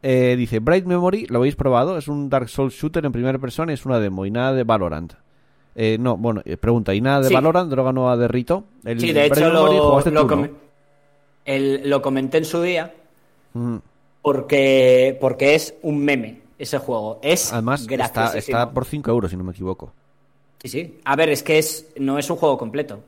Eh, 0.03 0.35
dice, 0.38 0.60
Bright 0.60 0.85
Memory, 0.85 1.27
¿lo 1.27 1.39
habéis 1.39 1.56
probado? 1.56 1.98
Es 1.98 2.07
un 2.07 2.30
Dark 2.30 2.49
Souls 2.49 2.73
shooter 2.73 3.06
en 3.06 3.11
primera 3.11 3.39
persona 3.39 3.72
y 3.72 3.76
es 3.76 3.85
una 3.85 3.99
demo 3.99 4.26
y 4.26 4.31
nada 4.31 4.53
de 4.53 4.64
Valorant. 4.64 5.14
Eh, 5.80 5.98
no, 5.99 6.18
bueno, 6.18 6.41
eh, 6.44 6.58
pregunta, 6.58 6.94
¿y 6.95 7.02
nada 7.02 7.22
de 7.22 7.28
Sí. 7.28 7.34
Valorant? 7.36 7.70
¿Droga 7.70 7.91
nueva 7.94 8.18
de 8.18 8.28
Rito? 8.28 8.64
El 8.84 8.99
Sí, 8.99 9.14
de 9.14 9.28
hecho 9.28 9.48
lo, 9.52 9.68
lo, 9.72 9.99
el- 11.45 11.90
lo 11.90 12.02
comenté 12.02 12.40
en 12.40 12.45
su 12.45 12.62
día 12.64 12.94
Mm. 13.54 13.78
porque, 14.24 15.18
porque 15.22 15.56
es 15.56 15.76
un 15.84 15.99
meme 16.04 16.41
ese 16.58 16.80
juego. 16.80 17.20
Es 17.22 17.54
Además, 17.54 17.88
está, 17.90 18.38
está 18.38 18.72
por 18.72 18.86
5 18.86 19.12
euros, 19.12 19.30
si 19.32 19.38
no 19.38 19.44
me 19.44 19.52
equivoco. 19.52 19.94
Sí, 20.62 20.68
sí. 20.70 20.99
A 21.06 21.16
ver, 21.16 21.30
es 21.30 21.44
que 21.44 21.60
es, 21.60 21.88
no 21.98 22.18
es 22.18 22.28
un 22.30 22.38
juego 22.38 22.58
completo. 22.58 22.98
Mm. 22.98 22.99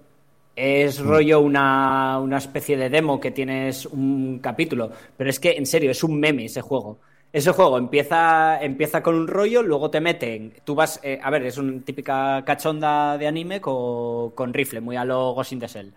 Es 0.56 1.00
rollo 1.00 1.40
una, 1.40 2.20
una 2.20 2.38
especie 2.38 2.78
de 2.78 2.90
demo 2.90 3.20
que 3.20 3.32
tienes 3.32 3.86
un 3.88 4.40
capítulo. 4.42 4.92
Pero 5.18 5.30
es 5.30 5.40
que, 5.40 5.52
en 5.54 5.66
serio, 5.66 5.90
es 5.92 6.04
un 6.04 6.20
meme 6.20 6.46
ese 6.46 6.62
juego. 6.62 6.98
Ese 7.32 7.52
juego 7.52 7.78
empieza, 7.78 8.60
empieza 8.62 9.04
con 9.04 9.14
un 9.16 9.28
rollo, 9.28 9.62
luego 9.62 9.92
te 9.92 10.02
meten. 10.02 10.54
Tú 10.64 10.74
vas. 10.74 11.00
eh, 11.04 11.20
a 11.22 11.30
ver, 11.30 11.46
es 11.46 11.58
una 11.60 11.80
típica 11.84 12.44
cachonda 12.44 13.18
de 13.20 13.28
anime 13.28 13.62
con, 13.62 14.32
con 14.32 14.54
rifle, 14.54 14.82
muy 14.82 14.96
a 14.96 15.06
lo 15.06 15.34
Ghost 15.34 15.52
in 15.52 15.60
the 15.60 15.68
Shell. 15.68 15.94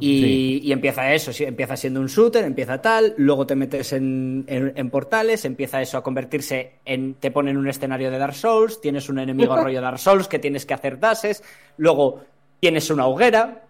Y, 0.00 0.20
Sí. 0.22 0.60
y 0.64 0.72
empieza 0.72 1.14
eso, 1.14 1.30
empieza 1.44 1.76
siendo 1.76 2.00
un 2.00 2.08
shooter, 2.08 2.44
empieza 2.44 2.82
tal, 2.82 3.14
luego 3.16 3.46
te 3.46 3.54
metes 3.54 3.92
en, 3.92 4.44
en- 4.48 4.72
en 4.74 4.90
portales, 4.90 5.44
empieza 5.44 5.80
eso 5.80 5.96
a 5.96 6.02
convertirse 6.02 6.72
en, 6.84 7.14
te 7.14 7.30
ponen 7.30 7.56
un 7.56 7.68
escenario 7.68 8.10
de 8.10 8.18
Dark 8.18 8.34
Souls, 8.34 8.80
tienes 8.80 9.08
un 9.08 9.20
enemigo 9.20 9.56
rollo 9.62 9.80
Dark 9.80 10.00
Souls 10.00 10.26
que 10.26 10.40
tienes 10.40 10.66
que 10.66 10.74
hacer 10.74 10.98
dashes, 10.98 11.44
luego 11.76 12.22
tienes 12.58 12.90
una 12.90 13.06
hoguera 13.06 13.62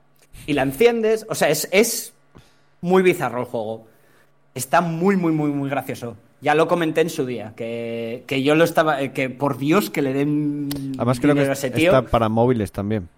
y 0.46 0.54
la 0.54 0.62
enciendes, 0.62 1.26
o 1.28 1.34
sea, 1.34 1.50
es, 1.50 1.68
es 1.72 2.14
muy 2.80 3.02
bizarro 3.02 3.40
el 3.40 3.46
juego. 3.46 3.86
Está 4.54 4.80
muy, 4.80 5.16
muy, 5.16 5.32
muy, 5.32 5.50
muy 5.50 5.68
gracioso. 5.68 6.16
Ya 6.40 6.54
lo 6.54 6.68
comenté 6.68 7.00
en 7.00 7.10
su 7.10 7.24
día, 7.26 7.54
que, 7.56 8.24
que 8.26 8.42
yo 8.42 8.54
lo 8.54 8.64
estaba, 8.64 9.00
eh, 9.02 9.12
que 9.12 9.30
por 9.30 9.56
Dios 9.58 9.90
que 9.90 10.02
le 10.02 10.12
den 10.12 10.68
Además 10.96 11.18
creo 11.18 11.34
que 11.34 11.40
a 11.40 11.52
ese 11.52 11.70
tío. 11.70 11.86
está 11.96 12.02
para 12.10 12.28
móviles 12.28 12.70
también. 12.70 13.08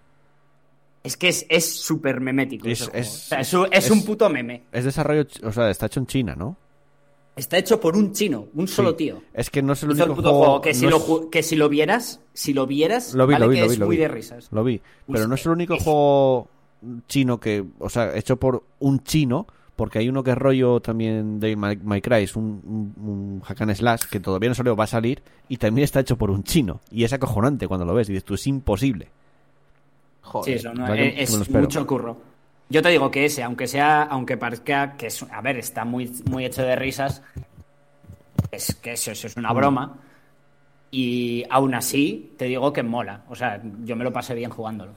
Es 1.03 1.15
que 1.17 1.27
es 1.29 1.45
es 1.49 1.75
súper 1.79 2.19
memético. 2.21 2.67
Es- 2.67 2.89
es- 2.93 3.07
O 3.25 3.27
sea, 3.29 3.39
es 3.41 3.53
un- 3.53 3.67
es 3.71 3.91
un 3.91 4.03
puto 4.05 4.29
meme. 4.29 4.63
Es 4.71 4.83
desarrollo, 4.85 5.25
o 5.43 5.51
sea, 5.51 5.69
está 5.69 5.85
hecho 5.87 5.99
en 5.99 6.07
China, 6.07 6.35
¿no? 6.35 6.55
Está 7.35 7.57
hecho 7.57 7.79
por 7.79 7.95
un 7.95 8.13
chino, 8.13 8.47
un 8.55 8.67
solo 8.67 8.91
Sí. 8.91 8.95
tío. 8.97 9.21
Es 9.33 9.49
que 9.51 9.61
no 9.61 9.73
es 9.73 9.83
el 9.83 9.91
único 9.91 10.05
el 10.05 10.11
puto 10.15 10.29
juego, 10.29 10.43
juego, 10.45 10.61
que, 10.61 10.73
si 10.73 10.85
no 10.85 10.91
lo, 10.91 11.29
que 11.29 11.43
si 11.43 11.55
lo 11.55 11.69
vieras, 11.69 12.19
si 12.33 12.53
lo 12.53 12.65
vieras, 12.65 13.13
Lo 13.13 13.27
vi, 13.27 13.33
vale 13.33 13.45
lo 13.45 13.51
vi, 13.51 13.55
que 13.57 13.61
lo 13.61 13.67
vi, 13.67 13.73
es 13.73 13.79
lo 13.79 13.85
muy 13.85 13.95
vi. 13.95 14.01
de 14.01 14.07
risas. 14.07 14.47
Lo 14.51 14.63
vi. 14.63 14.81
Pero 15.05 15.23
Uy, 15.23 15.27
no 15.29 15.35
es 15.35 15.45
el 15.45 15.51
único 15.51 15.77
juego 15.77 16.47
chino 17.07 17.39
que, 17.39 17.63
o 17.79 17.89
sea, 17.89 18.15
hecho 18.17 18.37
por 18.37 18.63
un 18.79 19.03
chino, 19.03 19.45
porque 19.77 19.99
hay 19.99 20.09
uno 20.09 20.23
que 20.23 20.31
es 20.31 20.37
rollo 20.37 20.81
también 20.81 21.39
de 21.39 21.55
My, 21.55 21.77
My 21.77 22.01
Cry, 22.01 22.23
es 22.23 22.35
un, 22.35 22.43
un, 22.65 23.07
un 23.07 23.41
hack 23.41 23.61
and 23.61 23.75
slash 23.75 24.01
que 24.09 24.19
todavía 24.19 24.49
no 24.49 24.55
salió, 24.55 24.75
va 24.75 24.83
a 24.85 24.87
salir, 24.87 25.21
y 25.47 25.57
también 25.57 25.85
está 25.85 26.01
hecho 26.01 26.17
por 26.17 26.31
un 26.31 26.43
chino. 26.43 26.81
Y 26.91 27.03
es 27.03 27.13
acojonante 27.13 27.67
cuando 27.67 27.85
lo 27.85 27.93
ves, 27.93 28.09
y 28.09 28.13
dices 28.13 28.25
tú, 28.25 28.33
es 28.33 28.47
imposible. 28.47 29.05
Sí, 29.05 29.11
Joder. 30.23 30.55
eso 30.55 30.73
no, 30.73 30.81
Vaya, 30.81 31.03
es, 31.03 31.49
mucho 31.49 31.87
curro. 31.87 32.17
Yo 32.69 32.81
te 32.81 32.89
digo 32.89 33.09
que 33.09 33.25
ese, 33.25 33.43
aunque 33.43 33.67
sea, 33.67 34.03
aunque 34.03 34.35
parezca 34.35 34.97
que 34.97 35.07
es, 35.07 35.23
a 35.31 35.41
ver, 35.41 35.57
está 35.57 35.85
muy, 35.85 36.11
muy 36.29 36.43
hecho 36.43 36.63
de 36.63 36.75
risas, 36.75 37.21
es 38.51 38.75
que 38.75 38.93
eso, 38.93 39.11
eso 39.11 39.27
es 39.27 39.37
una 39.37 39.53
broma. 39.53 39.99
Y 40.89 41.45
aún 41.49 41.75
así, 41.75 42.33
te 42.35 42.45
digo 42.45 42.73
que 42.73 42.81
mola. 42.81 43.23
O 43.29 43.35
sea, 43.35 43.61
yo 43.83 43.95
me 43.95 44.03
lo 44.03 44.11
pasé 44.11 44.33
bien 44.33 44.49
jugándolo. 44.49 44.93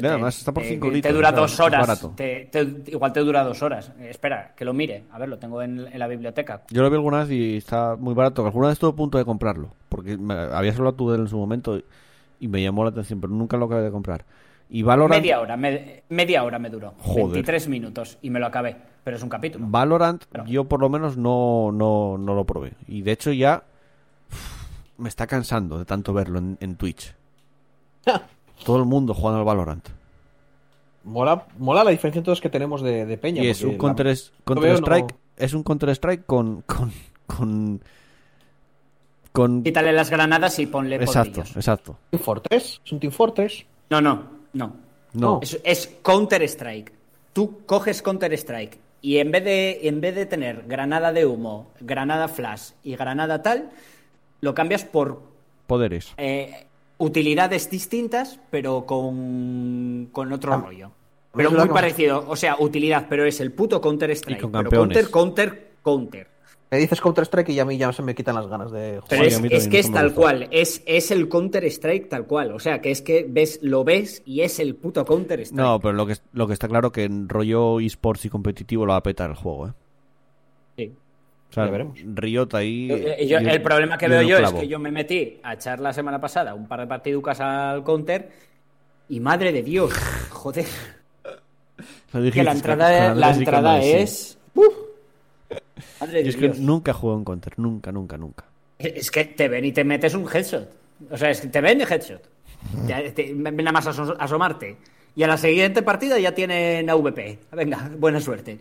Y 0.00 0.06
además 0.06 0.38
está 0.38 0.52
por 0.52 0.62
te- 0.62 0.68
cinco 0.70 0.88
te 0.88 0.94
litros, 0.94 1.14
dura 1.14 1.32
dos 1.32 1.60
horas. 1.60 1.80
barato. 1.80 2.12
te- 2.16 2.48
te- 2.50 2.90
igual 2.90 3.12
te 3.12 3.20
dura 3.20 3.42
dos 3.44 3.60
horas. 3.62 3.92
Eh, 3.98 4.08
espera, 4.10 4.52
que 4.56 4.64
lo 4.64 4.72
mire. 4.72 5.04
A 5.12 5.18
ver, 5.18 5.28
lo 5.28 5.38
tengo 5.38 5.60
en, 5.62 5.86
en 5.92 5.98
la 5.98 6.06
biblioteca. 6.06 6.62
Yo 6.70 6.82
lo 6.82 6.88
vi 6.90 6.96
alguna 6.96 7.20
vez 7.24 7.30
y 7.30 7.56
está 7.56 7.96
muy 7.96 8.14
barato. 8.14 8.44
Alguna 8.44 8.68
vez 8.68 8.74
estuve 8.74 8.90
a 8.90 8.96
punto 8.96 9.18
de 9.18 9.24
comprarlo, 9.24 9.68
porque 9.88 10.16
me, 10.16 10.34
habías 10.34 10.76
hablado 10.78 10.94
tú 10.96 11.10
de 11.10 11.16
él 11.16 11.22
en 11.22 11.28
su 11.28 11.36
momento 11.36 11.76
y, 11.78 11.84
y 12.40 12.48
me 12.48 12.62
llamó 12.62 12.84
la 12.84 12.90
atención, 12.90 13.20
pero 13.20 13.32
nunca 13.32 13.56
lo 13.56 13.66
acabé 13.66 13.82
de 13.82 13.90
comprar. 13.90 14.24
Y 14.70 14.82
Valorant, 14.82 15.20
Media 15.22 15.38
hora, 15.40 15.56
me- 15.56 16.02
media 16.08 16.42
hora 16.44 16.58
me 16.58 16.70
duró. 16.70 16.94
Joder. 16.98 17.24
23 17.34 17.68
minutos 17.68 18.16
y 18.22 18.30
me 18.30 18.40
lo 18.40 18.46
acabé. 18.46 18.76
Pero 19.04 19.16
es 19.18 19.22
un 19.22 19.28
capítulo. 19.28 19.66
Valorant 19.68 20.24
Pero- 20.30 20.46
yo 20.46 20.64
por 20.64 20.80
lo 20.80 20.88
menos 20.88 21.16
no, 21.18 21.70
no, 21.72 22.16
no 22.16 22.34
lo 22.34 22.44
probé. 22.44 22.72
Y 22.88 23.02
de 23.02 23.12
hecho 23.12 23.32
ya 23.32 23.64
me 24.96 25.08
está 25.10 25.26
cansando 25.26 25.78
de 25.78 25.84
tanto 25.84 26.12
verlo 26.14 26.38
en, 26.38 26.56
en 26.60 26.76
Twitch. 26.76 27.14
Todo 28.64 28.78
el 28.78 28.84
mundo 28.84 29.14
jugando 29.14 29.38
al 29.40 29.44
Valorant. 29.44 29.88
Mola, 31.04 31.46
mola 31.58 31.82
la 31.84 31.90
diferencia 31.90 32.18
entonces 32.20 32.40
que 32.40 32.48
tenemos 32.48 32.80
de, 32.82 33.06
de 33.06 33.18
Peña. 33.18 33.42
Y 33.42 33.48
es 33.48 33.62
un 33.62 33.72
la- 33.72 33.78
Counter, 33.78 34.06
lo 34.06 34.44
Counter 34.44 34.64
veo, 34.70 34.76
Strike. 34.78 35.10
no- 35.12 35.18
Es 35.36 35.52
un 35.54 35.62
Counter 35.64 35.88
Strike 35.90 36.24
con. 36.26 36.62
con. 36.62 36.92
con. 37.26 37.80
con- 39.32 39.62
Quítale 39.62 39.92
las 39.92 40.10
granadas 40.10 40.58
y 40.58 40.66
ponle 40.66 40.96
exacto, 40.96 41.30
potrillos. 41.40 41.56
exacto. 41.56 41.96
Team 42.10 42.22
Fortress. 42.22 42.80
Es 42.84 42.92
un 42.92 43.00
Team 43.00 43.12
Fortress. 43.12 43.64
No, 43.90 44.00
no, 44.00 44.22
no. 44.52 44.72
No. 45.14 45.40
Es, 45.42 45.58
es 45.64 45.94
Counter 46.02 46.42
Strike. 46.42 46.92
Tú 47.32 47.60
coges 47.66 48.00
Counter 48.02 48.32
Strike 48.34 48.78
y 49.00 49.18
en 49.18 49.30
vez 49.30 49.44
de 49.44 49.88
en 49.88 50.00
vez 50.00 50.14
de 50.14 50.26
tener 50.26 50.64
granada 50.66 51.12
de 51.12 51.26
humo, 51.26 51.70
granada 51.80 52.28
flash 52.28 52.70
y 52.84 52.94
granada 52.94 53.42
tal, 53.42 53.70
lo 54.40 54.54
cambias 54.54 54.84
por 54.84 55.22
Poderes. 55.66 56.12
eh, 56.18 56.66
utilidades 57.02 57.68
distintas, 57.68 58.38
pero 58.50 58.86
con, 58.86 60.08
con 60.12 60.32
otro 60.32 60.54
Ah, 60.54 60.62
rollo. 60.64 60.90
Pero 61.34 61.50
muy 61.50 61.68
parecido. 61.68 62.24
O 62.28 62.36
sea, 62.36 62.56
utilidad, 62.58 63.06
pero 63.08 63.24
es 63.24 63.40
el 63.40 63.52
puto 63.52 63.80
Counter 63.80 64.10
Strike. 64.10 64.38
Y 64.38 64.42
con 64.42 64.52
pero 64.52 64.64
campeones. 64.64 65.08
counter, 65.08 65.10
counter, 65.10 65.72
counter. 65.82 66.32
Me 66.70 66.78
dices 66.78 67.02
Counter 67.02 67.24
Strike 67.24 67.50
y 67.50 67.54
ya 67.54 67.62
a 67.62 67.66
mí 67.66 67.76
ya 67.76 67.92
se 67.92 68.02
me 68.02 68.14
quitan 68.14 68.34
las 68.34 68.46
ganas 68.46 68.72
de 68.72 69.00
jugar. 69.00 69.06
Pero 69.10 69.24
es, 69.24 69.42
es 69.50 69.68
que 69.68 69.78
es 69.78 69.92
tal 69.92 70.14
cual, 70.14 70.48
es, 70.50 70.82
es 70.86 71.10
el 71.10 71.28
Counter 71.28 71.64
Strike 71.66 72.08
tal 72.08 72.26
cual. 72.26 72.50
O 72.52 72.58
sea, 72.58 72.80
que 72.80 72.90
es 72.90 73.02
que 73.02 73.26
ves, 73.28 73.58
lo 73.60 73.84
ves 73.84 74.22
y 74.24 74.40
es 74.40 74.58
el 74.58 74.74
puto 74.76 75.04
Counter 75.04 75.38
Strike. 75.40 75.60
No, 75.60 75.78
pero 75.80 75.92
lo 75.92 76.06
que, 76.06 76.16
lo 76.32 76.46
que 76.46 76.54
está 76.54 76.68
claro 76.68 76.90
que 76.90 77.04
en 77.04 77.28
rollo 77.28 77.78
esports 77.78 78.24
y 78.24 78.30
competitivo 78.30 78.86
lo 78.86 78.92
va 78.92 78.98
a 78.98 79.02
petar 79.02 79.28
el 79.28 79.36
juego, 79.36 79.68
¿eh? 79.68 79.72
O 81.52 81.54
sea, 81.54 81.66
Ya 81.66 81.70
veremos. 81.70 81.98
Riot 82.14 82.48
ahí. 82.54 82.88
Eh, 82.90 83.26
yo- 83.28 83.38
dio- 83.38 83.50
el 83.50 83.60
problema 83.62 83.98
que 83.98 84.08
veo 84.08 84.22
yo 84.22 84.38
es 84.38 84.52
que 84.52 84.66
yo 84.68 84.78
me 84.78 84.90
metí 84.90 85.38
a 85.42 85.52
echar 85.52 85.78
la 85.80 85.92
semana 85.92 86.18
pasada 86.20 86.54
un 86.54 86.66
par 86.66 86.80
de 86.80 86.86
partiducas 86.86 87.40
al 87.40 87.84
counter 87.84 88.30
y 89.10 89.20
madre 89.20 89.52
de 89.52 89.62
Dios, 89.62 89.92
joder, 90.30 90.64
Lo 92.12 92.30
que 92.30 92.42
la 92.42 92.52
entrada, 92.52 93.14
la 93.14 93.30
entrada 93.34 93.82
es... 93.82 94.38
¡Uf! 94.54 94.74
madre 96.00 96.22
de 96.22 96.28
es 96.30 96.36
que 96.36 96.48
nunca 96.58 96.92
he 96.92 96.94
jugado 96.94 97.18
en 97.18 97.24
Counter, 97.24 97.52
nunca, 97.58 97.92
nunca, 97.92 98.16
nunca. 98.16 98.44
Es 98.78 99.10
que 99.10 99.24
te 99.26 99.48
ven 99.48 99.64
y 99.66 99.72
te 99.72 99.84
metes 99.84 100.14
un 100.14 100.26
headshot. 100.32 100.68
O 101.10 101.16
sea, 101.16 101.30
es 101.30 101.40
que 101.42 101.48
te 101.48 101.60
ven 101.60 101.78
de 101.78 101.84
headshot. 101.84 102.22
Ya 102.86 103.02
te- 103.12 103.32
ven 103.34 103.56
nada 103.56 103.72
más 103.72 103.86
aso- 103.86 104.16
asomarte. 104.18 104.76
Y 105.16 105.22
a 105.22 105.26
la 105.26 105.36
siguiente 105.36 105.82
partida 105.82 106.18
ya 106.18 106.32
tienen 106.32 106.88
AVP. 106.88 107.38
Venga, 107.52 107.90
buena 107.98 108.20
suerte. 108.20 108.58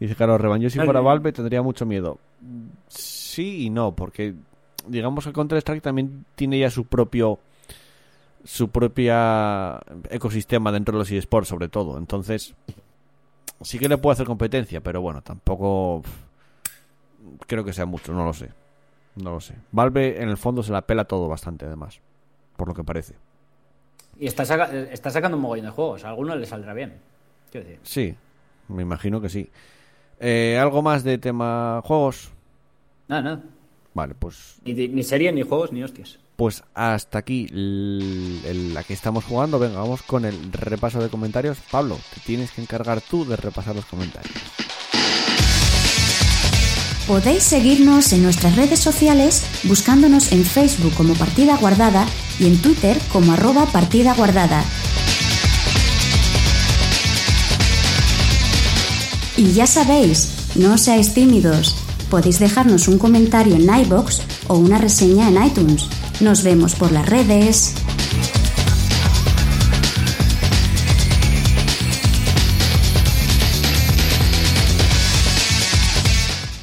Dice 0.00 0.14
Carlos 0.16 0.40
Reban, 0.40 0.60
yo 0.60 0.68
si 0.70 0.78
fuera 0.78 1.00
Valve 1.00 1.32
tendría 1.32 1.62
mucho 1.62 1.86
miedo. 1.86 2.18
Sí 2.88 3.64
y 3.66 3.70
no, 3.70 3.94
porque 3.94 4.34
digamos 4.86 5.24
que 5.24 5.32
Counter 5.32 5.58
Strike 5.58 5.82
también 5.82 6.24
tiene 6.34 6.58
ya 6.58 6.70
su 6.70 6.84
propio 6.84 7.38
su 8.44 8.68
propia 8.68 9.80
ecosistema 10.10 10.70
dentro 10.70 10.92
de 10.92 10.98
los 10.98 11.10
eSports 11.10 11.48
sobre 11.48 11.68
todo. 11.68 11.96
Entonces, 11.96 12.54
sí 13.62 13.78
que 13.78 13.88
le 13.88 13.96
puede 13.98 14.14
hacer 14.14 14.26
competencia, 14.26 14.82
pero 14.82 15.00
bueno, 15.00 15.22
tampoco 15.22 16.02
creo 17.46 17.64
que 17.64 17.72
sea 17.72 17.86
mucho, 17.86 18.12
no 18.12 18.24
lo 18.24 18.32
sé. 18.34 18.50
No 19.16 19.30
lo 19.30 19.40
sé. 19.40 19.54
Valve 19.72 20.20
en 20.22 20.28
el 20.28 20.36
fondo 20.36 20.62
se 20.62 20.72
la 20.72 20.82
pela 20.82 21.04
todo 21.04 21.28
bastante 21.28 21.64
además, 21.64 22.00
por 22.56 22.68
lo 22.68 22.74
que 22.74 22.84
parece. 22.84 23.14
Y 24.18 24.26
está, 24.26 24.44
saca- 24.44 24.72
está 24.90 25.10
sacando 25.10 25.36
un 25.36 25.42
mogollón 25.42 25.66
de 25.66 25.70
juegos. 25.72 26.04
A 26.04 26.10
alguno 26.10 26.36
le 26.36 26.46
saldrá 26.46 26.74
bien. 26.74 26.94
Quiero 27.50 27.66
decir. 27.66 27.80
Sí, 27.84 28.14
me 28.68 28.82
imagino 28.82 29.20
que 29.20 29.28
sí. 29.28 29.50
Eh, 30.26 30.58
¿Algo 30.58 30.80
más 30.80 31.04
de 31.04 31.18
tema 31.18 31.82
juegos? 31.84 32.30
Nada, 33.08 33.20
nada. 33.22 33.42
Vale, 33.92 34.14
pues 34.14 34.54
Ni, 34.64 34.72
ni 34.88 35.02
serie, 35.02 35.30
ni 35.32 35.42
juegos, 35.42 35.70
ni 35.70 35.82
hostias. 35.82 36.18
Pues 36.36 36.64
hasta 36.72 37.18
aquí 37.18 37.46
el- 37.50 38.40
el- 38.46 38.72
la 38.74 38.82
que 38.84 38.94
estamos 38.94 39.24
jugando. 39.24 39.58
Venga, 39.58 39.78
vamos 39.80 40.00
con 40.02 40.24
el 40.24 40.50
repaso 40.50 40.98
de 41.02 41.10
comentarios. 41.10 41.58
Pablo, 41.70 41.98
te 42.14 42.20
tienes 42.22 42.50
que 42.52 42.62
encargar 42.62 43.02
tú 43.02 43.26
de 43.26 43.36
repasar 43.36 43.76
los 43.76 43.84
comentarios. 43.84 44.32
Podéis 47.06 47.42
seguirnos 47.42 48.12
en 48.14 48.22
nuestras 48.22 48.56
redes 48.56 48.80
sociales 48.80 49.44
buscándonos 49.64 50.32
en 50.32 50.42
Facebook 50.42 50.94
como 50.94 51.12
Partida 51.14 51.56
Guardada 51.58 52.06
y 52.40 52.46
en 52.46 52.56
Twitter 52.62 52.96
como 53.12 53.32
arroba 53.34 53.66
Partida 53.66 54.14
Guardada. 54.14 54.64
Y 59.36 59.52
ya 59.52 59.66
sabéis, 59.66 60.54
no 60.54 60.78
seáis 60.78 61.12
tímidos. 61.12 61.74
Podéis 62.08 62.38
dejarnos 62.38 62.86
un 62.86 62.98
comentario 62.98 63.56
en 63.56 63.62
iBox 63.62 64.22
o 64.46 64.56
una 64.56 64.78
reseña 64.78 65.28
en 65.28 65.44
iTunes. 65.44 65.88
Nos 66.20 66.44
vemos 66.44 66.76
por 66.76 66.92
las 66.92 67.04
redes. 67.08 67.74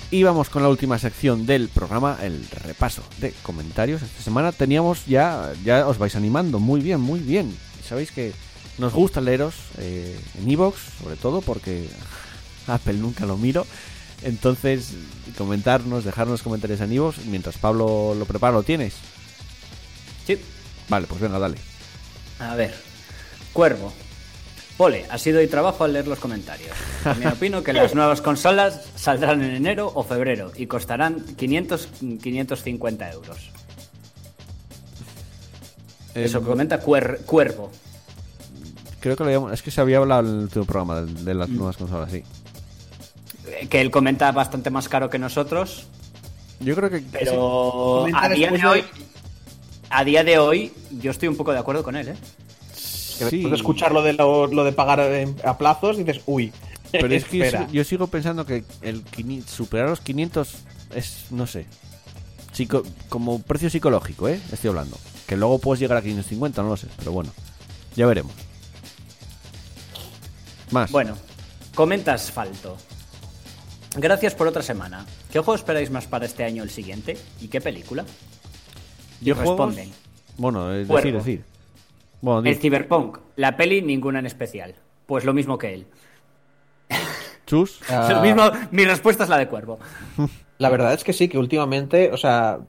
Y 0.10 0.24
vamos 0.24 0.50
con 0.50 0.64
la 0.64 0.70
última 0.70 0.98
sección 0.98 1.46
del 1.46 1.68
programa, 1.68 2.20
el 2.22 2.46
repaso 2.64 3.04
de 3.20 3.34
comentarios. 3.44 4.02
Esta 4.02 4.24
semana 4.24 4.54
teníamos 4.54 5.06
ya, 5.08 5.52
ya 5.66 5.88
os 5.88 5.98
vais 5.98 6.16
animando, 6.16 6.60
muy 6.60 6.80
bien, 6.80 7.02
muy 7.02 7.20
bien. 7.20 7.54
Sabéis 7.86 8.12
que 8.12 8.32
nos 8.78 8.94
gusta 8.94 9.20
leeros 9.22 9.56
eh, 9.78 10.18
en 10.40 10.50
iVoox, 10.50 10.76
sobre 11.02 11.16
todo 11.16 11.42
porque 11.42 11.90
Apple 12.68 12.94
nunca 12.96 13.26
lo 13.26 13.38
miro. 13.38 13.66
Entonces, 14.24 14.94
comentarnos, 15.38 16.04
dejarnos 16.04 16.44
comentarios 16.44 16.80
en 16.82 16.94
iVoox, 16.94 17.26
mientras 17.26 17.58
Pablo 17.58 18.14
lo 18.18 18.26
prepara, 18.26 18.54
¿lo 18.54 18.64
tienes? 18.64 18.94
Sí. 20.28 20.38
Vale, 20.90 21.08
pues 21.08 21.20
venga, 21.22 21.40
dale. 21.40 21.58
A 22.40 22.56
ver. 22.56 22.74
Cuervo. 23.54 23.92
Pole, 24.78 25.06
ha 25.10 25.18
sido 25.18 25.40
hoy 25.40 25.48
trabajo 25.48 25.84
al 25.84 25.94
leer 25.94 26.08
los 26.08 26.20
comentarios. 26.20 26.72
También 27.04 27.32
opino 27.32 27.64
que 27.64 27.74
las 27.74 27.94
nuevas 27.96 28.22
consolas 28.22 28.82
saldrán 28.96 29.42
en 29.44 29.56
enero 29.56 29.92
o 29.94 30.04
febrero 30.04 30.52
y 30.56 30.68
costarán 30.68 31.22
500, 31.36 31.88
550 32.22 33.12
euros. 33.12 33.38
Eso 36.14 36.40
Eh, 36.40 36.42
comenta 36.42 36.82
Cuer- 36.82 37.22
Cuervo. 37.26 37.72
Creo 39.00 39.16
que 39.16 39.24
lo 39.24 39.28
habíamos- 39.30 39.54
Es 39.54 39.62
que 39.62 39.72
se 39.72 39.82
había 39.82 39.98
hablado 39.98 40.22
en 40.22 40.28
el 40.36 40.42
último 40.44 40.66
programa 40.66 41.02
de, 41.02 41.14
de 41.24 41.34
las 41.34 41.50
nuevas 41.50 41.78
consolas, 41.78 42.12
sí. 42.12 42.24
Eh, 43.48 43.68
Que 43.68 43.82
él 43.82 43.92
comenta 43.92 44.32
bastante 44.32 44.70
más 44.70 44.88
caro 44.90 45.10
que 45.10 45.18
nosotros, 45.20 45.88
Yo 46.60 46.76
creo 46.76 46.90
que. 46.90 47.02
pero 47.12 48.06
a 48.14 48.30
día 48.30 48.52
de 48.52 48.66
hoy, 48.66 48.84
a 49.90 50.04
día 50.04 50.24
de 50.24 50.38
hoy, 50.40 50.72
yo 50.92 51.12
estoy 51.12 51.28
un 51.28 51.36
poco 51.36 51.52
de 51.54 51.60
acuerdo 51.60 51.84
con 51.84 51.96
él, 51.96 52.10
¿eh? 52.10 52.16
Sí. 52.76 53.26
después 53.38 53.52
de 53.52 53.56
escuchar 53.58 53.92
lo 53.92 54.02
de, 54.02 54.14
lo, 54.14 54.48
lo 54.48 54.64
de 54.64 54.72
pagar 54.72 55.00
en- 55.00 55.36
a 55.44 55.58
plazos, 55.58 55.98
dices, 55.98 56.22
uy. 56.26 56.52
Pero 56.92 57.08
es 57.08 57.26
que 57.26 57.38
yo, 57.38 57.46
sigo- 57.46 57.68
yo 57.72 57.84
sigo 57.84 58.08
pensando 58.08 58.46
que 58.46 58.64
el 58.82 59.04
500 59.04 59.52
superar 59.54 59.90
los 59.90 60.02
500 60.02 60.50
es, 60.96 61.26
no 61.32 61.46
sé, 61.48 61.66
psico- 62.52 62.84
como 63.10 63.42
precio 63.42 63.70
psicológico, 63.70 64.28
¿eh? 64.28 64.40
Estoy 64.52 64.70
hablando. 64.70 64.98
Que 65.28 65.38
luego 65.38 65.60
puedes 65.60 65.80
llegar 65.80 65.98
a 65.98 66.02
550, 66.02 66.62
no 66.64 66.70
lo 66.70 66.78
sé, 66.78 66.88
pero 66.98 67.12
bueno, 67.12 67.32
ya 67.96 68.06
veremos. 68.08 68.34
Más. 70.72 70.92
Bueno, 70.92 71.16
comenta 71.76 72.14
Asfalto. 72.14 72.78
Gracias 73.98 74.36
por 74.36 74.48
otra 74.48 74.62
semana. 74.62 75.06
¿Qué 75.32 75.40
juego 75.40 75.56
esperáis 75.56 75.90
más 75.92 76.08
para 76.08 76.26
este 76.26 76.44
año 76.44 76.64
o 76.64 76.66
el 76.66 76.72
siguiente? 76.72 77.18
¿Y 77.42 77.48
qué 77.48 77.60
película? 77.62 78.06
yo 79.22 79.36
responden. 79.36 79.92
Bueno, 80.38 80.72
eh, 80.74 80.78
decir, 80.80 80.88
Cuervo. 80.88 81.18
decir. 81.20 81.44
Bueno, 82.22 82.48
El 82.50 82.56
Cyberpunk. 82.58 83.18
La 83.36 83.56
peli, 83.58 83.82
ninguna 83.82 84.20
en 84.20 84.26
especial. 84.26 84.76
Pues 85.06 85.26
lo 85.26 85.34
mismo 85.34 85.58
que 85.58 85.74
él. 85.74 85.86
chus. 87.46 87.80
Ah, 87.90 88.08
Lo 88.12 88.22
mismo, 88.22 88.44
mi 88.72 88.86
respuesta 88.86 89.24
es 89.26 89.30
la 89.30 89.38
de 89.38 89.48
Cuervo. 89.48 89.80
La 90.58 90.70
verdad 90.70 90.94
es 90.94 91.04
que 91.04 91.12
sí, 91.12 91.28
que 91.28 91.40
últimamente, 91.40 92.12
o 92.12 92.18
sea, 92.18 92.60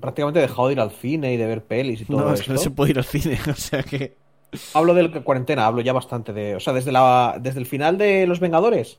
prácticamente 0.00 0.40
he 0.40 0.42
dejado 0.42 0.66
de 0.66 0.72
ir 0.74 0.80
al 0.80 0.90
cine 0.90 1.32
y 1.32 1.36
de 1.36 1.46
ver 1.46 1.62
pelis 1.62 2.00
y 2.00 2.04
todo 2.04 2.18
No, 2.18 2.34
es 2.34 2.40
esto. 2.40 2.46
que 2.46 2.52
no 2.54 2.58
se 2.58 2.70
puede 2.72 2.90
ir 2.90 2.98
al 2.98 3.04
cine, 3.04 3.38
o 3.48 3.54
sea 3.54 3.82
que. 3.84 4.16
Hablo 4.74 4.92
de 4.92 5.04
la 5.04 5.20
cuarentena, 5.22 5.66
hablo 5.66 5.82
ya 5.82 5.92
bastante 5.92 6.32
de. 6.32 6.56
O 6.56 6.60
sea, 6.60 6.72
desde, 6.72 6.90
la, 6.90 7.38
desde 7.40 7.60
el 7.60 7.66
final 7.66 7.96
de 7.96 8.26
Los 8.26 8.40
Vengadores. 8.40 8.98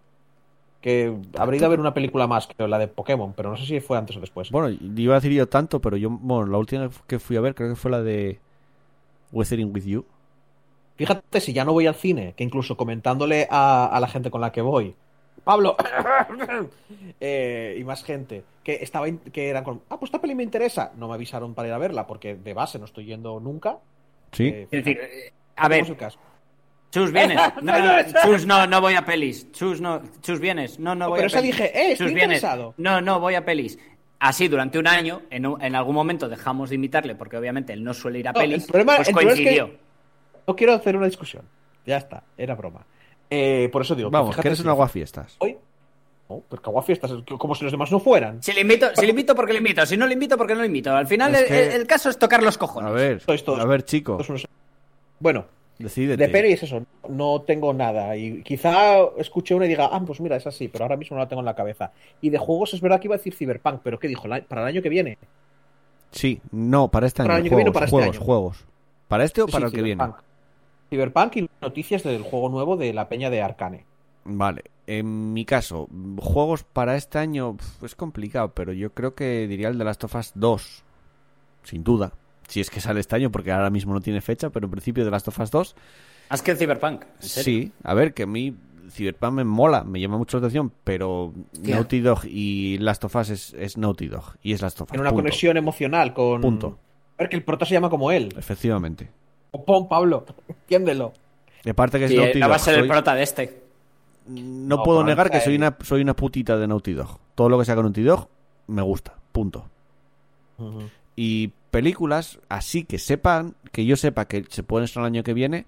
Que 0.83 1.15
habré 1.37 1.57
ido 1.57 1.65
a 1.65 1.69
ver 1.69 1.79
una 1.79 1.93
película 1.93 2.27
más, 2.27 2.45
creo, 2.45 2.67
la 2.67 2.77
de 2.77 2.89
Pokémon, 2.89 3.33
pero 3.33 3.49
no 3.49 3.55
sé 3.57 3.65
si 3.65 3.79
fue 3.79 3.97
antes 3.97 4.17
o 4.17 4.19
después. 4.19 4.51
Bueno, 4.51 4.77
iba 4.97 5.13
a 5.15 5.19
decir 5.19 5.31
yo 5.31 5.47
tanto, 5.47 5.79
pero 5.79 5.95
yo, 5.97 6.09
bueno, 6.11 6.45
la 6.51 6.57
última 6.57 6.89
que 7.07 7.19
fui 7.19 7.37
a 7.37 7.41
ver 7.41 7.55
creo 7.55 7.69
que 7.69 7.75
fue 7.77 7.89
la 7.89 8.01
de 8.03 8.39
Weathering 9.31 9.71
with 9.73 9.85
You. 9.85 10.05
Fíjate 10.97 11.39
si 11.39 11.53
ya 11.53 11.63
no 11.65 11.71
voy 11.73 11.87
al 11.87 11.95
cine, 11.95 12.33
que 12.35 12.43
incluso 12.43 12.75
comentándole 12.77 13.47
a, 13.49 13.85
a 13.87 13.99
la 14.01 14.07
gente 14.09 14.29
con 14.29 14.41
la 14.41 14.51
que 14.51 14.61
voy, 14.61 14.93
Pablo, 15.45 15.75
eh, 17.19 17.77
y 17.79 17.83
más 17.83 18.03
gente, 18.03 18.43
que 18.63 18.75
estaba 18.81 19.07
in- 19.07 19.19
que 19.19 19.49
eran 19.49 19.63
con, 19.63 19.81
ah, 19.89 19.97
pues 19.97 20.09
esta 20.09 20.19
peli 20.21 20.35
me 20.35 20.43
interesa. 20.43 20.91
No 20.97 21.07
me 21.07 21.13
avisaron 21.15 21.53
para 21.53 21.67
ir 21.69 21.73
a 21.73 21.77
verla, 21.77 22.07
porque 22.07 22.35
de 22.35 22.53
base 22.53 22.77
no 22.79 22.85
estoy 22.85 23.05
yendo 23.05 23.39
nunca. 23.39 23.77
Sí. 24.31 24.47
Eh, 24.47 24.67
Es 24.71 24.83
decir, 24.83 24.99
eh, 25.01 25.31
A 25.55 25.67
ver, 25.67 25.81
Hacemos 25.83 25.89
el 25.91 25.97
caso. 25.97 26.19
Chus, 26.93 27.11
vienes. 27.11 27.39
No, 27.63 27.79
no, 27.79 28.03
Chus, 28.23 28.45
no, 28.45 28.67
no 28.67 28.79
voy 28.79 28.93
a 28.93 29.03
pelis. 29.03 29.51
Chus, 29.51 29.81
no, 29.81 30.01
Chus, 30.21 30.39
vienes. 30.39 30.77
No, 30.79 30.93
no 30.93 31.05
No, 31.05 31.09
voy 31.09 31.21
pero 31.21 31.29
a 31.31 31.41
pelis. 31.41 31.55
dije, 31.55 31.65
eh, 31.65 31.91
estoy 31.93 32.07
Chus, 32.07 32.13
vienes. 32.13 32.23
interesado. 32.37 32.75
No, 32.77 33.01
no, 33.01 33.19
voy 33.19 33.33
a 33.33 33.43
pelis. 33.43 33.79
Así, 34.19 34.47
durante 34.47 34.77
un 34.77 34.87
año, 34.87 35.23
en, 35.31 35.47
un- 35.47 35.59
en 35.61 35.75
algún 35.75 35.95
momento 35.95 36.29
dejamos 36.29 36.69
de 36.69 36.75
imitarle, 36.75 37.15
porque 37.15 37.35
obviamente 37.35 37.73
él 37.73 37.83
no 37.83 37.93
suele 37.95 38.19
ir 38.19 38.27
a 38.27 38.31
No, 38.31 38.39
pelis, 38.39 38.63
el 38.65 38.69
problema- 38.69 38.95
pues 38.97 39.07
el 39.07 39.13
problema 39.15 39.31
es 39.33 39.37
que- 39.39 39.43
coincidió. 39.43 39.77
No 40.47 40.55
quiero 40.55 40.73
hacer 40.73 40.95
una 40.95 41.07
discusión. 41.07 41.43
Ya 41.85 41.97
está, 41.97 42.23
era 42.37 42.53
broma. 42.55 42.85
Eh, 43.29 43.69
por 43.71 43.81
eso 43.81 43.95
digo, 43.95 44.11
Vamos, 44.11 44.35
que 44.37 44.47
eres 44.47 44.59
un 44.59 44.69
aguafiestas. 44.69 45.35
Hoy. 45.39 45.57
No, 46.29 46.41
pues 46.47 46.61
que 46.61 46.69
aguafiestas, 46.69 47.11
como 47.39 47.55
si 47.55 47.63
los 47.65 47.71
demás 47.73 47.91
no 47.91 47.99
fueran. 47.99 48.41
Si 48.43 48.53
le 48.53 48.61
invito, 48.61 48.87
si 48.95 49.01
le 49.01 49.09
invito 49.09 49.35
porque 49.35 49.51
le 49.53 49.57
invito, 49.57 49.83
si 49.85 49.97
no 49.97 50.05
le 50.05 50.13
invito 50.13 50.37
porque 50.37 50.53
no 50.53 50.61
le 50.61 50.67
invito. 50.67 50.95
Al 50.95 51.07
final 51.07 51.33
Es 51.35 51.45
que- 51.45 51.65
el- 51.67 51.81
el 51.81 51.87
caso 51.87 52.09
es 52.09 52.17
tocar 52.19 52.43
los 52.43 52.57
cojones. 52.57 52.89
A 52.91 52.93
ver, 52.93 53.19
Sois 53.19 53.43
todos- 53.43 53.59
a 53.59 53.65
ver, 53.65 53.83
chico, 53.83 54.13
Todos 54.13 54.29
unos- 54.29 54.47
Bueno, 55.19 55.45
decídete. 55.77 56.27
de 56.27 56.53
es 56.53 56.63
eso, 56.63 56.85
no 57.09 57.41
tengo 57.41 57.73
nada. 57.73 58.15
Y 58.15 58.41
quizá 58.43 58.97
escuché 59.17 59.55
una 59.55 59.65
y 59.65 59.69
diga, 59.69 59.89
ah, 59.91 60.01
pues 60.05 60.19
mira, 60.21 60.35
es 60.35 60.47
así, 60.47 60.67
pero 60.67 60.85
ahora 60.85 60.97
mismo 60.97 61.15
no 61.15 61.23
la 61.23 61.27
tengo 61.27 61.41
en 61.41 61.45
la 61.45 61.55
cabeza. 61.55 61.91
Y 62.21 62.29
de 62.29 62.37
juegos 62.37 62.73
es 62.73 62.81
verdad 62.81 62.99
que 62.99 63.07
iba 63.07 63.15
a 63.15 63.17
decir 63.17 63.33
Cyberpunk, 63.33 63.81
pero 63.83 63.99
¿qué 63.99 64.07
dijo? 64.07 64.23
Para 64.23 64.61
el 64.61 64.67
año 64.67 64.81
que 64.81 64.89
viene. 64.89 65.17
Sí, 66.11 66.41
no, 66.51 66.89
para 66.89 67.07
este 67.07 67.21
año. 67.21 67.27
Para 67.27 67.39
el 67.39 67.43
año 67.43 67.49
que 67.49 67.55
viene 67.55 67.69
o 67.69 67.73
juegos, 67.73 67.73
para 67.73 67.85
este 67.85 67.95
juegos, 67.95 68.17
año. 68.17 68.25
juegos. 68.25 68.65
¿Para 69.07 69.23
este 69.23 69.41
o 69.41 69.45
Sí, 69.47 69.51
para 69.51 69.65
el 69.67 69.71
que 69.71 69.81
viene? 69.81 70.03
Cyberpunk. 70.89 71.35
Y 71.37 71.49
noticias 71.61 72.03
del 72.03 72.21
juego 72.23 72.49
nuevo 72.49 72.77
de 72.77 72.93
la 72.93 73.09
peña 73.09 73.29
de 73.29 73.41
Arcane. 73.41 73.85
Vale, 74.25 74.63
en 74.87 75.33
mi 75.33 75.43
caso, 75.43 75.87
juegos 76.17 76.63
para 76.63 76.95
este 76.95 77.17
año 77.17 77.57
es 77.81 77.95
complicado, 77.95 78.53
pero 78.53 78.73
yo 78.73 78.93
creo 78.93 79.15
que 79.15 79.47
diría 79.47 79.67
el 79.67 79.77
de 79.77 79.83
Last 79.83 80.03
of 80.05 80.15
Us 80.15 80.31
2, 80.35 80.83
sin 81.63 81.83
duda. 81.83 82.13
Si 82.53 82.59
es 82.59 82.69
que 82.69 82.79
sale 82.79 82.99
este 82.99 83.15
año, 83.15 83.31
porque 83.31 83.51
ahora 83.51 83.71
mismo 83.71 83.93
no 83.95 83.99
tiene 84.01 84.21
fecha, 84.21 84.51
pero 84.51 84.67
en 84.67 84.71
principio 84.71 85.03
de 85.03 85.09
Last 85.09 85.27
of 85.27 85.39
Us 85.39 85.49
2, 85.49 85.75
Más 86.29 86.41
que 86.43 86.51
el 86.51 86.57
Cyberpunk. 86.57 87.01
¿en 87.01 87.27
serio? 87.27 87.43
sí. 87.63 87.71
A 87.83 87.95
ver, 87.95 88.13
que 88.13 88.23
a 88.23 88.27
mí 88.27 88.55
Cyberpunk 88.91 89.33
me 89.33 89.43
mola, 89.43 89.83
me 89.83 89.99
llama 89.99 90.19
mucho 90.19 90.37
la 90.37 90.41
atención, 90.41 90.71
pero 90.83 91.33
Hostia. 91.51 91.75
Naughty 91.75 91.99
Dog 92.01 92.25
y 92.25 92.77
Last 92.77 93.05
of 93.05 93.15
Us 93.15 93.29
es, 93.31 93.53
es 93.55 93.75
Naughty 93.77 94.07
Dog 94.07 94.35
y 94.43 94.53
es 94.53 94.61
Last 94.61 94.79
of 94.81 94.85
Us. 94.87 94.91
Tiene 94.91 95.01
una 95.01 95.09
punto. 95.09 95.23
conexión 95.23 95.57
emocional 95.57 96.13
con. 96.13 96.41
Punto. 96.41 96.77
A 97.17 97.23
ver, 97.23 97.29
que 97.29 97.37
el 97.37 97.43
prota 97.43 97.65
se 97.65 97.73
llama 97.73 97.89
como 97.89 98.11
él. 98.11 98.31
Efectivamente. 98.37 99.09
Pon, 99.65 99.87
Pablo, 99.87 100.23
entiéndelo. 100.47 101.11
Y 101.63 101.69
aparte 101.71 101.97
que 101.97 102.05
es 102.05 102.11
Sí, 102.11 102.17
Naughty 102.17 102.39
no 102.39 102.49
va 102.49 102.55
a 102.57 102.59
ser 102.59 102.77
el 102.77 102.87
prota 102.87 103.15
de 103.15 103.23
este. 103.23 103.63
no, 104.27 104.77
No, 104.77 104.83
puedo 104.83 105.03
negar 105.03 105.31
que 105.31 105.37
esta 105.37 105.45
soy 105.45 105.55
una, 105.55 105.75
soy 105.81 106.01
una 106.01 106.15
putita 106.15 106.55
de 106.57 106.67
Naughty 106.67 106.93
Dog. 106.93 107.17
Todo 107.33 107.49
lo 107.49 107.57
que 107.57 107.65
sea 107.65 107.73
con 107.73 107.85
Naughty 107.85 108.03
Dog 108.03 108.27
me 108.67 108.83
gusta. 108.83 109.15
Punto. 109.31 109.65
Y 111.15 111.51
películas, 111.73 112.39
así 112.47 112.85
que 112.85 112.97
sepan, 112.99 113.55
que 113.73 113.83
yo 113.85 113.97
sepa 113.97 114.25
que 114.29 114.45
se 114.47 114.63
pueden 114.63 114.85
estrenar 114.85 115.07
el 115.09 115.15
año 115.15 115.23
que 115.23 115.33
viene. 115.33 115.65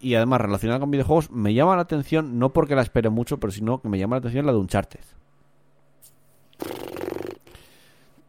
Y 0.00 0.14
además 0.16 0.42
relacionada 0.42 0.78
con 0.80 0.90
videojuegos, 0.90 1.30
me 1.30 1.54
llama 1.54 1.74
la 1.76 1.80
atención, 1.82 2.38
no 2.38 2.52
porque 2.52 2.74
la 2.74 2.82
espere 2.82 3.08
mucho, 3.08 3.40
pero 3.40 3.50
sino 3.50 3.80
que 3.80 3.88
me 3.88 3.98
llama 3.98 4.16
la 4.16 4.18
atención 4.18 4.44
la 4.44 4.52
de 4.52 4.58
Uncharted. 4.58 5.00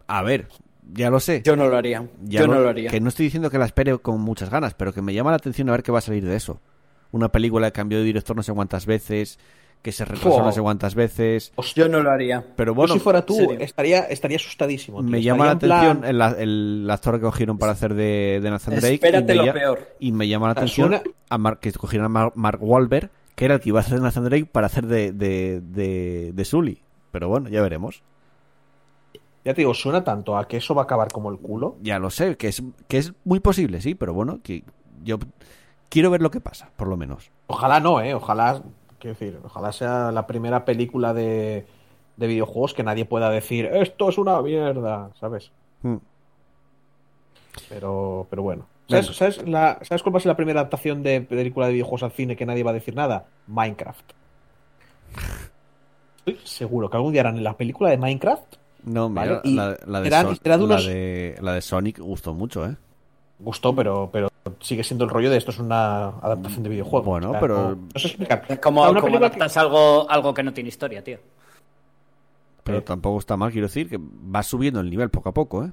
A 0.07 0.21
ver, 0.23 0.47
ya 0.93 1.09
lo 1.09 1.19
sé. 1.19 1.41
Yo 1.43 1.55
no 1.55 1.67
lo 1.67 1.75
haría. 1.77 2.07
Ya 2.23 2.41
Yo 2.41 2.47
lo- 2.47 2.53
no 2.55 2.61
lo 2.61 2.69
haría. 2.69 2.89
Que 2.89 3.01
no 3.01 3.09
estoy 3.09 3.25
diciendo 3.25 3.49
que 3.49 3.57
la 3.57 3.65
espere 3.65 3.97
con 3.97 4.21
muchas 4.21 4.49
ganas, 4.49 4.73
pero 4.73 4.93
que 4.93 5.01
me 5.01 5.13
llama 5.13 5.31
la 5.31 5.37
atención 5.37 5.67
a 5.69 5.73
ver 5.73 5.83
qué 5.83 5.91
va 5.91 5.97
a 5.99 6.01
salir 6.01 6.25
de 6.25 6.35
eso. 6.35 6.61
Una 7.11 7.29
película 7.31 7.67
que 7.67 7.73
cambió 7.73 7.97
de 7.97 8.05
director 8.05 8.35
no 8.35 8.43
sé 8.43 8.53
cuántas 8.53 8.85
veces, 8.85 9.39
que 9.81 9.91
se 9.91 10.03
retrasó 10.05 10.31
Fua. 10.31 10.43
no 10.43 10.51
sé 10.51 10.61
cuántas 10.61 10.95
veces. 10.95 11.53
Yo 11.75 11.87
no 11.87 12.01
lo 12.01 12.11
haría. 12.11 12.43
Pero 12.55 12.71
Yo 12.71 12.75
bueno, 12.75 12.93
si 12.93 12.99
fuera 12.99 13.25
tú, 13.25 13.35
serio. 13.35 13.57
estaría, 13.59 13.99
estaría 14.01 14.35
asustadísimo. 14.37 15.01
tío. 15.01 15.09
me 15.09 15.21
llama 15.21 15.45
la 15.45 15.51
en 15.53 15.59
plan- 15.59 15.87
atención 16.03 16.05
el, 16.39 16.39
el 16.83 16.89
actor 16.91 17.15
que 17.15 17.21
cogieron 17.21 17.57
para 17.57 17.71
hacer 17.71 17.93
de, 17.93 18.39
de 18.41 18.49
Nathan 18.49 18.75
Drake. 18.75 18.95
Espérate 18.95 19.33
y 19.35 19.37
me 19.39 19.45
lo 19.45 19.53
peor. 19.53 19.87
Y 19.99 20.11
me 20.11 20.27
llama 20.27 20.47
la 20.47 20.51
atención 20.53 21.01
a 21.29 21.37
Mark- 21.37 21.59
que 21.59 21.71
cogieron 21.73 22.05
a 22.05 22.09
Mar- 22.09 22.31
Mark 22.35 22.59
Wahlberg, 22.61 23.09
que 23.35 23.45
era 23.45 23.55
el 23.55 23.61
que 23.61 23.69
iba 23.69 23.79
a 23.79 23.83
hacer 23.83 23.97
de 23.99 24.03
Nathan 24.03 24.25
Drake 24.25 24.45
para 24.45 24.65
hacer 24.67 24.87
de, 24.87 25.11
de, 25.13 25.61
de, 25.61 26.31
de 26.33 26.45
Sully. 26.45 26.81
Pero 27.11 27.29
bueno, 27.29 27.47
ya 27.49 27.61
veremos. 27.61 28.01
Ya 29.45 29.53
te 29.53 29.61
digo, 29.61 29.73
suena 29.73 30.03
tanto 30.03 30.37
a 30.37 30.45
que 30.47 30.57
eso 30.57 30.75
va 30.75 30.81
a 30.81 30.85
acabar 30.85 31.07
como 31.09 31.31
el 31.31 31.37
culo. 31.37 31.77
Ya 31.81 31.99
lo 31.99 32.09
sé, 32.09 32.35
que 32.35 32.49
es, 32.49 32.61
que 32.89 32.97
es 32.97 33.13
muy 33.23 33.39
posible, 33.39 33.79
sí, 33.79 33.95
pero 33.95 34.13
bueno, 34.13 34.39
que 34.43 34.63
yo 35.05 35.19
quiero 35.87 36.11
ver 36.11 36.21
lo 36.21 36.31
que 36.31 36.41
pasa, 36.41 36.69
por 36.75 36.89
lo 36.89 36.97
menos. 36.97 37.31
Ojalá 37.47 37.79
no, 37.79 38.01
¿eh? 38.01 38.13
Ojalá, 38.13 38.61
quiero 38.99 39.17
decir, 39.17 39.39
ojalá 39.43 39.71
sea 39.71 40.11
la 40.11 40.27
primera 40.27 40.65
película 40.65 41.13
de, 41.13 41.65
de 42.17 42.27
videojuegos 42.27 42.73
que 42.73 42.83
nadie 42.83 43.05
pueda 43.05 43.29
decir, 43.29 43.65
esto 43.65 44.09
es 44.09 44.17
una 44.17 44.41
mierda, 44.41 45.09
¿sabes? 45.19 45.51
Mm. 45.81 45.97
Pero, 47.69 48.27
pero 48.29 48.43
bueno. 48.43 48.65
¿Sabes. 48.89 49.07
¿sabes, 49.17 49.47
la, 49.47 49.79
¿Sabes 49.81 50.01
cuál 50.01 50.15
va 50.15 50.17
a 50.19 50.21
ser 50.21 50.29
la 50.29 50.35
primera 50.37 50.61
adaptación 50.61 51.03
de 51.03 51.21
película 51.21 51.67
de 51.67 51.73
videojuegos 51.73 52.03
al 52.03 52.11
cine 52.11 52.35
que 52.37 52.45
nadie 52.45 52.63
va 52.63 52.71
a 52.71 52.75
decir 52.75 52.95
nada? 52.95 53.25
Minecraft. 53.47 54.11
Estoy 56.25 56.39
seguro 56.45 56.89
que 56.89 56.97
algún 56.97 57.11
día 57.13 57.21
harán 57.21 57.43
la 57.43 57.55
película 57.55 57.89
de 57.89 57.97
Minecraft. 57.97 58.55
No, 58.83 59.09
mira, 59.09 59.41
Vale, 59.43 59.55
la, 59.55 59.77
la 59.85 59.99
de 60.01 60.05
de 60.05 60.09
la 60.67 60.77
de- 60.81 61.35
la 61.41 61.53
de 61.53 61.61
Sonic 61.61 61.99
gustó 61.99 62.33
mucho, 62.33 62.65
¿eh? 62.65 62.75
Gustó, 63.39 63.75
pero, 63.75 64.09
pero 64.11 64.29
sigue 64.59 64.83
siendo 64.83 65.03
el 65.05 65.09
rollo 65.11 65.29
de 65.29 65.37
esto 65.37 65.51
es 65.51 65.59
una 65.59 66.07
adaptación 66.09 66.63
de 66.63 66.69
videojuego. 66.69 67.05
Bueno, 67.05 67.29
O 67.29 67.31
sea, 67.31 67.39
pero- 67.39 67.57
No, 67.69 67.75
no 67.75 67.99
sé 67.99 68.07
explicar. 68.07 68.43
Es 68.47 68.59
como, 68.59 68.81
como 68.81 68.93
película 69.01 69.19
que- 69.19 69.25
adaptas 69.25 69.57
algo, 69.57 70.09
algo 70.09 70.33
que 70.33 70.43
no 70.43 70.53
tiene 70.53 70.69
historia, 70.69 71.03
tío. 71.03 71.17
Pero 72.63 72.79
Eh. 72.79 72.81
tampoco 72.81 73.19
está 73.19 73.37
mal, 73.37 73.51
quiero 73.51 73.67
decir, 73.67 73.89
que 73.89 73.97
va 73.99 74.43
subiendo 74.43 74.79
el 74.79 74.89
nivel 74.89 75.09
poco 75.09 75.29
a 75.29 75.33
poco, 75.33 75.63
¿eh? 75.63 75.71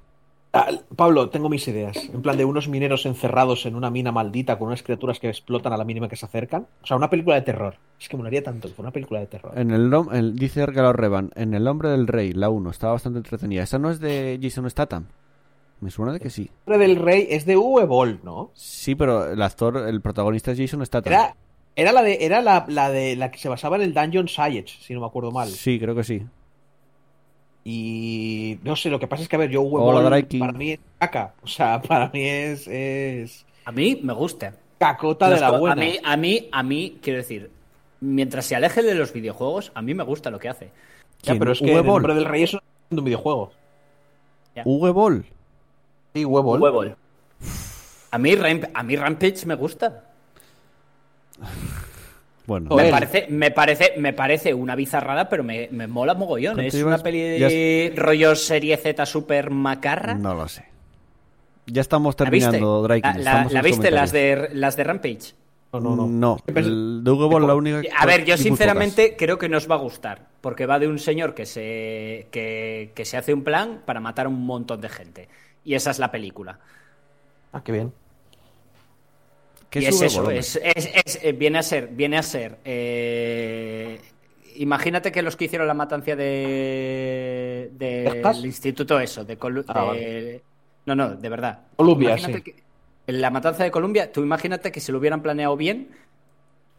Ah, 0.57 0.69
Pablo, 0.95 1.31
tengo 1.31 1.49
mis 1.49 1.67
ideas. 1.67 1.97
En 2.15 2.23
plan 2.23 2.37
de 2.37 2.45
unos 2.45 2.69
mineros 2.69 3.07
encerrados 3.07 3.67
en 3.67 3.75
una 3.75 3.91
mina 3.91 4.13
maldita 4.13 4.57
con 4.57 4.69
unas 4.69 4.85
criaturas 4.85 5.19
que 5.19 5.29
explotan 5.29 5.73
a 5.73 5.77
la 5.77 5.83
mínima 5.85 6.09
que 6.09 6.15
se 6.15 6.27
acercan. 6.27 6.69
O 6.81 6.87
sea, 6.87 6.97
una 6.97 7.11
película 7.11 7.35
de 7.35 7.43
terror. 7.43 7.75
Es 8.01 8.09
que 8.09 8.17
molaría 8.17 8.41
tanto 8.45 8.69
que 8.69 8.75
fuera 8.75 8.87
una 8.87 8.93
película 8.93 9.19
de 9.19 9.27
terror. 9.27 9.51
En 9.59 9.73
el, 9.73 9.93
el- 10.13 10.37
dice 10.37 10.61
Ergalo 10.63 10.93
Revan, 10.93 11.33
en 11.35 11.55
El 11.55 11.67
Hombre 11.67 11.89
del 11.89 12.07
Rey, 12.07 12.33
la 12.33 12.51
1, 12.51 12.71
estaba 12.71 12.93
bastante 12.93 13.19
entretenida. 13.19 13.65
¿Esa 13.65 13.81
no 13.81 13.91
es 13.91 13.99
de 13.99 14.39
Jason 14.41 14.71
Statham? 14.71 15.07
Me 15.81 15.91
suena 15.91 16.13
de 16.13 16.21
que 16.21 16.31
sí. 16.31 16.51
El 16.67 16.73
nombre 16.73 16.89
del 16.89 16.97
rey 16.97 17.27
es 17.31 17.45
de 17.45 17.57
Uwe 17.57 17.85
Boll, 17.85 18.21
¿no? 18.23 18.51
Sí, 18.55 18.95
pero 18.95 19.31
el 19.31 19.43
actor, 19.43 19.77
el 19.89 20.01
protagonista 20.01 20.53
es 20.53 20.59
Jason 20.59 20.85
Statham. 20.87 21.13
Era, 21.13 21.37
era 21.77 21.93
la 21.93 22.03
de, 22.03 22.19
era 22.25 22.41
la, 22.41 22.65
la 22.69 22.91
de 22.91 23.17
la 23.17 23.31
que 23.31 23.39
se 23.39 23.49
basaba 23.49 23.77
en 23.77 23.83
el 23.83 23.93
Dungeon 23.95 24.29
Siege, 24.29 24.65
si 24.81 24.95
no 24.95 25.01
me 25.01 25.07
acuerdo 25.07 25.31
mal. 25.31 25.49
Sí, 25.49 25.79
creo 25.79 25.95
que 25.95 26.05
sí. 26.05 26.23
Y 27.65 28.59
no 28.63 28.77
sé, 28.77 28.91
lo 28.91 28.99
que 29.01 29.07
pasa 29.07 29.23
es 29.23 29.29
que 29.29 29.37
a 29.37 29.39
ver, 29.39 29.51
yo 29.51 29.63
Uwe 29.63 29.81
Hola, 29.81 30.01
Boll 30.01 30.05
Drake 30.11 30.29
King. 30.29 30.41
para 30.41 30.53
mí 30.53 30.73
es 30.73 30.81
caca. 30.99 31.35
O 31.43 31.47
sea, 31.47 31.81
para 31.89 32.09
mí 32.11 32.23
es, 32.25 32.67
es 32.69 33.47
A 33.65 33.73
mí 33.73 34.01
me 34.03 34.13
gusta. 34.13 34.55
cacota 34.79 35.31
de 35.31 35.41
la 35.41 35.51
buena. 35.59 35.73
A 35.83 35.85
mí, 35.85 35.99
a 36.03 36.17
mí, 36.17 36.49
a 36.53 36.63
mí, 36.63 36.99
quiero 37.03 37.19
decir, 37.19 37.51
mientras 38.01 38.45
se 38.47 38.55
aleje 38.57 38.83
de 38.83 38.95
los 38.95 39.13
videojuegos, 39.13 39.73
a 39.75 39.81
mí 39.83 39.95
me 39.95 40.05
gusta 40.05 40.31
lo 40.31 40.39
que 40.39 40.49
hace. 40.49 40.71
Ya, 41.23 41.35
pero 41.39 41.53
es 41.53 41.59
que 41.59 41.73
Uwe 41.73 41.81
el 41.81 41.87
nombre 41.87 42.15
del 42.15 42.27
rey 42.27 42.43
es 42.43 42.55
un 42.55 43.05
videojuego. 43.05 43.51
Uwe 44.65 44.91
Boll. 44.91 45.25
Sí, 46.15 46.25
Uwe 46.25 46.43
Boll. 46.43 46.61
Huevo. 46.63 46.85
A 48.13 48.19
mí, 48.19 48.37
Ramp- 48.37 48.71
a 48.73 48.83
mí 48.83 48.97
Rampage 48.97 49.45
me 49.47 49.55
gusta. 49.55 50.05
Bueno. 52.47 52.77
Me 52.77 52.91
parece, 52.91 53.27
me 53.31 53.51
parece, 53.53 53.95
me 53.97 54.13
parece 54.13 54.53
una 54.53 54.75
bizarrada, 54.75 55.31
pero 55.31 55.43
me, 55.43 55.67
me 55.73 55.87
mola 55.87 56.13
mogollón. 56.13 56.57
¿Cuánto 56.57 56.77
Es 56.77 56.83
una 56.83 56.99
peli 56.99 57.19
de 57.19 57.93
rollo 57.97 58.37
serie 58.37 58.77
Z 58.77 59.07
super 59.07 59.49
macarra. 59.49 60.13
no 60.13 60.35
lo 60.35 60.47
sé. 60.47 60.67
Ya 61.65 61.81
estamos 61.81 62.15
¿La 62.21 62.29
viste? 62.29 62.51
terminando, 62.51 62.83
Drake. 62.83 63.01
¿La, 63.21 63.43
en 63.45 63.55
la 63.55 63.63
viste 63.63 63.91
las 63.91 64.13
de, 64.13 64.51
las 64.53 64.77
de 64.77 64.85
Rampage? 64.85 65.33
No, 65.73 65.81
no, 65.81 65.97
no. 65.97 66.07
No, 66.07 66.37
el 66.47 67.03
de 67.03 67.41
la 67.41 67.55
única... 67.55 67.81
A 67.99 68.05
ver, 68.05 68.27
yo 68.27 68.35
y 68.35 68.39
sinceramente 68.39 69.17
creo 69.17 69.39
que 69.39 69.49
nos 69.49 69.69
va 69.69 69.77
a 69.77 69.79
gustar, 69.79 70.27
porque 70.43 70.67
va 70.67 70.79
de 70.79 70.87
un 70.87 70.99
señor 70.99 71.35
que 71.35 71.47
se, 71.47 72.29
que, 72.31 72.93
que 72.95 73.05
se 73.07 73.17
hace 73.17 73.33
un 73.33 73.43
plan 73.43 73.81
para 73.87 74.01
matar 74.01 74.27
a 74.27 74.29
un 74.29 74.45
montón 74.45 74.83
de 74.83 74.91
gente. 74.91 75.29
Y 75.65 75.75
esa 75.75 75.91
es 75.91 75.99
la 75.99 76.11
película. 76.11 76.59
Ah, 77.53 77.63
qué 77.63 77.73
bien. 77.73 77.91
pocas. 77.91 78.05
¿Qué 79.71 79.81
y 79.81 79.87
es 79.87 80.01
eso, 80.01 80.31
es, 80.31 80.57
es- 80.63 80.91
es- 81.05 81.19
eh, 81.25 81.33
viene 81.33 81.59
a 81.59 81.63
ser, 81.63 81.89
viene 81.89 82.17
a 82.19 82.23
ser. 82.23 82.59
eh, 82.65 84.01
imagínate 84.57 85.11
que 85.11 85.21
los 85.23 85.35
que 85.37 85.47
hicieron 85.47 85.67
la 85.67 85.75
matanza 85.75 86.15
de 86.15 87.71
del 87.73 88.45
instituto 88.47 89.01
eso, 89.01 89.25
de, 89.25 89.37
Colu- 89.39 89.65
Ah, 89.67 89.81
de- 89.81 89.87
vale. 89.87 90.43
no, 90.87 90.95
no, 90.95 91.17
de 91.17 91.29
verdad. 91.29 91.61
Columbia, 91.77 92.17
sí. 92.19 92.41
que- 92.43 92.63
en 93.07 93.21
la 93.21 93.31
matanza 93.31 93.65
de 93.65 93.71
Colombia, 93.71 94.13
tú 94.13 94.23
imagínate 94.23 94.71
que 94.71 94.81
se 94.81 94.93
lo 94.93 94.99
hubieran 94.99 95.23
planeado 95.23 95.57
bien 95.57 95.89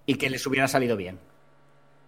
y 0.06 0.16
que 0.16 0.30
les 0.30 0.46
hubiera 0.48 0.68
salido 0.68 0.96
bien. 0.96 1.20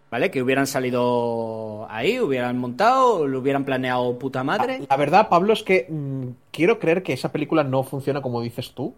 ¿Vale? 0.09 0.31
Que 0.31 0.41
hubieran 0.41 0.67
salido 0.67 1.85
ahí, 1.89 2.19
hubieran 2.19 2.57
montado, 2.57 3.27
lo 3.27 3.39
hubieran 3.39 3.65
planeado 3.65 4.17
puta 4.17 4.43
madre. 4.43 4.79
La, 4.79 4.85
la 4.91 4.97
verdad, 4.97 5.27
Pablo, 5.29 5.51
es 5.53 5.63
que 5.63 5.85
mm, 5.89 6.27
quiero 6.51 6.79
creer 6.79 7.03
que 7.03 7.13
esa 7.13 7.31
película 7.31 7.63
no 7.65 7.83
funciona 7.83 8.21
como 8.21 8.41
dices 8.41 8.71
tú 8.73 8.93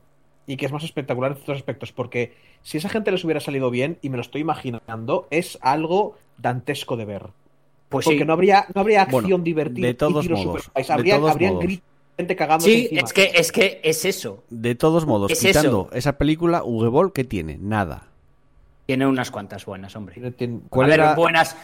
y 0.45 0.55
que 0.57 0.65
es 0.67 0.71
más 0.71 0.83
espectacular 0.83 1.31
en 1.31 1.37
ciertos 1.37 1.57
aspectos, 1.57 1.91
porque 1.91 2.33
si 2.61 2.77
esa 2.77 2.89
gente 2.89 3.11
les 3.11 3.23
hubiera 3.23 3.39
salido 3.39 3.69
bien, 3.71 3.97
y 4.01 4.09
me 4.09 4.17
lo 4.17 4.21
estoy 4.21 4.41
imaginando, 4.41 5.27
es 5.31 5.57
algo 5.61 6.15
dantesco 6.37 6.95
de 6.97 7.05
ver. 7.05 7.23
Pues 7.89 8.05
porque 8.05 8.19
sí. 8.19 8.25
no 8.25 8.33
habría, 8.33 8.65
no 8.75 8.81
habría 8.81 9.01
acción 9.03 9.23
Bueno, 9.23 9.43
divertida 9.43 9.87
de 9.87 9.93
todos 9.95 10.25
y 10.25 10.29
modos, 10.29 10.71
de 10.75 10.93
Habría- 10.93 11.17
todos 11.17 11.31
habrían 11.31 11.53
modos. 11.53 11.65
gritos 11.65 11.85
gente 12.17 12.35
cagándose 12.35 12.69
Sí, 12.71 12.81
encima. 12.83 13.01
es 13.01 13.13
que, 13.13 13.31
es 13.33 13.51
que 13.51 13.81
es 13.83 14.05
eso. 14.05 14.43
De 14.49 14.75
todos 14.75 15.05
modos, 15.05 15.31
Es 15.31 15.39
quitando 15.39 15.87
eso. 15.89 15.97
esa 15.97 16.17
película, 16.17 16.63
Ugeball, 16.63 17.13
¿qué 17.13 17.23
tiene? 17.23 17.57
Nada. 17.59 18.08
Tiene 18.89 19.05
unas 19.05 19.29
cuantas 19.29 19.63
buenas, 19.67 19.95
hombre. 19.95 20.15
Tiene- 20.15 20.31
tiene- 20.31 20.59
¿Cuál 20.67 20.87
a 20.87 20.89
ver, 20.89 20.99
era? 20.99 21.13
buenas. 21.13 21.55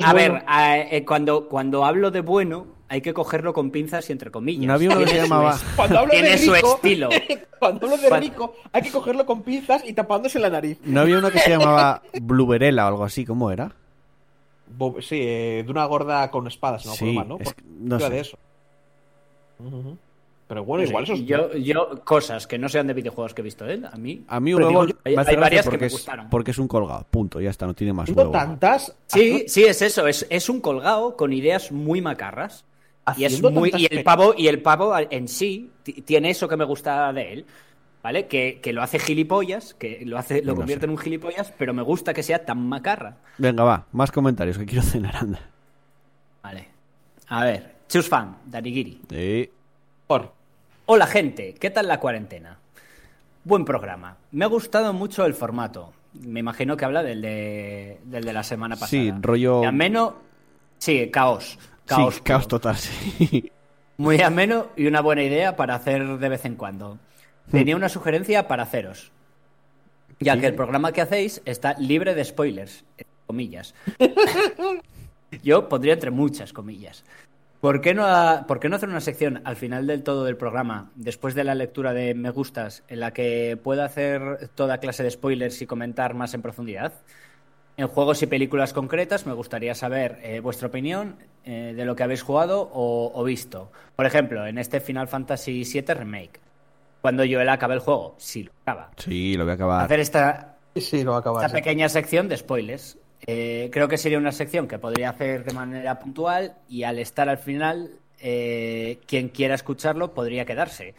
A 0.00 0.12
bueno- 0.12 0.34
ver, 0.34 0.42
a- 0.46 0.78
eh, 0.80 1.02
cuando, 1.06 1.48
cuando 1.48 1.82
hablo 1.82 2.10
de 2.10 2.20
bueno, 2.20 2.66
hay 2.90 3.00
que 3.00 3.14
cogerlo 3.14 3.54
con 3.54 3.70
pinzas 3.70 4.06
y 4.10 4.12
entre 4.12 4.30
comillas. 4.30 4.66
No 4.66 4.74
había 4.74 4.90
uno 4.90 4.98
que 4.98 5.06
se 5.06 5.14
su 5.14 5.22
llamaba- 5.22 5.58
Cuando 5.76 5.98
hablo 6.00 6.10
Tiene 6.10 6.28
de 6.32 6.36
su 6.38 6.52
rico, 6.52 6.74
estilo. 6.74 7.08
Cuando 7.58 7.86
hablo 7.86 7.96
de 7.96 8.20
rico, 8.20 8.54
hay 8.70 8.82
que 8.82 8.90
cogerlo 8.90 9.24
con 9.24 9.40
pinzas 9.40 9.82
y 9.86 9.94
tapándose 9.94 10.38
la 10.38 10.50
nariz. 10.50 10.78
¿No 10.84 11.00
había 11.00 11.16
uno 11.20 11.30
que 11.30 11.38
se 11.38 11.48
llamaba 11.48 12.02
Bluberella 12.20 12.84
o 12.84 12.88
algo 12.88 13.04
así? 13.04 13.24
¿Cómo 13.24 13.50
era? 13.50 13.72
Bo- 14.76 15.00
Sí, 15.00 15.20
eh, 15.22 15.62
de 15.64 15.70
una 15.70 15.86
gorda 15.86 16.30
con 16.30 16.46
espadas, 16.48 16.84
no 16.84 16.90
me 16.92 16.96
acuerdo 16.96 17.10
Sí, 17.12 17.16
mal, 17.16 17.28
¿no? 17.28 17.38
es 17.40 17.54
no 17.80 17.98
sé. 17.98 18.10
de 18.10 18.20
eso. 18.20 18.38
Ujú. 19.58 19.96
Pero 20.46 20.62
bueno, 20.64 20.82
No 20.82 20.86
sé, 20.86 20.90
igual 20.92 21.04
eso 21.04 21.12
es... 21.14 21.20
yo, 21.24 21.52
yo, 21.56 22.04
cosas 22.04 22.46
que 22.46 22.58
no 22.58 22.68
sean 22.68 22.86
de 22.86 22.92
videojuegos 22.94 23.32
que 23.32 23.40
he 23.40 23.44
visto 23.44 23.64
de 23.64 23.74
él, 23.74 23.86
a 23.90 23.96
mí. 23.96 24.24
A 24.28 24.40
mí 24.40 24.50
digo 24.52 24.86
yo, 24.86 24.94
hay- 25.04 25.14
varias 25.16 25.64
que 25.64 25.70
porque 25.70 25.78
me 25.80 25.86
es, 25.86 25.92
gustaron. 25.92 26.28
porque 26.30 26.50
es 26.50 26.58
un 26.58 26.68
colgado. 26.68 27.06
Punto, 27.10 27.40
ya 27.40 27.48
está, 27.50 27.66
no 27.66 27.72
tiene 27.74 27.92
más 27.94 28.10
huevo. 28.10 28.30
tantas... 28.30 28.94
Sí, 29.06 29.44
sí, 29.48 29.64
es 29.64 29.80
eso, 29.80 30.06
es, 30.06 30.26
es 30.28 30.48
un 30.50 30.60
colgado 30.60 31.16
con 31.16 31.32
ideas 31.32 31.72
muy 31.72 32.02
macarras. 32.02 32.64
Y, 33.16 33.24
es 33.24 33.42
muy, 33.42 33.70
y 33.76 33.86
el 33.94 34.02
pavo, 34.04 34.34
y 34.36 34.48
el 34.48 34.60
pavo 34.62 34.94
en 34.98 35.28
sí 35.28 35.70
ti- 35.82 36.02
tiene 36.02 36.30
eso 36.30 36.46
que 36.48 36.56
me 36.56 36.64
gusta 36.64 37.12
de 37.12 37.32
él. 37.32 37.46
¿Vale? 38.02 38.26
Que, 38.26 38.60
que 38.62 38.74
lo 38.74 38.82
hace 38.82 38.98
gilipollas, 38.98 39.72
que 39.72 40.02
lo 40.04 40.18
hace, 40.18 40.42
lo 40.42 40.52
No 40.52 40.56
convierte 40.56 40.82
sé. 40.82 40.84
en 40.84 40.90
un 40.90 40.98
gilipollas, 40.98 41.54
pero 41.56 41.72
me 41.72 41.80
gusta 41.80 42.12
que 42.12 42.22
sea 42.22 42.44
tan 42.44 42.68
macarra. 42.68 43.16
Venga, 43.38 43.64
va, 43.64 43.86
más 43.92 44.12
comentarios 44.12 44.58
que 44.58 44.66
quiero 44.66 44.82
cenar, 44.82 45.16
anda. 45.16 45.40
Vale. 46.42 46.68
A 47.28 47.44
ver, 47.44 47.76
Chus 47.88 48.06
Fan, 48.06 48.36
Darigiri. 48.44 49.00
Sí. 49.08 49.50
Por- 50.06 50.33
Hola 50.86 51.06
gente, 51.06 51.54
¿qué 51.54 51.70
tal 51.70 51.88
la 51.88 51.98
cuarentena? 52.00 52.58
Buen 53.44 53.64
programa. 53.64 54.16
Me 54.32 54.44
ha 54.44 54.48
gustado 54.48 54.92
mucho 54.92 55.24
el 55.24 55.34
formato. 55.34 55.92
Me 56.12 56.40
imagino 56.40 56.76
que 56.76 56.84
habla 56.84 57.02
del 57.02 57.20
de, 57.22 58.00
del 58.04 58.24
de 58.24 58.32
la 58.32 58.42
semana 58.42 58.74
pasada. 58.76 58.88
Sí, 58.90 59.12
rollo- 59.20 59.58
Muy 59.58 59.66
ameno. 59.66 60.16
Sí, 60.78 61.10
caos. 61.10 61.58
Caos, 61.86 62.16
sí, 62.16 62.20
caos 62.22 62.48
total, 62.48 62.76
sí. 62.76 63.50
Muy 63.96 64.20
ameno 64.20 64.68
y 64.76 64.86
una 64.86 65.00
buena 65.00 65.22
idea 65.22 65.56
para 65.56 65.74
hacer 65.74 66.18
de 66.18 66.28
vez 66.28 66.44
en 66.44 66.56
cuando. 66.56 66.98
Tenía 67.50 67.76
una 67.76 67.88
sugerencia 67.88 68.48
para 68.48 68.62
haceros. 68.64 69.12
Ya 70.20 70.38
que 70.38 70.46
el 70.46 70.54
programa 70.54 70.92
que 70.92 71.00
hacéis 71.02 71.42
está 71.44 71.74
libre 71.78 72.14
de 72.14 72.24
spoilers, 72.24 72.84
entre 72.96 73.12
comillas. 73.26 73.74
Yo 75.42 75.68
pondría 75.68 75.94
entre 75.94 76.10
muchas 76.10 76.52
comillas. 76.52 77.04
¿Por 77.64 77.80
qué, 77.80 77.94
no 77.94 78.04
ha- 78.04 78.44
¿Por 78.46 78.60
qué 78.60 78.68
no 78.68 78.76
hacer 78.76 78.90
una 78.90 79.00
sección 79.00 79.40
al 79.46 79.56
final 79.56 79.86
del 79.86 80.02
todo 80.02 80.24
del 80.26 80.36
programa, 80.36 80.90
después 80.96 81.34
de 81.34 81.44
la 81.44 81.54
lectura 81.54 81.94
de 81.94 82.12
me 82.14 82.28
gustas, 82.28 82.84
en 82.88 83.00
la 83.00 83.14
que 83.14 83.56
pueda 83.56 83.86
hacer 83.86 84.50
toda 84.54 84.76
clase 84.76 85.02
de 85.02 85.10
spoilers 85.10 85.62
y 85.62 85.66
comentar 85.66 86.12
más 86.12 86.34
en 86.34 86.42
profundidad? 86.42 86.92
En 87.78 87.88
juegos 87.88 88.22
y 88.22 88.26
películas 88.26 88.74
concretas 88.74 89.24
me 89.26 89.32
gustaría 89.32 89.74
saber 89.74 90.18
eh, 90.22 90.40
vuestra 90.40 90.68
opinión 90.68 91.16
eh, 91.46 91.72
de 91.74 91.84
lo 91.86 91.96
que 91.96 92.02
habéis 92.02 92.20
jugado 92.20 92.68
o, 92.70 93.10
o 93.14 93.24
visto. 93.24 93.72
Por 93.96 94.04
ejemplo, 94.04 94.46
en 94.46 94.58
este 94.58 94.80
Final 94.80 95.08
Fantasy 95.08 95.64
VII 95.64 95.94
Remake. 95.94 96.40
Cuando 97.00 97.22
Joel 97.24 97.48
acabe 97.48 97.72
el 97.72 97.80
juego, 97.80 98.14
si 98.18 98.42
lo 98.42 98.52
acaba. 98.60 98.90
Sí, 98.98 99.36
lo 99.38 99.44
voy 99.44 99.52
a 99.52 99.54
acabar. 99.54 99.84
Hacer 99.86 100.00
esta, 100.00 100.56
Sí, 100.74 100.80
sí, 100.82 101.02
lo 101.02 101.12
va 101.12 101.16
a 101.16 101.20
acabar. 101.20 101.42
esta 101.46 101.56
sí. 101.56 101.62
pequeña 101.62 101.88
sección 101.88 102.28
de 102.28 102.36
spoilers. 102.36 102.98
Eh, 103.26 103.70
creo 103.72 103.88
que 103.88 103.96
sería 103.98 104.18
una 104.18 104.32
sección 104.32 104.68
que 104.68 104.78
podría 104.78 105.10
hacer 105.10 105.44
de 105.44 105.52
manera 105.54 105.98
puntual 105.98 106.54
y 106.68 106.82
al 106.82 106.98
estar 106.98 107.28
al 107.28 107.38
final, 107.38 107.90
eh, 108.20 108.98
quien 109.06 109.28
quiera 109.28 109.54
escucharlo 109.54 110.12
podría 110.14 110.44
quedarse. 110.44 110.94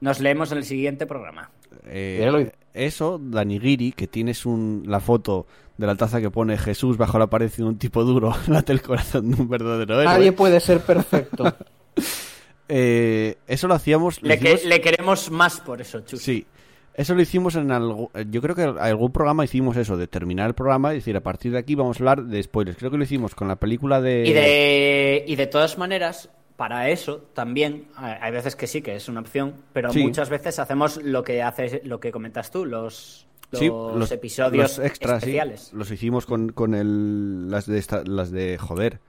Nos 0.00 0.20
leemos 0.20 0.52
en 0.52 0.58
el 0.58 0.64
siguiente 0.64 1.06
programa. 1.06 1.50
Eh, 1.86 2.50
eso, 2.74 3.18
Danigiri, 3.22 3.92
que 3.92 4.06
tienes 4.06 4.44
un, 4.46 4.84
la 4.86 5.00
foto 5.00 5.46
de 5.76 5.86
la 5.86 5.94
taza 5.94 6.20
que 6.20 6.30
pone 6.30 6.56
Jesús 6.56 6.96
bajo 6.96 7.18
la 7.18 7.26
pared 7.28 7.50
de 7.54 7.62
un 7.64 7.78
tipo 7.78 8.04
duro, 8.04 8.34
late 8.48 8.72
el 8.72 8.82
corazón 8.82 9.30
de 9.30 9.40
un 9.42 9.48
verdadero 9.48 9.94
héroe. 10.00 10.04
Nadie 10.04 10.32
puede 10.32 10.60
ser 10.60 10.80
perfecto. 10.80 11.44
Eh, 12.68 13.36
eso 13.46 13.68
lo 13.68 13.74
hacíamos. 13.74 14.20
lo 14.22 14.28
Le, 14.28 14.38
que- 14.38 14.54
hicimos- 14.54 14.64
le 14.64 14.80
queremos 14.80 15.30
más 15.30 15.60
por 15.60 15.80
eso, 15.80 16.00
Chus. 16.00 16.20
Sí. 16.20 16.44
Eso 16.96 17.14
lo 17.14 17.20
hicimos 17.22 17.54
en 17.56 17.70
algo. 17.70 18.10
Yo 18.30 18.40
creo 18.40 18.54
que 18.54 18.62
en 18.62 18.78
algún 18.78 19.12
programa 19.12 19.44
hicimos 19.44 19.76
eso, 19.76 19.96
de 19.96 20.06
terminar 20.08 20.48
el 20.48 20.54
programa 20.54 20.92
y 20.92 20.96
decir, 20.96 21.16
a 21.16 21.22
partir 21.22 21.52
de 21.52 21.58
aquí 21.58 21.74
vamos 21.74 21.96
a 21.96 22.00
hablar 22.00 22.24
de 22.24 22.42
spoilers. 22.42 22.78
Creo 22.78 22.90
que 22.90 22.96
lo 22.96 23.04
hicimos 23.04 23.34
con 23.34 23.48
la 23.48 23.56
película 23.56 24.00
de. 24.00 24.24
Y 24.26 24.32
de, 24.32 25.24
y 25.26 25.36
de 25.36 25.46
todas 25.46 25.76
maneras, 25.76 26.30
para 26.56 26.88
eso 26.88 27.18
también, 27.34 27.88
hay 27.96 28.32
veces 28.32 28.56
que 28.56 28.66
sí, 28.66 28.80
que 28.80 28.96
es 28.96 29.08
una 29.10 29.20
opción, 29.20 29.54
pero 29.74 29.92
Sí. 29.92 30.02
muchas 30.02 30.30
veces 30.30 30.58
hacemos 30.58 30.96
lo 31.02 31.22
que 31.22 31.42
haces, 31.42 31.80
lo 31.84 32.00
que 32.00 32.10
comentas 32.10 32.50
tú, 32.50 32.64
los, 32.64 33.26
los, 33.50 33.60
Sí, 33.60 34.14
episodios 34.14 34.78
los 34.78 34.86
extras, 34.86 35.22
sí. 35.22 35.26
especiales. 35.28 35.72
Los 35.74 35.90
hicimos 35.90 36.24
con, 36.24 36.48
con 36.50 36.74
el, 36.74 37.50
las, 37.50 37.66
de 37.66 37.78
esta- 37.78 38.04
las 38.06 38.30
de. 38.30 38.56
Joder. 38.58 39.00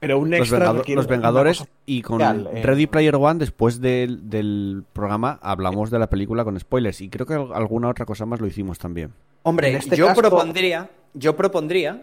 Pero 0.00 0.18
un 0.18 0.30
Los, 0.30 0.40
extra 0.40 0.58
Vengado- 0.72 0.94
los 0.94 1.06
Vengadores 1.06 1.64
y 1.86 2.00
con 2.02 2.20
eh. 2.22 2.62
Ready 2.62 2.86
Player 2.86 3.14
One, 3.16 3.38
después 3.38 3.80
del, 3.80 4.28
del 4.30 4.82
programa, 4.92 5.38
hablamos 5.42 5.90
de 5.90 5.98
la 5.98 6.08
película 6.08 6.42
con 6.42 6.58
spoilers. 6.58 7.00
Y 7.02 7.10
creo 7.10 7.26
que 7.26 7.34
al- 7.34 7.52
alguna 7.52 7.88
otra 7.90 8.06
cosa 8.06 8.24
más 8.26 8.40
lo 8.40 8.46
hicimos 8.46 8.78
también. 8.78 9.12
Hombre, 9.42 9.74
este 9.76 9.96
yo 9.96 10.06
caso- 10.06 10.20
propondría, 10.22 10.88
yo 11.14 11.36
propondría, 11.36 12.02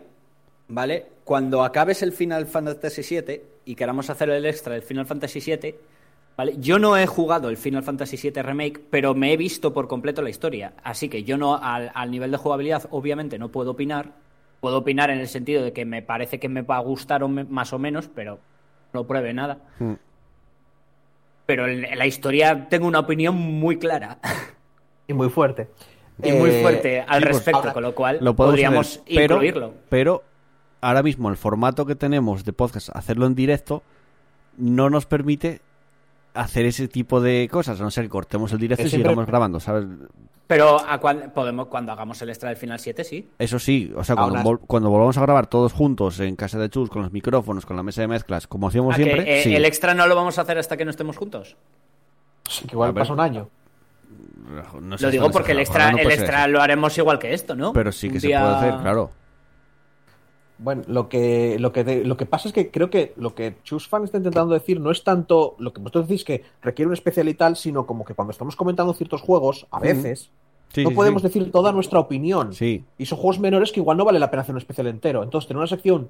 ¿vale? 0.68 1.06
Cuando 1.24 1.64
acabes 1.64 2.02
el 2.04 2.12
Final 2.14 2.46
Fantasy 2.46 3.02
VII 3.02 3.42
y 3.66 3.76
queramos 3.76 4.10
hacer 4.10 4.30
el 4.30 4.46
extra 4.46 4.74
del 4.74 4.84
Final 4.84 5.06
Fantasy 5.08 5.40
VII, 5.40 5.76
¿vale? 6.38 6.56
Yo 6.60 6.78
no 6.80 6.98
he 6.98 7.08
jugado 7.08 7.50
el 7.50 7.58
Final 7.58 7.84
Fantasy 7.84 8.18
VII 8.18 8.42
Remake, 8.44 8.80
pero 8.92 9.16
me 9.16 9.34
he 9.34 9.38
visto 9.38 9.74
por 9.74 9.88
completo 9.88 10.22
la 10.22 10.30
historia. 10.30 10.74
Así 10.84 11.10
que 11.10 11.24
yo 11.24 11.38
no, 11.38 11.56
al, 11.58 11.92
al 11.96 12.12
nivel 12.12 12.30
de 12.32 12.38
jugabilidad, 12.38 12.88
obviamente 12.92 13.40
no 13.40 13.50
puedo 13.50 13.72
opinar. 13.72 14.12
Puedo 14.60 14.78
opinar 14.78 15.10
en 15.10 15.20
el 15.20 15.28
sentido 15.28 15.64
de 15.64 15.72
que 15.74 15.86
me 15.86 16.02
parece 16.02 16.40
que 16.40 16.50
me 16.50 16.62
va 16.62 16.78
a 16.78 16.80
gustar 16.80 17.24
o 17.24 17.28
me- 17.28 17.44
más 17.44 17.74
o 17.74 17.80
menos, 17.80 18.10
pero 18.14 18.40
no 18.94 19.06
pruebe 19.06 19.34
nada. 19.34 19.60
Mm. 19.80 19.94
Pero 21.46 21.68
en, 21.68 21.86
en 21.86 21.98
la 21.98 22.06
historia 22.06 22.68
tengo 22.70 22.88
una 22.88 23.00
opinión 23.00 23.36
muy 23.36 23.78
clara 23.78 24.18
Y 25.08 25.14
muy 25.14 25.30
fuerte. 25.30 25.70
y 26.22 26.32
muy 26.34 26.50
Eh, 26.50 26.62
fuerte 26.62 27.02
al 27.08 27.22
respecto, 27.22 27.60
ahora 27.60 27.74
con 27.74 27.84
lo 27.84 27.96
cual 27.96 28.18
Lo 28.22 28.36
podríamos 28.36 28.88
hacer, 28.98 29.04
pero, 29.16 29.36
incluirlo. 29.36 29.74
Pero 29.90 30.24
ahora 30.82 31.04
mismo 31.04 31.30
el 31.30 31.38
formato 31.38 31.86
que 31.86 31.96
tenemos 31.96 32.44
de 32.44 32.52
podcast, 32.54 32.90
hacerlo 32.94 33.26
en 33.28 33.36
directo, 33.36 33.84
no 34.58 34.90
nos 34.90 35.06
permite 35.06 35.62
hacer 36.42 36.66
ese 36.66 36.88
tipo 36.88 37.20
de 37.22 37.48
cosas, 37.52 37.80
a 37.80 37.84
no 37.84 37.92
ser 37.92 38.06
que 38.06 38.10
cortemos 38.10 38.52
el 38.52 38.60
directo 38.60 38.86
y 38.86 38.90
siempre- 38.90 39.10
sigamos 39.12 39.28
grabando, 39.28 39.60
¿sabes? 39.60 39.86
Pero 40.48 40.78
a 40.80 40.98
cuan- 41.02 41.32
podemos, 41.36 41.68
cuando 41.68 41.92
hagamos 41.92 42.22
el 42.22 42.30
extra 42.30 42.48
del 42.50 42.58
final 42.58 42.80
7, 42.80 43.04
sí. 43.04 43.30
Eso 43.38 43.60
sí, 43.60 43.92
o 43.96 44.04
sea, 44.04 44.16
cuando, 44.16 44.40
vol- 44.40 44.60
cuando 44.66 44.90
volvamos 44.90 45.18
a 45.18 45.22
grabar 45.22 45.48
todos 45.48 45.74
juntos 45.74 46.20
en 46.22 46.38
casa 46.38 46.58
de 46.58 46.70
Chus, 46.70 46.90
con 46.90 47.02
los 47.02 47.12
micrófonos, 47.12 47.66
con 47.66 47.76
la 47.76 47.84
mesa 47.84 48.00
de 48.02 48.08
mezclas, 48.08 48.48
como 48.48 48.70
hacíamos 48.70 48.94
¿A 48.96 48.98
que, 48.98 49.04
siempre, 49.04 49.40
eh, 49.40 49.44
sí. 49.44 49.54
El 49.56 49.66
extra 49.66 49.94
no 49.94 50.08
lo 50.08 50.16
vamos 50.16 50.38
a 50.38 50.44
hacer 50.44 50.58
hasta 50.58 50.78
que 50.78 50.86
no 50.86 50.92
estemos 50.92 51.18
juntos. 51.18 51.58
Sí, 52.48 52.66
que 52.66 52.76
igual 52.76 52.94
pasa 52.94 53.12
un 53.12 53.20
año. 53.20 53.50
No 54.82 54.98
sé 54.98 55.04
lo 55.06 55.12
digo 55.12 55.30
porque 55.32 55.52
el 55.52 55.60
extra, 55.60 55.92
no 55.92 55.98
el 55.98 56.04
ser 56.06 56.14
extra 56.14 56.48
lo 56.48 56.62
haremos 56.62 56.98
igual 56.98 57.20
que 57.20 57.34
esto, 57.34 57.54
¿no? 57.56 57.74
Pero 57.74 57.92
sí 57.92 58.08
que 58.08 58.16
Un 58.16 58.22
se 58.22 58.28
día- 58.28 58.40
puede 58.42 58.56
hacer, 58.56 58.82
claro. 58.82 59.12
Bueno, 60.60 60.82
lo 60.88 61.08
que, 61.08 61.58
lo, 61.60 61.72
que 61.72 61.84
de- 61.84 62.04
lo 62.04 62.18
que 62.18 62.26
pasa 62.26 62.48
es 62.48 62.54
que 62.54 62.72
creo 62.72 62.90
que 62.90 63.14
lo 63.18 63.36
que 63.36 63.56
Chusfan 63.64 64.04
está 64.04 64.18
intentando 64.18 64.54
decir 64.54 64.80
no 64.80 64.90
es 64.92 65.04
tanto 65.04 65.56
lo 65.60 65.72
que 65.72 65.80
vosotros 65.82 66.08
decís 66.08 66.24
que 66.24 66.44
requiere 66.62 66.88
un 66.88 66.94
especial 66.94 67.30
y 67.30 67.36
tal, 67.36 67.56
sino 67.56 67.86
como 67.86 68.04
que 68.04 68.16
cuando 68.16 68.32
estamos 68.32 68.56
comentando 68.56 68.94
ciertos 68.94 69.22
juegos, 69.22 69.68
a 69.72 69.80
veces, 69.80 70.32
Sí, 70.74 70.84
no 70.84 70.90
sí, 70.90 70.96
podemos 70.96 71.22
sí. 71.22 71.28
decir 71.30 71.52
toda 71.52 71.72
nuestra 71.72 72.00
opinión. 72.00 72.54
Sí. 72.54 72.84
Y 72.98 73.06
son 73.06 73.20
juegos 73.20 73.40
menores 73.40 73.72
que 73.72 73.80
igual 73.80 73.98
no 73.98 74.04
vale 74.06 74.20
la 74.20 74.30
pena 74.32 74.42
hacer 74.42 74.54
un 74.56 74.60
especial 74.60 74.88
entero. 74.88 75.24
Entonces, 75.24 75.48
tener 75.48 75.60
una 75.60 75.68
sección 75.68 76.10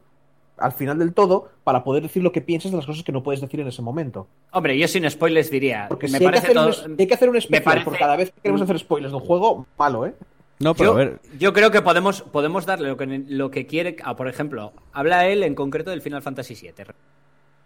al 0.58 0.72
final 0.72 0.98
del 0.98 1.14
todo 1.14 1.50
para 1.64 1.84
poder 1.84 2.02
decir 2.02 2.24
lo 2.24 2.32
que 2.32 2.42
piensas 2.42 2.72
de 2.72 2.78
las 2.78 2.88
cosas 2.88 3.04
que 3.04 3.12
no 3.12 3.22
puedes 3.22 3.40
decir 3.42 3.60
en 3.60 3.68
ese 3.68 3.84
momento. 3.84 4.26
Hombre, 4.52 4.76
yo 4.80 4.88
sin 4.88 5.08
spoilers 5.08 5.52
diría. 5.52 5.86
Porque 5.88 6.08
me 6.08 6.10
si 6.10 6.16
hay, 6.16 6.20
que 6.22 6.26
parece 6.26 6.46
hacer 6.48 6.56
todo- 6.56 6.86
un, 6.94 6.96
hay 7.00 7.06
que 7.08 7.14
hacer 7.14 7.30
un 7.30 7.36
especial 7.36 7.64
parece- 7.64 7.86
por 7.86 7.98
cada 8.00 8.16
vez 8.16 8.32
que 8.32 8.42
queremos 8.42 8.62
hacer 8.64 8.80
spoilers 8.80 9.12
de 9.12 9.18
un 9.20 9.24
juego, 9.26 9.68
malo, 9.78 10.06
¿eh? 10.08 10.16
No, 10.60 10.74
pero 10.74 10.90
Yo, 10.90 10.94
a 10.94 10.98
ver, 10.98 11.20
yo 11.38 11.54
creo 11.54 11.70
que 11.72 11.82
podemos, 11.82 12.22
podemos 12.24 12.66
darle 12.66 12.88
lo 12.90 12.98
que, 12.98 13.06
lo 13.28 13.52
que 13.52 13.68
quiere. 13.68 13.96
ah, 14.04 14.16
por 14.16 14.28
ejemplo, 14.28 14.74
habla 14.92 15.28
él 15.28 15.44
en 15.44 15.54
concreto 15.56 15.92
del 15.92 16.02
Final 16.02 16.22
Fantasy 16.22 16.56
VII. 16.56 16.86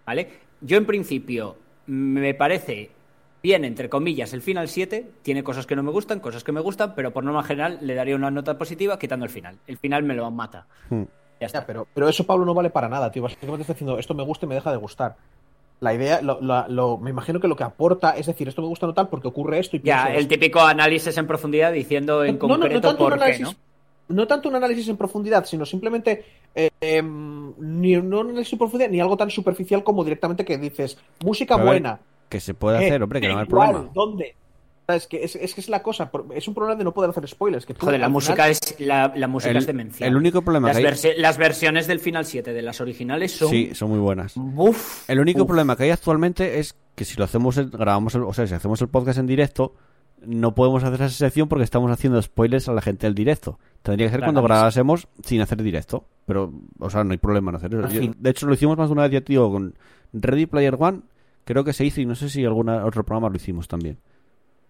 ¿Vale? 0.06 0.30
Yo, 0.62 0.78
en 0.78 0.86
principio, 0.86 1.56
me 1.86 2.34
parece 2.34 2.92
bien, 3.42 3.64
entre 3.66 3.90
comillas, 3.90 4.34
el 4.34 4.42
Final 4.42 4.68
7. 4.68 5.10
Tiene 5.22 5.44
cosas 5.44 5.66
que 5.66 5.76
no 5.76 5.84
me 5.84 5.92
gustan, 5.92 6.20
cosas 6.20 6.44
que 6.44 6.52
me 6.52 6.60
gustan, 6.60 6.94
pero 6.96 7.12
por 7.12 7.24
norma 7.24 7.44
general 7.44 7.80
le 7.82 7.96
daría 7.96 8.16
una 8.16 8.30
nota 8.30 8.58
positiva 8.58 9.00
quitando 9.00 9.26
el 9.26 9.32
final. 9.32 9.58
El 9.68 9.78
final 9.78 10.04
me 10.04 10.14
lo 10.14 10.30
mata. 10.30 10.68
hmm, 10.90 11.04
Ya 11.40 11.46
está. 11.48 11.62
Ya, 11.62 11.66
pero, 11.66 11.88
pero 11.94 12.10
eso, 12.10 12.26
Pablo, 12.26 12.46
no 12.46 12.54
vale 12.54 12.70
para 12.72 12.90
nada, 12.90 13.10
tío. 13.10 13.24
Básicamente 13.24 13.62
está 13.62 13.74
diciendo, 13.74 13.98
esto 13.98 14.14
me 14.14 14.24
gusta 14.24 14.46
y 14.46 14.50
me 14.50 14.56
deja 14.56 14.70
de 14.72 14.78
gustar. 14.78 15.16
La 15.82 15.96
idea, 15.96 16.22
lo, 16.22 16.40
lo- 16.42 16.68
lo- 16.68 16.98
me 17.00 17.10
imagino 17.10 17.40
que 17.40 17.48
lo 17.48 17.56
que 17.56 17.64
aporta 17.64 18.12
es 18.12 18.28
decir, 18.28 18.48
esto 18.48 18.62
me 18.62 18.68
gusta 18.68 18.86
no 18.86 18.94
tal 18.94 19.10
porque 19.10 19.28
ocurre 19.28 19.58
esto 19.58 19.78
y 19.78 19.82
Ya, 19.82 20.12
el 20.14 20.18
esto. 20.20 20.30
típico 20.30 20.60
análisis 20.62 21.18
en 21.18 21.26
profundidad 21.26 21.74
diciendo 21.74 22.24
en 22.24 22.38
No, 22.38 22.48
no, 22.48 22.54
no 22.56 22.60
concreto 22.60 22.82
tanto 22.82 23.04
un 23.04 23.10
por 23.10 23.18
qué, 23.18 23.24
análisis, 23.26 23.48
¿no? 24.08 24.16
no 24.16 24.28
tanto 24.28 24.50
un 24.50 24.56
análisis 24.56 24.88
en 24.90 24.98
profundidad, 24.98 25.44
sino 25.46 25.66
simplemente 25.66 26.24
eh, 26.54 26.70
em, 26.82 27.54
ni 27.58 27.96
no 27.96 28.20
un 28.20 28.30
análisis 28.30 28.54
en 28.54 28.60
profundidad 28.60 28.92
ni 28.92 29.00
algo 29.02 29.18
tan 29.18 29.32
superficial 29.32 29.84
como 29.84 30.04
directamente 30.04 30.46
que 30.46 30.60
dices 30.60 31.00
música 31.26 31.56
buena, 31.56 32.00
Que 32.30 32.40
se 32.40 32.54
puede 32.54 32.84
Eh, 32.84 32.86
hacer, 32.86 33.02
hombre, 33.02 33.20
que 33.20 33.28
no 33.30 33.40
hay 33.40 33.46
igual, 33.48 33.70
problema. 33.72 33.92
¿Dónde? 33.92 34.36
Es 34.96 35.08
que 35.08 35.24
es, 35.24 35.36
es 35.36 35.54
que 35.54 35.62
es 35.62 35.70
la 35.70 35.82
cosa, 35.84 36.12
es 36.34 36.48
un 36.48 36.54
problema 36.54 36.78
de 36.78 36.84
no 36.84 36.94
poder 36.94 37.10
hacer 37.12 37.28
spoilers. 37.28 37.66
Que 37.66 37.74
tú, 37.74 37.86
Joder, 37.86 38.00
la 38.00 38.10
música 38.10 38.34
final- 38.44 38.50
es 38.52 38.76
la, 38.80 39.14
la 39.16 39.28
música 39.28 39.52
El- 39.52 39.58
es 39.58 39.68
demencial. 39.68 40.10
el 40.10 40.16
único 40.16 40.42
problema 40.42 40.68
las, 40.70 40.78
que 40.78 40.88
hay- 40.88 40.94
versi- 40.94 41.16
las 41.18 41.38
versiones 41.38 41.88
del 41.88 42.00
Final 42.00 42.26
7 42.26 42.54
de 42.54 42.62
las 42.62 42.82
originales 42.82 43.32
son 43.32 43.50
Sí, 43.50 43.72
son 43.74 43.90
muy 43.90 44.00
buenas. 44.00 44.34
Uf, 44.38 45.10
El 45.10 45.20
único 45.20 45.42
uf. 45.44 45.48
problema 45.48 45.76
que 45.76 45.84
hay 45.84 45.90
actualmente 45.92 46.60
es 46.60 46.76
que 46.96 47.06
si 47.06 47.18
lo 47.18 47.24
hacemos, 47.26 47.58
grabamos, 47.72 48.16
el- 48.16 48.24
o 48.24 48.34
sea, 48.34 48.46
si 48.48 48.54
hacemos 48.54 48.82
el 48.82 48.90
podcast 48.90 49.20
en 49.20 49.28
directo, 49.28 49.74
no 50.24 50.54
podemos 50.54 50.84
hacer 50.84 51.02
esa 51.02 51.10
sección 51.10 51.48
porque 51.50 51.64
estamos 51.64 51.90
haciendo 51.90 52.22
spoilers 52.22 52.70
a 52.70 52.74
la 52.74 52.82
gente 52.82 53.08
del 53.08 53.16
directo. 53.16 53.58
Tendría 53.82 54.06
que 54.08 54.12
ser 54.12 54.20
Claro, 54.20 54.34
cuando 54.34 54.42
sí. 54.42 54.54
grabásemos 54.54 55.08
sin 55.24 55.42
hacer 55.42 55.64
directo. 55.64 56.06
Pero, 56.28 56.54
o 56.80 56.90
sea, 56.92 57.04
no 57.04 57.12
hay 57.12 57.18
problema 57.18 57.50
en 57.50 57.56
hacer 57.56 57.74
eso. 57.74 57.88
Yo- 57.90 58.12
de 58.16 58.30
hecho, 58.30 58.46
lo 58.46 58.54
hicimos 58.54 58.78
más 58.78 58.90
de 58.90 58.94
una 58.94 59.02
vez, 59.04 59.12
ya 59.14 59.20
digo, 59.22 59.52
con 59.52 59.74
Ready 60.14 60.46
Player 60.46 60.76
One. 60.78 61.00
Creo 61.44 61.64
que 61.64 61.74
se 61.74 61.84
hizo 61.86 62.00
y 62.02 62.06
no 62.06 62.14
sé 62.14 62.30
si 62.30 62.46
algún 62.46 62.70
otro 62.70 63.04
programa 63.04 63.30
lo 63.30 63.36
hicimos 63.36 63.68
también. 63.68 63.98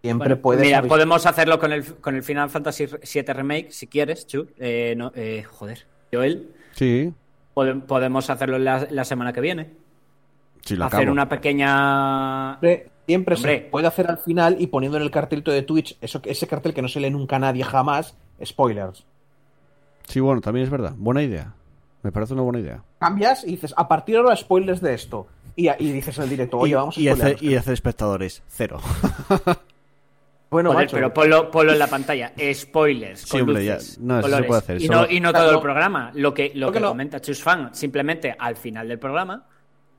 Siempre 0.02 0.30
Bueno, 0.30 0.41
puedes. 0.41 0.65
mira, 0.65 0.82
podemos 0.82 1.26
hacerlo 1.26 1.60
con 1.60 1.72
el, 1.72 1.86
con 1.95 2.15
el 2.15 2.23
Final 2.23 2.49
Fantasy 2.49 2.86
VII 2.88 3.22
Remake, 3.34 3.72
si 3.72 3.88
quieres, 3.88 4.26
Chu. 4.26 4.48
Eh, 4.57 4.95
no, 4.98 5.11
eh, 5.15 5.44
joder, 5.44 5.86
Joel. 6.11 6.49
Sí, 6.73 7.14
Pode- 7.53 7.82
podemos 7.82 8.30
hacerlo 8.30 8.57
la, 8.57 8.88
la 8.90 9.03
semana 9.06 9.32
que 9.34 9.41
viene. 9.41 9.69
sí, 10.65 10.76
lo 10.76 10.86
Hacer 10.86 10.99
acabo. 11.02 11.11
una 11.11 11.30
pequeña... 11.30 12.60
Siempre, 12.60 12.90
siempre 13.06 13.36
se 13.38 13.57
puede 13.69 13.88
hacer 13.88 14.10
al 14.10 14.18
final 14.18 14.56
y 14.60 14.68
poniendo 14.68 14.98
en 14.98 15.03
el 15.03 15.11
cartelito 15.11 15.52
de 15.52 15.61
Twitch 15.64 15.98
eso, 16.02 16.22
ese 16.26 16.48
cartel 16.48 16.73
que 16.73 16.82
no 16.82 16.88
se 16.88 16.99
lee 16.99 17.10
nunca 17.11 17.36
a 17.36 17.40
nadie 17.40 17.64
jamás, 17.64 18.15
spoilers. 18.44 19.06
Sí, 20.07 20.19
bueno, 20.19 20.41
también 20.41 20.64
es 20.65 20.69
verdad. 20.72 20.94
Buena 20.98 21.22
idea. 21.22 21.53
Me 22.03 22.11
parece 22.11 22.34
una 22.34 22.41
buena 22.41 22.60
idea. 22.60 22.84
Cambias 22.99 23.44
y 23.44 23.52
dices, 23.52 23.73
a 23.78 23.88
partir 23.88 24.15
de 24.15 24.22
ahora 24.22 24.36
spoilers 24.36 24.82
de 24.82 24.94
esto. 24.95 25.28
Y, 25.56 25.69
y 25.69 25.91
dices 25.91 26.18
en 26.18 26.23
el 26.23 26.30
directo, 26.30 26.57
oye, 26.57 26.72
y, 26.72 26.76
vamos 26.76 26.98
a 26.98 26.99
y 27.02 27.03
y 27.41 27.56
hacer 27.56 27.73
espectadores, 27.73 28.41
cero. 28.48 28.80
Bueno, 30.52 30.73
Joder, 30.73 30.86
macho, 30.86 30.98
pero 30.98 31.14
ponlo, 31.14 31.49
ponlo 31.49 31.72
en 31.72 31.80
la 31.80 31.88
pantalla. 31.88 32.34
Spoilers. 32.53 33.22
Sí, 33.22 33.30
con 33.30 33.41
hombre, 33.41 33.64
ya- 33.64 33.78
no, 34.02 34.19
eso 34.19 34.28
se 34.36 34.44
puede 34.44 34.60
hacer, 34.60 34.82
Y 34.82 34.90
no, 34.90 35.10
y 35.10 35.22
no 35.22 35.30
Claro, 35.32 35.45
todo 35.48 35.56
el 35.56 35.61
programa. 35.61 36.11
Lo 36.14 36.34
que, 36.34 36.52
lo 36.53 36.68
que 36.68 36.73
que 36.73 36.80
no. 36.82 36.90
comenta 36.90 37.22
Chus 37.22 37.41
Fan, 37.41 37.73
simplemente 37.73 38.36
al 38.38 38.57
final 38.57 38.90
del 38.90 38.99
programa, 38.99 39.45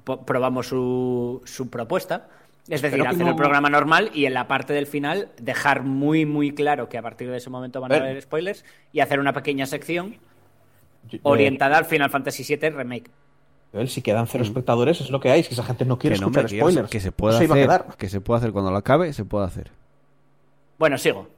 probamos 0.05 0.66
su, 0.69 1.41
su 1.47 1.70
propuesta. 1.70 2.29
Es 2.69 2.83
decir, 2.83 3.01
hacer 3.01 3.19
no- 3.24 3.31
el 3.31 3.35
programa 3.35 3.70
normal 3.70 4.11
y 4.12 4.27
en 4.27 4.35
la 4.35 4.47
parte 4.47 4.74
del 4.74 4.87
final 4.87 5.31
dejar 5.41 5.85
muy, 5.85 6.27
muy 6.27 6.53
claro 6.55 6.87
que 6.89 6.99
a 6.99 7.03
partir 7.03 7.31
de 7.31 7.39
ese 7.39 7.49
momento 7.49 7.81
van 7.81 7.91
a 7.93 7.97
haber 7.97 8.20
spoilers 8.20 8.62
y 8.93 9.01
hacer 9.01 9.20
una 9.20 9.33
pequeña 9.33 9.65
sección 9.65 10.16
yo- 11.09 11.19
orientada 11.23 11.79
al 11.79 11.87
Final 11.87 12.11
Fantasy 12.11 12.45
VII 12.57 12.70
Remake. 12.70 13.11
Si 13.87 14.03
quedan 14.03 14.27
cero 14.27 14.45
espectadores, 14.45 15.01
es 15.01 15.09
lo 15.11 15.19
que 15.19 15.31
hay, 15.31 15.41
es 15.41 15.49
que 15.49 15.55
esa 15.55 15.65
gente 15.65 15.87
no 15.87 15.99
quiere 15.99 16.16
Mm. 16.16 16.19
que, 16.19 16.20
no, 16.24 16.29
escuchar 16.29 16.51
se- 16.51 16.59
spoilers. 16.59 16.91
que 16.91 17.01
se 17.01 17.11
puede 17.11 17.35
Eso 17.37 17.45
iba 17.45 17.55
a 17.55 17.59
hacer. 17.59 17.66
quedar. 17.69 17.97
Que 17.97 18.09
se 18.11 18.20
puede 18.20 18.39
hacer 18.39 18.53
cuando 18.53 18.70
lo 18.70 18.77
acabe, 18.77 19.12
se 19.15 19.24
puede 19.24 19.47
hacer. 19.47 19.70
Bueno, 20.78 20.99
sigo. 20.99 21.28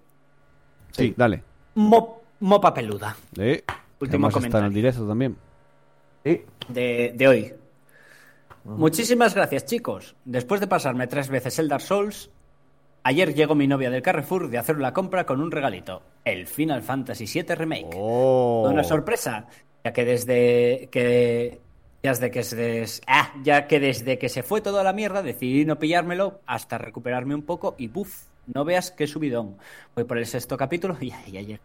Sí, 0.92 1.12
dale. 1.16 1.42
Mo- 1.74 2.20
mopa 2.40 2.72
peluda 2.72 3.16
Eh, 3.36 3.62
Último 4.00 4.28
está 4.28 4.38
en 4.38 4.44
el 4.44 4.50
comentario. 4.50 4.70
directo 4.70 5.06
también. 5.06 5.36
Sí. 6.24 6.42
de, 6.68 7.12
de 7.14 7.28
hoy. 7.28 7.54
Muchísimas 8.64 9.34
gracias, 9.34 9.66
chicos. 9.66 10.16
Después 10.24 10.60
de 10.60 10.66
pasarme 10.66 11.06
tres 11.06 11.28
veces 11.28 11.58
el 11.58 11.68
Dark 11.68 11.82
Souls, 11.82 12.30
ayer 13.02 13.34
llegó 13.34 13.54
mi 13.54 13.66
novia 13.66 13.90
del 13.90 14.00
Carrefour 14.02 14.48
de 14.48 14.56
hacer 14.58 14.78
la 14.78 14.92
compra 14.94 15.26
con 15.26 15.40
un 15.42 15.50
regalito: 15.50 16.02
el 16.24 16.46
Final 16.46 16.82
Fantasy 16.82 17.26
VII 17.26 17.54
Remake. 17.54 17.90
Oh. 17.94 18.66
Una 18.70 18.84
sorpresa, 18.84 19.46
ya 19.84 19.92
que 19.92 20.04
desde 20.04 20.88
que. 20.90 21.60
Ya 22.02 22.10
desde 22.10 22.30
que, 22.30 22.42
se 22.42 22.56
des- 22.56 23.00
ah, 23.06 23.32
ya 23.42 23.66
que 23.66 23.80
desde 23.80 24.18
que 24.18 24.28
se 24.28 24.42
fue 24.42 24.60
toda 24.60 24.84
la 24.84 24.92
mierda 24.92 25.22
decidí 25.22 25.64
no 25.64 25.78
pillármelo 25.78 26.40
hasta 26.46 26.76
recuperarme 26.76 27.34
un 27.34 27.42
poco 27.42 27.74
y 27.78 27.88
¡buf! 27.88 28.26
No 28.52 28.64
veas 28.64 28.90
qué 28.90 29.06
subidón. 29.06 29.56
Voy 29.94 30.04
por 30.04 30.18
el 30.18 30.26
sexto 30.26 30.56
capítulo 30.56 30.96
y 31.00 31.08
ya, 31.10 31.40
llega. 31.40 31.60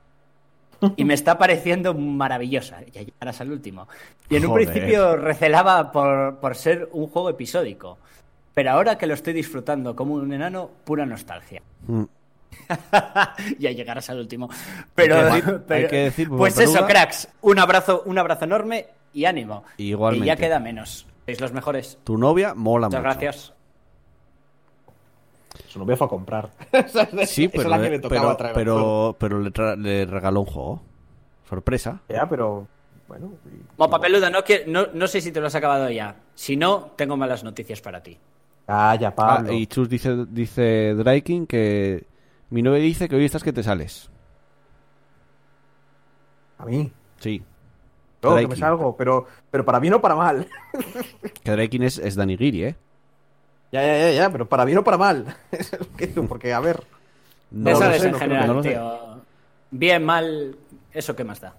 Y 0.96 1.04
me 1.04 1.14
está 1.14 1.38
pareciendo 1.38 1.94
maravillosa. 1.94 2.82
Ya 2.94 3.02
llegarás 3.02 3.42
al 3.42 3.52
último. 3.52 3.88
Y 4.30 4.38
en 4.38 4.46
un 4.46 4.54
principio 4.54 5.18
recelaba 5.18 5.92
por, 5.92 6.38
por 6.38 6.56
ser 6.56 6.88
un 6.94 7.08
juego 7.08 7.30
episódico. 7.30 7.98
Pero 8.54 8.72
ahora 8.72 8.98
que 8.98 9.06
lo 9.06 9.14
estoy 9.14 9.34
disfrutando 9.34 9.94
como 9.96 10.14
un 10.14 10.32
enano, 10.32 10.70
pura 10.86 11.06
nostalgia. 11.06 11.62
Mm. 11.88 12.04
ya 13.60 13.72
llegarás 13.72 14.10
al 14.10 14.20
último. 14.20 14.50
Pero, 14.96 15.16
Hay 15.16 15.22
que 15.22 15.48
decir- 15.48 15.64
pero- 15.68 15.80
hay 15.86 15.88
que 15.90 15.98
decir, 15.98 16.30
pues 16.30 16.58
eso, 16.58 16.86
cracks. 16.86 17.28
Un 17.42 17.60
abrazo, 17.60 18.04
un 18.06 18.18
abrazo 18.18 18.46
enorme 18.46 18.88
y 19.14 19.26
ánimo. 19.26 19.64
Igualmente. 19.78 20.26
Y 20.26 20.28
ya 20.28 20.36
queda 20.36 20.60
menos. 20.60 21.06
Sois 21.26 21.42
los 21.42 21.52
mejores. 21.54 21.98
Tu 22.04 22.18
novia 22.18 22.54
mola 22.56 22.88
Muchas 22.88 23.02
mucho. 23.02 23.20
gracias. 23.20 23.54
Su 25.68 25.80
novia 25.80 25.98
fue 25.98 26.06
a 26.08 26.10
comprar. 26.10 26.50
Sí, 27.26 27.48
pero, 27.48 27.64
es 27.64 27.70
la 27.70 27.82
que 27.82 27.90
le- 27.90 28.00
tocaba 28.00 28.22
pero, 28.22 28.38
traer. 28.38 28.54
pero, 28.56 29.16
pero 29.20 29.40
le, 29.40 29.52
tra- 29.52 29.76
le 29.78 30.06
regaló 30.06 30.42
un 30.42 30.46
juego. 30.46 30.82
Sorpresa. 31.48 32.02
Ya, 32.10 32.28
pero. 32.30 32.68
Bueno. 33.08 33.32
y- 33.46 34.02
peluda, 34.02 34.30
no, 34.30 34.44
que- 34.44 34.66
no, 34.68 34.88
no 34.94 35.08
sé 35.08 35.20
si 35.22 35.32
te 35.32 35.42
lo 35.42 35.48
has 35.48 35.56
acabado 35.56 35.90
ya. 35.90 36.16
Si 36.36 36.56
no, 36.56 36.92
tengo 36.96 37.18
malas 37.18 37.44
noticias 37.44 37.82
para 37.82 38.02
ti. 38.04 38.18
Calla, 38.68 39.08
Ah, 39.10 39.16
Pablo. 39.16 39.52
y 39.54 39.66
Chus 39.66 39.90
dice, 39.90 40.26
dice 40.30 40.94
Draiking 40.94 41.48
que 41.48 42.06
mi 42.52 42.62
novia 42.62 42.80
dice 42.80 43.10
que 43.10 43.16
hoy 43.16 43.26
estás 43.26 43.44
que 43.44 43.52
te 43.52 43.64
sales. 43.64 44.12
A 46.60 46.66
mí. 46.66 46.92
Sí. 47.18 47.44
No, 48.22 48.36
que 48.36 48.48
me 48.48 48.56
salgo, 48.56 48.96
pero, 48.98 49.26
pero 49.50 49.64
para 49.66 49.80
bien 49.80 49.94
o 49.94 50.02
para 50.02 50.14
mal. 50.16 50.46
Que 51.44 51.52
Draiking 51.52 51.84
es, 51.84 51.98
es 51.98 52.16
Dani 52.16 52.38
Giri, 52.38 52.64
¿eh? 52.66 52.76
Ya, 53.72 53.82
ya, 53.86 53.98
ya, 53.98 54.12
ya, 54.12 54.30
pero 54.32 54.48
para 54.48 54.66
bien 54.66 54.78
o 54.80 54.84
para 54.84 54.98
mal. 54.98 55.26
Porque, 56.28 56.54
a 56.54 56.60
ver. 56.60 56.84
No 57.52 57.72
Eso 57.72 57.84
lo 57.84 57.90
es 57.92 58.02
sé, 58.02 58.08
en 58.08 58.12
no 58.14 58.20
general, 58.20 58.48
no 58.48 58.54
lo 58.56 58.64
sé. 58.64 58.70
tío. 58.72 59.22
Bien, 59.72 60.04
mal, 60.04 60.56
eso 60.94 61.16
qué 61.16 61.24
más 61.24 61.40
da. 61.42 61.56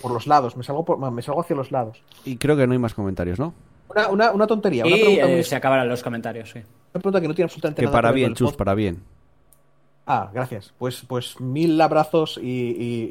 Por 0.00 0.12
los 0.12 0.26
lados, 0.26 0.56
me 0.56 0.62
salgo, 0.62 0.84
por- 0.84 0.98
me 1.10 1.22
salgo 1.22 1.40
hacia 1.40 1.56
los 1.56 1.70
lados. 1.72 2.02
Y 2.24 2.36
creo 2.36 2.56
que 2.56 2.66
no 2.66 2.72
hay 2.72 2.78
más 2.78 2.94
comentarios, 2.94 3.38
¿no? 3.38 3.52
Una, 3.88 4.08
una, 4.08 4.30
una 4.32 4.46
tontería, 4.46 4.84
una 4.84 4.96
Y 4.96 5.00
pregunta, 5.00 5.26
eh, 5.26 5.34
muy- 5.34 5.44
se 5.44 5.56
acabarán 5.56 5.88
los 5.88 6.02
comentarios, 6.02 6.50
sí. 6.50 6.58
una 6.58 7.00
pregunta 7.02 7.20
que 7.20 7.28
no 7.28 7.34
tiene 7.34 7.46
absolutamente 7.46 7.80
Que 7.80 7.86
nada 7.86 7.92
para 7.96 8.08
que 8.08 8.12
ver 8.14 8.20
bien, 8.20 8.34
Chus, 8.34 8.52
para 8.54 8.74
bien. 8.74 9.02
Ah, 10.08 10.30
gracias. 10.32 10.72
Pues, 10.78 11.02
pues 11.06 11.38
mil 11.40 11.78
abrazos 11.80 12.38
y, 12.42 12.48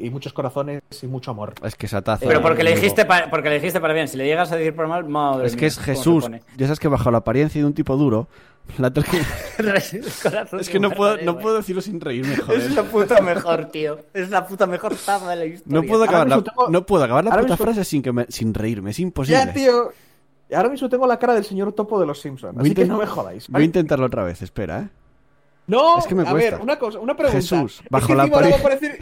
y 0.06 0.10
muchos 0.10 0.32
corazones 0.32 0.82
y 1.00 1.06
mucho 1.06 1.30
amor. 1.30 1.54
Es 1.62 1.76
que 1.76 1.86
esa 1.86 2.02
taza... 2.02 2.26
Pero 2.26 2.42
porque 2.42 2.62
le 2.64 2.74
dijiste 2.74 3.04
pa- 3.04 3.28
porque 3.30 3.48
le 3.48 3.54
dijiste 3.56 3.80
para 3.80 3.94
bien. 3.94 4.08
Si 4.08 4.16
le 4.16 4.26
llegas 4.26 4.50
a 4.52 4.56
decir 4.56 4.74
por 4.74 4.88
mal, 4.88 5.08
madre 5.08 5.46
Es 5.46 5.54
que 5.56 5.66
es 5.66 5.78
Jesús. 5.78 6.28
Ya 6.56 6.66
sabes 6.66 6.80
que 6.80 6.88
bajo 6.88 7.10
la 7.10 7.18
apariencia 7.18 7.60
de 7.60 7.66
un 7.66 7.72
tipo 7.74 7.96
duro... 7.96 8.26
la 8.78 8.88
es 10.60 10.68
que 10.68 10.78
no 10.78 10.90
puedo, 10.90 11.16
no 11.24 11.38
puedo 11.38 11.56
decirlo 11.56 11.80
sin 11.80 12.00
reírme, 12.00 12.34
Es 12.34 12.40
joder. 12.42 12.70
la 12.72 12.82
puta 12.82 13.20
mejor, 13.22 13.64
tío. 13.66 13.98
Es 14.12 14.28
la 14.28 14.46
puta 14.46 14.66
mejor 14.66 14.94
taza 14.94 15.30
de 15.30 15.36
la 15.36 15.44
historia. 15.46 15.80
No 15.80 15.86
puedo 15.86 16.02
acabar 16.04 16.22
Ahora 16.30 16.36
la, 16.36 16.42
tengo- 16.42 16.68
no 16.68 16.84
puedo 16.84 17.04
acabar 17.04 17.24
la 17.24 17.30
puta 17.30 17.42
mismo- 17.54 17.56
frase 17.64 17.84
sin, 17.84 18.02
que 18.02 18.12
me- 18.12 18.26
sin 18.28 18.52
reírme. 18.52 18.90
Es 18.90 18.98
imposible. 18.98 19.38
Ya, 19.38 19.52
tío. 19.52 19.90
Ahora 20.54 20.68
mismo 20.70 20.88
tengo 20.88 21.06
la 21.06 21.18
cara 21.18 21.34
del 21.34 21.44
señor 21.44 21.72
topo 21.72 22.00
de 22.00 22.06
los 22.06 22.20
Simpsons. 22.20 22.58
Así 22.58 22.74
que 22.74 22.84
no 22.86 22.98
me 22.98 23.06
jodáis. 23.06 23.48
Voy 23.48 23.62
a 23.62 23.64
intentarlo 23.64 24.06
otra 24.06 24.24
vez, 24.24 24.42
espera, 24.42 24.80
¿eh? 24.80 24.88
No, 25.68 25.98
Es 25.98 26.06
que 26.06 26.14
me 26.14 26.26
a 26.26 26.32
ver, 26.32 26.58
una 26.60 26.78
cosa, 26.78 26.98
una 26.98 27.14
pregunta. 27.14 27.36
Jesús, 27.40 27.80
Es 27.84 27.90
bajo 27.90 28.06
que 28.08 28.14
la 28.14 28.22
encima 28.24 28.36
ahora 28.42 28.50
va 28.50 28.56
a 28.56 28.62
parecer, 28.62 28.98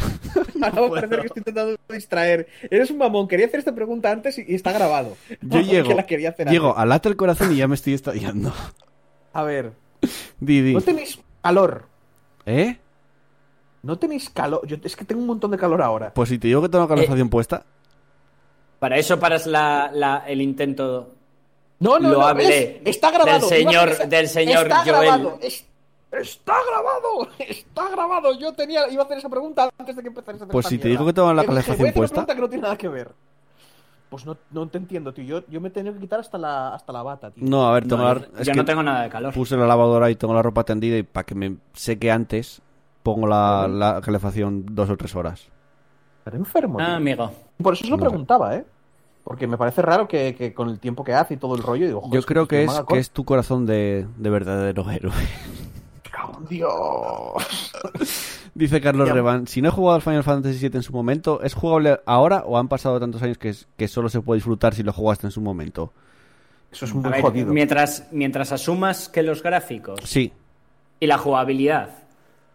ahora 0.61 0.81
va 0.81 0.87
a 0.87 0.91
parecer 0.91 1.21
que 1.21 1.27
estoy 1.29 1.41
intentando 1.41 1.77
distraer. 1.89 2.49
Eres 2.71 2.91
un 2.91 2.99
mamón, 2.99 3.29
quería 3.29 3.47
hacer 3.47 3.61
esta 3.61 3.73
pregunta 3.75 4.11
antes 4.11 4.37
y, 4.39 4.45
y 4.49 4.55
está 4.57 4.73
grabado. 4.73 5.17
Yo 5.43 5.49
Que 5.61 5.65
llego, 5.65 5.95
la 5.95 6.05
quería 6.07 6.31
hacer 6.31 6.49
llego, 6.51 6.75
el 6.77 7.17
corazón 7.17 7.53
y 7.53 7.57
ya 7.57 7.69
me 7.69 7.77
estoy 7.77 7.95
estallando. 7.95 8.53
A 9.33 9.43
ver, 9.45 9.73
Di, 10.41 10.61
di. 10.61 10.75
¿no 10.75 10.81
tenéis 10.81 11.19
calor? 11.43 11.85
¿Eh? 12.47 12.77
¿No 13.83 13.97
tenéis 13.99 14.29
calor? 14.31 14.67
Yo 14.67 14.77
es 14.83 14.97
que 14.97 15.05
tengo 15.05 15.21
un 15.21 15.29
montón 15.29 15.53
de 15.53 15.59
calor 15.59 15.81
ahora. 15.83 16.13
Pues 16.15 16.29
si 16.31 16.39
te 16.39 16.49
digo 16.49 16.63
que 16.63 16.69
tengo 16.69 16.85
la 16.85 16.87
Eh, 16.95 16.97
calefacción 16.97 17.29
puesta, 17.31 17.65
Para 18.81 18.99
eso 18.99 19.19
paras 19.21 19.47
la, 19.47 19.91
la- 19.95 20.25
el 20.27 20.43
intento. 20.43 21.13
No, 21.79 21.99
no, 22.01 22.09
Lo 22.11 22.19
no, 22.21 22.27
hablé. 22.27 22.81
Está 22.85 23.11
grabado. 23.13 23.49
del 23.49 23.49
señor- 23.49 24.09
del 24.09 24.29
señor 24.29 24.63
está 24.67 24.79
Joel. 24.79 24.89
Grabado. 25.09 25.39
es- 25.43 25.65
Está 26.21 26.55
grabado, 26.71 27.29
está 27.39 27.89
grabado. 27.91 28.39
Yo 28.39 28.53
tenía, 28.55 28.89
iba 28.91 29.03
a 29.03 29.05
hacer 29.07 29.19
esa 29.19 29.29
pregunta 29.29 29.69
antes 29.79 29.95
de 29.97 30.03
que 30.03 30.09
empezara 30.09 30.37
esa 30.37 30.47
Pues 30.47 30.67
esta 30.67 30.71
si 30.71 30.79
te 30.79 30.89
mierda. 30.89 30.99
digo 31.03 31.07
que 31.11 31.13
tengo 31.15 31.35
la 31.35 31.45
calefacción 31.45 31.73
a 31.73 31.75
hacer 31.75 31.85
una 31.87 31.93
puesta- 31.95 32.15
pregunta 32.15 32.35
que 32.35 32.41
no 32.41 32.49
tiene 32.49 32.63
nada 32.63 32.77
que 32.79 32.89
ver. 32.89 33.13
Pues 34.09 34.25
no, 34.25 34.37
no 34.53 34.69
te 34.69 34.79
entiendo, 34.79 35.13
tío. 35.13 35.25
Yo, 35.25 35.47
yo 35.49 35.61
me 35.61 35.69
he 35.69 35.71
tenido 35.73 35.93
que 35.95 36.01
quitar 36.01 36.21
hasta 36.21 36.39
la, 36.39 36.75
hasta 36.75 36.93
la 36.93 37.03
bata, 37.03 37.31
tío. 37.33 37.43
no, 37.45 37.67
a 37.69 37.73
ver, 37.73 37.89
tengo 37.89 37.97
No, 38.03 38.15
la, 38.15 38.21
es 38.39 38.47
yo 38.47 38.53
que 38.53 38.59
no 38.59 38.65
tengo 38.65 38.83
nada 38.83 39.03
de 39.03 39.09
calor. 39.11 39.35
puse 39.35 39.57
la 39.57 39.67
lavadora 39.67 40.09
y 40.11 40.15
tengo 40.15 40.33
la 40.33 40.43
ropa 40.43 40.63
tendida 40.65 40.97
y 40.97 41.03
para 41.03 41.25
que 41.25 41.35
me 41.35 41.57
seque 41.73 42.11
antes 42.13 42.63
pongo 43.03 43.27
la, 43.27 43.67
la 43.69 44.01
calefacción 44.01 44.65
dos 44.75 44.91
o 44.91 44.97
tres 44.97 45.15
horas. 45.17 45.49
Pero 46.25 46.37
enfermo, 46.37 46.79
tío. 46.79 46.87
Ah, 46.87 46.97
amigo. 46.97 47.31
Por 47.63 47.75
eso 47.75 47.85
os 47.85 47.91
lo 47.91 47.97
No 47.97 48.03
sé. 48.05 48.09
preguntaba, 48.11 48.55
¿eh? 48.57 48.65
Porque 49.25 49.49
me 49.49 49.59
parece 49.59 49.83
raro 49.83 50.07
que, 50.07 50.37
que 50.37 50.55
con 50.55 50.69
el 50.69 50.79
tiempo 50.79 51.03
que 51.03 51.13
hace 51.13 51.35
y 51.35 51.37
todo 51.37 51.57
el 51.57 51.63
rollo, 51.65 51.87
digo, 51.87 52.03
Yo 52.13 52.23
creo 52.23 52.47
que 52.47 52.59
me 52.59 52.73
es, 52.73 52.81
que 52.89 52.99
es 52.99 53.11
tu 53.11 53.25
corazón 53.25 53.67
de, 53.67 54.07
de 54.17 54.31
verdadero 54.31 54.89
héroe. 54.89 55.13
Dios. 56.49 56.73
Dice 58.55 58.81
Carlos. 58.81 59.09
Revan, 59.11 59.47
si 59.47 59.61
no 59.61 59.69
he 59.69 59.73
jugado 59.73 59.97
al 59.97 60.03
Final 60.03 60.23
Fantasy 60.25 60.59
VII 60.69 60.77
en 60.79 60.83
su 60.83 60.93
momento, 60.93 61.43
¿es 61.43 61.55
jugable 61.55 62.01
ahora 62.07 62.43
o 62.47 62.57
han 62.59 62.69
pasado 62.69 62.99
tantos 62.99 63.23
años 63.23 63.37
que, 63.39 63.51
es- 63.51 63.67
que 63.77 63.87
solo 63.89 64.09
se 64.09 64.21
puede 64.21 64.39
disfrutar 64.39 64.75
si 64.75 64.83
lo 64.83 64.93
jugaste 64.93 65.27
en 65.27 65.31
su 65.31 65.41
momento? 65.41 65.93
Eso 66.73 66.85
es 66.87 66.95
muy 66.95 67.11
ver, 67.11 67.21
jodido. 67.21 67.53
mientras, 67.53 68.09
mientras 68.13 68.53
asumas 68.53 69.09
que 69.09 69.23
los 69.23 69.43
gráficos 69.43 70.01
Sí, 70.05 70.33
y 71.01 71.07
la 71.07 71.17
jugabilidad 71.19 71.91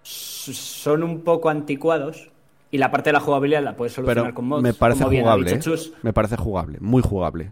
son 0.03 1.03
un 1.03 1.21
poco 1.21 1.49
anticuados 1.49 2.29
y 2.71 2.77
la 2.77 2.89
parte 2.91 3.09
de 3.09 3.13
la 3.13 3.19
jugabilidad 3.19 3.63
la 3.63 3.75
puedes 3.75 3.93
solucionar 3.93 4.25
pero 4.25 4.35
con 4.35 4.45
mods. 4.47 4.63
me 4.63 4.73
parece 4.73 4.99
como 4.99 5.09
bien 5.11 5.23
ha 5.27 5.31
jugable. 5.33 5.53
dicho 5.53 5.73
¿eh? 5.73 5.77
Chus. 5.77 5.93
Me 6.01 6.13
parece 6.13 6.37
jugable, 6.37 6.77
muy 6.81 7.01
jugable. 7.01 7.51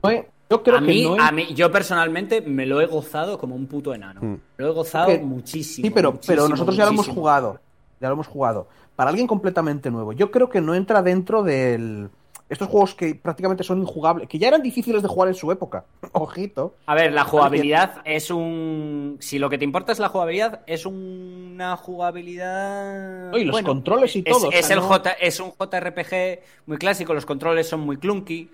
Yo 0.49 0.63
creo 0.63 0.77
a 0.77 0.80
que 0.81 0.88
mí, 0.88 1.03
no 1.03 1.15
es- 1.15 1.21
a 1.21 1.31
mí, 1.31 1.53
yo 1.53 1.71
personalmente 1.71 2.41
me 2.41 2.65
lo 2.65 2.81
he 2.81 2.85
gozado 2.88 3.38
como 3.38 3.55
un 3.55 3.67
puto 3.67 3.93
enano. 3.93 4.21
Mm. 4.23 4.35
Lo 4.57 4.67
he 4.67 4.71
gozado 4.71 5.07
que- 5.07 5.19
muchísimo. 5.19 5.85
Sí, 5.85 5.91
pero, 5.91 6.11
pero 6.11 6.13
muchísimo, 6.13 6.47
nosotros 6.47 6.76
ya 6.76 6.85
lo 6.85 6.91
hemos 6.91 7.07
jugado. 7.07 7.59
Ya 8.01 8.07
lo 8.07 8.13
hemos 8.13 8.27
jugado. 8.27 8.67
Para 8.95 9.09
alguien 9.11 9.27
completamente 9.27 9.91
nuevo, 9.91 10.11
yo 10.13 10.31
creo 10.31 10.49
que 10.49 10.59
no 10.61 10.73
entra 10.76 11.01
dentro 11.01 11.43
del. 11.43 12.09
Estos 12.49 12.67
juegos 12.67 12.95
que 12.95 13.13
prácticamente 13.13 13.63
son 13.63 13.77
injugables, 13.80 14.27
que 14.27 14.39
ya 14.39 14.47
eran 14.47 14.63
difíciles 14.63 15.03
de 15.03 15.07
jugar 15.07 15.27
en 15.30 15.35
su 15.35 15.51
época. 15.51 15.85
Ojito. 16.13 16.73
A 16.88 16.95
ver, 16.95 17.13
la 17.13 17.23
jugabilidad 17.23 18.01
es 18.05 18.31
un. 18.31 19.17
Si 19.19 19.38
lo 19.38 19.51
que 19.51 19.59
te 19.59 19.65
importa 19.65 19.91
es 19.91 19.99
la 19.99 20.09
jugabilidad, 20.09 20.61
es 20.65 20.88
una 20.88 21.77
jugabilidad. 21.77 23.34
Y 23.35 23.43
los 23.43 23.53
Bueno, 23.53 23.67
controles 23.67 24.15
y 24.15 24.23
es- 24.26 24.34
todo, 24.38 24.49
Es, 24.51 24.69
el 24.69 24.77
no- 24.80 24.84
J, 24.88 25.11
es 25.11 25.39
un 25.39 25.51
JRPG 25.51 26.39
muy 26.65 26.77
clásico, 26.77 27.13
los 27.13 27.26
controles 27.26 27.67
son 27.69 27.81
muy 27.81 27.97
clunky, 27.97 28.49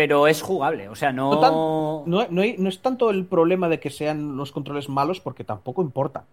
pero 0.00 0.26
es 0.26 0.40
jugable. 0.40 0.88
O 0.88 0.94
sea, 0.94 1.12
no. 1.12 1.34
No, 1.34 1.40
tan- 1.40 1.52
no- 2.10 2.26
no 2.30 2.40
hay- 2.40 2.56
no 2.56 2.70
es 2.70 2.80
tanto 2.80 3.10
el 3.10 3.26
problema 3.26 3.68
de 3.68 3.78
que 3.80 3.90
sean 3.90 4.34
los 4.38 4.50
controles 4.50 4.88
malos, 4.88 5.20
porque 5.20 5.44
tampoco 5.44 5.82
importa. 5.82 6.24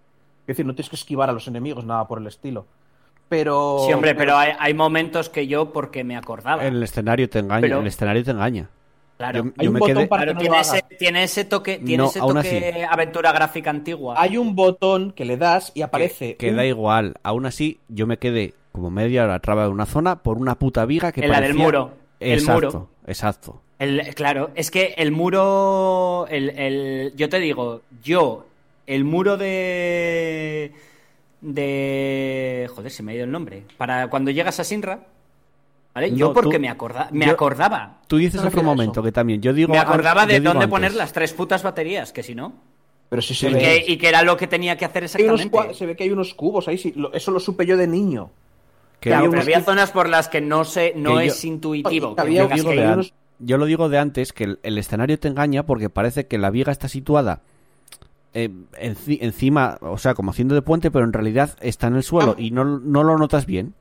Es 0.43 0.47
decir, 0.47 0.65
no 0.65 0.73
tienes 0.73 0.89
que 0.89 0.95
esquivar 0.95 1.29
a 1.29 1.33
los 1.33 1.49
enemigos, 1.49 1.83
nada 1.83 2.07
por 2.07 2.19
el 2.21 2.27
estilo. 2.27 2.65
Pero. 3.27 3.79
Sí, 3.85 3.91
hombre, 3.91 4.15
pero 4.15 4.37
hay, 4.37 4.51
hay 4.57 4.73
momentos 4.73 5.27
que 5.29 5.47
yo, 5.47 5.73
porque 5.73 6.05
me 6.05 6.15
acordaba. 6.15 6.65
El 6.65 6.81
escenario 6.81 7.29
te 7.29 7.39
engaña, 7.39 7.59
Pero- 7.59 7.79
el 7.81 7.87
escenario 7.87 8.23
te 8.23 8.31
engaña. 8.31 8.69
Claro. 9.17 9.43
Yo, 9.45 9.51
Hay 9.57 9.65
yo 9.65 9.69
un 9.71 9.73
me 9.73 9.79
botón 9.81 9.95
quedé... 9.97 10.07
para- 10.07 10.23
Claro, 10.23 10.37
que 10.39 10.43
tiene, 10.45 10.59
ese, 10.61 10.77
haga. 10.77 10.87
tiene 10.97 11.23
ese 11.23 11.43
toque, 11.43 11.77
tiene 11.79 12.03
No, 12.03 12.09
ese 12.09 12.19
aún 12.19 12.35
toque 12.35 12.85
aventura 12.89 13.31
gráfica 13.33 13.69
antigua. 13.71 14.13
Hay 14.17 14.37
un 14.37 14.55
botón 14.55 15.11
que 15.11 15.25
le 15.25 15.35
das 15.35 15.73
y 15.75 15.81
aparece. 15.81 16.37
que 16.37 16.51
un- 16.51 16.55
da 16.55 16.63
igual. 16.65 17.15
Aún 17.23 17.45
así, 17.47 17.79
yo 17.89 18.07
me 18.07 18.17
quedé 18.17 18.53
como 18.71 18.91
media 18.91 19.25
hora 19.25 19.39
traba 19.39 19.63
de 19.63 19.69
una 19.69 19.87
zona 19.87 20.21
por 20.23 20.37
una 20.37 20.55
puta 20.55 20.85
viga 20.85 21.11
que 21.11 21.21
En 21.25 21.31
la 21.31 21.41
del 21.41 21.55
parecía- 21.57 21.65
muro. 22.19 22.31
El 22.31 22.39
Exacto, 22.39 22.65
muro. 22.65 22.89
exacto. 23.07 23.61
El- 23.79 24.15
claro, 24.15 24.51
es 24.55 24.71
que 24.71 24.95
el 24.97 25.11
muro. 25.11 26.25
El, 26.29 26.49
el- 26.51 27.13
yo 27.15 27.29
te 27.29 27.39
digo, 27.39 27.81
yo, 28.03 28.45
el 28.87 29.03
muro 29.03 29.37
de. 29.37 30.71
De. 31.41 32.69
Joder, 32.75 32.91
se 32.91 33.03
me 33.03 33.11
ha 33.11 33.15
ido 33.15 33.23
el 33.25 33.31
nombre. 33.31 33.63
Para 33.77 34.09
cuando 34.09 34.31
llegas 34.31 34.59
a 34.59 34.63
Sinra. 34.63 34.99
¿Vale? 35.93 36.13
Yo 36.13 36.31
porque 36.31 36.57
tú- 36.57 36.61
me, 36.61 36.69
acorda, 36.69 37.09
me 37.11 37.25
yo- 37.25 37.31
acordaba. 37.31 38.01
Tú 38.07 38.17
dices 38.17 38.39
otro 38.43 38.59
a 38.59 38.63
momento 38.63 38.91
eso. 38.99 39.03
que 39.03 39.11
también 39.11 39.41
yo 39.41 39.51
digo 39.51 39.71
Me 39.73 39.79
acordaba 39.79 40.27
de 40.27 40.35
dónde 40.39 40.49
antes. 40.65 40.67
poner 40.69 40.93
las 40.93 41.11
tres 41.11 41.33
putas 41.33 41.63
baterías, 41.63 42.13
que 42.13 42.21
si 42.21 42.35
no. 42.35 42.53
Pero 43.09 43.21
si 43.23 43.33
se 43.33 43.49
Y 43.49 43.53
ve. 43.53 43.59
que, 43.59 43.85
y 43.93 43.97
que 43.97 44.09
era 44.09 44.21
lo 44.21 44.37
que 44.37 44.45
tenía 44.45 44.77
que 44.77 44.85
hacer 44.85 45.03
unos 45.03 45.15
exactamente. 45.15 45.73
se 45.73 45.85
ve 45.87 45.95
que 45.95 46.03
hay 46.03 46.11
unos 46.11 46.35
cubos 46.35 46.67
ahí, 46.67 46.77
sí, 46.77 46.93
lo- 46.95 47.11
eso 47.13 47.31
lo 47.31 47.39
supe 47.39 47.65
yo 47.65 47.75
de 47.77 47.87
niño. 47.87 48.29
Que 48.99 49.09
Claro, 49.09 49.29
pero 49.29 49.41
había 49.43 49.57
que- 49.59 49.63
zonas 49.63 49.91
por 49.91 50.09
las 50.09 50.27
que 50.27 50.41
no 50.41 50.65
se, 50.65 50.93
no 50.95 51.17
Que 51.17 51.27
yo- 51.27 51.31
es 51.33 51.45
intuitivo. 51.45 52.07
Oye, 52.07 52.15
que 52.15 52.21
había- 52.21 52.41
yo, 52.47 52.55
digo 52.55 52.71
unos- 52.93 53.13
lo 53.59 53.65
digo 53.65 53.89
de 53.89 53.99
antes 53.99 54.33
que 54.33 54.43
el, 54.45 54.59
el 54.63 54.77
escenario 54.79 55.19
te 55.19 55.27
engaña 55.27 55.63
porque 55.65 55.89
parece 55.89 56.25
que 56.27 56.37
la 56.39 56.49
viga 56.49 56.71
está 56.71 56.87
situada 56.87 57.41
eh, 58.33 58.49
enci- 58.79 59.17
encima, 59.21 59.77
o 59.81 59.97
sea, 59.97 60.13
como 60.13 60.29
haciendo 60.31 60.53
de 60.53 60.61
puente, 60.61 60.91
pero 60.91 61.05
en 61.05 61.13
realidad 61.13 61.57
está 61.61 61.87
en 61.87 61.95
el 61.95 62.03
suelo 62.03 62.35
Ah. 62.37 62.41
y 62.41 62.51
no, 62.51 62.65
no 62.65 63.03
lo 63.03 63.17
notas 63.17 63.45
bien. 63.47 63.73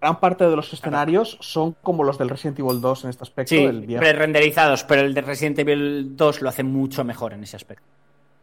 Gran 0.00 0.20
parte 0.20 0.44
de 0.48 0.54
los 0.54 0.72
escenarios 0.72 1.36
son 1.40 1.74
como 1.82 2.04
los 2.04 2.18
del 2.18 2.28
Resident 2.28 2.60
Evil 2.60 2.80
2 2.80 3.02
en 3.04 3.10
este 3.10 3.24
aspecto. 3.24 3.48
Sí, 3.56 3.66
pre-renderizados, 3.98 4.84
pero 4.84 5.00
el 5.02 5.14
de 5.14 5.22
Resident 5.22 5.58
Evil 5.58 6.16
2 6.16 6.42
lo 6.42 6.48
hace 6.48 6.62
mucho 6.62 7.02
mejor 7.02 7.32
en 7.32 7.42
ese 7.42 7.56
aspecto. 7.56 7.82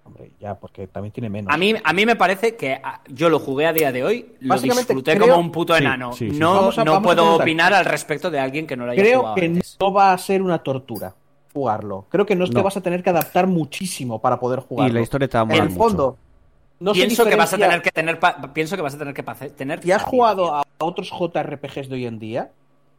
Hombre, 0.06 0.32
ya, 0.40 0.54
porque 0.56 0.86
también 0.88 1.12
tiene 1.12 1.30
menos. 1.30 1.52
A 1.54 1.58
mí, 1.58 1.74
a 1.84 1.92
mí 1.94 2.06
me 2.06 2.16
parece 2.16 2.56
que 2.56 2.80
ah, 2.84 3.02
yo 3.10 3.28
lo 3.30 3.40
jugué 3.40 3.66
a 3.66 3.74
día 3.74 3.92
de 3.92 4.04
hoy, 4.04 4.36
lo 4.40 4.60
disfruté 4.60 5.16
creo- 5.16 5.28
como 5.30 5.40
un 5.40 5.52
puto 5.52 5.76
enano. 5.76 6.14
sí, 6.14 6.30
sí, 6.30 6.38
no 6.40 6.52
sí. 6.54 6.58
Vamos 6.60 6.78
a- 6.78 6.84
no 6.86 7.02
puedo 7.02 7.36
opinar 7.36 7.74
al 7.74 7.86
respecto 7.86 8.30
de 8.30 8.40
alguien 8.40 8.68
que 8.68 8.78
no 8.78 8.86
lo 8.86 8.92
haya 8.92 9.02
Creo 9.02 9.20
jugado 9.20 9.36
que 9.36 9.46
antes. 9.46 9.78
no 9.80 9.92
va 9.92 10.14
a 10.14 10.18
ser 10.20 10.42
una 10.44 10.60
tortura 10.60 11.16
jugarlo. 11.54 12.06
Creo 12.10 12.26
que 12.26 12.36
no 12.36 12.44
es 12.44 12.52
que 12.52 12.62
vas 12.62 12.76
a 12.78 12.82
tener 12.82 13.02
que 13.02 13.10
adaptar 13.10 13.48
muchísimo 13.48 14.20
para 14.20 14.40
poder 14.40 14.60
jugarlo. 14.60 14.92
Y 14.92 14.94
la 14.94 15.02
historia 15.02 15.28
te 15.28 15.38
va 15.38 15.44
a 15.46 15.56
En 15.56 15.64
el 15.64 15.72
fondo, 15.72 16.18
no 16.82 16.92
pienso 16.92 17.26
que 17.26 17.36
vas 17.36 17.54
a 17.54 17.58
tener 17.58 17.82
que 17.82 17.92
tener 17.92 18.20
pa- 18.20 18.54
pienso 18.54 18.76
que 18.76 18.82
vas 18.82 18.94
a 18.94 18.98
tener 18.98 19.14
que 19.14 19.24
tener 19.56 19.82
Si 19.82 19.92
has 19.92 20.04
jugado 20.04 20.54
a 20.54 20.64
otros 20.80 21.10
JRPGs 21.10 21.88
de 21.90 21.96
hoy 21.96 22.06
en 22.06 22.20
día, 22.20 22.52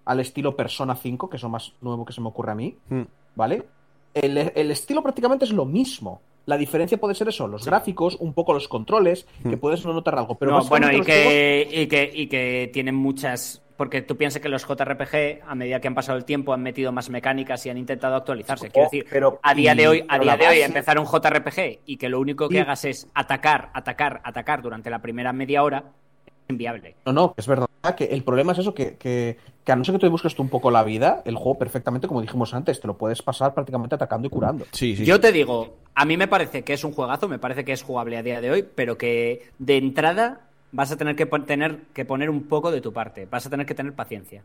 al 0.07 0.20
estilo 0.20 0.57
Persona 0.57 0.97
5, 0.97 1.28
que 1.31 1.37
es 1.37 1.43
lo 1.43 1.51
más 1.51 1.73
nuevo 1.83 2.05
que 2.05 2.12
se 2.15 2.20
me 2.20 2.28
ocurre 2.28 2.53
a 2.53 2.55
mí, 2.55 2.77
mucho. 2.89 3.03
Mm. 3.03 3.09
¿vale? 3.37 3.66
El, 4.15 4.39
el 4.39 4.70
estilo 4.70 5.03
prácticamente 5.03 5.45
es 5.45 5.53
lo 5.53 5.66
mismo. 5.66 6.20
La 6.47 6.56
diferencia 6.56 6.97
puede 6.98 7.14
ser 7.14 7.28
eso, 7.28 7.48
los 7.48 7.64
gráficos, 7.66 8.16
un 8.20 8.32
poco 8.32 8.55
los 8.55 8.68
controles, 8.68 9.27
que 9.43 9.56
Hmm. 9.56 9.59
puedes 9.59 9.85
no 9.85 9.93
notar 9.93 10.16
algo. 10.16 10.36
Pero 10.39 10.52
No, 10.52 10.64
bueno, 10.64 10.90
y 10.93 10.98
los 10.98 11.06
juegos- 11.06 11.24
que, 11.32 11.68
y, 11.73 11.86
que, 11.89 12.10
y 12.14 12.27
que 12.28 12.70
tienen 12.73 12.94
muchas. 12.94 13.62
Porque 13.77 14.01
tú 14.01 14.16
piensas 14.16 14.40
que 14.40 14.48
los 14.48 14.64
JRPG, 14.64 15.43
a 15.47 15.55
medida 15.55 15.81
que 15.81 15.89
han 15.89 15.94
pasado 15.94 16.16
el 16.16 16.24
tiempo, 16.24 16.55
han 16.55 16.62
metido 16.62 16.93
más 16.93 17.10
mecánicas 17.10 17.66
y 17.66 17.68
han 17.70 17.77
intentado 17.77 18.14
actualizarse. 18.14 18.70
Quiero 18.70 18.86
Oh, 18.86 18.90
decir, 18.90 19.06
pero- 19.10 19.39
a 19.43 19.52
día 19.55 19.74
de 19.74 19.86
hoy, 19.86 20.05
a 20.09 20.18
día 20.18 20.36
de 20.39 20.47
hoy, 20.48 20.60
empezar 20.62 20.98
un 20.98 21.05
JRPG 21.05 21.81
y 21.85 21.97
que 21.98 22.09
lo 22.09 22.18
único 22.20 22.48
que 22.48 22.55
Sí. 22.55 22.60
hagas 22.60 22.85
es 22.86 23.09
atacar, 23.12 23.68
atacar, 23.74 24.20
atacar 24.24 24.62
durante 24.62 24.89
la 24.89 25.01
primera 25.02 25.32
media 25.35 25.62
hora, 25.62 25.85
es 26.27 26.32
inviable. 26.48 26.94
No, 27.05 27.12
no, 27.12 27.35
es 27.36 27.47
verdad 27.47 27.66
que 27.97 28.05
el 28.05 28.23
problema 28.23 28.52
es 28.52 28.59
eso, 28.60 28.73
que, 28.73 28.97
que, 28.97 29.36
que 29.62 29.73
a 29.73 29.77
no 29.77 29.85
ser 29.85 29.94
que 29.97 29.98
tú 29.98 30.10
busques 30.10 30.35
tú 30.35 30.43
un 30.43 30.48
poco 30.48 30.70
la 30.70 30.82
vida, 30.82 31.20
el 31.27 31.35
juego 31.35 31.59
perfectamente, 31.59 32.09
como 32.09 32.23
dijimos 32.23 32.55
antes, 32.55 32.81
te 32.81 32.86
lo 32.86 32.97
puedes 32.97 33.20
pasar 33.20 33.52
prácticamente 33.52 33.94
atacando 33.97 34.27
y 34.27 34.31
curando. 34.31 34.64
Sí, 34.73 34.97
sí. 34.97 35.05
Yo 35.05 35.20
te 35.20 35.32
digo, 35.32 35.77
a 35.97 36.05
mí 36.05 36.16
me 36.16 36.28
parece 36.28 36.62
que 36.62 36.74
es 36.74 36.85
un 36.85 36.93
juegazo, 36.93 37.28
me 37.28 37.39
parece 37.40 37.64
que 37.64 37.73
es 37.73 37.82
jugable 37.82 38.16
a 38.18 38.23
día 38.23 38.40
de 38.40 38.51
hoy, 38.52 38.62
pero 38.62 38.98
que 38.98 39.51
de 39.59 39.77
entrada 39.78 40.43
vas 40.73 40.93
a 40.93 40.97
tener 40.97 41.16
que, 41.16 41.27
tener 41.27 41.78
que 41.94 42.05
poner 42.05 42.31
un 42.31 42.44
poco 42.44 42.70
de 42.70 42.81
tu 42.82 42.93
parte, 42.93 43.27
vas 43.27 43.47
a 43.47 43.51
tener 43.51 43.66
que 43.66 43.74
tener 43.74 43.94
paciencia. 43.94 44.44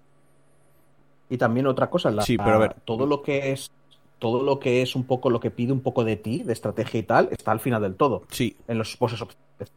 Y 1.30 1.38
también 1.38 1.68
otra 1.68 1.90
cosa, 1.90 2.12
la- 2.12 2.24
Sí, 2.24 2.38
pero 2.38 2.56
a 2.56 2.60
ver. 2.60 2.76
todo 2.86 3.06
lo 3.06 3.22
que 3.22 3.52
es 3.52 3.70
todo 4.20 4.44
lo 4.44 4.60
que 4.60 4.84
es 4.84 4.96
un 4.96 5.06
poco 5.06 5.32
lo 5.32 5.40
que 5.40 5.50
pide 5.50 5.72
un 5.74 5.82
poco 5.82 6.04
de 6.04 6.16
ti, 6.16 6.44
de 6.44 6.54
estrategia 6.54 7.00
y 7.00 7.04
tal, 7.04 7.30
está 7.32 7.52
al 7.52 7.60
final 7.60 7.82
del 7.82 7.96
todo. 7.96 8.24
Sí, 8.30 8.56
En 8.68 8.78
los 8.78 8.96
opcionales. 9.02 9.72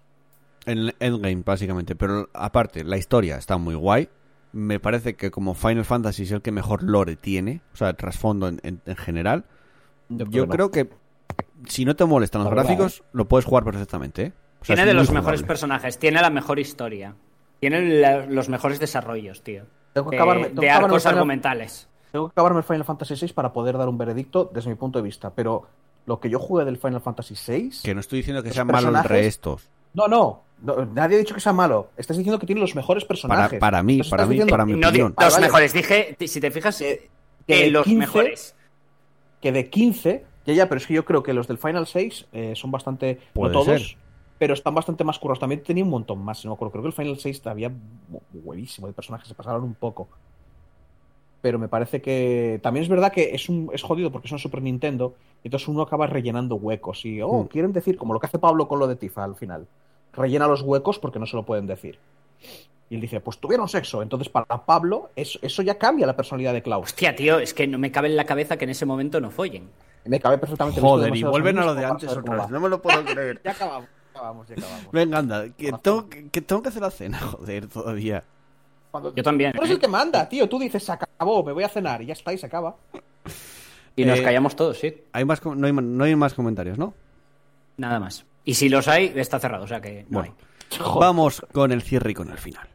en 0.67 0.79
el 0.79 0.95
Endgame, 1.01 1.43
básicamente. 1.45 1.95
Pero 1.97 2.29
aparte, 2.35 2.85
la 2.85 2.99
historia 2.99 3.37
está 3.37 3.57
muy 3.57 3.75
guay. 3.75 4.09
Me 4.53 4.79
parece 4.81 5.15
que 5.17 5.31
como 5.31 5.55
Final 5.55 5.87
Fantasy 5.87 6.25
es 6.25 6.31
el 6.33 6.43
que 6.43 6.53
mejor 6.53 6.83
lore 6.83 7.17
tiene, 7.17 7.63
o 7.73 7.77
sea, 7.77 7.95
trasfondo 7.95 8.49
en, 8.49 8.61
en- 8.63 8.83
en 8.85 8.97
general. 8.97 9.45
Yo 10.11 10.27
Yo 10.27 10.47
creo 10.47 10.49
creo 10.49 10.71
que 10.71 10.91
si 11.69 11.85
no 11.85 11.95
te 11.97 12.05
molestan 12.05 12.43
los 12.45 12.51
gráficos, 12.53 13.03
lo 13.13 13.27
puedes 13.27 13.45
jugar 13.45 13.65
perfectamente. 13.65 14.23
¿eh? 14.23 14.33
O 14.61 14.65
sea, 14.65 14.77
Tiene 14.77 14.89
de 14.89 14.95
los 14.95 15.11
mejores 15.11 15.43
personajes, 15.43 15.99
tiene 15.99 16.21
la 16.23 16.31
mejor 16.31 16.59
historia, 16.59 17.15
tiene 17.61 17.83
la- 18.01 18.27
los 18.27 18.49
mejores 18.49 18.79
desarrollos, 18.81 19.43
tío. 19.43 19.65
Tengo 19.93 20.11
que 20.11 20.17
De, 20.17 20.23
tengo 20.23 20.35
de 20.43 20.55
que 20.61 20.71
acabarme 20.71 20.87
arcos 20.87 21.03
Final- 21.03 21.15
argumentales. 21.15 21.89
Tengo 22.11 22.29
que 22.29 22.33
acabarme 22.33 22.59
el 22.59 22.65
Final 22.65 22.85
Fantasy 22.85 23.15
VI 23.27 23.33
para 23.33 23.53
poder 23.53 23.77
dar 23.77 23.89
un 23.89 23.99
veredicto 23.99 24.51
desde 24.55 24.71
mi 24.71 24.77
punto 24.77 24.99
de 24.99 25.03
vista. 25.03 25.31
Pero 25.35 25.67
lo 26.07 26.21
que 26.21 26.31
yo 26.31 26.39
jugué 26.39 26.65
del 26.65 26.79
Final 26.79 27.01
Fantasy 27.01 27.35
VI. 27.35 27.71
Que 27.83 27.95
no 27.95 28.01
estoy 28.01 28.19
diciendo 28.21 28.43
que 28.43 28.53
sean 28.53 28.67
malos 28.69 28.85
personajes- 28.85 29.11
restos. 29.11 29.69
No, 29.95 30.09
no, 30.09 30.43
no, 30.63 30.85
Nadie 30.87 31.17
ha 31.17 31.19
dicho 31.21 31.35
que 31.35 31.41
sea 31.41 31.53
malo. 31.53 31.91
Estás 31.97 32.17
diciendo 32.17 32.39
que 32.39 32.47
tiene 32.47 32.61
los 32.61 32.75
mejores 32.75 33.05
personajes. 33.05 33.59
para 33.61 33.83
mí, 33.83 33.95
Entonces 33.95 34.11
para 34.11 34.25
mí, 34.27 34.31
diciendo 34.35 34.51
para 34.51 34.65
mi 34.67 34.73
No, 34.75 34.89
opinión. 34.89 35.15
Los 35.21 35.33
vale. 35.35 35.47
mejores, 35.47 35.73
dije, 35.73 36.17
si 36.27 36.41
te 36.41 36.51
fijas, 36.51 36.79
Que- 36.79 37.09
que 37.47 37.71
los 37.71 37.85
15 37.85 37.99
mejores. 37.99 38.57
Que 39.41 39.53
de 39.53 39.69
15. 39.71 40.25
Ya, 40.47 40.55
ya, 40.55 40.69
pero 40.69 40.79
es 40.79 40.87
que 40.87 40.95
yo 40.95 41.05
creo 41.05 41.23
que 41.23 41.33
los 41.33 41.49
del 41.49 41.59
Final 41.59 41.87
6 41.87 42.27
eh, 42.33 42.53
son 42.55 42.71
bastante. 42.71 43.19
Puede 43.33 43.53
no 43.53 43.61
todos. 43.63 43.81
ser. 43.81 43.97
Pero 44.39 44.53
están 44.55 44.75
bastante 44.75 45.05
más 45.05 45.19
currados. 45.19 45.39
También 45.41 45.63
tenía 45.63 45.85
un 45.85 45.91
montón 45.91 46.19
más, 46.23 46.41
si 46.41 46.47
no 46.47 46.53
me 46.53 46.55
acuerdo. 46.57 46.73
Creo 46.73 46.83
que 46.83 46.89
el 46.89 46.93
Final 46.93 47.19
6 47.19 47.47
había 47.47 47.71
buenísimo 48.33 48.87
de 48.87 48.93
personajes. 48.93 49.29
Se 49.29 49.35
pasaron 49.35 49.63
un 49.63 49.75
poco. 49.75 50.09
Pero 51.41 51.59
me 51.59 51.69
parece 51.69 52.01
que. 52.03 52.59
También 52.63 52.83
es 52.85 52.89
verdad 52.89 53.13
que 53.13 53.35
es, 53.35 53.49
un, 53.49 53.71
es 53.73 53.83
jodido 53.83 54.11
porque 54.11 54.29
son 54.29 54.39
Super 54.39 54.63
Nintendo. 54.63 55.15
Y 55.43 55.49
entonces 55.49 55.69
uno 55.69 55.83
acaba 55.83 56.07
rellenando 56.07 56.57
huecos. 56.57 57.05
Y, 57.05 57.21
oh, 57.23 57.45
Hmm. 57.45 57.47
quieren 57.47 57.73
decir, 57.73 57.97
como 57.97 58.13
lo 58.15 58.21
que 58.21 58.27
hace 58.27 58.39
Pablo 58.39 58.67
con 58.69 58.79
lo 58.79 58.87
de 58.87 58.97
Tifa 58.97 59.25
al 59.25 59.37
final. 59.37 59.67
Rellena 60.13 60.47
los 60.47 60.63
huecos 60.63 60.99
porque 60.99 61.19
no 61.19 61.27
se 61.27 61.37
lo 61.37 61.45
pueden 61.45 61.67
decir. 61.67 61.99
Y 62.91 62.97
él 62.97 63.01
dice, 63.01 63.21
pues 63.21 63.39
tuvieron 63.39 63.69
sexo. 63.69 64.03
Entonces, 64.03 64.29
para 64.29 64.47
Pablo, 64.67 65.11
eso, 65.17 65.39
eso 65.43 65.63
ya 65.63 65.77
cambia 65.79 66.07
la 66.07 66.17
personalidad 66.17 66.53
de 66.53 66.63
Klaus. 66.63 66.89
Hostia, 66.91 67.17
tío, 67.17 67.39
es 67.39 67.55
que 67.55 67.67
no 67.67 67.79
me 67.79 67.91
cabe 67.91 68.09
en 68.09 68.17
la 68.17 68.25
cabeza 68.25 68.57
que 68.57 68.65
en 68.65 68.71
ese 68.71 68.85
momento 68.87 69.21
no 69.21 69.31
follen. 69.31 69.69
Me 70.07 70.21
cabe 70.21 70.39
perfectamente. 70.39 70.81
Joder, 70.81 71.15
y 71.17 71.23
vuelven 71.23 71.59
a 71.59 71.65
lo 71.65 71.75
de 71.75 71.85
antes 71.85 72.11
otra 72.11 72.37
vez. 72.37 72.51
No 72.51 72.61
me 72.61 72.69
lo 72.69 72.81
puedo 72.83 73.03
creer. 73.05 73.41
Ya 73.45 73.53
acabamos, 73.53 73.89
ya 73.89 74.11
acabamos, 74.19 74.49
ya 74.49 74.55
acabamos. 74.55 74.93
Venga, 74.93 75.19
anda, 75.19 75.49
que 75.51 75.73
tengo 75.83 76.09
que, 76.09 76.29
que 76.29 76.41
tengo 76.43 76.63
que 76.63 76.69
hacer 76.69 76.83
la 76.83 76.91
cena, 76.91 77.19
joder, 77.21 77.67
todavía. 77.69 78.23
Cuando- 78.91 79.15
Yo 79.15 79.23
también. 79.23 79.53
Tú 79.53 79.59
eres 79.59 79.71
¿eh? 79.71 79.75
el 79.75 79.81
que 79.81 79.89
manda, 79.89 80.29
tío. 80.29 80.49
Tú 80.49 80.59
dices, 80.59 80.85
se 80.85 80.93
acabó, 80.93 81.43
me 81.43 81.53
voy 81.53 81.65
a 81.65 81.69
cenar 81.69 82.03
y 82.03 82.07
ya 82.07 82.13
está, 82.13 82.33
y 82.33 82.39
se 82.39 82.47
acaba. 82.47 82.77
Y 83.97 84.05
nos 84.05 84.19
Eh, 84.19 84.23
callamos 84.23 84.55
todos, 84.57 84.79
sí. 84.79 84.95
Hay 85.13 85.25
más, 85.25 85.45
no, 85.45 85.67
hay, 85.67 85.73
ma- 85.73 85.81
no 85.83 86.05
hay 86.05 86.15
más 86.17 86.35
comentarios, 86.35 86.79
¿no? 86.79 86.95
Nada 87.77 87.99
más. 88.01 88.25
Y 88.45 88.55
si 88.55 88.69
los 88.69 88.87
hay, 88.89 89.13
está 89.17 89.39
cerrado, 89.41 89.65
o 89.65 89.69
sea 89.69 89.81
que 89.81 90.05
no 90.11 90.19
Bueno. 90.21 90.35
hay. 90.71 90.79
Vamos 91.01 91.45
con 91.53 91.73
el 91.73 91.83
cierre 91.83 92.11
y 92.11 92.15
con 92.15 92.31
el 92.31 92.39
final. 92.39 92.69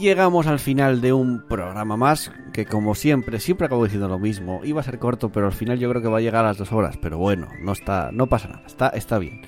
Llegamos 0.00 0.46
al 0.46 0.58
final 0.58 1.00
de 1.00 1.12
un 1.12 1.46
programa 1.46 1.96
más 1.96 2.32
que 2.52 2.66
como 2.66 2.94
siempre, 2.94 3.38
siempre 3.40 3.66
acabo 3.66 3.84
diciendo 3.84 4.08
lo 4.08 4.18
mismo. 4.18 4.60
Iba 4.64 4.80
a 4.80 4.84
ser 4.84 4.98
corto, 4.98 5.30
pero 5.30 5.46
al 5.46 5.52
final 5.52 5.78
yo 5.78 5.88
creo 5.90 6.02
que 6.02 6.08
va 6.08 6.18
a 6.18 6.20
llegar 6.20 6.44
a 6.44 6.48
las 6.48 6.58
dos 6.58 6.72
horas. 6.72 6.96
Pero 7.00 7.18
bueno, 7.18 7.48
no 7.60 7.72
está, 7.72 8.10
no 8.12 8.26
pasa 8.26 8.48
nada, 8.48 8.62
está, 8.66 8.88
está 8.88 9.18
bien. 9.18 9.42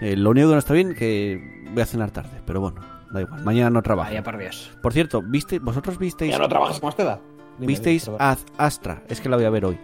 Eh, 0.00 0.16
lo 0.16 0.30
único 0.30 0.48
que 0.48 0.52
no 0.54 0.58
está 0.58 0.74
bien 0.74 0.94
que 0.94 1.64
voy 1.72 1.82
a 1.82 1.86
cenar 1.86 2.10
tarde, 2.10 2.42
pero 2.46 2.60
bueno, 2.60 2.80
da 3.10 3.22
igual. 3.22 3.42
Mañana 3.44 3.70
no 3.70 3.82
trabajo. 3.82 4.10
Vaya 4.10 4.22
por 4.22 4.36
Dios. 4.36 4.70
Por 4.82 4.92
cierto, 4.92 5.22
¿viste, 5.22 5.58
vosotros 5.58 5.98
visteis, 5.98 6.32
¿Ya 6.32 6.38
no 6.38 6.48
trabajas 6.48 6.78
con 6.80 6.90
Asteda? 6.90 7.20
Dime, 7.58 7.68
visteis. 7.68 8.10
Ad 8.18 8.38
Astra? 8.58 9.02
Es 9.08 9.20
que 9.20 9.28
la 9.30 9.36
voy 9.36 9.46
a 9.46 9.50
ver 9.50 9.64
hoy. 9.64 9.78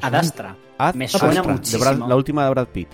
Ad 0.00 0.14
Astra. 0.14 0.56
Ad 0.78 0.94
Me 0.94 1.06
suena 1.08 1.28
Astra, 1.28 1.42
de 1.42 1.52
muchísimo. 1.52 1.84
Brad- 1.84 2.08
la 2.08 2.16
última 2.16 2.44
de 2.44 2.50
Brad 2.50 2.68
Pitt. 2.68 2.88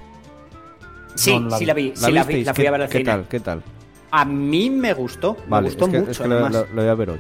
Sí, 1.15 1.33
No, 1.35 1.41
no 1.41 1.49
la 1.51 1.57
sí 1.59 1.65
vi. 1.65 1.67
la 1.67 1.75
vi, 1.75 1.93
sí 1.95 2.13
la 2.13 2.25
vi, 2.25 2.45
la 2.45 2.53
fui 2.55 2.63
¿Qué- 2.65 2.69
a 2.69 2.71
ver 2.73 2.83
al 2.83 2.89
¿Qué 2.89 2.99
cine. 2.99 3.11
tal? 3.11 3.29
¿Qué 3.29 3.41
tal? 3.41 3.63
A 4.19 4.25
mí 4.25 4.71
me 4.71 4.95
gustó, 4.95 5.37
Vale, 5.47 5.65
me 5.69 5.75
gustó 5.75 5.85
es 5.87 5.91
que, 5.91 5.99
mucho 5.99 6.11
es 6.13 6.19
que 6.19 6.29
lo, 6.29 6.35
además. 6.37 6.53
lo- 6.55 6.67
lo 6.75 6.83
voy 6.83 6.91
a 6.91 6.95
ver 6.95 7.11
hoy. 7.11 7.19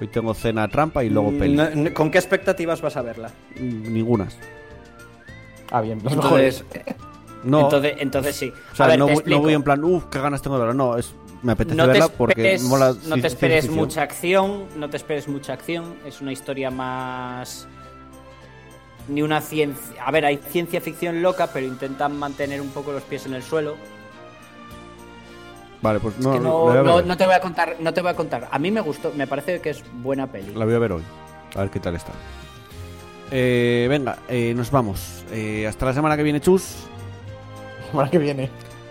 Hoy 0.00 0.06
tengo 0.08 0.34
cena 0.34 0.68
trampa 0.68 1.02
y 1.04 1.08
luego 1.10 1.30
peli. 1.38 1.54
No- 1.54 1.70
no- 1.70 1.94
¿Con 1.94 2.10
qué 2.10 2.18
expectativas 2.18 2.80
vas 2.82 2.96
a 2.96 3.02
verla? 3.02 3.30
Mm, 3.58 3.92
Ningunas. 3.92 4.36
Ah, 5.70 5.80
bien, 5.80 6.00
los 6.04 6.12
Entonces, 6.12 6.64
mejores. 6.70 6.96
No, 7.44 7.62
entonces, 7.62 7.94
entonces 7.98 8.36
sí. 8.36 8.52
o 8.72 8.76
sea, 8.76 8.86
a 8.86 8.88
ver, 8.90 8.98
no, 9.00 9.06
te 9.06 9.12
voy, 9.14 9.16
no 9.16 9.20
explico. 9.20 9.40
voy 9.40 9.54
en 9.54 9.62
plan, 9.64 9.82
uff, 9.82 10.04
qué 10.04 10.20
ganas 10.20 10.40
tengo 10.42 10.56
de 10.58 10.64
verla. 10.66 10.74
No, 10.74 10.96
es, 10.96 11.12
me 11.42 11.50
apetece 11.52 11.74
no 11.76 11.84
te 11.86 11.88
verla 11.90 12.08
porque 12.08 12.32
esperes, 12.40 12.62
mola. 12.62 12.94
no 13.08 13.16
te 13.16 13.26
esperes 13.26 13.64
ficción. 13.64 13.84
mucha 13.84 14.02
acción, 14.02 14.64
no 14.76 14.88
te 14.90 14.96
esperes 14.96 15.26
mucha 15.26 15.52
acción, 15.54 15.94
es 16.06 16.20
una 16.20 16.30
historia 16.32 16.70
más 16.70 17.66
ni 19.08 19.22
una 19.22 19.40
ciencia, 19.40 20.04
a 20.04 20.12
ver, 20.12 20.24
hay 20.24 20.36
ciencia 20.50 20.80
ficción 20.80 21.20
loca, 21.20 21.48
pero 21.52 21.66
intentan 21.66 22.16
mantener 22.16 22.60
un 22.60 22.68
poco 22.68 22.92
los 22.92 23.02
pies 23.02 23.26
en 23.26 23.34
el 23.34 23.42
suelo. 23.42 23.74
Vale, 25.82 25.98
pues 25.98 26.16
no, 26.18 26.32
que 26.32 26.38
la 26.38 26.82
no, 26.82 27.02
no 27.02 27.16
te 27.16 27.26
voy 27.26 27.34
a 27.34 27.40
contar, 27.40 27.76
no 27.80 27.92
te 27.92 28.00
voy 28.00 28.10
a 28.10 28.14
contar. 28.14 28.48
A 28.50 28.58
mí 28.58 28.70
me 28.70 28.80
gustó, 28.80 29.12
me 29.16 29.26
parece 29.26 29.60
que 29.60 29.70
es 29.70 29.82
buena 29.94 30.28
peli. 30.28 30.54
La 30.54 30.64
voy 30.64 30.74
a 30.74 30.78
ver 30.78 30.92
hoy. 30.92 31.02
A 31.56 31.60
ver 31.60 31.70
qué 31.70 31.80
tal 31.80 31.96
está. 31.96 32.12
Eh, 33.32 33.86
venga, 33.90 34.18
eh, 34.28 34.54
nos 34.54 34.70
vamos. 34.70 35.24
Eh, 35.32 35.66
hasta 35.66 35.86
la 35.86 35.92
semana 35.92 36.16
que 36.16 36.22
viene, 36.22 36.40
Chus. 36.40 36.84
La 37.80 37.86
semana 37.90 38.10
que 38.10 38.18
viene. 38.18 38.50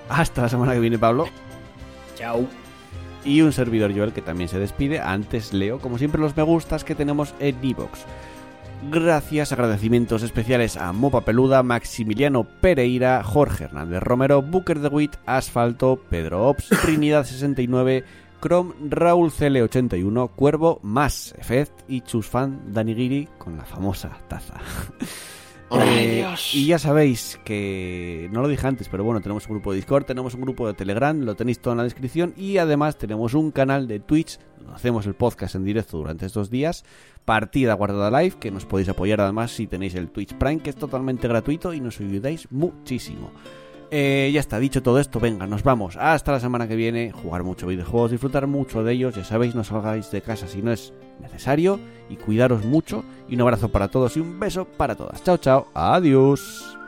Hasta 0.09 0.41
la 0.41 0.49
semana 0.49 0.73
que 0.73 0.79
viene, 0.79 0.99
Pablo. 0.99 1.27
Chao. 2.15 2.45
Y 3.23 3.41
un 3.41 3.53
servidor 3.53 3.95
Joel 3.95 4.11
que 4.11 4.21
también 4.21 4.49
se 4.49 4.59
despide. 4.59 4.99
Antes 4.99 5.53
leo, 5.53 5.79
como 5.79 5.97
siempre, 5.97 6.19
los 6.19 6.35
me 6.35 6.43
gustas 6.43 6.83
que 6.83 6.95
tenemos 6.95 7.33
en 7.39 7.57
Evox. 7.63 8.05
Gracias, 8.89 9.51
agradecimientos 9.51 10.23
especiales 10.23 10.75
a 10.75 10.91
Mopa 10.91 11.21
Peluda, 11.21 11.61
Maximiliano 11.61 12.43
Pereira, 12.43 13.23
Jorge 13.23 13.65
Hernández 13.65 14.01
Romero, 14.01 14.41
Booker 14.41 14.79
de 14.79 14.87
Witt, 14.87 15.15
Asfalto, 15.25 16.01
Pedro 16.09 16.47
Ops, 16.47 16.71
Trinidad69, 16.71 18.03
Chrome, 18.41 18.73
Raúl 18.89 19.31
CL81, 19.31 20.31
Cuervo, 20.35 20.79
Más 20.81 21.33
Effect 21.37 21.83
y 21.87 22.01
Chusfan 22.01 22.73
Danigiri 22.73 23.29
con 23.37 23.55
la 23.55 23.65
famosa 23.65 24.17
taza. 24.27 24.55
Eh, 25.73 26.25
y 26.53 26.65
ya 26.65 26.79
sabéis 26.79 27.39
que 27.45 28.29
no 28.31 28.41
lo 28.41 28.47
dije 28.47 28.67
antes, 28.67 28.89
pero 28.89 29.03
bueno, 29.03 29.21
tenemos 29.21 29.45
un 29.47 29.53
grupo 29.53 29.71
de 29.71 29.77
Discord, 29.77 30.03
tenemos 30.03 30.33
un 30.33 30.41
grupo 30.41 30.67
de 30.67 30.73
Telegram, 30.73 31.17
lo 31.19 31.35
tenéis 31.35 31.59
todo 31.59 31.73
en 31.73 31.77
la 31.77 31.83
descripción 31.83 32.33
y 32.35 32.57
además 32.57 32.97
tenemos 32.97 33.33
un 33.33 33.51
canal 33.51 33.87
de 33.87 33.99
Twitch 33.99 34.37
donde 34.57 34.73
hacemos 34.73 35.05
el 35.05 35.13
podcast 35.13 35.55
en 35.55 35.63
directo 35.63 35.97
durante 35.97 36.25
estos 36.25 36.49
días, 36.49 36.83
partida 37.23 37.73
guardada 37.73 38.21
live, 38.21 38.35
que 38.39 38.51
nos 38.51 38.65
podéis 38.65 38.89
apoyar 38.89 39.21
además 39.21 39.51
si 39.51 39.67
tenéis 39.67 39.95
el 39.95 40.09
Twitch 40.09 40.33
Prime, 40.33 40.61
que 40.61 40.71
es 40.71 40.75
totalmente 40.75 41.27
gratuito 41.27 41.73
y 41.73 41.79
nos 41.79 41.99
ayudáis 41.99 42.51
muchísimo. 42.51 43.31
Eh, 43.93 44.31
ya 44.33 44.39
está, 44.39 44.57
dicho 44.57 44.81
todo 44.81 44.99
esto, 44.99 45.19
venga, 45.19 45.45
nos 45.47 45.63
vamos. 45.63 45.97
Hasta 45.97 46.31
la 46.31 46.39
semana 46.39 46.65
que 46.65 46.77
viene, 46.77 47.11
jugar 47.11 47.43
mucho 47.43 47.67
videojuegos, 47.67 48.11
disfrutar 48.11 48.47
mucho 48.47 48.85
de 48.85 48.93
ellos, 48.93 49.15
ya 49.15 49.25
sabéis, 49.25 49.53
no 49.53 49.65
salgáis 49.65 50.09
de 50.11 50.21
casa 50.21 50.47
si 50.47 50.61
no 50.61 50.71
es 50.71 50.93
necesario 51.19 51.77
y 52.09 52.15
cuidaros 52.15 52.63
mucho. 52.63 53.03
Y 53.27 53.35
un 53.35 53.41
abrazo 53.41 53.69
para 53.69 53.89
todos 53.89 54.15
y 54.15 54.21
un 54.21 54.39
beso 54.39 54.65
para 54.65 54.95
todas. 54.95 55.21
Chao, 55.23 55.37
chao, 55.37 55.67
adiós. 55.73 56.80